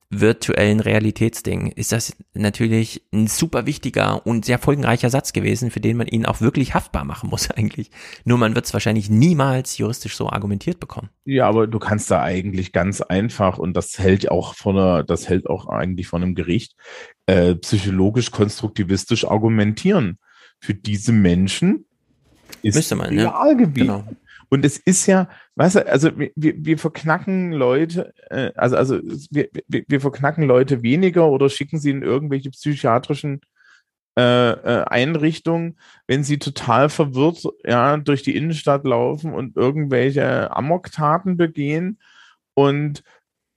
virtuellen 0.09 0.79
Realitätsding 0.79 1.67
ist 1.67 1.91
das 1.91 2.15
natürlich 2.33 3.03
ein 3.11 3.27
super 3.27 3.65
wichtiger 3.65 4.25
und 4.25 4.45
sehr 4.45 4.59
folgenreicher 4.59 5.09
Satz 5.09 5.33
gewesen, 5.33 5.71
für 5.71 5.79
den 5.79 5.97
man 5.97 6.07
ihn 6.07 6.25
auch 6.25 6.41
wirklich 6.41 6.73
haftbar 6.73 7.03
machen 7.03 7.29
muss 7.29 7.49
eigentlich. 7.51 7.91
Nur 8.23 8.37
man 8.37 8.55
wird 8.55 8.65
es 8.65 8.73
wahrscheinlich 8.73 9.09
niemals 9.09 9.77
juristisch 9.77 10.15
so 10.15 10.29
argumentiert 10.29 10.79
bekommen. 10.79 11.09
Ja, 11.25 11.47
aber 11.47 11.67
du 11.67 11.79
kannst 11.79 12.11
da 12.11 12.21
eigentlich 12.21 12.71
ganz 12.71 13.01
einfach, 13.01 13.57
und 13.57 13.75
das 13.75 13.97
hält 13.97 14.29
auch 14.29 14.53
von 14.53 14.77
einer, 14.77 15.03
das 15.03 15.27
hält 15.27 15.47
auch 15.47 15.67
eigentlich 15.67 16.07
von 16.07 16.21
einem 16.21 16.35
Gericht, 16.35 16.75
äh, 17.25 17.55
psychologisch 17.55 18.31
konstruktivistisch 18.31 19.25
argumentieren. 19.25 20.19
Für 20.59 20.73
diese 20.73 21.11
Menschen 21.11 21.85
ist 22.61 22.75
Müsste 22.75 22.95
man, 22.95 23.13
ja. 23.13 23.29
Realgebiet. 23.29 23.83
Genau. 23.83 24.03
Und 24.49 24.63
es 24.63 24.77
ist 24.77 25.07
ja, 25.07 25.27
weißt 25.55 25.75
du, 25.75 25.87
also 25.87 26.11
wir, 26.17 26.31
wir 26.35 26.77
verknacken 26.77 27.51
Leute, 27.51 28.13
äh, 28.29 28.51
also, 28.55 28.75
also 28.75 28.99
wir, 29.31 29.49
wir, 29.67 29.83
wir 29.87 30.01
verknacken 30.01 30.43
Leute 30.45 30.83
weniger 30.83 31.27
oder 31.29 31.49
schicken 31.49 31.79
sie 31.79 31.91
in 31.91 32.03
irgendwelche 32.03 32.51
psychiatrischen 32.51 33.41
äh, 34.17 34.51
äh, 34.51 34.85
Einrichtungen, 34.85 35.77
wenn 36.07 36.23
sie 36.23 36.39
total 36.39 36.89
verwirrt 36.89 37.43
ja, 37.65 37.97
durch 37.97 38.23
die 38.23 38.35
Innenstadt 38.35 38.85
laufen 38.85 39.33
und 39.33 39.57
irgendwelche 39.57 40.55
Amoktaten 40.55 41.35
begehen. 41.37 41.99
Und 42.53 43.03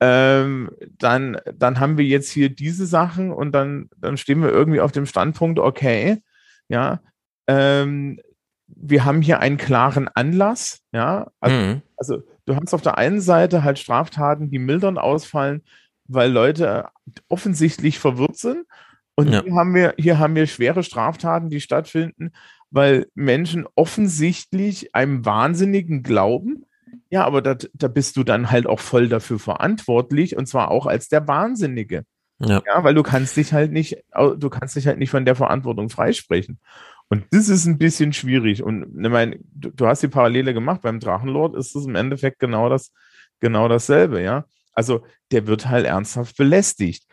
ähm, 0.01 0.71
dann, 0.99 1.39
dann 1.55 1.81
haben 1.81 1.99
wir 1.99 2.05
jetzt 2.05 2.31
hier 2.31 2.51
diese 2.51 2.87
Sachen 2.87 3.33
und 3.33 3.53
dann, 3.53 3.89
dann 3.99 4.17
stehen 4.17 4.43
wir 4.43 4.51
irgendwie 4.51 4.81
auf 4.81 4.93
dem 4.93 5.07
Standpunkt, 5.07 5.61
okay, 5.61 6.23
ja, 6.69 7.03
ähm, 7.49 8.21
wir 8.69 9.05
haben 9.05 9.23
hier 9.23 9.41
einen 9.41 9.57
klaren 9.57 10.09
Anlass, 10.09 10.81
ja. 10.93 11.31
Also, 11.41 11.57
mhm. 11.57 11.83
also, 11.97 12.23
du 12.47 12.57
hast 12.57 12.75
auf 12.75 12.83
der 12.83 12.99
einen 12.99 13.21
Seite 13.21 13.65
halt 13.65 13.79
Straftaten, 13.79 14.51
die 14.51 14.59
mildern 14.59 14.99
ausfallen, 14.99 15.63
weil 16.07 16.31
Leute 16.31 16.89
offensichtlich 17.29 17.99
verwirrt 17.99 18.37
sind. 18.37 18.67
Und 19.15 19.33
ja. 19.33 19.43
hier 19.43 19.55
haben 19.55 19.75
wir, 19.75 19.95
hier 19.99 20.19
haben 20.19 20.35
wir 20.35 20.47
schwere 20.47 20.83
Straftaten, 20.83 21.51
die 21.51 21.61
stattfinden, 21.61 22.31
weil 22.71 23.07
Menschen 23.15 23.67
offensichtlich 23.75 24.95
einem 24.95 25.25
Wahnsinnigen 25.25 26.03
glauben. 26.03 26.65
Ja, 27.11 27.25
aber 27.25 27.43
da, 27.43 27.57
da 27.73 27.89
bist 27.89 28.17
du 28.17 28.23
dann 28.23 28.51
halt 28.51 28.67
auch 28.67 28.81
voll 28.81 29.09
dafür 29.09 29.39
verantwortlich 29.39 30.37
und 30.37 30.47
zwar 30.47 30.71
auch 30.71 30.87
als 30.87 31.09
der 31.09 31.27
Wahnsinnige. 31.27 32.05
Ja. 32.41 32.63
ja, 32.65 32.85
weil 32.85 32.95
du 32.95 33.03
kannst 33.03 33.37
dich 33.37 33.53
halt 33.53 33.73
nicht, 33.73 33.97
du 34.15 34.49
kannst 34.49 34.77
dich 34.77 34.87
halt 34.87 34.99
nicht 34.99 35.11
von 35.11 35.25
der 35.25 35.35
Verantwortung 35.35 35.89
freisprechen. 35.89 36.61
Und 37.11 37.25
das 37.31 37.49
ist 37.49 37.67
ein 37.67 37.79
bisschen 37.79 38.13
schwierig. 38.13 38.63
Und 38.63 38.83
ich 39.03 39.11
meine, 39.11 39.39
du, 39.55 39.71
du 39.71 39.87
hast 39.87 40.03
die 40.03 40.09
Parallele 40.09 40.53
gemacht. 40.53 40.83
Beim 40.83 41.01
Drachenlord 41.01 41.57
ist 41.57 41.75
es 41.75 41.87
im 41.87 41.95
Endeffekt 41.95 42.39
genau 42.39 42.69
das, 42.69 42.93
genau 43.41 43.69
dasselbe, 43.69 44.23
ja. 44.23 44.45
Also 44.73 45.05
der 45.33 45.47
wird 45.47 45.69
halt 45.69 45.87
ernsthaft 45.87 46.37
belästigt. 46.37 47.05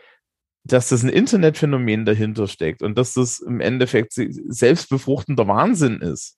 Dass 0.63 0.89
das 0.89 1.03
ein 1.03 1.09
Internetphänomen 1.09 2.05
dahinter 2.05 2.47
steckt 2.47 2.81
und 2.81 2.97
dass 2.97 3.13
das 3.13 3.39
im 3.39 3.61
Endeffekt 3.61 4.13
selbstbefruchtender 4.13 5.47
Wahnsinn 5.47 6.01
ist. 6.01 6.37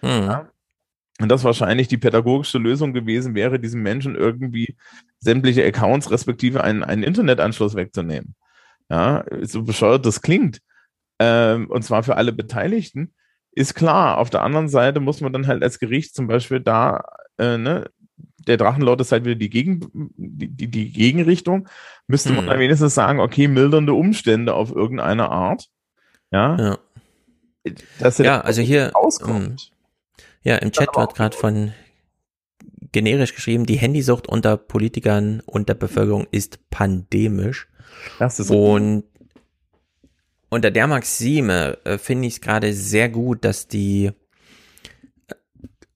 Mhm. 0.00 0.08
Ja? 0.08 0.50
Und 1.20 1.28
das 1.28 1.44
wahrscheinlich 1.44 1.88
die 1.88 1.98
pädagogische 1.98 2.58
Lösung 2.58 2.94
gewesen 2.94 3.34
wäre, 3.34 3.60
diesem 3.60 3.82
Menschen 3.82 4.14
irgendwie 4.14 4.76
sämtliche 5.18 5.64
Accounts 5.66 6.10
respektive 6.10 6.64
einen, 6.64 6.82
einen 6.82 7.02
Internetanschluss 7.02 7.74
wegzunehmen. 7.74 8.34
Ja, 8.88 9.24
so 9.42 9.64
bescheuert 9.64 10.06
das 10.06 10.22
klingt 10.22 10.60
ähm, 11.18 11.70
und 11.70 11.82
zwar 11.82 12.02
für 12.02 12.16
alle 12.16 12.32
Beteiligten, 12.32 13.14
ist 13.52 13.74
klar. 13.74 14.18
Auf 14.18 14.30
der 14.30 14.42
anderen 14.42 14.68
Seite 14.68 15.00
muss 15.00 15.20
man 15.20 15.32
dann 15.32 15.46
halt 15.46 15.62
als 15.62 15.78
Gericht 15.78 16.14
zum 16.14 16.26
Beispiel 16.26 16.60
da, 16.60 17.04
äh, 17.38 17.58
ne, 17.58 17.90
der 18.46 18.56
Drachenlord 18.56 19.00
ist 19.00 19.12
halt 19.12 19.24
wieder 19.24 19.34
die, 19.34 19.50
Gegen, 19.50 19.80
die, 20.16 20.48
die, 20.48 20.68
die 20.68 20.92
Gegenrichtung, 20.92 21.68
müsste 22.06 22.30
man 22.30 22.42
hm. 22.42 22.46
dann 22.46 22.60
wenigstens 22.60 22.94
sagen, 22.94 23.20
okay, 23.20 23.48
mildernde 23.48 23.92
Umstände 23.92 24.54
auf 24.54 24.74
irgendeine 24.74 25.28
Art. 25.28 25.68
Ja. 26.30 26.56
Ja, 27.64 27.74
Dass 27.98 28.18
ja 28.18 28.40
also 28.40 28.62
hier. 28.62 28.90
Auskommt. 28.94 29.72
Um, 29.72 30.22
ja, 30.42 30.56
im 30.56 30.72
Chat 30.72 30.96
wird 30.96 31.14
gerade 31.14 31.36
von 31.36 31.72
generisch 32.92 33.34
geschrieben, 33.34 33.66
die 33.66 33.76
Handysucht 33.76 34.28
unter 34.28 34.56
Politikern 34.56 35.42
und 35.44 35.68
der 35.68 35.74
Bevölkerung 35.74 36.26
ist 36.30 36.70
pandemisch. 36.70 37.68
Das 38.18 38.38
ist 38.38 38.50
und 38.50 39.04
unter 40.48 40.70
der 40.70 40.86
Maxime 40.86 41.78
äh, 41.84 41.98
finde 41.98 42.28
ich 42.28 42.34
es 42.34 42.40
gerade 42.40 42.72
sehr 42.72 43.08
gut, 43.08 43.44
dass 43.44 43.68
die 43.68 44.06
äh, 44.06 45.34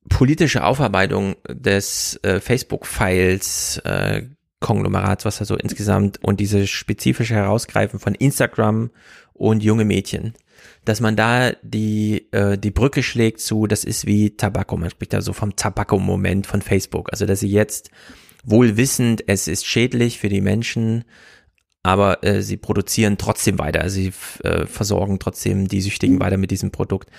politische 0.08 0.64
Aufarbeitung 0.64 1.36
des 1.48 2.18
äh, 2.22 2.40
Facebook-Files 2.40 3.78
äh, 3.84 4.22
Konglomerats, 4.60 5.24
was 5.24 5.38
da 5.38 5.44
so 5.44 5.56
insgesamt 5.56 6.22
und 6.22 6.40
diese 6.40 6.66
spezifische 6.66 7.34
Herausgreifen 7.34 7.98
von 7.98 8.14
Instagram 8.14 8.90
und 9.34 9.62
junge 9.62 9.84
Mädchen, 9.84 10.34
dass 10.84 11.00
man 11.00 11.16
da 11.16 11.52
die 11.62 12.32
äh, 12.32 12.56
die 12.56 12.70
Brücke 12.70 13.02
schlägt 13.02 13.40
zu, 13.40 13.66
das 13.66 13.84
ist 13.84 14.06
wie 14.06 14.36
Tabakko, 14.36 14.76
man 14.76 14.90
spricht 14.90 15.12
da 15.12 15.20
so 15.20 15.32
vom 15.32 15.56
Tabakko-Moment 15.56 16.46
von 16.46 16.62
Facebook, 16.62 17.12
also 17.12 17.26
dass 17.26 17.40
sie 17.40 17.50
jetzt 17.50 17.90
wohl 18.44 18.76
wissend, 18.76 19.24
es 19.26 19.48
ist 19.48 19.66
schädlich 19.66 20.18
für 20.18 20.28
die 20.28 20.40
Menschen, 20.40 21.04
aber 21.82 22.22
äh, 22.24 22.42
sie 22.42 22.56
produzieren 22.56 23.18
trotzdem 23.18 23.58
weiter, 23.58 23.80
also 23.80 23.94
sie 23.94 24.12
äh, 24.44 24.66
versorgen 24.66 25.18
trotzdem 25.18 25.68
die 25.68 25.80
Süchtigen 25.80 26.20
weiter 26.20 26.36
mit 26.36 26.50
diesem 26.50 26.70
Produkt. 26.70 27.10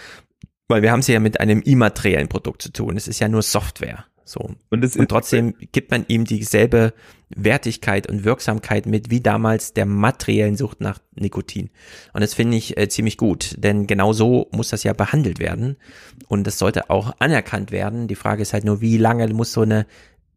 Weil 0.70 0.82
wir 0.82 0.92
haben 0.92 1.02
es 1.02 1.08
ja 1.08 1.20
mit 1.20 1.40
einem 1.40 1.62
immateriellen 1.62 2.30
Produkt 2.30 2.62
zu 2.62 2.72
tun. 2.72 2.96
Es 2.96 3.08
ist 3.08 3.20
ja 3.20 3.28
nur 3.28 3.42
Software. 3.42 4.06
So. 4.26 4.56
Und, 4.70 4.96
und 4.96 5.10
trotzdem 5.10 5.54
gibt 5.74 5.92
man 5.92 6.06
ihm 6.08 6.24
dieselbe 6.24 6.94
Wertigkeit 7.36 8.08
und 8.08 8.24
Wirksamkeit 8.24 8.86
mit 8.86 9.10
wie 9.10 9.20
damals 9.20 9.74
der 9.74 9.86
materiellen 9.86 10.56
Sucht 10.56 10.80
nach 10.80 11.00
Nikotin. 11.16 11.70
Und 12.14 12.22
das 12.22 12.34
finde 12.34 12.58
ich 12.58 12.78
äh, 12.78 12.88
ziemlich 12.88 13.18
gut, 13.18 13.56
denn 13.58 13.86
genau 13.86 14.14
so 14.14 14.48
muss 14.52 14.70
das 14.70 14.84
ja 14.84 14.94
behandelt 14.94 15.40
werden. 15.40 15.78
Und 16.28 16.48
das 16.48 16.58
sollte 16.58 16.90
auch 16.90 17.14
anerkannt 17.20 17.72
werden. 17.72 18.08
Die 18.08 18.16
Frage 18.16 18.42
ist 18.42 18.54
halt 18.54 18.64
nur, 18.64 18.82
wie 18.82 18.98
lange 18.98 19.28
muss 19.34 19.52
so 19.52 19.62
eine 19.62 19.86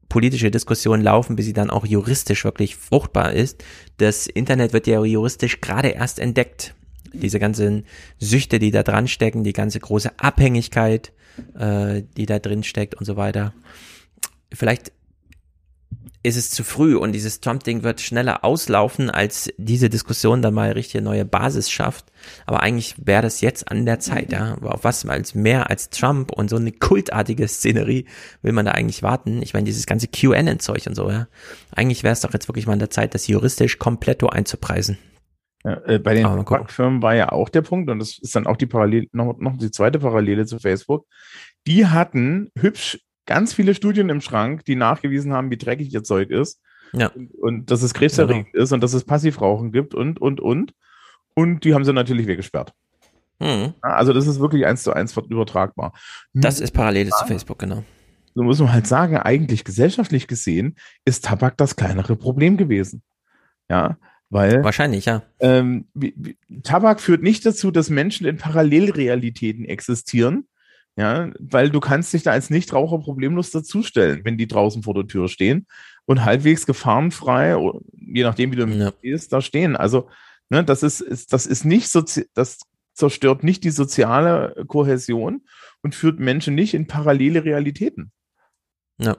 politische 0.08 0.50
Diskussion 0.50 1.00
laufen, 1.00 1.36
bis 1.36 1.46
sie 1.46 1.52
dann 1.52 1.70
auch 1.70 1.86
juristisch 1.86 2.44
wirklich 2.44 2.76
fruchtbar 2.76 3.32
ist. 3.32 3.64
Das 3.98 4.26
Internet 4.26 4.72
wird 4.72 4.86
ja 4.86 5.02
juristisch 5.04 5.60
gerade 5.60 5.88
erst 5.88 6.18
entdeckt. 6.18 6.74
Diese 7.12 7.38
ganzen 7.38 7.84
Süchte, 8.18 8.58
die 8.58 8.70
da 8.70 8.82
dran 8.82 9.08
stecken, 9.08 9.44
die 9.44 9.52
ganze 9.52 9.80
große 9.80 10.18
Abhängigkeit, 10.18 11.12
äh, 11.58 12.02
die 12.16 12.26
da 12.26 12.38
drin 12.38 12.62
steckt 12.62 12.94
und 12.94 13.04
so 13.04 13.16
weiter. 13.16 13.54
Vielleicht 14.52 14.92
ist 16.26 16.36
es 16.36 16.50
zu 16.50 16.64
früh 16.64 16.96
und 16.96 17.12
dieses 17.12 17.40
Trump-Ding 17.40 17.84
wird 17.84 18.00
schneller 18.00 18.44
auslaufen, 18.44 19.10
als 19.10 19.48
diese 19.58 19.88
Diskussion 19.88 20.42
dann 20.42 20.54
mal 20.54 20.72
richtig 20.72 21.00
neue 21.02 21.24
Basis 21.24 21.70
schafft. 21.70 22.06
Aber 22.46 22.64
eigentlich 22.64 22.96
wäre 22.98 23.22
das 23.22 23.40
jetzt 23.40 23.70
an 23.70 23.86
der 23.86 24.00
Zeit, 24.00 24.32
ja. 24.32 24.54
Aber 24.54 24.74
auf 24.74 24.82
was 24.82 25.06
als 25.06 25.36
mehr 25.36 25.70
als 25.70 25.88
Trump 25.88 26.32
und 26.32 26.50
so 26.50 26.56
eine 26.56 26.72
kultartige 26.72 27.46
Szenerie 27.46 28.06
will 28.42 28.52
man 28.52 28.66
da 28.66 28.72
eigentlich 28.72 29.04
warten? 29.04 29.40
Ich 29.40 29.54
meine, 29.54 29.66
dieses 29.66 29.86
ganze 29.86 30.08
QAnon-Zeug 30.08 30.88
und 30.88 30.96
so, 30.96 31.08
ja. 31.08 31.28
Eigentlich 31.70 32.02
wäre 32.02 32.12
es 32.12 32.22
doch 32.22 32.32
jetzt 32.32 32.48
wirklich 32.48 32.66
mal 32.66 32.72
an 32.72 32.80
der 32.80 32.90
Zeit, 32.90 33.14
das 33.14 33.28
juristisch 33.28 33.78
komplett 33.78 34.24
einzupreisen. 34.24 34.98
Ja, 35.62 35.80
äh, 35.86 35.98
bei 36.00 36.14
den 36.14 36.26
Firmen 36.66 37.02
war 37.02 37.14
ja 37.14 37.30
auch 37.30 37.48
der 37.48 37.62
Punkt, 37.62 37.88
und 37.88 38.00
das 38.00 38.18
ist 38.18 38.34
dann 38.34 38.48
auch 38.48 38.56
die 38.56 38.66
Parallele, 38.66 39.06
noch, 39.12 39.38
noch 39.38 39.56
die 39.56 39.70
zweite 39.70 40.00
Parallele 40.00 40.46
zu 40.46 40.58
Facebook. 40.58 41.06
Die 41.68 41.86
hatten 41.86 42.50
hübsch 42.58 42.98
ganz 43.26 43.52
viele 43.52 43.74
Studien 43.74 44.08
im 44.08 44.20
Schrank, 44.20 44.64
die 44.64 44.76
nachgewiesen 44.76 45.32
haben, 45.32 45.50
wie 45.50 45.58
dreckig 45.58 45.92
ihr 45.92 46.02
Zeug 46.02 46.30
ist. 46.30 46.60
Ja. 46.92 47.08
Und, 47.08 47.30
und 47.34 47.70
dass 47.70 47.82
es 47.82 47.92
krebserregend 47.94 48.52
genau. 48.52 48.64
ist 48.64 48.72
und 48.72 48.82
dass 48.82 48.94
es 48.94 49.04
Passivrauchen 49.04 49.72
gibt 49.72 49.94
und, 49.94 50.20
und, 50.20 50.40
und. 50.40 50.72
Und 51.34 51.64
die 51.64 51.74
haben 51.74 51.84
sie 51.84 51.92
natürlich 51.92 52.26
weggesperrt. 52.26 52.72
Mhm. 53.38 53.74
Also 53.82 54.12
das 54.12 54.26
ist 54.26 54.40
wirklich 54.40 54.64
eins 54.66 54.82
zu 54.82 54.92
eins 54.92 55.14
übertragbar. 55.16 55.92
Das 56.32 56.60
ist 56.60 56.72
parallel 56.72 57.10
zu 57.10 57.26
Facebook, 57.26 57.58
genau. 57.58 57.84
So 58.34 58.42
muss 58.42 58.60
man 58.60 58.72
halt 58.72 58.86
sagen, 58.86 59.16
eigentlich 59.16 59.64
gesellschaftlich 59.64 60.26
gesehen 60.26 60.76
ist 61.04 61.24
Tabak 61.24 61.56
das 61.56 61.76
kleinere 61.76 62.16
Problem 62.16 62.56
gewesen. 62.56 63.02
Ja, 63.68 63.98
weil. 64.30 64.62
Wahrscheinlich, 64.62 65.06
ja. 65.06 65.22
Ähm, 65.40 65.86
Tabak 66.62 67.00
führt 67.00 67.22
nicht 67.22 67.44
dazu, 67.46 67.70
dass 67.70 67.90
Menschen 67.90 68.26
in 68.26 68.36
Parallelrealitäten 68.36 69.64
existieren, 69.64 70.46
ja, 70.96 71.30
weil 71.38 71.70
du 71.70 71.80
kannst 71.80 72.12
dich 72.14 72.22
da 72.22 72.30
als 72.30 72.48
Nichtraucher 72.48 72.98
problemlos 72.98 73.50
dazustellen, 73.50 74.22
wenn 74.24 74.38
die 74.38 74.46
draußen 74.48 74.82
vor 74.82 74.94
der 74.94 75.06
Tür 75.06 75.28
stehen 75.28 75.66
und 76.06 76.24
halbwegs 76.24 76.64
gefahrenfrei, 76.64 77.56
je 77.92 78.22
nachdem, 78.22 78.50
wie 78.52 78.56
du 78.56 78.66
ja. 78.66 78.92
gehst, 79.02 79.32
da 79.32 79.42
stehen. 79.42 79.76
Also, 79.76 80.08
ne, 80.48 80.64
das 80.64 80.82
ist, 80.82 81.00
ist 81.00 81.34
das 81.34 81.46
ist 81.46 81.64
nicht 81.64 81.90
so, 81.90 82.02
das 82.32 82.60
zerstört 82.94 83.44
nicht 83.44 83.62
die 83.64 83.70
soziale 83.70 84.64
Kohäsion 84.66 85.42
und 85.82 85.94
führt 85.94 86.18
Menschen 86.18 86.54
nicht 86.54 86.72
in 86.72 86.86
parallele 86.86 87.44
Realitäten. 87.44 88.10
Ja. 88.98 89.18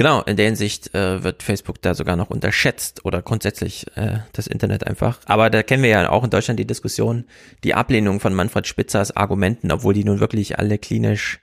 Genau, 0.00 0.22
in 0.22 0.38
der 0.38 0.46
Hinsicht 0.46 0.94
äh, 0.94 1.22
wird 1.22 1.42
Facebook 1.42 1.82
da 1.82 1.94
sogar 1.94 2.16
noch 2.16 2.30
unterschätzt 2.30 3.04
oder 3.04 3.20
grundsätzlich 3.20 3.86
äh, 3.96 4.20
das 4.32 4.46
Internet 4.46 4.86
einfach. 4.86 5.20
Aber 5.26 5.50
da 5.50 5.62
kennen 5.62 5.82
wir 5.82 5.90
ja 5.90 6.08
auch 6.08 6.24
in 6.24 6.30
Deutschland 6.30 6.58
die 6.58 6.66
Diskussion, 6.66 7.26
die 7.64 7.74
Ablehnung 7.74 8.18
von 8.18 8.32
Manfred 8.32 8.66
Spitzers 8.66 9.14
Argumenten, 9.14 9.70
obwohl 9.70 9.92
die 9.92 10.04
nun 10.04 10.18
wirklich 10.18 10.58
alle 10.58 10.78
klinisch 10.78 11.40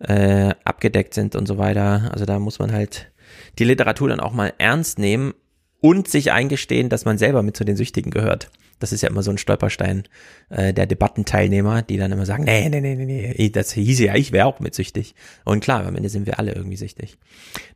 äh, 0.00 0.52
abgedeckt 0.64 1.14
sind 1.14 1.36
und 1.36 1.46
so 1.46 1.56
weiter. 1.56 2.10
Also 2.10 2.24
da 2.24 2.40
muss 2.40 2.58
man 2.58 2.72
halt 2.72 3.12
die 3.60 3.64
Literatur 3.64 4.08
dann 4.08 4.18
auch 4.18 4.32
mal 4.32 4.54
ernst 4.58 4.98
nehmen 4.98 5.32
und 5.80 6.08
sich 6.08 6.32
eingestehen, 6.32 6.88
dass 6.88 7.04
man 7.04 7.16
selber 7.16 7.44
mit 7.44 7.56
zu 7.56 7.62
den 7.62 7.76
Süchtigen 7.76 8.10
gehört. 8.10 8.50
Das 8.80 8.92
ist 8.92 9.02
ja 9.02 9.08
immer 9.08 9.22
so 9.22 9.30
ein 9.30 9.38
Stolperstein 9.38 10.04
äh, 10.48 10.74
der 10.74 10.86
Debattenteilnehmer, 10.86 11.82
die 11.82 11.96
dann 11.96 12.10
immer 12.10 12.26
sagen, 12.26 12.44
nee, 12.44 12.68
nee, 12.68 12.80
nee, 12.80 12.96
nee, 12.96 13.34
nee, 13.36 13.50
das 13.50 13.72
hieße 13.72 14.06
ja, 14.06 14.16
ich 14.16 14.32
wäre 14.32 14.46
auch 14.46 14.58
mit 14.58 14.74
süchtig. 14.74 15.14
Und 15.44 15.60
klar, 15.60 15.86
am 15.86 15.94
Ende 15.96 16.08
sind 16.08 16.26
wir 16.26 16.38
alle 16.38 16.52
irgendwie 16.52 16.76
süchtig. 16.76 17.18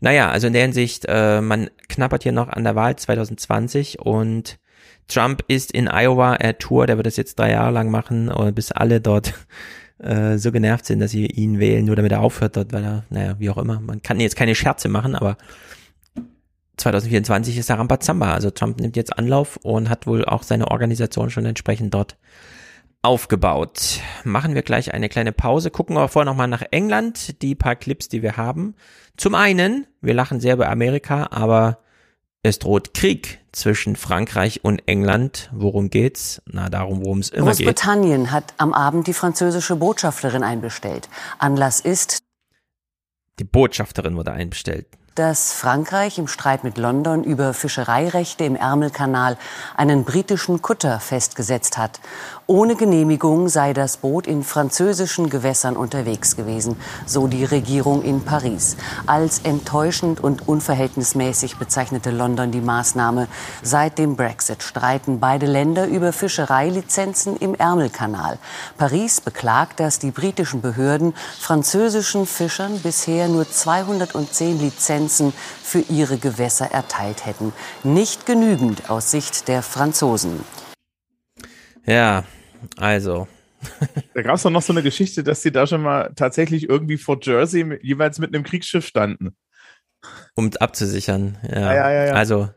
Naja, 0.01 0.31
also 0.31 0.48
in 0.48 0.52
der 0.52 0.62
Hinsicht, 0.62 1.05
äh, 1.06 1.40
man 1.40 1.70
knappert 1.89 2.24
hier 2.24 2.32
noch 2.32 2.48
an 2.48 2.64
der 2.64 2.74
Wahl 2.74 2.97
2020 2.97 4.01
und 4.01 4.59
Trump 5.06 5.44
ist 5.48 5.70
in 5.70 5.86
Iowa, 5.86 6.35
er 6.35 6.59
tour, 6.59 6.86
der 6.86 6.97
wird 6.97 7.06
das 7.06 7.16
jetzt 7.16 7.39
drei 7.39 7.51
Jahre 7.51 7.72
lang 7.72 7.90
machen, 7.90 8.32
bis 8.55 8.72
alle 8.72 9.02
dort 9.02 9.35
äh, 9.98 10.39
so 10.39 10.52
genervt 10.52 10.86
sind, 10.86 11.01
dass 11.01 11.10
sie 11.10 11.26
ihn 11.26 11.59
wählen, 11.59 11.85
nur 11.85 11.97
damit 11.97 12.12
er 12.12 12.20
aufhört 12.20 12.56
dort, 12.56 12.72
weil 12.72 12.85
er, 12.85 13.05
naja, 13.10 13.36
wie 13.39 13.51
auch 13.51 13.59
immer. 13.59 13.81
Man 13.81 14.02
kann 14.02 14.20
jetzt 14.20 14.36
keine 14.36 14.55
Scherze 14.55 14.89
machen, 14.89 15.14
aber 15.14 15.36
2024 16.76 17.56
ist 17.59 17.68
der 17.68 17.78
Rambazamba. 17.78 18.32
Also 18.32 18.51
Trump 18.51 18.80
nimmt 18.80 18.96
jetzt 18.96 19.16
Anlauf 19.18 19.59
und 19.62 19.88
hat 19.88 20.06
wohl 20.06 20.24
auch 20.24 20.42
seine 20.42 20.70
Organisation 20.70 21.30
schon 21.30 21.46
entsprechend 21.46 21.94
dort 21.94 22.16
aufgebaut. 23.02 24.01
Machen 24.24 24.55
wir 24.55 24.62
gleich 24.62 24.94
eine 24.94 25.09
kleine 25.09 25.32
Pause, 25.32 25.70
gucken 25.70 25.96
aber 25.96 26.09
vorher 26.09 26.30
nochmal 26.30 26.48
nach 26.48 26.62
England, 26.70 27.42
die 27.42 27.55
paar 27.55 27.76
Clips, 27.76 28.09
die 28.09 28.22
wir 28.22 28.36
haben. 28.36 28.74
Zum 29.16 29.34
einen, 29.34 29.86
wir 30.01 30.14
lachen 30.14 30.40
sehr 30.40 30.56
bei 30.56 30.68
Amerika, 30.68 31.28
aber 31.30 31.78
es 32.42 32.59
droht 32.59 32.94
Krieg 32.94 33.40
zwischen 33.52 33.96
Frankreich 33.96 34.64
und 34.64 34.82
England. 34.86 35.51
Worum 35.52 35.90
geht's? 35.90 36.42
Na, 36.46 36.68
darum, 36.68 37.05
worum 37.05 37.20
es 37.20 37.28
immer 37.30 37.52
geht. 37.52 37.66
Großbritannien 37.66 38.32
hat 38.32 38.55
am 38.56 38.72
Abend 38.72 39.06
die 39.06 39.14
französische 39.14 39.76
Botschafterin 39.76 40.42
einbestellt. 40.42 41.09
Anlass 41.38 41.80
ist, 41.80 42.22
Die 43.38 43.44
Botschafterin 43.44 44.16
wurde 44.16 44.32
einbestellt. 44.32 44.86
Dass 45.14 45.52
Frankreich 45.52 46.18
im 46.18 46.26
Streit 46.26 46.64
mit 46.64 46.76
London 46.76 47.22
über 47.22 47.54
Fischereirechte 47.54 48.44
im 48.44 48.56
Ärmelkanal 48.56 49.36
einen 49.76 50.04
britischen 50.04 50.60
Kutter 50.60 50.98
festgesetzt 51.00 51.78
hat. 51.78 52.00
Ohne 52.46 52.76
Genehmigung 52.76 53.48
sei 53.48 53.72
das 53.72 53.96
Boot 53.96 54.26
in 54.26 54.44
französischen 54.44 55.30
Gewässern 55.30 55.78
unterwegs 55.78 56.36
gewesen, 56.36 56.76
so 57.06 57.26
die 57.26 57.46
Regierung 57.46 58.02
in 58.02 58.22
Paris. 58.22 58.76
Als 59.06 59.38
enttäuschend 59.38 60.22
und 60.22 60.46
unverhältnismäßig 60.46 61.56
bezeichnete 61.56 62.10
London 62.10 62.50
die 62.50 62.60
Maßnahme. 62.60 63.28
Seit 63.62 63.96
dem 63.96 64.16
Brexit 64.16 64.62
streiten 64.62 65.20
beide 65.20 65.46
Länder 65.46 65.86
über 65.86 66.12
Fischereilizenzen 66.12 67.38
im 67.38 67.54
Ärmelkanal. 67.54 68.38
Paris 68.76 69.22
beklagt, 69.22 69.80
dass 69.80 69.98
die 69.98 70.10
britischen 70.10 70.60
Behörden 70.60 71.14
französischen 71.40 72.26
Fischern 72.26 72.78
bisher 72.80 73.28
nur 73.28 73.50
210 73.50 74.60
Lizenzen 74.60 75.32
für 75.62 75.80
ihre 75.80 76.18
Gewässer 76.18 76.70
erteilt 76.70 77.24
hätten. 77.24 77.54
Nicht 77.84 78.26
genügend 78.26 78.90
aus 78.90 79.10
Sicht 79.10 79.48
der 79.48 79.62
Franzosen. 79.62 80.44
Ja, 81.86 82.24
also. 82.77 83.28
Da 84.15 84.23
gab 84.23 84.36
es 84.36 84.43
doch 84.43 84.51
noch 84.51 84.62
so 84.62 84.73
eine 84.73 84.82
Geschichte, 84.82 85.23
dass 85.23 85.43
sie 85.43 85.52
da 85.52 85.66
schon 85.66 85.82
mal 85.82 86.12
tatsächlich 86.16 86.69
irgendwie 86.69 86.98
vor 86.98 87.19
Jersey 87.23 87.78
jeweils 87.82 88.19
mit 88.19 88.35
einem 88.35 88.44
Kriegsschiff 88.44 88.86
standen. 88.86 89.36
Um 90.35 90.51
abzusichern. 90.59 91.39
Ja. 91.51 91.74
Ja, 91.74 91.90
ja, 91.90 92.06
ja. 92.06 92.12
Also, 92.12 92.51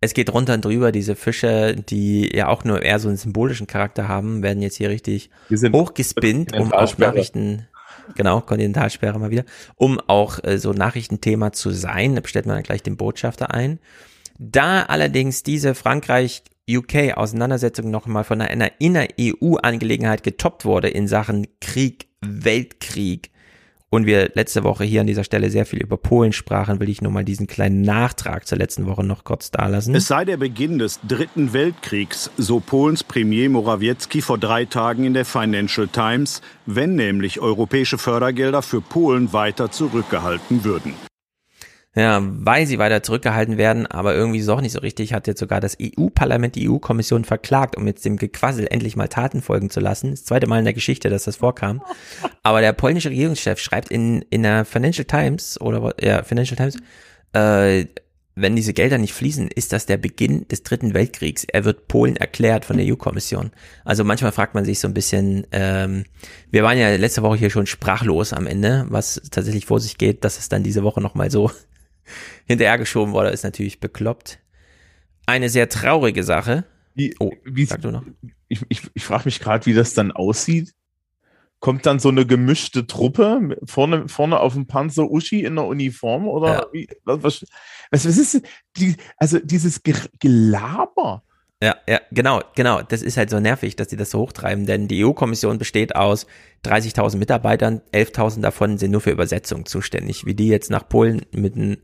es 0.00 0.14
geht 0.14 0.32
runter 0.32 0.54
und 0.54 0.64
drüber. 0.64 0.92
Diese 0.92 1.16
Fische, 1.16 1.74
die 1.74 2.34
ja 2.34 2.48
auch 2.48 2.64
nur 2.64 2.82
eher 2.82 2.98
so 2.98 3.08
einen 3.08 3.16
symbolischen 3.16 3.66
Charakter 3.66 4.08
haben, 4.08 4.42
werden 4.42 4.62
jetzt 4.62 4.76
hier 4.76 4.90
richtig 4.90 5.30
hochgespinnt, 5.50 6.54
um 6.58 6.72
auch. 6.72 6.98
Nachrichten, 6.98 7.68
genau, 8.14 8.40
Kontinentalsperre 8.40 9.18
mal 9.18 9.30
wieder, 9.30 9.44
um 9.76 10.00
auch 10.00 10.42
äh, 10.44 10.58
so 10.58 10.72
Nachrichtenthema 10.72 11.52
zu 11.52 11.70
sein. 11.70 12.14
Da 12.14 12.20
bestellt 12.20 12.46
man 12.46 12.56
dann 12.56 12.64
gleich 12.64 12.82
den 12.82 12.96
Botschafter 12.96 13.54
ein. 13.54 13.78
Da 14.38 14.82
allerdings 14.82 15.44
diese 15.44 15.74
Frankreich-UK-Auseinandersetzung 16.68 17.90
nochmal 17.90 18.24
von 18.24 18.40
einer 18.40 18.80
Inner-EU-Angelegenheit 18.80 20.22
getoppt 20.22 20.64
wurde 20.64 20.88
in 20.88 21.08
Sachen 21.08 21.46
Krieg, 21.60 22.08
Weltkrieg, 22.20 23.30
und 23.94 24.06
wir 24.06 24.30
letzte 24.32 24.64
Woche 24.64 24.84
hier 24.84 25.02
an 25.02 25.06
dieser 25.06 25.22
Stelle 25.22 25.50
sehr 25.50 25.66
viel 25.66 25.82
über 25.82 25.98
Polen 25.98 26.32
sprachen, 26.32 26.80
will 26.80 26.88
ich 26.88 27.02
nur 27.02 27.12
mal 27.12 27.26
diesen 27.26 27.46
kleinen 27.46 27.82
Nachtrag 27.82 28.46
zur 28.46 28.56
letzten 28.56 28.86
Woche 28.86 29.04
noch 29.04 29.22
kurz 29.22 29.50
dalassen. 29.50 29.94
Es 29.94 30.06
sei 30.06 30.24
der 30.24 30.38
Beginn 30.38 30.78
des 30.78 30.98
Dritten 31.06 31.52
Weltkriegs, 31.52 32.30
so 32.38 32.58
Polens 32.58 33.04
Premier 33.04 33.50
Morawiecki 33.50 34.22
vor 34.22 34.38
drei 34.38 34.64
Tagen 34.64 35.04
in 35.04 35.12
der 35.12 35.26
Financial 35.26 35.88
Times, 35.88 36.40
wenn 36.64 36.94
nämlich 36.94 37.40
europäische 37.40 37.98
Fördergelder 37.98 38.62
für 38.62 38.80
Polen 38.80 39.34
weiter 39.34 39.70
zurückgehalten 39.70 40.64
würden. 40.64 40.94
Ja, 41.94 42.22
weil 42.22 42.66
sie 42.66 42.78
weiter 42.78 43.02
zurückgehalten 43.02 43.58
werden, 43.58 43.86
aber 43.86 44.14
irgendwie 44.14 44.38
ist 44.38 44.44
es 44.44 44.48
auch 44.48 44.62
nicht 44.62 44.72
so 44.72 44.78
richtig, 44.78 45.12
hat 45.12 45.26
jetzt 45.26 45.40
sogar 45.40 45.60
das 45.60 45.76
EU-Parlament 45.80 46.54
die 46.54 46.70
EU-Kommission 46.70 47.26
verklagt, 47.26 47.76
um 47.76 47.86
jetzt 47.86 48.06
dem 48.06 48.16
Gequassel 48.16 48.66
endlich 48.70 48.96
mal 48.96 49.08
Taten 49.08 49.42
folgen 49.42 49.68
zu 49.68 49.80
lassen. 49.80 50.12
Das 50.12 50.24
zweite 50.24 50.46
Mal 50.46 50.60
in 50.60 50.64
der 50.64 50.72
Geschichte, 50.72 51.10
dass 51.10 51.24
das 51.24 51.36
vorkam. 51.36 51.82
Aber 52.42 52.62
der 52.62 52.72
polnische 52.72 53.10
Regierungschef 53.10 53.58
schreibt 53.58 53.90
in, 53.90 54.22
in 54.30 54.42
der 54.42 54.64
Financial 54.64 55.04
Times, 55.04 55.60
oder 55.60 55.94
ja, 56.02 56.22
Financial 56.22 56.56
Times, 56.56 56.78
äh, 57.34 57.86
wenn 58.34 58.56
diese 58.56 58.72
Gelder 58.72 58.96
nicht 58.96 59.12
fließen, 59.12 59.48
ist 59.48 59.74
das 59.74 59.84
der 59.84 59.98
Beginn 59.98 60.48
des 60.48 60.62
Dritten 60.62 60.94
Weltkriegs. 60.94 61.44
Er 61.44 61.66
wird 61.66 61.88
Polen 61.88 62.16
erklärt 62.16 62.64
von 62.64 62.78
der 62.78 62.86
EU-Kommission. 62.86 63.50
Also 63.84 64.04
manchmal 64.04 64.32
fragt 64.32 64.54
man 64.54 64.64
sich 64.64 64.80
so 64.80 64.88
ein 64.88 64.94
bisschen, 64.94 65.46
ähm, 65.52 66.04
wir 66.50 66.62
waren 66.62 66.78
ja 66.78 66.96
letzte 66.96 67.22
Woche 67.22 67.36
hier 67.36 67.50
schon 67.50 67.66
sprachlos 67.66 68.32
am 68.32 68.46
Ende, 68.46 68.86
was 68.88 69.20
tatsächlich 69.30 69.66
vor 69.66 69.80
sich 69.80 69.98
geht, 69.98 70.24
dass 70.24 70.38
es 70.38 70.48
dann 70.48 70.62
diese 70.62 70.82
Woche 70.82 71.02
nochmal 71.02 71.30
so 71.30 71.50
hinterhergeschoben 72.46 73.12
wurde, 73.12 73.30
ist 73.30 73.44
natürlich 73.44 73.80
bekloppt. 73.80 74.38
Eine 75.26 75.48
sehr 75.48 75.68
traurige 75.68 76.24
Sache. 76.24 76.64
Wie, 76.94 77.14
oh, 77.18 77.32
wie, 77.44 77.64
sag 77.64 77.80
du 77.80 77.90
noch. 77.90 78.04
Ich, 78.48 78.60
ich, 78.68 78.82
ich 78.92 79.04
frage 79.04 79.24
mich 79.26 79.40
gerade, 79.40 79.66
wie 79.66 79.74
das 79.74 79.94
dann 79.94 80.12
aussieht. 80.12 80.74
Kommt 81.60 81.86
dann 81.86 82.00
so 82.00 82.08
eine 82.08 82.26
gemischte 82.26 82.86
Truppe 82.88 83.56
vorne, 83.64 84.08
vorne 84.08 84.40
auf 84.40 84.54
dem 84.54 84.66
Panzer 84.66 85.08
Uschi 85.08 85.44
in 85.44 85.54
der 85.54 85.64
Uniform 85.64 86.26
oder 86.26 86.54
Ja. 86.54 86.66
wie, 86.72 86.88
was, 87.04 87.22
was, 87.22 87.46
was, 87.90 88.04
ist 88.18 88.42
die, 88.76 88.96
also 89.16 89.38
dieses 89.38 89.82
Ge 89.82 89.94
Gelaber? 90.18 91.22
Ja, 91.62 91.76
ja, 91.88 92.00
genau, 92.10 92.42
genau. 92.56 92.82
Das 92.82 93.02
ist 93.02 93.16
halt 93.16 93.30
so 93.30 93.38
nervig, 93.38 93.76
dass 93.76 93.86
die 93.86 93.96
das 93.96 94.10
so 94.10 94.18
hochtreiben, 94.18 94.66
denn 94.66 94.88
die 94.88 95.04
EU-Kommission 95.04 95.58
besteht 95.58 95.94
aus 95.94 96.26
30.000 96.64 97.18
Mitarbeitern, 97.18 97.82
11.000 97.92 98.40
davon 98.40 98.78
sind 98.78 98.90
nur 98.90 99.00
für 99.00 99.12
Übersetzung 99.12 99.64
zuständig. 99.64 100.26
Wie 100.26 100.34
die 100.34 100.48
jetzt 100.48 100.70
nach 100.72 100.88
Polen 100.88 101.24
mit 101.30 101.54
einem 101.54 101.76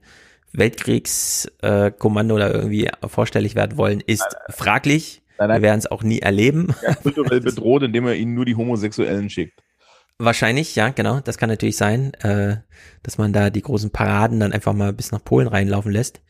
Weltkriegskommando 0.53 2.35
oder 2.35 2.53
irgendwie 2.53 2.91
vorstellig 3.07 3.55
werden 3.55 3.79
wollen, 3.79 4.01
ist 4.01 4.27
fraglich. 4.49 5.23
Wir 5.39 5.63
werden 5.63 5.79
es 5.79 5.87
auch 5.87 6.03
nie 6.03 6.19
erleben. 6.19 6.75
Ja, 6.83 6.95
kulturell 6.97 7.41
bedroht, 7.41 7.85
indem 7.85 8.09
er 8.09 8.17
ihnen 8.17 8.35
nur 8.35 8.47
die 8.47 8.57
Homosexuellen 8.57 9.31
schickt. 9.31 9.63
Wahrscheinlich, 10.19 10.75
ja, 10.75 10.89
genau. 10.89 11.21
Das 11.21 11.39
kann 11.39 11.51
natürlich 11.51 11.77
sein, 11.77 12.15
äh, 12.15 12.57
dass 13.05 13.17
man 13.17 13.33
da 13.33 13.51
die 13.51 13.63
großen 13.63 13.91
Paraden 13.91 14.41
dann 14.41 14.53
einfach 14.53 14.73
mal 14.73 14.93
bis 14.93 15.13
nach 15.13 15.23
Polen 15.23 15.47
reinlaufen 15.47 15.93
lässt. 15.93 16.21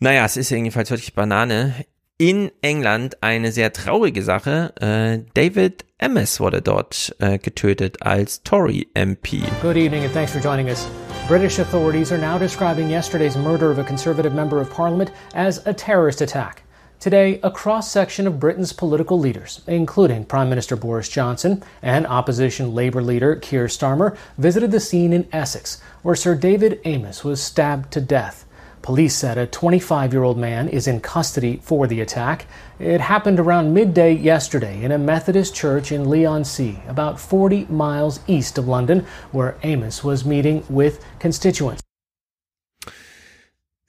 Naja, 0.00 0.26
es 0.26 0.36
ist 0.36 0.50
jedenfalls 0.50 0.90
wirklich 0.90 1.14
Banane. 1.14 1.72
In 2.20 2.50
England 2.62 3.22
eine 3.22 3.52
sehr 3.52 3.72
traurige 3.72 4.24
Sache. 4.24 4.72
Äh, 4.80 5.20
David 5.34 5.84
Emmes 5.98 6.40
wurde 6.40 6.60
dort 6.60 7.14
äh, 7.20 7.38
getötet 7.38 8.02
als 8.02 8.42
Tory-MP. 8.42 9.44
Good 9.62 9.76
evening 9.76 10.02
and 10.02 10.12
thanks 10.12 10.32
for 10.32 10.40
joining 10.40 10.68
us. 10.68 10.88
British 11.28 11.60
authorities 11.60 12.10
are 12.10 12.20
now 12.20 12.36
describing 12.36 12.90
yesterday's 12.90 13.36
murder 13.36 13.70
of 13.70 13.78
a 13.78 13.84
Conservative 13.84 14.34
member 14.34 14.60
of 14.60 14.68
Parliament 14.68 15.12
as 15.32 15.64
a 15.64 15.72
terrorist 15.72 16.20
attack. 16.20 16.64
Today, 16.98 17.38
a 17.44 17.52
cross 17.52 17.88
section 17.88 18.26
of 18.26 18.40
Britain's 18.40 18.72
political 18.72 19.20
leaders, 19.20 19.60
including 19.68 20.24
Prime 20.24 20.48
Minister 20.48 20.74
Boris 20.74 21.08
Johnson 21.08 21.62
and 21.82 22.04
opposition 22.04 22.74
Labour 22.74 23.00
leader 23.00 23.36
Keir 23.36 23.66
Starmer, 23.66 24.16
visited 24.38 24.72
the 24.72 24.80
scene 24.80 25.12
in 25.12 25.28
Essex, 25.32 25.80
where 26.02 26.16
Sir 26.16 26.34
David 26.34 26.80
Amos 26.84 27.22
was 27.22 27.40
stabbed 27.40 27.92
to 27.92 28.00
death. 28.00 28.44
Police 28.82 29.14
said 29.14 29.38
a 29.38 29.46
25 29.46 30.12
year 30.12 30.22
old 30.22 30.38
man 30.38 30.68
is 30.68 30.86
in 30.86 31.00
custody 31.00 31.60
for 31.62 31.86
the 31.86 32.00
attack. 32.00 32.46
It 32.78 33.00
happened 33.00 33.40
around 33.40 33.72
midday 33.74 34.12
yesterday 34.12 34.82
in 34.82 34.92
a 34.92 34.98
Methodist 34.98 35.54
church 35.54 35.92
in 35.92 36.08
Leigh-on-Sea, 36.08 36.78
about 36.88 37.18
40 37.18 37.66
miles 37.70 38.20
east 38.26 38.58
of 38.58 38.68
London, 38.68 39.04
where 39.32 39.56
Amos 39.62 40.04
was 40.04 40.24
meeting 40.24 40.62
with 40.68 41.00
constituents. 41.20 41.82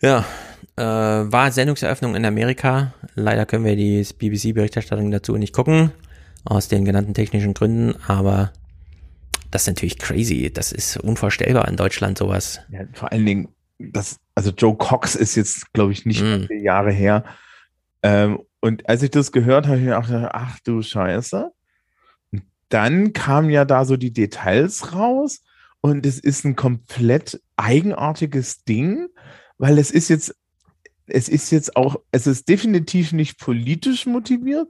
Ja, 0.02 0.26
äh, 0.78 0.82
war 0.82 1.52
Sendungseröffnung 1.52 2.16
in 2.16 2.26
Amerika. 2.26 2.94
Leider 3.16 3.46
können 3.46 3.66
wir 3.66 3.76
die 3.76 4.04
BBC-Berichterstattung 4.04 5.12
dazu 5.12 5.36
nicht 5.36 5.54
gucken, 5.54 5.92
aus 6.46 6.70
den 6.70 6.86
genannten 6.86 7.14
technischen 7.14 7.54
Gründen, 7.54 7.96
aber 8.08 8.54
das 9.52 9.64
ist 9.64 9.68
natürlich 9.68 9.98
crazy. 9.98 10.52
Das 10.54 10.72
ist 10.72 10.98
unvorstellbar 10.98 11.68
in 11.68 11.76
Deutschland 11.76 12.18
sowas. 12.18 12.60
Ja, 12.70 12.82
vor 12.94 13.12
allen 13.12 13.26
Dingen, 13.26 13.50
das, 13.80 14.20
also 14.36 14.52
Joe 14.52 14.76
Cox 14.76 15.16
ist 15.16 15.36
jetzt, 15.36 15.72
glaube 15.74 15.94
ich, 15.94 16.06
nicht 16.06 16.22
Mm. 16.22 16.46
viele 16.48 16.62
Jahre 16.62 16.92
her. 16.92 17.24
Ähm, 18.04 18.40
und 18.60 18.88
als 18.90 19.02
ich 19.04 19.12
das 19.12 19.32
gehört 19.32 19.66
habe, 19.66 19.78
habe 19.78 19.80
ich 19.80 19.86
mir 19.88 19.98
auch 19.98 20.06
gedacht, 20.06 20.32
ach 20.34 20.60
du 20.64 20.82
Scheiße. 20.82 21.50
Und 22.32 22.44
dann 22.68 23.14
kamen 23.14 23.50
ja 23.50 23.66
da 23.66 23.86
so 23.86 23.96
die 23.98 24.12
Details 24.14 24.94
raus 24.94 25.42
und 25.82 26.06
es 26.06 26.20
ist 26.20 26.44
ein 26.44 26.56
komplett 26.56 27.42
eigenartiges 27.56 28.64
Ding, 28.66 29.08
weil 29.58 29.78
es 29.78 29.92
ist 29.92 30.10
jetzt, 30.10 30.36
es 31.08 31.30
ist 31.30 31.52
jetzt 31.52 31.76
auch, 31.76 31.98
es 32.12 32.28
ist 32.28 32.50
definitiv 32.50 33.14
nicht 33.14 33.40
politisch 33.40 34.06
motiviert. 34.06 34.68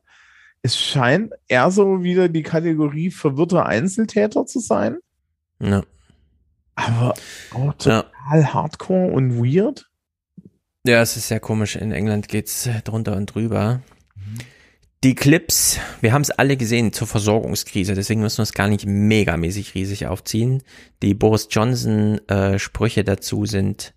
Es 0.61 0.77
scheint 0.77 1.33
eher 1.47 1.71
so 1.71 2.03
wieder 2.03 2.29
die 2.29 2.43
Kategorie 2.43 3.11
verwirrter 3.11 3.65
Einzeltäter 3.65 4.45
zu 4.45 4.59
sein. 4.59 4.97
Ja. 5.59 5.83
Aber 6.75 7.13
auch 7.51 7.73
total 7.73 8.05
hardcore 8.29 9.11
und 9.11 9.37
weird. 9.37 9.89
Ja, 10.85 11.01
es 11.01 11.17
ist 11.17 11.27
sehr 11.27 11.39
komisch. 11.39 11.75
In 11.75 11.91
England 11.91 12.27
geht's 12.27 12.69
drunter 12.83 13.15
und 13.15 13.27
drüber. 13.27 13.81
Die 15.03 15.15
Clips, 15.15 15.79
wir 16.01 16.11
haben 16.11 16.23
es 16.23 16.29
alle 16.31 16.57
gesehen 16.57 16.91
zur 16.91 17.07
Versorgungskrise, 17.07 17.93
deswegen 17.93 18.19
müssen 18.19 18.39
wir 18.39 18.43
es 18.43 18.51
gar 18.51 18.67
nicht 18.67 18.85
megamäßig 18.85 19.73
riesig 19.73 20.07
aufziehen. 20.07 20.61
Die 21.01 21.13
Boris 21.13 21.47
Johnson 21.49 22.19
äh, 22.27 22.59
Sprüche 22.59 23.05
dazu 23.05 23.45
sind 23.45 23.93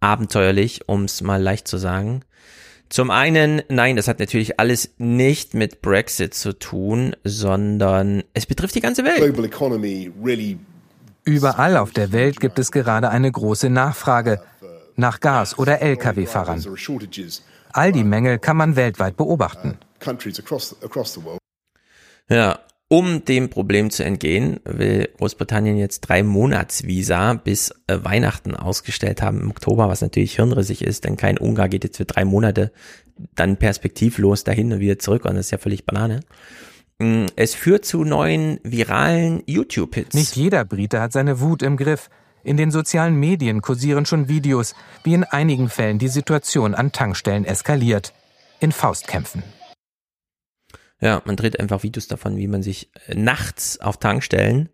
abenteuerlich, 0.00 0.88
um 0.88 1.04
es 1.04 1.20
mal 1.20 1.40
leicht 1.42 1.68
zu 1.68 1.76
sagen. 1.76 2.24
Zum 2.88 3.10
einen, 3.10 3.62
nein, 3.68 3.96
das 3.96 4.08
hat 4.08 4.20
natürlich 4.20 4.58
alles 4.58 4.94
nicht 4.96 5.52
mit 5.52 5.82
Brexit 5.82 6.32
zu 6.32 6.58
tun, 6.58 7.14
sondern 7.24 8.22
es 8.32 8.46
betrifft 8.46 8.74
die 8.74 8.80
ganze 8.80 9.04
Welt. 9.04 9.20
Überall 11.24 11.76
auf 11.76 11.92
der 11.92 12.12
Welt 12.12 12.40
gibt 12.40 12.58
es 12.58 12.72
gerade 12.72 13.10
eine 13.10 13.30
große 13.30 13.70
Nachfrage 13.70 14.42
nach 14.96 15.20
Gas- 15.20 15.58
oder 15.58 15.80
Lkw-Fahrern. 15.80 16.64
All 17.72 17.92
die 17.92 18.04
Mängel 18.04 18.38
kann 18.38 18.56
man 18.56 18.76
weltweit 18.76 19.16
beobachten. 19.16 19.78
Ja, 22.28 22.58
um 22.88 23.24
dem 23.24 23.48
Problem 23.48 23.90
zu 23.90 24.04
entgehen, 24.04 24.60
will 24.64 25.08
Großbritannien 25.16 25.78
jetzt 25.78 26.00
drei 26.00 26.22
Monatsvisa 26.22 27.34
bis 27.34 27.70
äh, 27.86 27.98
Weihnachten 28.02 28.54
ausgestellt 28.54 29.22
haben 29.22 29.40
im 29.40 29.50
Oktober, 29.50 29.88
was 29.88 30.02
natürlich 30.02 30.36
hirnrissig 30.36 30.82
ist, 30.82 31.04
denn 31.04 31.16
kein 31.16 31.38
Ungar 31.38 31.70
geht 31.70 31.84
jetzt 31.84 31.96
für 31.96 32.04
drei 32.04 32.26
Monate 32.26 32.70
dann 33.34 33.56
perspektivlos 33.56 34.44
dahin 34.44 34.72
und 34.72 34.80
wieder 34.80 34.98
zurück 34.98 35.24
und 35.24 35.36
das 35.36 35.46
ist 35.46 35.52
ja 35.52 35.58
völlig 35.58 35.86
Banane. 35.86 36.20
Es 36.98 37.54
führt 37.54 37.84
zu 37.84 38.04
neuen 38.04 38.60
viralen 38.62 39.42
YouTube-Hits. 39.46 40.14
Nicht 40.14 40.36
jeder 40.36 40.64
Brite 40.64 41.00
hat 41.00 41.12
seine 41.12 41.40
Wut 41.40 41.62
im 41.62 41.76
Griff. 41.76 42.10
In 42.44 42.56
den 42.56 42.70
sozialen 42.70 43.16
Medien 43.16 43.62
kursieren 43.62 44.06
schon 44.06 44.28
Videos, 44.28 44.74
wie 45.04 45.14
in 45.14 45.24
einigen 45.24 45.68
Fällen 45.68 45.98
die 45.98 46.08
Situation 46.08 46.74
an 46.74 46.92
Tankstellen 46.92 47.44
eskaliert. 47.44 48.12
In 48.60 48.72
Faustkämpfen. 48.72 49.42
Ja, 51.00 51.20
man 51.24 51.36
dreht 51.36 51.58
einfach 51.58 51.82
Videos 51.82 52.06
davon, 52.06 52.36
wie 52.36 52.46
man 52.46 52.62
sich 52.62 52.90
äh, 53.08 53.16
nachts 53.16 53.80
auf 53.80 53.98
Tankstellen, 53.98 54.68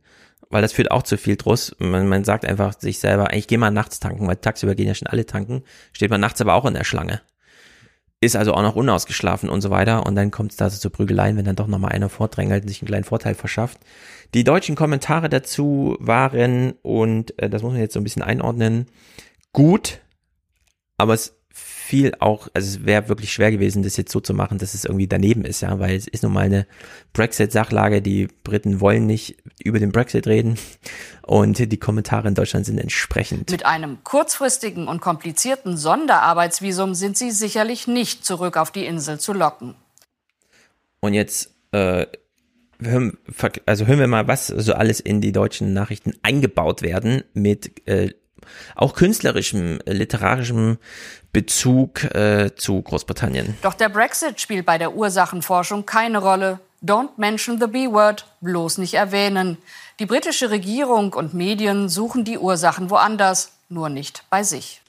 weil 0.50 0.60
das 0.60 0.74
führt 0.74 0.90
auch 0.90 1.02
zu 1.02 1.16
viel 1.16 1.36
Druss. 1.36 1.74
Man, 1.78 2.06
man 2.06 2.24
sagt 2.24 2.44
einfach 2.44 2.78
sich 2.78 2.98
selber, 2.98 3.32
ich 3.32 3.47
gehe 3.47 3.56
mal 3.56 3.70
nachts 3.70 3.98
tanken, 3.98 4.26
weil 4.26 4.36
tagsüber 4.36 4.74
gehen 4.74 4.88
ja 4.88 4.94
schon 4.94 5.08
alle 5.08 5.24
tanken, 5.24 5.62
steht 5.92 6.10
man 6.10 6.20
nachts 6.20 6.42
aber 6.42 6.55
auch 6.55 6.66
in 6.66 6.74
der 6.74 6.84
Schlange. 6.84 7.22
Ist 8.20 8.34
also 8.34 8.52
auch 8.55 8.62
noch 8.62 8.74
unausgeschlafen 8.74 9.48
und 9.48 9.60
so 9.60 9.70
weiter. 9.70 10.05
Und 10.05 10.16
dann 10.16 10.30
kommt 10.30 10.50
es 10.50 10.56
da 10.56 10.68
so 10.68 10.78
zu 10.78 10.90
Prügeleien, 10.90 11.36
wenn 11.36 11.44
dann 11.44 11.56
doch 11.56 11.68
nochmal 11.68 11.92
einer 11.92 12.08
vordrängelt 12.08 12.64
und 12.64 12.68
sich 12.68 12.82
einen 12.82 12.88
kleinen 12.88 13.05
Vorteil 13.05 13.34
verschafft. 13.34 13.78
Die 14.34 14.44
deutschen 14.44 14.74
Kommentare 14.74 15.28
dazu 15.28 15.97
waren, 16.00 16.72
und 16.82 17.38
äh, 17.38 17.48
das 17.48 17.62
muss 17.62 17.72
man 17.72 17.80
jetzt 17.80 17.94
so 17.94 18.00
ein 18.00 18.05
bisschen 18.05 18.22
einordnen, 18.22 18.86
gut, 19.52 20.00
aber 20.97 21.14
es 21.14 21.38
viel 21.89 22.12
auch, 22.18 22.49
also 22.52 22.68
es 22.68 22.84
wäre 22.84 23.08
wirklich 23.08 23.33
schwer 23.33 23.50
gewesen, 23.50 23.83
das 23.83 23.97
jetzt 23.97 24.12
so 24.12 24.20
zu 24.20 24.34
machen, 24.34 24.58
dass 24.58 24.75
es 24.75 24.84
irgendwie 24.84 25.08
daneben 25.08 25.47
ist, 25.47 25.62
ja, 25.62 25.78
weil 25.78 25.97
es 25.97 26.07
ist 26.07 26.23
nun 26.23 26.34
mal 26.34 26.44
eine 26.44 26.67
Brexit-Sachlage, 27.15 28.02
die 28.02 28.28
Briten 28.44 28.81
wollen 28.83 29.07
nicht 29.07 29.39
über 29.65 29.78
den 29.78 29.91
Brexit 29.91 30.26
reden 30.26 30.58
und 31.23 31.58
die 31.58 31.78
Kommentare 31.78 32.28
in 32.28 32.34
Deutschland 32.34 32.67
sind 32.67 32.76
entsprechend. 32.78 33.50
Mit 33.50 33.65
einem 33.65 34.05
kurzfristigen 34.05 34.86
und 34.86 35.00
komplizierten 35.00 35.78
Sonderarbeitsvisum 35.78 36.94
sind 36.94 37.17
sie 37.17 37.31
sicherlich 37.31 37.89
nicht 37.89 38.23
zurück 38.23 38.58
auf 38.58 38.70
die 38.70 38.84
Insel 38.84 39.18
zu 39.18 39.33
locken. 39.33 39.75
Und 41.00 41.15
jetzt, 41.15 41.55
äh, 41.73 42.05
hören, 42.83 43.17
also 43.65 43.86
hören 43.86 43.99
wir 43.99 44.08
mal, 44.08 44.28
was 44.28 44.49
so 44.49 44.75
alles 44.75 45.00
in 45.00 45.23
die 45.23 45.33
deutschen 45.33 45.73
Nachrichten 45.73 46.12
eingebaut 46.23 46.83
werden 46.83 47.23
mit 47.33 47.89
äh, 47.89 48.12
auch 48.74 48.94
künstlerischem, 48.94 49.80
literarischem 49.86 50.78
Bezug 51.32 52.04
äh, 52.14 52.50
zu 52.56 52.82
Großbritannien. 52.82 53.56
Doch 53.62 53.74
der 53.74 53.88
Brexit 53.88 54.40
spielt 54.40 54.66
bei 54.66 54.78
der 54.78 54.94
Ursachenforschung 54.94 55.86
keine 55.86 56.18
Rolle. 56.18 56.60
Don't 56.82 57.10
mention 57.16 57.58
the 57.60 57.66
B-Word, 57.66 58.26
bloß 58.40 58.78
nicht 58.78 58.94
erwähnen. 58.94 59.58
Die 59.98 60.06
britische 60.06 60.50
Regierung 60.50 61.12
und 61.12 61.34
Medien 61.34 61.88
suchen 61.88 62.24
die 62.24 62.38
Ursachen 62.38 62.88
woanders, 62.88 63.50
nur 63.68 63.88
nicht 63.88 64.22
bei 64.30 64.44
sich. 64.44 64.80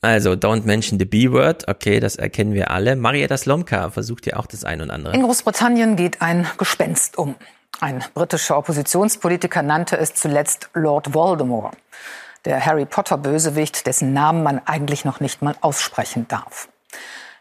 Also, 0.00 0.32
don't 0.32 0.64
mention 0.64 0.98
the 0.98 1.06
B-Word, 1.06 1.66
okay, 1.66 1.98
das 1.98 2.16
erkennen 2.16 2.52
wir 2.52 2.70
alle. 2.70 2.94
Marietta 2.94 3.36
Slomka 3.36 3.90
versucht 3.90 4.26
ja 4.26 4.36
auch 4.36 4.46
das 4.46 4.62
ein 4.62 4.80
und 4.80 4.90
andere. 4.90 5.14
In 5.14 5.22
Großbritannien 5.22 5.96
geht 5.96 6.20
ein 6.20 6.46
Gespenst 6.58 7.18
um. 7.18 7.34
Ein 7.80 8.04
britischer 8.14 8.56
Oppositionspolitiker 8.58 9.62
nannte 9.62 9.96
es 9.96 10.14
zuletzt 10.14 10.68
Lord 10.74 11.14
Voldemort 11.14 11.74
der 12.44 12.64
Harry 12.64 12.86
Potter-Bösewicht, 12.86 13.86
dessen 13.86 14.12
Namen 14.12 14.42
man 14.42 14.60
eigentlich 14.64 15.04
noch 15.04 15.20
nicht 15.20 15.42
mal 15.42 15.54
aussprechen 15.60 16.26
darf. 16.28 16.68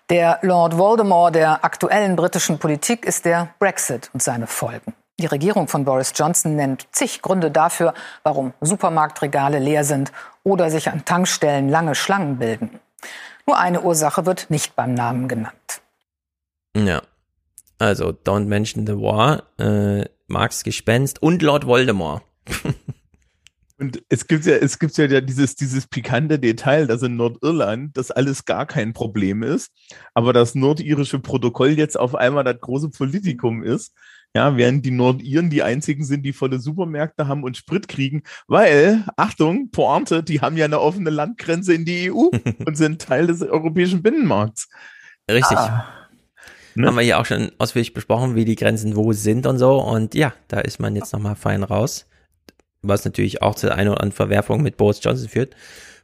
Der 0.09 0.39
Lord 0.41 0.77
Voldemort 0.77 1.35
der 1.35 1.63
aktuellen 1.63 2.15
britischen 2.15 2.59
Politik 2.59 3.05
ist 3.05 3.25
der 3.25 3.49
Brexit 3.59 4.09
und 4.13 4.21
seine 4.21 4.47
Folgen. 4.47 4.93
Die 5.19 5.25
Regierung 5.25 5.67
von 5.67 5.85
Boris 5.85 6.11
Johnson 6.15 6.55
nennt 6.55 6.87
zig 6.91 7.21
Gründe 7.21 7.51
dafür, 7.51 7.93
warum 8.23 8.53
Supermarktregale 8.61 9.59
leer 9.59 9.83
sind 9.83 10.11
oder 10.43 10.69
sich 10.69 10.89
an 10.89 11.05
Tankstellen 11.05 11.69
lange 11.69 11.95
Schlangen 11.95 12.39
bilden. 12.39 12.79
Nur 13.45 13.57
eine 13.57 13.81
Ursache 13.81 14.25
wird 14.25 14.49
nicht 14.49 14.75
beim 14.75 14.93
Namen 14.93 15.27
genannt. 15.27 15.81
Ja, 16.75 17.01
also 17.77 18.09
Don't 18.09 18.45
Mention 18.45 18.87
the 18.87 18.93
War, 18.93 19.43
äh, 19.59 20.05
Marx 20.27 20.63
Gespenst 20.63 21.21
und 21.21 21.41
Lord 21.41 21.67
Voldemort. 21.67 22.23
Und 23.83 24.01
es 24.07 24.27
gibt 24.27 24.45
ja, 24.45 24.55
es 24.55 24.79
gibt 24.79 24.97
ja 24.97 25.19
dieses, 25.19 25.55
dieses 25.57 25.87
pikante 25.87 26.39
Detail, 26.39 26.87
dass 26.87 27.01
in 27.01 27.17
Nordirland 27.17 27.97
das 27.97 28.11
alles 28.11 28.45
gar 28.45 28.65
kein 28.65 28.93
Problem 28.93 29.43
ist, 29.43 29.73
aber 30.13 30.31
das 30.31 30.55
nordirische 30.55 31.19
Protokoll 31.19 31.71
jetzt 31.71 31.99
auf 31.99 32.15
einmal 32.15 32.45
das 32.45 32.61
große 32.61 32.91
Politikum 32.91 33.61
ist. 33.61 33.93
Ja, 34.33 34.55
während 34.55 34.85
die 34.85 34.91
Nordiren 34.91 35.49
die 35.49 35.63
einzigen 35.63 36.05
sind, 36.05 36.23
die 36.23 36.31
volle 36.31 36.59
Supermärkte 36.59 37.27
haben 37.27 37.43
und 37.43 37.57
Sprit 37.57 37.89
kriegen, 37.89 38.23
weil, 38.47 39.03
Achtung, 39.17 39.69
Pointe, 39.69 40.23
die 40.23 40.39
haben 40.39 40.55
ja 40.55 40.63
eine 40.63 40.79
offene 40.79 41.09
Landgrenze 41.09 41.73
in 41.73 41.83
die 41.83 42.09
EU 42.09 42.29
und 42.65 42.77
sind 42.77 43.01
Teil 43.01 43.27
des 43.27 43.41
europäischen 43.41 44.01
Binnenmarkts. 44.01 44.69
Richtig. 45.29 45.57
Ah. 45.57 45.85
Ne? 46.73 46.87
Haben 46.87 46.95
wir 46.95 47.03
ja 47.03 47.19
auch 47.19 47.25
schon 47.25 47.51
ausführlich 47.57 47.93
besprochen, 47.93 48.35
wie 48.35 48.45
die 48.45 48.55
Grenzen 48.55 48.95
wo 48.95 49.11
sind 49.11 49.45
und 49.45 49.59
so. 49.59 49.77
Und 49.81 50.15
ja, 50.15 50.33
da 50.47 50.61
ist 50.61 50.79
man 50.79 50.95
jetzt 50.95 51.11
nochmal 51.11 51.35
fein 51.35 51.63
raus 51.63 52.07
was 52.83 53.05
natürlich 53.05 53.41
auch 53.41 53.55
zu 53.55 53.73
einer 53.73 53.91
oder 53.91 54.01
anderen 54.01 54.15
Verwerfung 54.15 54.61
mit 54.61 54.77
Boris 54.77 54.99
Johnson 55.01 55.29
führt. 55.29 55.55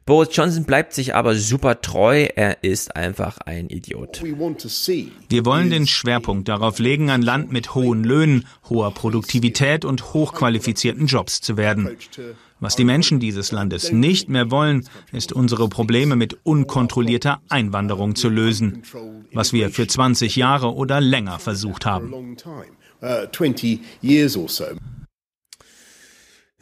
Boris 0.06 0.30
Johnson 0.32 0.64
bleibt 0.64 0.92
sich 0.92 1.14
aber 1.14 1.36
super 1.36 1.82
treu. 1.82 2.26
Er 2.34 2.64
ist 2.64 2.96
einfach 2.96 3.38
ein 3.38 3.68
Idiot. 3.68 4.22
Wir 4.24 5.44
wollen 5.44 5.70
den 5.70 5.86
Schwerpunkt 5.86 6.48
darauf 6.48 6.78
legen, 6.78 7.10
ein 7.10 7.22
Land 7.22 7.52
mit 7.52 7.74
hohen 7.74 8.02
Löhnen, 8.02 8.46
hoher 8.68 8.92
Produktivität 8.92 9.84
und 9.84 10.12
hochqualifizierten 10.12 11.06
Jobs 11.06 11.40
zu 11.40 11.56
werden. 11.56 11.96
Was 12.58 12.76
die 12.76 12.84
Menschen 12.84 13.20
dieses 13.20 13.52
Landes 13.52 13.92
nicht 13.92 14.28
mehr 14.28 14.50
wollen, 14.50 14.88
ist 15.12 15.32
unsere 15.32 15.68
Probleme 15.68 16.16
mit 16.16 16.38
unkontrollierter 16.42 17.40
Einwanderung 17.48 18.16
zu 18.16 18.28
lösen, 18.28 18.82
was 19.32 19.52
wir 19.52 19.70
für 19.70 19.86
20 19.86 20.34
Jahre 20.34 20.74
oder 20.74 21.00
länger 21.00 21.38
versucht 21.38 21.86
haben. 21.86 22.36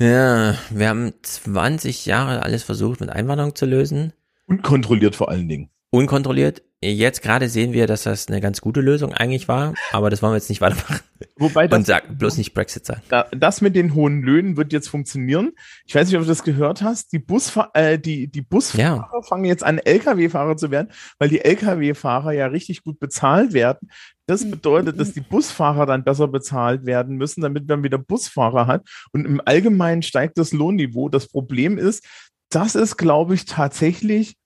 Ja, 0.00 0.54
wir 0.70 0.88
haben 0.88 1.12
20 1.22 2.06
Jahre 2.06 2.42
alles 2.42 2.62
versucht 2.62 3.00
mit 3.00 3.10
Einwanderung 3.10 3.56
zu 3.56 3.66
lösen. 3.66 4.12
Unkontrolliert 4.46 5.16
vor 5.16 5.28
allen 5.28 5.48
Dingen. 5.48 5.70
Unkontrolliert. 5.90 6.62
Jetzt 6.80 7.22
gerade 7.22 7.48
sehen 7.48 7.72
wir, 7.72 7.88
dass 7.88 8.04
das 8.04 8.28
eine 8.28 8.40
ganz 8.40 8.60
gute 8.60 8.80
Lösung 8.80 9.12
eigentlich 9.12 9.48
war, 9.48 9.74
aber 9.90 10.10
das 10.10 10.22
wollen 10.22 10.32
wir 10.32 10.36
jetzt 10.36 10.48
nicht 10.48 10.60
weitermachen. 10.60 11.00
Wobei 11.36 11.66
das, 11.66 11.76
Und 11.76 11.86
sag 11.86 12.18
bloß 12.18 12.36
nicht 12.36 12.54
Brexit 12.54 12.86
sein. 12.86 13.02
Das 13.32 13.60
mit 13.60 13.74
den 13.74 13.94
hohen 13.94 14.22
Löhnen 14.22 14.56
wird 14.56 14.72
jetzt 14.72 14.88
funktionieren. 14.88 15.52
Ich 15.86 15.94
weiß 15.96 16.06
nicht, 16.06 16.16
ob 16.16 16.22
du 16.22 16.28
das 16.28 16.44
gehört 16.44 16.80
hast. 16.82 17.12
Die, 17.12 17.18
Busfahr 17.18 17.70
äh, 17.74 17.98
die, 17.98 18.28
die 18.28 18.42
Busfahrer 18.42 19.10
ja. 19.12 19.22
fangen 19.22 19.44
jetzt 19.44 19.64
an, 19.64 19.78
Lkw-Fahrer 19.78 20.56
zu 20.56 20.70
werden, 20.70 20.92
weil 21.18 21.28
die 21.28 21.40
Lkw-Fahrer 21.40 22.30
ja 22.30 22.46
richtig 22.46 22.84
gut 22.84 23.00
bezahlt 23.00 23.52
werden. 23.52 23.90
Das 24.26 24.48
bedeutet, 24.48 25.00
dass 25.00 25.12
die 25.12 25.20
Busfahrer 25.20 25.86
dann 25.86 26.04
besser 26.04 26.28
bezahlt 26.28 26.86
werden 26.86 27.16
müssen, 27.16 27.40
damit 27.40 27.66
man 27.66 27.82
wieder 27.82 27.98
Busfahrer 27.98 28.68
hat. 28.68 28.86
Und 29.12 29.24
im 29.24 29.40
Allgemeinen 29.44 30.02
steigt 30.02 30.38
das 30.38 30.52
Lohnniveau. 30.52 31.08
Das 31.08 31.26
Problem 31.26 31.76
ist, 31.76 32.06
das 32.50 32.76
ist, 32.76 32.96
glaube 32.96 33.34
ich, 33.34 33.46
tatsächlich, 33.46 34.36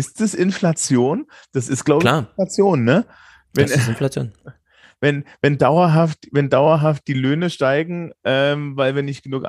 ist 0.00 0.20
das 0.20 0.34
Inflation? 0.34 1.26
Das 1.52 1.68
ist, 1.68 1.84
glaube 1.84 2.06
ich, 2.06 2.10
Inflation, 2.10 2.84
ne? 2.84 3.04
Wenn, 3.52 3.66
das 3.66 3.76
ist 3.76 3.88
Inflation. 3.88 4.32
Wenn, 5.02 5.24
wenn 5.40 5.56
dauerhaft, 5.56 6.28
wenn 6.30 6.50
dauerhaft 6.50 7.08
die 7.08 7.14
Löhne 7.14 7.48
steigen, 7.48 8.12
ähm, 8.22 8.76
weil 8.76 8.94
wir 8.94 9.02
nicht 9.02 9.22
genug, 9.22 9.46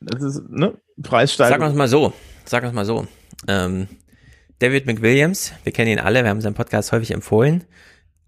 das 0.00 0.22
ist, 0.22 0.48
ne, 0.48 0.78
Preissteigerung. 1.02 1.60
Sag 1.60 1.68
uns 1.68 1.76
mal 1.76 1.88
so, 1.88 2.14
sag 2.46 2.64
uns 2.64 2.72
mal 2.72 2.86
so. 2.86 3.06
Ähm, 3.46 3.86
David 4.60 4.86
McWilliams, 4.86 5.52
wir 5.62 5.72
kennen 5.72 5.90
ihn 5.90 5.98
alle, 5.98 6.22
wir 6.22 6.30
haben 6.30 6.40
seinen 6.40 6.54
Podcast 6.54 6.90
häufig 6.92 7.10
empfohlen, 7.10 7.64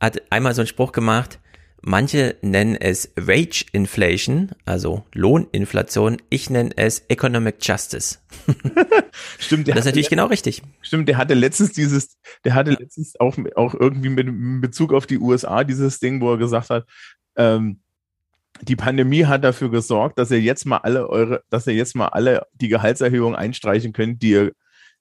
hat 0.00 0.20
einmal 0.30 0.54
so 0.54 0.60
einen 0.60 0.66
Spruch 0.66 0.92
gemacht, 0.92 1.38
Manche 1.82 2.36
nennen 2.42 2.74
es 2.74 3.12
Wage 3.16 3.66
Inflation, 3.72 4.50
also 4.64 5.04
Lohninflation. 5.12 6.16
Ich 6.30 6.50
nenne 6.50 6.70
es 6.76 7.04
Economic 7.08 7.56
Justice. 7.60 8.18
Stimmt, 9.38 9.68
das 9.68 9.78
ist 9.78 9.84
natürlich 9.84 10.08
genau 10.08 10.26
richtig. 10.26 10.62
Stimmt, 10.80 11.08
der 11.08 11.16
hatte 11.16 11.34
letztens 11.34 11.72
dieses, 11.72 12.16
der 12.44 12.54
hatte 12.54 12.72
letztens 12.72 13.18
auch, 13.20 13.36
auch 13.54 13.74
irgendwie 13.74 14.08
mit 14.08 14.60
Bezug 14.60 14.92
auf 14.92 15.06
die 15.06 15.18
USA 15.18 15.64
dieses 15.64 16.00
Ding, 16.00 16.20
wo 16.20 16.32
er 16.32 16.38
gesagt 16.38 16.70
hat, 16.70 16.86
ähm, 17.36 17.80
die 18.62 18.76
Pandemie 18.76 19.26
hat 19.26 19.44
dafür 19.44 19.70
gesorgt, 19.70 20.18
dass 20.18 20.30
ihr 20.30 20.40
jetzt 20.40 20.64
mal 20.64 20.78
alle 20.78 21.08
eure, 21.08 21.42
dass 21.50 21.66
ihr 21.66 21.74
jetzt 21.74 21.94
mal 21.94 22.08
alle 22.08 22.46
die 22.54 22.68
Gehaltserhöhung 22.68 23.36
einstreichen 23.36 23.92
könnt, 23.92 24.22
die 24.22 24.30
ihr 24.30 24.52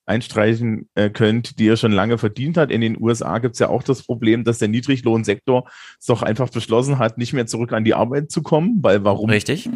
einstreichen 0.06 0.90
äh, 0.96 1.10
könnt, 1.10 1.60
die 1.60 1.66
ihr 1.66 1.78
schon 1.78 1.92
lange 1.92 2.18
verdient 2.18 2.58
hat. 2.58 2.72
In 2.72 2.82
den 2.82 3.02
USA 3.02 3.40
gibt 3.40 3.54
es 3.54 3.60
ja 3.60 3.70
auch 3.70 3.84
das 3.84 4.04
Problem, 4.04 4.44
dass 4.44 4.60
der 4.60 4.68
Niedriglohnsektor 4.68 5.68
es 6.00 6.06
doch 6.06 6.22
einfach 6.22 6.50
beschlossen 6.50 7.00
hat, 7.00 7.18
nicht 7.18 7.34
mehr 7.34 7.48
zurück 7.48 7.74
an 7.74 7.84
die 7.84 7.94
Arbeit 7.94 8.32
zu 8.32 8.42
kommen, 8.44 8.80
weil 8.82 9.04
warum? 9.04 9.30
Richtig. 9.30 9.70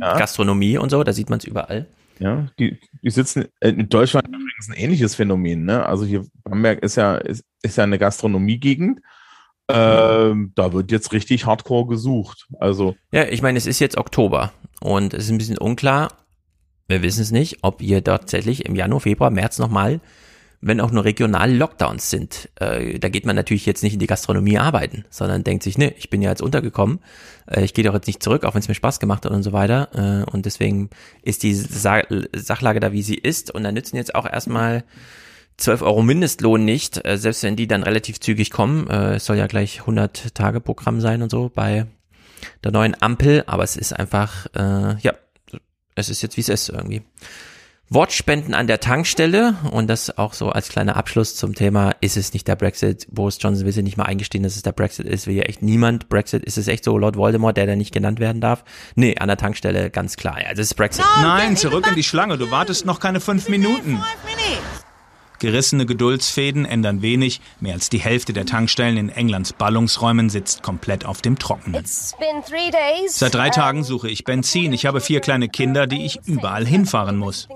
Ja. 0.00 0.18
Gastronomie 0.18 0.78
und 0.78 0.90
so, 0.90 1.02
da 1.04 1.12
sieht 1.12 1.30
man 1.30 1.38
es 1.38 1.44
überall. 1.44 1.86
Ja, 2.18 2.46
die, 2.58 2.78
die 3.02 3.10
sitzen 3.10 3.46
äh, 3.60 3.70
in 3.70 3.88
Deutschland 3.88 4.28
übrigens 4.28 4.68
ein 4.68 4.74
ähnliches 4.74 5.14
Phänomen. 5.14 5.64
Ne? 5.64 5.84
Also 5.84 6.04
hier 6.04 6.24
Bamberg 6.44 6.82
ist 6.82 6.96
ja 6.96 7.16
ist, 7.16 7.44
ist 7.62 7.76
ja 7.76 7.84
eine 7.84 7.98
Gastronomiegegend. 7.98 9.00
Ähm, 9.66 10.52
da 10.54 10.72
wird 10.72 10.92
jetzt 10.92 11.12
richtig 11.12 11.46
Hardcore 11.46 11.86
gesucht. 11.86 12.46
Also 12.60 12.94
ja, 13.12 13.24
ich 13.24 13.42
meine, 13.42 13.58
es 13.58 13.66
ist 13.66 13.80
jetzt 13.80 13.96
Oktober 13.96 14.52
und 14.80 15.14
es 15.14 15.24
ist 15.24 15.30
ein 15.30 15.38
bisschen 15.38 15.58
unklar, 15.58 16.12
wir 16.88 17.02
wissen 17.02 17.22
es 17.22 17.30
nicht, 17.30 17.58
ob 17.62 17.80
ihr 17.82 18.02
tatsächlich 18.02 18.66
im 18.66 18.74
Januar, 18.74 19.00
Februar, 19.00 19.30
März 19.30 19.58
nochmal, 19.58 20.00
wenn 20.60 20.80
auch 20.80 20.90
nur 20.90 21.04
regional 21.04 21.54
Lockdowns 21.54 22.08
sind. 22.08 22.48
Äh, 22.58 22.98
da 22.98 23.10
geht 23.10 23.26
man 23.26 23.36
natürlich 23.36 23.66
jetzt 23.66 23.82
nicht 23.82 23.94
in 23.94 23.98
die 23.98 24.06
Gastronomie 24.06 24.58
arbeiten, 24.58 25.04
sondern 25.10 25.44
denkt 25.44 25.62
sich, 25.62 25.76
ne, 25.76 25.94
ich 25.98 26.08
bin 26.08 26.22
ja 26.22 26.30
jetzt 26.30 26.40
untergekommen, 26.40 27.00
äh, 27.46 27.62
ich 27.62 27.74
gehe 27.74 27.84
doch 27.84 27.92
jetzt 27.92 28.06
nicht 28.06 28.22
zurück, 28.22 28.44
auch 28.44 28.54
wenn 28.54 28.60
es 28.60 28.68
mir 28.68 28.74
Spaß 28.74 28.98
gemacht 28.98 29.26
hat 29.26 29.32
und 29.32 29.42
so 29.42 29.52
weiter. 29.52 30.24
Äh, 30.26 30.30
und 30.30 30.46
deswegen 30.46 30.88
ist 31.22 31.42
die 31.42 31.54
Sa 31.54 32.02
Sachlage 32.34 32.80
da, 32.80 32.92
wie 32.92 33.02
sie 33.02 33.16
ist. 33.16 33.50
Und 33.50 33.64
dann 33.64 33.74
nützen 33.74 33.96
jetzt 33.96 34.14
auch 34.14 34.24
erstmal 34.24 34.84
12 35.58 35.82
Euro 35.82 36.02
Mindestlohn 36.02 36.64
nicht, 36.64 37.04
äh, 37.04 37.18
selbst 37.18 37.42
wenn 37.42 37.56
die 37.56 37.66
dann 37.66 37.82
relativ 37.82 38.20
zügig 38.20 38.50
kommen. 38.50 38.88
Äh, 38.88 39.16
es 39.16 39.26
soll 39.26 39.36
ja 39.36 39.46
gleich 39.46 39.80
100 39.80 40.34
Tage 40.34 40.60
Programm 40.60 41.00
sein 41.00 41.22
und 41.22 41.30
so 41.30 41.50
bei 41.54 41.86
der 42.62 42.72
neuen 42.72 43.00
Ampel, 43.00 43.44
aber 43.46 43.62
es 43.62 43.76
ist 43.76 43.92
einfach, 43.92 44.46
äh, 44.54 44.96
ja, 45.00 45.12
es 45.94 46.08
ist 46.08 46.22
jetzt 46.22 46.36
wie 46.36 46.40
es 46.40 46.48
ist 46.48 46.68
irgendwie. 46.68 47.02
Wortspenden 47.90 48.54
an 48.54 48.66
der 48.66 48.80
Tankstelle 48.80 49.56
und 49.70 49.88
das 49.88 50.16
auch 50.16 50.32
so 50.32 50.48
als 50.48 50.68
kleiner 50.68 50.96
Abschluss 50.96 51.36
zum 51.36 51.54
Thema, 51.54 51.92
ist 52.00 52.16
es 52.16 52.32
nicht 52.32 52.48
der 52.48 52.56
Brexit? 52.56 53.06
Boris 53.10 53.36
Johnson 53.38 53.66
will 53.66 53.72
sich 53.72 53.84
nicht 53.84 53.98
mal 53.98 54.04
eingestehen, 54.04 54.42
dass 54.42 54.56
es 54.56 54.62
der 54.62 54.72
Brexit 54.72 55.06
ist, 55.06 55.26
will 55.26 55.34
ja 55.34 55.42
echt 55.42 55.60
niemand. 55.60 56.08
Brexit, 56.08 56.44
ist 56.44 56.56
es 56.56 56.66
echt 56.66 56.82
so 56.82 56.96
Lord 56.96 57.16
Voldemort, 57.16 57.56
der 57.58 57.66
da 57.66 57.76
nicht 57.76 57.92
genannt 57.92 58.20
werden 58.20 58.40
darf? 58.40 58.64
Nee, 58.94 59.16
an 59.18 59.28
der 59.28 59.36
Tankstelle 59.36 59.90
ganz 59.90 60.16
klar, 60.16 60.40
ja, 60.42 60.50
das 60.50 60.60
ist 60.60 60.74
Brexit. 60.74 61.04
Nein, 61.20 61.56
zurück 61.58 61.86
in 61.86 61.94
die 61.94 62.02
Schlange, 62.02 62.38
du 62.38 62.50
wartest 62.50 62.86
noch 62.86 63.00
keine 63.00 63.20
fünf 63.20 63.48
Minuten. 63.48 64.02
Gerissene 65.44 65.84
Geduldsfäden 65.84 66.64
ändern 66.64 67.02
wenig. 67.02 67.42
Mehr 67.60 67.74
als 67.74 67.90
die 67.90 67.98
Hälfte 67.98 68.32
der 68.32 68.46
Tankstellen 68.46 68.96
in 68.96 69.10
Englands 69.10 69.52
Ballungsräumen 69.52 70.30
sitzt 70.30 70.62
komplett 70.62 71.04
auf 71.04 71.20
dem 71.20 71.38
Trockenen. 71.38 71.84
Seit 73.08 73.34
drei 73.34 73.50
Tagen 73.50 73.84
suche 73.84 74.08
ich 74.08 74.24
Benzin. 74.24 74.72
Ich 74.72 74.86
habe 74.86 75.02
vier 75.02 75.20
kleine 75.20 75.50
Kinder, 75.50 75.86
die 75.86 76.06
ich 76.06 76.18
überall 76.24 76.66
hinfahren 76.66 77.18
muss. 77.18 77.46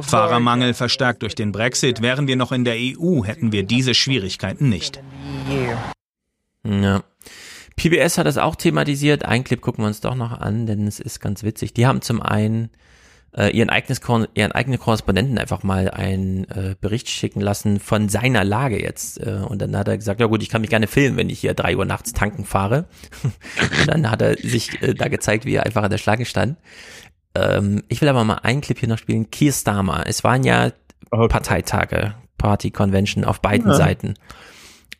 Fahrermangel 0.00 0.72
verstärkt 0.72 1.20
durch 1.20 1.34
den 1.34 1.52
Brexit. 1.52 2.00
Wären 2.00 2.26
wir 2.26 2.36
noch 2.36 2.52
in 2.52 2.64
der 2.64 2.76
EU, 2.78 3.24
hätten 3.24 3.52
wir 3.52 3.64
diese 3.64 3.92
Schwierigkeiten 3.92 4.70
nicht. 4.70 5.02
Ja. 6.64 7.02
PBS 7.76 8.16
hat 8.16 8.26
das 8.26 8.38
auch 8.38 8.56
thematisiert. 8.56 9.26
Ein 9.26 9.44
Clip 9.44 9.60
gucken 9.60 9.84
wir 9.84 9.88
uns 9.88 10.00
doch 10.00 10.14
noch 10.14 10.32
an, 10.32 10.64
denn 10.64 10.86
es 10.86 10.98
ist 10.98 11.20
ganz 11.20 11.42
witzig. 11.42 11.74
Die 11.74 11.86
haben 11.86 12.00
zum 12.00 12.22
einen 12.22 12.70
äh, 13.36 13.48
ihren, 13.48 13.70
eigenes, 13.70 14.00
ihren 14.34 14.52
eigenen 14.52 14.78
Korrespondenten 14.78 15.38
einfach 15.38 15.62
mal 15.62 15.90
einen 15.90 16.44
äh, 16.50 16.74
Bericht 16.80 17.08
schicken 17.08 17.40
lassen 17.40 17.80
von 17.80 18.08
seiner 18.08 18.44
Lage 18.44 18.82
jetzt. 18.82 19.20
Äh, 19.20 19.40
und 19.46 19.62
dann 19.62 19.76
hat 19.76 19.88
er 19.88 19.96
gesagt, 19.96 20.20
ja 20.20 20.26
gut, 20.26 20.42
ich 20.42 20.50
kann 20.50 20.60
mich 20.60 20.70
gerne 20.70 20.86
filmen, 20.86 21.16
wenn 21.16 21.30
ich 21.30 21.40
hier 21.40 21.54
drei 21.54 21.76
Uhr 21.76 21.84
nachts 21.84 22.12
tanken 22.12 22.44
fahre. 22.44 22.86
und 23.22 23.88
dann 23.88 24.10
hat 24.10 24.22
er 24.22 24.36
sich 24.36 24.82
äh, 24.82 24.94
da 24.94 25.08
gezeigt, 25.08 25.44
wie 25.46 25.54
er 25.54 25.64
einfach 25.64 25.82
an 25.82 25.90
der 25.90 25.98
Schlange 25.98 26.26
stand. 26.26 26.58
Ähm, 27.34 27.82
ich 27.88 28.00
will 28.02 28.08
aber 28.08 28.24
mal 28.24 28.40
einen 28.42 28.60
Clip 28.60 28.78
hier 28.78 28.88
noch 28.88 28.98
spielen. 28.98 29.30
Keir 29.30 29.52
Starmer. 29.52 30.04
Es 30.06 30.24
waren 30.24 30.44
ja 30.44 30.72
okay. 31.10 31.28
Parteitage, 31.28 32.14
Party 32.36 32.70
Convention 32.70 33.24
auf 33.24 33.40
beiden 33.40 33.68
ja. 33.68 33.74
Seiten. 33.74 34.14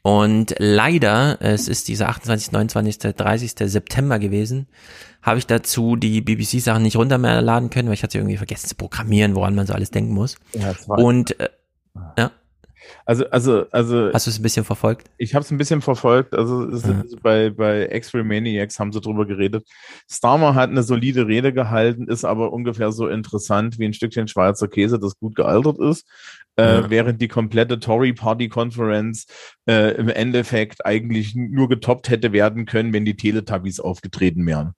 Und 0.02 0.56
leider, 0.58 1.40
es 1.40 1.68
ist 1.68 1.86
dieser 1.86 2.08
28., 2.08 2.50
29., 2.50 3.14
30. 3.14 3.52
September 3.70 4.18
gewesen, 4.18 4.66
habe 5.22 5.38
ich 5.38 5.46
dazu 5.46 5.96
die 5.96 6.20
BBC-Sachen 6.20 6.82
nicht 6.82 6.96
runterladen 6.96 7.70
können, 7.70 7.88
weil 7.88 7.94
ich 7.94 8.02
hatte 8.02 8.18
irgendwie 8.18 8.36
vergessen 8.36 8.68
zu 8.68 8.74
programmieren, 8.74 9.34
woran 9.34 9.54
man 9.54 9.66
so 9.66 9.72
alles 9.72 9.90
denken 9.90 10.12
muss. 10.12 10.36
Ja, 10.52 10.74
Und 10.88 11.38
äh, 11.40 11.48
ja. 12.18 12.32
Also, 13.04 13.28
also, 13.30 13.66
also. 13.70 14.10
Hast 14.12 14.26
du 14.26 14.30
es 14.30 14.38
ein 14.38 14.42
bisschen 14.42 14.64
verfolgt? 14.64 15.10
Ich 15.18 15.34
habe 15.34 15.44
es 15.44 15.50
ein 15.50 15.58
bisschen 15.58 15.80
verfolgt. 15.80 16.34
Also, 16.34 16.64
es, 16.68 16.84
mhm. 16.84 17.04
bei, 17.22 17.50
bei 17.50 17.88
X-Ray 17.90 18.24
Maniacs 18.24 18.78
haben 18.78 18.92
sie 18.92 19.00
drüber 19.00 19.26
geredet. 19.26 19.66
Starmer 20.10 20.54
hat 20.54 20.70
eine 20.70 20.82
solide 20.82 21.26
Rede 21.26 21.52
gehalten, 21.52 22.08
ist 22.08 22.24
aber 22.24 22.52
ungefähr 22.52 22.92
so 22.92 23.08
interessant 23.08 23.78
wie 23.78 23.86
ein 23.86 23.94
Stückchen 23.94 24.28
Schweizer 24.28 24.68
Käse, 24.68 24.98
das 24.98 25.16
gut 25.18 25.34
gealtert 25.34 25.78
ist. 25.78 26.06
Äh, 26.56 26.64
ja. 26.64 26.90
während 26.90 27.22
die 27.22 27.28
komplette 27.28 27.80
Tory 27.80 28.12
Party 28.12 28.48
Conference 28.48 29.26
äh, 29.66 29.94
im 29.94 30.08
Endeffekt 30.08 30.84
eigentlich 30.84 31.34
nur 31.34 31.68
getoppt 31.68 32.10
hätte 32.10 32.32
werden 32.32 32.66
können, 32.66 32.92
wenn 32.92 33.06
die 33.06 33.16
Teletubbies 33.16 33.80
aufgetreten 33.80 34.44
wären. 34.46 34.74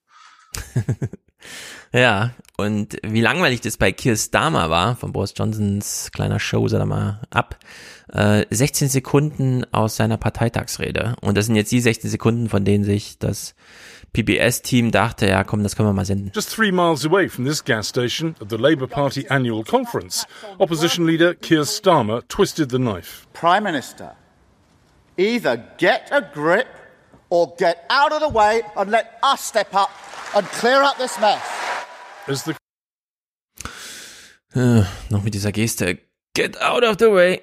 ja, 1.93 2.31
und 2.57 2.97
wie 3.03 3.21
langweilig 3.21 3.61
das 3.61 3.77
bei 3.77 3.91
Keir 3.91 4.15
Starmer 4.15 4.69
war, 4.69 4.95
von 4.95 5.11
Boris 5.11 5.33
Johnsons 5.35 6.09
kleiner 6.13 6.39
Show, 6.39 6.67
sag 6.67 6.85
mal, 6.85 7.21
ab. 7.29 7.57
Äh, 8.13 8.45
16 8.49 8.87
Sekunden 8.87 9.65
aus 9.73 9.95
seiner 9.95 10.17
Parteitagsrede. 10.17 11.15
Und 11.21 11.37
das 11.37 11.47
sind 11.47 11.55
jetzt 11.55 11.71
die 11.71 11.81
16 11.81 12.09
Sekunden, 12.09 12.49
von 12.49 12.63
denen 12.63 12.83
sich 12.83 13.17
das 13.17 13.55
PBS-Team 14.15 14.91
dachte, 14.91 15.27
ja 15.27 15.43
komm, 15.43 15.63
das 15.63 15.75
können 15.75 15.89
wir 15.89 15.93
mal 15.93 16.05
senden. 16.05 16.31
Just 16.33 16.55
three 16.55 16.71
miles 16.71 17.05
away 17.05 17.27
from 17.27 17.43
this 17.45 17.61
gas 17.61 17.89
station 17.89 18.35
at 18.41 18.49
the 18.49 18.55
Labour 18.55 18.87
Party 18.87 19.27
annual 19.29 19.63
conference, 19.63 20.25
opposition 20.57 21.05
leader 21.05 21.33
Keir 21.33 21.65
Starmer 21.65 22.25
twisted 22.29 22.71
the 22.71 22.77
knife. 22.77 23.27
Prime 23.33 23.63
Minister, 23.63 24.15
either 25.17 25.57
get 25.77 26.09
a 26.11 26.21
grip 26.21 26.67
or 27.29 27.55
get 27.57 27.85
out 27.89 28.11
of 28.11 28.21
the 28.21 28.33
way 28.33 28.61
and 28.75 28.91
let 28.91 29.17
us 29.23 29.47
step 29.47 29.73
up 29.73 29.89
and 30.35 30.45
clear 30.47 30.81
up 30.81 30.97
this 30.97 31.17
mess. 31.19 31.41
The 32.27 32.55
äh, 34.55 34.83
noch 35.09 35.23
mit 35.23 35.33
dieser 35.33 35.51
Geste. 35.51 35.97
Get 36.33 36.61
out 36.61 36.83
of 36.83 36.95
the 36.99 37.11
way. 37.11 37.41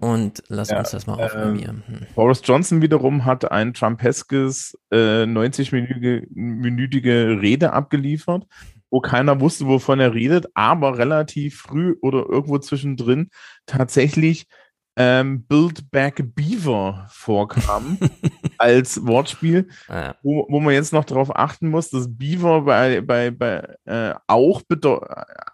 Und 0.00 0.42
lass 0.48 0.70
ja, 0.70 0.80
uns 0.80 0.90
das 0.90 1.06
mal 1.06 1.22
aufnehmen. 1.22 1.84
Äh. 1.88 2.06
Boris 2.14 2.40
Johnson 2.42 2.82
wiederum 2.82 3.24
hat 3.24 3.52
ein 3.52 3.72
Trumpeskes 3.74 4.76
äh, 4.90 5.22
90-minütige 5.22 7.40
Rede 7.40 7.72
abgeliefert, 7.72 8.48
wo 8.90 9.00
keiner 9.00 9.38
wusste, 9.40 9.66
wovon 9.66 10.00
er 10.00 10.14
redet, 10.14 10.46
aber 10.54 10.98
relativ 10.98 11.60
früh 11.60 11.94
oder 12.02 12.26
irgendwo 12.28 12.58
zwischendrin 12.58 13.30
tatsächlich 13.66 14.48
ähm, 14.96 15.44
Build 15.46 15.90
Back 15.90 16.22
Beaver 16.34 17.06
vorkam 17.10 17.98
als 18.58 19.04
Wortspiel, 19.04 19.68
ja. 19.88 20.14
wo, 20.22 20.46
wo 20.48 20.60
man 20.60 20.74
jetzt 20.74 20.92
noch 20.92 21.04
darauf 21.04 21.34
achten 21.34 21.68
muss, 21.68 21.90
dass 21.90 22.06
Beaver 22.08 22.62
bei, 22.62 23.00
bei, 23.00 23.30
bei 23.30 23.76
äh, 23.84 24.14
auch, 24.26 24.62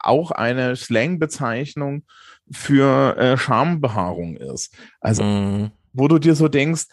auch 0.01 0.31
eine 0.31 0.77
Slang-Bezeichnung 0.77 2.05
für 2.51 3.17
äh, 3.17 3.37
Schambehaarung 3.37 4.37
ist. 4.37 4.75
Also, 5.01 5.23
mm. 5.23 5.71
wo 5.93 6.09
du 6.09 6.19
dir 6.19 6.35
so 6.35 6.49
denkst, 6.49 6.87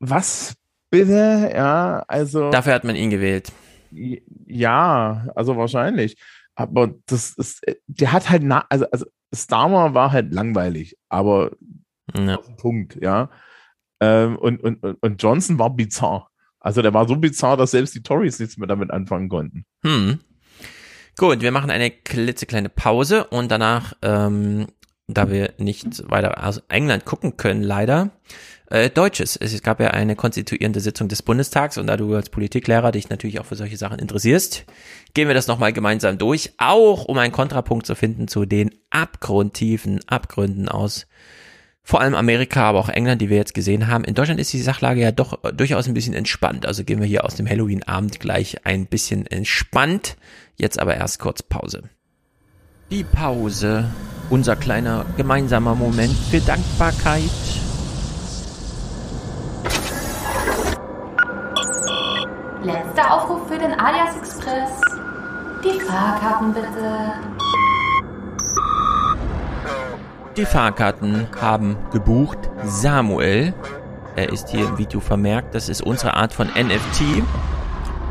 was 0.00 0.54
bitte? 0.90 1.52
Ja, 1.54 2.04
also. 2.08 2.50
Dafür 2.50 2.74
hat 2.74 2.84
man 2.84 2.96
ihn 2.96 3.10
gewählt. 3.10 3.52
Ja, 3.90 5.28
also 5.34 5.56
wahrscheinlich. 5.56 6.16
Aber 6.54 6.94
das 7.06 7.34
ist, 7.36 7.62
der 7.86 8.12
hat 8.12 8.28
halt, 8.28 8.42
na, 8.42 8.64
also, 8.68 8.86
also 8.90 9.06
Starmer 9.32 9.94
war 9.94 10.12
halt 10.12 10.32
langweilig, 10.32 10.96
aber 11.08 11.52
ja. 12.16 12.38
Punkt, 12.56 12.98
ja. 13.00 13.30
Ähm, 14.00 14.36
und, 14.36 14.62
und, 14.62 14.82
und 14.82 15.22
Johnson 15.22 15.58
war 15.58 15.70
bizarr. 15.70 16.30
Also 16.58 16.82
der 16.82 16.92
war 16.92 17.06
so 17.08 17.16
bizarr, 17.16 17.56
dass 17.56 17.70
selbst 17.70 17.94
die 17.94 18.02
Tories 18.02 18.38
nichts 18.38 18.56
mehr 18.56 18.68
damit 18.68 18.90
anfangen 18.90 19.28
konnten. 19.28 19.64
Hm. 19.82 20.20
Gut, 21.16 21.42
wir 21.42 21.52
machen 21.52 21.70
eine 21.70 21.90
klitzekleine 21.90 22.68
Pause 22.68 23.24
und 23.24 23.50
danach, 23.50 23.94
ähm, 24.02 24.66
da 25.06 25.30
wir 25.30 25.54
nicht 25.58 26.08
weiter 26.10 26.46
aus 26.46 26.62
England 26.68 27.04
gucken 27.04 27.36
können, 27.36 27.62
leider, 27.62 28.10
äh, 28.70 28.88
Deutsches. 28.88 29.36
Es 29.36 29.62
gab 29.62 29.80
ja 29.80 29.88
eine 29.88 30.16
konstituierende 30.16 30.80
Sitzung 30.80 31.08
des 31.08 31.22
Bundestags 31.22 31.76
und 31.76 31.86
da 31.86 31.96
du 31.96 32.14
als 32.14 32.30
Politiklehrer 32.30 32.92
dich 32.92 33.10
natürlich 33.10 33.40
auch 33.40 33.46
für 33.46 33.56
solche 33.56 33.76
Sachen 33.76 33.98
interessierst, 33.98 34.64
gehen 35.12 35.28
wir 35.28 35.34
das 35.34 35.48
nochmal 35.48 35.72
gemeinsam 35.72 36.18
durch, 36.18 36.52
auch 36.56 37.04
um 37.04 37.18
einen 37.18 37.32
Kontrapunkt 37.32 37.84
zu 37.84 37.94
finden 37.94 38.28
zu 38.28 38.46
den 38.46 38.70
abgrundtiefen 38.90 40.00
Abgründen 40.06 40.68
aus 40.68 41.06
Vor 41.82 42.00
allem 42.00 42.14
Amerika, 42.14 42.68
aber 42.68 42.78
auch 42.78 42.88
England, 42.88 43.20
die 43.20 43.30
wir 43.30 43.38
jetzt 43.38 43.54
gesehen 43.54 43.88
haben. 43.88 44.04
In 44.04 44.14
Deutschland 44.14 44.38
ist 44.38 44.52
die 44.52 44.62
Sachlage 44.62 45.00
ja 45.00 45.10
doch 45.10 45.40
durchaus 45.52 45.88
ein 45.88 45.94
bisschen 45.94 46.14
entspannt. 46.14 46.64
Also 46.66 46.84
gehen 46.84 47.00
wir 47.00 47.06
hier 47.06 47.24
aus 47.24 47.34
dem 47.34 47.48
Halloween-Abend 47.48 48.20
gleich 48.20 48.64
ein 48.64 48.86
bisschen 48.86 49.26
entspannt. 49.26 50.16
Jetzt 50.56 50.78
aber 50.78 50.96
erst 50.96 51.18
kurz 51.18 51.42
Pause. 51.42 51.84
Die 52.90 53.02
Pause, 53.02 53.90
unser 54.28 54.56
kleiner 54.56 55.06
gemeinsamer 55.16 55.74
Moment 55.74 56.14
für 56.30 56.40
Dankbarkeit. 56.40 57.30
Letzter 62.62 63.14
Aufruf 63.14 63.48
für 63.48 63.58
den 63.58 63.72
Alias 63.72 64.16
Express. 64.18 64.70
Die 65.64 65.80
Fahrkarten 65.80 66.52
bitte. 66.52 67.12
Die 70.36 70.44
Fahrkarten 70.44 71.26
haben 71.40 71.78
gebucht 71.90 72.50
Samuel. 72.64 73.54
Er 74.14 74.30
ist 74.30 74.50
hier 74.50 74.68
im 74.68 74.76
Video 74.76 75.00
vermerkt. 75.00 75.54
Das 75.54 75.70
ist 75.70 75.80
unsere 75.80 76.14
Art 76.14 76.34
von 76.34 76.48
NFT. 76.48 77.22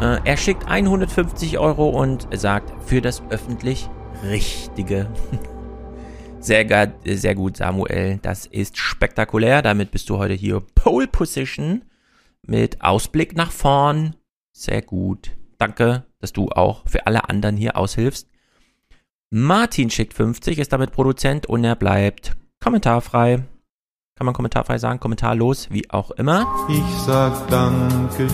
Äh, 0.02 0.18
er 0.24 0.38
schickt 0.38 0.68
150 0.68 1.60
Euro 1.60 1.90
und 1.90 2.28
sagt 2.34 2.74
für 2.88 3.02
das 3.02 3.22
öffentlich 3.30 3.88
Richtige. 4.24 5.08
Sehr, 6.42 6.94
sehr 7.06 7.36
gut, 7.36 7.58
Samuel. 7.58 8.18
Das 8.22 8.46
ist 8.46 8.78
spektakulär. 8.78 9.62
Damit 9.62 9.92
bist 9.92 10.10
du 10.10 10.18
heute 10.18 10.34
hier 10.34 10.62
Pole 10.74 11.08
Position 11.08 11.82
mit 12.48 12.82
Ausblick 12.82 13.36
nach 13.36 13.52
vorn. 13.52 14.16
Sehr 14.60 14.82
gut. 14.82 15.38
Danke, 15.58 16.04
dass 16.20 16.34
du 16.34 16.50
auch 16.50 16.84
für 16.86 17.08
alle 17.08 17.30
anderen 17.30 17.56
hier 17.56 17.78
aushilfst. 17.78 18.28
Martin 19.30 19.90
schickt 19.90 20.14
50, 20.14 20.60
ist 20.60 20.74
damit 20.74 20.92
Produzent 20.92 21.46
und 21.46 21.64
er 21.64 21.78
bleibt 21.78 22.36
kommentarfrei. 22.60 23.46
Kann 24.16 24.26
man 24.26 24.34
kommentarfrei 24.34 24.78
sagen, 24.78 25.00
kommentarlos, 25.00 25.72
wie 25.72 25.90
auch 25.90 26.12
immer. 26.12 26.46
Ich 26.68 26.84
sag 27.06 27.48
Dankeschön. 27.48 28.28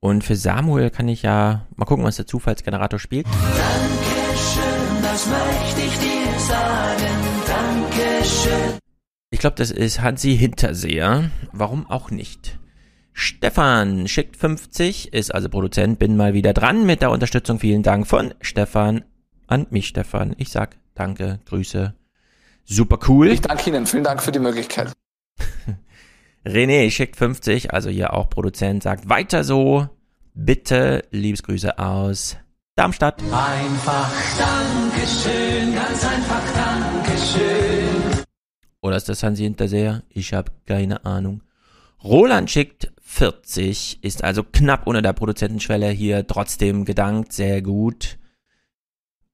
Und 0.00 0.24
für 0.24 0.34
Samuel 0.34 0.90
kann 0.90 1.06
ich 1.06 1.22
ja 1.22 1.68
mal 1.76 1.84
gucken, 1.84 2.04
was 2.04 2.16
der 2.16 2.26
Zufallsgenerator 2.26 2.98
spielt. 2.98 3.26
Dankeschön, 3.26 5.02
das 5.02 5.28
möchte 5.28 5.80
ich 5.82 5.98
dir 6.00 6.38
sagen. 6.40 7.14
Dankeschön. 7.46 8.78
Ich 9.30 9.38
glaube, 9.38 9.54
das 9.54 9.70
ist 9.70 10.00
Hansi 10.00 10.36
Hinterseher. 10.36 11.30
Warum 11.52 11.88
auch 11.88 12.10
nicht? 12.10 12.58
Stefan 13.16 14.08
schickt 14.08 14.36
50, 14.36 15.12
ist 15.12 15.32
also 15.32 15.48
Produzent, 15.48 16.00
bin 16.00 16.16
mal 16.16 16.34
wieder 16.34 16.52
dran 16.52 16.84
mit 16.84 17.00
der 17.00 17.12
Unterstützung. 17.12 17.60
Vielen 17.60 17.84
Dank 17.84 18.08
von 18.08 18.34
Stefan 18.40 19.04
an 19.46 19.68
mich, 19.70 19.86
Stefan. 19.86 20.34
Ich 20.36 20.50
sag 20.50 20.76
danke, 20.94 21.38
Grüße. 21.46 21.94
Super 22.64 22.98
cool. 23.08 23.28
Ich 23.28 23.40
danke 23.40 23.70
Ihnen, 23.70 23.86
vielen 23.86 24.02
Dank 24.02 24.20
für 24.20 24.32
die 24.32 24.40
Möglichkeit. 24.40 24.92
René 26.44 26.90
schickt 26.90 27.14
50, 27.14 27.72
also 27.72 27.88
hier 27.88 28.14
auch 28.14 28.28
Produzent, 28.28 28.82
sagt 28.82 29.08
weiter 29.08 29.44
so. 29.44 29.88
Bitte, 30.34 31.04
Liebesgrüße 31.12 31.78
aus 31.78 32.36
Darmstadt. 32.74 33.22
Einfach 33.22 34.10
Dankeschön, 34.36 35.72
ganz 35.72 36.04
einfach 36.04 36.42
Dankeschön. 36.52 38.24
Oder 38.80 38.96
ist 38.96 39.08
das 39.08 39.22
Hansi 39.22 39.44
Hinterseher? 39.44 40.02
Ich 40.08 40.34
habe 40.34 40.50
keine 40.66 41.04
Ahnung. 41.04 41.42
Roland 42.04 42.50
schickt 42.50 42.92
40, 43.00 44.04
ist 44.04 44.22
also 44.22 44.42
knapp 44.42 44.86
unter 44.86 45.00
der 45.00 45.14
Produzentenschwelle 45.14 45.88
hier, 45.88 46.26
trotzdem 46.26 46.84
gedankt, 46.84 47.32
sehr 47.32 47.62
gut. 47.62 48.18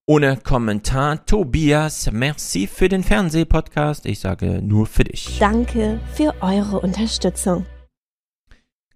Ohne 0.07 0.37
Kommentar. 0.37 1.25
Tobias, 1.27 2.11
merci 2.13 2.67
für 2.67 2.89
den 2.89 3.03
Fernsehpodcast. 3.03 4.07
Ich 4.07 4.21
sage 4.21 4.61
nur 4.63 4.87
für 4.87 5.05
dich. 5.05 5.39
Danke 5.39 6.01
für 6.15 6.35
eure 6.41 6.81
Unterstützung. 6.81 7.67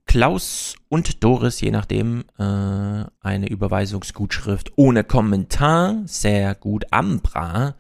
Klaus 0.06 0.76
und 0.88 1.24
Doris, 1.24 1.60
je 1.60 1.70
nachdem, 1.70 2.24
äh, 2.38 2.42
eine 3.20 3.48
Überweisungsgutschrift 3.48 4.72
ohne 4.76 5.02
Kommentar. 5.02 6.02
Sehr 6.04 6.54
gut. 6.54 6.84
Ambra 6.92 7.74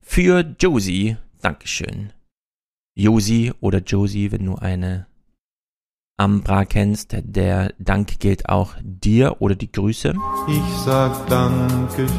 für 0.00 0.54
Josie. 0.58 1.16
Dankeschön. 1.40 2.12
Josie 2.94 3.52
oder 3.60 3.78
Josie, 3.78 4.30
wenn 4.30 4.46
du 4.46 4.56
eine 4.56 5.06
Ambra 6.20 6.66
kennst, 6.66 7.16
der 7.18 7.72
Dank 7.78 8.20
gilt 8.20 8.50
auch 8.50 8.74
dir 8.82 9.36
oder 9.40 9.54
die 9.54 9.72
Grüße. 9.72 10.12
Ich 10.48 10.76
sag 10.84 11.26
Dankeschön. 11.28 12.10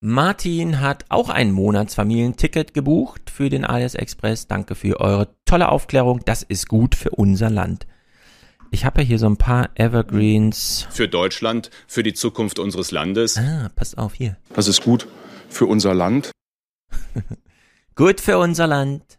Martin 0.00 0.80
hat 0.80 1.04
auch 1.08 1.28
ein 1.28 1.50
Monatsfamilienticket 1.50 2.72
gebucht 2.72 3.30
für 3.30 3.50
den 3.50 3.64
Alias 3.64 3.96
Express. 3.96 4.46
Danke 4.46 4.76
für 4.76 5.00
eure 5.00 5.34
tolle 5.44 5.70
Aufklärung. 5.70 6.20
Das 6.24 6.44
ist 6.44 6.68
gut 6.68 6.94
für 6.94 7.10
unser 7.10 7.50
Land. 7.50 7.88
Ich 8.70 8.84
habe 8.84 9.00
ja 9.00 9.08
hier 9.08 9.18
so 9.18 9.26
ein 9.26 9.38
paar 9.38 9.70
Evergreens. 9.74 10.86
Für 10.90 11.08
Deutschland, 11.08 11.70
für 11.88 12.04
die 12.04 12.14
Zukunft 12.14 12.60
unseres 12.60 12.92
Landes. 12.92 13.36
Ah, 13.36 13.72
pass 13.74 13.96
auf 13.96 14.14
hier. 14.14 14.36
Das 14.54 14.68
ist 14.68 14.84
gut 14.84 15.08
für 15.48 15.66
unser 15.66 15.94
Land. 15.94 16.30
gut 17.96 18.20
für 18.20 18.38
unser 18.38 18.68
Land. 18.68 19.15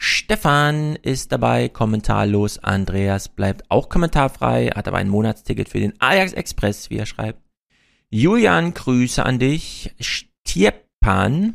Stefan 0.00 0.94
ist 0.96 1.32
dabei, 1.32 1.68
kommentarlos. 1.68 2.58
Andreas 2.58 3.28
bleibt 3.28 3.68
auch 3.68 3.88
kommentarfrei, 3.88 4.68
hat 4.68 4.86
aber 4.86 4.98
ein 4.98 5.08
Monatsticket 5.08 5.68
für 5.68 5.80
den 5.80 5.92
Ajax 6.00 6.32
Express, 6.32 6.88
wie 6.88 6.98
er 6.98 7.06
schreibt. 7.06 7.42
Julian, 8.08 8.74
Grüße 8.74 9.26
an 9.26 9.40
dich. 9.40 9.94
Stiepan, 9.98 11.54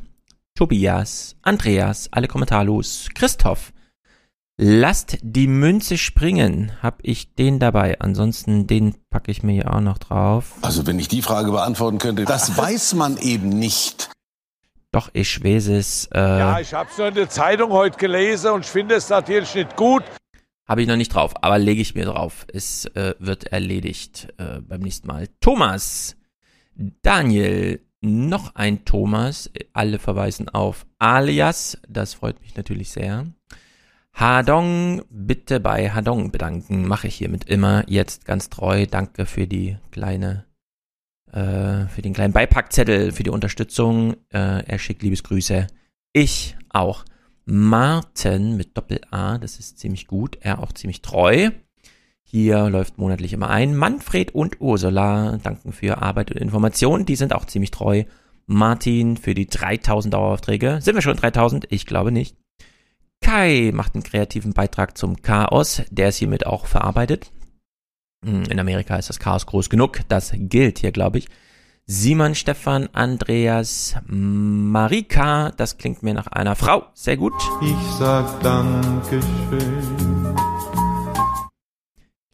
Tobias, 0.56 1.38
Andreas, 1.42 2.10
alle 2.12 2.28
kommentarlos. 2.28 3.08
Christoph, 3.16 3.72
lasst 4.58 5.18
die 5.22 5.48
Münze 5.48 5.98
springen. 5.98 6.74
Hab 6.82 7.00
ich 7.02 7.34
den 7.36 7.60
dabei? 7.60 8.00
Ansonsten 8.02 8.68
den 8.68 8.96
packe 9.10 9.32
ich 9.32 9.42
mir 9.42 9.54
hier 9.54 9.74
auch 9.74 9.80
noch 9.80 9.98
drauf. 10.00 10.56
Also 10.62 10.86
wenn 10.86 11.00
ich 11.00 11.08
die 11.08 11.22
Frage 11.22 11.52
beantworten 11.52 11.98
könnte, 11.98 12.26
das 12.26 12.58
weiß 12.58 12.96
man 12.96 13.18
eben 13.18 13.50
nicht. 13.50 14.10
Doch, 14.94 15.10
ich 15.14 15.44
weiß 15.44 15.70
es. 15.70 16.08
Äh, 16.14 16.20
ja, 16.20 16.60
ich 16.60 16.72
habe 16.72 16.88
es 16.90 16.98
nur 17.00 17.08
in 17.08 17.16
der 17.16 17.28
Zeitung 17.28 17.72
heute 17.72 17.98
gelesen 17.98 18.52
und 18.52 18.64
ich 18.64 18.72
finde 18.72 18.94
es 18.94 19.10
natürlich 19.10 19.56
nicht 19.56 19.76
gut. 19.76 20.04
Habe 20.68 20.84
ich 20.84 20.88
noch 20.88 20.96
nicht 20.96 21.16
drauf, 21.16 21.34
aber 21.42 21.58
lege 21.58 21.82
ich 21.82 21.96
mir 21.96 22.06
drauf. 22.06 22.46
Es 22.54 22.86
äh, 22.94 23.16
wird 23.18 23.46
erledigt 23.46 24.28
äh, 24.38 24.62
beim 24.62 24.82
nächsten 24.82 25.08
Mal. 25.08 25.30
Thomas, 25.42 26.16
Daniel, 26.76 27.82
noch 28.02 28.54
ein 28.54 28.86
Thomas. 28.86 29.50
Alle 29.74 29.98
verweisen 29.98 30.48
auf 30.48 30.86
Alias. 31.00 31.80
Das 31.90 32.14
freut 32.14 32.40
mich 32.42 32.56
natürlich 32.56 32.92
sehr. 32.92 33.26
Hadong, 34.14 35.02
bitte 35.10 35.60
bei 35.60 35.90
Hadong 35.90 36.32
bedanken. 36.32 36.88
Mache 36.88 37.08
ich 37.08 37.16
hiermit 37.16 37.46
immer. 37.46 37.84
Jetzt 37.88 38.26
ganz 38.26 38.52
treu. 38.52 38.86
Danke 38.86 39.26
für 39.26 39.48
die 39.48 39.78
kleine 39.90 40.46
äh, 41.34 41.88
für 41.88 42.02
den 42.02 42.14
kleinen 42.14 42.34
Beipackzettel, 42.34 43.12
für 43.12 43.24
die 43.24 43.30
Unterstützung. 43.30 44.14
Äh, 44.30 44.66
er 44.66 44.80
schickt 44.80 45.02
Liebesgrüße. 45.02 45.68
Ich 46.14 46.56
auch. 46.70 47.06
Martin 47.46 48.56
mit 48.56 48.78
Doppel-A, 48.78 49.38
das 49.38 49.60
ist 49.60 49.80
ziemlich 49.80 50.08
gut. 50.08 50.38
Er 50.40 50.60
auch 50.60 50.72
ziemlich 50.72 51.02
treu. 51.02 51.50
Hier 52.24 52.70
läuft 52.70 52.98
monatlich 52.98 53.34
immer 53.34 53.50
ein. 53.50 53.76
Manfred 53.76 54.34
und 54.34 54.62
Ursula 54.62 55.38
danken 55.44 55.74
für 55.74 56.02
Arbeit 56.02 56.32
und 56.32 56.38
Informationen. 56.38 57.06
Die 57.06 57.16
sind 57.16 57.34
auch 57.34 57.46
ziemlich 57.46 57.72
treu. 57.72 58.04
Martin 58.46 59.18
für 59.18 59.34
die 59.34 59.48
3000 59.48 60.14
Daueraufträge. 60.14 60.80
Sind 60.82 60.96
wir 60.96 61.02
schon 61.02 61.18
3000? 61.18 61.68
Ich 61.70 61.86
glaube 61.86 62.12
nicht. 62.12 62.38
Kai 63.22 63.72
macht 63.74 63.96
einen 63.96 64.04
kreativen 64.04 64.54
Beitrag 64.54 64.98
zum 64.98 65.22
Chaos. 65.22 65.82
Der 65.90 66.10
ist 66.10 66.18
hiermit 66.18 66.46
auch 66.46 66.66
verarbeitet. 66.66 67.32
Hm, 68.24 68.44
in 68.44 68.60
Amerika 68.60 68.96
ist 68.96 69.10
das 69.10 69.20
Chaos 69.20 69.46
groß 69.46 69.70
genug. 69.70 70.00
Das 70.08 70.32
gilt 70.34 70.80
hier, 70.80 70.92
glaube 70.92 71.18
ich. 71.20 71.28
Simon, 71.86 72.34
Stefan, 72.34 72.88
Andreas, 72.94 73.96
Marika. 74.08 75.52
Das 75.58 75.78
klingt 75.78 76.02
mir 76.02 76.14
nach 76.14 76.28
einer 76.28 76.56
Frau. 76.56 76.86
Sehr 76.94 77.18
gut. 77.18 77.34
Ich 77.62 77.92
sag 78.00 78.42
Dankeschön. 78.42 80.34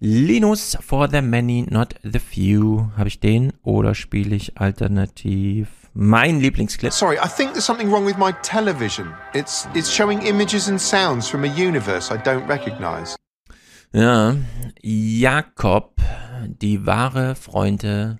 Linus 0.01 0.77
for 0.79 1.09
the 1.09 1.21
many, 1.21 1.65
not 1.69 1.95
the 2.03 2.19
few. 2.19 2.89
Habe 2.95 3.09
ich 3.09 3.19
den 3.19 3.51
oder 3.63 3.95
spiele 3.95 4.35
ich 4.35 4.57
alternativ? 4.57 5.67
Mein 5.93 6.39
Lieblingsclip. 6.39 6.93
Sorry, 6.93 7.17
I 7.17 7.27
think 7.27 7.51
there's 7.51 7.65
something 7.65 7.91
wrong 7.91 8.05
with 8.05 8.17
my 8.17 8.31
television. 8.43 9.13
It's 9.33 9.67
it's 9.73 9.91
showing 9.91 10.21
images 10.21 10.69
and 10.69 10.79
sounds 10.79 11.27
from 11.27 11.43
a 11.43 11.47
universe 11.47 12.13
I 12.13 12.17
don't 12.17 12.47
recognize. 12.47 13.15
Ja, 13.91 14.37
Jakob, 14.83 15.99
die 16.45 16.85
wahre 16.85 17.35
Freunde, 17.35 18.19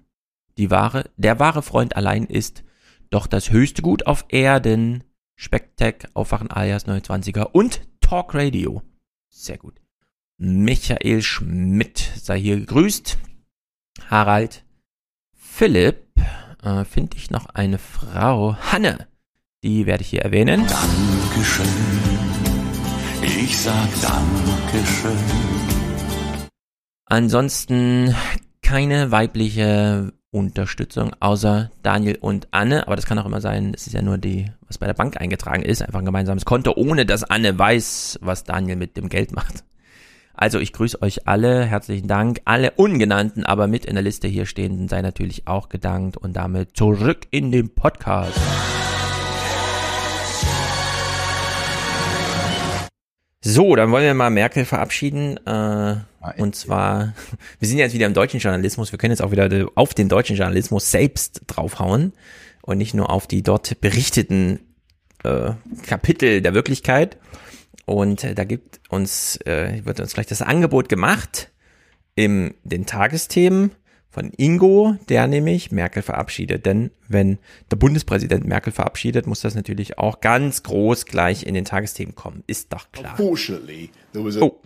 die 0.57 0.72
wahre, 0.72 1.11
der 1.15 1.39
wahre 1.39 1.61
Freund 1.61 1.95
allein 1.95 2.25
ist 2.25 2.64
doch 3.11 3.27
das 3.27 3.51
höchste 3.51 3.83
Gut 3.83 4.07
auf 4.07 4.25
Erden. 4.30 5.03
Spectec, 5.35 6.07
Aufwachen 6.15 6.49
alias 6.49 6.88
29er 6.88 7.43
und 7.51 7.81
Talk 8.01 8.33
Radio. 8.33 8.81
Sehr 9.30 9.57
gut. 9.57 9.80
Michael 10.38 11.22
Schmidt 11.22 11.99
sei 12.19 12.39
hier 12.39 12.59
gegrüßt. 12.59 13.19
Harald, 14.09 14.65
Philipp, 15.35 16.07
äh, 16.64 16.83
finde 16.83 17.15
ich 17.15 17.30
noch 17.30 17.45
eine 17.45 17.77
Frau. 17.77 18.56
Hanne. 18.56 19.07
Die 19.64 19.85
werde 19.85 20.01
ich 20.01 20.09
hier 20.09 20.23
erwähnen. 20.23 20.65
Dankeschön. 20.67 22.49
Ich 23.22 23.57
sag 23.57 23.89
Dankeschön. 24.01 25.11
Ansonsten 27.06 28.15
keine 28.61 29.11
weibliche 29.11 30.14
Unterstützung 30.31 31.11
außer 31.19 31.72
Daniel 31.81 32.17
und 32.22 32.48
Anne, 32.51 32.85
aber 32.85 32.95
das 32.95 33.06
kann 33.06 33.17
auch 33.19 33.25
immer 33.25 33.41
sein, 33.41 33.73
es 33.75 33.88
ist 33.88 33.93
ja 33.93 34.01
nur 34.01 34.17
die, 34.17 34.45
was 34.67 34.77
bei 34.77 34.85
der 34.85 34.93
Bank 34.93 35.19
eingetragen 35.19 35.64
ist, 35.64 35.81
einfach 35.81 35.99
ein 35.99 36.06
gemeinsames 36.06 36.45
Konto, 36.45 36.73
ohne 36.75 37.06
dass 37.06 37.23
Anne 37.23 37.57
weiß, 37.57 38.19
was 38.22 38.43
Daniel 38.43 38.75
mit 38.75 38.95
dem 38.95 39.09
Geld 39.09 39.31
macht. 39.31 39.64
Also 40.33 40.59
ich 40.59 40.72
grüße 40.72 41.01
euch 41.01 41.27
alle, 41.27 41.65
herzlichen 41.65 42.07
Dank. 42.07 42.39
Alle 42.45 42.72
ungenannten, 42.72 43.43
aber 43.43 43.67
mit 43.67 43.83
in 43.85 43.95
der 43.95 44.03
Liste 44.03 44.30
hier 44.30 44.45
stehenden 44.45 44.88
sei 44.88 45.01
natürlich 45.01 45.48
auch 45.48 45.67
gedankt 45.67 46.15
und 46.15 46.33
damit 46.33 46.77
zurück 46.77 47.27
in 47.31 47.51
den 47.51 47.75
Podcast. 47.75 48.39
So, 53.42 53.76
dann 53.76 53.92
wollen 53.92 54.03
wir 54.03 54.14
mal 54.14 54.30
Merkel 54.30 54.66
verabschieden. 54.66 55.38
Äh, 55.45 55.95
und 56.38 56.56
zwar, 56.56 57.14
wir 57.59 57.68
sind 57.68 57.77
jetzt 57.77 57.93
wieder 57.93 58.06
im 58.06 58.14
deutschen 58.14 58.40
Journalismus. 58.40 58.92
Wir 58.92 59.00
können 59.00 59.11
jetzt 59.11 59.22
auch 59.22 59.32
wieder 59.32 59.50
auf 59.76 59.93
den 59.93 60.09
deutschen 60.09 60.35
Journalismus 60.35 60.92
selbst 60.92 61.42
draufhauen 61.48 62.14
und 62.61 62.77
nicht 62.77 62.93
nur 62.93 63.09
auf 63.09 63.27
die 63.27 63.42
dort 63.42 63.80
berichteten 63.80 64.59
äh, 65.24 65.51
Kapitel 65.88 66.42
der 66.42 66.53
Wirklichkeit. 66.53 67.18
Und 67.85 68.24
äh, 68.24 68.35
da 68.35 68.43
gibt 68.43 68.82
uns, 68.90 69.38
äh, 69.45 69.82
wird 69.85 70.00
uns 70.00 70.14
gleich 70.14 70.27
das 70.27 70.42
Angebot 70.42 70.90
gemacht 70.90 71.50
im 72.16 72.56
den 72.64 72.85
Tagesthemen 72.85 73.72
von 74.19 74.33
Ingo, 74.35 74.95
der 75.07 75.27
nämlich 75.27 75.72
Merkel 75.72 76.03
verabschiedet. 76.03 76.65
Denn 76.65 76.91
wenn 77.07 77.38
der 77.72 77.77
Bundespräsident 77.77 78.45
Merkel 78.45 78.73
verabschiedet, 78.73 79.27
muss 79.27 79.39
das 79.39 79.56
natürlich 79.56 79.98
auch 79.98 80.19
ganz 80.19 80.64
groß 80.64 81.06
gleich 81.06 81.45
in 81.45 81.53
den 81.53 81.64
Tagesthemen 81.64 82.15
kommen. 82.15 82.43
Ist 82.45 82.73
doch 82.73 82.91
klar. 82.91 83.15
Oh. 83.17 84.57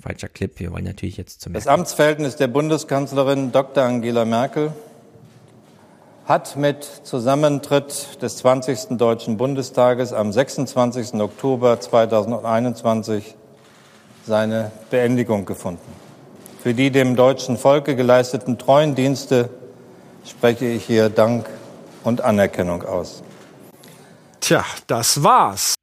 Falscher 0.00 0.28
Clip. 0.28 0.60
Wir 0.60 0.70
wollen 0.70 0.84
natürlich 0.84 1.16
jetzt 1.16 1.40
zum 1.40 1.54
Das 1.54 1.66
Amtsverhältnis 1.66 2.36
der 2.36 2.46
Bundeskanzlerin 2.46 3.50
Dr. 3.50 3.82
Angela 3.82 4.24
Merkel 4.24 4.72
hat 6.26 6.56
mit 6.56 6.84
Zusammentritt 6.84 8.22
des 8.22 8.36
20. 8.36 8.96
Deutschen 8.96 9.38
Bundestages 9.38 10.12
am 10.12 10.30
26. 10.30 11.14
Oktober 11.14 11.80
2021 11.80 13.34
seine 14.24 14.70
Beendigung 14.88 15.46
gefunden. 15.46 16.01
Für 16.62 16.74
die 16.74 16.92
dem 16.92 17.16
deutschen 17.16 17.56
Volke 17.56 17.96
geleisteten 17.96 18.56
treuen 18.56 18.94
Dienste 18.94 19.50
spreche 20.24 20.66
ich 20.66 20.84
hier 20.84 21.08
Dank 21.08 21.44
und 22.04 22.20
Anerkennung 22.20 22.84
aus. 22.84 23.24
Tja, 24.38 24.64
das 24.86 25.24
war's. 25.24 25.74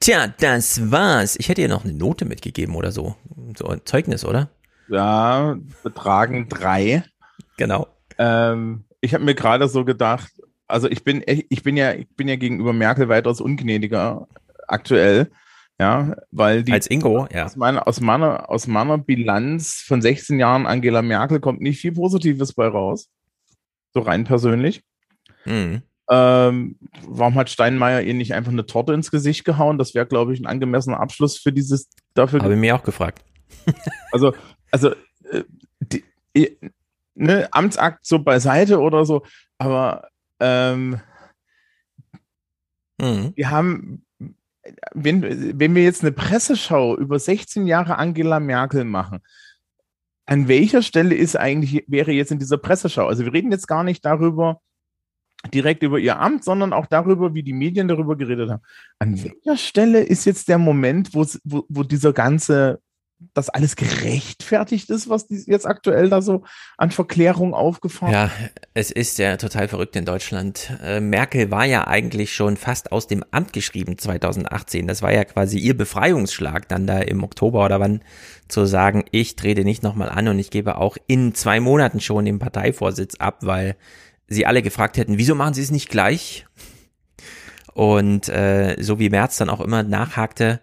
Tja, 0.00 0.26
das 0.40 0.90
war's. 0.90 1.36
Ich 1.38 1.48
hätte 1.48 1.60
ihr 1.60 1.68
noch 1.68 1.84
eine 1.84 1.92
Note 1.92 2.24
mitgegeben 2.24 2.74
oder 2.74 2.90
so. 2.90 3.14
So 3.56 3.68
ein 3.68 3.82
Zeugnis, 3.84 4.24
oder? 4.24 4.48
Ja, 4.88 5.56
betragen 5.84 6.48
drei. 6.48 7.04
Genau. 7.56 7.86
Ähm, 8.18 8.82
ich 9.00 9.14
habe 9.14 9.22
mir 9.22 9.36
gerade 9.36 9.68
so 9.68 9.84
gedacht, 9.84 10.32
also 10.66 10.88
ich 10.88 11.04
bin, 11.04 11.22
ich 11.26 11.62
bin 11.62 11.76
ja, 11.76 11.92
ich 11.92 12.08
bin 12.16 12.26
ja 12.26 12.34
gegenüber 12.34 12.72
Merkel 12.72 13.08
weitaus 13.08 13.40
ungnädiger 13.40 14.26
aktuell. 14.66 15.30
Ja, 15.80 16.16
weil 16.30 16.62
die. 16.62 16.72
Als 16.72 16.86
Ingo, 16.88 17.26
ja. 17.32 17.44
Aus 17.44 17.56
meiner, 17.56 17.88
aus 17.88 18.00
meiner, 18.00 18.50
aus 18.50 18.66
meiner 18.66 18.98
Bilanz 18.98 19.82
von 19.86 20.00
16 20.00 20.38
Jahren 20.38 20.66
Angela 20.66 21.02
Merkel 21.02 21.40
kommt 21.40 21.60
nicht 21.60 21.80
viel 21.80 21.92
Positives 21.92 22.52
bei 22.52 22.68
raus. 22.68 23.08
So 23.94 24.00
rein 24.00 24.24
persönlich. 24.24 24.82
Mhm. 25.44 25.82
Ähm, 26.10 26.76
warum 27.06 27.34
hat 27.36 27.50
Steinmeier 27.50 28.02
ihr 28.02 28.14
nicht 28.14 28.34
einfach 28.34 28.52
eine 28.52 28.66
Torte 28.66 28.92
ins 28.92 29.10
Gesicht 29.10 29.44
gehauen? 29.44 29.78
Das 29.78 29.94
wäre, 29.94 30.06
glaube 30.06 30.34
ich, 30.34 30.40
ein 30.40 30.46
angemessener 30.46 31.00
Abschluss 31.00 31.38
für 31.38 31.52
dieses 31.52 31.88
dafür. 32.14 32.42
Habe 32.42 32.56
mir 32.56 32.76
auch 32.76 32.82
gefragt. 32.82 33.24
also, 34.12 34.34
also 34.70 34.90
äh, 35.30 35.44
die, 35.80 36.04
ne, 37.14 37.48
Amtsakt 37.52 38.06
so 38.06 38.18
beiseite 38.18 38.80
oder 38.80 39.04
so, 39.04 39.22
aber 39.58 40.08
ähm, 40.40 41.00
mhm. 42.98 43.32
wir 43.34 43.50
haben 43.50 44.04
wenn, 44.92 45.58
wenn 45.58 45.74
wir 45.74 45.82
jetzt 45.82 46.02
eine 46.02 46.12
Presseschau 46.12 46.96
über 46.96 47.18
16 47.18 47.66
Jahre 47.66 47.98
Angela 47.98 48.40
Merkel 48.40 48.84
machen, 48.84 49.20
an 50.26 50.48
welcher 50.48 50.82
Stelle 50.82 51.14
ist 51.14 51.36
eigentlich, 51.36 51.84
wäre 51.88 52.12
jetzt 52.12 52.30
in 52.30 52.38
dieser 52.38 52.58
Presseschau? 52.58 53.06
Also 53.06 53.24
wir 53.24 53.32
reden 53.32 53.50
jetzt 53.50 53.66
gar 53.66 53.82
nicht 53.84 54.04
darüber, 54.04 54.60
direkt 55.52 55.82
über 55.82 55.98
ihr 55.98 56.20
Amt, 56.20 56.44
sondern 56.44 56.72
auch 56.72 56.86
darüber, 56.86 57.34
wie 57.34 57.42
die 57.42 57.52
Medien 57.52 57.88
darüber 57.88 58.16
geredet 58.16 58.50
haben. 58.50 58.62
An 58.98 59.22
welcher 59.22 59.56
Stelle 59.56 60.00
ist 60.00 60.24
jetzt 60.24 60.48
der 60.48 60.58
Moment, 60.58 61.14
wo, 61.14 61.26
wo 61.44 61.82
dieser 61.82 62.12
ganze 62.12 62.80
das 63.34 63.48
alles 63.48 63.76
gerechtfertigt 63.76 64.90
ist, 64.90 65.08
was 65.08 65.26
jetzt 65.28 65.66
aktuell 65.66 66.08
da 66.08 66.22
so 66.22 66.44
an 66.76 66.90
Verklärung 66.90 67.54
aufgefahren 67.54 68.12
Ja, 68.12 68.30
es 68.74 68.90
ist 68.90 69.18
ja 69.18 69.36
total 69.36 69.68
verrückt 69.68 69.96
in 69.96 70.04
Deutschland. 70.04 70.72
Äh, 70.82 71.00
Merkel 71.00 71.50
war 71.50 71.64
ja 71.64 71.86
eigentlich 71.86 72.34
schon 72.34 72.56
fast 72.56 72.92
aus 72.92 73.06
dem 73.06 73.24
Amt 73.30 73.52
geschrieben 73.52 73.98
2018. 73.98 74.86
Das 74.86 75.02
war 75.02 75.12
ja 75.12 75.24
quasi 75.24 75.58
ihr 75.58 75.76
Befreiungsschlag 75.76 76.68
dann 76.68 76.86
da 76.86 76.98
im 76.98 77.22
Oktober 77.24 77.64
oder 77.64 77.80
wann 77.80 78.02
zu 78.48 78.66
sagen, 78.66 79.04
ich 79.10 79.36
trete 79.36 79.64
nicht 79.64 79.82
nochmal 79.82 80.08
an 80.08 80.28
und 80.28 80.38
ich 80.38 80.50
gebe 80.50 80.76
auch 80.76 80.96
in 81.06 81.34
zwei 81.34 81.60
Monaten 81.60 82.00
schon 82.00 82.24
den 82.24 82.38
Parteivorsitz 82.38 83.16
ab, 83.16 83.38
weil 83.42 83.76
sie 84.28 84.46
alle 84.46 84.62
gefragt 84.62 84.96
hätten, 84.96 85.18
wieso 85.18 85.34
machen 85.34 85.54
sie 85.54 85.62
es 85.62 85.70
nicht 85.70 85.88
gleich? 85.88 86.46
Und 87.74 88.28
äh, 88.28 88.76
so 88.78 88.98
wie 88.98 89.08
Merz 89.10 89.38
dann 89.38 89.48
auch 89.48 89.60
immer 89.60 89.82
nachhakte, 89.82 90.60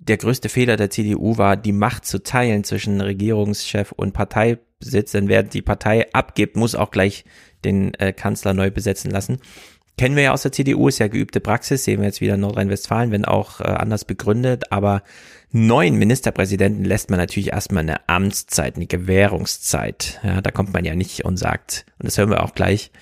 der 0.00 0.16
größte 0.16 0.48
Fehler 0.48 0.76
der 0.76 0.90
CDU 0.90 1.36
war, 1.36 1.56
die 1.56 1.72
Macht 1.72 2.06
zu 2.06 2.22
teilen 2.22 2.64
zwischen 2.64 3.00
Regierungschef 3.00 3.92
und 3.92 4.12
Parteisitz. 4.12 5.12
Denn 5.12 5.28
wer 5.28 5.42
die 5.42 5.62
Partei 5.62 6.12
abgibt, 6.12 6.56
muss 6.56 6.74
auch 6.74 6.90
gleich 6.90 7.24
den 7.64 7.94
äh, 7.94 8.12
Kanzler 8.12 8.54
neu 8.54 8.70
besetzen 8.70 9.10
lassen. 9.10 9.38
Kennen 9.98 10.16
wir 10.16 10.22
ja 10.22 10.32
aus 10.32 10.42
der 10.42 10.52
CDU, 10.52 10.88
ist 10.88 10.98
ja 10.98 11.08
geübte 11.08 11.40
Praxis, 11.40 11.84
sehen 11.84 12.00
wir 12.00 12.06
jetzt 12.06 12.22
wieder 12.22 12.34
in 12.34 12.40
Nordrhein-Westfalen, 12.40 13.10
wenn 13.10 13.26
auch 13.26 13.60
äh, 13.60 13.64
anders 13.64 14.06
begründet, 14.06 14.72
aber 14.72 15.02
neuen 15.50 15.96
Ministerpräsidenten 15.96 16.86
lässt 16.86 17.10
man 17.10 17.18
natürlich 17.18 17.52
erstmal 17.52 17.82
eine 17.82 18.08
Amtszeit, 18.08 18.76
eine 18.76 18.86
Gewährungszeit. 18.86 20.18
Ja, 20.22 20.40
da 20.40 20.50
kommt 20.52 20.72
man 20.72 20.86
ja 20.86 20.94
nicht 20.94 21.26
und 21.26 21.36
sagt, 21.36 21.84
und 21.98 22.06
das 22.06 22.16
hören 22.16 22.30
wir 22.30 22.42
auch 22.42 22.54
gleich, 22.54 22.92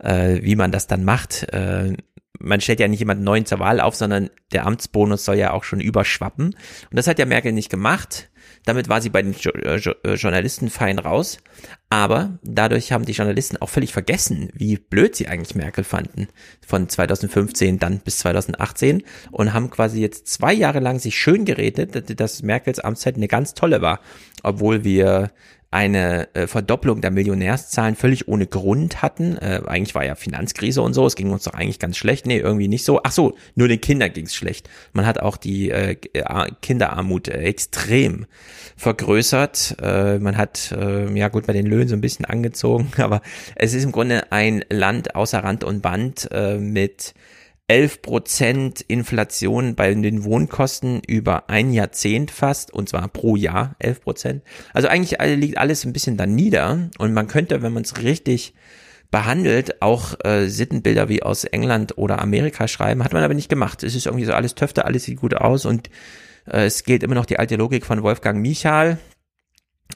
äh, 0.00 0.40
wie 0.42 0.56
man 0.56 0.72
das 0.72 0.88
dann 0.88 1.04
macht. 1.04 1.44
Äh, 1.52 1.96
man 2.38 2.60
stellt 2.60 2.80
ja 2.80 2.88
nicht 2.88 3.00
jemanden 3.00 3.24
neuen 3.24 3.46
zur 3.46 3.58
Wahl 3.58 3.80
auf, 3.80 3.94
sondern 3.94 4.30
der 4.52 4.66
Amtsbonus 4.66 5.24
soll 5.24 5.36
ja 5.36 5.52
auch 5.52 5.64
schon 5.64 5.80
überschwappen. 5.80 6.46
Und 6.46 6.96
das 6.96 7.06
hat 7.06 7.18
ja 7.18 7.26
Merkel 7.26 7.52
nicht 7.52 7.70
gemacht. 7.70 8.30
Damit 8.64 8.88
war 8.88 9.00
sie 9.00 9.08
bei 9.08 9.22
den 9.22 9.32
jo 9.32 9.50
jo 9.76 10.14
Journalisten 10.14 10.68
fein 10.68 10.98
raus. 10.98 11.38
Aber 11.90 12.38
dadurch 12.42 12.92
haben 12.92 13.06
die 13.06 13.12
Journalisten 13.12 13.56
auch 13.56 13.68
völlig 13.70 13.92
vergessen, 13.92 14.50
wie 14.52 14.76
blöd 14.76 15.16
sie 15.16 15.26
eigentlich 15.26 15.54
Merkel 15.54 15.84
fanden. 15.84 16.28
Von 16.66 16.88
2015 16.88 17.78
dann 17.78 18.00
bis 18.00 18.18
2018 18.18 19.04
und 19.30 19.54
haben 19.54 19.70
quasi 19.70 20.00
jetzt 20.00 20.26
zwei 20.26 20.52
Jahre 20.52 20.80
lang 20.80 20.98
sich 20.98 21.16
schön 21.16 21.44
geredet, 21.44 22.20
dass 22.20 22.42
Merkels 22.42 22.78
Amtszeit 22.78 23.16
eine 23.16 23.28
ganz 23.28 23.54
tolle 23.54 23.80
war. 23.80 24.00
Obwohl 24.42 24.84
wir 24.84 25.30
eine 25.70 26.34
äh, 26.34 26.46
Verdopplung 26.46 27.02
der 27.02 27.10
Millionärszahlen 27.10 27.94
völlig 27.94 28.26
ohne 28.26 28.46
Grund 28.46 29.02
hatten. 29.02 29.36
Äh, 29.36 29.60
eigentlich 29.66 29.94
war 29.94 30.04
ja 30.04 30.14
Finanzkrise 30.14 30.80
und 30.80 30.94
so, 30.94 31.06
es 31.06 31.14
ging 31.14 31.30
uns 31.30 31.44
doch 31.44 31.52
eigentlich 31.52 31.78
ganz 31.78 31.98
schlecht. 31.98 32.26
Nee, 32.26 32.38
irgendwie 32.38 32.68
nicht 32.68 32.84
so. 32.84 33.00
Ach 33.04 33.12
so, 33.12 33.36
nur 33.54 33.68
den 33.68 33.80
Kindern 33.80 34.12
ging's 34.12 34.34
schlecht. 34.34 34.70
Man 34.94 35.04
hat 35.04 35.20
auch 35.20 35.36
die 35.36 35.70
äh, 35.70 35.96
Kinderarmut 36.62 37.28
äh, 37.28 37.42
extrem 37.42 38.24
vergrößert. 38.76 39.76
Äh, 39.82 40.18
man 40.18 40.38
hat, 40.38 40.72
äh, 40.72 41.12
ja 41.12 41.28
gut, 41.28 41.46
bei 41.46 41.52
den 41.52 41.66
Löhnen 41.66 41.88
so 41.88 41.96
ein 41.96 42.00
bisschen 42.00 42.24
angezogen, 42.24 42.90
aber 42.96 43.20
es 43.54 43.74
ist 43.74 43.84
im 43.84 43.92
Grunde 43.92 44.32
ein 44.32 44.64
Land 44.70 45.14
außer 45.16 45.44
Rand 45.44 45.64
und 45.64 45.82
Band 45.82 46.28
äh, 46.32 46.56
mit 46.56 47.12
11 47.68 48.02
Prozent 48.02 48.80
Inflation 48.80 49.74
bei 49.74 49.92
den 49.92 50.24
Wohnkosten 50.24 51.02
über 51.06 51.50
ein 51.50 51.70
Jahrzehnt 51.70 52.30
fast, 52.30 52.72
und 52.72 52.88
zwar 52.88 53.06
pro 53.08 53.36
Jahr 53.36 53.76
11 53.78 54.00
Prozent. 54.00 54.42
Also 54.72 54.88
eigentlich 54.88 55.18
liegt 55.36 55.58
alles 55.58 55.84
ein 55.84 55.92
bisschen 55.92 56.16
da 56.16 56.26
nieder 56.26 56.88
und 56.96 57.12
man 57.12 57.28
könnte, 57.28 57.62
wenn 57.62 57.74
man 57.74 57.84
es 57.84 58.02
richtig 58.02 58.54
behandelt, 59.10 59.82
auch 59.82 60.14
äh, 60.24 60.48
Sittenbilder 60.48 61.08
wie 61.08 61.22
aus 61.22 61.44
England 61.44 61.96
oder 61.96 62.20
Amerika 62.20 62.68
schreiben, 62.68 63.04
hat 63.04 63.12
man 63.12 63.22
aber 63.22 63.34
nicht 63.34 63.48
gemacht. 63.48 63.82
Es 63.82 63.94
ist 63.94 64.06
irgendwie 64.06 64.24
so 64.26 64.32
alles 64.32 64.54
Töfte, 64.54 64.84
alles 64.84 65.04
sieht 65.04 65.20
gut 65.20 65.34
aus 65.34 65.66
und 65.66 65.88
äh, 66.46 66.64
es 66.64 66.84
gilt 66.84 67.02
immer 67.02 67.14
noch 67.14 67.26
die 67.26 67.38
alte 67.38 67.56
Logik 67.56 67.86
von 67.86 68.02
Wolfgang 68.02 68.40
Michal, 68.40 68.98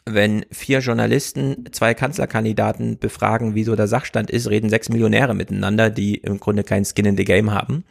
wenn 0.05 0.45
vier 0.51 0.81
Journalisten 0.81 1.67
zwei 1.73 1.95
Kanzlerkandidaten 1.95 2.99
befragen, 2.99 3.55
wie 3.55 3.65
so 3.65 3.77
der 3.77 3.87
Sachstand 3.87 4.31
ist, 4.31 4.51
reden 4.51 4.69
sechs 4.69 4.89
Millionäre 4.89 5.35
miteinander, 5.35 5.91
die 5.91 6.17
im 6.17 6.41
Grunde 6.41 6.65
kein 6.65 6.85
Skin 6.85 7.05
in 7.05 7.17
the 7.17 7.25
Game 7.25 7.53
haben. 7.53 7.85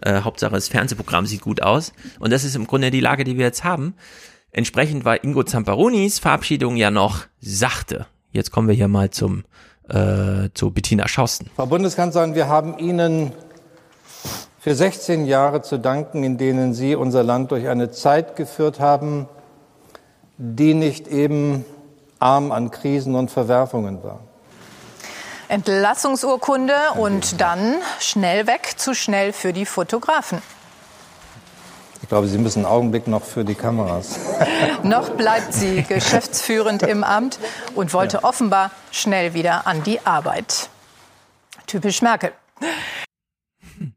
Äh, 0.00 0.22
Hauptsache 0.22 0.54
das 0.54 0.68
Fernsehprogramm 0.68 1.26
sieht 1.26 1.40
gut 1.40 1.62
aus. 1.62 1.92
Und 2.18 2.32
das 2.32 2.44
ist 2.44 2.56
im 2.56 2.66
Grunde 2.66 2.90
die 2.90 3.00
Lage, 3.00 3.24
die 3.24 3.38
wir 3.38 3.46
jetzt 3.46 3.64
haben. 3.64 3.94
Entsprechend 4.50 5.04
war 5.04 5.22
Ingo 5.24 5.44
Zamparonis 5.44 6.18
Verabschiedung 6.18 6.76
ja 6.76 6.90
noch 6.90 7.24
sachte. 7.40 8.06
Jetzt 8.32 8.50
kommen 8.50 8.68
wir 8.68 8.74
hier 8.74 8.88
mal 8.88 9.10
zum 9.10 9.44
äh, 9.88 10.48
zu 10.54 10.70
Bettina 10.70 11.08
Schausten. 11.08 11.50
Frau 11.56 11.66
Bundeskanzlerin, 11.66 12.34
wir 12.34 12.48
haben 12.48 12.78
Ihnen 12.78 13.32
für 14.58 14.74
16 14.74 15.26
Jahre 15.26 15.62
zu 15.62 15.78
danken, 15.78 16.22
in 16.22 16.38
denen 16.38 16.74
Sie 16.74 16.94
unser 16.94 17.22
Land 17.22 17.50
durch 17.50 17.68
eine 17.68 17.90
Zeit 17.90 18.36
geführt 18.36 18.78
haben, 18.78 19.28
die 20.38 20.74
nicht 20.74 21.08
eben 21.08 21.64
arm 22.18 22.52
an 22.52 22.70
Krisen 22.70 23.14
und 23.14 23.30
Verwerfungen 23.30 24.02
war. 24.02 24.20
Entlassungsurkunde 25.48 26.74
und 26.96 27.40
dann 27.40 27.74
schnell 28.00 28.46
weg, 28.46 28.74
zu 28.76 28.94
schnell 28.94 29.32
für 29.32 29.52
die 29.52 29.66
Fotografen. 29.66 30.40
Ich 32.00 32.08
glaube, 32.08 32.26
Sie 32.26 32.38
müssen 32.38 32.64
einen 32.64 32.74
Augenblick 32.74 33.06
noch 33.06 33.22
für 33.22 33.44
die 33.44 33.54
Kameras. 33.54 34.18
noch 34.82 35.10
bleibt 35.10 35.52
sie 35.52 35.82
geschäftsführend 35.88 36.82
im 36.82 37.04
Amt 37.04 37.38
und 37.74 37.92
wollte 37.92 38.18
ja. 38.18 38.24
offenbar 38.24 38.70
schnell 38.90 39.34
wieder 39.34 39.66
an 39.66 39.82
die 39.82 40.00
Arbeit. 40.04 40.68
Typisch 41.66 42.02
Merkel. 42.02 42.32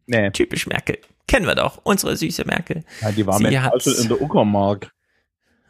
Nee. 0.05 0.29
Typisch 0.31 0.67
Merkel. 0.67 0.99
Kennen 1.27 1.47
wir 1.47 1.55
doch, 1.55 1.79
unsere 1.83 2.15
süße 2.15 2.45
Merkel. 2.45 2.83
Ja, 3.01 3.11
die 3.11 3.25
war 3.25 3.39
mir 3.39 3.71
schon 3.79 3.95
in 3.95 4.07
der 4.09 4.21
Uckermark. 4.21 4.91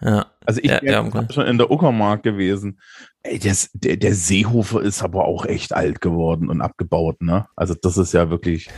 Ja. 0.02 0.26
Also 0.46 0.62
ich 0.62 0.70
ja, 0.70 0.80
bin 0.80 0.90
ja, 0.90 1.28
schon 1.32 1.48
in 1.48 1.58
der 1.58 1.72
Uckermark 1.72 2.24
gewesen. 2.24 2.80
Ey, 3.24 3.40
das, 3.40 3.70
der, 3.74 3.98
der 3.98 4.14
Seehofer 4.14 4.82
ist 4.82 5.02
aber 5.02 5.26
auch 5.26 5.46
echt 5.46 5.74
alt 5.74 6.02
geworden 6.02 6.50
und 6.50 6.62
abgebaut, 6.62 7.22
ne? 7.22 7.48
Also 7.56 7.74
das 7.80 7.98
ist 7.98 8.14
ja 8.14 8.30
wirklich. 8.30 8.70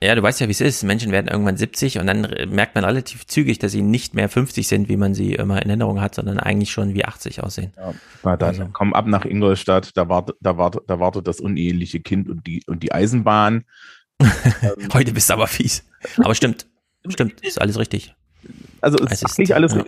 Ja, 0.00 0.14
du 0.14 0.22
weißt 0.22 0.40
ja, 0.40 0.48
wie 0.48 0.52
es 0.52 0.60
ist. 0.60 0.82
Menschen 0.82 1.12
werden 1.12 1.28
irgendwann 1.28 1.56
70 1.56 1.98
und 1.98 2.06
dann 2.08 2.22
merkt 2.48 2.74
man 2.74 2.84
relativ 2.84 3.26
zügig, 3.26 3.60
dass 3.60 3.72
sie 3.72 3.82
nicht 3.82 4.14
mehr 4.14 4.28
50 4.28 4.66
sind, 4.66 4.88
wie 4.88 4.96
man 4.96 5.14
sie 5.14 5.34
immer 5.34 5.62
in 5.62 5.68
Erinnerung 5.68 6.00
hat, 6.00 6.16
sondern 6.16 6.40
eigentlich 6.40 6.72
schon 6.72 6.94
wie 6.94 7.04
80 7.04 7.42
aussehen. 7.42 7.72
Ja, 7.76 7.94
na 8.24 8.36
dann 8.36 8.48
also. 8.48 8.68
komm 8.72 8.94
ab 8.94 9.06
nach 9.06 9.24
Ingolstadt, 9.24 9.96
da 9.96 10.08
wartet, 10.08 10.36
da 10.40 10.58
wartet, 10.58 10.82
da 10.88 10.98
wartet 10.98 11.28
das 11.28 11.40
uneheliche 11.40 12.00
Kind 12.00 12.28
und 12.28 12.46
die, 12.46 12.62
und 12.66 12.82
die 12.82 12.92
Eisenbahn. 12.92 13.64
Heute 14.92 15.12
bist 15.12 15.30
du 15.30 15.34
aber 15.34 15.46
fies. 15.46 15.84
Aber 16.18 16.34
stimmt, 16.34 16.66
stimmt, 17.08 17.40
ist 17.40 17.60
alles 17.60 17.78
richtig. 17.78 18.14
Also 18.80 18.98
es 19.08 19.22
ist 19.22 19.38
nicht 19.38 19.54
alles, 19.54 19.74
ja 19.74 19.84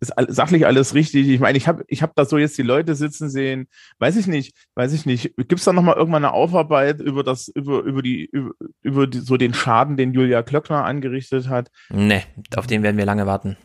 ist 0.00 0.12
sachlich 0.28 0.66
alles 0.66 0.94
richtig. 0.94 1.28
Ich 1.28 1.40
meine, 1.40 1.56
ich 1.56 1.66
habe 1.68 1.84
ich 1.88 2.02
hab 2.02 2.14
da 2.14 2.24
so 2.24 2.38
jetzt 2.38 2.58
die 2.58 2.62
Leute 2.62 2.94
sitzen 2.94 3.30
sehen, 3.30 3.68
weiß 3.98 4.16
ich 4.16 4.26
nicht, 4.26 4.54
weiß 4.74 4.92
ich 4.92 5.06
nicht. 5.06 5.36
Gibt 5.36 5.54
es 5.58 5.64
da 5.64 5.72
nochmal 5.72 5.96
irgendwann 5.96 6.24
eine 6.24 6.34
Aufarbeit 6.34 7.00
über 7.00 7.22
das, 7.22 7.48
über, 7.48 7.80
über 7.80 8.02
die, 8.02 8.26
über, 8.26 8.50
über 8.82 9.06
die, 9.06 9.20
so 9.20 9.36
den 9.36 9.54
Schaden, 9.54 9.96
den 9.96 10.12
Julia 10.12 10.42
Klöckner 10.42 10.84
angerichtet 10.84 11.48
hat? 11.48 11.70
Nee, 11.88 12.22
auf 12.56 12.66
den 12.66 12.82
werden 12.82 12.98
wir 12.98 13.06
lange 13.06 13.26
warten. 13.26 13.56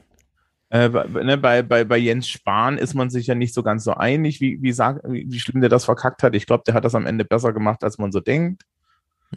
Äh, 0.69 0.87
ne, 0.89 1.37
bei, 1.37 1.63
bei, 1.63 1.83
bei 1.83 1.97
Jens 1.97 2.29
Spahn 2.29 2.77
ist 2.77 2.93
man 2.93 3.09
sich 3.09 3.27
ja 3.27 3.35
nicht 3.35 3.53
so 3.53 3.61
ganz 3.61 3.83
so 3.83 3.93
einig, 3.93 4.39
wie, 4.39 4.61
wie, 4.61 4.71
sag, 4.71 5.01
wie 5.03 5.39
schlimm 5.39 5.59
der 5.59 5.69
das 5.69 5.83
verkackt 5.83 6.23
hat. 6.23 6.33
Ich 6.33 6.45
glaube, 6.45 6.63
der 6.65 6.73
hat 6.73 6.85
das 6.85 6.95
am 6.95 7.05
Ende 7.05 7.25
besser 7.25 7.51
gemacht, 7.51 7.83
als 7.83 7.97
man 7.97 8.13
so 8.13 8.21
denkt. 8.21 8.63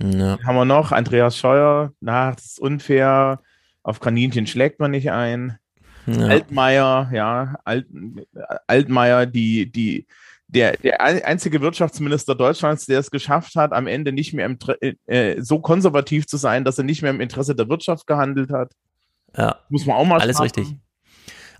Ja. 0.00 0.38
Haben 0.44 0.56
wir 0.56 0.64
noch 0.64 0.92
Andreas 0.92 1.36
Scheuer, 1.36 1.92
na, 2.00 2.30
das 2.32 2.44
ist 2.44 2.60
unfair. 2.60 3.40
Auf 3.82 3.98
Kaninchen 4.00 4.46
schlägt 4.46 4.78
man 4.78 4.92
nicht 4.92 5.10
ein. 5.10 5.58
Ja. 6.06 6.26
Altmaier, 6.26 7.10
ja, 7.12 7.54
Alt, 7.64 7.86
Altmaier, 8.66 9.26
die, 9.26 9.70
die, 9.70 10.06
der, 10.48 10.76
der 10.76 11.00
einzige 11.02 11.60
Wirtschaftsminister 11.60 12.34
Deutschlands, 12.34 12.86
der 12.86 13.00
es 13.00 13.10
geschafft 13.10 13.56
hat, 13.56 13.72
am 13.72 13.86
Ende 13.86 14.12
nicht 14.12 14.34
mehr 14.34 14.46
im, 14.46 14.58
äh, 15.06 15.40
so 15.40 15.60
konservativ 15.60 16.26
zu 16.26 16.36
sein, 16.36 16.64
dass 16.64 16.78
er 16.78 16.84
nicht 16.84 17.02
mehr 17.02 17.10
im 17.10 17.20
Interesse 17.20 17.54
der 17.54 17.68
Wirtschaft 17.68 18.06
gehandelt 18.06 18.50
hat. 18.50 18.72
Ja. 19.36 19.56
Muss 19.68 19.86
man 19.86 19.96
auch 19.96 20.04
mal 20.04 20.20
Alles 20.20 20.36
sagen. 20.36 20.44
richtig. 20.44 20.76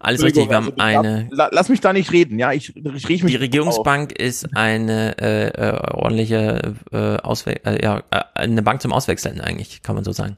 Alles 0.05 0.23
richtig, 0.23 0.51
wir 0.51 0.57
haben 0.57 0.73
also 0.77 1.01
eine. 1.01 1.29
Lass 1.31 1.71
mich 1.71 1.81
da 1.81 1.95
nicht 1.95 2.13
reden, 2.13 2.39
ja. 2.39 2.53
Ich, 2.53 2.77
ich 2.77 3.09
riech 3.09 3.23
mich 3.23 3.33
Die 3.33 3.39
Regierungsbank 3.39 4.13
auf. 4.13 4.19
ist 4.19 4.55
eine 4.55 5.17
äh, 5.19 5.49
äh, 5.49 5.79
ordentliche 5.95 6.75
äh, 6.93 7.17
Auswe 7.23 7.65
äh, 7.65 7.83
ja, 7.83 8.03
äh, 8.11 8.21
eine 8.35 8.63
Bank 8.63 8.83
zum 8.83 8.93
Auswechseln 8.93 9.41
eigentlich, 9.41 9.83
kann 9.83 9.95
man 9.95 10.05
so 10.05 10.13
sagen. 10.13 10.37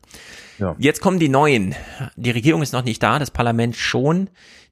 Ja. 0.58 0.74
Jetzt 0.78 1.00
kommen 1.00 1.18
die 1.18 1.28
neuen. 1.28 1.74
Die 2.16 2.30
Regierung 2.30 2.62
ist 2.62 2.72
noch 2.72 2.84
nicht 2.84 3.02
da, 3.02 3.18
das 3.18 3.30
Parlament 3.30 3.76
schon. 3.76 4.30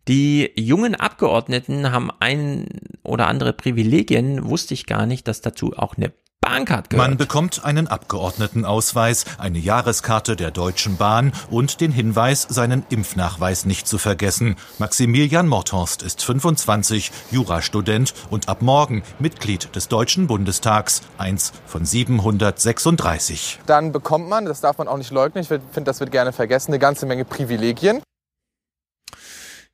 Die 0.08 0.50
jungen 0.56 0.94
Abgeordneten 0.94 1.90
haben 1.90 2.10
ein 2.20 2.66
oder 3.02 3.26
andere 3.28 3.52
Privilegien, 3.52 4.48
wusste 4.48 4.74
ich 4.74 4.86
gar 4.86 5.06
nicht, 5.06 5.28
dass 5.28 5.40
dazu 5.40 5.72
auch 5.76 5.96
eine 5.96 6.12
Bahncard 6.44 6.90
gehört. 6.90 7.08
Man 7.08 7.16
bekommt 7.16 7.64
einen 7.64 7.88
Abgeordnetenausweis, 7.88 9.24
eine 9.38 9.58
Jahreskarte 9.58 10.36
der 10.36 10.50
Deutschen 10.50 10.96
Bahn 10.96 11.32
und 11.50 11.80
den 11.80 11.90
Hinweis, 11.90 12.46
seinen 12.48 12.84
Impfnachweis 12.90 13.64
nicht 13.64 13.88
zu 13.88 13.98
vergessen. 13.98 14.56
Maximilian 14.78 15.48
Morthorst 15.48 16.02
ist 16.02 16.22
25, 16.22 17.10
Jurastudent 17.30 18.14
und 18.30 18.48
ab 18.48 18.62
morgen 18.62 19.02
Mitglied 19.18 19.74
des 19.74 19.88
Deutschen 19.88 20.26
Bundestags, 20.26 21.02
eins 21.18 21.52
von 21.66 21.84
736. 21.84 23.60
Dann 23.66 23.92
bekommt 23.92 24.28
man, 24.28 24.44
das 24.44 24.60
darf 24.60 24.78
man 24.78 24.88
auch 24.88 24.98
nicht 24.98 25.10
leugnen, 25.10 25.42
ich 25.42 25.48
finde, 25.48 25.84
das 25.84 26.00
wird 26.00 26.10
gerne 26.10 26.32
vergessen, 26.32 26.72
eine 26.72 26.78
ganze 26.78 27.06
Menge 27.06 27.24
Privilegien. 27.24 28.02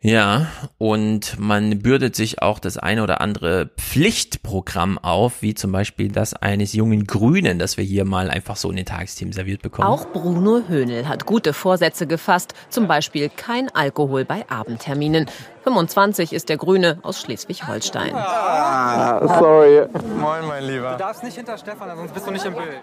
Ja, 0.03 0.47
und 0.79 1.39
man 1.39 1.81
bürdet 1.81 2.17
sich 2.17 2.41
auch 2.41 2.59
das 2.59 2.79
eine 2.79 3.03
oder 3.03 3.21
andere 3.21 3.67
Pflichtprogramm 3.77 4.97
auf, 4.97 5.43
wie 5.43 5.53
zum 5.53 5.73
Beispiel 5.73 6.11
das 6.11 6.33
eines 6.33 6.73
jungen 6.73 7.07
Grünen, 7.07 7.59
das 7.59 7.77
wir 7.77 7.85
hier 7.85 8.07
mal 8.07 8.31
einfach 8.31 8.57
so 8.57 8.71
in 8.71 8.77
den 8.77 8.87
Tagesthemen 8.87 9.35
serviert 9.35 9.61
bekommen. 9.61 9.87
Auch 9.87 10.07
Bruno 10.07 10.63
Höhnel 10.69 11.07
hat 11.07 11.27
gute 11.27 11.53
Vorsätze 11.53 12.07
gefasst, 12.07 12.55
zum 12.71 12.89
Beispiel 12.89 13.29
kein 13.29 13.69
Alkohol 13.75 14.25
bei 14.25 14.49
Abendterminen. 14.49 15.27
25 15.65 16.33
ist 16.33 16.49
der 16.49 16.57
Grüne 16.57 16.99
aus 17.03 17.21
Schleswig-Holstein. 17.21 18.15
Ah, 18.15 19.39
sorry. 19.39 19.83
Moin, 20.19 20.47
mein 20.49 20.65
Lieber. 20.65 20.93
Du 20.93 20.99
darfst 20.99 21.23
nicht 21.23 21.37
hinter 21.37 21.59
Stefan, 21.59 21.95
sonst 21.95 22.15
bist 22.15 22.27
du 22.27 22.31
nicht 22.31 22.47
im 22.47 22.55
Bild. 22.55 22.81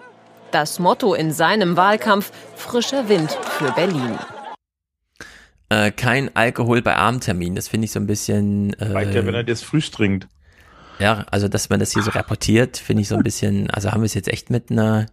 Das 0.52 0.78
Motto 0.78 1.14
in 1.14 1.32
seinem 1.32 1.76
Wahlkampf, 1.76 2.30
frischer 2.54 3.08
Wind 3.08 3.32
für 3.32 3.72
Berlin. 3.72 4.16
Äh, 5.70 5.90
kein 5.90 6.34
Alkohol 6.34 6.80
bei 6.82 6.96
Abendtermin. 6.96 7.54
Das 7.54 7.68
finde 7.68 7.84
ich 7.84 7.92
so 7.92 8.00
ein 8.00 8.06
bisschen. 8.06 8.72
Äh, 8.80 8.94
Weiter, 8.94 9.26
wenn 9.26 9.34
er 9.34 9.44
das 9.44 9.62
Frühstück 9.62 9.96
trinkt. 9.96 10.28
Ja, 10.98 11.26
also 11.30 11.48
dass 11.48 11.70
man 11.70 11.78
das 11.78 11.92
hier 11.92 12.02
so 12.02 12.10
reportiert, 12.10 12.76
finde 12.76 13.02
ich 13.02 13.08
so 13.08 13.16
ein 13.16 13.22
bisschen. 13.22 13.70
Also 13.70 13.92
haben 13.92 14.00
wir 14.00 14.06
es 14.06 14.14
jetzt 14.14 14.28
echt 14.28 14.50
mit 14.50 14.70
einer. 14.70 15.06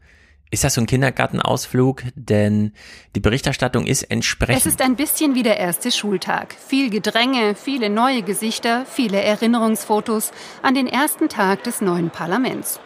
Ist 0.51 0.64
das 0.64 0.75
so 0.75 0.82
ein 0.82 0.88
Kindergartenausflug? 0.88 2.03
Denn 2.16 2.72
die 3.16 3.19
Berichterstattung 3.19 3.85
ist 3.85 4.03
entsprechend. 4.03 4.58
Es 4.58 4.66
ist 4.66 4.82
ein 4.82 4.95
bisschen 4.95 5.35
wie 5.35 5.43
der 5.43 5.58
erste 5.58 5.92
Schultag. 5.92 6.56
Viel 6.67 6.90
Gedränge, 6.90 7.56
viele 7.56 7.90
neue 7.90 8.22
Gesichter, 8.22 8.85
viele 8.85 9.22
Erinnerungsfotos 9.22 10.32
an 10.61 10.75
den 10.75 10.88
ersten 10.88 11.30
Tag 11.30 11.64
des 11.64 11.82
neuen 11.82 12.11
Parlaments. 12.11 12.80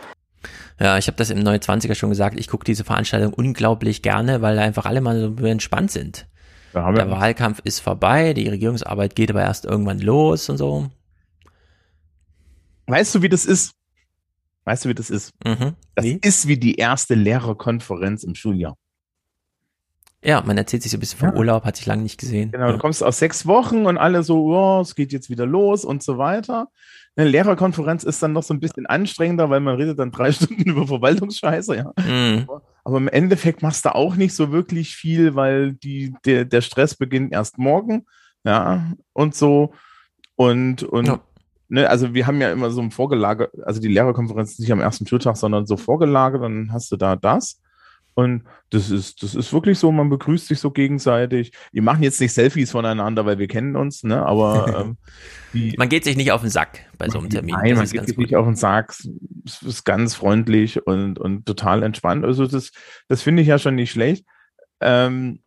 Ja, 0.80 0.98
ich 0.98 1.08
habe 1.08 1.18
das 1.18 1.30
im 1.30 1.40
Neue 1.40 1.58
20er 1.58 1.94
schon 1.94 2.10
gesagt. 2.10 2.40
Ich 2.40 2.48
gucke 2.48 2.64
diese 2.64 2.86
Veranstaltung 2.86 3.34
unglaublich 3.34 4.02
gerne, 4.02 4.42
weil 4.42 4.58
einfach 4.58 4.86
alle 4.86 5.02
mal 5.02 5.34
so 5.38 5.46
entspannt 5.46 5.92
sind 5.92 6.29
der 6.74 6.94
ja 7.06 7.12
Wahlkampf 7.12 7.60
ist 7.64 7.80
vorbei, 7.80 8.34
die 8.34 8.48
Regierungsarbeit 8.48 9.16
geht 9.16 9.30
aber 9.30 9.42
erst 9.42 9.66
irgendwann 9.66 10.00
los 10.00 10.50
und 10.50 10.58
so. 10.58 10.90
Weißt 12.88 13.14
du, 13.16 13.22
wie 13.22 13.30
das 13.30 13.46
ist? 13.46 13.74
Weißt 14.66 14.86
du, 14.86 14.90
wie 14.90 14.96
das 14.96 15.10
ist? 15.10 15.32
Mhm. 15.46 15.76
Das 15.96 16.06
wie? 16.06 16.20
ist 16.22 16.48
wie 16.48 16.58
die 16.58 16.76
erste 16.76 17.16
Lehrerkonferenz 17.16 18.24
im 18.24 18.36
Schuljahr. 18.36 18.76
Ja, 20.24 20.42
man 20.46 20.58
erzählt 20.58 20.84
sich 20.84 20.92
so 20.92 20.98
ein 20.98 21.00
bisschen 21.00 21.20
vom 21.20 21.30
ja. 21.30 21.36
Urlaub, 21.36 21.64
hat 21.64 21.78
sich 21.78 21.86
lange 21.86 22.04
nicht 22.04 22.20
gesehen. 22.20 22.52
Genau, 22.52 22.68
ja. 22.68 22.72
du 22.74 22.78
kommst 22.78 23.02
aus 23.04 23.20
sechs 23.20 23.48
Wochen 23.48 23.86
und 23.86 23.98
alle 23.98 24.22
so, 24.24 24.54
oh, 24.54 24.82
es 24.82 24.96
geht 24.96 25.14
jetzt 25.14 25.30
wieder 25.30 25.46
los 25.46 25.86
und 25.86 26.04
so 26.04 26.18
weiter. 26.18 26.68
Eine 27.16 27.30
Lehrerkonferenz 27.30 28.04
ist 28.04 28.22
dann 28.22 28.34
noch 28.34 28.44
so 28.44 28.54
ein 28.54 28.60
bisschen 28.60 28.86
anstrengender, 28.86 29.50
weil 29.50 29.62
man 29.62 29.76
redet 29.76 29.98
dann 29.98 30.12
drei 30.12 30.32
Stunden 30.34 30.64
über 30.64 30.88
Verwaltungsscheiße, 30.88 31.76
ja. 31.76 31.94
Mhm. 31.98 32.46
Aber 32.48 32.62
im 32.86 33.08
Endeffekt 33.08 33.62
machst 33.62 33.86
du 33.86 33.94
auch 33.94 34.16
nicht 34.16 34.34
so 34.34 34.52
wirklich 34.52 34.96
viel, 34.96 35.36
weil 35.36 35.74
die, 35.74 36.14
der, 36.26 36.46
der 36.46 36.62
Stress 36.62 36.96
beginnt 36.96 37.34
erst 37.34 37.58
morgen, 37.58 38.06
ja, 38.44 38.94
und 39.14 39.36
so. 39.36 39.74
Und, 40.36 40.84
und 40.84 41.08
ja. 41.08 41.20
Ne, 41.72 41.88
also 41.88 42.16
wir 42.16 42.26
haben 42.26 42.42
ja 42.42 42.52
immer 42.52 42.72
so 42.72 42.82
ein 42.82 42.90
Vorgelagert, 42.90 43.52
also 43.64 43.80
die 43.80 43.90
Lehrerkonferenz 43.90 44.58
nicht 44.58 44.72
am 44.72 44.80
ersten 44.80 45.06
Schultag, 45.06 45.38
sondern 45.38 45.68
so 45.68 45.78
vorgelagert, 45.78 46.42
dann 46.42 46.74
hast 46.74 46.92
du 46.92 46.98
da 46.98 47.16
das. 47.16 47.62
Und 48.20 48.44
das 48.70 48.92
ist, 48.92 49.24
das 49.24 49.34
ist 49.34 49.54
wirklich 49.54 49.80
so, 49.80 49.92
man 49.92 50.10
begrüßt 50.10 50.48
sich 50.48 50.60
so 50.60 50.72
gegenseitig. 50.72 51.54
Wir 51.72 51.82
machen 51.82 52.04
jetzt 52.04 52.20
nicht 52.20 52.34
Selfies 52.34 52.72
voneinander, 52.72 53.26
weil 53.26 53.40
wir 53.40 53.48
kennen 53.48 53.78
uns, 53.78 54.04
ne? 54.04 54.26
Aber 54.26 54.98
ähm, 55.54 55.74
man 55.78 55.88
geht 55.88 56.04
sich 56.04 56.18
nicht 56.18 56.32
auf 56.34 56.42
den 56.42 56.50
Sack 56.50 56.86
bei 56.98 57.08
so 57.10 57.20
einem 57.20 57.30
Termin. 57.30 57.56
Nein, 57.56 57.76
man 57.76 57.88
geht 57.88 58.06
sich 58.06 58.16
gut. 58.16 58.26
nicht 58.26 58.36
auf 58.36 58.46
den 58.46 58.56
Sack. 58.56 58.94
Es 59.46 59.62
ist 59.62 59.86
ganz 59.86 60.16
freundlich 60.16 60.86
und, 60.86 61.18
und 61.18 61.46
total 61.46 61.84
entspannt. 61.84 62.26
Also 62.26 62.46
das, 62.46 62.72
das 63.08 63.22
finde 63.22 63.42
ich 63.42 63.48
ja 63.48 63.58
schon 63.58 63.76
nicht 63.76 63.92
schlecht. 63.92 64.26
Ähm, 64.82 65.40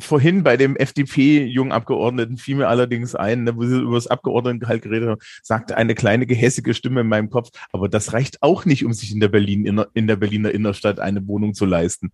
vorhin 0.00 0.42
bei 0.42 0.56
dem 0.56 0.76
FDP-Jungabgeordneten 0.76 2.36
fiel 2.36 2.56
mir 2.56 2.68
allerdings 2.68 3.14
ein, 3.14 3.44
ne, 3.44 3.56
wo 3.56 3.64
sie 3.64 3.80
über 3.80 3.94
das 3.94 4.06
Abgeordnetengehalt 4.06 4.82
geredet 4.82 5.08
haben, 5.08 5.20
sagte 5.42 5.76
eine 5.76 5.94
kleine 5.94 6.26
gehässige 6.26 6.74
Stimme 6.74 7.00
in 7.00 7.08
meinem 7.08 7.30
Kopf, 7.30 7.50
aber 7.72 7.88
das 7.88 8.12
reicht 8.12 8.42
auch 8.42 8.64
nicht, 8.64 8.84
um 8.84 8.92
sich 8.92 9.12
in 9.12 9.20
der 9.20 9.28
Berlin 9.28 9.86
in 9.94 10.06
der 10.06 10.16
Berliner 10.16 10.50
Innenstadt 10.50 11.00
eine 11.00 11.26
Wohnung 11.26 11.54
zu 11.54 11.64
leisten. 11.64 12.12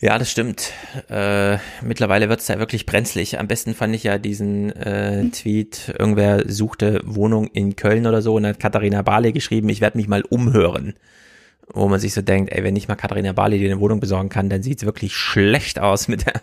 Ja, 0.00 0.16
das 0.16 0.30
stimmt. 0.30 0.72
Äh, 1.10 1.58
mittlerweile 1.82 2.28
wird's 2.28 2.46
da 2.46 2.60
wirklich 2.60 2.86
brenzlig. 2.86 3.40
Am 3.40 3.48
besten 3.48 3.74
fand 3.74 3.96
ich 3.96 4.04
ja 4.04 4.18
diesen 4.18 4.70
äh, 4.76 5.28
Tweet, 5.30 5.92
irgendwer 5.98 6.48
suchte 6.48 7.00
Wohnung 7.04 7.48
in 7.48 7.74
Köln 7.74 8.06
oder 8.06 8.22
so 8.22 8.36
und 8.36 8.46
hat 8.46 8.60
Katharina 8.60 9.02
Barley 9.02 9.32
geschrieben, 9.32 9.68
ich 9.68 9.80
werde 9.80 9.98
mich 9.98 10.06
mal 10.06 10.22
umhören. 10.22 10.94
Wo 11.74 11.88
man 11.88 12.00
sich 12.00 12.14
so 12.14 12.22
denkt, 12.22 12.52
ey, 12.52 12.64
wenn 12.64 12.74
nicht 12.74 12.88
mal 12.88 12.96
Katharina 12.96 13.32
Barley 13.32 13.58
dir 13.58 13.70
eine 13.70 13.80
Wohnung 13.80 14.00
besorgen 14.00 14.28
kann, 14.28 14.48
dann 14.48 14.62
sieht's 14.62 14.84
wirklich 14.84 15.14
schlecht 15.14 15.78
aus 15.78 16.08
mit 16.08 16.26
der 16.26 16.40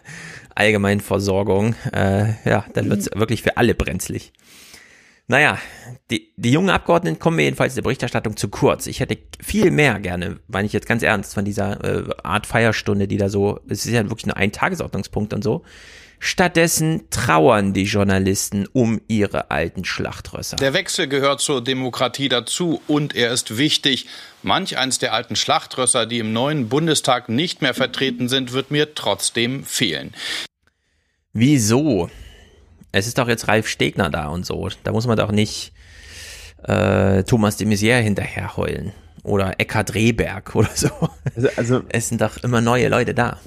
allgemeinen 0.54 1.02
Versorgung. 1.02 1.76
Äh, 1.92 2.34
ja, 2.46 2.66
dann 2.74 2.90
wird's 2.90 3.10
wirklich 3.14 3.42
für 3.42 3.58
alle 3.58 3.76
brenzlig. 3.76 4.34
Naja, 5.28 5.58
die, 6.12 6.32
die 6.38 6.52
jungen 6.52 6.70
Abgeordneten 6.70 7.18
kommen 7.18 7.38
mir 7.38 7.44
jedenfalls 7.44 7.74
der 7.74 7.82
Berichterstattung 7.82 8.38
zu 8.38 8.50
kurz. 8.50 8.86
Ich 8.86 9.00
hätte 9.00 9.18
viel 9.42 9.72
mehr 9.72 10.00
gerne, 10.00 10.40
meine 10.48 10.68
ich 10.68 10.74
jetzt 10.74 10.88
ganz 10.88 11.02
ernst, 11.02 11.34
von 11.34 11.46
dieser 11.46 11.84
äh, 11.84 12.14
Art 12.24 12.46
Feierstunde, 12.46 13.08
die 13.08 13.18
da 13.18 13.28
so, 13.30 13.60
es 13.68 13.86
ist 13.86 13.92
ja 13.92 14.04
wirklich 14.04 14.28
nur 14.28 14.38
ein 14.38 14.52
Tagesordnungspunkt 14.52 15.34
und 15.34 15.44
so. 15.44 15.64
Stattdessen 16.20 17.04
trauern 17.10 17.74
die 17.74 17.84
Journalisten 17.84 18.68
um 18.74 19.02
ihre 19.08 19.52
alten 19.52 19.86
Schlachtrösser. 19.86 20.56
Der 20.58 20.74
Wechsel 20.74 21.08
gehört 21.08 21.42
zur 21.42 21.64
Demokratie 21.64 22.30
dazu 22.30 22.82
und 22.88 23.16
er 23.16 23.32
ist 23.32 23.58
wichtig. 23.58 24.08
Manch 24.42 24.78
eins 24.78 25.00
der 25.00 25.14
alten 25.14 25.36
Schlachtrösser, 25.36 26.06
die 26.06 26.20
im 26.20 26.34
neuen 26.34 26.70
Bundestag 26.70 27.30
nicht 27.30 27.62
mehr 27.62 27.74
vertreten 27.74 28.30
sind, 28.30 28.54
wird 28.54 28.72
mir 28.72 28.96
trotzdem 28.96 29.64
fehlen. 29.64 30.14
Wieso? 31.34 32.10
Es 32.92 33.08
ist 33.08 33.18
doch 33.18 33.28
jetzt 33.28 33.48
Ralf 33.48 33.68
Stegner 33.68 34.10
da 34.10 34.28
und 34.28 34.46
so. 34.46 34.70
Da 34.84 34.94
muss 34.94 35.06
man 35.06 35.18
doch 35.18 35.32
nicht 35.32 35.74
äh, 36.64 37.24
Thomas 37.24 37.58
de 37.58 37.68
Maizière 37.68 38.00
hinterher 38.00 38.56
heulen. 38.56 38.94
Oder 39.24 39.60
Eckhard 39.60 39.94
Rehberg 39.96 40.56
oder 40.56 40.70
so. 40.74 40.90
Also, 41.36 41.50
also 41.58 41.82
es 41.90 42.10
sind 42.10 42.22
doch 42.22 42.38
immer 42.38 42.62
neue 42.62 42.88
Leute 42.88 43.14
da. 43.14 43.40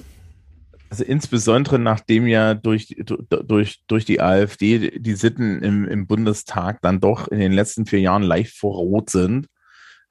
Also 0.89 1.03
insbesondere 1.03 1.77
nachdem 1.77 2.25
ja 2.25 2.55
durch, 2.55 2.95
durch, 3.05 3.83
durch 3.87 4.05
die 4.05 4.21
AfD 4.21 4.99
die 4.99 5.13
Sitten 5.13 5.61
im, 5.61 5.87
im 5.87 6.07
Bundestag 6.07 6.81
dann 6.81 6.99
doch 6.99 7.27
in 7.27 7.39
den 7.39 7.51
letzten 7.51 7.85
vier 7.85 7.99
Jahren 7.99 8.23
leicht 8.23 8.57
vor 8.57 8.75
Rot 8.75 9.09
sind, 9.09 9.47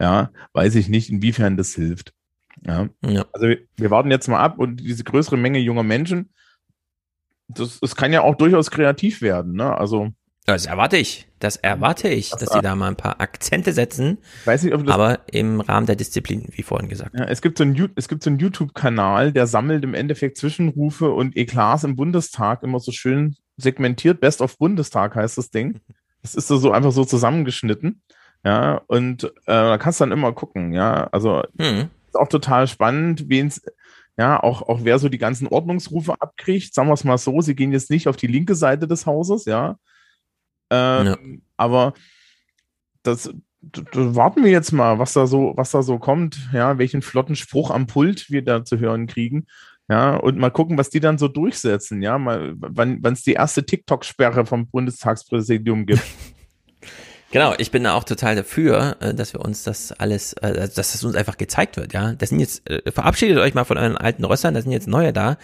ja, 0.01 0.31
weiß 0.53 0.77
ich 0.77 0.89
nicht, 0.89 1.11
inwiefern 1.11 1.57
das 1.57 1.75
hilft. 1.75 2.13
Ja. 2.65 2.89
ja. 3.05 3.27
Also 3.33 3.49
wir, 3.49 3.59
wir 3.77 3.91
warten 3.91 4.11
jetzt 4.11 4.29
mal 4.29 4.41
ab 4.41 4.59
und 4.59 4.77
diese 4.77 5.05
größere 5.05 5.37
Menge 5.37 5.59
junger 5.59 5.83
Menschen, 5.83 6.33
das, 7.49 7.81
das 7.81 7.97
kann 7.97 8.13
ja 8.13 8.23
auch 8.23 8.37
durchaus 8.37 8.71
kreativ 8.71 9.23
werden, 9.23 9.55
ne? 9.55 9.77
Also. 9.77 10.13
Das 10.55 10.65
erwarte 10.65 10.97
ich. 10.97 11.29
Das 11.41 11.57
erwarte 11.57 12.09
ich, 12.09 12.31
das 12.31 12.41
dass 12.41 12.53
sie 12.55 12.63
da 12.63 12.75
mal 12.75 12.89
ein 12.89 12.97
paar 12.97 13.21
Akzente 13.21 13.73
setzen. 13.73 14.17
weiß 14.47 14.63
nicht, 14.63 14.75
ob 14.75 14.87
das 14.87 14.95
aber 14.95 15.21
im 15.31 15.61
Rahmen 15.61 15.87
der 15.87 15.95
Disziplin, 15.95 16.49
wie 16.51 16.63
vorhin 16.63 16.89
gesagt. 16.89 17.19
Ja, 17.19 17.27
es 17.27 17.43
gibt 17.43 17.59
so 17.59 17.65
einen, 17.65 17.91
es 17.97 18.09
gibt 18.09 18.23
so 18.23 18.31
einen 18.31 18.39
YouTube-Kanal, 18.39 19.33
der 19.33 19.47
sammelt 19.47 19.85
im 19.85 19.93
Endeffekt 19.93 20.39
Zwischenrufe 20.39 21.11
und 21.11 21.37
Eklats 21.37 21.85
im 21.85 21.97
Bundestag 21.97 22.63
immer 22.63 22.81
so 22.81 22.93
schön 22.93 23.37
segmentiert. 23.59 24.21
Best 24.21 24.41
of 24.41 24.57
Bundestag 24.57 25.17
heißt 25.17 25.37
das 25.37 25.51
Ding. 25.51 25.81
Das 26.23 26.35
ist 26.35 26.49
so, 26.49 26.73
einfach 26.73 26.93
so 26.93 27.05
zusammengeschnitten. 27.05 28.01
Ja, 28.43 28.81
und 28.87 29.25
äh, 29.25 29.29
da 29.47 29.77
kannst 29.77 30.01
du 30.01 30.05
dann 30.05 30.13
immer 30.13 30.33
gucken, 30.33 30.73
ja. 30.73 31.09
Also 31.13 31.43
hm. 31.59 31.91
ist 32.07 32.17
auch 32.17 32.29
total 32.29 32.67
spannend, 32.69 33.29
wen 33.29 33.49
es 33.49 33.61
ja, 34.17 34.43
auch, 34.43 34.63
auch 34.63 34.81
wer 34.83 34.99
so 34.99 35.11
die 35.11 35.19
ganzen 35.19 35.47
Ordnungsrufe 35.47 36.15
abkriegt, 36.21 36.75
sagen 36.75 36.89
wir 36.89 36.95
es 36.95 37.05
mal 37.05 37.19
so, 37.19 37.41
sie 37.43 37.55
gehen 37.55 37.71
jetzt 37.71 37.91
nicht 37.91 38.09
auf 38.09 38.17
die 38.17 38.27
linke 38.27 38.55
Seite 38.55 38.89
des 38.89 39.05
Hauses, 39.05 39.45
ja. 39.45 39.77
Ähm, 40.71 41.07
ja. 41.07 41.17
Aber 41.57 41.95
das, 43.03 43.33
da 43.61 44.15
warten 44.15 44.45
wir 44.45 44.51
jetzt 44.51 44.73
mal, 44.73 44.99
was 44.99 45.13
da 45.13 45.27
so, 45.27 45.53
was 45.57 45.71
da 45.71 45.83
so 45.83 45.99
kommt, 45.99 46.39
ja, 46.53 46.79
welchen 46.79 47.03
flotten 47.03 47.37
Spruch 47.37 47.71
am 47.71 47.87
Pult 47.87 48.31
wir 48.31 48.43
da 48.43 48.65
zu 48.65 48.79
hören 48.79 49.07
kriegen. 49.07 49.47
Ja, 49.91 50.17
und 50.17 50.37
mal 50.37 50.51
gucken, 50.51 50.77
was 50.77 50.91
die 50.91 51.01
dann 51.01 51.17
so 51.17 51.29
durchsetzen, 51.29 52.03
ja, 52.03 52.19
mal, 52.19 52.53
wann 52.57 53.01
es 53.05 53.23
die 53.23 53.33
erste 53.33 53.65
TikTok-Sperre 53.65 54.45
vom 54.45 54.69
Bundestagspräsidium 54.69 55.87
gibt. 55.87 56.03
Genau, 57.31 57.55
ich 57.59 57.71
bin 57.71 57.85
da 57.85 57.93
auch 57.93 58.05
total 58.05 58.37
dafür, 58.37 58.97
äh, 59.01 59.13
dass 59.13 59.35
wir 59.35 59.41
uns 59.43 59.63
das 59.63 59.93
alles, 59.93 60.33
äh, 60.35 60.55
dass 60.55 60.93
das 60.93 61.05
uns 61.05 61.15
einfach 61.15 61.37
gezeigt 61.37 61.77
wird, 61.77 61.93
ja. 61.93 62.15
Das 62.15 62.31
sind 62.31 62.41
jetzt, 62.41 62.69
äh, 62.71 62.91
verabschiedet 62.91 63.37
euch 63.37 63.53
mal 63.53 63.65
von 63.65 63.77
euren 63.77 63.99
alten 63.99 64.25
Rössern, 64.25 64.55
da 64.55 64.63
sind 64.63 64.73
jetzt 64.73 64.89
neue 64.89 65.13
da. 65.13 65.37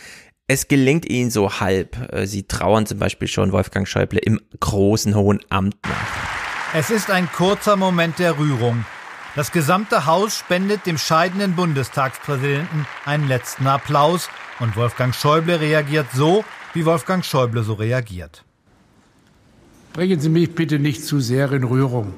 Es 0.46 0.68
gelingt 0.68 1.08
ihnen 1.08 1.30
so 1.30 1.60
halb. 1.60 1.96
Sie 2.24 2.42
trauern 2.42 2.84
zum 2.84 2.98
Beispiel 2.98 3.28
schon 3.28 3.52
Wolfgang 3.52 3.88
Schäuble 3.88 4.18
im 4.18 4.42
großen 4.60 5.14
Hohen 5.14 5.40
Amt 5.48 5.76
nach. 5.84 6.74
Es 6.74 6.90
ist 6.90 7.10
ein 7.10 7.32
kurzer 7.32 7.76
Moment 7.76 8.18
der 8.18 8.38
Rührung. 8.38 8.84
Das 9.36 9.52
gesamte 9.52 10.04
Haus 10.04 10.38
spendet 10.40 10.84
dem 10.84 10.98
scheidenden 10.98 11.56
Bundestagspräsidenten 11.56 12.86
einen 13.06 13.26
letzten 13.26 13.66
Applaus 13.66 14.28
und 14.60 14.76
Wolfgang 14.76 15.14
Schäuble 15.14 15.60
reagiert 15.60 16.08
so, 16.12 16.44
wie 16.74 16.84
Wolfgang 16.84 17.24
Schäuble 17.24 17.62
so 17.62 17.72
reagiert. 17.72 18.44
Bringen 19.94 20.20
Sie 20.20 20.28
mich 20.28 20.54
bitte 20.54 20.78
nicht 20.78 21.06
zu 21.06 21.20
sehr 21.20 21.50
in 21.52 21.64
Rührung. 21.64 22.12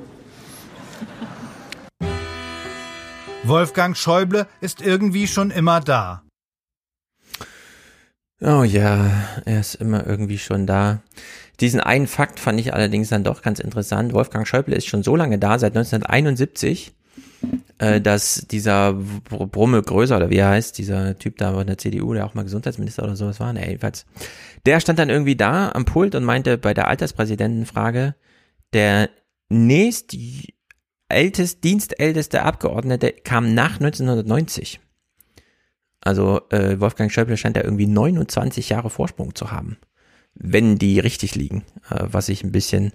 Wolfgang 3.44 3.96
Schäuble 3.96 4.48
ist 4.60 4.82
irgendwie 4.82 5.28
schon 5.28 5.52
immer 5.52 5.78
da. 5.78 6.25
Oh 8.40 8.62
ja, 8.64 9.10
er 9.44 9.60
ist 9.60 9.76
immer 9.76 10.06
irgendwie 10.06 10.38
schon 10.38 10.66
da. 10.66 11.02
Diesen 11.60 11.80
einen 11.80 12.06
Fakt 12.06 12.38
fand 12.38 12.60
ich 12.60 12.74
allerdings 12.74 13.08
dann 13.08 13.24
doch 13.24 13.40
ganz 13.40 13.60
interessant. 13.60 14.12
Wolfgang 14.12 14.46
Schäuble 14.46 14.74
ist 14.74 14.86
schon 14.86 15.02
so 15.02 15.16
lange 15.16 15.38
da, 15.38 15.58
seit 15.58 15.74
1971 15.76 16.92
äh, 17.78 18.00
dass 18.00 18.46
dieser 18.50 18.94
Brummel 18.94 19.82
größer 19.82 20.16
oder 20.16 20.30
wie 20.30 20.36
er 20.36 20.48
heißt, 20.50 20.78
dieser 20.78 21.18
Typ 21.18 21.36
da 21.38 21.52
von 21.52 21.66
der 21.66 21.78
CDU, 21.78 22.14
der 22.14 22.26
auch 22.26 22.34
mal 22.34 22.42
Gesundheitsminister 22.42 23.02
oder 23.04 23.16
sowas 23.16 23.40
war, 23.40 23.52
ne, 23.52 23.66
jedenfalls, 23.66 24.06
der 24.64 24.80
stand 24.80 24.98
dann 24.98 25.10
irgendwie 25.10 25.36
da 25.36 25.70
am 25.72 25.84
Pult 25.84 26.14
und 26.14 26.24
meinte 26.24 26.58
bei 26.58 26.74
der 26.74 26.88
Alterspräsidentenfrage, 26.88 28.14
der 28.72 29.10
nächst 29.48 30.16
ältest, 31.08 31.64
dienstälteste 31.64 32.42
Abgeordnete 32.42 33.12
kam 33.12 33.54
nach 33.54 33.78
1990. 33.80 34.80
Also 36.06 36.40
äh, 36.50 36.78
Wolfgang 36.78 37.10
Schäuble 37.10 37.36
scheint 37.36 37.56
da 37.56 37.62
irgendwie 37.62 37.88
29 37.88 38.68
Jahre 38.68 38.90
Vorsprung 38.90 39.34
zu 39.34 39.50
haben, 39.50 39.76
wenn 40.34 40.78
die 40.78 41.00
richtig 41.00 41.34
liegen, 41.34 41.64
äh, 41.90 42.04
was 42.04 42.28
ich 42.28 42.44
ein 42.44 42.52
bisschen 42.52 42.92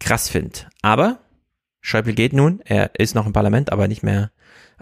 krass 0.00 0.30
finde. 0.30 0.60
Aber 0.80 1.18
Schäuble 1.82 2.14
geht 2.14 2.32
nun, 2.32 2.62
er 2.64 2.92
ist 2.98 3.14
noch 3.14 3.26
im 3.26 3.34
Parlament, 3.34 3.70
aber 3.70 3.86
nicht 3.86 4.02
mehr 4.02 4.30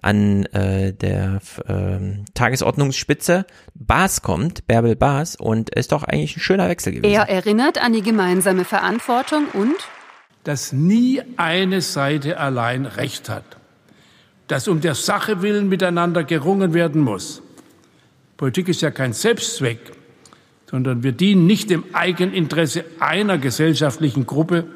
an 0.00 0.44
äh, 0.46 0.92
der 0.92 1.40
äh, 1.66 2.24
Tagesordnungsspitze. 2.34 3.46
Baas 3.74 4.22
kommt, 4.22 4.68
Bärbel 4.68 4.94
Baas, 4.94 5.34
und 5.34 5.70
ist 5.70 5.90
doch 5.90 6.04
eigentlich 6.04 6.36
ein 6.36 6.40
schöner 6.40 6.68
Wechsel 6.68 6.92
gewesen. 6.92 7.12
Er 7.12 7.28
erinnert 7.28 7.82
an 7.82 7.92
die 7.92 8.02
gemeinsame 8.02 8.64
Verantwortung 8.64 9.48
und 9.52 9.74
dass 10.44 10.72
nie 10.72 11.20
eine 11.36 11.80
Seite 11.80 12.38
allein 12.38 12.86
Recht 12.86 13.28
hat, 13.28 13.56
dass 14.46 14.68
um 14.68 14.80
der 14.80 14.94
Sache 14.94 15.42
willen 15.42 15.68
miteinander 15.68 16.22
gerungen 16.22 16.72
werden 16.72 17.00
muss. 17.00 17.42
Politik 18.36 18.68
ist 18.68 18.82
ja 18.82 18.90
kein 18.90 19.12
Selbstzweck, 19.12 19.92
sondern 20.70 21.02
wir 21.02 21.12
dienen 21.12 21.46
nicht 21.46 21.70
dem 21.70 21.84
Eigeninteresse 21.94 22.84
einer 23.00 23.38
gesellschaftlichen 23.38 24.26
Gruppe, 24.26 24.66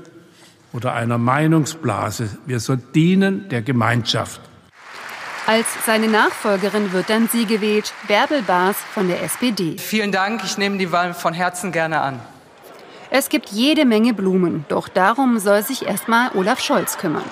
oder 0.72 0.94
einer 0.94 1.18
Meinungsblase. 1.18 2.30
Wir 2.46 2.60
sollen 2.60 2.82
dienen 2.94 3.48
der 3.48 3.62
Gemeinschaft. 3.62 4.40
Als 5.46 5.66
seine 5.84 6.06
Nachfolgerin 6.06 6.92
wird 6.92 7.10
dann 7.10 7.28
sie 7.28 7.44
gewählt, 7.44 7.92
Bärbel 8.06 8.42
Baas 8.42 8.76
von 8.94 9.08
der 9.08 9.22
SPD. 9.22 9.78
Vielen 9.78 10.12
Dank, 10.12 10.42
ich 10.44 10.58
nehme 10.58 10.78
die 10.78 10.92
Wahl 10.92 11.14
von 11.14 11.34
Herzen 11.34 11.72
gerne 11.72 12.00
an. 12.00 12.20
Es 13.10 13.28
gibt 13.28 13.48
jede 13.48 13.84
Menge 13.84 14.14
Blumen, 14.14 14.64
doch 14.68 14.88
darum 14.88 15.40
soll 15.40 15.64
sich 15.64 15.86
erstmal 15.86 16.30
Olaf 16.34 16.60
Scholz 16.60 16.98
kümmern. 16.98 17.24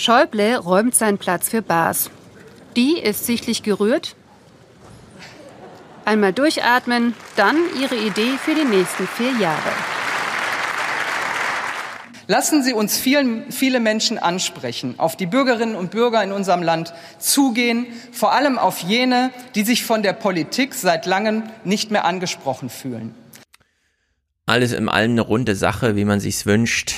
Schäuble 0.00 0.56
räumt 0.56 0.94
seinen 0.94 1.18
Platz 1.18 1.48
für 1.50 1.62
Baas. 1.62 2.10
Die 2.76 2.98
ist 2.98 3.26
sichtlich 3.26 3.62
gerührt, 3.62 4.16
Einmal 6.10 6.32
durchatmen, 6.32 7.14
dann 7.36 7.56
Ihre 7.80 7.94
Idee 7.94 8.36
für 8.42 8.54
die 8.54 8.64
nächsten 8.64 9.06
vier 9.06 9.32
Jahre. 9.38 9.70
Lassen 12.26 12.62
Sie 12.62 12.72
uns 12.72 12.96
vielen, 12.96 13.52
viele 13.52 13.78
Menschen 13.78 14.18
ansprechen, 14.18 14.94
auf 14.98 15.16
die 15.16 15.26
Bürgerinnen 15.26 15.76
und 15.76 15.90
Bürger 15.90 16.24
in 16.24 16.32
unserem 16.32 16.62
Land 16.62 16.94
zugehen, 17.18 17.86
vor 18.12 18.32
allem 18.32 18.58
auf 18.58 18.80
jene, 18.80 19.30
die 19.54 19.62
sich 19.62 19.84
von 19.84 20.02
der 20.02 20.12
Politik 20.12 20.74
seit 20.74 21.06
langem 21.06 21.44
nicht 21.62 21.90
mehr 21.90 22.04
angesprochen 22.04 22.70
fühlen. 22.70 23.14
Alles 24.46 24.72
in 24.72 24.88
allem 24.88 25.12
eine 25.12 25.20
runde 25.20 25.54
Sache, 25.54 25.94
wie 25.96 26.04
man 26.04 26.18
sich's 26.18 26.46
wünscht. 26.46 26.94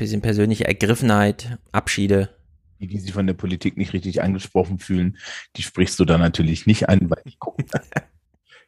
Ein 0.00 0.04
bisschen 0.04 0.22
persönliche 0.22 0.66
Ergriffenheit, 0.66 1.58
Abschiede. 1.72 2.30
Die, 2.80 2.86
die 2.86 2.98
sich 2.98 3.12
von 3.12 3.26
der 3.26 3.34
Politik 3.34 3.76
nicht 3.76 3.92
richtig 3.92 4.22
angesprochen 4.22 4.78
fühlen, 4.78 5.18
die 5.56 5.62
sprichst 5.62 6.00
du 6.00 6.06
da 6.06 6.16
natürlich 6.16 6.64
nicht 6.64 6.88
an, 6.88 7.10
weil 7.10 7.20
ich 7.26 7.38
gucke. 7.38 7.64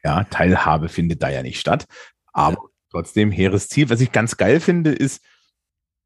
Ja, 0.04 0.24
Teilhabe 0.24 0.88
findet 0.88 1.22
da 1.22 1.30
ja 1.30 1.42
nicht 1.42 1.60
statt. 1.60 1.86
Aber 2.32 2.58
trotzdem 2.90 3.30
hehres 3.30 3.68
Ziel. 3.68 3.88
Was 3.88 4.00
ich 4.00 4.10
ganz 4.10 4.36
geil 4.36 4.58
finde, 4.58 4.90
ist, 4.90 5.22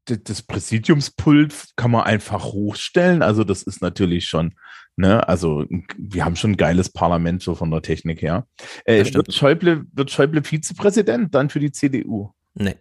das 0.05 0.43
Präsidiumspult 0.43 1.69
kann 1.75 1.89
man 1.89 2.03
einfach 2.03 2.45
hochstellen. 2.45 3.23
Also 3.23 3.43
das 3.43 3.63
ist 3.63 3.81
natürlich 3.81 4.29
schon, 4.29 4.53
ne, 4.97 5.27
also 5.27 5.65
wir 5.97 6.23
haben 6.23 6.35
schon 6.35 6.51
ein 6.51 6.57
geiles 6.57 6.91
Parlament 6.91 7.41
so 7.41 7.55
von 7.55 7.71
der 7.71 7.81
Technik 7.81 8.21
her. 8.21 8.45
Äh, 8.85 9.03
wird, 9.11 9.33
Schäuble, 9.33 9.85
wird 9.91 10.11
Schäuble 10.11 10.43
Vizepräsident 10.43 11.33
dann 11.33 11.49
für 11.49 11.59
die 11.59 11.71
CDU? 11.71 12.29
Nee. 12.53 12.75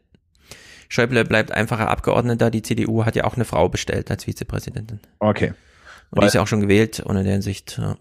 Schäuble 0.88 1.24
bleibt 1.24 1.52
einfacher 1.52 1.88
Abgeordneter. 1.88 2.50
Die 2.50 2.62
CDU 2.62 3.04
hat 3.04 3.16
ja 3.16 3.24
auch 3.24 3.34
eine 3.34 3.44
Frau 3.44 3.68
bestellt 3.68 4.10
als 4.10 4.24
Vizepräsidentin. 4.24 5.00
Okay. 5.18 5.52
Und 6.10 6.22
die 6.22 6.26
ist 6.26 6.34
ja 6.34 6.42
auch 6.42 6.46
schon 6.46 6.60
gewählt, 6.60 7.02
ohne 7.04 7.24
der 7.24 7.32
Hinsicht. 7.32 7.78
Ja, 7.78 7.96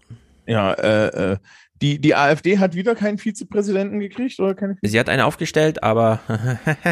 ja 0.46 0.72
äh, 0.74 1.32
äh, 1.32 1.36
die, 1.82 2.00
die 2.00 2.14
AfD 2.14 2.58
hat 2.58 2.74
wieder 2.74 2.94
keinen 2.94 3.18
Vizepräsidenten 3.18 3.98
gekriegt 4.00 4.38
oder 4.40 4.54
keine? 4.54 4.78
Sie 4.82 4.98
hat 4.98 5.08
eine 5.08 5.26
aufgestellt, 5.26 5.82
aber 5.82 6.20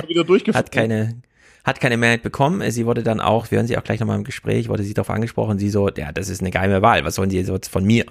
wieder 0.06 0.24
hat 0.54 0.72
keine 0.72 1.22
hat 1.64 1.80
keine 1.80 1.96
Mehrheit 1.96 2.22
bekommen. 2.22 2.70
Sie 2.70 2.84
wurde 2.84 3.02
dann 3.02 3.20
auch, 3.20 3.50
wir 3.50 3.56
hören 3.56 3.66
sie 3.66 3.78
auch 3.78 3.82
gleich 3.82 3.98
nochmal 3.98 4.18
im 4.18 4.24
Gespräch, 4.24 4.68
wurde 4.68 4.82
sie 4.82 4.92
darauf 4.92 5.08
angesprochen, 5.08 5.58
sie 5.58 5.70
so, 5.70 5.88
ja, 5.88 6.12
das 6.12 6.28
ist 6.28 6.42
eine 6.42 6.50
geheime 6.50 6.82
Wahl, 6.82 7.04
was 7.04 7.14
sollen 7.14 7.30
sie 7.30 7.40
jetzt 7.40 7.68
von 7.68 7.84
mir? 7.84 8.04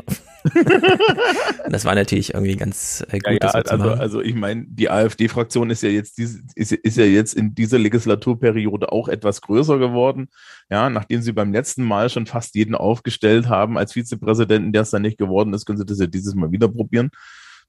das 1.70 1.86
war 1.86 1.94
natürlich 1.94 2.34
irgendwie 2.34 2.56
ganz 2.56 3.06
äh, 3.10 3.20
gut. 3.20 3.44
Ja, 3.44 3.52
ja, 3.54 3.62
also, 3.62 3.92
also 3.92 4.22
ich 4.22 4.34
meine, 4.34 4.66
die 4.68 4.90
AfD-Fraktion 4.90 5.70
ist 5.70 5.84
ja 5.84 5.90
jetzt 5.90 6.18
diese, 6.18 6.42
ist, 6.56 6.72
ist 6.72 6.98
ja 6.98 7.06
jetzt 7.06 7.36
in 7.36 7.54
dieser 7.54 7.78
Legislaturperiode 7.78 8.92
auch 8.92 9.08
etwas 9.08 9.42
größer 9.42 9.78
geworden. 9.78 10.30
Ja, 10.72 10.90
nachdem 10.90 11.22
sie 11.22 11.32
beim 11.32 11.54
letzten 11.54 11.84
Mal 11.84 12.10
schon 12.10 12.26
fast 12.26 12.56
jeden 12.56 12.74
aufgestellt 12.74 13.50
haben 13.50 13.78
als 13.78 13.94
Vizepräsidenten, 13.94 14.74
der 14.74 14.82
es 14.82 14.90
dann 14.90 15.04
nicht 15.04 15.20
geworden 15.20 15.54
ist, 15.54 15.66
können 15.66 15.78
sie 15.78 15.86
das 15.86 16.00
ja 16.00 16.08
dieses 16.08 16.34
Mal 16.34 16.52
wieder 16.52 16.68
probieren. 16.68 17.12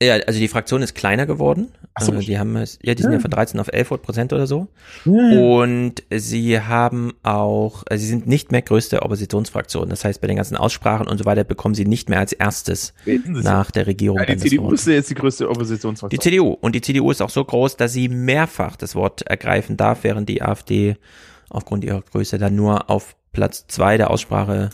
Ja, 0.04 0.14
also 0.26 0.38
die 0.38 0.48
Fraktion 0.48 0.82
ist 0.82 0.94
kleiner 0.94 1.26
geworden. 1.26 1.68
So. 2.00 2.12
Also 2.12 2.26
die 2.26 2.38
haben 2.38 2.56
es, 2.56 2.78
ja, 2.82 2.94
die 2.94 3.02
sind 3.02 3.12
ja. 3.12 3.18
Ja. 3.18 3.22
von 3.22 3.30
13 3.30 3.60
auf 3.60 3.68
11 3.68 3.88
Prozent 4.02 4.32
oder 4.32 4.46
so. 4.46 4.66
Ja. 5.04 5.12
Und 5.12 6.02
sie 6.10 6.60
haben 6.60 7.12
auch, 7.22 7.84
also 7.88 8.02
sie 8.02 8.08
sind 8.08 8.26
nicht 8.26 8.50
mehr 8.50 8.62
größte 8.62 9.02
Oppositionsfraktion. 9.02 9.88
Das 9.88 10.04
heißt, 10.04 10.20
bei 10.20 10.26
den 10.26 10.36
ganzen 10.36 10.56
Aussprachen 10.56 11.06
und 11.06 11.18
so 11.18 11.24
weiter 11.24 11.44
bekommen 11.44 11.74
sie 11.74 11.84
nicht 11.84 12.08
mehr 12.08 12.18
als 12.18 12.32
erstes 12.32 12.94
nach 13.26 13.70
der 13.70 13.86
Regierung. 13.86 14.18
Ja, 14.18 14.26
die 14.26 14.36
CDU 14.36 14.72
ist 14.72 14.86
ja 14.88 14.94
jetzt 14.94 15.10
die 15.10 15.14
größte 15.14 15.48
Oppositionsfraktion. 15.48 16.18
Die 16.18 16.22
CDU. 16.22 16.56
Und 16.60 16.74
die 16.74 16.80
CDU 16.80 17.10
ist 17.12 17.22
auch 17.22 17.30
so 17.30 17.44
groß, 17.44 17.76
dass 17.76 17.92
sie 17.92 18.08
mehrfach 18.08 18.76
das 18.76 18.96
Wort 18.96 19.22
ergreifen 19.22 19.76
darf, 19.76 20.02
während 20.02 20.28
die 20.28 20.42
AfD 20.42 20.96
aufgrund 21.48 21.84
ihrer 21.84 22.02
Größe 22.02 22.38
dann 22.38 22.56
nur 22.56 22.90
auf 22.90 23.14
Platz 23.32 23.66
zwei 23.68 23.96
der 23.96 24.10
Aussprache 24.10 24.70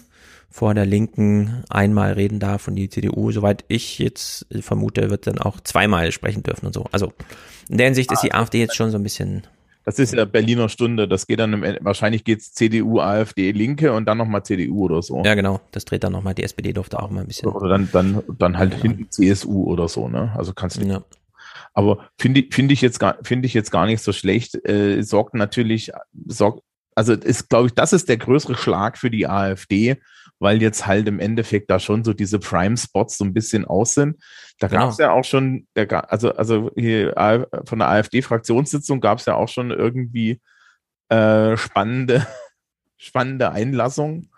vor 0.51 0.75
der 0.75 0.85
Linken 0.85 1.63
einmal 1.69 2.13
reden 2.13 2.41
darf 2.41 2.67
und 2.67 2.75
die 2.75 2.89
CDU, 2.89 3.31
soweit 3.31 3.65
ich 3.69 3.99
jetzt 3.99 4.47
vermute, 4.61 5.09
wird 5.09 5.27
dann 5.27 5.39
auch 5.39 5.61
zweimal 5.61 6.11
sprechen 6.11 6.43
dürfen 6.43 6.67
und 6.67 6.73
so. 6.73 6.87
Also 6.91 7.13
in 7.69 7.79
der 7.79 7.87
Hinsicht 7.87 8.11
ist 8.11 8.23
die 8.23 8.35
AfD 8.35 8.59
jetzt 8.59 8.75
schon 8.75 8.91
so 8.91 8.99
ein 8.99 9.03
bisschen. 9.05 9.47
Das 9.85 9.99
ist 9.99 10.13
ja 10.13 10.25
Berliner 10.25 10.69
Stunde. 10.69 11.09
Das 11.09 11.27
geht 11.27 11.39
dann 11.39 11.53
im 11.53 11.79
wahrscheinlich 11.81 12.25
geht's 12.25 12.53
CDU, 12.53 13.01
AfD, 13.01 13.53
Linke 13.53 13.93
und 13.93 14.07
dann 14.07 14.19
nochmal 14.19 14.43
CDU 14.43 14.85
oder 14.85 15.03
so. 15.03 15.23
Ja, 15.25 15.35
genau. 15.35 15.61
Das 15.71 15.85
dreht 15.85 16.05
dann 16.05 16.13
nochmal. 16.13 16.35
Die 16.35 16.43
SPD 16.43 16.73
durfte 16.73 17.01
auch 17.01 17.11
mal 17.11 17.21
ein 17.21 17.27
bisschen. 17.29 17.49
Oder 17.49 17.69
dann, 17.69 17.89
dann, 17.93 18.23
dann 18.39 18.59
halt 18.59 18.75
hinten 18.75 19.11
CSU 19.11 19.65
oder 19.65 19.89
so, 19.89 20.09
ne? 20.09 20.33
Also 20.37 20.53
kannst 20.53 20.83
du. 20.83 20.87
Ja. 20.87 21.03
Aber 21.73 22.09
finde 22.19 22.41
ich, 22.41 22.55
finde 22.55 22.75
ich 22.75 22.81
jetzt 22.83 22.99
gar, 22.99 23.19
finde 23.23 23.47
ich 23.47 23.55
jetzt 23.55 23.71
gar 23.71 23.87
nicht 23.87 24.03
so 24.03 24.13
schlecht. 24.13 24.57
Äh, 24.69 25.03
sorgt 25.03 25.35
natürlich, 25.35 25.93
sorgt, 26.27 26.63
also 26.95 27.15
ist, 27.15 27.49
glaube 27.49 27.69
ich, 27.69 27.75
das 27.75 27.93
ist 27.93 28.09
der 28.09 28.17
größere 28.17 28.57
Schlag 28.57 28.99
für 28.99 29.11
die 29.11 29.27
AfD, 29.27 29.97
weil 30.41 30.61
jetzt 30.61 30.87
halt 30.87 31.07
im 31.07 31.21
Endeffekt 31.21 31.71
da 31.71 31.79
schon 31.79 32.03
so 32.03 32.13
diese 32.13 32.39
Prime-Spots 32.41 33.19
so 33.19 33.25
ein 33.25 33.33
bisschen 33.35 33.65
aus 33.67 33.95
sind. 33.95 34.17
Da 34.59 34.67
Genau. 34.67 34.81
gab 34.83 34.91
es 34.91 34.99
ja 34.99 35.13
auch 35.13 35.25
schon, 35.25 35.67
also, 36.09 36.33
also 36.35 36.71
hier 36.77 37.15
von 37.67 37.79
der 37.79 37.89
AfD-Fraktionssitzung 37.89 39.01
gab 39.01 39.19
es 39.19 39.27
ja 39.27 39.35
auch 39.37 39.49
schon 39.49 39.71
irgendwie 39.71 40.41
äh, 41.11 41.57
spannende, 41.57 42.27
spannende 42.97 43.53
Einlassungen, 43.53 44.31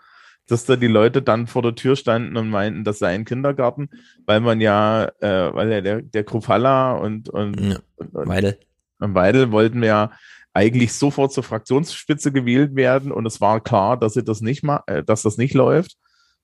dass 0.47 0.65
da 0.65 0.75
die 0.75 0.87
Leute 0.87 1.21
dann 1.21 1.47
vor 1.47 1.61
der 1.61 1.75
Tür 1.75 1.95
standen 1.95 2.35
und 2.35 2.49
meinten, 2.49 2.83
das 2.83 2.99
sei 2.99 3.13
ein 3.15 3.25
Kindergarten, 3.25 3.89
weil 4.25 4.41
man 4.41 4.59
ja, 4.59 5.05
äh, 5.21 5.53
weil 5.53 5.71
ja 5.71 5.81
der, 5.81 6.01
der 6.01 6.23
Krufalla 6.25 6.93
und, 6.93 7.29
und, 7.29 7.59
Ja, 7.59 7.77
und, 7.95 8.13
und 8.13 8.27
Weidel. 8.27 8.59
und 8.99 9.15
Weidel 9.15 9.51
wollten 9.51 9.83
ja 9.83 10.11
eigentlich 10.53 10.93
sofort 10.93 11.33
zur 11.33 11.43
Fraktionsspitze 11.43 12.31
gewählt 12.31 12.75
werden 12.75 13.11
und 13.11 13.25
es 13.25 13.41
war 13.41 13.61
klar, 13.61 13.97
dass 13.97 14.13
sie 14.13 14.23
das 14.23 14.41
nicht 14.41 14.63
ma 14.63 14.83
äh, 14.87 15.03
dass 15.03 15.23
das 15.23 15.37
nicht 15.37 15.53
läuft. 15.53 15.97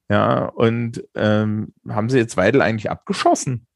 Ja, 0.10 0.46
und 0.46 1.04
ähm, 1.16 1.74
haben 1.88 2.10
sie 2.10 2.18
jetzt 2.18 2.36
Weidel 2.36 2.62
eigentlich 2.62 2.90
abgeschossen? 2.90 3.68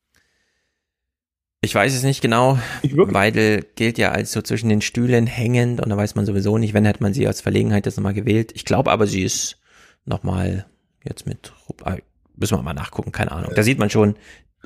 Ich 1.61 1.73
weiß 1.73 1.93
es 1.93 2.03
nicht 2.03 2.21
genau. 2.21 2.57
Weidel 2.81 3.63
gilt 3.75 3.97
ja 3.97 4.11
als 4.11 4.33
so 4.33 4.41
zwischen 4.41 4.67
den 4.67 4.81
Stühlen 4.81 5.27
hängend 5.27 5.79
und 5.79 5.89
da 5.89 5.95
weiß 5.95 6.15
man 6.15 6.25
sowieso 6.25 6.57
nicht, 6.57 6.73
wenn 6.73 6.85
hätte 6.85 7.03
man 7.03 7.13
sie 7.13 7.27
aus 7.27 7.39
Verlegenheit 7.39 7.85
jetzt 7.85 7.95
nochmal 7.95 8.13
gewählt. 8.13 8.51
Ich 8.53 8.65
glaube 8.65 8.91
aber, 8.91 9.07
sie 9.07 9.23
ist 9.23 9.61
nochmal 10.03 10.65
jetzt 11.05 11.25
mit, 11.25 11.53
ah, 11.83 11.95
müssen 12.35 12.57
wir 12.57 12.63
mal 12.63 12.73
nachgucken, 12.73 13.11
keine 13.11 13.31
Ahnung. 13.31 13.51
Da 13.55 13.63
sieht 13.63 13.79
man 13.79 13.89
schon, 13.89 14.15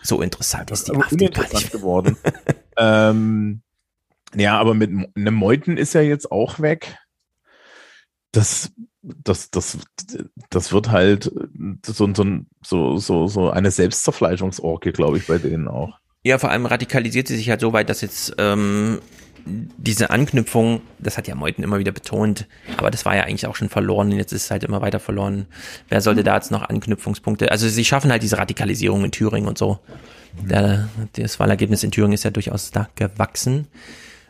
so 0.01 0.21
interessant 0.21 0.71
ist 0.71 0.87
die 0.87 0.95
AfD 0.95 1.27
gar 1.27 1.43
nicht. 1.53 1.71
geworden. 1.71 2.17
ähm, 2.77 3.61
ja, 4.35 4.59
aber 4.59 4.73
mit 4.73 4.91
einem 5.15 5.33
Meuthen 5.33 5.77
ist 5.77 5.93
ja 5.93 6.01
jetzt 6.01 6.31
auch 6.31 6.59
weg. 6.59 6.97
Das, 8.31 8.71
das, 9.01 9.49
das, 9.51 9.77
das 10.49 10.71
wird 10.73 10.91
halt 10.91 11.31
so, 11.85 12.13
so, 12.13 12.25
so, 12.61 12.97
so, 12.97 13.27
so 13.27 13.49
eine 13.49 13.71
Selbstzerfleischungsorgie, 13.71 14.91
glaube 14.91 15.17
ich, 15.17 15.27
bei 15.27 15.37
denen 15.37 15.67
auch. 15.67 15.97
Ja, 16.23 16.37
vor 16.37 16.51
allem 16.51 16.65
radikalisiert 16.65 17.27
sie 17.27 17.37
sich 17.37 17.49
halt 17.49 17.61
so 17.61 17.71
weit, 17.73 17.89
dass 17.89 18.01
jetzt 18.01 18.35
ähm, 18.37 18.99
diese 19.45 20.09
Anknüpfung, 20.09 20.81
das 20.99 21.17
hat 21.17 21.27
ja 21.27 21.35
Meuthen 21.35 21.63
immer 21.63 21.79
wieder 21.79 21.91
betont, 21.91 22.47
aber 22.77 22.91
das 22.91 23.05
war 23.05 23.15
ja 23.15 23.23
eigentlich 23.23 23.47
auch 23.47 23.55
schon 23.55 23.69
verloren 23.69 24.11
und 24.11 24.17
jetzt 24.17 24.33
ist 24.33 24.45
es 24.45 24.51
halt 24.51 24.63
immer 24.63 24.81
weiter 24.81 24.99
verloren. 24.99 25.45
Wer 25.89 26.01
sollte 26.01 26.23
da 26.23 26.35
jetzt 26.35 26.51
noch 26.51 26.63
Anknüpfungspunkte? 26.63 27.51
Also 27.51 27.69
sie 27.69 27.85
schaffen 27.85 28.11
halt 28.11 28.23
diese 28.23 28.37
Radikalisierung 28.37 29.05
in 29.05 29.11
Thüringen 29.11 29.47
und 29.47 29.57
so. 29.57 29.79
Der, 30.43 30.89
das 31.13 31.39
Wahlergebnis 31.39 31.83
in 31.83 31.91
Thüringen 31.91 32.13
ist 32.13 32.23
ja 32.23 32.31
durchaus 32.31 32.71
da 32.71 32.89
gewachsen. 32.95 33.67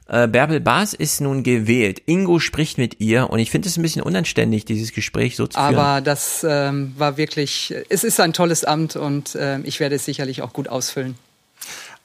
Äh, 0.08 0.28
Bärbel 0.28 0.60
Baas 0.60 0.94
ist 0.94 1.20
nun 1.20 1.44
gewählt. 1.44 2.02
Ingo 2.06 2.40
spricht 2.40 2.78
mit 2.78 3.02
ihr 3.02 3.30
und 3.30 3.40
ich 3.40 3.52
finde 3.52 3.68
es 3.68 3.78
ein 3.78 3.82
bisschen 3.82 4.02
unanständig, 4.02 4.64
dieses 4.66 4.94
Gespräch 4.94 5.36
so 5.36 5.48
zu 5.48 5.60
führen. 5.60 5.76
Aber 5.76 6.02
das 6.02 6.46
ähm, 6.48 6.94
war 6.98 7.18
wirklich, 7.18 7.76
es 7.90 8.04
ist 8.04 8.20
ein 8.20 8.34
tolles 8.34 8.64
Amt 8.64 8.96
und 8.96 9.38
ähm, 9.40 9.64
ich 9.66 9.80
werde 9.80 9.96
es 9.96 10.06
sicherlich 10.06 10.42
auch 10.42 10.54
gut 10.54 10.70
ausfüllen. 10.70 11.16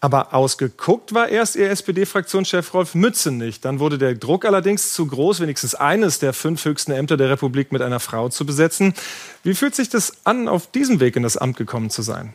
Aber 0.00 0.34
ausgeguckt 0.34 1.14
war 1.14 1.28
erst 1.28 1.54
ihr 1.54 1.70
SPD-Fraktionschef 1.70 2.74
Rolf 2.74 2.96
Mütze 2.96 3.30
nicht. 3.30 3.64
Dann 3.64 3.78
wurde 3.78 3.98
der 3.98 4.16
Druck 4.16 4.44
allerdings 4.44 4.92
zu 4.94 5.06
groß, 5.06 5.38
wenigstens 5.38 5.76
eines 5.76 6.18
der 6.18 6.32
fünf 6.32 6.64
höchsten 6.64 6.90
Ämter 6.90 7.16
der 7.16 7.30
Republik 7.30 7.70
mit 7.70 7.82
einer 7.82 8.00
Frau 8.00 8.28
zu 8.28 8.44
besetzen. 8.44 8.94
Wie 9.44 9.54
fühlt 9.54 9.76
sich 9.76 9.90
das 9.90 10.14
an, 10.24 10.48
auf 10.48 10.66
diesem 10.66 10.98
Weg 10.98 11.14
in 11.14 11.22
das 11.22 11.36
Amt 11.36 11.56
gekommen 11.56 11.88
zu 11.88 12.02
sein? 12.02 12.34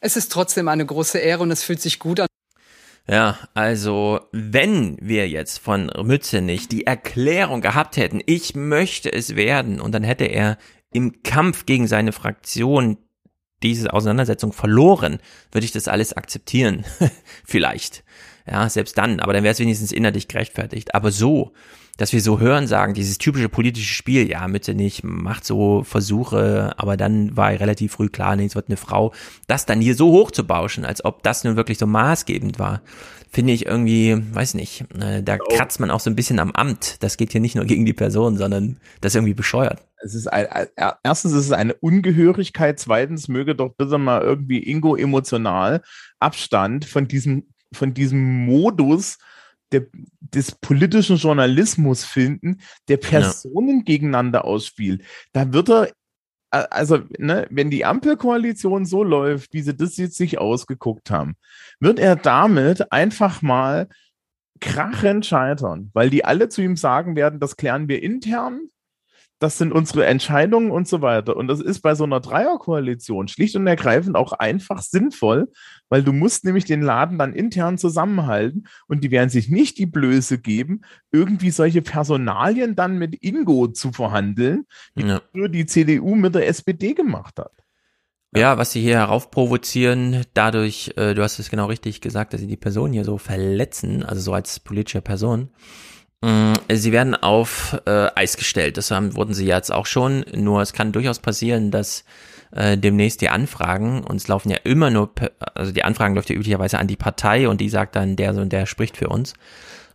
Es 0.00 0.16
ist 0.16 0.32
trotzdem 0.32 0.66
eine 0.68 0.86
große 0.86 1.18
Ehre 1.18 1.42
und 1.42 1.50
es 1.50 1.62
fühlt 1.62 1.82
sich 1.82 1.98
gut 1.98 2.20
an. 2.20 2.26
Ja, 3.08 3.36
also 3.54 4.20
wenn 4.30 4.96
wir 5.00 5.28
jetzt 5.28 5.58
von 5.58 5.90
Mützenich 6.04 6.68
die 6.68 6.86
Erklärung 6.86 7.60
gehabt 7.60 7.96
hätten, 7.96 8.20
ich 8.26 8.54
möchte 8.54 9.12
es 9.12 9.34
werden, 9.34 9.80
und 9.80 9.92
dann 9.92 10.04
hätte 10.04 10.24
er 10.24 10.56
im 10.92 11.22
Kampf 11.22 11.66
gegen 11.66 11.88
seine 11.88 12.12
Fraktion 12.12 12.98
diese 13.62 13.92
Auseinandersetzung 13.92 14.52
verloren, 14.52 15.18
würde 15.50 15.64
ich 15.64 15.72
das 15.72 15.88
alles 15.88 16.12
akzeptieren. 16.12 16.84
Vielleicht. 17.44 18.04
Ja, 18.46 18.68
selbst 18.68 18.98
dann, 18.98 19.20
aber 19.20 19.32
dann 19.32 19.44
wäre 19.44 19.52
es 19.52 19.60
wenigstens 19.60 19.92
innerlich 19.92 20.28
gerechtfertigt. 20.28 20.94
Aber 20.94 21.10
so, 21.10 21.52
dass 22.02 22.12
wir 22.12 22.20
so 22.20 22.40
hören 22.40 22.66
sagen, 22.66 22.94
dieses 22.94 23.16
typische 23.16 23.48
politische 23.48 23.94
Spiel, 23.94 24.28
ja, 24.28 24.48
Mützenich 24.48 25.04
macht 25.04 25.44
so 25.44 25.84
Versuche, 25.84 26.74
aber 26.76 26.96
dann 26.96 27.36
war 27.36 27.50
relativ 27.50 27.92
früh 27.92 28.08
klar, 28.08 28.34
nee, 28.34 28.44
es 28.44 28.56
wird 28.56 28.66
eine 28.66 28.76
Frau, 28.76 29.14
das 29.46 29.66
dann 29.66 29.80
hier 29.80 29.94
so 29.94 30.10
hoch 30.10 30.32
zu 30.32 30.44
bauschen, 30.44 30.84
als 30.84 31.04
ob 31.04 31.22
das 31.22 31.44
nun 31.44 31.54
wirklich 31.54 31.78
so 31.78 31.86
maßgebend 31.86 32.58
war, 32.58 32.82
finde 33.30 33.52
ich 33.52 33.66
irgendwie, 33.66 34.20
weiß 34.34 34.54
nicht, 34.54 34.84
äh, 34.98 35.22
da 35.22 35.38
kratzt 35.38 35.78
man 35.78 35.92
auch 35.92 36.00
so 36.00 36.10
ein 36.10 36.16
bisschen 36.16 36.40
am 36.40 36.50
Amt. 36.50 37.00
Das 37.04 37.16
geht 37.16 37.30
hier 37.30 37.40
nicht 37.40 37.54
nur 37.54 37.66
gegen 37.66 37.86
die 37.86 37.92
Person, 37.92 38.36
sondern 38.36 38.80
das 39.00 39.12
ist 39.12 39.16
irgendwie 39.18 39.34
bescheuert. 39.34 39.86
Es 40.02 40.16
ist 40.16 40.26
ein, 40.26 40.48
erstens 41.04 41.30
ist 41.30 41.44
es 41.44 41.52
eine 41.52 41.74
Ungehörigkeit, 41.74 42.80
zweitens 42.80 43.28
möge 43.28 43.54
doch 43.54 43.76
bitte 43.76 43.98
mal 43.98 44.22
irgendwie 44.22 44.58
Ingo 44.58 44.96
emotional 44.96 45.82
Abstand 46.18 46.84
von 46.84 47.06
diesem, 47.06 47.46
von 47.72 47.94
diesem 47.94 48.44
Modus 48.44 49.18
der, 49.70 49.86
des 50.34 50.52
politischen 50.52 51.16
Journalismus 51.16 52.04
finden, 52.04 52.60
der 52.88 52.96
Personen 52.96 53.84
gegeneinander 53.84 54.44
ausspielt. 54.44 55.04
Da 55.32 55.52
wird 55.52 55.70
er, 55.70 55.92
also, 56.50 57.00
ne, 57.18 57.46
wenn 57.50 57.70
die 57.70 57.84
Ampelkoalition 57.84 58.84
so 58.84 59.04
läuft, 59.04 59.52
wie 59.54 59.62
sie 59.62 59.74
das 59.74 59.96
jetzt 59.96 60.16
sich 60.16 60.38
ausgeguckt 60.38 61.10
haben, 61.10 61.34
wird 61.80 61.98
er 61.98 62.16
damit 62.16 62.92
einfach 62.92 63.42
mal 63.42 63.88
krachend 64.60 65.26
scheitern, 65.26 65.90
weil 65.92 66.10
die 66.10 66.24
alle 66.24 66.48
zu 66.48 66.62
ihm 66.62 66.76
sagen 66.76 67.16
werden, 67.16 67.40
das 67.40 67.56
klären 67.56 67.88
wir 67.88 68.02
intern 68.02 68.68
das 69.42 69.58
sind 69.58 69.72
unsere 69.72 70.06
Entscheidungen 70.06 70.70
und 70.70 70.86
so 70.86 71.02
weiter. 71.02 71.36
Und 71.36 71.48
das 71.48 71.60
ist 71.60 71.80
bei 71.80 71.96
so 71.96 72.04
einer 72.04 72.20
Dreierkoalition 72.20 73.26
schlicht 73.26 73.56
und 73.56 73.66
ergreifend 73.66 74.14
auch 74.14 74.32
einfach 74.32 74.82
sinnvoll, 74.82 75.50
weil 75.88 76.04
du 76.04 76.12
musst 76.12 76.44
nämlich 76.44 76.64
den 76.64 76.80
Laden 76.80 77.18
dann 77.18 77.32
intern 77.32 77.76
zusammenhalten 77.76 78.68
und 78.86 79.02
die 79.02 79.10
werden 79.10 79.30
sich 79.30 79.48
nicht 79.48 79.78
die 79.78 79.86
Blöße 79.86 80.38
geben, 80.38 80.82
irgendwie 81.10 81.50
solche 81.50 81.82
Personalien 81.82 82.76
dann 82.76 82.98
mit 82.98 83.22
Ingo 83.24 83.66
zu 83.66 83.90
verhandeln, 83.90 84.64
wie 84.94 85.06
ja. 85.06 85.20
die 85.48 85.66
CDU 85.66 86.14
mit 86.14 86.36
der 86.36 86.46
SPD 86.46 86.94
gemacht 86.94 87.38
hat. 87.38 87.52
Ja, 88.34 88.56
was 88.56 88.72
sie 88.72 88.80
hier 88.80 88.96
heraufprovozieren, 88.96 90.24
dadurch, 90.32 90.92
äh, 90.96 91.14
du 91.14 91.22
hast 91.22 91.38
es 91.38 91.50
genau 91.50 91.66
richtig 91.66 92.00
gesagt, 92.00 92.32
dass 92.32 92.40
sie 92.40 92.46
die 92.46 92.56
Person 92.56 92.92
hier 92.92 93.04
so 93.04 93.18
verletzen, 93.18 94.04
also 94.04 94.22
so 94.22 94.32
als 94.32 94.60
politische 94.60 95.02
Person. 95.02 95.50
Mm, 96.22 96.54
sie 96.70 96.92
werden 96.92 97.14
auf 97.14 97.80
äh, 97.84 98.08
Eis 98.14 98.36
gestellt. 98.36 98.76
Das 98.76 98.90
haben, 98.90 99.14
wurden 99.16 99.34
sie 99.34 99.46
jetzt 99.46 99.72
auch 99.72 99.86
schon. 99.86 100.24
Nur 100.34 100.62
es 100.62 100.72
kann 100.72 100.92
durchaus 100.92 101.18
passieren, 101.18 101.70
dass 101.70 102.04
äh, 102.52 102.78
demnächst 102.78 103.20
die 103.20 103.28
Anfragen, 103.28 104.04
und 104.04 104.16
es 104.16 104.28
laufen 104.28 104.50
ja 104.50 104.58
immer 104.64 104.90
nur, 104.90 105.10
also 105.54 105.72
die 105.72 105.84
Anfragen 105.84 106.14
läuft 106.14 106.30
ja 106.30 106.36
üblicherweise 106.36 106.78
an 106.78 106.86
die 106.86 106.96
Partei 106.96 107.48
und 107.48 107.60
die 107.60 107.68
sagt 107.68 107.96
dann, 107.96 108.16
der 108.16 108.34
und 108.34 108.52
der 108.52 108.66
spricht 108.66 108.96
für 108.96 109.08
uns. 109.08 109.34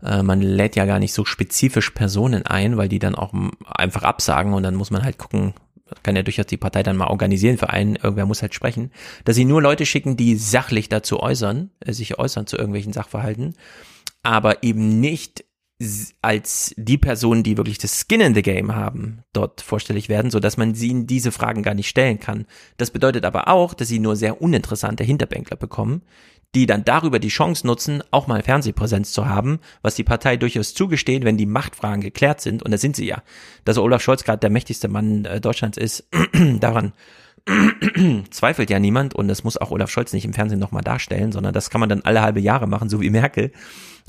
Äh, 0.03 0.23
man 0.23 0.41
lädt 0.41 0.75
ja 0.75 0.85
gar 0.85 0.99
nicht 0.99 1.13
so 1.13 1.23
spezifisch 1.23 1.91
Personen 1.91 2.45
ein, 2.45 2.77
weil 2.77 2.89
die 2.89 2.99
dann 2.99 3.15
auch 3.15 3.33
einfach 3.67 4.03
absagen 4.03 4.53
und 4.53 4.63
dann 4.63 4.75
muss 4.75 4.91
man 4.91 5.03
halt 5.03 5.17
gucken, 5.17 5.53
kann 6.03 6.15
ja 6.15 6.23
durchaus 6.23 6.47
die 6.47 6.57
Partei 6.57 6.83
dann 6.83 6.97
mal 6.97 7.07
organisieren 7.07 7.57
für 7.57 7.69
einen, 7.69 7.95
irgendwer 7.95 8.25
muss 8.25 8.41
halt 8.41 8.53
sprechen, 8.53 8.91
dass 9.23 9.35
sie 9.35 9.45
nur 9.45 9.61
Leute 9.61 9.85
schicken, 9.85 10.17
die 10.17 10.35
sachlich 10.35 10.89
dazu 10.89 11.19
äußern, 11.19 11.71
äh, 11.79 11.93
sich 11.93 12.19
äußern 12.19 12.47
zu 12.47 12.57
irgendwelchen 12.57 12.93
Sachverhalten, 12.93 13.53
aber 14.23 14.63
eben 14.63 14.99
nicht 14.99 15.45
als 16.21 16.73
die 16.75 16.97
Personen, 16.97 17.43
die 17.43 17.57
wirklich 17.57 17.77
das 17.77 18.03
Skin 18.07 18.21
in 18.21 18.33
the 18.33 18.41
Game 18.41 18.73
haben, 18.73 19.23
dort 19.31 19.61
vorstellig 19.61 20.09
werden, 20.09 20.31
so 20.31 20.39
dass 20.39 20.57
man 20.57 20.73
sie 20.73 21.05
diese 21.05 21.31
Fragen 21.31 21.61
gar 21.61 21.75
nicht 21.75 21.87
stellen 21.87 22.19
kann. 22.19 22.47
Das 22.77 22.89
bedeutet 22.89 23.25
aber 23.25 23.47
auch, 23.47 23.75
dass 23.75 23.87
sie 23.87 23.99
nur 23.99 24.15
sehr 24.15 24.41
uninteressante 24.41 25.03
Hinterbänkler 25.03 25.55
bekommen, 25.55 26.01
die 26.55 26.65
dann 26.65 26.83
darüber 26.83 27.19
die 27.19 27.27
Chance 27.27 27.67
nutzen, 27.67 28.01
auch 28.09 28.25
mal 28.25 28.41
Fernsehpräsenz 28.41 29.11
zu 29.11 29.27
haben, 29.27 29.59
was 29.83 29.95
die 29.95 30.03
Partei 30.03 30.37
durchaus 30.37 30.73
zugesteht, 30.73 31.23
wenn 31.23 31.37
die 31.37 31.45
Machtfragen 31.45 32.01
geklärt 32.01 32.41
sind. 32.41 32.63
Und 32.63 32.71
da 32.71 32.77
sind 32.79 32.95
sie 32.95 33.05
ja. 33.05 33.21
Dass 33.63 33.77
Olaf 33.77 34.01
Scholz 34.01 34.23
gerade 34.23 34.39
der 34.39 34.49
mächtigste 34.49 34.87
Mann 34.87 35.25
äh, 35.25 35.39
Deutschlands 35.39 35.77
ist, 35.77 36.07
daran 36.59 36.93
zweifelt 38.29 38.69
ja 38.69 38.79
niemand. 38.79 39.15
Und 39.15 39.27
das 39.27 39.43
muss 39.43 39.57
auch 39.57 39.71
Olaf 39.71 39.89
Scholz 39.89 40.13
nicht 40.13 40.25
im 40.25 40.33
Fernsehen 40.33 40.59
nochmal 40.59 40.83
darstellen, 40.83 41.31
sondern 41.31 41.53
das 41.53 41.69
kann 41.69 41.79
man 41.79 41.89
dann 41.89 42.01
alle 42.01 42.21
halbe 42.21 42.39
Jahre 42.39 42.67
machen, 42.67 42.89
so 42.89 43.01
wie 43.01 43.09
Merkel. 43.09 43.51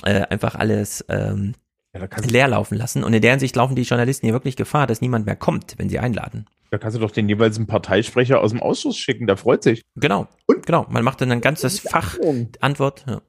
Äh, 0.02 0.23
einfach 0.28 0.55
alles 0.55 1.05
ähm, 1.08 1.55
ja, 1.94 2.07
leer 2.28 2.49
laufen 2.49 2.76
lassen. 2.76 3.05
Und 3.05 3.12
in 3.15 3.23
der 3.23 3.33
Hinsicht 3.33 3.57
laufen 3.57 3.75
die 3.75 3.83
Journalisten 3.83 4.26
hier 4.26 4.34
wirklich 4.34 4.57
Gefahr, 4.57 4.86
dass 4.86 5.00
niemand 5.00 5.26
mehr 5.26 5.36
kommt, 5.36 5.75
wenn 5.78 5.89
sie 5.89 5.99
einladen. 5.99 6.47
Da 6.70 6.78
kannst 6.78 6.97
du 6.97 7.00
doch 7.00 7.10
den 7.10 7.28
jeweiligen 7.28 7.67
Parteisprecher 7.67 8.41
aus 8.41 8.50
dem 8.50 8.60
Ausschuss 8.62 8.97
schicken, 8.97 9.26
der 9.26 9.36
freut 9.36 9.62
sich. 9.62 9.83
Genau. 9.97 10.28
Und? 10.47 10.67
Genau. 10.67 10.86
Man 10.91 11.02
macht 11.02 11.20
dann 11.20 11.33
ein 11.33 11.41
ganzes 11.41 11.81
Fach 11.81 12.17
Antwort. 12.60 13.05
Ja. 13.08 13.23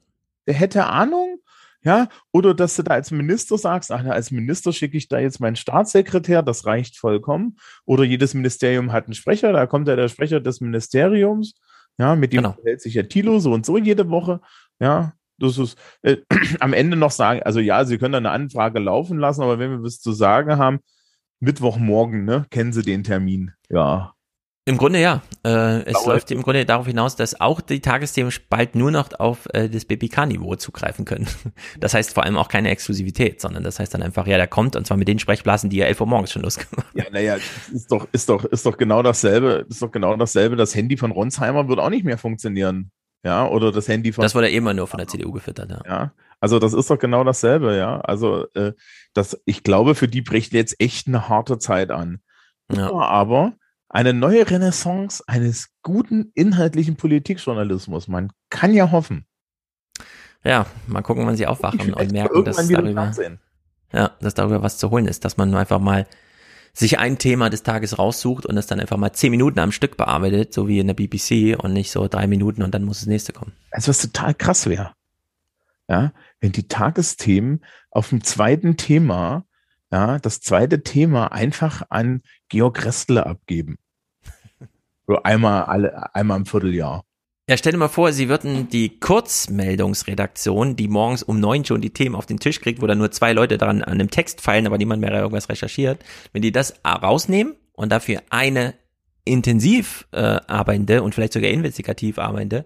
Der 0.45 0.55
hätte 0.55 0.85
Ahnung, 0.88 1.39
ja, 1.82 2.09
oder 2.33 2.53
dass 2.53 2.75
du 2.75 2.83
da 2.83 2.93
als 2.93 3.11
Minister 3.11 3.58
sagst, 3.58 3.91
ach, 3.91 4.03
als 4.06 4.32
Minister 4.32 4.74
schicke 4.74 4.98
ich 4.98 5.08
da 5.08 5.19
jetzt 5.19 5.40
meinen 5.40 5.56
Staatssekretär, 5.56 6.43
das 6.43 6.66
reicht 6.66 6.98
vollkommen. 6.98 7.58
Oder 7.85 8.03
jedes 8.03 8.33
Ministerium 8.33 8.91
hat 8.91 9.06
einen 9.06 9.14
Sprecher, 9.14 9.53
da 9.53 9.66
kommt 9.66 9.88
ja 9.88 9.95
der 9.95 10.09
Sprecher 10.09 10.41
des 10.41 10.59
Ministeriums, 10.59 11.53
ja, 11.98 12.16
mit 12.16 12.33
dem 12.33 12.43
genau. 12.43 12.58
hält 12.64 12.82
sich 12.82 12.93
ja 12.93 13.03
Tilo 13.03 13.40
so 13.40 13.53
und 13.53 13.66
so 13.66 13.77
jede 13.77 14.09
Woche, 14.09 14.41
ja. 14.80 15.14
Das 15.41 15.58
ist 15.58 15.77
äh, 16.01 16.17
am 16.59 16.74
Ende 16.74 16.98
noch 16.98 17.11
sagen, 17.11 17.41
also 17.43 17.61
ja, 17.61 17.85
Sie 17.85 17.98
können 17.98 18.11
da 18.11 18.17
eine 18.17 18.32
Anfrage 18.32 18.80
laufen 18.80 19.17
lassen, 19.17 19.41
aber 19.41 19.58
wenn 19.58 19.72
wir 19.72 19.83
was 19.83 19.99
zu 19.99 20.11
sagen 20.11 20.58
haben, 20.58 20.80
Mittwochmorgen, 21.40 22.25
ne? 22.25 22.45
Kennen 22.49 22.74
Sie 22.74 22.82
den 22.82 23.03
Termin? 23.06 23.53
Ja. 23.69 24.14
Im 24.69 24.77
Grunde 24.77 25.01
ja. 25.01 25.23
Äh, 25.43 25.81
es 25.85 25.95
Aber 25.95 26.14
läuft 26.14 26.30
im 26.30 26.43
Grunde 26.43 26.64
darauf 26.64 26.85
hinaus, 26.85 27.15
dass 27.15 27.41
auch 27.41 27.59
die 27.59 27.80
Tagesthemen 27.80 28.31
bald 28.51 28.75
nur 28.75 28.91
noch 28.91 29.19
auf 29.19 29.48
äh, 29.53 29.67
das 29.67 29.83
BBK-Niveau 29.85 30.57
zugreifen 30.57 31.06
können. 31.06 31.27
Das 31.80 31.95
heißt 31.95 32.14
vor 32.14 32.23
allem 32.23 32.38
auch 32.38 32.49
keine 32.49 32.69
Exklusivität, 32.69 33.41
sondern 33.41 33.64
das 33.64 33.80
heißt 33.80 33.93
dann 33.93 34.03
einfach, 34.03 34.27
ja, 34.27 34.38
der 34.38 34.45
kommt 34.45 34.75
und 34.75 34.85
zwar 34.85 34.98
mit 34.98 35.07
den 35.07 35.17
Sprechblasen, 35.17 35.72
die 35.72 35.77
ja 35.77 35.85
11 35.88 36.01
Uhr 36.01 36.07
morgens 36.07 36.31
schon 36.31 36.43
losgemacht 36.43 36.85
Ja, 36.93 37.06
naja, 37.11 37.38
ist 37.73 37.91
doch, 37.91 38.07
ist 38.11 38.30
doch, 38.30 38.45
ist 38.45 38.64
doch 38.64 38.77
genau 38.77 39.01
dasselbe, 39.01 39.65
ist 39.67 39.81
doch 39.81 39.91
genau 39.91 40.15
dasselbe. 40.15 40.56
Das 40.56 40.75
Handy 40.75 40.98
von 40.98 41.09
Ronsheimer 41.09 41.67
wird 41.67 41.80
auch 41.80 41.89
nicht 41.89 42.06
mehr 42.06 42.19
funktionieren. 42.19 42.91
Ja, 43.23 43.48
oder 43.48 43.72
das 43.72 43.88
Handy 43.88 44.14
von. 44.14 44.22
Das 44.22 44.35
wurde 44.35 44.49
immer 44.49 44.75
nur 44.75 44.85
von 44.85 44.99
der 44.99 45.07
CDU 45.07 45.31
gefüttert, 45.31 45.72
ja. 45.72 45.81
Ja, 45.85 46.14
also 46.39 46.59
das 46.59 46.73
ist 46.73 46.91
doch 46.91 46.99
genau 46.99 47.23
dasselbe, 47.23 47.75
ja. 47.75 48.01
Also 48.01 48.45
äh, 48.53 48.73
das, 49.15 49.41
ich 49.45 49.64
glaube, 49.64 49.95
für 49.95 50.07
die 50.07 50.22
bricht 50.22 50.53
jetzt 50.53 50.80
echt 50.80 51.07
eine 51.07 51.27
harte 51.27 51.57
Zeit 51.57 51.89
an. 51.89 52.19
Ja. 52.72 52.91
Aber 52.91 53.53
eine 53.90 54.14
neue 54.14 54.50
Renaissance 54.50 55.24
eines 55.27 55.69
guten 55.82 56.32
inhaltlichen 56.35 56.95
Politikjournalismus. 56.95 58.08
Man 58.08 58.32
kann 58.50 58.74
ja 58.74 58.92
hoffen. 58.92 59.26
Ja, 60.43 60.68
mal 60.88 61.01
gucken, 61.01 61.26
wann 61.26 61.35
sie 61.35 61.48
aufwachen 61.48 61.93
und 61.93 62.11
merken, 62.11 62.45
dass 62.45 62.68
darüber, 62.68 63.11
ja, 63.92 64.11
dass 64.22 64.35
darüber 64.35 64.61
was 64.61 64.77
zu 64.77 64.90
holen 64.90 65.06
ist, 65.06 65.26
dass 65.26 65.35
man 65.35 65.53
einfach 65.53 65.80
mal 65.80 66.08
sich 66.74 67.00
ein 67.00 67.18
Thema 67.18 67.50
des 67.50 67.64
Tages 67.64 67.98
raussucht 67.98 68.45
und 68.45 68.56
es 68.56 68.68
dann 68.68 68.80
einfach 68.80 68.95
mal 68.95 69.11
zehn 69.11 69.32
Minuten 69.32 69.59
am 69.59 69.72
Stück 69.72 69.98
bearbeitet, 69.98 70.53
so 70.53 70.68
wie 70.68 70.80
in 70.80 70.88
der 70.88 70.93
BBC 70.93 71.58
und 71.61 71.74
nicht 71.74 71.92
so 71.92 72.08
drei 72.08 72.27
Minuten 72.27 72.61
und 72.61 72.74
dann 72.74 72.84
muss 72.84 73.00
das 73.00 73.08
nächste 73.08 73.34
kommen. 73.34 73.51
Also 73.72 73.90
was 73.90 74.00
total 74.00 74.34
krass 74.34 74.68
wäre. 74.68 74.93
Ja, 75.90 76.14
wenn 76.40 76.51
die 76.51 76.68
Tagesthemen 76.68 77.66
auf 77.90 78.09
dem 78.09 78.24
zweiten 78.24 78.77
Thema, 78.77 79.45
ja, 79.92 80.19
das 80.19 80.42
zweite 80.42 80.84
Thema 80.84 81.32
einfach 81.32 81.84
an 81.90 82.22
Georg 82.50 82.85
Restler 82.85 83.27
abgeben. 83.27 83.77
So 85.08 85.24
einmal 85.24 85.64
alle, 85.64 86.14
einmal 86.14 86.38
im 86.38 86.45
Vierteljahr. 86.45 87.03
Ja, 87.50 87.58
stell 87.58 87.72
dir 87.72 87.80
mal 87.80 87.88
vor, 87.88 88.14
sie 88.14 88.30
würden 88.30 88.69
die 88.69 89.00
Kurzmeldungsredaktion, 89.00 90.76
die 90.76 90.88
morgens 90.88 91.24
um 91.24 91.40
neun 91.40 91.66
schon 91.66 91.82
die 91.82 91.90
Themen 91.90 92.14
auf 92.14 92.27
den 92.27 92.40
Tisch 92.40 92.61
kriegt, 92.61 92.80
wo 92.80 92.85
dann 92.85 93.00
nur 93.00 93.09
zwei 93.09 93.34
Leute 93.34 93.58
daran 93.58 93.82
an 93.82 93.93
einem 93.93 94.11
Text 94.11 94.40
fallen, 94.40 94.68
aber 94.68 94.77
niemand 94.77 95.01
mehr 95.01 95.11
irgendwas 95.11 95.50
recherchiert, 95.50 95.98
wenn 96.32 96.43
die 96.43 96.51
das 96.51 96.76
rausnehmen 96.85 97.56
und 97.74 97.92
dafür 97.92 98.22
eine 98.30 98.76
intensiv 99.26 100.08
äh, 100.11 100.40
arbeitende 100.45 101.01
und 101.01 101.16
vielleicht 101.16 101.34
sogar 101.34 101.50
investigativ 101.50 102.19
arbeitende 102.19 102.66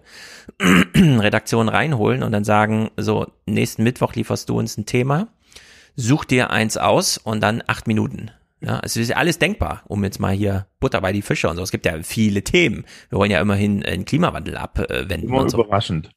Redaktion 0.94 1.70
reinholen 1.70 2.22
und 2.22 2.32
dann 2.32 2.44
sagen, 2.44 2.90
so, 2.98 3.26
nächsten 3.46 3.84
Mittwoch 3.84 4.14
lieferst 4.14 4.50
du 4.50 4.58
uns 4.58 4.76
ein 4.76 4.84
Thema, 4.84 5.28
such 5.96 6.24
dir 6.24 6.50
eins 6.50 6.76
aus 6.76 7.18
und 7.18 7.40
dann 7.40 7.62
acht 7.66 7.86
Minuten. 7.86 8.30
Ja, 8.60 8.80
es 8.82 8.96
ist 8.96 9.14
alles 9.14 9.38
denkbar, 9.38 9.82
um 9.86 10.02
jetzt 10.04 10.20
mal 10.20 10.32
hier 10.32 10.66
Butter 10.80 11.00
bei 11.02 11.12
die 11.12 11.20
Fische 11.20 11.50
und 11.50 11.56
so. 11.56 11.62
Es 11.62 11.70
gibt 11.70 11.84
ja 11.84 12.02
viele 12.02 12.42
Themen. 12.42 12.86
Wir 13.10 13.18
wollen 13.18 13.30
ja 13.30 13.40
immerhin 13.40 13.80
den 13.80 14.06
Klimawandel 14.06 14.56
abwenden. 14.56 15.28
Immer 15.28 15.42
und 15.42 15.50
so. 15.50 15.62
überraschend. 15.62 16.10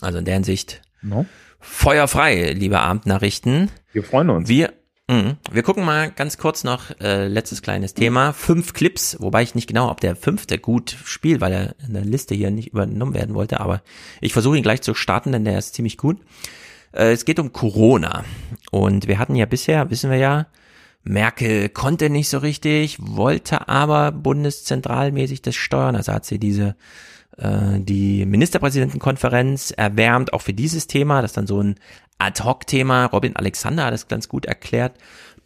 Also 0.00 0.18
in 0.18 0.24
der 0.24 0.34
Hinsicht 0.34 0.82
no? 1.02 1.26
feuerfrei, 1.58 2.52
liebe 2.52 2.78
Abendnachrichten. 2.78 3.70
Wir 3.92 4.04
freuen 4.04 4.30
uns. 4.30 4.48
Wir, 4.48 4.74
mh, 5.08 5.36
wir 5.50 5.62
gucken 5.64 5.84
mal 5.84 6.12
ganz 6.12 6.38
kurz 6.38 6.62
noch, 6.62 6.92
äh, 7.00 7.26
letztes 7.26 7.62
kleines 7.62 7.94
Thema. 7.94 8.32
Fünf 8.32 8.72
Clips, 8.72 9.16
wobei 9.18 9.42
ich 9.42 9.56
nicht 9.56 9.66
genau, 9.66 9.90
ob 9.90 10.00
der 10.00 10.14
fünfte 10.14 10.58
gut 10.58 10.96
spielt, 11.04 11.40
weil 11.40 11.52
er 11.52 11.74
in 11.84 11.94
der 11.94 12.04
Liste 12.04 12.36
hier 12.36 12.52
nicht 12.52 12.68
übernommen 12.68 13.14
werden 13.14 13.34
wollte, 13.34 13.58
aber 13.58 13.82
ich 14.20 14.32
versuche 14.32 14.56
ihn 14.56 14.62
gleich 14.62 14.82
zu 14.82 14.94
starten, 14.94 15.32
denn 15.32 15.44
der 15.44 15.58
ist 15.58 15.74
ziemlich 15.74 15.96
gut. 15.98 16.18
Äh, 16.96 17.12
es 17.12 17.24
geht 17.24 17.38
um 17.38 17.52
Corona. 17.52 18.24
Und 18.70 19.06
wir 19.06 19.18
hatten 19.18 19.36
ja 19.36 19.46
bisher, 19.46 19.90
wissen 19.90 20.10
wir 20.10 20.18
ja, 20.18 20.46
Merkel 21.04 21.68
konnte 21.68 22.10
nicht 22.10 22.28
so 22.28 22.38
richtig, 22.38 22.98
wollte 23.00 23.68
aber 23.68 24.10
bundeszentralmäßig 24.10 25.40
das 25.40 25.54
steuern. 25.54 25.94
Also 25.94 26.12
hat 26.12 26.24
sie 26.24 26.40
diese 26.40 26.74
äh, 27.36 27.78
die 27.78 28.26
Ministerpräsidentenkonferenz 28.26 29.70
erwärmt, 29.70 30.32
auch 30.32 30.42
für 30.42 30.54
dieses 30.54 30.86
Thema. 30.86 31.22
Das 31.22 31.32
ist 31.32 31.36
dann 31.36 31.46
so 31.46 31.62
ein 31.62 31.76
Ad-Hoc-Thema. 32.18 33.06
Robin 33.06 33.36
Alexander 33.36 33.84
hat 33.84 33.92
das 33.92 34.08
ganz 34.08 34.28
gut 34.28 34.46
erklärt. 34.46 34.94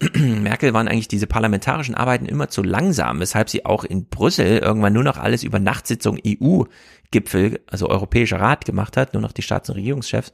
Merkel 0.14 0.72
waren 0.72 0.88
eigentlich 0.88 1.08
diese 1.08 1.26
parlamentarischen 1.26 1.94
Arbeiten 1.94 2.26
immer 2.26 2.48
zu 2.48 2.62
langsam, 2.62 3.20
weshalb 3.20 3.50
sie 3.50 3.66
auch 3.66 3.84
in 3.84 4.06
Brüssel 4.06 4.58
irgendwann 4.58 4.94
nur 4.94 5.04
noch 5.04 5.18
alles 5.18 5.42
über 5.42 5.58
Nachtsitzung 5.58 6.18
EU-Gipfel, 6.26 7.60
also 7.66 7.88
Europäischer 7.88 8.40
Rat 8.40 8.64
gemacht 8.64 8.96
hat, 8.96 9.12
nur 9.12 9.20
noch 9.20 9.32
die 9.32 9.42
Staats- 9.42 9.68
und 9.68 9.76
Regierungschefs. 9.76 10.32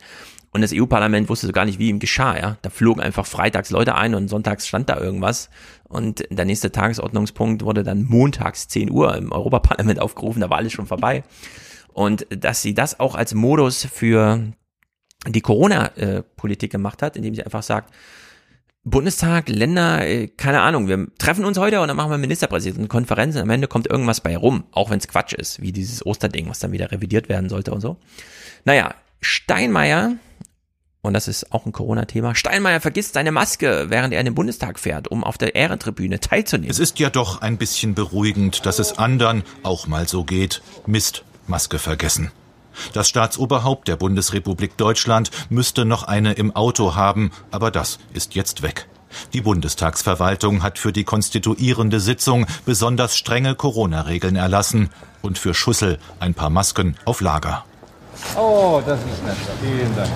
Und 0.53 0.63
das 0.63 0.73
EU-Parlament 0.75 1.29
wusste 1.29 1.47
so 1.47 1.53
gar 1.53 1.65
nicht, 1.65 1.79
wie 1.79 1.89
ihm 1.89 1.99
geschah, 1.99 2.37
ja. 2.37 2.57
Da 2.63 2.71
flogen 2.71 3.01
einfach 3.01 3.27
freitags 3.27 3.71
Leute 3.71 3.95
ein 3.95 4.15
und 4.15 4.29
sonntags 4.29 4.67
stand 4.67 4.89
da 4.89 4.99
irgendwas. 4.99 5.51
Und 5.85 6.25
der 6.31 6.45
nächste 6.45 6.73
Tagesordnungspunkt 6.73 7.63
wurde 7.63 7.83
dann 7.83 8.05
montags 8.05 8.69
10 8.69 8.91
Uhr 8.91 9.15
im 9.17 9.33
Europaparlament 9.33 10.01
aufgerufen, 10.01 10.41
da 10.41 10.51
war 10.51 10.59
alles 10.59 10.73
schon 10.73 10.87
vorbei. 10.87 11.25
Und 11.93 12.27
dass 12.31 12.63
sie 12.63 12.75
das 12.75 13.01
auch 13.01 13.15
als 13.15 13.35
Modus 13.35 13.85
für 13.85 14.53
die 15.27 15.41
Corona-Politik 15.41 16.71
gemacht 16.71 17.03
hat, 17.03 17.17
indem 17.17 17.35
sie 17.35 17.43
einfach 17.43 17.63
sagt, 17.63 17.93
Bundestag, 18.89 19.49
Länder, 19.49 20.07
äh, 20.07 20.29
keine 20.29 20.61
Ahnung, 20.61 20.87
wir 20.87 21.09
treffen 21.19 21.45
uns 21.45 21.59
heute 21.59 21.81
und 21.81 21.89
dann 21.89 21.97
machen 21.97 22.13
wir 22.13 22.19
Ministerpräsidentenkonferenz 22.19 23.35
und 23.35 23.43
am 23.43 23.51
Ende 23.51 23.67
kommt 23.67 23.89
irgendwas 23.91 24.21
bei 24.21 24.37
rum, 24.37 24.63
auch 24.71 24.91
wenn 24.91 24.99
es 24.99 25.09
Quatsch 25.09 25.33
ist, 25.33 25.61
wie 25.61 25.73
dieses 25.73 26.07
Osterding, 26.07 26.49
was 26.49 26.61
dann 26.61 26.71
wieder 26.71 26.93
revidiert 26.93 27.29
werden 27.29 27.49
sollte 27.49 27.73
und 27.73 27.81
so. 27.81 27.97
Naja, 28.65 28.95
Steinmeier 29.21 30.13
und 31.07 31.15
das 31.15 31.29
ist 31.29 31.53
auch 31.53 31.67
ein 31.67 31.73
Corona-Thema, 31.73 32.35
Steinmeier 32.35 32.81
vergisst 32.81 33.15
seine 33.15 33.33
Maske, 33.33 33.87
während 33.89 34.13
er 34.13 34.21
in 34.21 34.27
den 34.27 34.35
Bundestag 34.35 34.79
fährt, 34.79 35.09
um 35.09 35.25
auf 35.25 35.39
der 35.39 35.55
Ehrentribüne 35.55 36.21
teilzunehmen. 36.21 36.71
Es 36.71 36.79
ist 36.79 36.99
ja 36.99 37.11
doch 37.11 37.41
ein 37.41 37.57
bisschen 37.57 37.95
beruhigend, 37.95 38.67
dass 38.67 38.79
es 38.79 38.99
anderen 38.99 39.43
auch 39.63 39.87
mal 39.87 40.09
so 40.09 40.25
geht. 40.25 40.63
Mist, 40.87 41.25
Maske 41.47 41.79
vergessen. 41.79 42.31
Das 42.93 43.09
Staatsoberhaupt 43.09 43.89
der 43.89 43.97
Bundesrepublik 43.97 44.77
Deutschland 44.77 45.31
müsste 45.49 45.85
noch 45.85 46.03
eine 46.03 46.35
im 46.35 46.55
Auto 46.55 46.95
haben, 46.95 47.31
aber 47.51 47.71
das 47.71 47.99
ist 48.13 48.35
jetzt 48.35 48.63
weg. 48.63 48.87
Die 49.33 49.41
Bundestagsverwaltung 49.41 50.63
hat 50.63 50.79
für 50.79 50.93
die 50.93 51.05
konstituierende 51.05 52.01
Sitzung 52.01 52.47
besonders 52.67 53.17
strenge 53.17 53.55
Corona-Regeln 53.55 54.37
erlassen 54.37 54.91
und 55.23 55.39
für 55.39 55.55
Schussel 55.55 55.99
ein 56.21 56.35
paar 56.35 56.51
Masken 56.51 56.97
auf 57.05 57.21
Lager. 57.21 57.65
Oh, 58.37 58.83
das 58.85 58.99
ist 59.01 59.25
nett. 59.25 59.37
Vielen 59.63 59.97
Dank. 59.97 60.11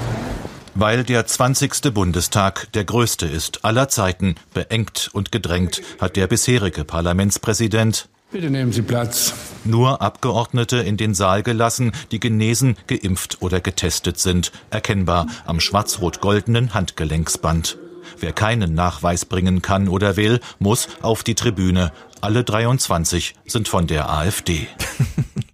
Weil 0.74 1.04
der 1.04 1.26
20. 1.26 1.92
Bundestag 1.92 2.72
der 2.72 2.84
größte 2.84 3.26
ist 3.26 3.64
aller 3.64 3.88
Zeiten, 3.88 4.36
beengt 4.54 5.10
und 5.12 5.32
gedrängt, 5.32 5.82
hat 6.00 6.16
der 6.16 6.26
bisherige 6.26 6.84
Parlamentspräsident 6.84 8.08
Bitte 8.32 8.48
nehmen 8.48 8.70
Sie 8.72 8.82
Platz. 8.82 9.34
nur 9.64 10.00
Abgeordnete 10.00 10.76
in 10.76 10.96
den 10.96 11.14
Saal 11.14 11.42
gelassen, 11.42 11.90
die 12.12 12.20
genesen, 12.20 12.76
geimpft 12.86 13.42
oder 13.42 13.60
getestet 13.60 14.20
sind, 14.20 14.52
erkennbar 14.70 15.26
am 15.46 15.58
schwarz-rot-goldenen 15.58 16.72
Handgelenksband. 16.72 17.76
Wer 18.20 18.32
keinen 18.32 18.74
Nachweis 18.74 19.24
bringen 19.24 19.62
kann 19.62 19.88
oder 19.88 20.16
will, 20.16 20.38
muss 20.60 20.88
auf 21.02 21.24
die 21.24 21.34
Tribüne. 21.34 21.90
Alle 22.20 22.44
23 22.44 23.34
sind 23.46 23.66
von 23.66 23.88
der 23.88 24.08
AfD. 24.08 24.68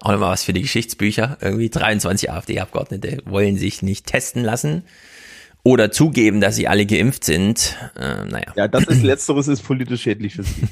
Auch 0.00 0.12
nochmal 0.12 0.30
was 0.30 0.44
für 0.44 0.52
die 0.52 0.62
Geschichtsbücher. 0.62 1.38
Irgendwie 1.40 1.70
23 1.70 2.30
AfD-Abgeordnete 2.30 3.22
wollen 3.24 3.56
sich 3.56 3.82
nicht 3.82 4.06
testen 4.06 4.44
lassen 4.44 4.84
oder 5.64 5.90
zugeben, 5.90 6.40
dass 6.40 6.56
sie 6.56 6.68
alle 6.68 6.86
geimpft 6.86 7.24
sind. 7.24 7.76
Äh, 7.96 8.24
naja. 8.24 8.52
Ja, 8.56 8.68
das 8.68 8.84
ist 8.84 9.02
letzteres 9.02 9.48
ist 9.48 9.62
politisch 9.62 10.02
schädlich 10.02 10.34
für 10.34 10.42
sie. 10.44 10.68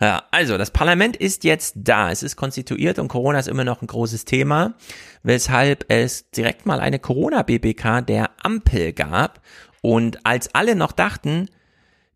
Ja, 0.00 0.24
also 0.30 0.58
das 0.58 0.70
Parlament 0.70 1.16
ist 1.16 1.44
jetzt 1.44 1.74
da, 1.76 2.10
es 2.10 2.22
ist 2.22 2.36
konstituiert 2.36 2.98
und 2.98 3.08
Corona 3.08 3.38
ist 3.38 3.48
immer 3.48 3.64
noch 3.64 3.80
ein 3.80 3.86
großes 3.86 4.26
Thema, 4.26 4.74
weshalb 5.22 5.86
es 5.88 6.30
direkt 6.30 6.66
mal 6.66 6.80
eine 6.80 6.98
Corona-BBK 6.98 8.02
der 8.06 8.30
Ampel 8.42 8.92
gab 8.92 9.40
und 9.80 10.26
als 10.26 10.54
alle 10.54 10.74
noch 10.74 10.92
dachten, 10.92 11.48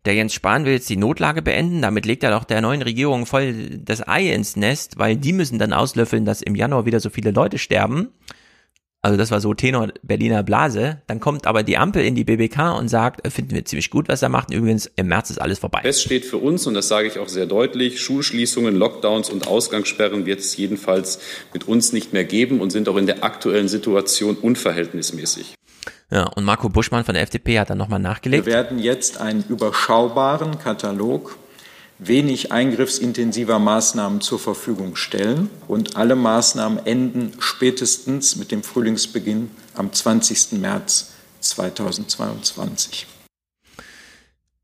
der 0.05 0.15
Jens 0.15 0.33
Spahn 0.33 0.65
will 0.65 0.73
jetzt 0.73 0.89
die 0.89 0.97
Notlage 0.97 1.41
beenden, 1.41 1.81
damit 1.81 2.05
legt 2.05 2.23
er 2.23 2.31
doch 2.31 2.43
der 2.43 2.61
neuen 2.61 2.81
Regierung 2.81 3.25
voll 3.25 3.77
das 3.77 4.07
Ei 4.07 4.33
ins 4.33 4.55
Nest, 4.55 4.97
weil 4.97 5.15
die 5.15 5.33
müssen 5.33 5.59
dann 5.59 5.73
auslöffeln, 5.73 6.25
dass 6.25 6.41
im 6.41 6.55
Januar 6.55 6.85
wieder 6.85 6.99
so 6.99 7.09
viele 7.09 7.31
Leute 7.31 7.57
sterben. 7.57 8.09
Also 9.03 9.17
das 9.17 9.31
war 9.31 9.41
so 9.41 9.55
Tenor 9.55 9.87
Berliner 10.03 10.43
Blase. 10.43 11.01
Dann 11.07 11.19
kommt 11.19 11.47
aber 11.47 11.63
die 11.63 11.77
Ampel 11.77 12.03
in 12.05 12.13
die 12.13 12.23
BBK 12.23 12.77
und 12.77 12.87
sagt, 12.87 13.25
äh, 13.25 13.31
finden 13.31 13.55
wir 13.55 13.65
ziemlich 13.65 13.89
gut, 13.89 14.07
was 14.07 14.21
er 14.21 14.29
macht. 14.29 14.53
Übrigens, 14.53 14.91
im 14.95 15.07
März 15.07 15.31
ist 15.31 15.41
alles 15.41 15.57
vorbei. 15.57 15.81
Fest 15.81 16.03
steht 16.03 16.23
für 16.23 16.37
uns, 16.37 16.67
und 16.67 16.75
das 16.75 16.87
sage 16.87 17.07
ich 17.07 17.17
auch 17.17 17.27
sehr 17.27 17.47
deutlich, 17.47 17.99
Schulschließungen, 17.99 18.75
Lockdowns 18.75 19.31
und 19.31 19.47
Ausgangssperren 19.47 20.27
wird 20.27 20.41
es 20.41 20.55
jedenfalls 20.55 21.19
mit 21.51 21.67
uns 21.67 21.93
nicht 21.93 22.13
mehr 22.13 22.25
geben 22.25 22.61
und 22.61 22.69
sind 22.69 22.87
auch 22.89 22.97
in 22.97 23.07
der 23.07 23.23
aktuellen 23.23 23.67
Situation 23.67 24.35
unverhältnismäßig. 24.35 25.55
Ja, 26.11 26.23
und 26.25 26.43
Marco 26.43 26.67
Buschmann 26.67 27.05
von 27.05 27.13
der 27.13 27.23
FDP 27.23 27.59
hat 27.59 27.69
dann 27.69 27.77
nochmal 27.77 27.99
nachgelegt. 27.99 28.45
Wir 28.45 28.53
werden 28.53 28.79
jetzt 28.79 29.19
einen 29.19 29.43
überschaubaren 29.47 30.59
Katalog 30.59 31.37
wenig 32.01 32.51
eingriffsintensiver 32.51 33.59
Maßnahmen 33.59 34.21
zur 34.21 34.39
Verfügung 34.39 34.95
stellen. 34.95 35.49
Und 35.67 35.95
alle 35.95 36.15
Maßnahmen 36.15 36.85
enden 36.85 37.33
spätestens 37.39 38.35
mit 38.35 38.51
dem 38.51 38.63
Frühlingsbeginn 38.63 39.51
am 39.75 39.93
20. 39.93 40.53
März 40.53 41.13
2022. 41.39 43.07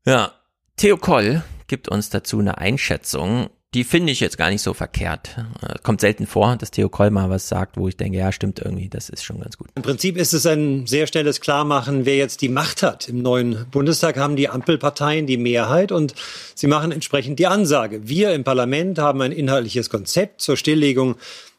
Ja, 0.04 0.32
Theo 0.76 0.96
Koll 0.96 1.42
gibt 1.66 1.88
uns 1.88 2.10
dazu 2.10 2.40
eine 2.40 2.58
Einschätzung. 2.58 3.50
Die 3.74 3.84
finde 3.84 4.12
ich 4.12 4.20
jetzt 4.20 4.38
gar 4.38 4.48
nicht 4.48 4.62
so 4.62 4.72
verkehrt. 4.72 5.36
Äh, 5.60 5.74
Kommt 5.82 6.00
selten 6.00 6.26
vor, 6.26 6.56
dass 6.56 6.70
Theo 6.70 6.88
Koll 6.88 7.10
mal 7.10 7.28
was 7.28 7.48
sagt, 7.48 7.76
wo 7.76 7.86
ich 7.86 7.98
denke, 7.98 8.16
ja, 8.16 8.32
stimmt 8.32 8.60
irgendwie, 8.60 8.88
das 8.88 9.10
ist 9.10 9.24
schon 9.24 9.40
ganz 9.40 9.58
gut. 9.58 9.68
Im 9.74 9.82
Prinzip 9.82 10.16
ist 10.16 10.32
es 10.32 10.46
ein 10.46 10.86
sehr 10.86 11.06
schnelles 11.06 11.42
Klarmachen, 11.42 12.06
wer 12.06 12.16
jetzt 12.16 12.40
die 12.40 12.48
Macht 12.48 12.82
hat. 12.82 13.10
Im 13.10 13.20
neuen 13.20 13.66
Bundestag 13.70 14.16
haben 14.16 14.36
die 14.36 14.48
Ampelparteien 14.48 15.26
die 15.26 15.36
Mehrheit 15.36 15.92
und 15.92 16.14
sie 16.54 16.66
machen 16.66 16.92
entsprechend 16.92 17.38
die 17.38 17.46
Ansage. 17.46 18.08
Wir 18.08 18.32
im 18.32 18.42
Parlament 18.42 18.98
haben 18.98 19.20
ein 19.20 19.32
inhaltliches 19.32 19.90
Konzept 19.90 20.40
zur 20.40 20.56
Stilllegung 20.56 21.16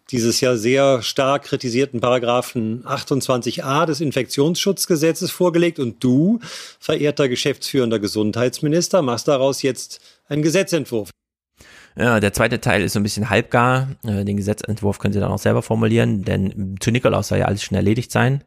dieses 0.09 0.41
ja 0.41 0.57
sehr 0.57 1.03
stark 1.03 1.43
kritisierten 1.43 1.99
Paragraphen 1.99 2.83
28a 2.85 3.85
des 3.85 4.01
Infektionsschutzgesetzes 4.01 5.29
vorgelegt 5.29 5.77
und 5.77 6.03
du, 6.03 6.39
verehrter 6.79 7.29
geschäftsführender 7.29 7.99
Gesundheitsminister, 7.99 9.03
machst 9.03 9.27
daraus 9.27 9.61
jetzt 9.61 9.99
einen 10.27 10.41
Gesetzentwurf. 10.41 11.11
Ja, 11.99 12.21
der 12.21 12.31
zweite 12.31 12.61
Teil 12.61 12.81
ist 12.81 12.93
so 12.93 12.99
ein 12.99 13.03
bisschen 13.03 13.29
halbgar. 13.29 13.89
Äh, 14.05 14.23
Den 14.23 14.37
Gesetzentwurf 14.37 14.99
können 14.99 15.13
Sie 15.13 15.19
dann 15.19 15.31
auch 15.31 15.37
selber 15.39 15.61
formulieren, 15.61 16.23
denn 16.23 16.77
zu 16.79 16.91
Nikolaus 16.91 17.27
soll 17.27 17.39
ja 17.39 17.45
alles 17.45 17.61
schon 17.61 17.75
erledigt 17.75 18.09
sein. 18.11 18.45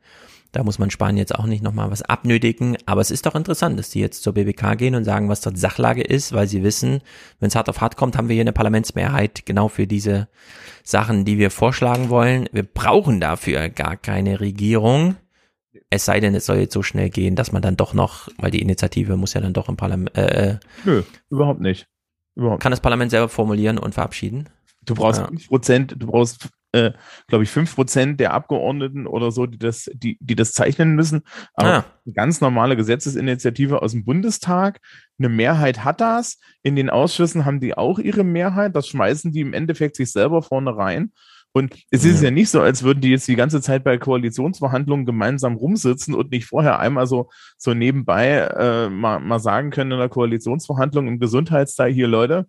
Da 0.52 0.62
muss 0.64 0.78
man 0.78 0.90
Spanien 0.90 1.18
jetzt 1.18 1.34
auch 1.34 1.44
nicht 1.44 1.62
nochmal 1.62 1.90
was 1.90 2.02
abnötigen. 2.02 2.78
Aber 2.86 3.02
es 3.02 3.10
ist 3.10 3.26
doch 3.26 3.34
interessant, 3.34 3.78
dass 3.78 3.90
die 3.90 4.00
jetzt 4.00 4.22
zur 4.22 4.32
BBK 4.34 4.76
gehen 4.76 4.94
und 4.94 5.04
sagen, 5.04 5.28
was 5.28 5.42
dort 5.42 5.58
Sachlage 5.58 6.02
ist, 6.02 6.32
weil 6.32 6.46
sie 6.46 6.62
wissen, 6.62 7.00
wenn 7.40 7.48
es 7.48 7.56
hart 7.56 7.68
auf 7.68 7.80
hart 7.80 7.96
kommt, 7.96 8.16
haben 8.16 8.28
wir 8.28 8.34
hier 8.34 8.42
eine 8.42 8.52
Parlamentsmehrheit 8.52 9.44
genau 9.44 9.68
für 9.68 9.86
diese 9.86 10.28
Sachen, 10.82 11.24
die 11.26 11.38
wir 11.38 11.50
vorschlagen 11.50 12.08
wollen. 12.08 12.48
Wir 12.52 12.64
brauchen 12.64 13.20
dafür 13.20 13.68
gar 13.68 13.96
keine 13.96 14.40
Regierung. 14.40 15.16
Es 15.88 16.06
sei 16.06 16.20
denn, 16.20 16.34
es 16.34 16.46
soll 16.46 16.56
jetzt 16.56 16.74
so 16.74 16.82
schnell 16.82 17.10
gehen, 17.10 17.36
dass 17.36 17.52
man 17.52 17.62
dann 17.62 17.76
doch 17.76 17.92
noch, 17.92 18.28
weil 18.38 18.50
die 18.50 18.62
Initiative 18.62 19.16
muss 19.16 19.34
ja 19.34 19.40
dann 19.42 19.52
doch 19.54 19.68
im 19.68 19.76
Parlament, 19.76 20.16
äh, 20.16 20.58
Nö, 20.84 21.02
überhaupt 21.30 21.60
nicht. 21.60 21.86
Überhaupt. 22.34 22.62
kann 22.62 22.70
das 22.72 22.80
Parlament 22.80 23.10
selber 23.10 23.28
formulieren 23.28 23.78
und 23.78 23.94
verabschieden. 23.94 24.48
Du 24.84 24.94
brauchst 24.94 25.20
Ja. 25.20 25.26
fünf 25.28 25.48
Prozent, 25.48 25.94
du 25.98 26.06
brauchst, 26.08 26.48
äh, 26.72 26.92
glaube 27.28 27.44
ich, 27.44 27.50
fünf 27.50 27.74
Prozent 27.74 28.18
der 28.18 28.32
Abgeordneten 28.34 29.06
oder 29.06 29.30
so, 29.30 29.46
die 29.46 29.58
das, 29.58 29.88
die, 29.94 30.16
die 30.20 30.34
das 30.34 30.52
zeichnen 30.52 30.94
müssen. 30.96 31.22
Aber 31.54 31.68
Ah. 31.68 31.84
eine 32.04 32.14
ganz 32.14 32.40
normale 32.40 32.76
Gesetzesinitiative 32.76 33.80
aus 33.82 33.92
dem 33.92 34.04
Bundestag. 34.04 34.80
Eine 35.18 35.28
Mehrheit 35.28 35.84
hat 35.84 36.00
das. 36.00 36.38
In 36.62 36.74
den 36.74 36.90
Ausschüssen 36.90 37.44
haben 37.44 37.60
die 37.60 37.76
auch 37.76 37.98
ihre 37.98 38.24
Mehrheit. 38.24 38.74
Das 38.74 38.88
schmeißen 38.88 39.30
die 39.30 39.40
im 39.40 39.52
Endeffekt 39.52 39.94
sich 39.96 40.10
selber 40.10 40.42
vorne 40.42 40.76
rein. 40.76 41.12
Und 41.54 41.74
es 41.90 42.04
ist 42.04 42.22
ja 42.22 42.30
nicht 42.30 42.48
so, 42.48 42.62
als 42.62 42.82
würden 42.82 43.02
die 43.02 43.10
jetzt 43.10 43.28
die 43.28 43.36
ganze 43.36 43.60
Zeit 43.60 43.84
bei 43.84 43.98
Koalitionsverhandlungen 43.98 45.04
gemeinsam 45.04 45.56
rumsitzen 45.56 46.14
und 46.14 46.30
nicht 46.30 46.46
vorher 46.46 46.78
einmal 46.78 47.06
so, 47.06 47.28
so 47.58 47.74
nebenbei 47.74 48.38
äh, 48.38 48.88
mal, 48.88 49.20
mal 49.20 49.38
sagen 49.38 49.70
können 49.70 49.92
in 49.92 49.98
der 49.98 50.08
Koalitionsverhandlung 50.08 51.08
im 51.08 51.18
Gesundheitsteil, 51.18 51.92
hier 51.92 52.08
Leute, 52.08 52.46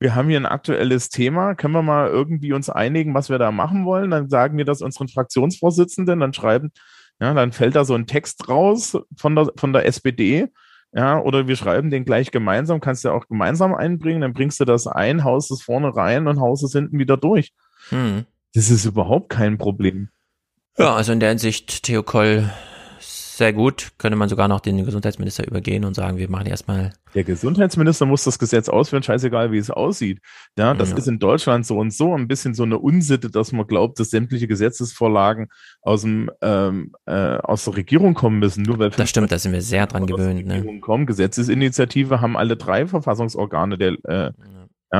wir 0.00 0.16
haben 0.16 0.28
hier 0.28 0.40
ein 0.40 0.46
aktuelles 0.46 1.08
Thema, 1.08 1.54
können 1.54 1.74
wir 1.74 1.82
mal 1.82 2.08
irgendwie 2.08 2.52
uns 2.52 2.68
einigen, 2.68 3.14
was 3.14 3.30
wir 3.30 3.38
da 3.38 3.52
machen 3.52 3.84
wollen? 3.84 4.10
Dann 4.10 4.28
sagen 4.28 4.58
wir 4.58 4.64
das 4.64 4.82
unseren 4.82 5.06
Fraktionsvorsitzenden, 5.06 6.18
dann 6.18 6.32
schreiben, 6.32 6.72
ja, 7.20 7.34
dann 7.34 7.52
fällt 7.52 7.76
da 7.76 7.84
so 7.84 7.94
ein 7.94 8.08
Text 8.08 8.48
raus 8.48 8.98
von 9.16 9.36
der, 9.36 9.52
von 9.56 9.72
der 9.72 9.86
SPD, 9.86 10.48
ja, 10.92 11.20
oder 11.20 11.46
wir 11.46 11.54
schreiben 11.54 11.90
den 11.90 12.04
gleich 12.04 12.32
gemeinsam, 12.32 12.80
kannst 12.80 13.04
du 13.04 13.08
ja 13.08 13.14
auch 13.14 13.28
gemeinsam 13.28 13.74
einbringen, 13.74 14.20
dann 14.22 14.34
bringst 14.34 14.58
du 14.58 14.64
das 14.64 14.88
ein, 14.88 15.22
haust 15.22 15.52
es 15.52 15.62
vorne 15.62 15.94
rein 15.94 16.26
und 16.26 16.40
haust 16.40 16.64
es 16.64 16.72
hinten 16.72 16.98
wieder 16.98 17.16
durch. 17.16 17.52
Hm. 17.88 18.26
Das 18.54 18.70
ist 18.70 18.84
überhaupt 18.84 19.30
kein 19.30 19.58
Problem. 19.58 20.08
Ja, 20.78 20.94
also 20.94 21.12
in 21.12 21.20
der 21.20 21.30
Hinsicht, 21.30 21.82
Theo 21.84 22.02
Koll, 22.02 22.50
sehr 23.00 23.52
gut. 23.52 23.92
Könnte 23.98 24.16
man 24.16 24.28
sogar 24.28 24.46
noch 24.48 24.60
den 24.60 24.84
Gesundheitsminister 24.84 25.46
übergehen 25.46 25.84
und 25.84 25.94
sagen, 25.94 26.18
wir 26.18 26.30
machen 26.30 26.46
erstmal. 26.46 26.92
Der 27.14 27.24
Gesundheitsminister 27.24 28.06
muss 28.06 28.24
das 28.24 28.38
Gesetz 28.38 28.68
ausführen, 28.68 29.02
scheißegal, 29.02 29.52
wie 29.52 29.58
es 29.58 29.70
aussieht. 29.70 30.20
Ja, 30.56 30.72
das 30.74 30.90
Ja. 30.90 30.96
ist 30.96 31.08
in 31.08 31.18
Deutschland 31.18 31.66
so 31.66 31.78
und 31.78 31.92
so 31.92 32.14
ein 32.14 32.28
bisschen 32.28 32.54
so 32.54 32.62
eine 32.62 32.78
Unsitte, 32.78 33.30
dass 33.30 33.52
man 33.52 33.66
glaubt, 33.66 33.98
dass 34.00 34.10
sämtliche 34.10 34.46
Gesetzesvorlagen 34.48 35.48
aus 35.82 36.02
dem 36.02 36.30
ähm, 36.40 36.92
äh, 37.06 37.12
aus 37.38 37.64
der 37.64 37.76
Regierung 37.76 38.14
kommen 38.14 38.38
müssen. 38.38 38.62
Nur 38.62 38.78
weil 38.78 38.90
Das 38.90 39.10
stimmt, 39.10 39.32
da 39.32 39.38
sind 39.38 39.52
wir 39.52 39.62
sehr 39.62 39.86
dran 39.86 40.06
gewöhnt. 40.06 40.46
Ne? 40.46 40.56
Regierung 40.56 40.80
kommen. 40.80 41.06
Gesetzesinitiative 41.06 42.20
haben 42.20 42.36
alle 42.36 42.56
drei 42.56 42.86
Verfassungsorgane 42.86 43.76
der 43.78 43.92
äh, 44.04 44.24
ja, 44.24 44.32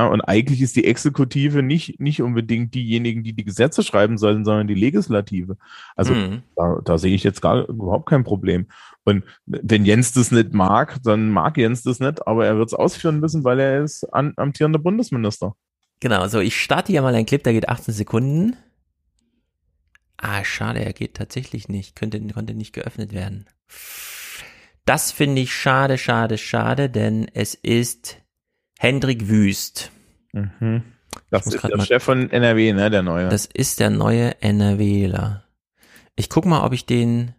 und 0.01 0.21
eigentlich 0.21 0.61
ist 0.61 0.75
die 0.75 0.85
Exekutive 0.85 1.61
nicht, 1.61 1.99
nicht 1.99 2.21
unbedingt 2.23 2.73
diejenigen, 2.73 3.23
die 3.23 3.33
die 3.33 3.43
Gesetze 3.43 3.83
schreiben 3.83 4.17
sollen, 4.17 4.43
sondern 4.43 4.67
die 4.67 4.73
Legislative. 4.73 5.57
Also 5.95 6.15
Mhm. 6.15 6.41
da, 6.55 6.79
da 6.83 6.97
sehe 6.97 7.13
ich 7.13 7.23
jetzt 7.23 7.41
gar 7.41 7.67
überhaupt 7.69 8.07
kein 8.09 8.23
Problem. 8.23 8.67
Und 9.03 9.23
wenn 9.45 9.85
Jens 9.85 10.11
das 10.13 10.31
nicht 10.31 10.53
mag, 10.53 10.97
dann 11.03 11.29
mag 11.29 11.57
Jens 11.57 11.83
das 11.83 11.99
nicht, 11.99 12.25
aber 12.25 12.45
er 12.45 12.57
wird 12.57 12.69
es 12.69 12.73
ausführen 12.73 13.19
müssen, 13.19 13.43
weil 13.43 13.59
er 13.59 13.83
ist 13.83 14.03
an, 14.05 14.33
amtierender 14.35 14.79
Bundesminister. 14.79 15.55
Genau, 15.99 16.27
so 16.27 16.39
ich 16.39 16.59
starte 16.59 16.91
hier 16.91 17.01
mal 17.03 17.13
einen 17.13 17.25
Clip, 17.27 17.43
der 17.43 17.53
geht 17.53 17.69
18 17.69 17.93
Sekunden. 17.93 18.57
Ah, 20.17 20.43
schade, 20.43 20.83
er 20.83 20.93
geht 20.93 21.15
tatsächlich 21.15 21.69
nicht. 21.69 21.95
Könnte, 21.95 22.19
konnte 22.33 22.53
nicht 22.55 22.73
geöffnet 22.73 23.13
werden. 23.13 23.45
Das 24.85 25.11
finde 25.11 25.41
ich 25.41 25.53
schade, 25.53 25.97
schade, 25.97 26.37
schade, 26.37 26.89
denn 26.89 27.27
es 27.33 27.53
ist 27.55 28.17
Hendrik 28.83 29.29
Wüst. 29.29 29.91
Mhm. 30.33 30.83
Das 31.29 31.47
ist 31.47 31.63
der 31.63 31.77
mal- 31.77 31.85
Chef 31.85 32.03
von 32.03 32.29
NRW, 32.29 32.73
ne, 32.73 32.89
der 32.89 33.01
neue. 33.01 33.29
Das 33.29 33.45
ist 33.45 33.79
der 33.79 33.89
neue 33.89 34.41
NRWler. 34.41 35.45
Ich 36.17 36.29
guck 36.29 36.45
mal, 36.45 36.65
ob 36.65 36.73
ich 36.73 36.85
den 36.85 37.33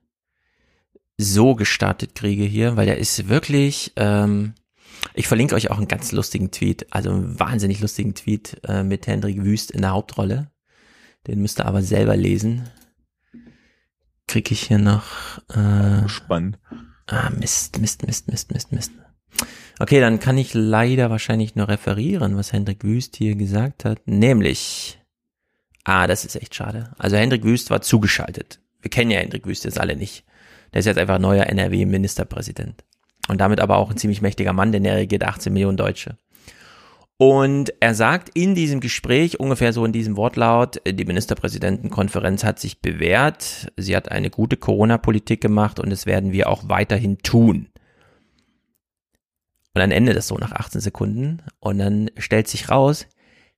so 1.19 1.55
gestartet 1.55 2.15
kriege 2.15 2.45
hier, 2.45 2.77
weil 2.79 2.87
der 2.87 2.97
ist 2.97 3.29
wirklich, 3.29 3.93
ähm, 3.97 4.55
ich 5.13 5.29
verlinke 5.29 5.55
euch 5.55 5.71
auch 5.71 5.77
einen 5.77 5.87
ganz 5.87 6.13
lustigen 6.13 6.51
Tweet, 6.51 6.87
also 6.91 7.11
einen 7.11 7.39
wahnsinnig 7.39 7.79
lustigen 7.81 8.15
Tweet 8.15 8.59
äh, 8.67 8.83
mit 8.83 9.07
Hendrik 9.07 9.45
Wüst 9.45 9.71
in 9.71 9.83
der 9.83 9.91
Hauptrolle. 9.91 10.51
Den 11.27 11.43
müsst 11.43 11.61
ihr 11.61 11.67
aber 11.67 11.83
selber 11.83 12.17
lesen. 12.17 12.71
Krieg 14.27 14.51
ich 14.51 14.63
hier 14.63 14.79
noch. 14.79 15.05
Äh, 15.51 16.09
Spannend. 16.09 16.59
Ah, 17.07 17.29
Mist, 17.29 17.81
Mist, 17.81 18.07
Mist, 18.07 18.29
Mist, 18.29 18.51
Mist, 18.51 18.73
Mist. 18.73 18.93
Okay, 19.81 20.01
dann 20.01 20.21
kann 20.21 20.39
ich 20.39 20.55
leider 20.55 21.11
wahrscheinlich 21.11 21.57
nur 21.57 21.69
referieren, 21.69 22.37
was 22.37 22.53
Hendrik 22.53 22.85
Wüst 22.85 23.17
hier 23.17 23.35
gesagt 23.35 23.85
hat. 23.85 24.01
Nämlich, 24.07 25.01
ah, 25.83 26.07
das 26.07 26.25
ist 26.25 26.37
echt 26.37 26.55
schade. 26.55 26.93
Also 26.97 27.17
Hendrik 27.17 27.45
Wüst 27.45 27.71
war 27.71 27.81
zugeschaltet. 27.81 28.61
Wir 28.81 28.91
kennen 28.91 29.11
ja 29.11 29.19
Hendrik 29.19 29.47
Wüst 29.47 29.65
jetzt 29.65 29.81
alle 29.81 29.97
nicht. 29.97 30.25
Der 30.73 30.81
ist 30.81 30.87
jetzt 30.87 30.99
einfach 30.99 31.19
neuer 31.19 31.47
NRW-Ministerpräsident. 31.47 32.85
Und 33.29 33.41
damit 33.41 33.61
aber 33.61 33.79
auch 33.79 33.91
ein 33.91 33.97
ziemlich 33.97 34.23
mächtiger 34.23 34.53
Mann, 34.53 34.71
denn 34.71 34.85
er 34.85 34.97
regiert 34.97 35.25
18 35.25 35.53
Millionen 35.53 35.77
Deutsche. 35.77 36.19
Und 37.17 37.73
er 37.81 37.95
sagt 37.95 38.31
in 38.35 38.55
diesem 38.55 38.81
Gespräch 38.81 39.39
ungefähr 39.39 39.73
so 39.73 39.85
in 39.85 39.93
diesem 39.93 40.17
Wortlaut, 40.17 40.81
die 40.87 41.05
Ministerpräsidentenkonferenz 41.05 42.43
hat 42.43 42.59
sich 42.59 42.81
bewährt, 42.81 43.73
sie 43.77 43.97
hat 43.97 44.11
eine 44.11 44.31
gute 44.31 44.57
Corona-Politik 44.57 45.41
gemacht 45.41 45.79
und 45.79 45.91
das 45.91 46.07
werden 46.07 46.33
wir 46.33 46.49
auch 46.49 46.69
weiterhin 46.69 47.19
tun. 47.19 47.69
Und 49.75 49.81
dann 49.81 49.91
endet 49.91 50.17
das 50.17 50.29
so 50.29 50.37
nach 50.37 50.53
18 50.53 50.81
Sekunden 50.81 51.43
und 51.59 51.79
dann 51.79 52.11
stellt 52.17 52.47
sich 52.47 52.71
raus, 52.71 53.07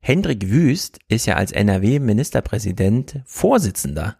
Hendrik 0.01 0.49
Wüst 0.49 0.99
ist 1.09 1.27
ja 1.27 1.35
als 1.35 1.53
NRW-Ministerpräsident 1.53 3.21
Vorsitzender 3.27 4.17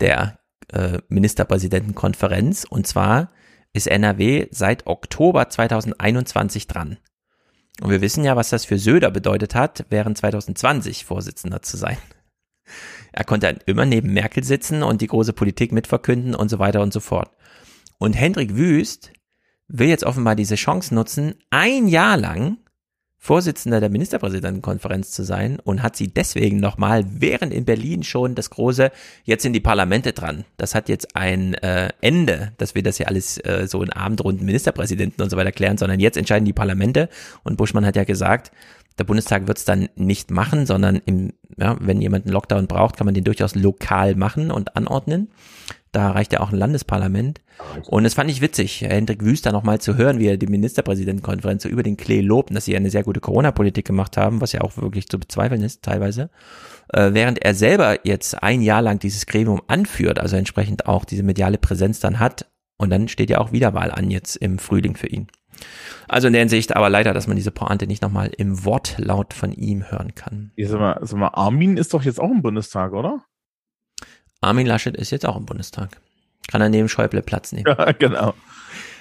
der 0.00 0.40
äh, 0.72 0.98
Ministerpräsidentenkonferenz 1.08 2.66
und 2.68 2.86
zwar 2.86 3.30
ist 3.72 3.86
NRW 3.86 4.48
seit 4.50 4.86
Oktober 4.86 5.48
2021 5.48 6.66
dran. 6.66 6.98
Und 7.80 7.90
wir 7.90 8.00
wissen 8.00 8.24
ja, 8.24 8.34
was 8.34 8.50
das 8.50 8.64
für 8.64 8.78
Söder 8.78 9.10
bedeutet 9.10 9.54
hat, 9.54 9.86
während 9.88 10.18
2020 10.18 11.04
Vorsitzender 11.04 11.62
zu 11.62 11.76
sein. 11.76 11.98
Er 13.12 13.24
konnte 13.24 13.58
immer 13.66 13.86
neben 13.86 14.12
Merkel 14.12 14.44
sitzen 14.44 14.82
und 14.82 15.00
die 15.00 15.06
große 15.06 15.32
Politik 15.32 15.72
mitverkünden 15.72 16.34
und 16.34 16.48
so 16.48 16.58
weiter 16.58 16.82
und 16.82 16.92
so 16.92 17.00
fort. 17.00 17.30
Und 17.98 18.14
Hendrik 18.14 18.56
Wüst 18.56 19.12
will 19.72 19.88
jetzt 19.88 20.04
offenbar 20.04 20.36
diese 20.36 20.56
Chance 20.56 20.94
nutzen, 20.94 21.34
ein 21.50 21.88
Jahr 21.88 22.16
lang 22.16 22.58
Vorsitzender 23.22 23.80
der 23.80 23.90
Ministerpräsidentenkonferenz 23.90 25.10
zu 25.10 25.24
sein 25.24 25.60
und 25.62 25.82
hat 25.82 25.94
sie 25.94 26.08
deswegen 26.08 26.58
nochmal, 26.58 27.04
während 27.06 27.52
in 27.52 27.66
Berlin 27.66 28.02
schon 28.02 28.34
das 28.34 28.48
große, 28.48 28.90
jetzt 29.24 29.42
sind 29.42 29.52
die 29.52 29.60
Parlamente 29.60 30.14
dran. 30.14 30.46
Das 30.56 30.74
hat 30.74 30.88
jetzt 30.88 31.14
ein 31.16 31.52
äh, 31.52 31.90
Ende, 32.00 32.52
dass 32.56 32.74
wir 32.74 32.82
das 32.82 32.96
ja 32.96 33.08
alles 33.08 33.36
äh, 33.36 33.66
so 33.68 33.82
in 33.82 33.92
Abendrunden 33.92 34.46
Ministerpräsidenten 34.46 35.22
und 35.22 35.28
so 35.28 35.36
weiter 35.36 35.52
klären, 35.52 35.76
sondern 35.76 36.00
jetzt 36.00 36.16
entscheiden 36.16 36.46
die 36.46 36.54
Parlamente. 36.54 37.10
Und 37.44 37.58
Buschmann 37.58 37.84
hat 37.84 37.94
ja 37.94 38.04
gesagt, 38.04 38.52
der 39.00 39.04
Bundestag 39.04 39.48
wird 39.48 39.56
es 39.56 39.64
dann 39.64 39.88
nicht 39.96 40.30
machen, 40.30 40.66
sondern 40.66 41.00
im, 41.06 41.32
ja, 41.56 41.74
wenn 41.80 42.02
jemand 42.02 42.26
einen 42.26 42.34
Lockdown 42.34 42.66
braucht, 42.66 42.98
kann 42.98 43.06
man 43.06 43.14
den 43.14 43.24
durchaus 43.24 43.54
lokal 43.54 44.14
machen 44.14 44.50
und 44.50 44.76
anordnen. 44.76 45.30
Da 45.90 46.10
reicht 46.10 46.34
ja 46.34 46.40
auch 46.40 46.52
ein 46.52 46.58
Landesparlament. 46.58 47.40
Und 47.86 48.04
es 48.04 48.12
fand 48.12 48.30
ich 48.30 48.42
witzig, 48.42 48.82
Hendrik 48.82 49.24
Wüster 49.24 49.52
nochmal 49.52 49.80
zu 49.80 49.96
hören, 49.96 50.18
wie 50.18 50.26
er 50.26 50.36
die 50.36 50.48
Ministerpräsidentenkonferenz 50.48 51.62
so 51.62 51.70
über 51.70 51.82
den 51.82 51.96
Klee 51.96 52.20
lobt, 52.20 52.54
dass 52.54 52.66
sie 52.66 52.76
eine 52.76 52.90
sehr 52.90 53.02
gute 53.02 53.20
Corona-Politik 53.20 53.86
gemacht 53.86 54.18
haben, 54.18 54.42
was 54.42 54.52
ja 54.52 54.60
auch 54.60 54.76
wirklich 54.76 55.08
zu 55.08 55.18
bezweifeln 55.18 55.62
ist 55.62 55.82
teilweise. 55.82 56.28
Äh, 56.92 57.14
während 57.14 57.42
er 57.42 57.54
selber 57.54 58.06
jetzt 58.06 58.42
ein 58.42 58.60
Jahr 58.60 58.82
lang 58.82 58.98
dieses 58.98 59.24
Gremium 59.24 59.62
anführt, 59.66 60.20
also 60.20 60.36
entsprechend 60.36 60.86
auch 60.86 61.06
diese 61.06 61.22
mediale 61.22 61.56
Präsenz 61.56 62.00
dann 62.00 62.20
hat. 62.20 62.50
Und 62.76 62.90
dann 62.90 63.08
steht 63.08 63.30
ja 63.30 63.38
auch 63.38 63.50
Wiederwahl 63.52 63.90
an 63.90 64.10
jetzt 64.10 64.36
im 64.36 64.58
Frühling 64.58 64.94
für 64.94 65.06
ihn. 65.06 65.28
Also 66.08 66.26
in 66.26 66.32
der 66.32 66.40
Hinsicht 66.40 66.74
aber 66.74 66.90
leider, 66.90 67.14
dass 67.14 67.26
man 67.26 67.36
diese 67.36 67.50
Pointe 67.50 67.86
nicht 67.86 68.02
nochmal 68.02 68.30
im 68.36 68.64
Wortlaut 68.64 69.34
von 69.34 69.52
ihm 69.52 69.90
hören 69.90 70.14
kann. 70.14 70.50
Ich 70.56 70.68
sag 70.68 70.80
mal, 70.80 70.98
sag 71.02 71.18
mal, 71.18 71.28
Armin 71.28 71.76
ist 71.76 71.94
doch 71.94 72.02
jetzt 72.02 72.20
auch 72.20 72.30
im 72.30 72.42
Bundestag, 72.42 72.92
oder? 72.92 73.24
Armin 74.40 74.66
Laschet 74.66 74.96
ist 74.96 75.10
jetzt 75.10 75.26
auch 75.26 75.36
im 75.36 75.46
Bundestag. 75.46 76.00
Kann 76.48 76.62
er 76.62 76.68
neben 76.68 76.88
Schäuble 76.88 77.22
Platz 77.22 77.52
nehmen. 77.52 77.66
Ja, 77.66 77.92
genau. 77.98 78.34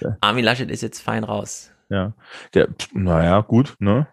Ja. 0.02 0.18
Armin 0.22 0.44
Laschet 0.44 0.69
ist 0.69 0.82
jetzt 0.82 1.02
fein 1.02 1.24
raus. 1.24 1.72
Ja, 1.90 2.14
der, 2.53 2.69
naja, 2.94 3.42
gut, 3.42 3.76
ne? 3.80 4.08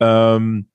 Ähm, 0.00 0.68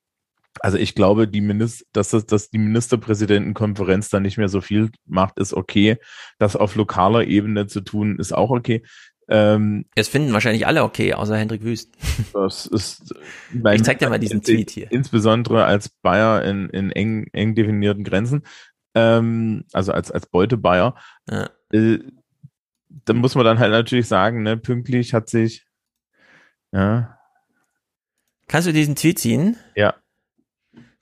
also 0.62 0.78
ich 0.78 0.96
glaube, 0.96 1.28
die 1.28 1.42
Minister, 1.42 1.86
dass, 1.92 2.10
das, 2.10 2.26
dass 2.26 2.50
die 2.50 2.58
Ministerpräsidentenkonferenz 2.58 4.10
da 4.10 4.20
nicht 4.20 4.38
mehr 4.38 4.50
so 4.50 4.62
viel 4.62 4.90
macht, 5.06 5.40
ist 5.40 5.54
okay. 5.54 5.98
Das 6.40 6.56
auf 6.56 6.76
lokaler 6.76 7.26
Ebene 7.26 7.68
zu 7.68 7.82
tun, 7.82 8.18
ist 8.20 8.34
auch 8.34 8.50
okay. 8.50 8.84
Ähm, 9.30 9.86
es 9.96 10.08
finden 10.08 10.32
wahrscheinlich 10.32 10.66
alle 10.68 10.84
okay, 10.84 11.14
außer 11.14 11.38
Hendrik 11.38 11.64
Wüst. 11.64 11.94
Das 12.34 12.66
ist 12.66 13.14
ich 13.74 13.84
zeig 13.84 14.00
dir 14.00 14.10
mal 14.10 14.20
diesen 14.20 14.42
Tweet 14.42 14.72
hier. 14.72 14.92
Insbesondere 14.92 15.66
als 15.66 15.90
Bayer 15.90 16.44
in, 16.46 16.70
in 16.70 16.92
eng, 16.92 17.28
eng 17.34 17.56
definierten 17.56 18.04
Grenzen 18.04 18.44
ähm, 18.98 19.64
also 19.74 19.92
als, 19.92 20.12
als 20.12 20.26
Beutebayer, 20.26 20.96
ja. 21.30 21.50
äh, 21.72 22.00
dann 23.06 23.18
muss 23.18 23.36
man 23.36 23.46
dann 23.46 23.60
halt 23.60 23.72
natürlich 23.72 24.08
sagen, 24.08 24.42
ne, 24.42 24.58
pünktlich 24.58 25.14
hat 25.14 25.30
sich, 25.30 25.68
ja. 26.72 27.20
Kannst 28.48 28.68
du 28.68 28.74
diesen 28.74 28.96
Tweet 28.96 29.20
ziehen? 29.20 29.56
Ja. 29.76 29.96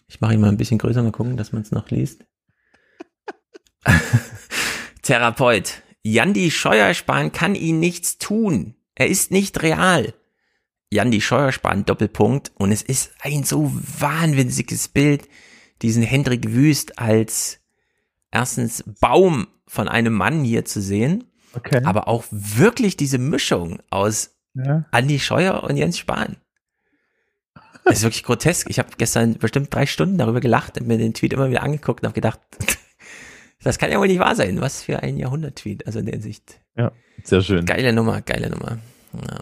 Ich 0.07 0.19
mache 0.19 0.33
ihn 0.33 0.41
mal 0.41 0.49
ein 0.49 0.57
bisschen 0.57 0.77
größer, 0.77 1.01
mal 1.03 1.13
gucken, 1.13 1.37
dass 1.37 1.53
man 1.53 1.61
es 1.61 1.71
noch 1.71 1.89
liest. 1.89 2.25
Therapeut. 5.01 5.81
Jandi 6.07 6.51
Scheuerspahn 6.51 7.31
kann 7.31 7.55
ihn 7.55 7.79
nichts 7.79 8.19
tun. 8.19 8.75
Er 8.93 9.07
ist 9.07 9.31
nicht 9.31 9.63
real. 9.63 10.13
Jandi 10.91 11.19
Scheuerspahn, 11.19 11.83
Doppelpunkt. 11.83 12.51
Und 12.53 12.71
es 12.71 12.83
ist 12.83 13.11
ein 13.21 13.43
so 13.43 13.71
wahnwitziges 13.73 14.87
Bild, 14.87 15.27
diesen 15.81 16.03
Hendrik 16.03 16.51
Wüst 16.51 16.99
als 16.99 17.59
erstens 18.29 18.83
Baum 19.01 19.47
von 19.65 19.87
einem 19.87 20.13
Mann 20.13 20.43
hier 20.43 20.63
zu 20.63 20.79
sehen, 20.79 21.23
okay. 21.55 21.81
aber 21.83 22.07
auch 22.07 22.25
wirklich 22.29 22.97
diese 22.97 23.17
Mischung 23.17 23.79
aus 23.89 24.35
ja. 24.53 24.85
Andi 24.91 25.17
Scheuer 25.17 25.63
und 25.63 25.75
Jens 25.75 25.97
Spahn. 25.97 26.37
Das 27.83 27.97
ist 27.97 28.03
wirklich 28.03 28.23
grotesk. 28.23 28.69
Ich 28.69 28.77
habe 28.77 28.89
gestern 28.95 29.39
bestimmt 29.39 29.73
drei 29.73 29.87
Stunden 29.87 30.19
darüber 30.19 30.39
gelacht 30.39 30.79
und 30.79 30.85
mir 30.85 30.99
den 30.99 31.15
Tweet 31.15 31.33
immer 31.33 31.49
wieder 31.49 31.63
angeguckt 31.63 32.03
und 32.03 32.09
habe 32.09 32.15
gedacht, 32.15 32.39
das 33.65 33.79
kann 33.79 33.91
ja 33.91 33.99
wohl 33.99 34.07
nicht 34.07 34.19
wahr 34.19 34.35
sein. 34.35 34.61
Was 34.61 34.83
für 34.83 35.01
ein 35.01 35.17
Jahrhundert-Tweet, 35.17 35.87
also 35.87 35.97
in 35.97 36.05
der 36.05 36.21
Sicht. 36.21 36.61
Ja, 36.77 36.91
sehr 37.23 37.41
schön. 37.41 37.65
Geile 37.65 37.93
Nummer, 37.93 38.21
geile 38.21 38.51
Nummer. 38.51 38.77
Ja. 39.13 39.39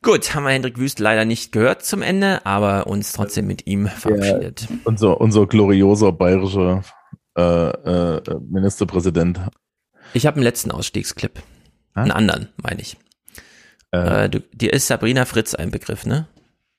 Gut, 0.00 0.34
haben 0.34 0.44
wir 0.44 0.50
Hendrik 0.50 0.78
Wüst 0.78 0.98
leider 0.98 1.26
nicht 1.26 1.52
gehört 1.52 1.84
zum 1.84 2.00
Ende, 2.00 2.46
aber 2.46 2.86
uns 2.86 3.12
trotzdem 3.12 3.46
mit 3.46 3.66
ihm 3.66 3.86
verabschiedet. 3.86 4.62
Ja, 4.62 4.76
unser, 4.84 5.20
unser 5.20 5.46
glorioser 5.46 6.10
bayerischer 6.12 6.84
äh, 7.36 7.42
äh, 7.42 8.40
Ministerpräsident. 8.48 9.40
Ich 10.14 10.26
habe 10.26 10.36
einen 10.36 10.44
letzten 10.44 10.70
Ausstiegsclip. 10.70 11.42
Ah? 11.92 12.02
Einen 12.02 12.12
anderen, 12.12 12.48
meine 12.56 12.80
ich. 12.80 12.96
Äh, 13.92 14.24
äh, 14.24 14.28
du, 14.30 14.40
dir 14.40 14.72
ist 14.72 14.86
Sabrina 14.86 15.26
Fritz 15.26 15.54
ein 15.54 15.70
Begriff, 15.70 16.06
ne? 16.06 16.28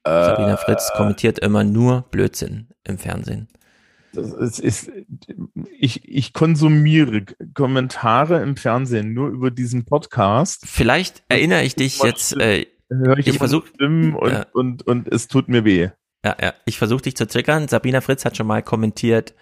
Äh, 0.03 0.09
Sabrina 0.09 0.57
Fritz 0.57 0.91
kommentiert 0.97 1.37
immer 1.37 1.63
nur 1.63 2.05
Blödsinn 2.09 2.69
im 2.85 2.97
Fernsehen. 2.97 3.49
Das 4.13 4.59
ist, 4.59 4.91
ich, 5.79 6.07
ich 6.07 6.33
konsumiere 6.33 7.25
Kommentare 7.53 8.41
im 8.41 8.57
Fernsehen 8.57 9.13
nur 9.13 9.29
über 9.29 9.51
diesen 9.51 9.85
Podcast. 9.85 10.63
Vielleicht 10.65 11.23
erinnere 11.29 11.63
ich 11.63 11.75
dich 11.75 12.01
jetzt. 12.01 12.35
Äh, 12.39 12.65
höre 12.89 13.17
ich, 13.19 13.27
ich 13.27 13.37
versuche 13.37 13.69
und, 13.79 14.31
ja. 14.31 14.45
und, 14.53 14.85
und 14.87 15.07
es 15.07 15.27
tut 15.27 15.47
mir 15.47 15.63
weh. 15.63 15.89
Ja, 16.25 16.35
ja. 16.41 16.53
Ich 16.65 16.77
versuche 16.77 17.03
dich 17.03 17.15
zu 17.15 17.27
triggern. 17.27 17.67
Sabrina 17.67 18.01
Fritz 18.01 18.25
hat 18.25 18.35
schon 18.35 18.47
mal 18.47 18.63
kommentiert, 18.63 19.33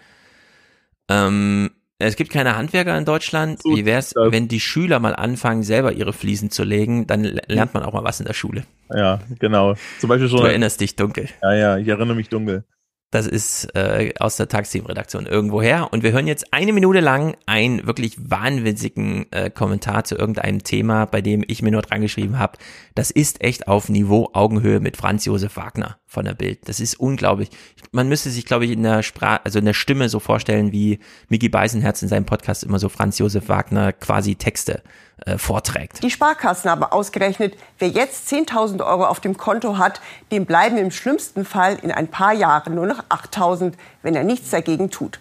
ähm, 1.08 1.70
es 2.00 2.14
gibt 2.14 2.30
keine 2.30 2.56
Handwerker 2.56 2.96
in 2.96 3.04
Deutschland. 3.04 3.60
Wie 3.64 3.84
wäre 3.84 3.98
es, 3.98 4.14
wenn 4.14 4.46
die 4.46 4.60
Schüler 4.60 5.00
mal 5.00 5.16
anfangen, 5.16 5.64
selber 5.64 5.92
ihre 5.92 6.12
Fliesen 6.12 6.48
zu 6.48 6.62
legen? 6.62 7.08
Dann 7.08 7.24
lernt 7.24 7.74
man 7.74 7.82
auch 7.82 7.92
mal 7.92 8.04
was 8.04 8.20
in 8.20 8.26
der 8.26 8.34
Schule. 8.34 8.62
Ja, 8.94 9.18
genau. 9.40 9.74
Zum 9.98 10.08
Beispiel 10.08 10.28
schon. 10.28 10.40
Du 10.40 10.46
erinnerst 10.46 10.80
dich 10.80 10.94
dunkel. 10.94 11.28
Ja, 11.42 11.54
ja, 11.54 11.76
ich 11.76 11.88
erinnere 11.88 12.14
mich 12.14 12.28
dunkel. 12.28 12.64
Das 13.10 13.26
ist 13.26 13.74
äh, 13.74 14.12
aus 14.20 14.36
der 14.36 14.48
Taxteam-Redaktion 14.48 15.24
irgendwoher. 15.24 15.92
Und 15.92 16.02
wir 16.02 16.12
hören 16.12 16.26
jetzt 16.26 16.52
eine 16.52 16.74
Minute 16.74 17.00
lang 17.00 17.36
einen 17.46 17.86
wirklich 17.86 18.16
wahnwitzigen 18.18 19.26
äh, 19.32 19.48
Kommentar 19.48 20.04
zu 20.04 20.14
irgendeinem 20.16 20.62
Thema, 20.62 21.06
bei 21.06 21.22
dem 21.22 21.42
ich 21.46 21.62
mir 21.62 21.70
nur 21.70 21.80
dran 21.80 22.02
geschrieben 22.02 22.38
habe, 22.38 22.58
das 22.94 23.10
ist 23.10 23.42
echt 23.42 23.66
auf 23.66 23.88
Niveau 23.88 24.28
Augenhöhe 24.34 24.80
mit 24.80 24.98
Franz 24.98 25.24
Josef 25.24 25.56
Wagner 25.56 25.96
von 26.08 26.24
der 26.24 26.34
Bild. 26.34 26.66
Das 26.66 26.80
ist 26.80 26.98
unglaublich. 26.98 27.50
Man 27.92 28.08
müsste 28.08 28.30
sich, 28.30 28.46
glaube 28.46 28.64
ich, 28.64 28.72
in 28.72 28.82
der 28.82 29.02
Sprache, 29.02 29.42
also 29.44 29.58
in 29.58 29.66
der 29.66 29.74
Stimme 29.74 30.08
so 30.08 30.18
vorstellen, 30.18 30.72
wie 30.72 30.98
Miki 31.28 31.50
Beisenherz 31.50 32.02
in 32.02 32.08
seinem 32.08 32.24
Podcast 32.24 32.64
immer 32.64 32.78
so 32.78 32.88
Franz 32.88 33.18
Josef 33.18 33.48
Wagner 33.48 33.92
quasi 33.92 34.34
Texte 34.34 34.82
äh, 35.26 35.36
vorträgt. 35.36 36.02
Die 36.02 36.10
Sparkassen 36.10 36.70
haben 36.70 36.82
ausgerechnet, 36.82 37.56
wer 37.78 37.88
jetzt 37.88 38.32
10.000 38.32 38.84
Euro 38.84 39.04
auf 39.04 39.20
dem 39.20 39.36
Konto 39.36 39.76
hat, 39.76 40.00
dem 40.32 40.46
bleiben 40.46 40.78
im 40.78 40.90
schlimmsten 40.90 41.44
Fall 41.44 41.78
in 41.82 41.92
ein 41.92 42.08
paar 42.08 42.32
Jahren 42.32 42.74
nur 42.74 42.86
noch 42.86 43.04
8.000, 43.04 43.74
wenn 44.02 44.14
er 44.14 44.24
nichts 44.24 44.48
dagegen 44.50 44.90
tut. 44.90 45.20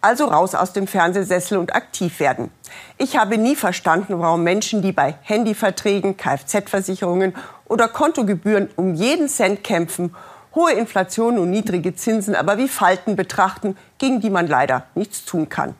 Also 0.00 0.26
raus 0.26 0.54
aus 0.54 0.72
dem 0.72 0.86
Fernsehsessel 0.86 1.58
und 1.58 1.74
aktiv 1.74 2.20
werden. 2.20 2.52
Ich 2.98 3.16
habe 3.16 3.36
nie 3.36 3.56
verstanden, 3.56 4.20
warum 4.20 4.44
Menschen, 4.44 4.80
die 4.80 4.92
bei 4.92 5.16
Handyverträgen, 5.22 6.16
Kfz-Versicherungen 6.16 7.34
oder 7.68 7.88
Kontogebühren 7.88 8.68
um 8.76 8.94
jeden 8.94 9.28
Cent 9.28 9.62
kämpfen, 9.62 10.14
hohe 10.54 10.72
Inflation 10.72 11.38
und 11.38 11.50
niedrige 11.50 11.94
Zinsen 11.94 12.34
aber 12.34 12.58
wie 12.58 12.68
Falten 12.68 13.16
betrachten, 13.16 13.76
gegen 13.98 14.20
die 14.20 14.30
man 14.30 14.46
leider 14.46 14.84
nichts 14.94 15.24
tun 15.24 15.48
kann. 15.48 15.74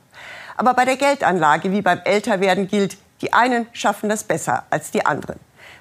Aber 0.57 0.75
bei 0.75 0.85
der 0.85 0.97
Geldanlage 0.97 1.73
wie 1.73 1.83
beim 1.83 2.01
Älterwerden 2.05 2.69
gilt, 2.69 2.97
die 3.21 3.33
einen 3.33 3.67
schaffen 3.73 4.09
das 4.09 4.25
besser 4.25 4.65
als 4.71 4.91
die 4.91 5.07
anderen. 5.07 5.39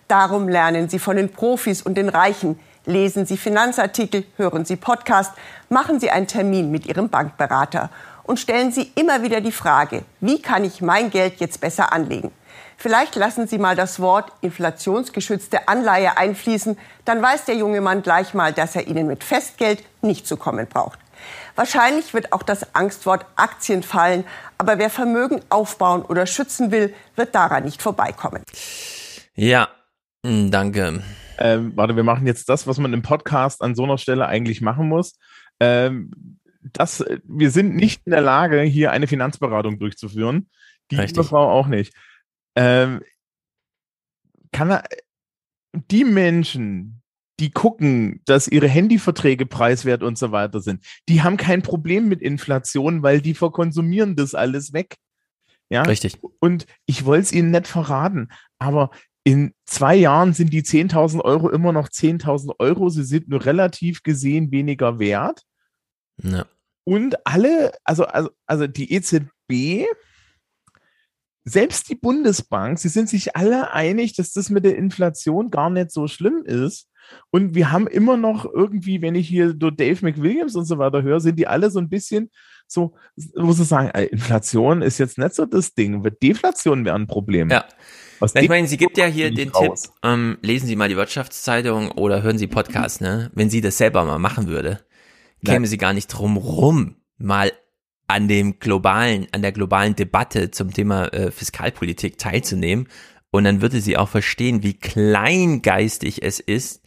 Darum 0.08 0.48
lernen 0.48 0.90
Sie 0.90 1.00
von 1.00 1.18
den 1.18 1.32
Profis 1.32 1.82
und 1.82 1.96
den 1.96 2.10
Reichen, 2.10 2.60
lesen 2.86 3.26
Sie 3.26 3.38
Finanzartikel, 3.38 4.24
hören 4.38 4.66
Sie 4.66 4.78
Podcast, 4.78 5.34
machen 5.70 6.00
Sie 6.00 6.10
einen 6.10 6.28
Termin 6.28 6.72
mit 6.72 6.86
Ihrem 6.86 7.10
Bankberater 7.10 7.90
und 8.24 8.40
stellen 8.40 8.72
Sie 8.72 8.92
immer 8.96 9.22
wieder 9.22 9.42
die 9.42 9.52
Frage, 9.52 10.04
wie 10.22 10.42
kann 10.42 10.64
ich 10.64 10.82
mein 10.82 11.10
Geld 11.10 11.40
jetzt 11.40 11.60
besser 11.60 11.92
anlegen? 11.92 12.32
Vielleicht 12.78 13.16
lassen 13.16 13.48
Sie 13.48 13.58
mal 13.58 13.76
das 13.76 14.00
Wort 14.00 14.32
inflationsgeschützte 14.42 15.68
Anleihe 15.68 16.18
einfließen, 16.18 16.78
dann 17.06 17.22
weiß 17.22 17.46
der 17.46 17.56
junge 17.56 17.82
Mann 17.82 18.04
gleich 18.04 18.36
mal, 18.36 18.54
dass 18.54 18.76
er 18.76 18.88
Ihnen 18.88 19.08
mit 19.08 19.24
Festgeld 19.24 19.84
nicht 20.04 20.28
zu 20.28 20.38
kommen 20.38 20.68
braucht. 20.68 21.00
Wahrscheinlich 21.56 22.14
wird 22.14 22.34
auch 22.34 22.44
das 22.44 22.76
Angstwort 22.76 23.26
Aktien 23.36 23.82
fallen, 23.82 24.24
aber 24.60 24.78
wer 24.78 24.92
Vermögen 24.92 25.42
aufbauen 25.50 26.04
oder 26.04 26.28
schützen 26.28 26.70
will, 26.70 26.94
wird 27.16 27.34
daran 27.34 27.64
nicht 27.64 27.82
vorbeikommen. 27.82 28.44
Ja, 29.34 29.70
hm, 30.24 30.52
danke. 30.52 31.02
Ähm, 31.40 31.72
warte, 31.76 31.96
wir 31.96 32.04
machen 32.04 32.28
jetzt 32.28 32.48
das, 32.48 32.68
was 32.68 32.78
man 32.78 32.94
im 32.94 33.02
Podcast 33.02 33.64
an 33.64 33.74
so 33.74 33.86
einer 33.86 33.98
Stelle 33.98 34.28
eigentlich 34.28 34.62
machen 34.62 34.88
muss. 34.88 35.18
Ähm, 35.60 36.12
das, 36.74 37.04
wir 37.24 37.50
sind 37.50 37.76
nicht 37.76 38.02
in 38.06 38.12
der 38.12 38.22
Lage, 38.22 38.62
hier 38.62 38.92
eine 38.92 39.08
Finanzberatung 39.08 39.80
durchzuführen. 39.80 40.50
Die 40.92 40.98
Richtig. 40.98 41.26
Frau 41.26 41.50
auch 41.50 41.68
nicht. 41.68 41.94
Ähm, 42.58 43.02
kann 44.52 44.72
er, 44.72 44.84
die 45.74 46.04
Menschen, 46.04 47.04
die 47.40 47.52
gucken, 47.52 48.22
dass 48.26 48.48
ihre 48.48 48.68
Handyverträge 48.68 49.46
preiswert 49.46 50.02
und 50.02 50.18
so 50.18 50.32
weiter 50.32 50.60
sind, 50.60 50.84
die 51.08 51.22
haben 51.22 51.38
kein 51.38 51.62
Problem 51.62 52.08
mit 52.08 52.22
Inflation, 52.22 53.04
weil 53.04 53.22
die 53.22 53.36
verkonsumieren 53.36 54.16
das 54.16 54.34
alles 54.34 54.74
weg. 54.74 54.98
Ja, 55.70 55.84
Richtig. 55.84 56.18
Und 56.40 56.66
ich 56.88 57.06
wollte 57.06 57.24
es 57.24 57.32
Ihnen 57.32 57.52
nicht 57.52 57.68
verraten, 57.68 58.30
aber 58.58 58.90
in 59.24 59.54
zwei 59.66 59.96
Jahren 59.96 60.34
sind 60.34 60.54
die 60.54 60.64
10.000 60.64 61.22
Euro 61.22 61.50
immer 61.50 61.74
noch 61.74 61.90
10.000 61.90 62.56
Euro. 62.60 62.90
Sie 62.90 63.04
sind 63.04 63.28
nur 63.28 63.46
relativ 63.46 64.02
gesehen 64.02 64.52
weniger 64.52 65.00
wert. 65.00 65.44
Ja. 66.24 66.46
Und 66.86 67.28
alle, 67.28 67.74
also, 67.84 68.06
also, 68.06 68.30
also 68.46 68.68
die 68.68 68.94
EZB, 68.94 69.86
selbst 71.48 71.90
die 71.90 71.96
Bundesbank, 71.96 72.78
sie 72.78 72.90
sind 72.90 73.08
sich 73.08 73.36
alle 73.38 73.72
einig, 73.72 74.16
dass 74.16 74.34
das 74.34 74.50
mit 74.50 74.66
der 74.66 74.76
Inflation 74.76 75.50
gar 75.50 75.70
nicht 75.70 75.92
so 75.92 76.08
schlimm 76.08 76.44
ist. 76.46 76.90
Und 77.32 77.56
wir 77.56 77.72
haben 77.72 77.88
immer 77.88 78.18
noch 78.18 78.46
irgendwie, 78.46 79.02
wenn 79.02 79.16
ich 79.16 79.30
hier 79.30 79.56
so 79.60 79.72
Dave 79.72 80.06
McWilliams 80.06 80.58
und 80.58 80.66
so 80.66 80.78
weiter 80.78 81.04
höre, 81.04 81.22
sind 81.22 81.40
die 81.40 81.48
alle 81.48 81.72
so 81.72 81.80
ein 81.80 81.88
bisschen 81.88 82.32
so, 82.68 82.96
wo 83.36 83.54
sie 83.54 83.64
sagen, 83.64 83.92
ey, 83.94 84.08
Inflation 84.08 84.82
ist 84.82 84.98
jetzt 84.98 85.18
nicht 85.18 85.36
so 85.36 85.46
das 85.46 85.74
Ding, 85.74 86.04
wird 86.04 86.22
Deflation 86.22 86.84
wäre 86.84 86.98
ein 86.98 87.08
Problem. 87.08 87.50
Ja. 87.50 87.64
Was 88.20 88.36
ich 88.36 88.50
meine, 88.50 88.68
sie 88.68 88.78
gibt 88.78 88.98
ja 88.98 89.06
hier 89.06 89.32
den 89.32 89.50
raus. 89.50 89.84
Tipp, 89.84 89.92
ähm, 90.04 90.38
lesen 90.42 90.68
Sie 90.68 90.76
mal 90.76 90.90
die 90.90 90.98
Wirtschaftszeitung 90.98 91.92
oder 91.92 92.24
hören 92.24 92.38
Sie 92.38 92.48
Podcast, 92.48 93.00
ne? 93.00 93.32
Wenn 93.36 93.50
sie 93.50 93.62
das 93.62 93.78
selber 93.78 94.04
mal 94.06 94.18
machen 94.18 94.48
würde, 94.48 94.82
käme 95.46 95.68
sie 95.68 95.78
gar 95.78 95.94
nicht 95.94 96.08
drum 96.08 96.36
rum, 96.36 96.96
mal 97.20 97.52
an 98.08 98.28
dem 98.28 98.60
globalen, 98.60 99.28
an 99.32 99.42
der 99.42 99.52
globalen 99.52 99.96
Debatte 99.96 100.52
zum 100.52 100.74
Thema 100.74 101.08
äh, 101.14 101.32
Fiskalpolitik 101.32 102.18
teilzunehmen. 102.18 102.88
Und 103.32 103.44
dann 103.44 103.62
würde 103.62 103.82
sie 103.82 103.98
auch 103.98 104.10
verstehen, 104.10 104.64
wie 104.64 104.74
kleingeistig 104.74 106.24
es 106.24 106.40
ist, 106.40 106.82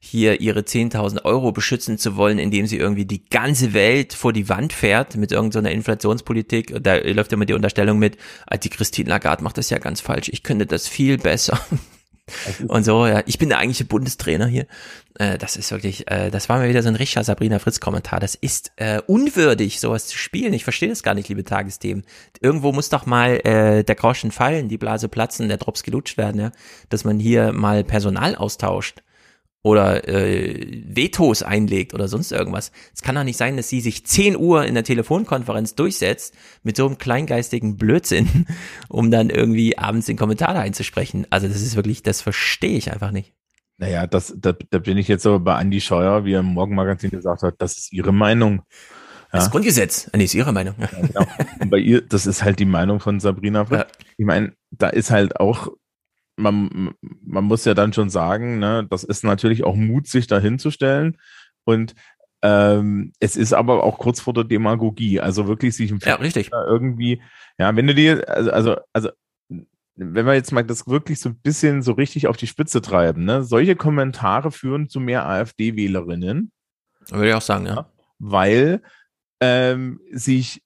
hier 0.00 0.40
ihre 0.40 0.60
10.000 0.60 1.24
Euro 1.24 1.52
beschützen 1.52 1.98
zu 1.98 2.16
wollen, 2.16 2.38
indem 2.38 2.66
sie 2.66 2.76
irgendwie 2.76 3.04
die 3.04 3.24
ganze 3.24 3.72
Welt 3.72 4.12
vor 4.12 4.32
die 4.32 4.48
Wand 4.48 4.72
fährt 4.72 5.16
mit 5.16 5.32
irgendeiner 5.32 5.72
Inflationspolitik. 5.72 6.82
Da 6.82 6.96
läuft 6.96 7.32
immer 7.32 7.46
die 7.46 7.54
Unterstellung 7.54 7.98
mit, 7.98 8.16
ah, 8.46 8.56
die 8.56 8.68
Christine 8.68 9.08
Lagarde 9.08 9.42
macht 9.42 9.58
das 9.58 9.70
ja 9.70 9.78
ganz 9.78 10.00
falsch. 10.00 10.28
Ich 10.28 10.42
könnte 10.42 10.66
das 10.66 10.86
viel 10.88 11.18
besser. 11.18 11.60
Und 12.68 12.84
so, 12.84 13.06
ja, 13.06 13.22
ich 13.26 13.38
bin 13.38 13.48
der 13.48 13.58
eigentliche 13.58 13.84
Bundestrainer 13.84 14.46
hier. 14.46 14.66
Äh, 15.18 15.38
das 15.38 15.56
ist 15.56 15.70
wirklich, 15.70 16.10
äh, 16.10 16.30
das 16.30 16.48
war 16.48 16.58
mal 16.58 16.68
wieder 16.68 16.82
so 16.82 16.88
ein 16.88 16.96
richtiger 16.96 17.24
Sabrina 17.24 17.58
Fritz-Kommentar. 17.58 18.20
Das 18.20 18.34
ist 18.34 18.72
äh, 18.76 19.00
unwürdig, 19.06 19.80
sowas 19.80 20.06
zu 20.06 20.18
spielen. 20.18 20.52
Ich 20.52 20.64
verstehe 20.64 20.88
das 20.88 21.02
gar 21.02 21.14
nicht, 21.14 21.28
liebe 21.28 21.44
Tagesthemen. 21.44 22.04
Irgendwo 22.40 22.72
muss 22.72 22.88
doch 22.88 23.06
mal 23.06 23.40
äh, 23.44 23.84
der 23.84 23.94
Groschen 23.94 24.30
fallen, 24.30 24.68
die 24.68 24.78
Blase 24.78 25.08
platzen, 25.08 25.48
der 25.48 25.58
Drops 25.58 25.82
gelutscht 25.82 26.16
werden, 26.16 26.40
ja, 26.40 26.52
dass 26.88 27.04
man 27.04 27.18
hier 27.18 27.52
mal 27.52 27.84
Personal 27.84 28.34
austauscht 28.34 29.02
oder 29.62 30.08
äh, 30.08 30.82
Vetos 30.86 31.42
einlegt 31.42 31.92
oder 31.94 32.08
sonst 32.08 32.32
irgendwas. 32.32 32.72
Es 32.94 33.02
kann 33.02 33.14
doch 33.14 33.24
nicht 33.24 33.36
sein, 33.36 33.56
dass 33.56 33.68
sie 33.68 33.80
sich 33.80 34.06
10 34.06 34.36
Uhr 34.36 34.64
in 34.64 34.74
der 34.74 34.84
Telefonkonferenz 34.84 35.74
durchsetzt 35.74 36.34
mit 36.62 36.76
so 36.76 36.86
einem 36.86 36.98
kleingeistigen 36.98 37.76
Blödsinn, 37.76 38.46
um 38.88 39.10
dann 39.10 39.30
irgendwie 39.30 39.76
abends 39.76 40.06
den 40.06 40.16
Kommentar 40.16 40.54
einzusprechen. 40.56 41.26
Also 41.30 41.48
das 41.48 41.60
ist 41.62 41.76
wirklich, 41.76 42.02
das 42.02 42.22
verstehe 42.22 42.78
ich 42.78 42.92
einfach 42.92 43.10
nicht. 43.10 43.34
Naja, 43.78 44.06
das, 44.06 44.34
da, 44.36 44.52
da 44.70 44.78
bin 44.78 44.98
ich 44.98 45.06
jetzt 45.06 45.26
aber 45.26 45.38
bei 45.38 45.54
Andi 45.54 45.80
Scheuer, 45.80 46.24
wie 46.24 46.32
er 46.32 46.40
im 46.40 46.46
Morgenmagazin 46.46 47.10
gesagt 47.10 47.42
hat, 47.42 47.54
das 47.58 47.78
ist 47.78 47.92
ihre 47.92 48.12
Meinung. 48.12 48.62
Das 49.30 49.50
Grundgesetz, 49.50 50.10
nee, 50.16 50.24
ist 50.24 50.34
ihre 50.34 50.52
Meinung. 50.52 50.74
Ja, 50.78 50.86
genau. 50.86 51.26
Und 51.60 51.70
bei 51.70 51.78
ihr, 51.78 52.00
das 52.00 52.26
ist 52.26 52.42
halt 52.42 52.58
die 52.58 52.64
Meinung 52.64 52.98
von 52.98 53.20
Sabrina 53.20 53.66
Fritz. 53.66 53.86
Ich 54.16 54.24
meine, 54.24 54.54
da 54.70 54.88
ist 54.88 55.10
halt 55.10 55.38
auch, 55.38 55.68
man, 56.38 56.94
man 57.00 57.44
muss 57.44 57.64
ja 57.64 57.74
dann 57.74 57.92
schon 57.92 58.10
sagen, 58.10 58.58
ne, 58.58 58.86
das 58.88 59.04
ist 59.04 59.24
natürlich 59.24 59.64
auch 59.64 59.76
Mut, 59.76 60.06
sich 60.06 60.26
da 60.26 60.38
hinzustellen. 60.38 61.18
Und 61.64 61.94
ähm, 62.42 63.12
es 63.18 63.36
ist 63.36 63.52
aber 63.52 63.82
auch 63.82 63.98
kurz 63.98 64.20
vor 64.20 64.32
der 64.32 64.44
Demagogie. 64.44 65.20
Also 65.20 65.48
wirklich 65.48 65.76
sich 65.76 65.90
im 65.90 65.98
Ja, 65.98 66.14
richtig. 66.14 66.50
irgendwie, 66.52 67.20
ja, 67.58 67.74
wenn 67.74 67.86
du 67.86 67.94
dir, 67.94 68.28
also, 68.28 68.50
also, 68.50 68.76
also 68.92 69.10
wenn 69.96 70.26
wir 70.26 70.34
jetzt 70.34 70.52
mal 70.52 70.62
das 70.62 70.86
wirklich 70.86 71.20
so 71.20 71.30
ein 71.30 71.40
bisschen 71.40 71.82
so 71.82 71.92
richtig 71.92 72.28
auf 72.28 72.36
die 72.36 72.46
Spitze 72.46 72.80
treiben, 72.80 73.24
ne, 73.24 73.42
solche 73.42 73.74
Kommentare 73.74 74.52
führen 74.52 74.88
zu 74.88 75.00
mehr 75.00 75.26
AfD-Wählerinnen. 75.26 76.52
Würde 77.10 77.28
ich 77.28 77.34
auch 77.34 77.42
sagen, 77.42 77.66
ja. 77.66 77.90
Weil 78.20 78.82
ähm, 79.40 80.00
sich, 80.12 80.62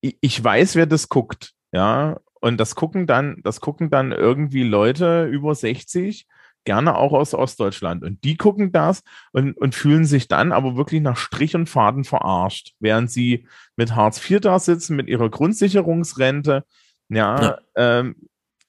ich 0.00 0.18
ich 0.20 0.42
weiß, 0.42 0.74
wer 0.74 0.86
das 0.86 1.08
guckt, 1.08 1.52
ja, 1.72 2.18
und 2.46 2.58
das 2.58 2.76
gucken 2.76 3.08
dann, 3.08 3.40
das 3.42 3.60
gucken 3.60 3.90
dann 3.90 4.12
irgendwie 4.12 4.62
Leute 4.62 5.24
über 5.24 5.52
60, 5.52 6.28
gerne 6.64 6.96
auch 6.96 7.12
aus 7.12 7.34
Ostdeutschland. 7.34 8.04
Und 8.04 8.22
die 8.22 8.36
gucken 8.36 8.70
das 8.70 9.02
und, 9.32 9.56
und 9.56 9.74
fühlen 9.74 10.04
sich 10.04 10.28
dann 10.28 10.52
aber 10.52 10.76
wirklich 10.76 11.00
nach 11.00 11.16
Strich 11.16 11.56
und 11.56 11.68
Faden 11.68 12.04
verarscht, 12.04 12.74
während 12.78 13.10
sie 13.10 13.48
mit 13.74 13.96
Hartz 13.96 14.30
IV 14.30 14.38
da 14.38 14.60
sitzen, 14.60 14.94
mit 14.94 15.08
ihrer 15.08 15.28
Grundsicherungsrente, 15.28 16.62
ja, 17.08 17.42
Ja. 17.42 17.58
Ähm, 17.74 18.14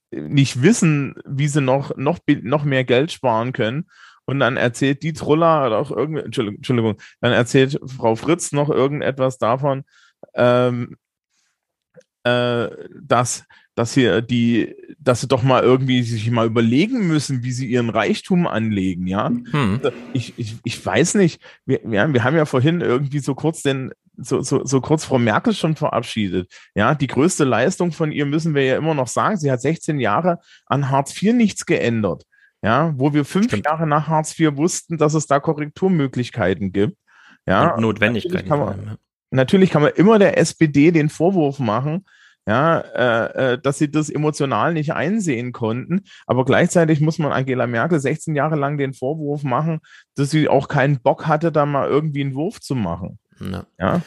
nicht 0.10 0.64
wissen, 0.64 1.14
wie 1.28 1.48
sie 1.48 1.62
noch, 1.62 1.96
noch, 1.98 2.18
noch 2.42 2.64
mehr 2.64 2.84
Geld 2.84 3.12
sparen 3.12 3.54
können. 3.54 3.88
Und 4.26 4.40
dann 4.40 4.58
erzählt 4.58 5.04
die 5.04 5.14
Truller 5.14 5.68
oder 5.68 5.78
auch 5.78 5.92
irgendwie, 5.92 6.22
Entschuldigung, 6.22 6.58
Entschuldigung, 6.58 6.98
dann 7.22 7.32
erzählt 7.32 7.80
Frau 7.86 8.16
Fritz 8.16 8.54
noch 8.54 8.72
irgendetwas 8.72 9.38
davon, 9.38 9.84
ähm, 10.34 10.98
äh, 12.28 12.90
dass, 13.02 13.46
dass 13.76 13.94
hier 13.94 14.22
die, 14.22 14.76
dass 15.00 15.22
sie 15.22 15.28
doch 15.28 15.44
mal 15.44 15.64
irgendwie 15.64 16.04
sich 16.04 16.30
mal 16.32 16.46
überlegen 16.46 17.08
müssen, 17.08 17.44
wie 17.44 17.52
sie 17.52 17.68
ihren 17.68 17.90
Reichtum 17.90 18.48
anlegen, 18.48 19.08
ja. 19.08 19.28
Hm. 19.28 19.80
Also 19.84 19.96
Ich, 20.14 20.34
ich, 20.38 20.56
ich 20.64 20.86
weiß 20.86 21.16
nicht, 21.16 21.42
wir, 21.66 21.80
wir, 21.84 22.14
wir 22.14 22.24
haben 22.24 22.36
ja 22.36 22.46
vorhin 22.46 22.82
irgendwie 22.82 23.20
so 23.20 23.36
kurz 23.36 23.62
den, 23.62 23.92
so, 24.18 24.42
so, 24.42 24.66
so 24.66 24.82
kurz 24.82 25.06
Frau 25.06 25.20
Merkel 25.20 25.54
schon 25.54 25.76
verabschiedet. 25.76 26.52
Ja, 26.76 26.96
die 26.96 27.08
größte 27.08 27.44
Leistung 27.44 27.92
von 27.92 28.12
ihr 28.12 28.26
müssen 28.26 28.56
wir 28.56 28.64
ja 28.64 28.78
immer 28.78 28.96
noch 28.96 29.08
sagen. 29.08 29.38
Sie 29.38 29.52
hat 29.52 29.62
16 29.62 30.00
Jahre 30.00 30.40
an 30.66 30.90
Hartz 30.90 31.22
IV 31.22 31.34
nichts 31.34 31.66
geändert. 31.66 32.24
Ja, 32.64 32.94
wo 32.98 33.14
wir 33.14 33.24
fünf 33.24 33.56
Jahre 33.64 33.86
nach 33.86 34.08
Hartz 34.08 34.38
IV 34.38 34.58
wussten, 34.58 34.98
dass 34.98 35.14
es 35.14 35.28
da 35.28 35.40
Korrekturmöglichkeiten 35.40 36.72
gibt. 36.72 36.98
Ja, 37.46 37.76
Und 37.76 37.82
Notwendigkeiten 37.82 38.50
ja. 38.50 38.58
man, 38.58 38.98
natürlich 39.32 39.70
kann 39.70 39.82
man 39.82 39.92
immer 39.96 40.20
der 40.20 40.38
SPD 40.38 40.92
den 40.92 41.10
Vorwurf 41.10 41.60
machen, 41.60 42.06
ja, 42.48 42.80
äh, 42.80 43.54
äh, 43.54 43.60
dass 43.62 43.78
sie 43.78 43.92
das 43.92 44.10
emotional 44.10 44.74
nicht 44.74 44.94
einsehen 44.94 45.52
konnten. 45.52 46.04
Aber 46.26 46.46
gleichzeitig 46.46 47.02
muss 47.02 47.20
man 47.20 47.34
Angela 47.34 47.68
Merkel 47.68 48.00
16 48.00 48.36
Jahre 48.36 48.56
lang 48.56 48.78
den 48.78 48.94
Vorwurf 48.94 49.44
machen, 49.44 49.80
dass 50.16 50.32
sie 50.32 50.48
auch 50.48 50.70
keinen 50.70 51.02
Bock 51.02 51.28
hatte, 51.28 51.52
da 51.52 51.66
mal 51.66 51.88
irgendwie 51.88 52.22
einen 52.22 52.36
Wurf 52.36 52.62
zu 52.62 52.74
machen. 52.74 53.20
Ja. 53.40 53.66
Ja. 53.78 54.02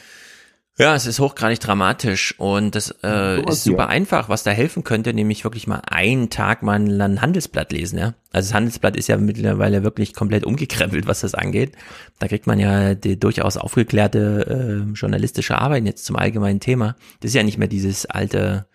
Ja, 0.81 0.95
es 0.95 1.05
ist 1.05 1.19
hochgradig 1.19 1.59
dramatisch 1.59 2.33
und 2.39 2.73
das 2.73 2.95
äh, 3.03 3.39
ist 3.47 3.65
super 3.65 3.87
einfach, 3.87 4.29
was 4.29 4.41
da 4.41 4.49
helfen 4.49 4.83
könnte, 4.83 5.13
nämlich 5.13 5.43
wirklich 5.43 5.67
mal 5.67 5.83
einen 5.87 6.31
Tag 6.31 6.63
mal 6.63 6.79
ein 6.79 7.21
Handelsblatt 7.21 7.71
lesen, 7.71 7.99
ja. 7.99 8.15
Also 8.31 8.47
das 8.49 8.55
Handelsblatt 8.55 8.95
ist 8.95 9.07
ja 9.07 9.17
mittlerweile 9.17 9.83
wirklich 9.83 10.15
komplett 10.15 10.43
umgekrempelt, 10.43 11.05
was 11.05 11.19
das 11.21 11.35
angeht. 11.35 11.73
Da 12.17 12.27
kriegt 12.27 12.47
man 12.47 12.57
ja 12.57 12.95
die 12.95 13.19
durchaus 13.19 13.57
aufgeklärte 13.57 14.87
äh, 14.89 14.93
journalistische 14.93 15.59
Arbeit 15.59 15.85
jetzt 15.85 16.03
zum 16.03 16.15
allgemeinen 16.15 16.59
Thema. 16.59 16.95
Das 17.19 17.29
ist 17.29 17.35
ja 17.35 17.43
nicht 17.43 17.59
mehr 17.59 17.67
dieses 17.67 18.07
alte 18.07 18.65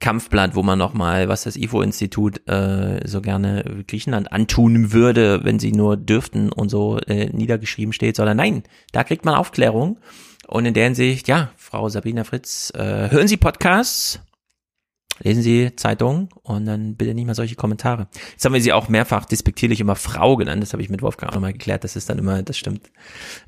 Kampfblatt, 0.00 0.54
wo 0.54 0.62
man 0.62 0.78
nochmal, 0.78 1.28
was 1.28 1.42
das 1.42 1.56
IFO-Institut 1.56 2.48
äh, 2.48 3.06
so 3.06 3.20
gerne 3.20 3.84
Griechenland 3.86 4.32
antun 4.32 4.94
würde, 4.94 5.44
wenn 5.44 5.58
sie 5.58 5.72
nur 5.72 5.98
dürften 5.98 6.50
und 6.50 6.70
so 6.70 6.96
äh, 7.00 7.26
niedergeschrieben 7.26 7.92
steht, 7.92 8.16
sondern 8.16 8.38
nein, 8.38 8.62
da 8.92 9.04
kriegt 9.04 9.26
man 9.26 9.34
Aufklärung 9.34 9.98
und 10.46 10.66
in 10.66 10.74
der 10.74 10.84
Hinsicht, 10.84 11.28
ja, 11.28 11.50
Frau 11.56 11.88
Sabina 11.88 12.24
Fritz, 12.24 12.72
äh, 12.74 13.10
hören 13.10 13.28
Sie 13.28 13.36
Podcasts, 13.36 14.20
lesen 15.20 15.42
Sie 15.42 15.74
Zeitungen 15.76 16.28
und 16.42 16.66
dann 16.66 16.96
bitte 16.96 17.14
nicht 17.14 17.26
mehr 17.26 17.34
solche 17.34 17.54
Kommentare. 17.54 18.08
Jetzt 18.32 18.44
haben 18.44 18.52
wir 18.52 18.60
sie 18.60 18.72
auch 18.72 18.88
mehrfach 18.88 19.24
despektierlich 19.24 19.80
immer 19.80 19.96
Frau 19.96 20.36
genannt, 20.36 20.62
das 20.62 20.72
habe 20.72 20.82
ich 20.82 20.90
mit 20.90 21.02
Wolfgang 21.02 21.30
auch 21.30 21.36
nochmal 21.36 21.52
geklärt, 21.52 21.84
das 21.84 21.96
ist 21.96 22.10
dann 22.10 22.18
immer, 22.18 22.42
das 22.42 22.58
stimmt. 22.58 22.90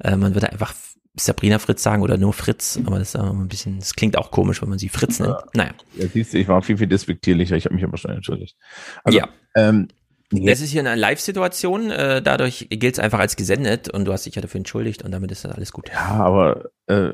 Äh, 0.00 0.16
man 0.16 0.34
würde 0.34 0.50
einfach 0.50 0.74
Sabrina 1.18 1.58
Fritz 1.58 1.82
sagen 1.82 2.02
oder 2.02 2.18
nur 2.18 2.32
Fritz, 2.32 2.78
aber 2.84 2.98
das 2.98 3.14
ist 3.14 3.16
auch 3.16 3.30
ein 3.30 3.48
bisschen, 3.48 3.78
das 3.78 3.94
klingt 3.94 4.18
auch 4.18 4.30
komisch, 4.30 4.60
wenn 4.60 4.68
man 4.68 4.78
sie 4.78 4.90
Fritz 4.90 5.18
nennt. 5.18 5.36
Naja. 5.54 5.72
Ja, 5.96 6.08
siehst 6.08 6.34
du, 6.34 6.38
ich 6.38 6.48
war 6.48 6.60
viel, 6.62 6.76
viel 6.76 6.86
despektierlicher, 6.86 7.56
ich 7.56 7.64
habe 7.64 7.74
mich 7.74 7.84
aber 7.84 7.96
schon 7.96 8.10
entschuldigt. 8.10 8.56
Also, 9.02 9.18
ja. 9.18 9.28
Ähm, 9.54 9.88
es 10.32 10.60
ist 10.60 10.70
hier 10.70 10.80
eine 10.80 10.94
Live-Situation, 10.94 11.90
äh, 11.90 12.22
dadurch 12.22 12.66
gilt 12.70 12.94
es 12.94 12.98
einfach 12.98 13.18
als 13.18 13.36
gesendet 13.36 13.88
und 13.88 14.04
du 14.04 14.12
hast 14.12 14.26
dich 14.26 14.34
ja 14.34 14.42
dafür 14.42 14.58
entschuldigt 14.58 15.02
und 15.02 15.12
damit 15.12 15.30
ist 15.30 15.44
das 15.44 15.52
alles 15.52 15.72
gut. 15.72 15.88
Ja, 15.88 16.08
aber 16.16 16.70
äh, 16.86 17.12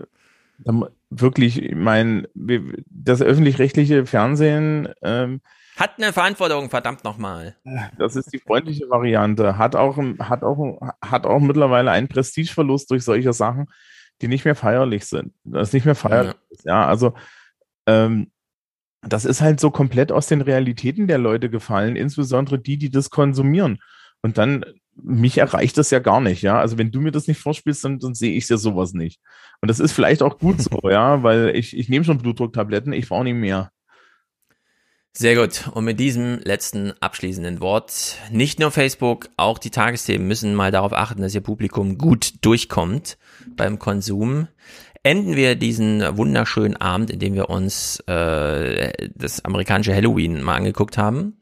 wirklich, 1.11 1.63
ich 1.63 1.75
meine, 1.75 2.29
das 2.35 3.21
öffentlich-rechtliche 3.21 4.07
Fernsehen 4.07 4.89
ähm, 5.03 5.41
hat 5.77 5.93
eine 5.97 6.13
Verantwortung, 6.13 6.69
verdammt 6.69 7.03
nochmal. 7.03 7.57
Das 7.99 8.15
ist 8.15 8.33
die 8.33 8.39
freundliche 8.39 8.91
Variante. 8.91 9.57
Hat 9.57 9.75
auch, 9.75 9.97
hat 10.19 10.43
auch, 10.43 10.81
hat 11.01 11.27
auch 11.27 11.41
mittlerweile 11.41 11.91
einen 11.91 12.09
Prestigeverlust 12.09 12.91
durch 12.91 13.05
solche 13.05 13.33
Sachen, 13.33 13.71
die 14.21 14.29
nicht 14.29 14.45
mehr 14.45 14.55
feierlich 14.55 15.07
sind. 15.07 15.33
Das 15.45 15.69
ist 15.69 15.75
nicht 15.75 15.87
mehr 15.87 15.95
feierlich. 15.95 16.35
Ja, 16.65 16.83
ja 16.83 16.87
also 16.87 17.15
ähm, 17.87 18.31
das 19.03 19.25
ist 19.25 19.41
halt 19.41 19.61
so 19.61 19.71
komplett 19.71 20.13
aus 20.13 20.29
den 20.29 20.41
Realitäten 20.41 21.07
der 21.07 21.19
Leute 21.19 21.51
gefallen, 21.51 21.97
insbesondere 21.97 22.59
die, 22.59 22.79
die 22.79 22.91
das 22.91 23.11
konsumieren. 23.11 23.79
Und 24.23 24.39
dann, 24.39 24.65
mich 24.95 25.39
erreicht 25.39 25.77
das 25.79 25.91
ja 25.91 25.99
gar 25.99 26.21
nicht, 26.21 26.43
ja. 26.43 26.59
Also 26.61 26.79
wenn 26.79 26.93
du 26.93 27.01
mir 27.01 27.11
das 27.11 27.27
nicht 27.27 27.41
vorspielst, 27.41 27.85
dann, 27.85 27.99
dann 27.99 28.15
sehe 28.15 28.35
ich 28.35 28.49
ja 28.49 28.57
sowas 28.57 28.93
nicht. 28.93 29.21
Und 29.61 29.69
das 29.69 29.81
ist 29.81 29.93
vielleicht 29.93 30.23
auch 30.23 30.39
gut 30.39 30.61
so, 30.61 30.79
ja, 30.91 31.23
weil 31.23 31.57
ich, 31.57 31.77
ich 31.77 31.89
nehme 31.89 32.05
schon 32.05 32.19
Blutdrucktabletten, 32.19 32.93
ich 32.93 33.09
brauche 33.09 33.25
nicht 33.25 33.35
mehr. 33.35 33.71
Sehr 35.15 35.35
gut. 35.35 35.69
Und 35.75 35.85
mit 35.85 36.01
diesem 36.01 36.39
letzten 36.39 36.93
abschließenden 37.01 37.61
Wort, 37.61 38.17
nicht 38.31 38.59
nur 38.59 38.71
Facebook, 38.71 39.29
auch 39.37 39.59
die 39.59 39.69
Tagesthemen 39.69 40.27
müssen 40.27 40.55
mal 40.55 40.71
darauf 40.71 40.95
achten, 40.95 41.21
dass 41.21 41.35
ihr 41.35 41.43
Publikum 41.43 41.99
gut 41.99 42.35
durchkommt 42.41 43.19
beim 43.57 43.79
Konsum 43.79 44.49
enden 45.03 45.37
wir 45.37 45.57
diesen 45.57 46.17
wunderschönen 46.17 46.77
Abend, 46.77 47.11
in 47.11 47.19
dem 47.19 47.35
wir 47.35 47.51
uns 47.51 48.01
äh, 48.07 48.93
das 49.15 49.45
amerikanische 49.45 49.95
Halloween 49.95 50.43
mal 50.43 50.57
angeguckt 50.57 50.99
haben. 50.99 51.39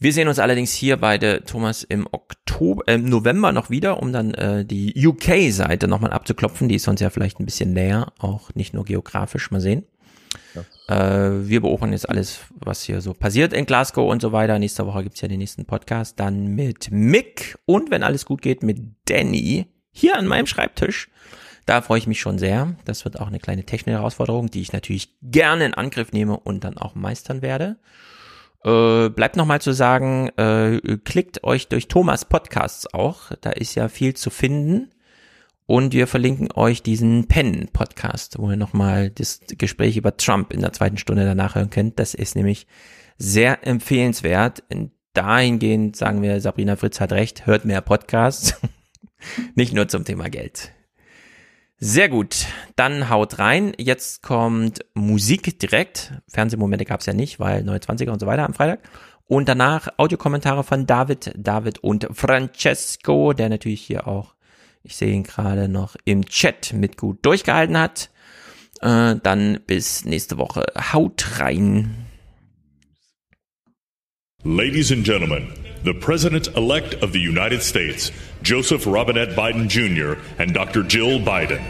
Wir 0.00 0.12
sehen 0.12 0.28
uns 0.28 0.38
allerdings 0.38 0.72
hier 0.72 0.96
beide, 0.96 1.44
Thomas, 1.44 1.84
im 1.84 2.06
Oktober, 2.10 2.82
äh, 2.88 2.98
November 2.98 3.52
noch 3.52 3.70
wieder, 3.70 4.02
um 4.02 4.12
dann 4.12 4.34
äh, 4.34 4.64
die 4.64 5.06
UK-Seite 5.06 5.88
nochmal 5.88 6.12
abzuklopfen. 6.12 6.68
Die 6.68 6.74
ist 6.74 6.88
uns 6.88 7.00
ja 7.00 7.10
vielleicht 7.10 7.40
ein 7.40 7.46
bisschen 7.46 7.72
näher, 7.72 8.12
auch 8.18 8.54
nicht 8.54 8.74
nur 8.74 8.84
geografisch. 8.84 9.50
Mal 9.50 9.60
sehen. 9.60 9.84
Ja. 10.54 11.26
Äh, 11.28 11.48
wir 11.48 11.60
beobachten 11.60 11.92
jetzt 11.92 12.08
alles, 12.08 12.40
was 12.50 12.82
hier 12.82 13.00
so 13.00 13.14
passiert 13.14 13.52
in 13.52 13.66
Glasgow 13.66 14.10
und 14.10 14.20
so 14.20 14.32
weiter. 14.32 14.58
Nächste 14.58 14.84
Woche 14.86 15.04
gibt's 15.04 15.20
ja 15.20 15.28
den 15.28 15.38
nächsten 15.38 15.64
Podcast. 15.64 16.18
Dann 16.18 16.48
mit 16.48 16.90
Mick 16.90 17.56
und 17.64 17.90
wenn 17.90 18.02
alles 18.02 18.26
gut 18.26 18.42
geht, 18.42 18.62
mit 18.62 18.78
Danny 19.06 19.66
hier 19.92 20.18
an 20.18 20.26
meinem 20.26 20.46
Schreibtisch. 20.46 21.08
Da 21.66 21.80
freue 21.80 21.98
ich 21.98 22.06
mich 22.06 22.20
schon 22.20 22.38
sehr. 22.38 22.74
Das 22.84 23.04
wird 23.04 23.20
auch 23.20 23.28
eine 23.28 23.40
kleine 23.40 23.64
technische 23.64 23.98
Herausforderung, 23.98 24.50
die 24.50 24.60
ich 24.60 24.72
natürlich 24.72 25.14
gerne 25.22 25.64
in 25.64 25.74
Angriff 25.74 26.12
nehme 26.12 26.38
und 26.38 26.64
dann 26.64 26.76
auch 26.76 26.94
meistern 26.94 27.40
werde. 27.40 27.78
Äh, 28.64 29.10
bleibt 29.10 29.36
nochmal 29.36 29.60
zu 29.60 29.72
sagen, 29.72 30.28
äh, 30.36 30.80
klickt 31.04 31.44
euch 31.44 31.68
durch 31.68 31.88
Thomas 31.88 32.24
Podcasts 32.24 32.92
auch. 32.92 33.32
Da 33.40 33.50
ist 33.50 33.74
ja 33.74 33.88
viel 33.88 34.14
zu 34.14 34.30
finden. 34.30 34.90
Und 35.66 35.94
wir 35.94 36.06
verlinken 36.06 36.48
euch 36.54 36.82
diesen 36.82 37.26
Pen-Podcast, 37.26 38.38
wo 38.38 38.50
ihr 38.50 38.56
nochmal 38.56 39.10
das 39.10 39.40
Gespräch 39.56 39.96
über 39.96 40.16
Trump 40.16 40.52
in 40.52 40.60
der 40.60 40.74
zweiten 40.74 40.98
Stunde 40.98 41.24
danach 41.24 41.54
hören 41.54 41.70
könnt. 41.70 41.98
Das 41.98 42.12
ist 42.12 42.36
nämlich 42.36 42.66
sehr 43.16 43.66
empfehlenswert. 43.66 44.62
Dahingehend 45.14 45.96
sagen 45.96 46.20
wir, 46.20 46.40
Sabrina 46.40 46.76
Fritz 46.76 47.00
hat 47.00 47.12
recht, 47.12 47.46
hört 47.46 47.64
mehr 47.64 47.80
Podcasts. 47.80 48.60
Nicht 49.54 49.72
nur 49.72 49.88
zum 49.88 50.04
Thema 50.04 50.28
Geld. 50.28 50.72
Sehr 51.86 52.08
gut, 52.08 52.46
dann 52.76 53.10
haut 53.10 53.38
rein. 53.38 53.74
Jetzt 53.76 54.22
kommt 54.22 54.86
Musik 54.94 55.58
direkt. 55.60 56.14
Fernsehmomente 56.28 56.86
gab 56.86 57.00
es 57.00 57.06
ja 57.06 57.12
nicht, 57.12 57.40
weil 57.40 57.60
29er 57.60 58.08
und 58.08 58.20
so 58.20 58.26
weiter 58.26 58.46
am 58.46 58.54
Freitag. 58.54 58.80
Und 59.26 59.50
danach 59.50 59.88
Audiokommentare 59.98 60.64
von 60.64 60.86
David, 60.86 61.34
David 61.36 61.80
und 61.80 62.08
Francesco, 62.10 63.34
der 63.34 63.50
natürlich 63.50 63.82
hier 63.82 64.08
auch, 64.08 64.34
ich 64.82 64.96
sehe 64.96 65.12
ihn 65.12 65.24
gerade 65.24 65.68
noch 65.68 65.94
im 66.06 66.24
Chat 66.24 66.72
mit 66.72 66.96
gut 66.96 67.18
durchgehalten 67.20 67.76
hat. 67.76 68.08
Äh, 68.80 69.16
dann 69.22 69.60
bis 69.66 70.06
nächste 70.06 70.38
Woche. 70.38 70.64
Haut 70.94 71.38
rein. 71.38 72.06
Ladies 74.42 74.90
and 74.90 75.04
Gentlemen, 75.04 75.48
the 75.84 75.92
President 75.92 76.48
elect 76.56 76.94
of 77.02 77.12
the 77.12 77.20
United 77.20 77.62
States, 77.62 78.10
Joseph 78.40 78.86
Robinette 78.86 79.36
Biden 79.36 79.68
Jr., 79.68 80.18
and 80.38 80.54
Dr. 80.54 80.82
Jill 80.82 81.20
Biden. 81.20 81.62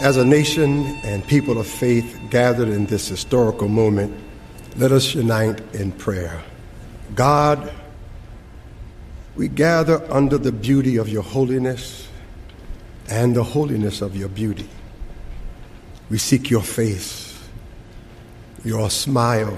As 0.00 0.16
a 0.16 0.24
nation 0.24 0.84
and 1.02 1.26
people 1.26 1.58
of 1.58 1.66
faith 1.66 2.20
gathered 2.30 2.68
in 2.68 2.86
this 2.86 3.08
historical 3.08 3.66
moment, 3.66 4.14
let 4.76 4.92
us 4.92 5.16
unite 5.16 5.60
in 5.74 5.90
prayer. 5.90 6.40
God, 7.16 7.72
we 9.34 9.48
gather 9.48 10.00
under 10.12 10.38
the 10.38 10.52
beauty 10.52 10.96
of 10.96 11.08
your 11.08 11.22
holiness 11.24 12.06
and 13.08 13.34
the 13.34 13.42
holiness 13.42 14.00
of 14.00 14.14
your 14.14 14.28
beauty. 14.28 14.68
We 16.12 16.18
seek 16.18 16.50
your 16.50 16.62
face, 16.62 17.34
your 18.64 18.90
smile, 18.90 19.56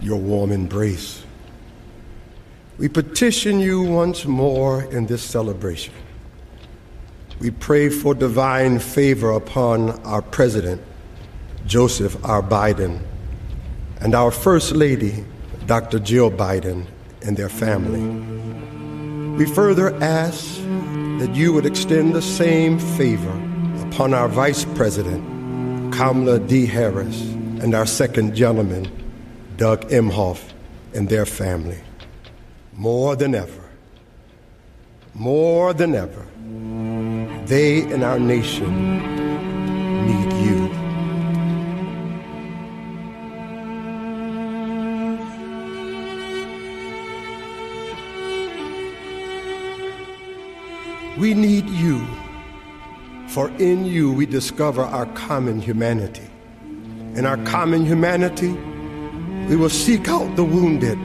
your 0.00 0.16
warm 0.16 0.50
embrace. 0.50 1.24
We 2.78 2.88
petition 2.88 3.60
you 3.60 3.82
once 3.82 4.24
more 4.24 4.84
in 4.84 5.04
this 5.04 5.22
celebration. 5.22 5.92
We 7.38 7.50
pray 7.50 7.90
for 7.90 8.14
divine 8.14 8.78
favor 8.78 9.32
upon 9.32 9.90
our 10.06 10.22
president, 10.22 10.80
Joseph 11.66 12.16
R. 12.24 12.42
Biden, 12.42 13.02
and 14.00 14.14
our 14.14 14.30
First 14.30 14.72
Lady, 14.72 15.22
Dr. 15.66 15.98
Jill 15.98 16.30
Biden, 16.30 16.86
and 17.20 17.36
their 17.36 17.50
family. 17.50 18.00
We 19.36 19.44
further 19.44 19.94
ask 20.02 20.56
that 21.20 21.32
you 21.34 21.52
would 21.52 21.66
extend 21.66 22.14
the 22.14 22.22
same 22.22 22.78
favor 22.78 23.45
upon 23.96 24.12
our 24.12 24.28
Vice 24.28 24.66
President, 24.74 25.24
Kamala 25.94 26.38
D. 26.38 26.66
Harris, 26.66 27.18
and 27.62 27.74
our 27.74 27.86
second 27.86 28.34
gentleman, 28.34 28.84
Doug 29.56 29.88
Emhoff, 29.88 30.52
and 30.92 31.08
their 31.08 31.24
family. 31.24 31.78
More 32.74 33.16
than 33.16 33.34
ever, 33.34 33.70
more 35.14 35.72
than 35.72 35.94
ever, 35.94 36.26
they 37.46 37.90
and 37.90 38.04
our 38.04 38.18
nation 38.18 38.98
need 40.06 40.32
you. 40.44 40.68
We 51.18 51.32
need 51.32 51.66
you, 51.70 52.06
for 53.36 53.50
in 53.58 53.84
you 53.84 54.10
we 54.10 54.24
discover 54.24 54.80
our 54.80 55.04
common 55.12 55.60
humanity. 55.60 56.26
In 57.16 57.26
our 57.26 57.36
common 57.44 57.84
humanity, 57.84 58.52
we 59.46 59.56
will 59.56 59.68
seek 59.68 60.08
out 60.08 60.36
the 60.36 60.42
wounded 60.42 60.96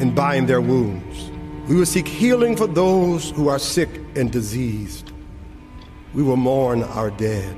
and 0.00 0.14
bind 0.14 0.48
their 0.48 0.62
wounds. 0.62 1.30
We 1.68 1.76
will 1.76 1.84
seek 1.84 2.08
healing 2.08 2.56
for 2.56 2.66
those 2.66 3.32
who 3.32 3.48
are 3.48 3.58
sick 3.58 3.90
and 4.16 4.32
diseased. 4.32 5.12
We 6.14 6.22
will 6.22 6.38
mourn 6.38 6.84
our 6.84 7.10
dead. 7.10 7.54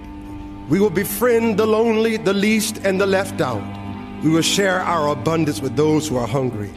We 0.69 0.81
will 0.81 0.91
befriend 0.91 1.57
the 1.57 1.67
lonely, 1.67 2.17
the 2.17 2.35
least, 2.35 2.79
and 2.79 3.01
the 3.01 3.07
left 3.07 3.41
out. 3.41 3.63
We 4.25 4.31
will 4.31 4.43
share 4.43 4.81
our 4.81 5.13
abundance 5.13 5.61
with 5.61 5.77
those 5.77 6.09
who 6.09 6.17
are 6.17 6.27
hungry. 6.27 6.73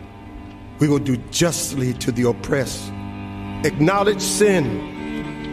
We 0.77 0.87
will 0.87 0.99
do 0.99 1.17
justly 1.31 1.95
to 1.95 2.11
the 2.11 2.29
oppressed, 2.29 2.91
acknowledge 3.65 4.21
sin, 4.21 4.65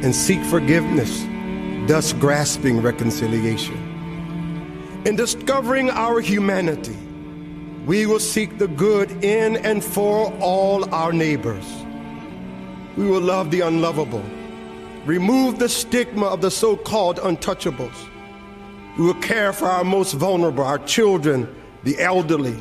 and 0.04 0.14
seek 0.14 0.44
forgiveness, 0.44 1.24
thus 1.86 2.12
grasping 2.14 2.80
reconciliation. 2.80 3.76
In 5.04 5.16
discovering 5.16 5.90
our 5.90 6.20
humanity, 6.20 6.96
we 7.84 8.06
will 8.06 8.20
seek 8.20 8.58
the 8.58 8.68
good 8.68 9.10
in 9.22 9.56
and 9.58 9.84
for 9.84 10.32
all 10.40 10.92
our 10.94 11.12
neighbors. 11.12 11.66
We 12.96 13.06
will 13.06 13.20
love 13.20 13.50
the 13.50 13.60
unlovable, 13.60 14.24
remove 15.04 15.58
the 15.58 15.68
stigma 15.68 16.26
of 16.26 16.40
the 16.40 16.50
so 16.50 16.76
called 16.76 17.18
untouchables. 17.18 18.08
We 18.96 19.04
will 19.04 19.20
care 19.20 19.52
for 19.52 19.66
our 19.66 19.84
most 19.84 20.14
vulnerable, 20.14 20.64
our 20.64 20.78
children, 20.78 21.52
the 21.82 22.00
elderly, 22.00 22.56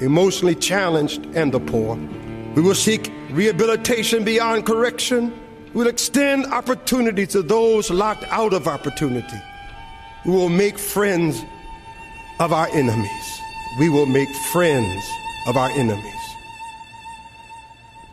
emotionally 0.00 0.56
challenged, 0.56 1.24
and 1.34 1.52
the 1.52 1.60
poor. 1.60 1.96
We 2.54 2.60
will 2.60 2.74
seek 2.74 3.10
rehabilitation 3.30 4.24
beyond 4.24 4.66
correction. 4.66 5.32
We 5.74 5.84
will 5.84 5.88
extend 5.88 6.44
opportunity 6.46 7.26
to 7.28 7.40
those 7.40 7.90
locked 7.90 8.24
out 8.24 8.52
of 8.52 8.68
opportunity. 8.68 9.40
We 10.26 10.32
will 10.32 10.50
make 10.50 10.78
friends 10.78 11.42
of 12.40 12.52
our 12.52 12.68
enemies. 12.68 13.40
We 13.78 13.88
will 13.88 14.04
make 14.04 14.28
friends 14.52 15.02
of 15.46 15.56
our 15.56 15.70
enemies. 15.70 16.14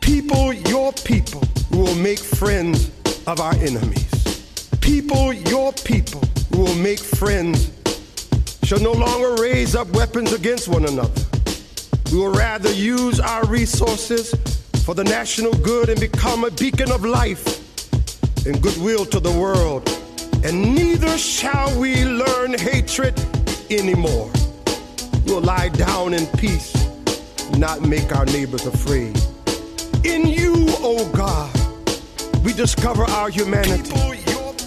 People, 0.00 0.54
your 0.54 0.92
people, 1.04 1.42
we 1.70 1.78
will 1.78 1.94
make 1.96 2.18
friends 2.18 2.90
of 3.26 3.40
our 3.40 3.54
enemies. 3.56 4.56
People, 4.80 5.34
your 5.34 5.74
people, 5.74 6.22
we 6.52 6.58
will 6.60 6.74
make 6.76 6.98
friends, 6.98 7.70
shall 8.62 8.80
no 8.80 8.92
longer 8.92 9.34
raise 9.42 9.74
up 9.74 9.86
weapons 9.90 10.32
against 10.32 10.66
one 10.66 10.86
another. 10.86 11.22
We 12.10 12.20
will 12.20 12.32
rather 12.32 12.72
use 12.72 13.20
our 13.20 13.44
resources 13.44 14.34
for 14.84 14.94
the 14.94 15.04
national 15.04 15.52
good 15.54 15.88
and 15.88 16.00
become 16.00 16.44
a 16.44 16.50
beacon 16.50 16.90
of 16.90 17.04
life 17.04 17.44
and 18.46 18.62
goodwill 18.62 19.04
to 19.06 19.20
the 19.20 19.30
world. 19.30 19.88
And 20.44 20.74
neither 20.74 21.18
shall 21.18 21.78
we 21.78 22.04
learn 22.04 22.58
hatred 22.58 23.18
anymore. 23.70 24.30
We'll 25.26 25.42
lie 25.42 25.68
down 25.68 26.14
in 26.14 26.26
peace, 26.38 26.74
not 27.58 27.82
make 27.82 28.14
our 28.16 28.24
neighbors 28.26 28.66
afraid. 28.66 29.20
In 30.04 30.26
you, 30.26 30.54
O 30.80 30.96
oh 30.98 31.12
God, 31.12 32.44
we 32.44 32.52
discover 32.52 33.04
our 33.04 33.28
humanity. 33.28 33.92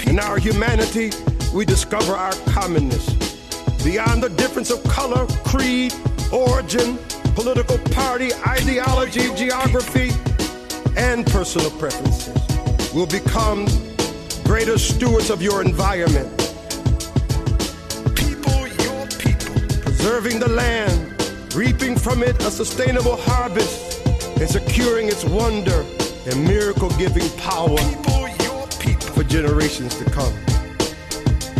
In 0.06 0.20
our 0.20 0.38
humanity, 0.38 1.12
we 1.54 1.66
discover 1.66 2.14
our 2.14 2.34
commonness. 2.54 3.10
Beyond 3.84 4.24
the 4.24 4.30
difference 4.30 4.70
of 4.70 4.84
color, 4.84 5.26
creed, 5.44 5.94
origin, 6.32 7.00
political 7.36 7.78
party, 7.94 8.32
ideology, 8.48 9.34
geography, 9.36 10.12
and 10.96 11.26
personal 11.26 11.72
preferences, 11.72 12.36
we'll 12.94 13.08
become 13.08 13.66
greater 14.44 14.78
stewards 14.78 15.30
of 15.30 15.42
your 15.42 15.62
environment. 15.62 16.30
People, 18.16 18.68
your 18.84 19.08
people, 19.18 19.56
preserving 19.82 20.40
the 20.40 20.50
land, 20.50 21.56
reaping 21.56 21.98
from 21.98 22.24
it 22.24 22.40
a 22.44 22.52
sustainable 22.52 23.18
harvest 23.18 24.06
and 24.40 24.50
securing 24.50 25.08
its 25.08 25.24
wonder 25.26 25.86
and 26.26 26.44
miracle 26.46 26.90
giving 26.92 27.30
power 27.38 27.78
for 29.14 29.24
generations 29.24 29.96
to 29.96 30.06
come. 30.06 30.34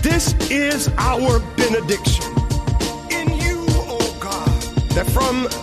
This 0.02 0.34
is 0.50 0.90
our 0.98 1.40
benediction. 1.56 2.26
In 3.12 3.30
you, 3.38 3.64
O 3.70 3.98
oh 4.02 4.18
God, 4.20 4.62
that 4.96 5.06
from 5.10 5.44
people, 5.46 5.54
people, 5.54 5.63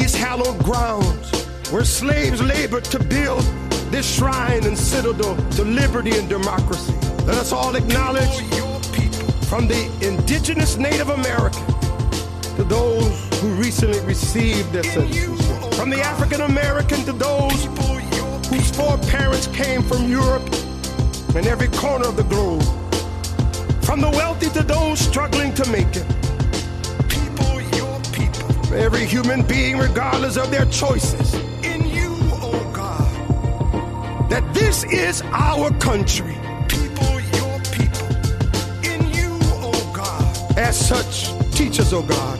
these 0.00 0.14
hallowed 0.14 0.58
grounds 0.62 1.46
where 1.70 1.84
slaves 1.84 2.42
labored 2.42 2.84
to 2.84 3.02
build 3.02 3.42
this 3.90 4.06
shrine 4.16 4.62
and 4.64 4.76
citadel 4.76 5.34
to 5.52 5.64
liberty 5.64 6.18
and 6.18 6.28
democracy. 6.28 6.92
Let 7.24 7.38
us 7.38 7.50
all 7.50 7.74
acknowledge 7.76 8.36
from 9.48 9.66
the 9.66 9.82
indigenous 10.02 10.76
Native 10.76 11.08
American 11.08 11.66
to 12.56 12.64
those 12.64 13.40
who 13.40 13.48
recently 13.54 14.00
received 14.00 14.70
their 14.70 14.84
citizenship. 14.84 15.72
From 15.74 15.88
the 15.88 16.02
African 16.02 16.42
American 16.42 16.98
to 17.04 17.12
those 17.12 17.64
whose 18.50 18.70
foreparents 18.72 19.46
came 19.46 19.82
from 19.82 20.10
Europe 20.10 20.46
and 21.34 21.46
every 21.46 21.68
corner 21.68 22.06
of 22.06 22.16
the 22.16 22.24
globe. 22.24 22.64
From 23.82 24.02
the 24.02 24.10
wealthy 24.10 24.50
to 24.50 24.62
those 24.62 24.98
struggling 24.98 25.54
to 25.54 25.66
make 25.70 25.96
it. 25.96 26.25
People, 28.76 28.84
your 28.84 28.84
people. 28.84 28.84
For 28.84 28.84
every 28.84 29.06
human 29.06 29.42
being, 29.42 29.78
regardless 29.78 30.36
of 30.36 30.50
their 30.50 30.66
choices. 30.66 31.34
In 31.64 31.88
you, 31.88 32.16
oh 32.42 32.70
God. 32.72 34.30
That 34.30 34.54
this 34.54 34.84
is 34.84 35.22
our 35.32 35.70
country. 35.78 36.38
People, 36.68 37.20
your 37.20 37.60
people. 37.72 38.06
In 38.84 39.06
you, 39.12 39.38
oh 39.62 39.92
God. 39.94 40.58
As 40.58 40.76
such, 40.76 41.32
teach 41.52 41.80
us, 41.80 41.92
oh 41.92 42.02
God 42.02 42.38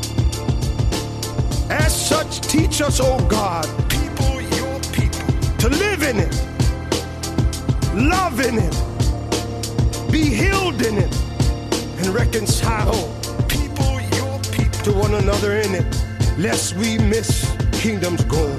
as 1.68 2.08
such, 2.08 2.40
teach 2.42 2.80
us, 2.80 3.00
O 3.00 3.16
oh 3.18 3.26
God, 3.26 3.66
people, 3.88 4.40
your 4.40 4.80
people, 4.92 5.26
to 5.58 5.68
live 5.68 6.02
in 6.02 6.18
it, 6.18 6.34
love 7.94 8.40
in 8.40 8.58
it, 8.58 10.12
be 10.12 10.22
healed 10.22 10.80
in 10.82 10.98
it, 10.98 11.14
and 11.98 12.08
reconcile 12.08 13.12
people, 13.48 14.00
your 14.14 14.38
people, 14.52 14.78
to 14.84 14.92
one 14.92 15.14
another 15.14 15.56
in 15.58 15.74
it, 15.74 16.05
lest 16.38 16.76
we 16.76 16.98
miss 16.98 17.50
kingdom's 17.72 18.24
goal. 18.24 18.52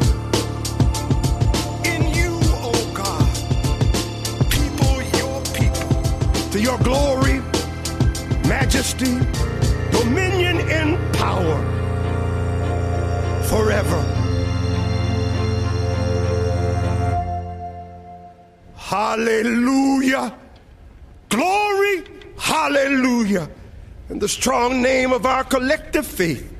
In 1.85 2.01
you, 2.13 2.39
O 2.53 2.71
oh 2.73 2.91
God, 2.93 3.29
people, 4.49 5.01
your 5.19 5.41
people, 5.53 6.49
to 6.51 6.59
your 6.59 6.77
glory, 6.79 7.39
majesty, 8.47 9.19
dominion, 9.91 10.59
and 10.69 10.97
power 11.13 11.57
forever. 13.43 14.01
Hallelujah. 18.75 20.33
Glory. 21.29 22.05
Hallelujah. 22.39 23.49
In 24.09 24.19
the 24.19 24.29
strong 24.29 24.81
name 24.81 25.11
of 25.11 25.25
our 25.25 25.43
collective 25.43 26.07
faith. 26.07 26.56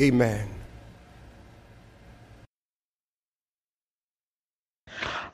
Amen. 0.00 0.46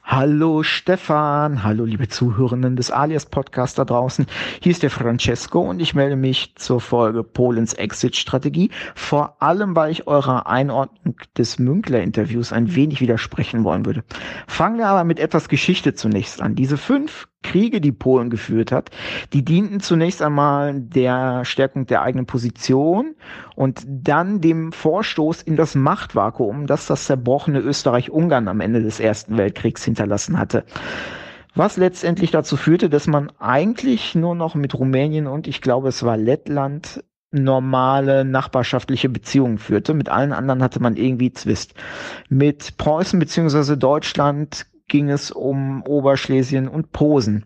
Hallo 0.03 0.62
Stefan, 0.65 1.62
hallo 1.62 1.85
liebe 1.85 2.09
Zuhörenden 2.09 2.75
des 2.75 2.91
Alias 2.91 3.27
Podcast 3.27 3.78
da 3.78 3.85
draußen. 3.85 4.27
Hier 4.61 4.73
ist 4.73 4.83
der 4.83 4.91
Francesco 4.91 5.61
und 5.61 5.78
ich 5.78 5.95
melde 5.95 6.17
mich 6.17 6.55
zur 6.57 6.81
Folge 6.81 7.23
Polens 7.23 7.75
Exit-Strategie. 7.75 8.70
Vor 8.97 9.41
allem, 9.41 9.77
weil 9.77 9.93
ich 9.93 10.09
eurer 10.09 10.49
Einordnung 10.49 11.17
des 11.36 11.59
Münkler-Interviews 11.61 12.53
ein 12.53 12.75
wenig 12.75 13.01
widersprechen 13.01 13.62
wollen 13.62 13.86
würde. 13.86 14.03
Fangen 14.49 14.78
wir 14.78 14.86
aber 14.86 15.05
mit 15.05 15.20
etwas 15.20 15.49
Geschichte 15.49 15.95
zunächst 15.95 16.41
an. 16.43 16.57
Diese 16.57 16.77
fünf 16.77 17.28
Kriege, 17.47 17.81
die 17.81 17.92
Polen 17.92 18.28
geführt 18.28 18.73
hat, 18.73 18.91
die 19.33 19.44
dienten 19.44 19.78
zunächst 19.78 20.20
einmal 20.20 20.75
der 20.75 21.44
Stärkung 21.44 21.86
der 21.86 22.02
eigenen 22.02 22.26
Position 22.26 23.15
und 23.55 23.84
dann 23.86 24.41
dem 24.41 24.73
Vorstoß 24.73 25.42
in 25.42 25.55
das 25.55 25.76
Machtvakuum, 25.76 26.66
das 26.66 26.86
das 26.86 27.05
zerbrochene 27.05 27.60
Österreich-Ungarn 27.60 28.49
am 28.49 28.60
Ende 28.60 28.83
des 28.83 28.99
Ersten 28.99 29.36
Weltkriegs 29.39 29.84
hinterlassen 29.84 30.39
hatte. 30.39 30.65
Was 31.55 31.76
letztendlich 31.76 32.33
dazu 32.33 32.57
führte, 32.57 32.91
dass 32.91 33.07
man 33.07 33.31
eigentlich 33.39 34.16
nur 34.16 34.34
noch 34.34 34.57
mit 34.57 34.75
Rumänien 34.75 35.28
und 35.28 35.47
ich 35.47 35.60
glaube 35.60 35.89
es 35.89 36.02
war 36.02 36.16
Lettland 36.16 37.05
normale 37.31 38.25
nachbarschaftliche 38.25 39.08
Beziehungen 39.08 39.58
führte. 39.58 39.94
Mit 39.94 40.08
allen 40.08 40.33
anderen 40.33 40.62
hatte 40.62 40.81
man 40.81 40.97
irgendwie 40.97 41.33
Zwist. 41.33 41.75
Mit 42.28 42.76
Preußen 42.76 43.18
beziehungsweise 43.18 43.78
Deutschland 43.78 44.66
ging 44.89 45.09
es 45.11 45.31
um 45.31 45.83
Oberschlesien 45.83 46.69
und 46.69 46.93
Posen. 46.93 47.45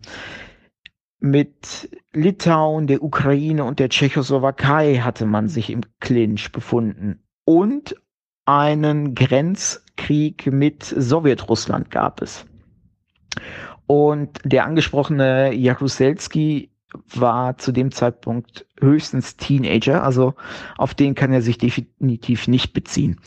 Mit 1.19 1.89
Litauen, 2.13 2.87
der 2.87 3.03
Ukraine 3.03 3.63
und 3.63 3.79
der 3.79 3.89
Tschechoslowakei 3.89 4.97
hatte 4.97 5.25
man 5.25 5.47
sich 5.47 5.69
im 5.69 5.81
Clinch 5.99 6.51
befunden. 6.51 7.23
Und 7.45 7.95
einen 8.45 9.13
Grenzkrieg 9.15 10.51
mit 10.51 10.83
Sowjetrussland 10.83 11.91
gab 11.91 12.21
es. 12.21 12.45
Und 13.87 14.39
der 14.43 14.65
angesprochene 14.65 15.53
Jaruzelski 15.53 16.71
war 17.13 17.57
zu 17.57 17.71
dem 17.71 17.91
Zeitpunkt 17.91 18.65
höchstens 18.79 19.37
Teenager, 19.37 20.03
also 20.03 20.33
auf 20.77 20.93
den 20.93 21.15
kann 21.15 21.31
er 21.31 21.41
sich 21.41 21.57
definitiv 21.57 22.47
nicht 22.47 22.73
beziehen. 22.73 23.19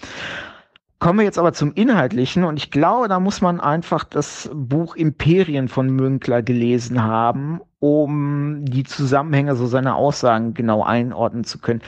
Kommen 1.05 1.19
wir 1.19 1.27
jetzt 1.27 1.39
aber 1.39 1.53
zum 1.53 1.75
Inhaltlichen 1.75 2.45
und 2.45 2.57
ich 2.57 2.71
glaube, 2.71 3.09
da 3.09 3.21
muss 3.21 3.43
man 3.43 3.61
einfach 3.61 4.05
das 4.05 4.49
Buch 4.55 4.97
Imperien 4.97 5.69
von 5.69 5.91
Münkler 5.91 6.41
gelesen 6.41 7.03
haben, 7.03 7.61
um 7.79 8.65
die 8.65 8.85
Zusammenhänge 8.85 9.55
so 9.55 9.67
seiner 9.67 9.97
Aussagen 9.97 10.55
genau 10.55 10.83
einordnen 10.83 11.45
zu 11.45 11.59
können. 11.59 11.83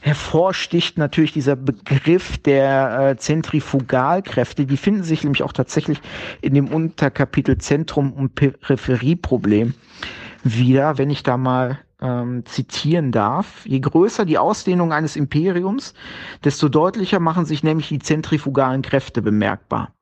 hervorsticht 0.00 0.96
natürlich 0.96 1.34
dieser 1.34 1.56
Begriff 1.56 2.38
der 2.38 3.10
äh, 3.10 3.16
Zentrifugalkräfte. 3.18 4.64
Die 4.64 4.78
finden 4.78 5.02
sich 5.02 5.24
nämlich 5.24 5.42
auch 5.42 5.52
tatsächlich 5.52 6.00
in 6.40 6.54
dem 6.54 6.68
Unterkapitel 6.68 7.58
Zentrum 7.58 8.14
und 8.14 8.34
Peripherieproblem 8.34 9.74
wieder, 10.42 10.96
wenn 10.96 11.10
ich 11.10 11.22
da 11.22 11.36
mal 11.36 11.80
ähm, 12.04 12.44
zitieren 12.44 13.10
darf. 13.10 13.66
Je 13.66 13.80
größer 13.80 14.24
die 14.26 14.38
Ausdehnung 14.38 14.92
eines 14.92 15.16
Imperiums, 15.16 15.94
desto 16.44 16.68
deutlicher 16.68 17.18
machen 17.18 17.46
sich 17.46 17.64
nämlich 17.64 17.88
die 17.88 17.98
zentrifugalen 17.98 18.82
Kräfte 18.82 19.22
bemerkbar. 19.22 19.92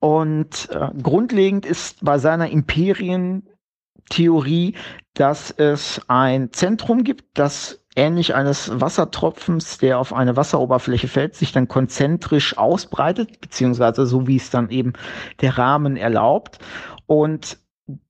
Und 0.00 0.70
äh, 0.70 0.90
grundlegend 1.02 1.66
ist 1.66 2.04
bei 2.04 2.18
seiner 2.18 2.50
Imperientheorie, 2.50 4.74
dass 5.14 5.50
es 5.50 6.00
ein 6.08 6.52
Zentrum 6.52 7.02
gibt, 7.04 7.24
das 7.34 7.84
ähnlich 7.96 8.34
eines 8.34 8.80
Wassertropfens, 8.80 9.76
der 9.78 9.98
auf 9.98 10.14
eine 10.14 10.36
Wasseroberfläche 10.36 11.08
fällt, 11.08 11.34
sich 11.34 11.50
dann 11.52 11.66
konzentrisch 11.66 12.56
ausbreitet, 12.56 13.40
beziehungsweise 13.40 14.06
so 14.06 14.28
wie 14.28 14.36
es 14.36 14.50
dann 14.50 14.70
eben 14.70 14.92
der 15.40 15.58
Rahmen 15.58 15.96
erlaubt. 15.96 16.60
Und 17.06 17.58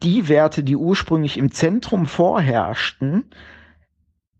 die 0.02 0.28
Werte, 0.28 0.64
die 0.64 0.76
ursprünglich 0.76 1.38
im 1.38 1.52
Zentrum 1.52 2.06
vorherrschten, 2.06 3.30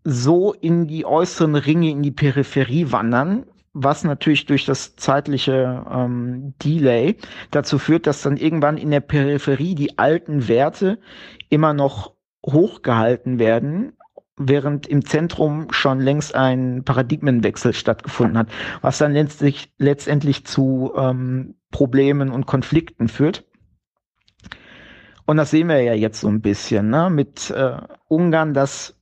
so 0.03 0.53
in 0.53 0.87
die 0.87 1.05
äußeren 1.05 1.55
Ringe, 1.55 1.89
in 1.89 2.03
die 2.03 2.11
Peripherie 2.11 2.91
wandern, 2.91 3.45
was 3.73 4.03
natürlich 4.03 4.45
durch 4.45 4.65
das 4.65 4.95
zeitliche 4.95 5.85
ähm, 5.89 6.53
Delay 6.63 7.17
dazu 7.51 7.77
führt, 7.77 8.07
dass 8.07 8.21
dann 8.21 8.37
irgendwann 8.37 8.77
in 8.77 8.91
der 8.91 8.99
Peripherie 8.99 9.75
die 9.75 9.97
alten 9.97 10.47
Werte 10.47 10.99
immer 11.49 11.73
noch 11.73 12.15
hochgehalten 12.45 13.39
werden, 13.39 13.93
während 14.37 14.87
im 14.87 15.05
Zentrum 15.05 15.67
schon 15.71 15.99
längst 15.99 16.33
ein 16.35 16.83
Paradigmenwechsel 16.83 17.73
stattgefunden 17.73 18.37
hat, 18.37 18.47
was 18.81 18.97
dann 18.97 19.13
letztlich, 19.13 19.73
letztendlich 19.77 20.45
zu 20.45 20.91
ähm, 20.97 21.55
Problemen 21.71 22.31
und 22.31 22.45
Konflikten 22.45 23.07
führt. 23.07 23.48
Und 25.29 25.37
das 25.37 25.51
sehen 25.51 25.67
wir 25.67 25.79
ja 25.83 25.93
jetzt 25.93 26.21
so 26.21 26.27
ein 26.27 26.41
bisschen 26.41 26.89
ne? 26.89 27.11
mit 27.11 27.51
äh, 27.51 27.77
Ungarn, 28.07 28.55
das 28.55 28.95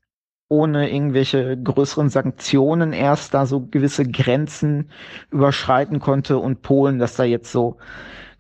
ohne 0.50 0.92
irgendwelche 0.92 1.56
größeren 1.56 2.10
Sanktionen 2.10 2.92
erst 2.92 3.34
da 3.34 3.46
so 3.46 3.66
gewisse 3.66 4.04
Grenzen 4.04 4.92
überschreiten 5.32 6.02
konnte 6.02 6.38
und 6.38 6.62
Polen, 6.64 7.00
dass 7.00 7.16
da 7.16 7.24
jetzt 7.24 7.50
so 7.50 7.78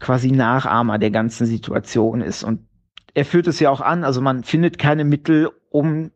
quasi 0.01 0.31
Nachahmer 0.31 0.97
der 0.97 1.11
ganzen 1.11 1.45
Situation 1.45 2.19
ist. 2.19 2.43
Und 2.43 2.67
er 3.13 3.23
führt 3.23 3.47
es 3.47 3.61
ja 3.61 3.69
auch 3.69 3.79
an, 3.79 4.03
also 4.03 4.19
man 4.19 4.43
findet 4.43 4.77
keine 4.77 5.05
Mittel, 5.05 5.49
um 5.69 6.11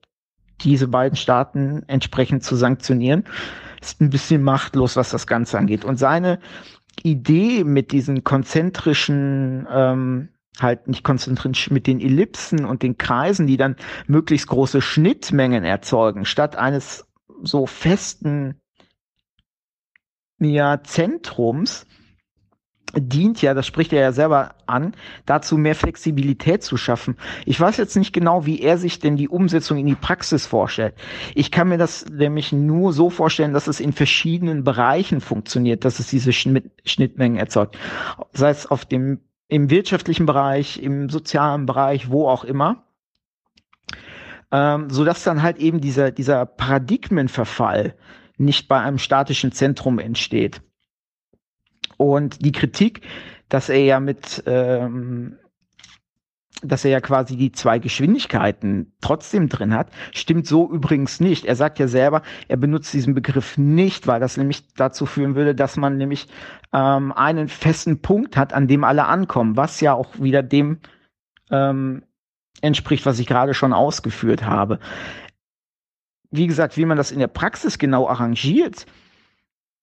diese 0.59 0.89
beiden 0.89 1.15
Staaten 1.15 1.83
entsprechend 1.87 2.43
zu 2.43 2.57
sanktionieren. 2.57 3.23
Ist 3.79 4.01
ein 4.01 4.09
bisschen 4.09 4.43
machtlos, 4.43 4.97
was 4.97 5.11
das 5.11 5.25
Ganze 5.25 5.57
angeht. 5.57 5.85
Und 5.85 5.95
seine 5.95 6.39
Idee 7.01 7.63
mit 7.63 7.93
diesen 7.93 8.25
konzentrischen 8.25 9.65
ähm, 9.71 10.27
halt 10.59 10.87
nicht 10.87 11.03
konzentrisch 11.03 11.71
mit 11.71 11.87
den 11.87 11.99
Ellipsen 11.99 12.65
und 12.65 12.83
den 12.83 12.97
Kreisen, 12.97 13.47
die 13.47 13.57
dann 13.57 13.75
möglichst 14.07 14.47
große 14.47 14.81
Schnittmengen 14.81 15.63
erzeugen, 15.63 16.25
statt 16.25 16.55
eines 16.55 17.05
so 17.43 17.65
festen 17.65 18.55
ja, 20.39 20.83
Zentrums, 20.83 21.85
dient 22.95 23.41
ja, 23.41 23.53
das 23.53 23.65
spricht 23.65 23.93
er 23.93 24.01
ja 24.01 24.11
selber 24.11 24.55
an, 24.65 24.95
dazu 25.25 25.57
mehr 25.57 25.75
Flexibilität 25.75 26.63
zu 26.63 26.77
schaffen. 26.77 27.15
Ich 27.45 27.59
weiß 27.59 27.77
jetzt 27.77 27.95
nicht 27.95 28.11
genau, 28.11 28.45
wie 28.45 28.59
er 28.59 28.77
sich 28.77 28.99
denn 28.99 29.15
die 29.15 29.29
Umsetzung 29.29 29.77
in 29.77 29.85
die 29.85 29.95
Praxis 29.95 30.45
vorstellt. 30.45 30.95
Ich 31.33 31.51
kann 31.51 31.69
mir 31.69 31.77
das 31.77 32.05
nämlich 32.09 32.51
nur 32.51 32.91
so 32.91 33.09
vorstellen, 33.09 33.53
dass 33.53 33.67
es 33.67 33.79
in 33.79 33.93
verschiedenen 33.93 34.63
Bereichen 34.63 35.21
funktioniert, 35.21 35.85
dass 35.85 35.99
es 35.99 36.07
diese 36.07 36.33
Schnittmengen 36.33 37.37
erzeugt. 37.37 37.77
Sei 38.33 38.49
es 38.49 38.65
auf 38.65 38.85
dem 38.85 39.21
im 39.51 39.69
wirtschaftlichen 39.69 40.25
Bereich, 40.25 40.81
im 40.81 41.09
sozialen 41.09 41.65
Bereich, 41.65 42.09
wo 42.09 42.29
auch 42.29 42.45
immer. 42.45 42.85
Ähm, 44.49 44.89
so 44.89 45.03
dass 45.03 45.25
dann 45.25 45.41
halt 45.43 45.57
eben 45.57 45.81
dieser, 45.81 46.11
dieser 46.11 46.45
Paradigmenverfall 46.45 47.93
nicht 48.37 48.69
bei 48.69 48.79
einem 48.79 48.97
statischen 48.97 49.51
Zentrum 49.51 49.99
entsteht. 49.99 50.61
Und 51.97 52.45
die 52.45 52.53
Kritik, 52.53 53.01
dass 53.49 53.67
er 53.67 53.83
ja 53.83 53.99
mit 53.99 54.41
ähm, 54.45 55.37
dass 56.61 56.85
er 56.85 56.91
ja 56.91 57.01
quasi 57.01 57.35
die 57.35 57.51
zwei 57.51 57.79
Geschwindigkeiten 57.79 58.93
trotzdem 59.01 59.49
drin 59.49 59.73
hat, 59.73 59.89
stimmt 60.13 60.47
so 60.47 60.71
übrigens 60.71 61.19
nicht. 61.19 61.45
Er 61.45 61.55
sagt 61.55 61.79
ja 61.79 61.87
selber, 61.87 62.21
er 62.47 62.57
benutzt 62.57 62.93
diesen 62.93 63.13
Begriff 63.13 63.57
nicht, 63.57 64.07
weil 64.07 64.19
das 64.19 64.37
nämlich 64.37 64.73
dazu 64.75 65.05
führen 65.05 65.35
würde, 65.35 65.55
dass 65.55 65.77
man 65.77 65.97
nämlich 65.97 66.27
ähm, 66.73 67.11
einen 67.11 67.47
festen 67.47 68.01
Punkt 68.01 68.37
hat, 68.37 68.53
an 68.53 68.67
dem 68.67 68.83
alle 68.83 69.05
ankommen, 69.05 69.57
was 69.57 69.81
ja 69.81 69.93
auch 69.93 70.19
wieder 70.19 70.43
dem 70.43 70.79
ähm, 71.49 72.03
entspricht, 72.61 73.05
was 73.05 73.19
ich 73.19 73.27
gerade 73.27 73.53
schon 73.53 73.73
ausgeführt 73.73 74.43
habe. 74.43 74.79
Wie 76.29 76.47
gesagt, 76.47 76.77
wie 76.77 76.85
man 76.85 76.97
das 76.97 77.11
in 77.11 77.19
der 77.19 77.27
Praxis 77.27 77.77
genau 77.77 78.07
arrangiert, 78.07 78.85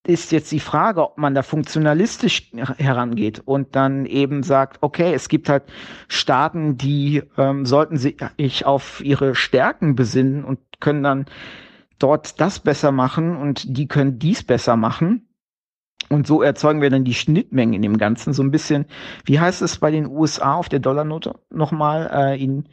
ist 0.09 0.33
jetzt 0.33 0.51
die 0.53 0.61
Frage, 0.61 1.03
ob 1.03 1.19
man 1.19 1.35
da 1.35 1.43
funktionalistisch 1.43 2.51
herangeht 2.79 3.43
und 3.45 3.77
dann 3.77 4.07
eben 4.07 4.43
sagt, 4.43 4.79
okay, 4.81 5.13
es 5.13 5.29
gibt 5.29 5.51
halt 5.51 5.65
Staaten, 6.09 6.79
die 6.79 7.23
ähm, 7.37 7.67
sollten 7.67 7.99
sich 7.99 8.17
auf 8.65 9.05
ihre 9.05 9.35
Stärken 9.35 9.97
besinnen 9.97 10.45
und 10.45 10.61
können 10.81 11.03
dann 11.03 11.27
dort 11.99 12.41
das 12.41 12.59
besser 12.59 12.91
machen 12.91 13.37
und 13.37 13.77
die 13.77 13.87
können 13.87 14.19
dies 14.19 14.43
besser 14.43 14.77
machen. 14.77 15.29
Und 16.09 16.27
so 16.27 16.41
erzeugen 16.41 16.81
wir 16.81 16.89
dann 16.89 17.05
die 17.05 17.13
Schnittmengen 17.13 17.75
in 17.75 17.83
dem 17.83 17.99
Ganzen. 17.99 18.33
So 18.33 18.43
ein 18.43 18.51
bisschen, 18.51 18.87
wie 19.27 19.39
heißt 19.39 19.61
es 19.61 19.77
bei 19.77 19.91
den 19.91 20.07
USA 20.07 20.55
auf 20.55 20.71
der 20.71 20.79
Dollarnote 20.79 21.35
nochmal, 21.51 22.09
äh, 22.11 22.43
in 22.43 22.67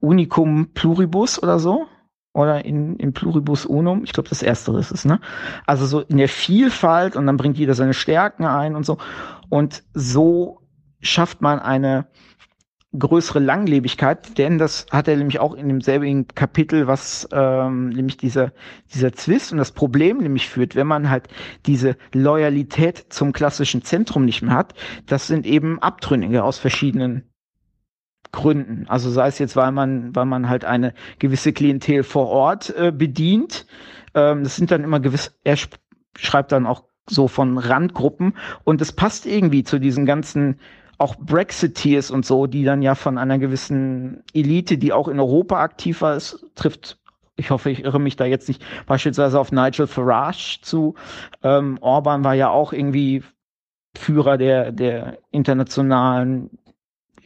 Unicum 0.00 0.74
Pluribus 0.74 1.42
oder 1.42 1.58
so? 1.58 1.86
Oder 2.34 2.64
in, 2.64 2.96
in 2.96 3.14
Pluribus 3.14 3.64
Unum. 3.64 4.02
Ich 4.04 4.12
glaube, 4.12 4.28
das 4.28 4.42
Erste 4.42 4.76
ist 4.76 4.90
es, 4.90 5.04
ne? 5.04 5.20
Also 5.66 5.86
so 5.86 6.00
in 6.00 6.18
der 6.18 6.28
Vielfalt 6.28 7.16
und 7.16 7.26
dann 7.26 7.36
bringt 7.36 7.56
jeder 7.56 7.74
seine 7.74 7.94
Stärken 7.94 8.44
ein 8.44 8.74
und 8.74 8.84
so. 8.84 8.98
Und 9.48 9.84
so 9.94 10.60
schafft 11.00 11.40
man 11.40 11.60
eine 11.60 12.06
größere 12.96 13.40
Langlebigkeit, 13.40 14.38
denn 14.38 14.58
das 14.58 14.86
hat 14.90 15.08
er 15.08 15.16
nämlich 15.16 15.40
auch 15.40 15.54
in 15.54 15.68
demselben 15.68 16.28
Kapitel, 16.28 16.86
was 16.86 17.28
ähm, 17.32 17.88
nämlich 17.88 18.16
dieser, 18.16 18.52
dieser 18.92 19.12
Zwist 19.12 19.52
und 19.52 19.58
das 19.58 19.72
Problem 19.72 20.18
nämlich 20.18 20.48
führt, 20.48 20.76
wenn 20.76 20.86
man 20.86 21.10
halt 21.10 21.28
diese 21.66 21.96
Loyalität 22.12 23.06
zum 23.08 23.32
klassischen 23.32 23.82
Zentrum 23.82 24.24
nicht 24.24 24.42
mehr 24.42 24.54
hat, 24.54 24.74
das 25.06 25.26
sind 25.26 25.44
eben 25.46 25.80
Abtrünnige 25.80 26.44
aus 26.44 26.58
verschiedenen 26.58 27.33
Gründen. 28.34 28.84
Also 28.88 29.10
sei 29.10 29.28
es 29.28 29.38
jetzt, 29.38 29.56
weil 29.56 29.72
man, 29.72 30.14
weil 30.14 30.26
man 30.26 30.48
halt 30.48 30.64
eine 30.64 30.92
gewisse 31.18 31.52
Klientel 31.52 32.02
vor 32.02 32.28
Ort 32.28 32.74
äh, 32.76 32.92
bedient. 32.92 33.66
Ähm, 34.14 34.42
das 34.42 34.56
sind 34.56 34.70
dann 34.70 34.84
immer 34.84 35.00
gewisse, 35.00 35.30
er 35.44 35.56
schreibt 36.16 36.52
dann 36.52 36.66
auch 36.66 36.84
so 37.08 37.28
von 37.28 37.58
Randgruppen 37.58 38.34
und 38.64 38.80
es 38.80 38.92
passt 38.92 39.26
irgendwie 39.26 39.62
zu 39.62 39.78
diesen 39.78 40.06
ganzen 40.06 40.58
auch 40.98 41.16
Brexiteers 41.16 42.10
und 42.10 42.24
so, 42.24 42.46
die 42.46 42.64
dann 42.64 42.82
ja 42.82 42.94
von 42.94 43.18
einer 43.18 43.38
gewissen 43.38 44.22
Elite, 44.32 44.78
die 44.78 44.92
auch 44.92 45.08
in 45.08 45.20
Europa 45.20 45.60
aktiv 45.60 46.02
war, 46.02 46.16
es 46.16 46.44
trifft 46.54 46.98
ich 47.36 47.50
hoffe, 47.50 47.70
ich 47.70 47.84
irre 47.84 47.98
mich 47.98 48.14
da 48.14 48.24
jetzt 48.24 48.46
nicht 48.46 48.64
beispielsweise 48.86 49.40
auf 49.40 49.50
Nigel 49.50 49.88
Farage 49.88 50.60
zu. 50.62 50.94
Ähm, 51.42 51.78
Orban 51.80 52.22
war 52.22 52.34
ja 52.34 52.50
auch 52.50 52.72
irgendwie 52.72 53.24
Führer 53.96 54.38
der, 54.38 54.70
der 54.70 55.18
internationalen 55.32 56.50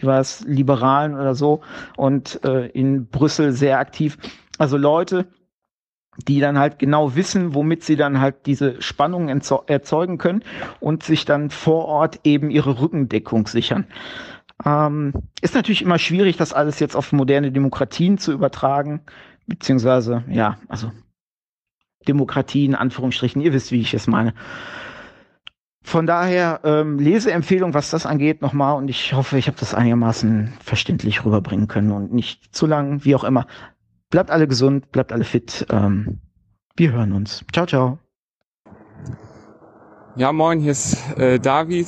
war 0.05 0.21
es, 0.21 0.45
Liberalen 0.47 1.15
oder 1.15 1.35
so 1.35 1.61
und 1.97 2.43
äh, 2.45 2.67
in 2.69 3.07
Brüssel 3.07 3.53
sehr 3.53 3.79
aktiv. 3.79 4.19
Also 4.59 4.77
Leute, 4.77 5.27
die 6.27 6.41
dann 6.41 6.59
halt 6.59 6.79
genau 6.79 7.15
wissen, 7.15 7.55
womit 7.55 7.85
sie 7.85 7.97
dann 7.97 8.21
halt 8.21 8.47
diese 8.47 8.83
Spannung 8.83 9.29
erzeugen 9.29 10.19
können 10.19 10.43
und 10.81 11.03
sich 11.03 11.25
dann 11.25 11.51
vor 11.51 11.85
Ort 11.85 12.21
eben 12.25 12.51
ihre 12.51 12.81
Rückendeckung 12.81 13.47
sichern. 13.47 13.87
Ähm, 14.65 15.13
ist 15.41 15.55
natürlich 15.55 15.83
immer 15.83 15.99
schwierig, 15.99 16.37
das 16.37 16.53
alles 16.53 16.81
jetzt 16.81 16.97
auf 16.97 17.13
moderne 17.13 17.53
Demokratien 17.53 18.19
zu 18.19 18.33
übertragen, 18.33 19.03
beziehungsweise, 19.47 20.25
ja, 20.29 20.59
also 20.69 20.91
Demokratie 22.09 22.65
in 22.65 22.75
Anführungsstrichen, 22.75 23.41
ihr 23.41 23.53
wisst, 23.53 23.71
wie 23.71 23.81
ich 23.81 23.95
es 23.95 24.07
meine. 24.07 24.35
Von 25.89 26.07
daher 26.07 26.61
ähm, 26.65 26.99
Leseempfehlung, 26.99 27.73
was 27.73 27.89
das 27.89 28.05
angeht, 28.05 28.43
nochmal. 28.43 28.77
Und 28.77 28.89
ich 28.89 29.15
hoffe, 29.15 29.39
ich 29.39 29.47
habe 29.47 29.57
das 29.59 29.73
einigermaßen 29.73 30.53
verständlich 30.63 31.25
rüberbringen 31.25 31.67
können 31.67 31.93
und 31.93 32.13
nicht 32.13 32.55
zu 32.55 32.67
lang, 32.67 33.07
wie 33.07 33.15
auch 33.15 33.25
immer. 33.25 33.47
Bleibt 34.11 34.31
alle 34.31 34.47
gesund, 34.47 34.93
bleibt 34.93 35.13
alle 35.13 35.25
fit. 35.25 35.67
Ähm, 35.71 36.21
wir 36.77 36.93
hören 36.93 37.13
uns. 37.13 37.43
Ciao, 37.55 37.65
ciao. 37.65 37.99
Ja, 40.15 40.31
moin, 40.31 40.61
hier 40.61 40.73
ist 40.73 40.99
äh, 41.17 41.39
David. 41.39 41.87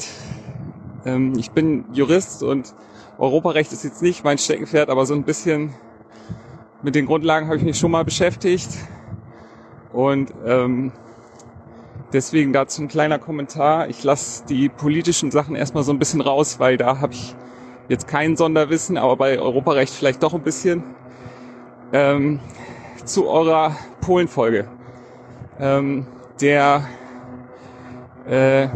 Ähm, 1.04 1.34
ich 1.36 1.50
bin 1.50 1.84
Jurist 1.92 2.42
und 2.42 2.74
Europarecht 3.18 3.70
ist 3.70 3.84
jetzt 3.84 4.00
nicht 4.00 4.24
mein 4.24 4.38
Steckenpferd, 4.38 4.88
aber 4.88 5.04
so 5.04 5.12
ein 5.12 5.24
bisschen 5.24 5.74
mit 6.82 6.94
den 6.94 7.04
Grundlagen 7.04 7.48
habe 7.48 7.58
ich 7.58 7.64
mich 7.64 7.78
schon 7.78 7.90
mal 7.90 8.06
beschäftigt. 8.06 8.70
Und 9.92 10.32
ähm, 10.46 10.90
deswegen 12.12 12.52
dazu 12.52 12.82
ein 12.82 12.88
kleiner 12.88 13.18
Kommentar. 13.18 13.88
Ich 13.88 14.02
lasse 14.04 14.44
die 14.46 14.68
politischen 14.68 15.30
Sachen 15.30 15.56
erstmal 15.56 15.84
so 15.84 15.92
ein 15.92 15.98
bisschen 15.98 16.20
raus, 16.20 16.58
weil 16.58 16.76
da 16.76 17.00
habe 17.00 17.12
ich 17.12 17.34
jetzt 17.88 18.06
kein 18.06 18.36
Sonderwissen, 18.36 18.96
aber 18.96 19.16
bei 19.16 19.38
Europarecht 19.38 19.92
vielleicht 19.92 20.22
doch 20.22 20.34
ein 20.34 20.42
bisschen. 20.42 20.84
Ähm, 21.92 22.40
zu 23.04 23.28
eurer 23.28 23.76
Polenfolge. 24.00 24.68
Ähm, 25.58 26.06
der 26.40 26.86
äh, 28.28 28.68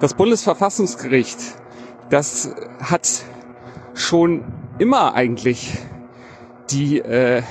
das 0.00 0.14
Bundesverfassungsgericht, 0.14 1.38
das 2.10 2.54
hat 2.80 3.24
schon 3.94 4.44
immer 4.78 5.14
eigentlich 5.14 5.78
die 6.70 6.98
äh, 6.98 7.42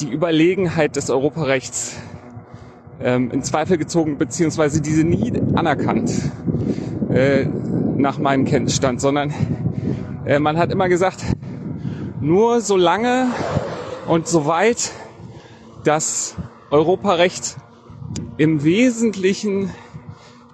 die 0.00 0.10
Überlegenheit 0.10 0.96
des 0.96 1.10
Europarechts 1.10 1.96
ähm, 3.00 3.30
in 3.30 3.42
Zweifel 3.42 3.78
gezogen, 3.78 4.18
beziehungsweise 4.18 4.80
diese 4.80 5.04
nie 5.04 5.32
anerkannt, 5.54 6.10
äh, 7.10 7.46
nach 7.96 8.18
meinem 8.18 8.44
Kenntnisstand, 8.44 9.00
sondern 9.00 9.32
äh, 10.24 10.38
man 10.38 10.56
hat 10.58 10.70
immer 10.72 10.88
gesagt, 10.88 11.22
nur 12.20 12.60
solange 12.60 13.26
und 14.06 14.26
soweit 14.26 14.92
das 15.84 16.36
Europarecht 16.70 17.56
im 18.36 18.64
Wesentlichen 18.64 19.70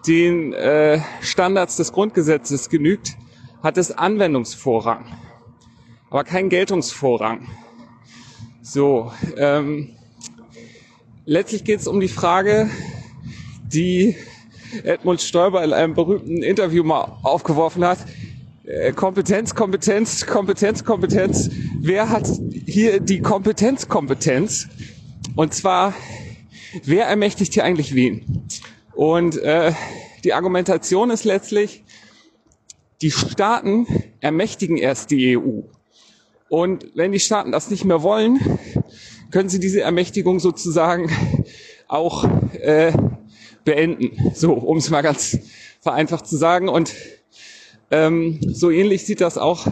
den 0.06 0.52
äh, 0.52 1.00
Standards 1.20 1.76
des 1.76 1.92
Grundgesetzes 1.92 2.68
genügt, 2.68 3.16
hat 3.62 3.78
es 3.78 3.92
Anwendungsvorrang, 3.96 5.04
aber 6.10 6.24
keinen 6.24 6.48
Geltungsvorrang. 6.48 7.46
So, 8.62 9.12
ähm, 9.36 9.96
letztlich 11.24 11.64
geht 11.64 11.80
es 11.80 11.86
um 11.86 12.00
die 12.00 12.08
Frage, 12.08 12.70
die 13.72 14.16
Edmund 14.84 15.20
Stoiber 15.20 15.62
in 15.64 15.72
einem 15.72 15.94
berühmten 15.94 16.42
Interview 16.42 16.84
mal 16.84 17.18
aufgeworfen 17.22 17.84
hat. 17.84 17.98
Äh, 18.64 18.92
Kompetenz, 18.92 19.54
Kompetenz, 19.54 20.26
Kompetenz, 20.26 20.84
Kompetenz. 20.84 21.50
Wer 21.80 22.08
hat 22.08 22.28
hier 22.66 23.00
die 23.00 23.20
Kompetenzkompetenz? 23.20 24.68
Und 25.36 25.54
zwar, 25.54 25.94
wer 26.84 27.06
ermächtigt 27.06 27.54
hier 27.54 27.64
eigentlich 27.64 27.94
wen? 27.94 28.46
Und 28.94 29.36
äh, 29.38 29.72
die 30.24 30.34
Argumentation 30.34 31.10
ist 31.10 31.24
letztlich, 31.24 31.84
die 33.02 33.10
Staaten 33.10 33.86
ermächtigen 34.20 34.76
erst 34.76 35.10
die 35.10 35.38
EU. 35.38 35.62
Und 36.48 36.86
wenn 36.94 37.12
die 37.12 37.20
Staaten 37.20 37.52
das 37.52 37.70
nicht 37.70 37.84
mehr 37.84 38.02
wollen, 38.02 38.58
können 39.30 39.48
sie 39.48 39.60
diese 39.60 39.80
Ermächtigung 39.80 40.40
sozusagen 40.40 41.10
auch 41.88 42.24
äh, 42.54 42.92
beenden. 43.64 44.32
So, 44.34 44.52
um 44.54 44.78
es 44.78 44.90
mal 44.90 45.02
ganz 45.02 45.38
vereinfacht 45.80 46.26
zu 46.26 46.36
sagen. 46.36 46.68
Und 46.68 46.94
ähm, 47.90 48.40
so 48.52 48.70
ähnlich 48.70 49.04
sieht 49.04 49.20
das 49.20 49.38
auch 49.38 49.66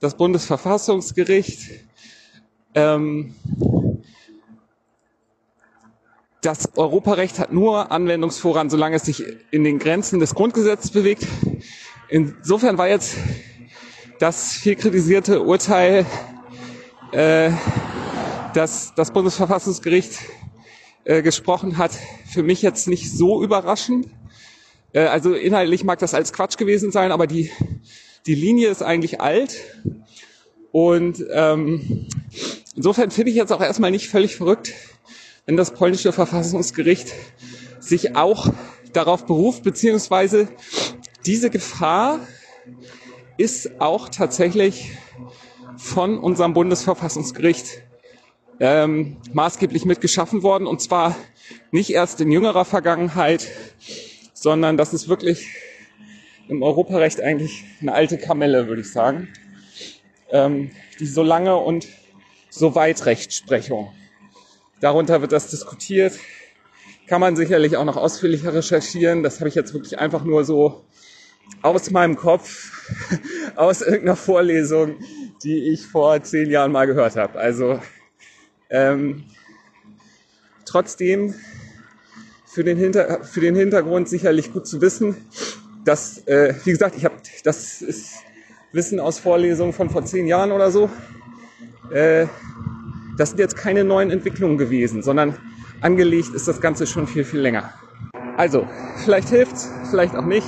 das 0.00 0.16
Bundesverfassungsgericht. 0.16 1.70
Ähm, 2.74 3.34
das 6.42 6.76
Europarecht 6.76 7.38
hat 7.38 7.52
nur 7.52 7.90
Anwendungsvorrang, 7.90 8.70
solange 8.70 8.96
es 8.96 9.02
sich 9.02 9.24
in 9.50 9.64
den 9.64 9.78
Grenzen 9.78 10.20
des 10.20 10.34
Grundgesetzes 10.34 10.92
bewegt. 10.92 11.26
Insofern 12.08 12.78
war 12.78 12.88
jetzt 12.88 13.16
das 14.18 14.52
viel 14.52 14.76
kritisierte 14.76 15.42
Urteil, 15.42 16.06
äh, 17.12 17.50
das 18.54 18.92
das 18.96 19.12
Bundesverfassungsgericht 19.12 20.12
äh, 21.04 21.22
gesprochen 21.22 21.78
hat, 21.78 21.92
für 22.26 22.42
mich 22.42 22.62
jetzt 22.62 22.88
nicht 22.88 23.10
so 23.10 23.42
überraschend. 23.42 24.08
Äh, 24.92 25.06
also 25.06 25.34
inhaltlich 25.34 25.84
mag 25.84 25.98
das 25.98 26.14
als 26.14 26.32
Quatsch 26.32 26.56
gewesen 26.56 26.92
sein, 26.92 27.12
aber 27.12 27.26
die, 27.26 27.50
die 28.26 28.34
Linie 28.34 28.68
ist 28.68 28.82
eigentlich 28.82 29.20
alt. 29.20 29.56
Und 30.70 31.24
ähm, 31.30 32.06
insofern 32.76 33.10
finde 33.10 33.30
ich 33.30 33.36
jetzt 33.36 33.52
auch 33.52 33.60
erstmal 33.60 33.90
nicht 33.90 34.08
völlig 34.08 34.36
verrückt, 34.36 34.72
wenn 35.46 35.56
das 35.56 35.72
polnische 35.72 36.12
Verfassungsgericht 36.12 37.14
sich 37.80 38.16
auch 38.16 38.52
darauf 38.92 39.24
beruft, 39.24 39.62
beziehungsweise 39.62 40.48
diese 41.24 41.50
Gefahr 41.50 42.20
ist 43.38 43.80
auch 43.80 44.08
tatsächlich 44.08 44.90
von 45.76 46.18
unserem 46.18 46.52
Bundesverfassungsgericht 46.52 47.82
ähm, 48.60 49.16
maßgeblich 49.32 49.84
mitgeschaffen 49.84 50.42
worden. 50.42 50.66
Und 50.66 50.80
zwar 50.80 51.16
nicht 51.70 51.90
erst 51.90 52.20
in 52.20 52.30
jüngerer 52.30 52.64
Vergangenheit, 52.64 53.48
sondern 54.34 54.76
das 54.76 54.94
ist 54.94 55.08
wirklich 55.08 55.48
im 56.48 56.62
Europarecht 56.62 57.20
eigentlich 57.20 57.64
eine 57.80 57.92
alte 57.92 58.18
Kamelle, 58.18 58.68
würde 58.68 58.80
ich 58.82 58.90
sagen. 58.90 59.28
Ähm, 60.30 60.70
die 61.00 61.06
so 61.06 61.22
lange 61.22 61.56
und 61.56 61.86
so 62.50 62.74
weit 62.74 63.06
Rechtsprechung. 63.06 63.92
Darunter 64.80 65.20
wird 65.20 65.32
das 65.32 65.48
diskutiert. 65.48 66.18
Kann 67.06 67.20
man 67.20 67.36
sicherlich 67.36 67.76
auch 67.76 67.84
noch 67.84 67.96
ausführlicher 67.96 68.52
recherchieren. 68.52 69.22
Das 69.22 69.40
habe 69.40 69.48
ich 69.48 69.54
jetzt 69.54 69.72
wirklich 69.72 69.98
einfach 69.98 70.24
nur 70.24 70.44
so 70.44 70.84
aus 71.62 71.90
meinem 71.90 72.16
Kopf, 72.16 72.72
aus 73.56 73.80
irgendeiner 73.80 74.16
Vorlesung, 74.16 74.96
die 75.42 75.72
ich 75.72 75.86
vor 75.86 76.22
zehn 76.22 76.50
Jahren 76.50 76.72
mal 76.72 76.86
gehört 76.86 77.16
habe. 77.16 77.38
Also 77.38 77.80
ähm, 78.70 79.24
trotzdem 80.64 81.34
für 82.46 82.64
den, 82.64 82.76
Hinter 82.76 83.24
für 83.24 83.40
den 83.40 83.54
Hintergrund 83.54 84.08
sicherlich 84.08 84.52
gut 84.52 84.66
zu 84.66 84.80
wissen, 84.80 85.16
dass, 85.84 86.26
äh, 86.26 86.54
wie 86.64 86.70
gesagt, 86.70 86.96
ich 86.96 87.04
habe, 87.04 87.16
das 87.44 87.82
ist 87.82 88.14
Wissen 88.72 89.00
aus 89.00 89.18
Vorlesungen 89.18 89.72
von 89.72 89.88
vor 89.88 90.04
zehn 90.04 90.26
Jahren 90.26 90.52
oder 90.52 90.70
so. 90.70 90.90
Äh, 91.90 92.26
das 93.16 93.30
sind 93.30 93.38
jetzt 93.38 93.56
keine 93.56 93.84
neuen 93.84 94.10
Entwicklungen 94.10 94.58
gewesen, 94.58 95.02
sondern 95.02 95.38
angelegt 95.80 96.34
ist 96.34 96.46
das 96.46 96.60
Ganze 96.60 96.86
schon 96.86 97.06
viel, 97.06 97.24
viel 97.24 97.40
länger. 97.40 97.72
Also, 98.36 98.68
vielleicht 99.04 99.30
hilft's, 99.30 99.68
vielleicht 99.90 100.14
auch 100.14 100.24
nicht. 100.24 100.46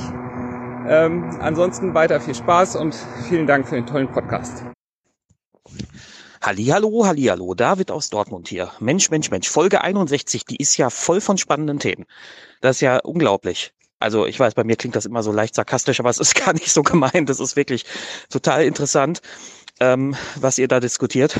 Ähm, 0.86 1.24
ansonsten 1.40 1.94
weiter 1.94 2.20
viel 2.20 2.34
Spaß 2.34 2.76
und 2.76 2.94
vielen 3.28 3.46
Dank 3.46 3.68
für 3.68 3.74
den 3.74 3.86
tollen 3.86 4.08
Podcast. 4.08 4.64
Hallihallo, 6.42 7.04
Hallihallo, 7.04 7.52
David 7.54 7.90
aus 7.90 8.08
Dortmund 8.08 8.48
hier. 8.48 8.72
Mensch, 8.80 9.10
Mensch, 9.10 9.30
Mensch, 9.30 9.50
Folge 9.50 9.82
61, 9.82 10.46
die 10.46 10.56
ist 10.56 10.78
ja 10.78 10.88
voll 10.88 11.20
von 11.20 11.36
spannenden 11.36 11.78
Themen. 11.78 12.06
Das 12.62 12.76
ist 12.76 12.80
ja 12.80 12.98
unglaublich. 12.98 13.74
Also 13.98 14.24
ich 14.24 14.40
weiß, 14.40 14.54
bei 14.54 14.64
mir 14.64 14.76
klingt 14.76 14.96
das 14.96 15.04
immer 15.04 15.22
so 15.22 15.32
leicht 15.32 15.54
sarkastisch, 15.54 16.00
aber 16.00 16.08
es 16.08 16.18
ist 16.18 16.34
gar 16.44 16.54
nicht 16.54 16.72
so 16.72 16.82
gemeint. 16.82 17.28
Das 17.28 17.40
ist 17.40 17.56
wirklich 17.56 17.84
total 18.30 18.64
interessant, 18.64 19.20
ähm, 19.80 20.16
was 20.36 20.56
ihr 20.56 20.66
da 20.66 20.80
diskutiert. 20.80 21.38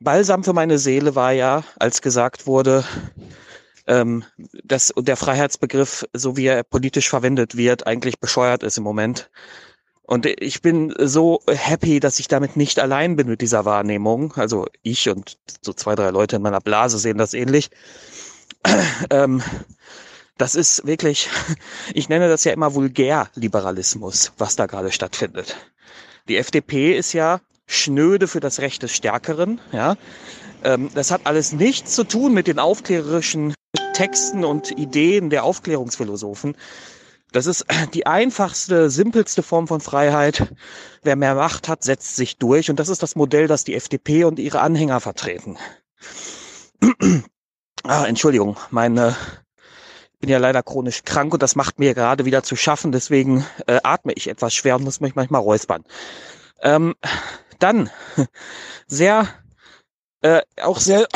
Balsam 0.00 0.42
für 0.42 0.52
meine 0.52 0.78
Seele 0.78 1.14
war 1.14 1.30
ja, 1.30 1.62
als 1.78 2.02
gesagt 2.02 2.48
wurde, 2.48 2.84
ähm, 3.86 4.24
dass 4.64 4.92
der 4.98 5.16
Freiheitsbegriff, 5.16 6.04
so 6.12 6.36
wie 6.36 6.46
er 6.46 6.64
politisch 6.64 7.08
verwendet 7.08 7.56
wird, 7.56 7.86
eigentlich 7.86 8.18
bescheuert 8.18 8.64
ist 8.64 8.78
im 8.78 8.84
Moment. 8.84 9.30
Und 10.08 10.24
ich 10.24 10.62
bin 10.62 10.94
so 10.98 11.42
happy, 11.46 12.00
dass 12.00 12.18
ich 12.18 12.28
damit 12.28 12.56
nicht 12.56 12.78
allein 12.78 13.16
bin 13.16 13.28
mit 13.28 13.42
dieser 13.42 13.66
Wahrnehmung. 13.66 14.32
Also 14.36 14.64
ich 14.82 15.10
und 15.10 15.36
so 15.60 15.74
zwei, 15.74 15.96
drei 15.96 16.08
Leute 16.08 16.36
in 16.36 16.42
meiner 16.42 16.62
Blase 16.62 16.98
sehen 16.98 17.18
das 17.18 17.34
ähnlich. 17.34 17.68
ähm, 19.10 19.42
das 20.38 20.54
ist 20.54 20.86
wirklich, 20.86 21.28
ich 21.92 22.08
nenne 22.08 22.30
das 22.30 22.42
ja 22.44 22.52
immer 22.52 22.72
Vulgärliberalismus, 22.72 24.32
was 24.38 24.56
da 24.56 24.64
gerade 24.64 24.92
stattfindet. 24.92 25.56
Die 26.26 26.38
FDP 26.38 26.96
ist 26.96 27.12
ja 27.12 27.42
schnöde 27.66 28.28
für 28.28 28.40
das 28.40 28.60
Recht 28.60 28.82
des 28.82 28.96
Stärkeren, 28.96 29.60
ja. 29.72 29.96
Ähm, 30.64 30.88
das 30.94 31.10
hat 31.10 31.20
alles 31.24 31.52
nichts 31.52 31.94
zu 31.94 32.04
tun 32.04 32.32
mit 32.32 32.46
den 32.46 32.58
aufklärerischen 32.58 33.52
Texten 33.92 34.46
und 34.46 34.70
Ideen 34.70 35.28
der 35.28 35.44
Aufklärungsphilosophen. 35.44 36.56
Das 37.32 37.46
ist 37.46 37.66
die 37.94 38.06
einfachste, 38.06 38.90
simpelste 38.90 39.42
Form 39.42 39.68
von 39.68 39.80
Freiheit. 39.80 40.54
Wer 41.02 41.16
mehr 41.16 41.34
Macht 41.34 41.68
hat, 41.68 41.82
setzt 41.82 42.16
sich 42.16 42.38
durch. 42.38 42.70
Und 42.70 42.78
das 42.78 42.88
ist 42.88 43.02
das 43.02 43.16
Modell, 43.16 43.46
das 43.46 43.64
die 43.64 43.74
FDP 43.74 44.24
und 44.24 44.38
ihre 44.38 44.60
Anhänger 44.60 45.00
vertreten. 45.00 45.58
ah, 47.84 48.04
Entschuldigung, 48.04 48.56
meine, 48.70 49.16
ich 50.14 50.20
bin 50.20 50.30
ja 50.30 50.38
leider 50.38 50.62
chronisch 50.62 51.04
krank 51.04 51.32
und 51.32 51.42
das 51.42 51.56
macht 51.56 51.78
mir 51.78 51.94
gerade 51.94 52.24
wieder 52.24 52.42
zu 52.42 52.56
schaffen. 52.56 52.92
Deswegen 52.92 53.44
äh, 53.66 53.80
atme 53.82 54.12
ich 54.14 54.28
etwas 54.28 54.54
schwer 54.54 54.76
und 54.76 54.84
muss 54.84 55.00
mich 55.00 55.14
manchmal 55.14 55.42
räuspern. 55.42 55.84
Ähm, 56.60 56.94
dann 57.58 57.90
sehr, 58.86 59.28
äh, 60.22 60.42
auch 60.62 60.80
sehr, 60.80 61.06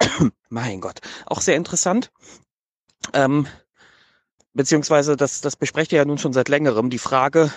mein 0.48 0.80
Gott, 0.80 1.00
auch 1.26 1.40
sehr 1.40 1.56
interessant. 1.56 2.12
Ähm, 3.14 3.48
beziehungsweise 4.54 5.16
das, 5.16 5.40
das 5.40 5.56
besprecht 5.56 5.92
ihr 5.92 5.98
ja 5.98 6.04
nun 6.04 6.18
schon 6.18 6.32
seit 6.32 6.48
längerem, 6.48 6.90
die 6.90 6.98
Frage, 6.98 7.52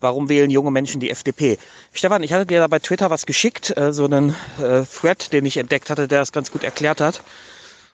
warum 0.00 0.28
wählen 0.28 0.50
junge 0.50 0.70
Menschen 0.70 1.00
die 1.00 1.10
FDP? 1.10 1.58
Stefan, 1.92 2.22
ich 2.22 2.32
hatte 2.32 2.46
dir 2.46 2.60
da 2.60 2.66
bei 2.66 2.78
Twitter 2.78 3.10
was 3.10 3.26
geschickt, 3.26 3.76
äh, 3.76 3.92
so 3.92 4.04
einen 4.04 4.34
äh, 4.60 4.84
Thread, 4.84 5.32
den 5.32 5.46
ich 5.46 5.56
entdeckt 5.56 5.90
hatte, 5.90 6.08
der 6.08 6.20
das 6.20 6.32
ganz 6.32 6.50
gut 6.50 6.64
erklärt 6.64 7.00
hat. 7.00 7.22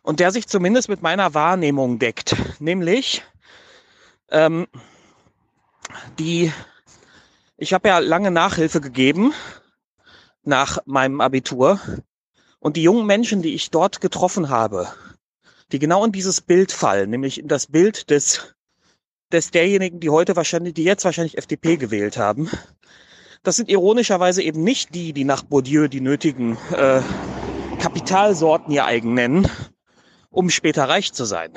und 0.02 0.20
der 0.20 0.32
sich 0.32 0.46
zumindest 0.48 0.88
mit 0.88 1.02
meiner 1.02 1.34
Wahrnehmung 1.34 1.98
deckt, 1.98 2.36
nämlich 2.60 3.22
ähm, 4.30 4.66
die, 6.18 6.52
ich 7.56 7.72
habe 7.72 7.88
ja 7.88 7.98
lange 7.98 8.30
Nachhilfe 8.30 8.80
gegeben 8.80 9.32
nach 10.42 10.78
meinem 10.86 11.20
Abitur 11.20 11.80
und 12.58 12.76
die 12.76 12.82
jungen 12.82 13.06
Menschen, 13.06 13.42
die 13.42 13.54
ich 13.54 13.70
dort 13.70 14.00
getroffen 14.00 14.48
habe, 14.48 14.92
die 15.73 15.78
genau 15.78 16.05
in 16.05 16.12
dieses 16.12 16.41
Bild 16.41 16.70
fallen, 16.70 17.10
nämlich 17.10 17.41
in 17.41 17.49
das 17.49 17.67
Bild 17.67 18.10
des, 18.10 18.55
des 19.33 19.51
derjenigen, 19.51 20.01
die 20.01 20.10
heute 20.10 20.36
wahrscheinlich, 20.36 20.75
die 20.75 20.84
jetzt 20.84 21.05
wahrscheinlich 21.05 21.39
FDP 21.39 21.76
gewählt 21.76 22.18
haben, 22.18 22.51
das 23.42 23.57
sind 23.57 23.68
ironischerweise 23.68 24.42
eben 24.42 24.62
nicht 24.62 24.94
die, 24.94 25.12
die 25.12 25.25
nach 25.25 25.42
Bourdieu 25.42 25.89
die 25.89 26.01
nötigen 26.01 26.57
äh, 26.73 27.01
Kapitalsorten 27.81 28.73
ihr 28.73 28.84
eigen 28.84 29.15
nennen, 29.15 29.49
um 30.31 30.51
später 30.51 30.89
reich 30.89 31.12
zu 31.12 31.25
sein. 31.25 31.52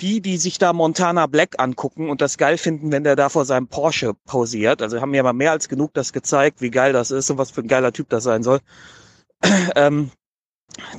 Die, 0.00 0.22
die 0.22 0.38
sich 0.38 0.58
da 0.58 0.72
Montana 0.72 1.26
Black 1.26 1.56
angucken 1.58 2.08
und 2.08 2.20
das 2.20 2.38
geil 2.38 2.56
finden, 2.56 2.92
wenn 2.92 3.04
der 3.04 3.16
da 3.16 3.28
vor 3.28 3.44
seinem 3.44 3.68
Porsche 3.68 4.14
pausiert, 4.24 4.80
also 4.80 5.00
haben 5.00 5.10
mir 5.10 5.20
aber 5.20 5.32
mehr 5.32 5.50
als 5.50 5.68
genug 5.68 5.92
das 5.92 6.12
gezeigt, 6.12 6.62
wie 6.62 6.70
geil 6.70 6.92
das 6.92 7.10
ist 7.10 7.28
und 7.30 7.36
was 7.36 7.50
für 7.50 7.60
ein 7.60 7.68
geiler 7.68 7.92
Typ 7.92 8.08
das 8.08 8.24
sein 8.24 8.42
soll, 8.42 8.60
ähm, 9.74 10.10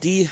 die, 0.03 0.29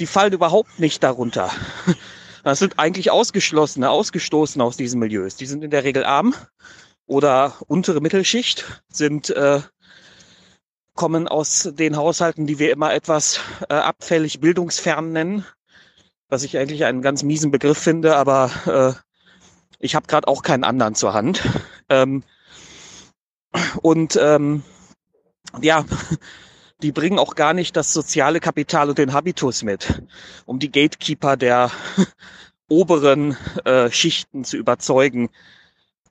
die 0.00 0.06
fallen 0.06 0.32
überhaupt 0.32 0.78
nicht 0.78 1.02
darunter. 1.02 1.50
Das 2.42 2.58
sind 2.58 2.78
eigentlich 2.78 3.10
Ausgeschlossene, 3.10 3.90
Ausgestoßene 3.90 4.64
aus 4.64 4.78
diesen 4.78 4.98
Milieus. 4.98 5.36
Die 5.36 5.44
sind 5.44 5.62
in 5.62 5.70
der 5.70 5.84
Regel 5.84 6.04
arm 6.04 6.34
oder 7.04 7.52
untere 7.66 8.00
Mittelschicht, 8.00 8.82
sind 8.88 9.28
äh, 9.28 9.60
kommen 10.94 11.28
aus 11.28 11.68
den 11.74 11.98
Haushalten, 11.98 12.46
die 12.46 12.58
wir 12.58 12.72
immer 12.72 12.94
etwas 12.94 13.40
äh, 13.68 13.74
abfällig 13.74 14.40
bildungsfern 14.40 15.12
nennen 15.12 15.44
was 16.30 16.44
ich 16.44 16.56
eigentlich 16.56 16.84
einen 16.84 17.02
ganz 17.02 17.22
miesen 17.22 17.50
Begriff 17.50 17.78
finde, 17.78 18.16
aber 18.16 18.50
äh, 18.66 19.24
ich 19.80 19.94
habe 19.94 20.06
gerade 20.06 20.28
auch 20.28 20.42
keinen 20.42 20.64
anderen 20.64 20.94
zur 20.94 21.12
Hand. 21.12 21.42
Ähm, 21.88 22.22
und 23.82 24.16
ähm, 24.16 24.62
ja, 25.60 25.84
die 26.82 26.92
bringen 26.92 27.18
auch 27.18 27.34
gar 27.34 27.52
nicht 27.54 27.76
das 27.76 27.92
soziale 27.92 28.40
Kapital 28.40 28.88
und 28.88 28.98
den 28.98 29.12
Habitus 29.12 29.62
mit, 29.62 30.02
um 30.46 30.58
die 30.58 30.70
Gatekeeper 30.70 31.36
der 31.36 31.70
oberen 32.68 33.36
äh, 33.64 33.90
Schichten 33.90 34.44
zu 34.44 34.56
überzeugen, 34.56 35.30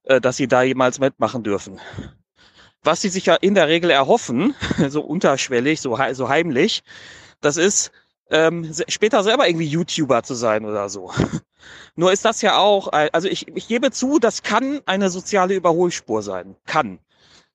äh, 0.04 0.22
dass 0.22 0.38
sie 0.38 0.48
da 0.48 0.64
jemals 0.64 1.00
mitmachen 1.00 1.44
dürfen. 1.44 1.80
Was 2.84 3.02
sie 3.02 3.10
sich 3.10 3.26
ja 3.26 3.36
in 3.36 3.56
der 3.56 3.68
Regel 3.68 3.90
erhoffen, 3.90 4.56
so 4.90 5.02
unterschwellig, 5.02 5.82
so, 5.82 5.98
so 6.14 6.30
heimlich, 6.30 6.84
das 7.42 7.58
ist, 7.58 7.92
ähm, 8.32 8.72
später 8.88 9.24
selber 9.24 9.48
irgendwie 9.48 9.66
YouTuber 9.66 10.24
zu 10.24 10.36
sein 10.36 10.66
oder 10.66 10.90
so. 10.90 11.12
Nur 11.96 12.12
ist 12.14 12.26
das 12.26 12.42
ja 12.42 12.58
auch, 12.58 12.90
also 12.92 13.28
ich, 13.28 13.48
ich 13.48 13.68
gebe 13.68 13.92
zu, 13.92 14.20
das 14.20 14.44
kann 14.44 14.82
eine 14.86 15.10
soziale 15.10 15.56
Überholspur 15.56 16.22
sein. 16.22 16.56
Kann. 16.66 17.00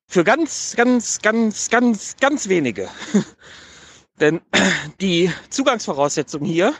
Für 0.07 0.23
ganz, 0.23 0.75
ganz, 0.75 1.21
ganz, 1.21 1.69
ganz, 1.69 2.15
ganz 2.17 2.47
wenige. 2.49 2.89
Denn 4.19 4.41
die 5.01 5.31
Zugangsvoraussetzungen 5.49 6.45
hier 6.45 6.73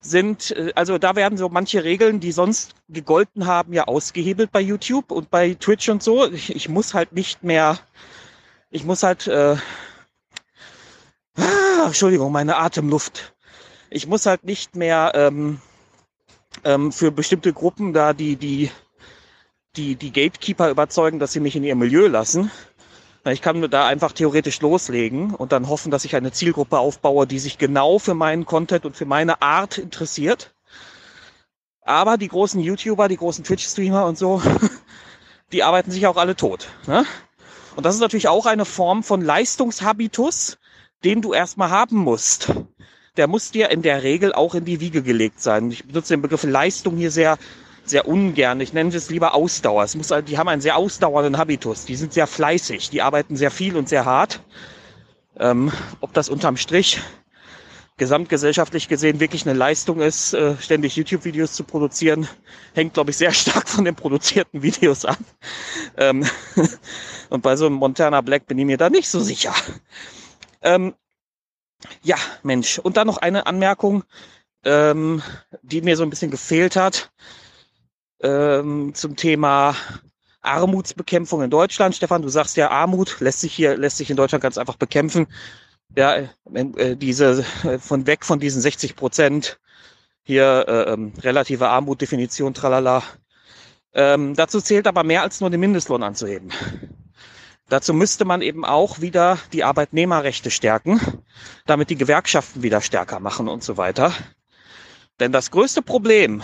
sind, 0.00 0.52
äh, 0.52 0.72
also 0.74 0.98
da 0.98 1.16
werden 1.16 1.38
so 1.38 1.48
manche 1.48 1.84
Regeln, 1.84 2.20
die 2.20 2.32
sonst 2.32 2.74
gegolten 2.88 3.46
haben, 3.46 3.72
ja 3.72 3.84
ausgehebelt 3.84 4.52
bei 4.52 4.60
YouTube 4.60 5.10
und 5.10 5.30
bei 5.30 5.54
Twitch 5.54 5.88
und 5.88 6.02
so. 6.02 6.30
Ich, 6.30 6.54
ich 6.54 6.68
muss 6.68 6.94
halt 6.94 7.12
nicht 7.12 7.42
mehr, 7.42 7.78
ich 8.70 8.84
muss 8.84 9.02
halt 9.02 9.26
äh, 9.26 9.56
Ah, 11.36 11.86
Entschuldigung, 11.86 12.30
meine 12.32 12.56
Atemluft. 12.56 13.34
Ich 13.90 14.06
muss 14.06 14.26
halt 14.26 14.44
nicht 14.44 14.76
mehr 14.76 15.12
ähm, 15.14 15.60
ähm, 16.64 16.92
für 16.92 17.10
bestimmte 17.10 17.52
Gruppen 17.52 17.92
da 17.92 18.12
die, 18.12 18.36
die, 18.36 18.70
die, 19.76 19.96
die 19.96 20.12
Gatekeeper 20.12 20.70
überzeugen, 20.70 21.18
dass 21.18 21.32
sie 21.32 21.40
mich 21.40 21.56
in 21.56 21.64
ihr 21.64 21.76
Milieu 21.76 22.06
lassen. 22.06 22.50
Ich 23.26 23.40
kann 23.40 23.70
da 23.70 23.86
einfach 23.86 24.12
theoretisch 24.12 24.60
loslegen 24.60 25.34
und 25.34 25.52
dann 25.52 25.68
hoffen, 25.68 25.90
dass 25.90 26.04
ich 26.04 26.14
eine 26.14 26.32
Zielgruppe 26.32 26.78
aufbaue, 26.78 27.26
die 27.26 27.38
sich 27.38 27.56
genau 27.56 27.98
für 27.98 28.14
meinen 28.14 28.44
Content 28.44 28.84
und 28.84 28.96
für 28.96 29.06
meine 29.06 29.40
Art 29.40 29.78
interessiert. 29.78 30.54
Aber 31.80 32.18
die 32.18 32.28
großen 32.28 32.60
YouTuber, 32.60 33.08
die 33.08 33.16
großen 33.16 33.44
Twitch-Streamer 33.44 34.04
und 34.04 34.18
so, 34.18 34.42
die 35.52 35.62
arbeiten 35.62 35.90
sich 35.90 36.06
auch 36.06 36.16
alle 36.16 36.36
tot. 36.36 36.68
Ne? 36.86 37.06
Und 37.76 37.86
das 37.86 37.94
ist 37.94 38.00
natürlich 38.00 38.28
auch 38.28 38.46
eine 38.46 38.66
Form 38.66 39.02
von 39.02 39.22
Leistungshabitus, 39.22 40.58
den 41.02 41.22
du 41.22 41.32
erstmal 41.32 41.70
haben 41.70 41.96
musst, 41.96 42.52
der 43.16 43.28
muss 43.28 43.50
dir 43.50 43.70
in 43.70 43.82
der 43.82 44.02
Regel 44.02 44.32
auch 44.32 44.54
in 44.54 44.64
die 44.64 44.80
Wiege 44.80 45.02
gelegt 45.02 45.40
sein. 45.40 45.70
Ich 45.70 45.86
benutze 45.86 46.14
den 46.14 46.22
Begriff 46.22 46.42
Leistung 46.42 46.96
hier 46.96 47.10
sehr, 47.10 47.38
sehr 47.84 48.08
ungern. 48.08 48.60
Ich 48.60 48.72
nenne 48.72 48.94
es 48.94 49.10
lieber 49.10 49.34
Ausdauer. 49.34 49.84
Es 49.84 49.94
muss, 49.94 50.12
die 50.26 50.38
haben 50.38 50.48
einen 50.48 50.62
sehr 50.62 50.76
ausdauernden 50.76 51.38
Habitus. 51.38 51.84
Die 51.84 51.96
sind 51.96 52.12
sehr 52.12 52.26
fleißig. 52.26 52.90
Die 52.90 53.02
arbeiten 53.02 53.36
sehr 53.36 53.50
viel 53.50 53.76
und 53.76 53.88
sehr 53.88 54.04
hart. 54.04 54.40
Ähm, 55.38 55.72
ob 56.00 56.12
das 56.12 56.28
unterm 56.28 56.56
Strich 56.56 57.00
gesamtgesellschaftlich 57.96 58.88
gesehen 58.88 59.20
wirklich 59.20 59.46
eine 59.46 59.56
Leistung 59.56 60.00
ist, 60.00 60.34
äh, 60.34 60.56
ständig 60.58 60.96
YouTube-Videos 60.96 61.52
zu 61.52 61.62
produzieren, 61.62 62.28
hängt, 62.74 62.94
glaube 62.94 63.10
ich, 63.10 63.16
sehr 63.16 63.32
stark 63.32 63.68
von 63.68 63.84
den 63.84 63.94
produzierten 63.94 64.62
Videos 64.62 65.04
ab. 65.04 65.18
Ähm, 65.96 66.26
und 67.30 67.42
bei 67.42 67.56
so 67.56 67.66
einem 67.66 67.76
Montana 67.76 68.20
Black 68.20 68.46
bin 68.46 68.58
ich 68.58 68.64
mir 68.64 68.78
da 68.78 68.90
nicht 68.90 69.08
so 69.08 69.20
sicher. 69.20 69.54
Ähm, 70.62 70.94
ja, 72.02 72.16
Mensch. 72.42 72.78
Und 72.78 72.96
dann 72.96 73.06
noch 73.06 73.18
eine 73.18 73.46
Anmerkung, 73.46 74.04
ähm, 74.64 75.22
die 75.62 75.82
mir 75.82 75.96
so 75.96 76.02
ein 76.02 76.10
bisschen 76.10 76.30
gefehlt 76.30 76.76
hat 76.76 77.12
ähm, 78.24 78.94
zum 78.94 79.16
Thema 79.16 79.76
Armutsbekämpfung 80.40 81.42
in 81.42 81.50
Deutschland. 81.50 81.94
Stefan, 81.94 82.22
du 82.22 82.28
sagst 82.28 82.56
ja, 82.56 82.70
Armut 82.70 83.20
lässt 83.20 83.40
sich 83.40 83.54
hier, 83.54 83.76
lässt 83.76 83.98
sich 83.98 84.10
in 84.10 84.16
Deutschland 84.16 84.42
ganz 84.42 84.58
einfach 84.58 84.76
bekämpfen. 84.76 85.26
Ja, 85.96 86.16
äh, 86.16 86.96
diese, 86.96 87.44
äh, 87.62 87.78
von 87.78 88.06
weg 88.06 88.24
von 88.24 88.40
diesen 88.40 88.60
60 88.60 88.96
Prozent 88.96 89.60
hier 90.22 90.64
äh, 90.66 90.92
ähm, 90.92 91.12
relative 91.20 91.68
Armutdefinition, 91.68 92.54
tralala. 92.54 93.02
Ähm, 93.92 94.34
dazu 94.34 94.60
zählt 94.60 94.86
aber 94.86 95.04
mehr 95.04 95.22
als 95.22 95.40
nur 95.40 95.50
den 95.50 95.60
Mindestlohn 95.60 96.02
anzuheben. 96.02 96.50
Dazu 97.68 97.94
müsste 97.94 98.24
man 98.24 98.42
eben 98.42 98.64
auch 98.64 99.00
wieder 99.00 99.38
die 99.52 99.64
Arbeitnehmerrechte 99.64 100.50
stärken, 100.50 101.00
damit 101.66 101.90
die 101.90 101.96
Gewerkschaften 101.96 102.62
wieder 102.62 102.80
stärker 102.80 103.20
machen 103.20 103.48
und 103.48 103.62
so 103.62 103.76
weiter. 103.76 104.12
Denn 105.20 105.32
das 105.32 105.50
größte 105.50 105.80
Problem 105.80 106.42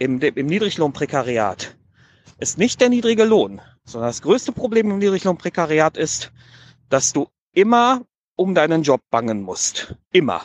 im, 0.00 0.18
im 0.20 0.46
Niedriglohnprekariat 0.46 1.76
ist 2.38 2.58
nicht 2.58 2.80
der 2.80 2.88
niedrige 2.88 3.24
Lohn, 3.24 3.60
sondern 3.84 4.08
das 4.08 4.22
größte 4.22 4.50
Problem 4.50 4.90
im 4.90 4.98
Niedriglohnprekariat 4.98 5.98
ist, 5.98 6.32
dass 6.88 7.12
du 7.12 7.28
immer 7.52 8.02
um 8.34 8.54
deinen 8.54 8.82
Job 8.82 9.02
bangen 9.10 9.42
musst. 9.42 9.94
Immer. 10.10 10.42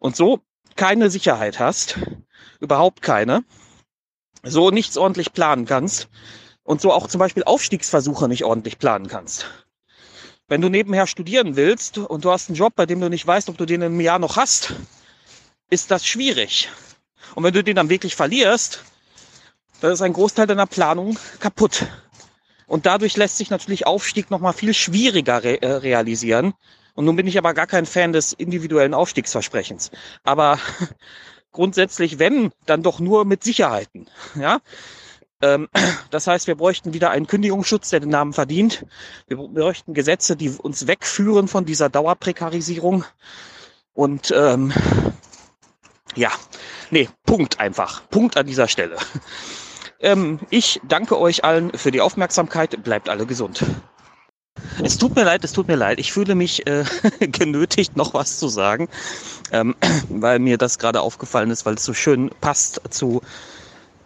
Und 0.00 0.16
so 0.16 0.40
keine 0.74 1.08
Sicherheit 1.08 1.60
hast, 1.60 2.00
überhaupt 2.58 3.00
keine, 3.00 3.44
so 4.42 4.70
nichts 4.70 4.96
ordentlich 4.96 5.32
planen 5.32 5.66
kannst 5.66 6.08
und 6.64 6.80
so 6.80 6.92
auch 6.92 7.06
zum 7.06 7.20
Beispiel 7.20 7.44
Aufstiegsversuche 7.44 8.26
nicht 8.26 8.42
ordentlich 8.42 8.80
planen 8.80 9.06
kannst. 9.06 9.46
Wenn 10.48 10.60
du 10.60 10.68
nebenher 10.68 11.06
studieren 11.06 11.54
willst 11.54 11.98
und 11.98 12.24
du 12.24 12.30
hast 12.32 12.48
einen 12.48 12.56
Job, 12.56 12.74
bei 12.74 12.86
dem 12.86 13.00
du 13.00 13.08
nicht 13.08 13.26
weißt, 13.26 13.48
ob 13.48 13.56
du 13.56 13.66
den 13.66 13.84
einem 13.84 14.00
Jahr 14.00 14.18
noch 14.18 14.36
hast, 14.36 14.74
ist 15.70 15.92
das 15.92 16.04
schwierig. 16.04 16.70
Und 17.34 17.44
wenn 17.44 17.54
du 17.54 17.64
den 17.64 17.76
dann 17.76 17.88
wirklich 17.88 18.16
verlierst, 18.16 18.84
dann 19.80 19.92
ist 19.92 20.02
ein 20.02 20.12
Großteil 20.12 20.46
deiner 20.46 20.66
Planung 20.66 21.18
kaputt. 21.40 21.86
Und 22.66 22.86
dadurch 22.86 23.16
lässt 23.16 23.36
sich 23.36 23.50
natürlich 23.50 23.86
Aufstieg 23.86 24.30
noch 24.30 24.40
mal 24.40 24.52
viel 24.52 24.74
schwieriger 24.74 25.44
re 25.44 25.60
äh, 25.60 25.72
realisieren. 25.72 26.54
Und 26.94 27.04
nun 27.04 27.16
bin 27.16 27.26
ich 27.26 27.36
aber 27.38 27.54
gar 27.54 27.66
kein 27.66 27.86
Fan 27.86 28.12
des 28.12 28.32
individuellen 28.32 28.94
Aufstiegsversprechens. 28.94 29.90
Aber 30.22 30.58
grundsätzlich, 31.52 32.18
wenn, 32.18 32.52
dann 32.66 32.82
doch 32.82 33.00
nur 33.00 33.24
mit 33.24 33.44
Sicherheiten. 33.44 34.08
Ja, 34.36 34.60
ähm, 35.42 35.68
das 36.10 36.26
heißt, 36.26 36.46
wir 36.46 36.54
bräuchten 36.54 36.94
wieder 36.94 37.10
einen 37.10 37.26
Kündigungsschutz, 37.26 37.90
der 37.90 38.00
den 38.00 38.10
Namen 38.10 38.32
verdient. 38.32 38.86
Wir 39.26 39.36
bräuchten 39.36 39.94
Gesetze, 39.94 40.36
die 40.36 40.50
uns 40.50 40.86
wegführen 40.86 41.48
von 41.48 41.64
dieser 41.64 41.90
Dauerprekarisierung. 41.90 43.04
Und 43.92 44.32
ähm, 44.36 44.72
ja, 46.14 46.30
nee, 46.90 47.08
Punkt 47.24 47.60
einfach. 47.60 48.08
Punkt 48.10 48.36
an 48.36 48.46
dieser 48.46 48.68
Stelle. 48.68 48.96
Ähm, 50.00 50.38
ich 50.50 50.80
danke 50.86 51.18
euch 51.18 51.44
allen 51.44 51.72
für 51.72 51.90
die 51.90 52.00
Aufmerksamkeit. 52.00 52.82
Bleibt 52.82 53.08
alle 53.08 53.26
gesund. 53.26 53.64
Es 54.82 54.98
tut 54.98 55.16
mir 55.16 55.24
leid, 55.24 55.44
es 55.44 55.52
tut 55.52 55.68
mir 55.68 55.76
leid. 55.76 55.98
Ich 55.98 56.12
fühle 56.12 56.34
mich 56.34 56.66
äh, 56.66 56.84
genötigt, 57.20 57.96
noch 57.96 58.14
was 58.14 58.38
zu 58.38 58.48
sagen, 58.48 58.88
ähm, 59.52 59.74
weil 60.08 60.38
mir 60.38 60.58
das 60.58 60.78
gerade 60.78 61.00
aufgefallen 61.00 61.50
ist, 61.50 61.66
weil 61.66 61.74
es 61.74 61.84
so 61.84 61.94
schön 61.94 62.30
passt 62.40 62.80
zu 62.90 63.22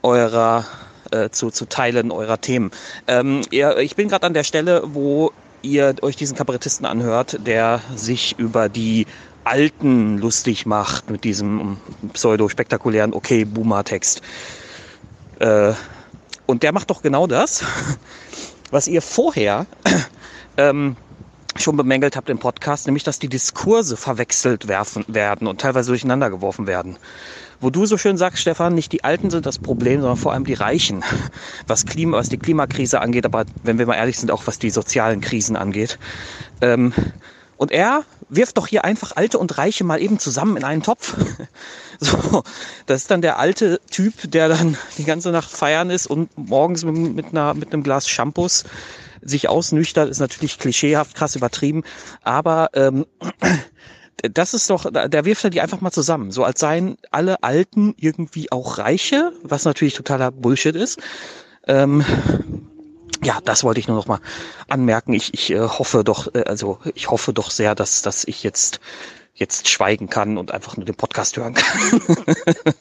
eurer 0.03 0.65
äh, 1.11 1.31
zu, 1.31 1.51
zu 1.51 1.67
Teilen 1.67 2.11
eurer 2.11 2.41
Themen. 2.41 2.71
Ähm, 3.07 3.43
ihr, 3.51 3.79
ich 3.79 3.97
bin 3.97 4.09
gerade 4.09 4.27
an 4.27 4.35
der 4.35 4.45
Stelle, 4.45 4.83
wo 4.85 5.33
ihr 5.63 5.95
euch 6.03 6.17
diesen 6.17 6.37
Kabarettisten 6.37 6.87
anhört, 6.87 7.39
der 7.47 7.81
sich 7.97 8.39
über 8.39 8.69
die 8.69 9.07
Alten 9.49 10.19
lustig 10.19 10.67
macht 10.67 11.11
mit 11.11 11.25
diesem 11.25 11.79
pseudo-spektakulären 12.13 13.15
Okay-Boomer-Text. 13.15 14.21
Äh, 15.39 15.73
und 16.47 16.63
der 16.63 16.73
macht 16.73 16.91
doch 16.91 17.03
genau 17.03 17.27
das, 17.27 17.65
was 18.71 18.89
ihr 18.89 19.03
vorher 19.03 19.67
ähm, 20.57 20.97
schon 21.57 21.77
bemängelt 21.77 22.15
habt 22.15 22.29
im 22.29 22.39
Podcast, 22.39 22.87
nämlich 22.87 23.05
dass 23.05 23.19
die 23.19 23.29
Diskurse 23.29 23.97
verwechselt 23.97 24.69
werfen, 24.69 25.05
werden 25.09 25.47
und 25.47 25.61
teilweise 25.61 25.91
durcheinander 25.91 26.31
geworfen 26.31 26.67
werden. 26.67 26.99
Wo 27.61 27.71
du 27.71 27.87
so 27.87 27.97
schön 27.97 28.17
sagst, 28.17 28.43
Stefan, 28.43 28.75
nicht 28.75 28.93
die 28.93 29.03
Alten 29.03 29.31
sind 29.31 29.47
das 29.47 29.59
Problem, 29.59 30.01
sondern 30.01 30.17
vor 30.17 30.33
allem 30.33 30.45
die 30.45 30.55
Reichen, 30.55 31.03
was, 31.67 31.87
Klima, 31.87 32.19
was 32.19 32.29
die 32.29 32.39
Klimakrise 32.39 33.01
angeht, 33.01 33.25
aber 33.25 33.47
wenn 33.63 33.79
wir 33.79 33.87
mal 33.87 33.97
ehrlich 33.97 34.19
sind, 34.19 34.31
auch 34.31 34.47
was 34.47 34.59
die 34.59 34.71
sozialen 34.71 35.21
Krisen 35.21 35.57
angeht. 35.57 35.99
Ähm, 36.61 36.93
und 37.59 37.73
er 37.73 38.05
wirft 38.31 38.57
doch 38.57 38.67
hier 38.67 38.85
einfach 38.85 39.17
Alte 39.17 39.39
und 39.39 39.59
Reiche 39.59 39.85
mal 39.85 40.01
eben 40.01 40.19
zusammen 40.19 40.57
in 40.57 40.65
einen 40.65 40.83
Topf. 40.83 41.15
So, 42.01 42.45
das 42.87 43.01
ist 43.01 43.11
dann 43.11 43.23
der 43.23 43.41
alte 43.41 43.81
Typ, 43.91 44.31
der 44.31 44.49
dann 44.49 44.77
die 44.99 45.05
ganze 45.05 45.33
Nacht 45.33 45.51
feiern 45.51 45.91
ist 45.91 46.07
und 46.07 46.31
morgens 46.39 46.85
mit, 46.85 47.27
einer, 47.33 47.55
mit 47.55 47.73
einem 47.73 47.83
Glas 47.83 48.09
Shampoos 48.09 48.63
sich 49.21 49.49
ausnüchtert, 49.49 50.09
ist 50.09 50.21
natürlich 50.21 50.61
klischeehaft, 50.61 51.17
krass 51.17 51.35
übertrieben, 51.35 51.83
aber 52.23 52.69
ähm, 52.75 53.05
das 54.33 54.55
ist 54.55 54.71
doch, 54.71 54.89
der 54.93 55.25
wirft 55.25 55.43
er 55.43 55.51
die 55.51 55.61
einfach 55.61 55.81
mal 55.81 55.91
zusammen, 55.91 56.31
so 56.31 56.45
als 56.45 56.61
seien 56.61 56.99
alle 57.11 57.43
Alten 57.43 57.97
irgendwie 57.99 58.53
auch 58.53 58.79
Reiche, 58.79 59.33
was 59.43 59.65
natürlich 59.65 59.95
totaler 59.95 60.31
Bullshit 60.31 60.77
ist. 60.77 61.01
Ähm, 61.67 62.05
ja, 63.23 63.41
das 63.45 63.65
wollte 63.65 63.81
ich 63.81 63.89
nur 63.89 63.97
noch 63.97 64.07
mal 64.07 64.21
anmerken. 64.69 65.13
Ich, 65.15 65.35
ich 65.35 65.51
äh, 65.51 65.61
hoffe 65.61 66.05
doch, 66.05 66.35
äh, 66.35 66.45
also 66.45 66.79
ich 66.95 67.11
hoffe 67.11 67.33
doch 67.33 67.51
sehr, 67.51 67.75
dass, 67.75 68.03
dass 68.03 68.25
ich 68.25 68.43
jetzt 68.43 68.81
jetzt 69.35 69.69
schweigen 69.69 70.09
kann 70.09 70.37
und 70.37 70.51
einfach 70.51 70.77
nur 70.77 70.85
den 70.85 70.97
Podcast 70.97 71.37
hören 71.37 71.55
kann. 71.55 72.03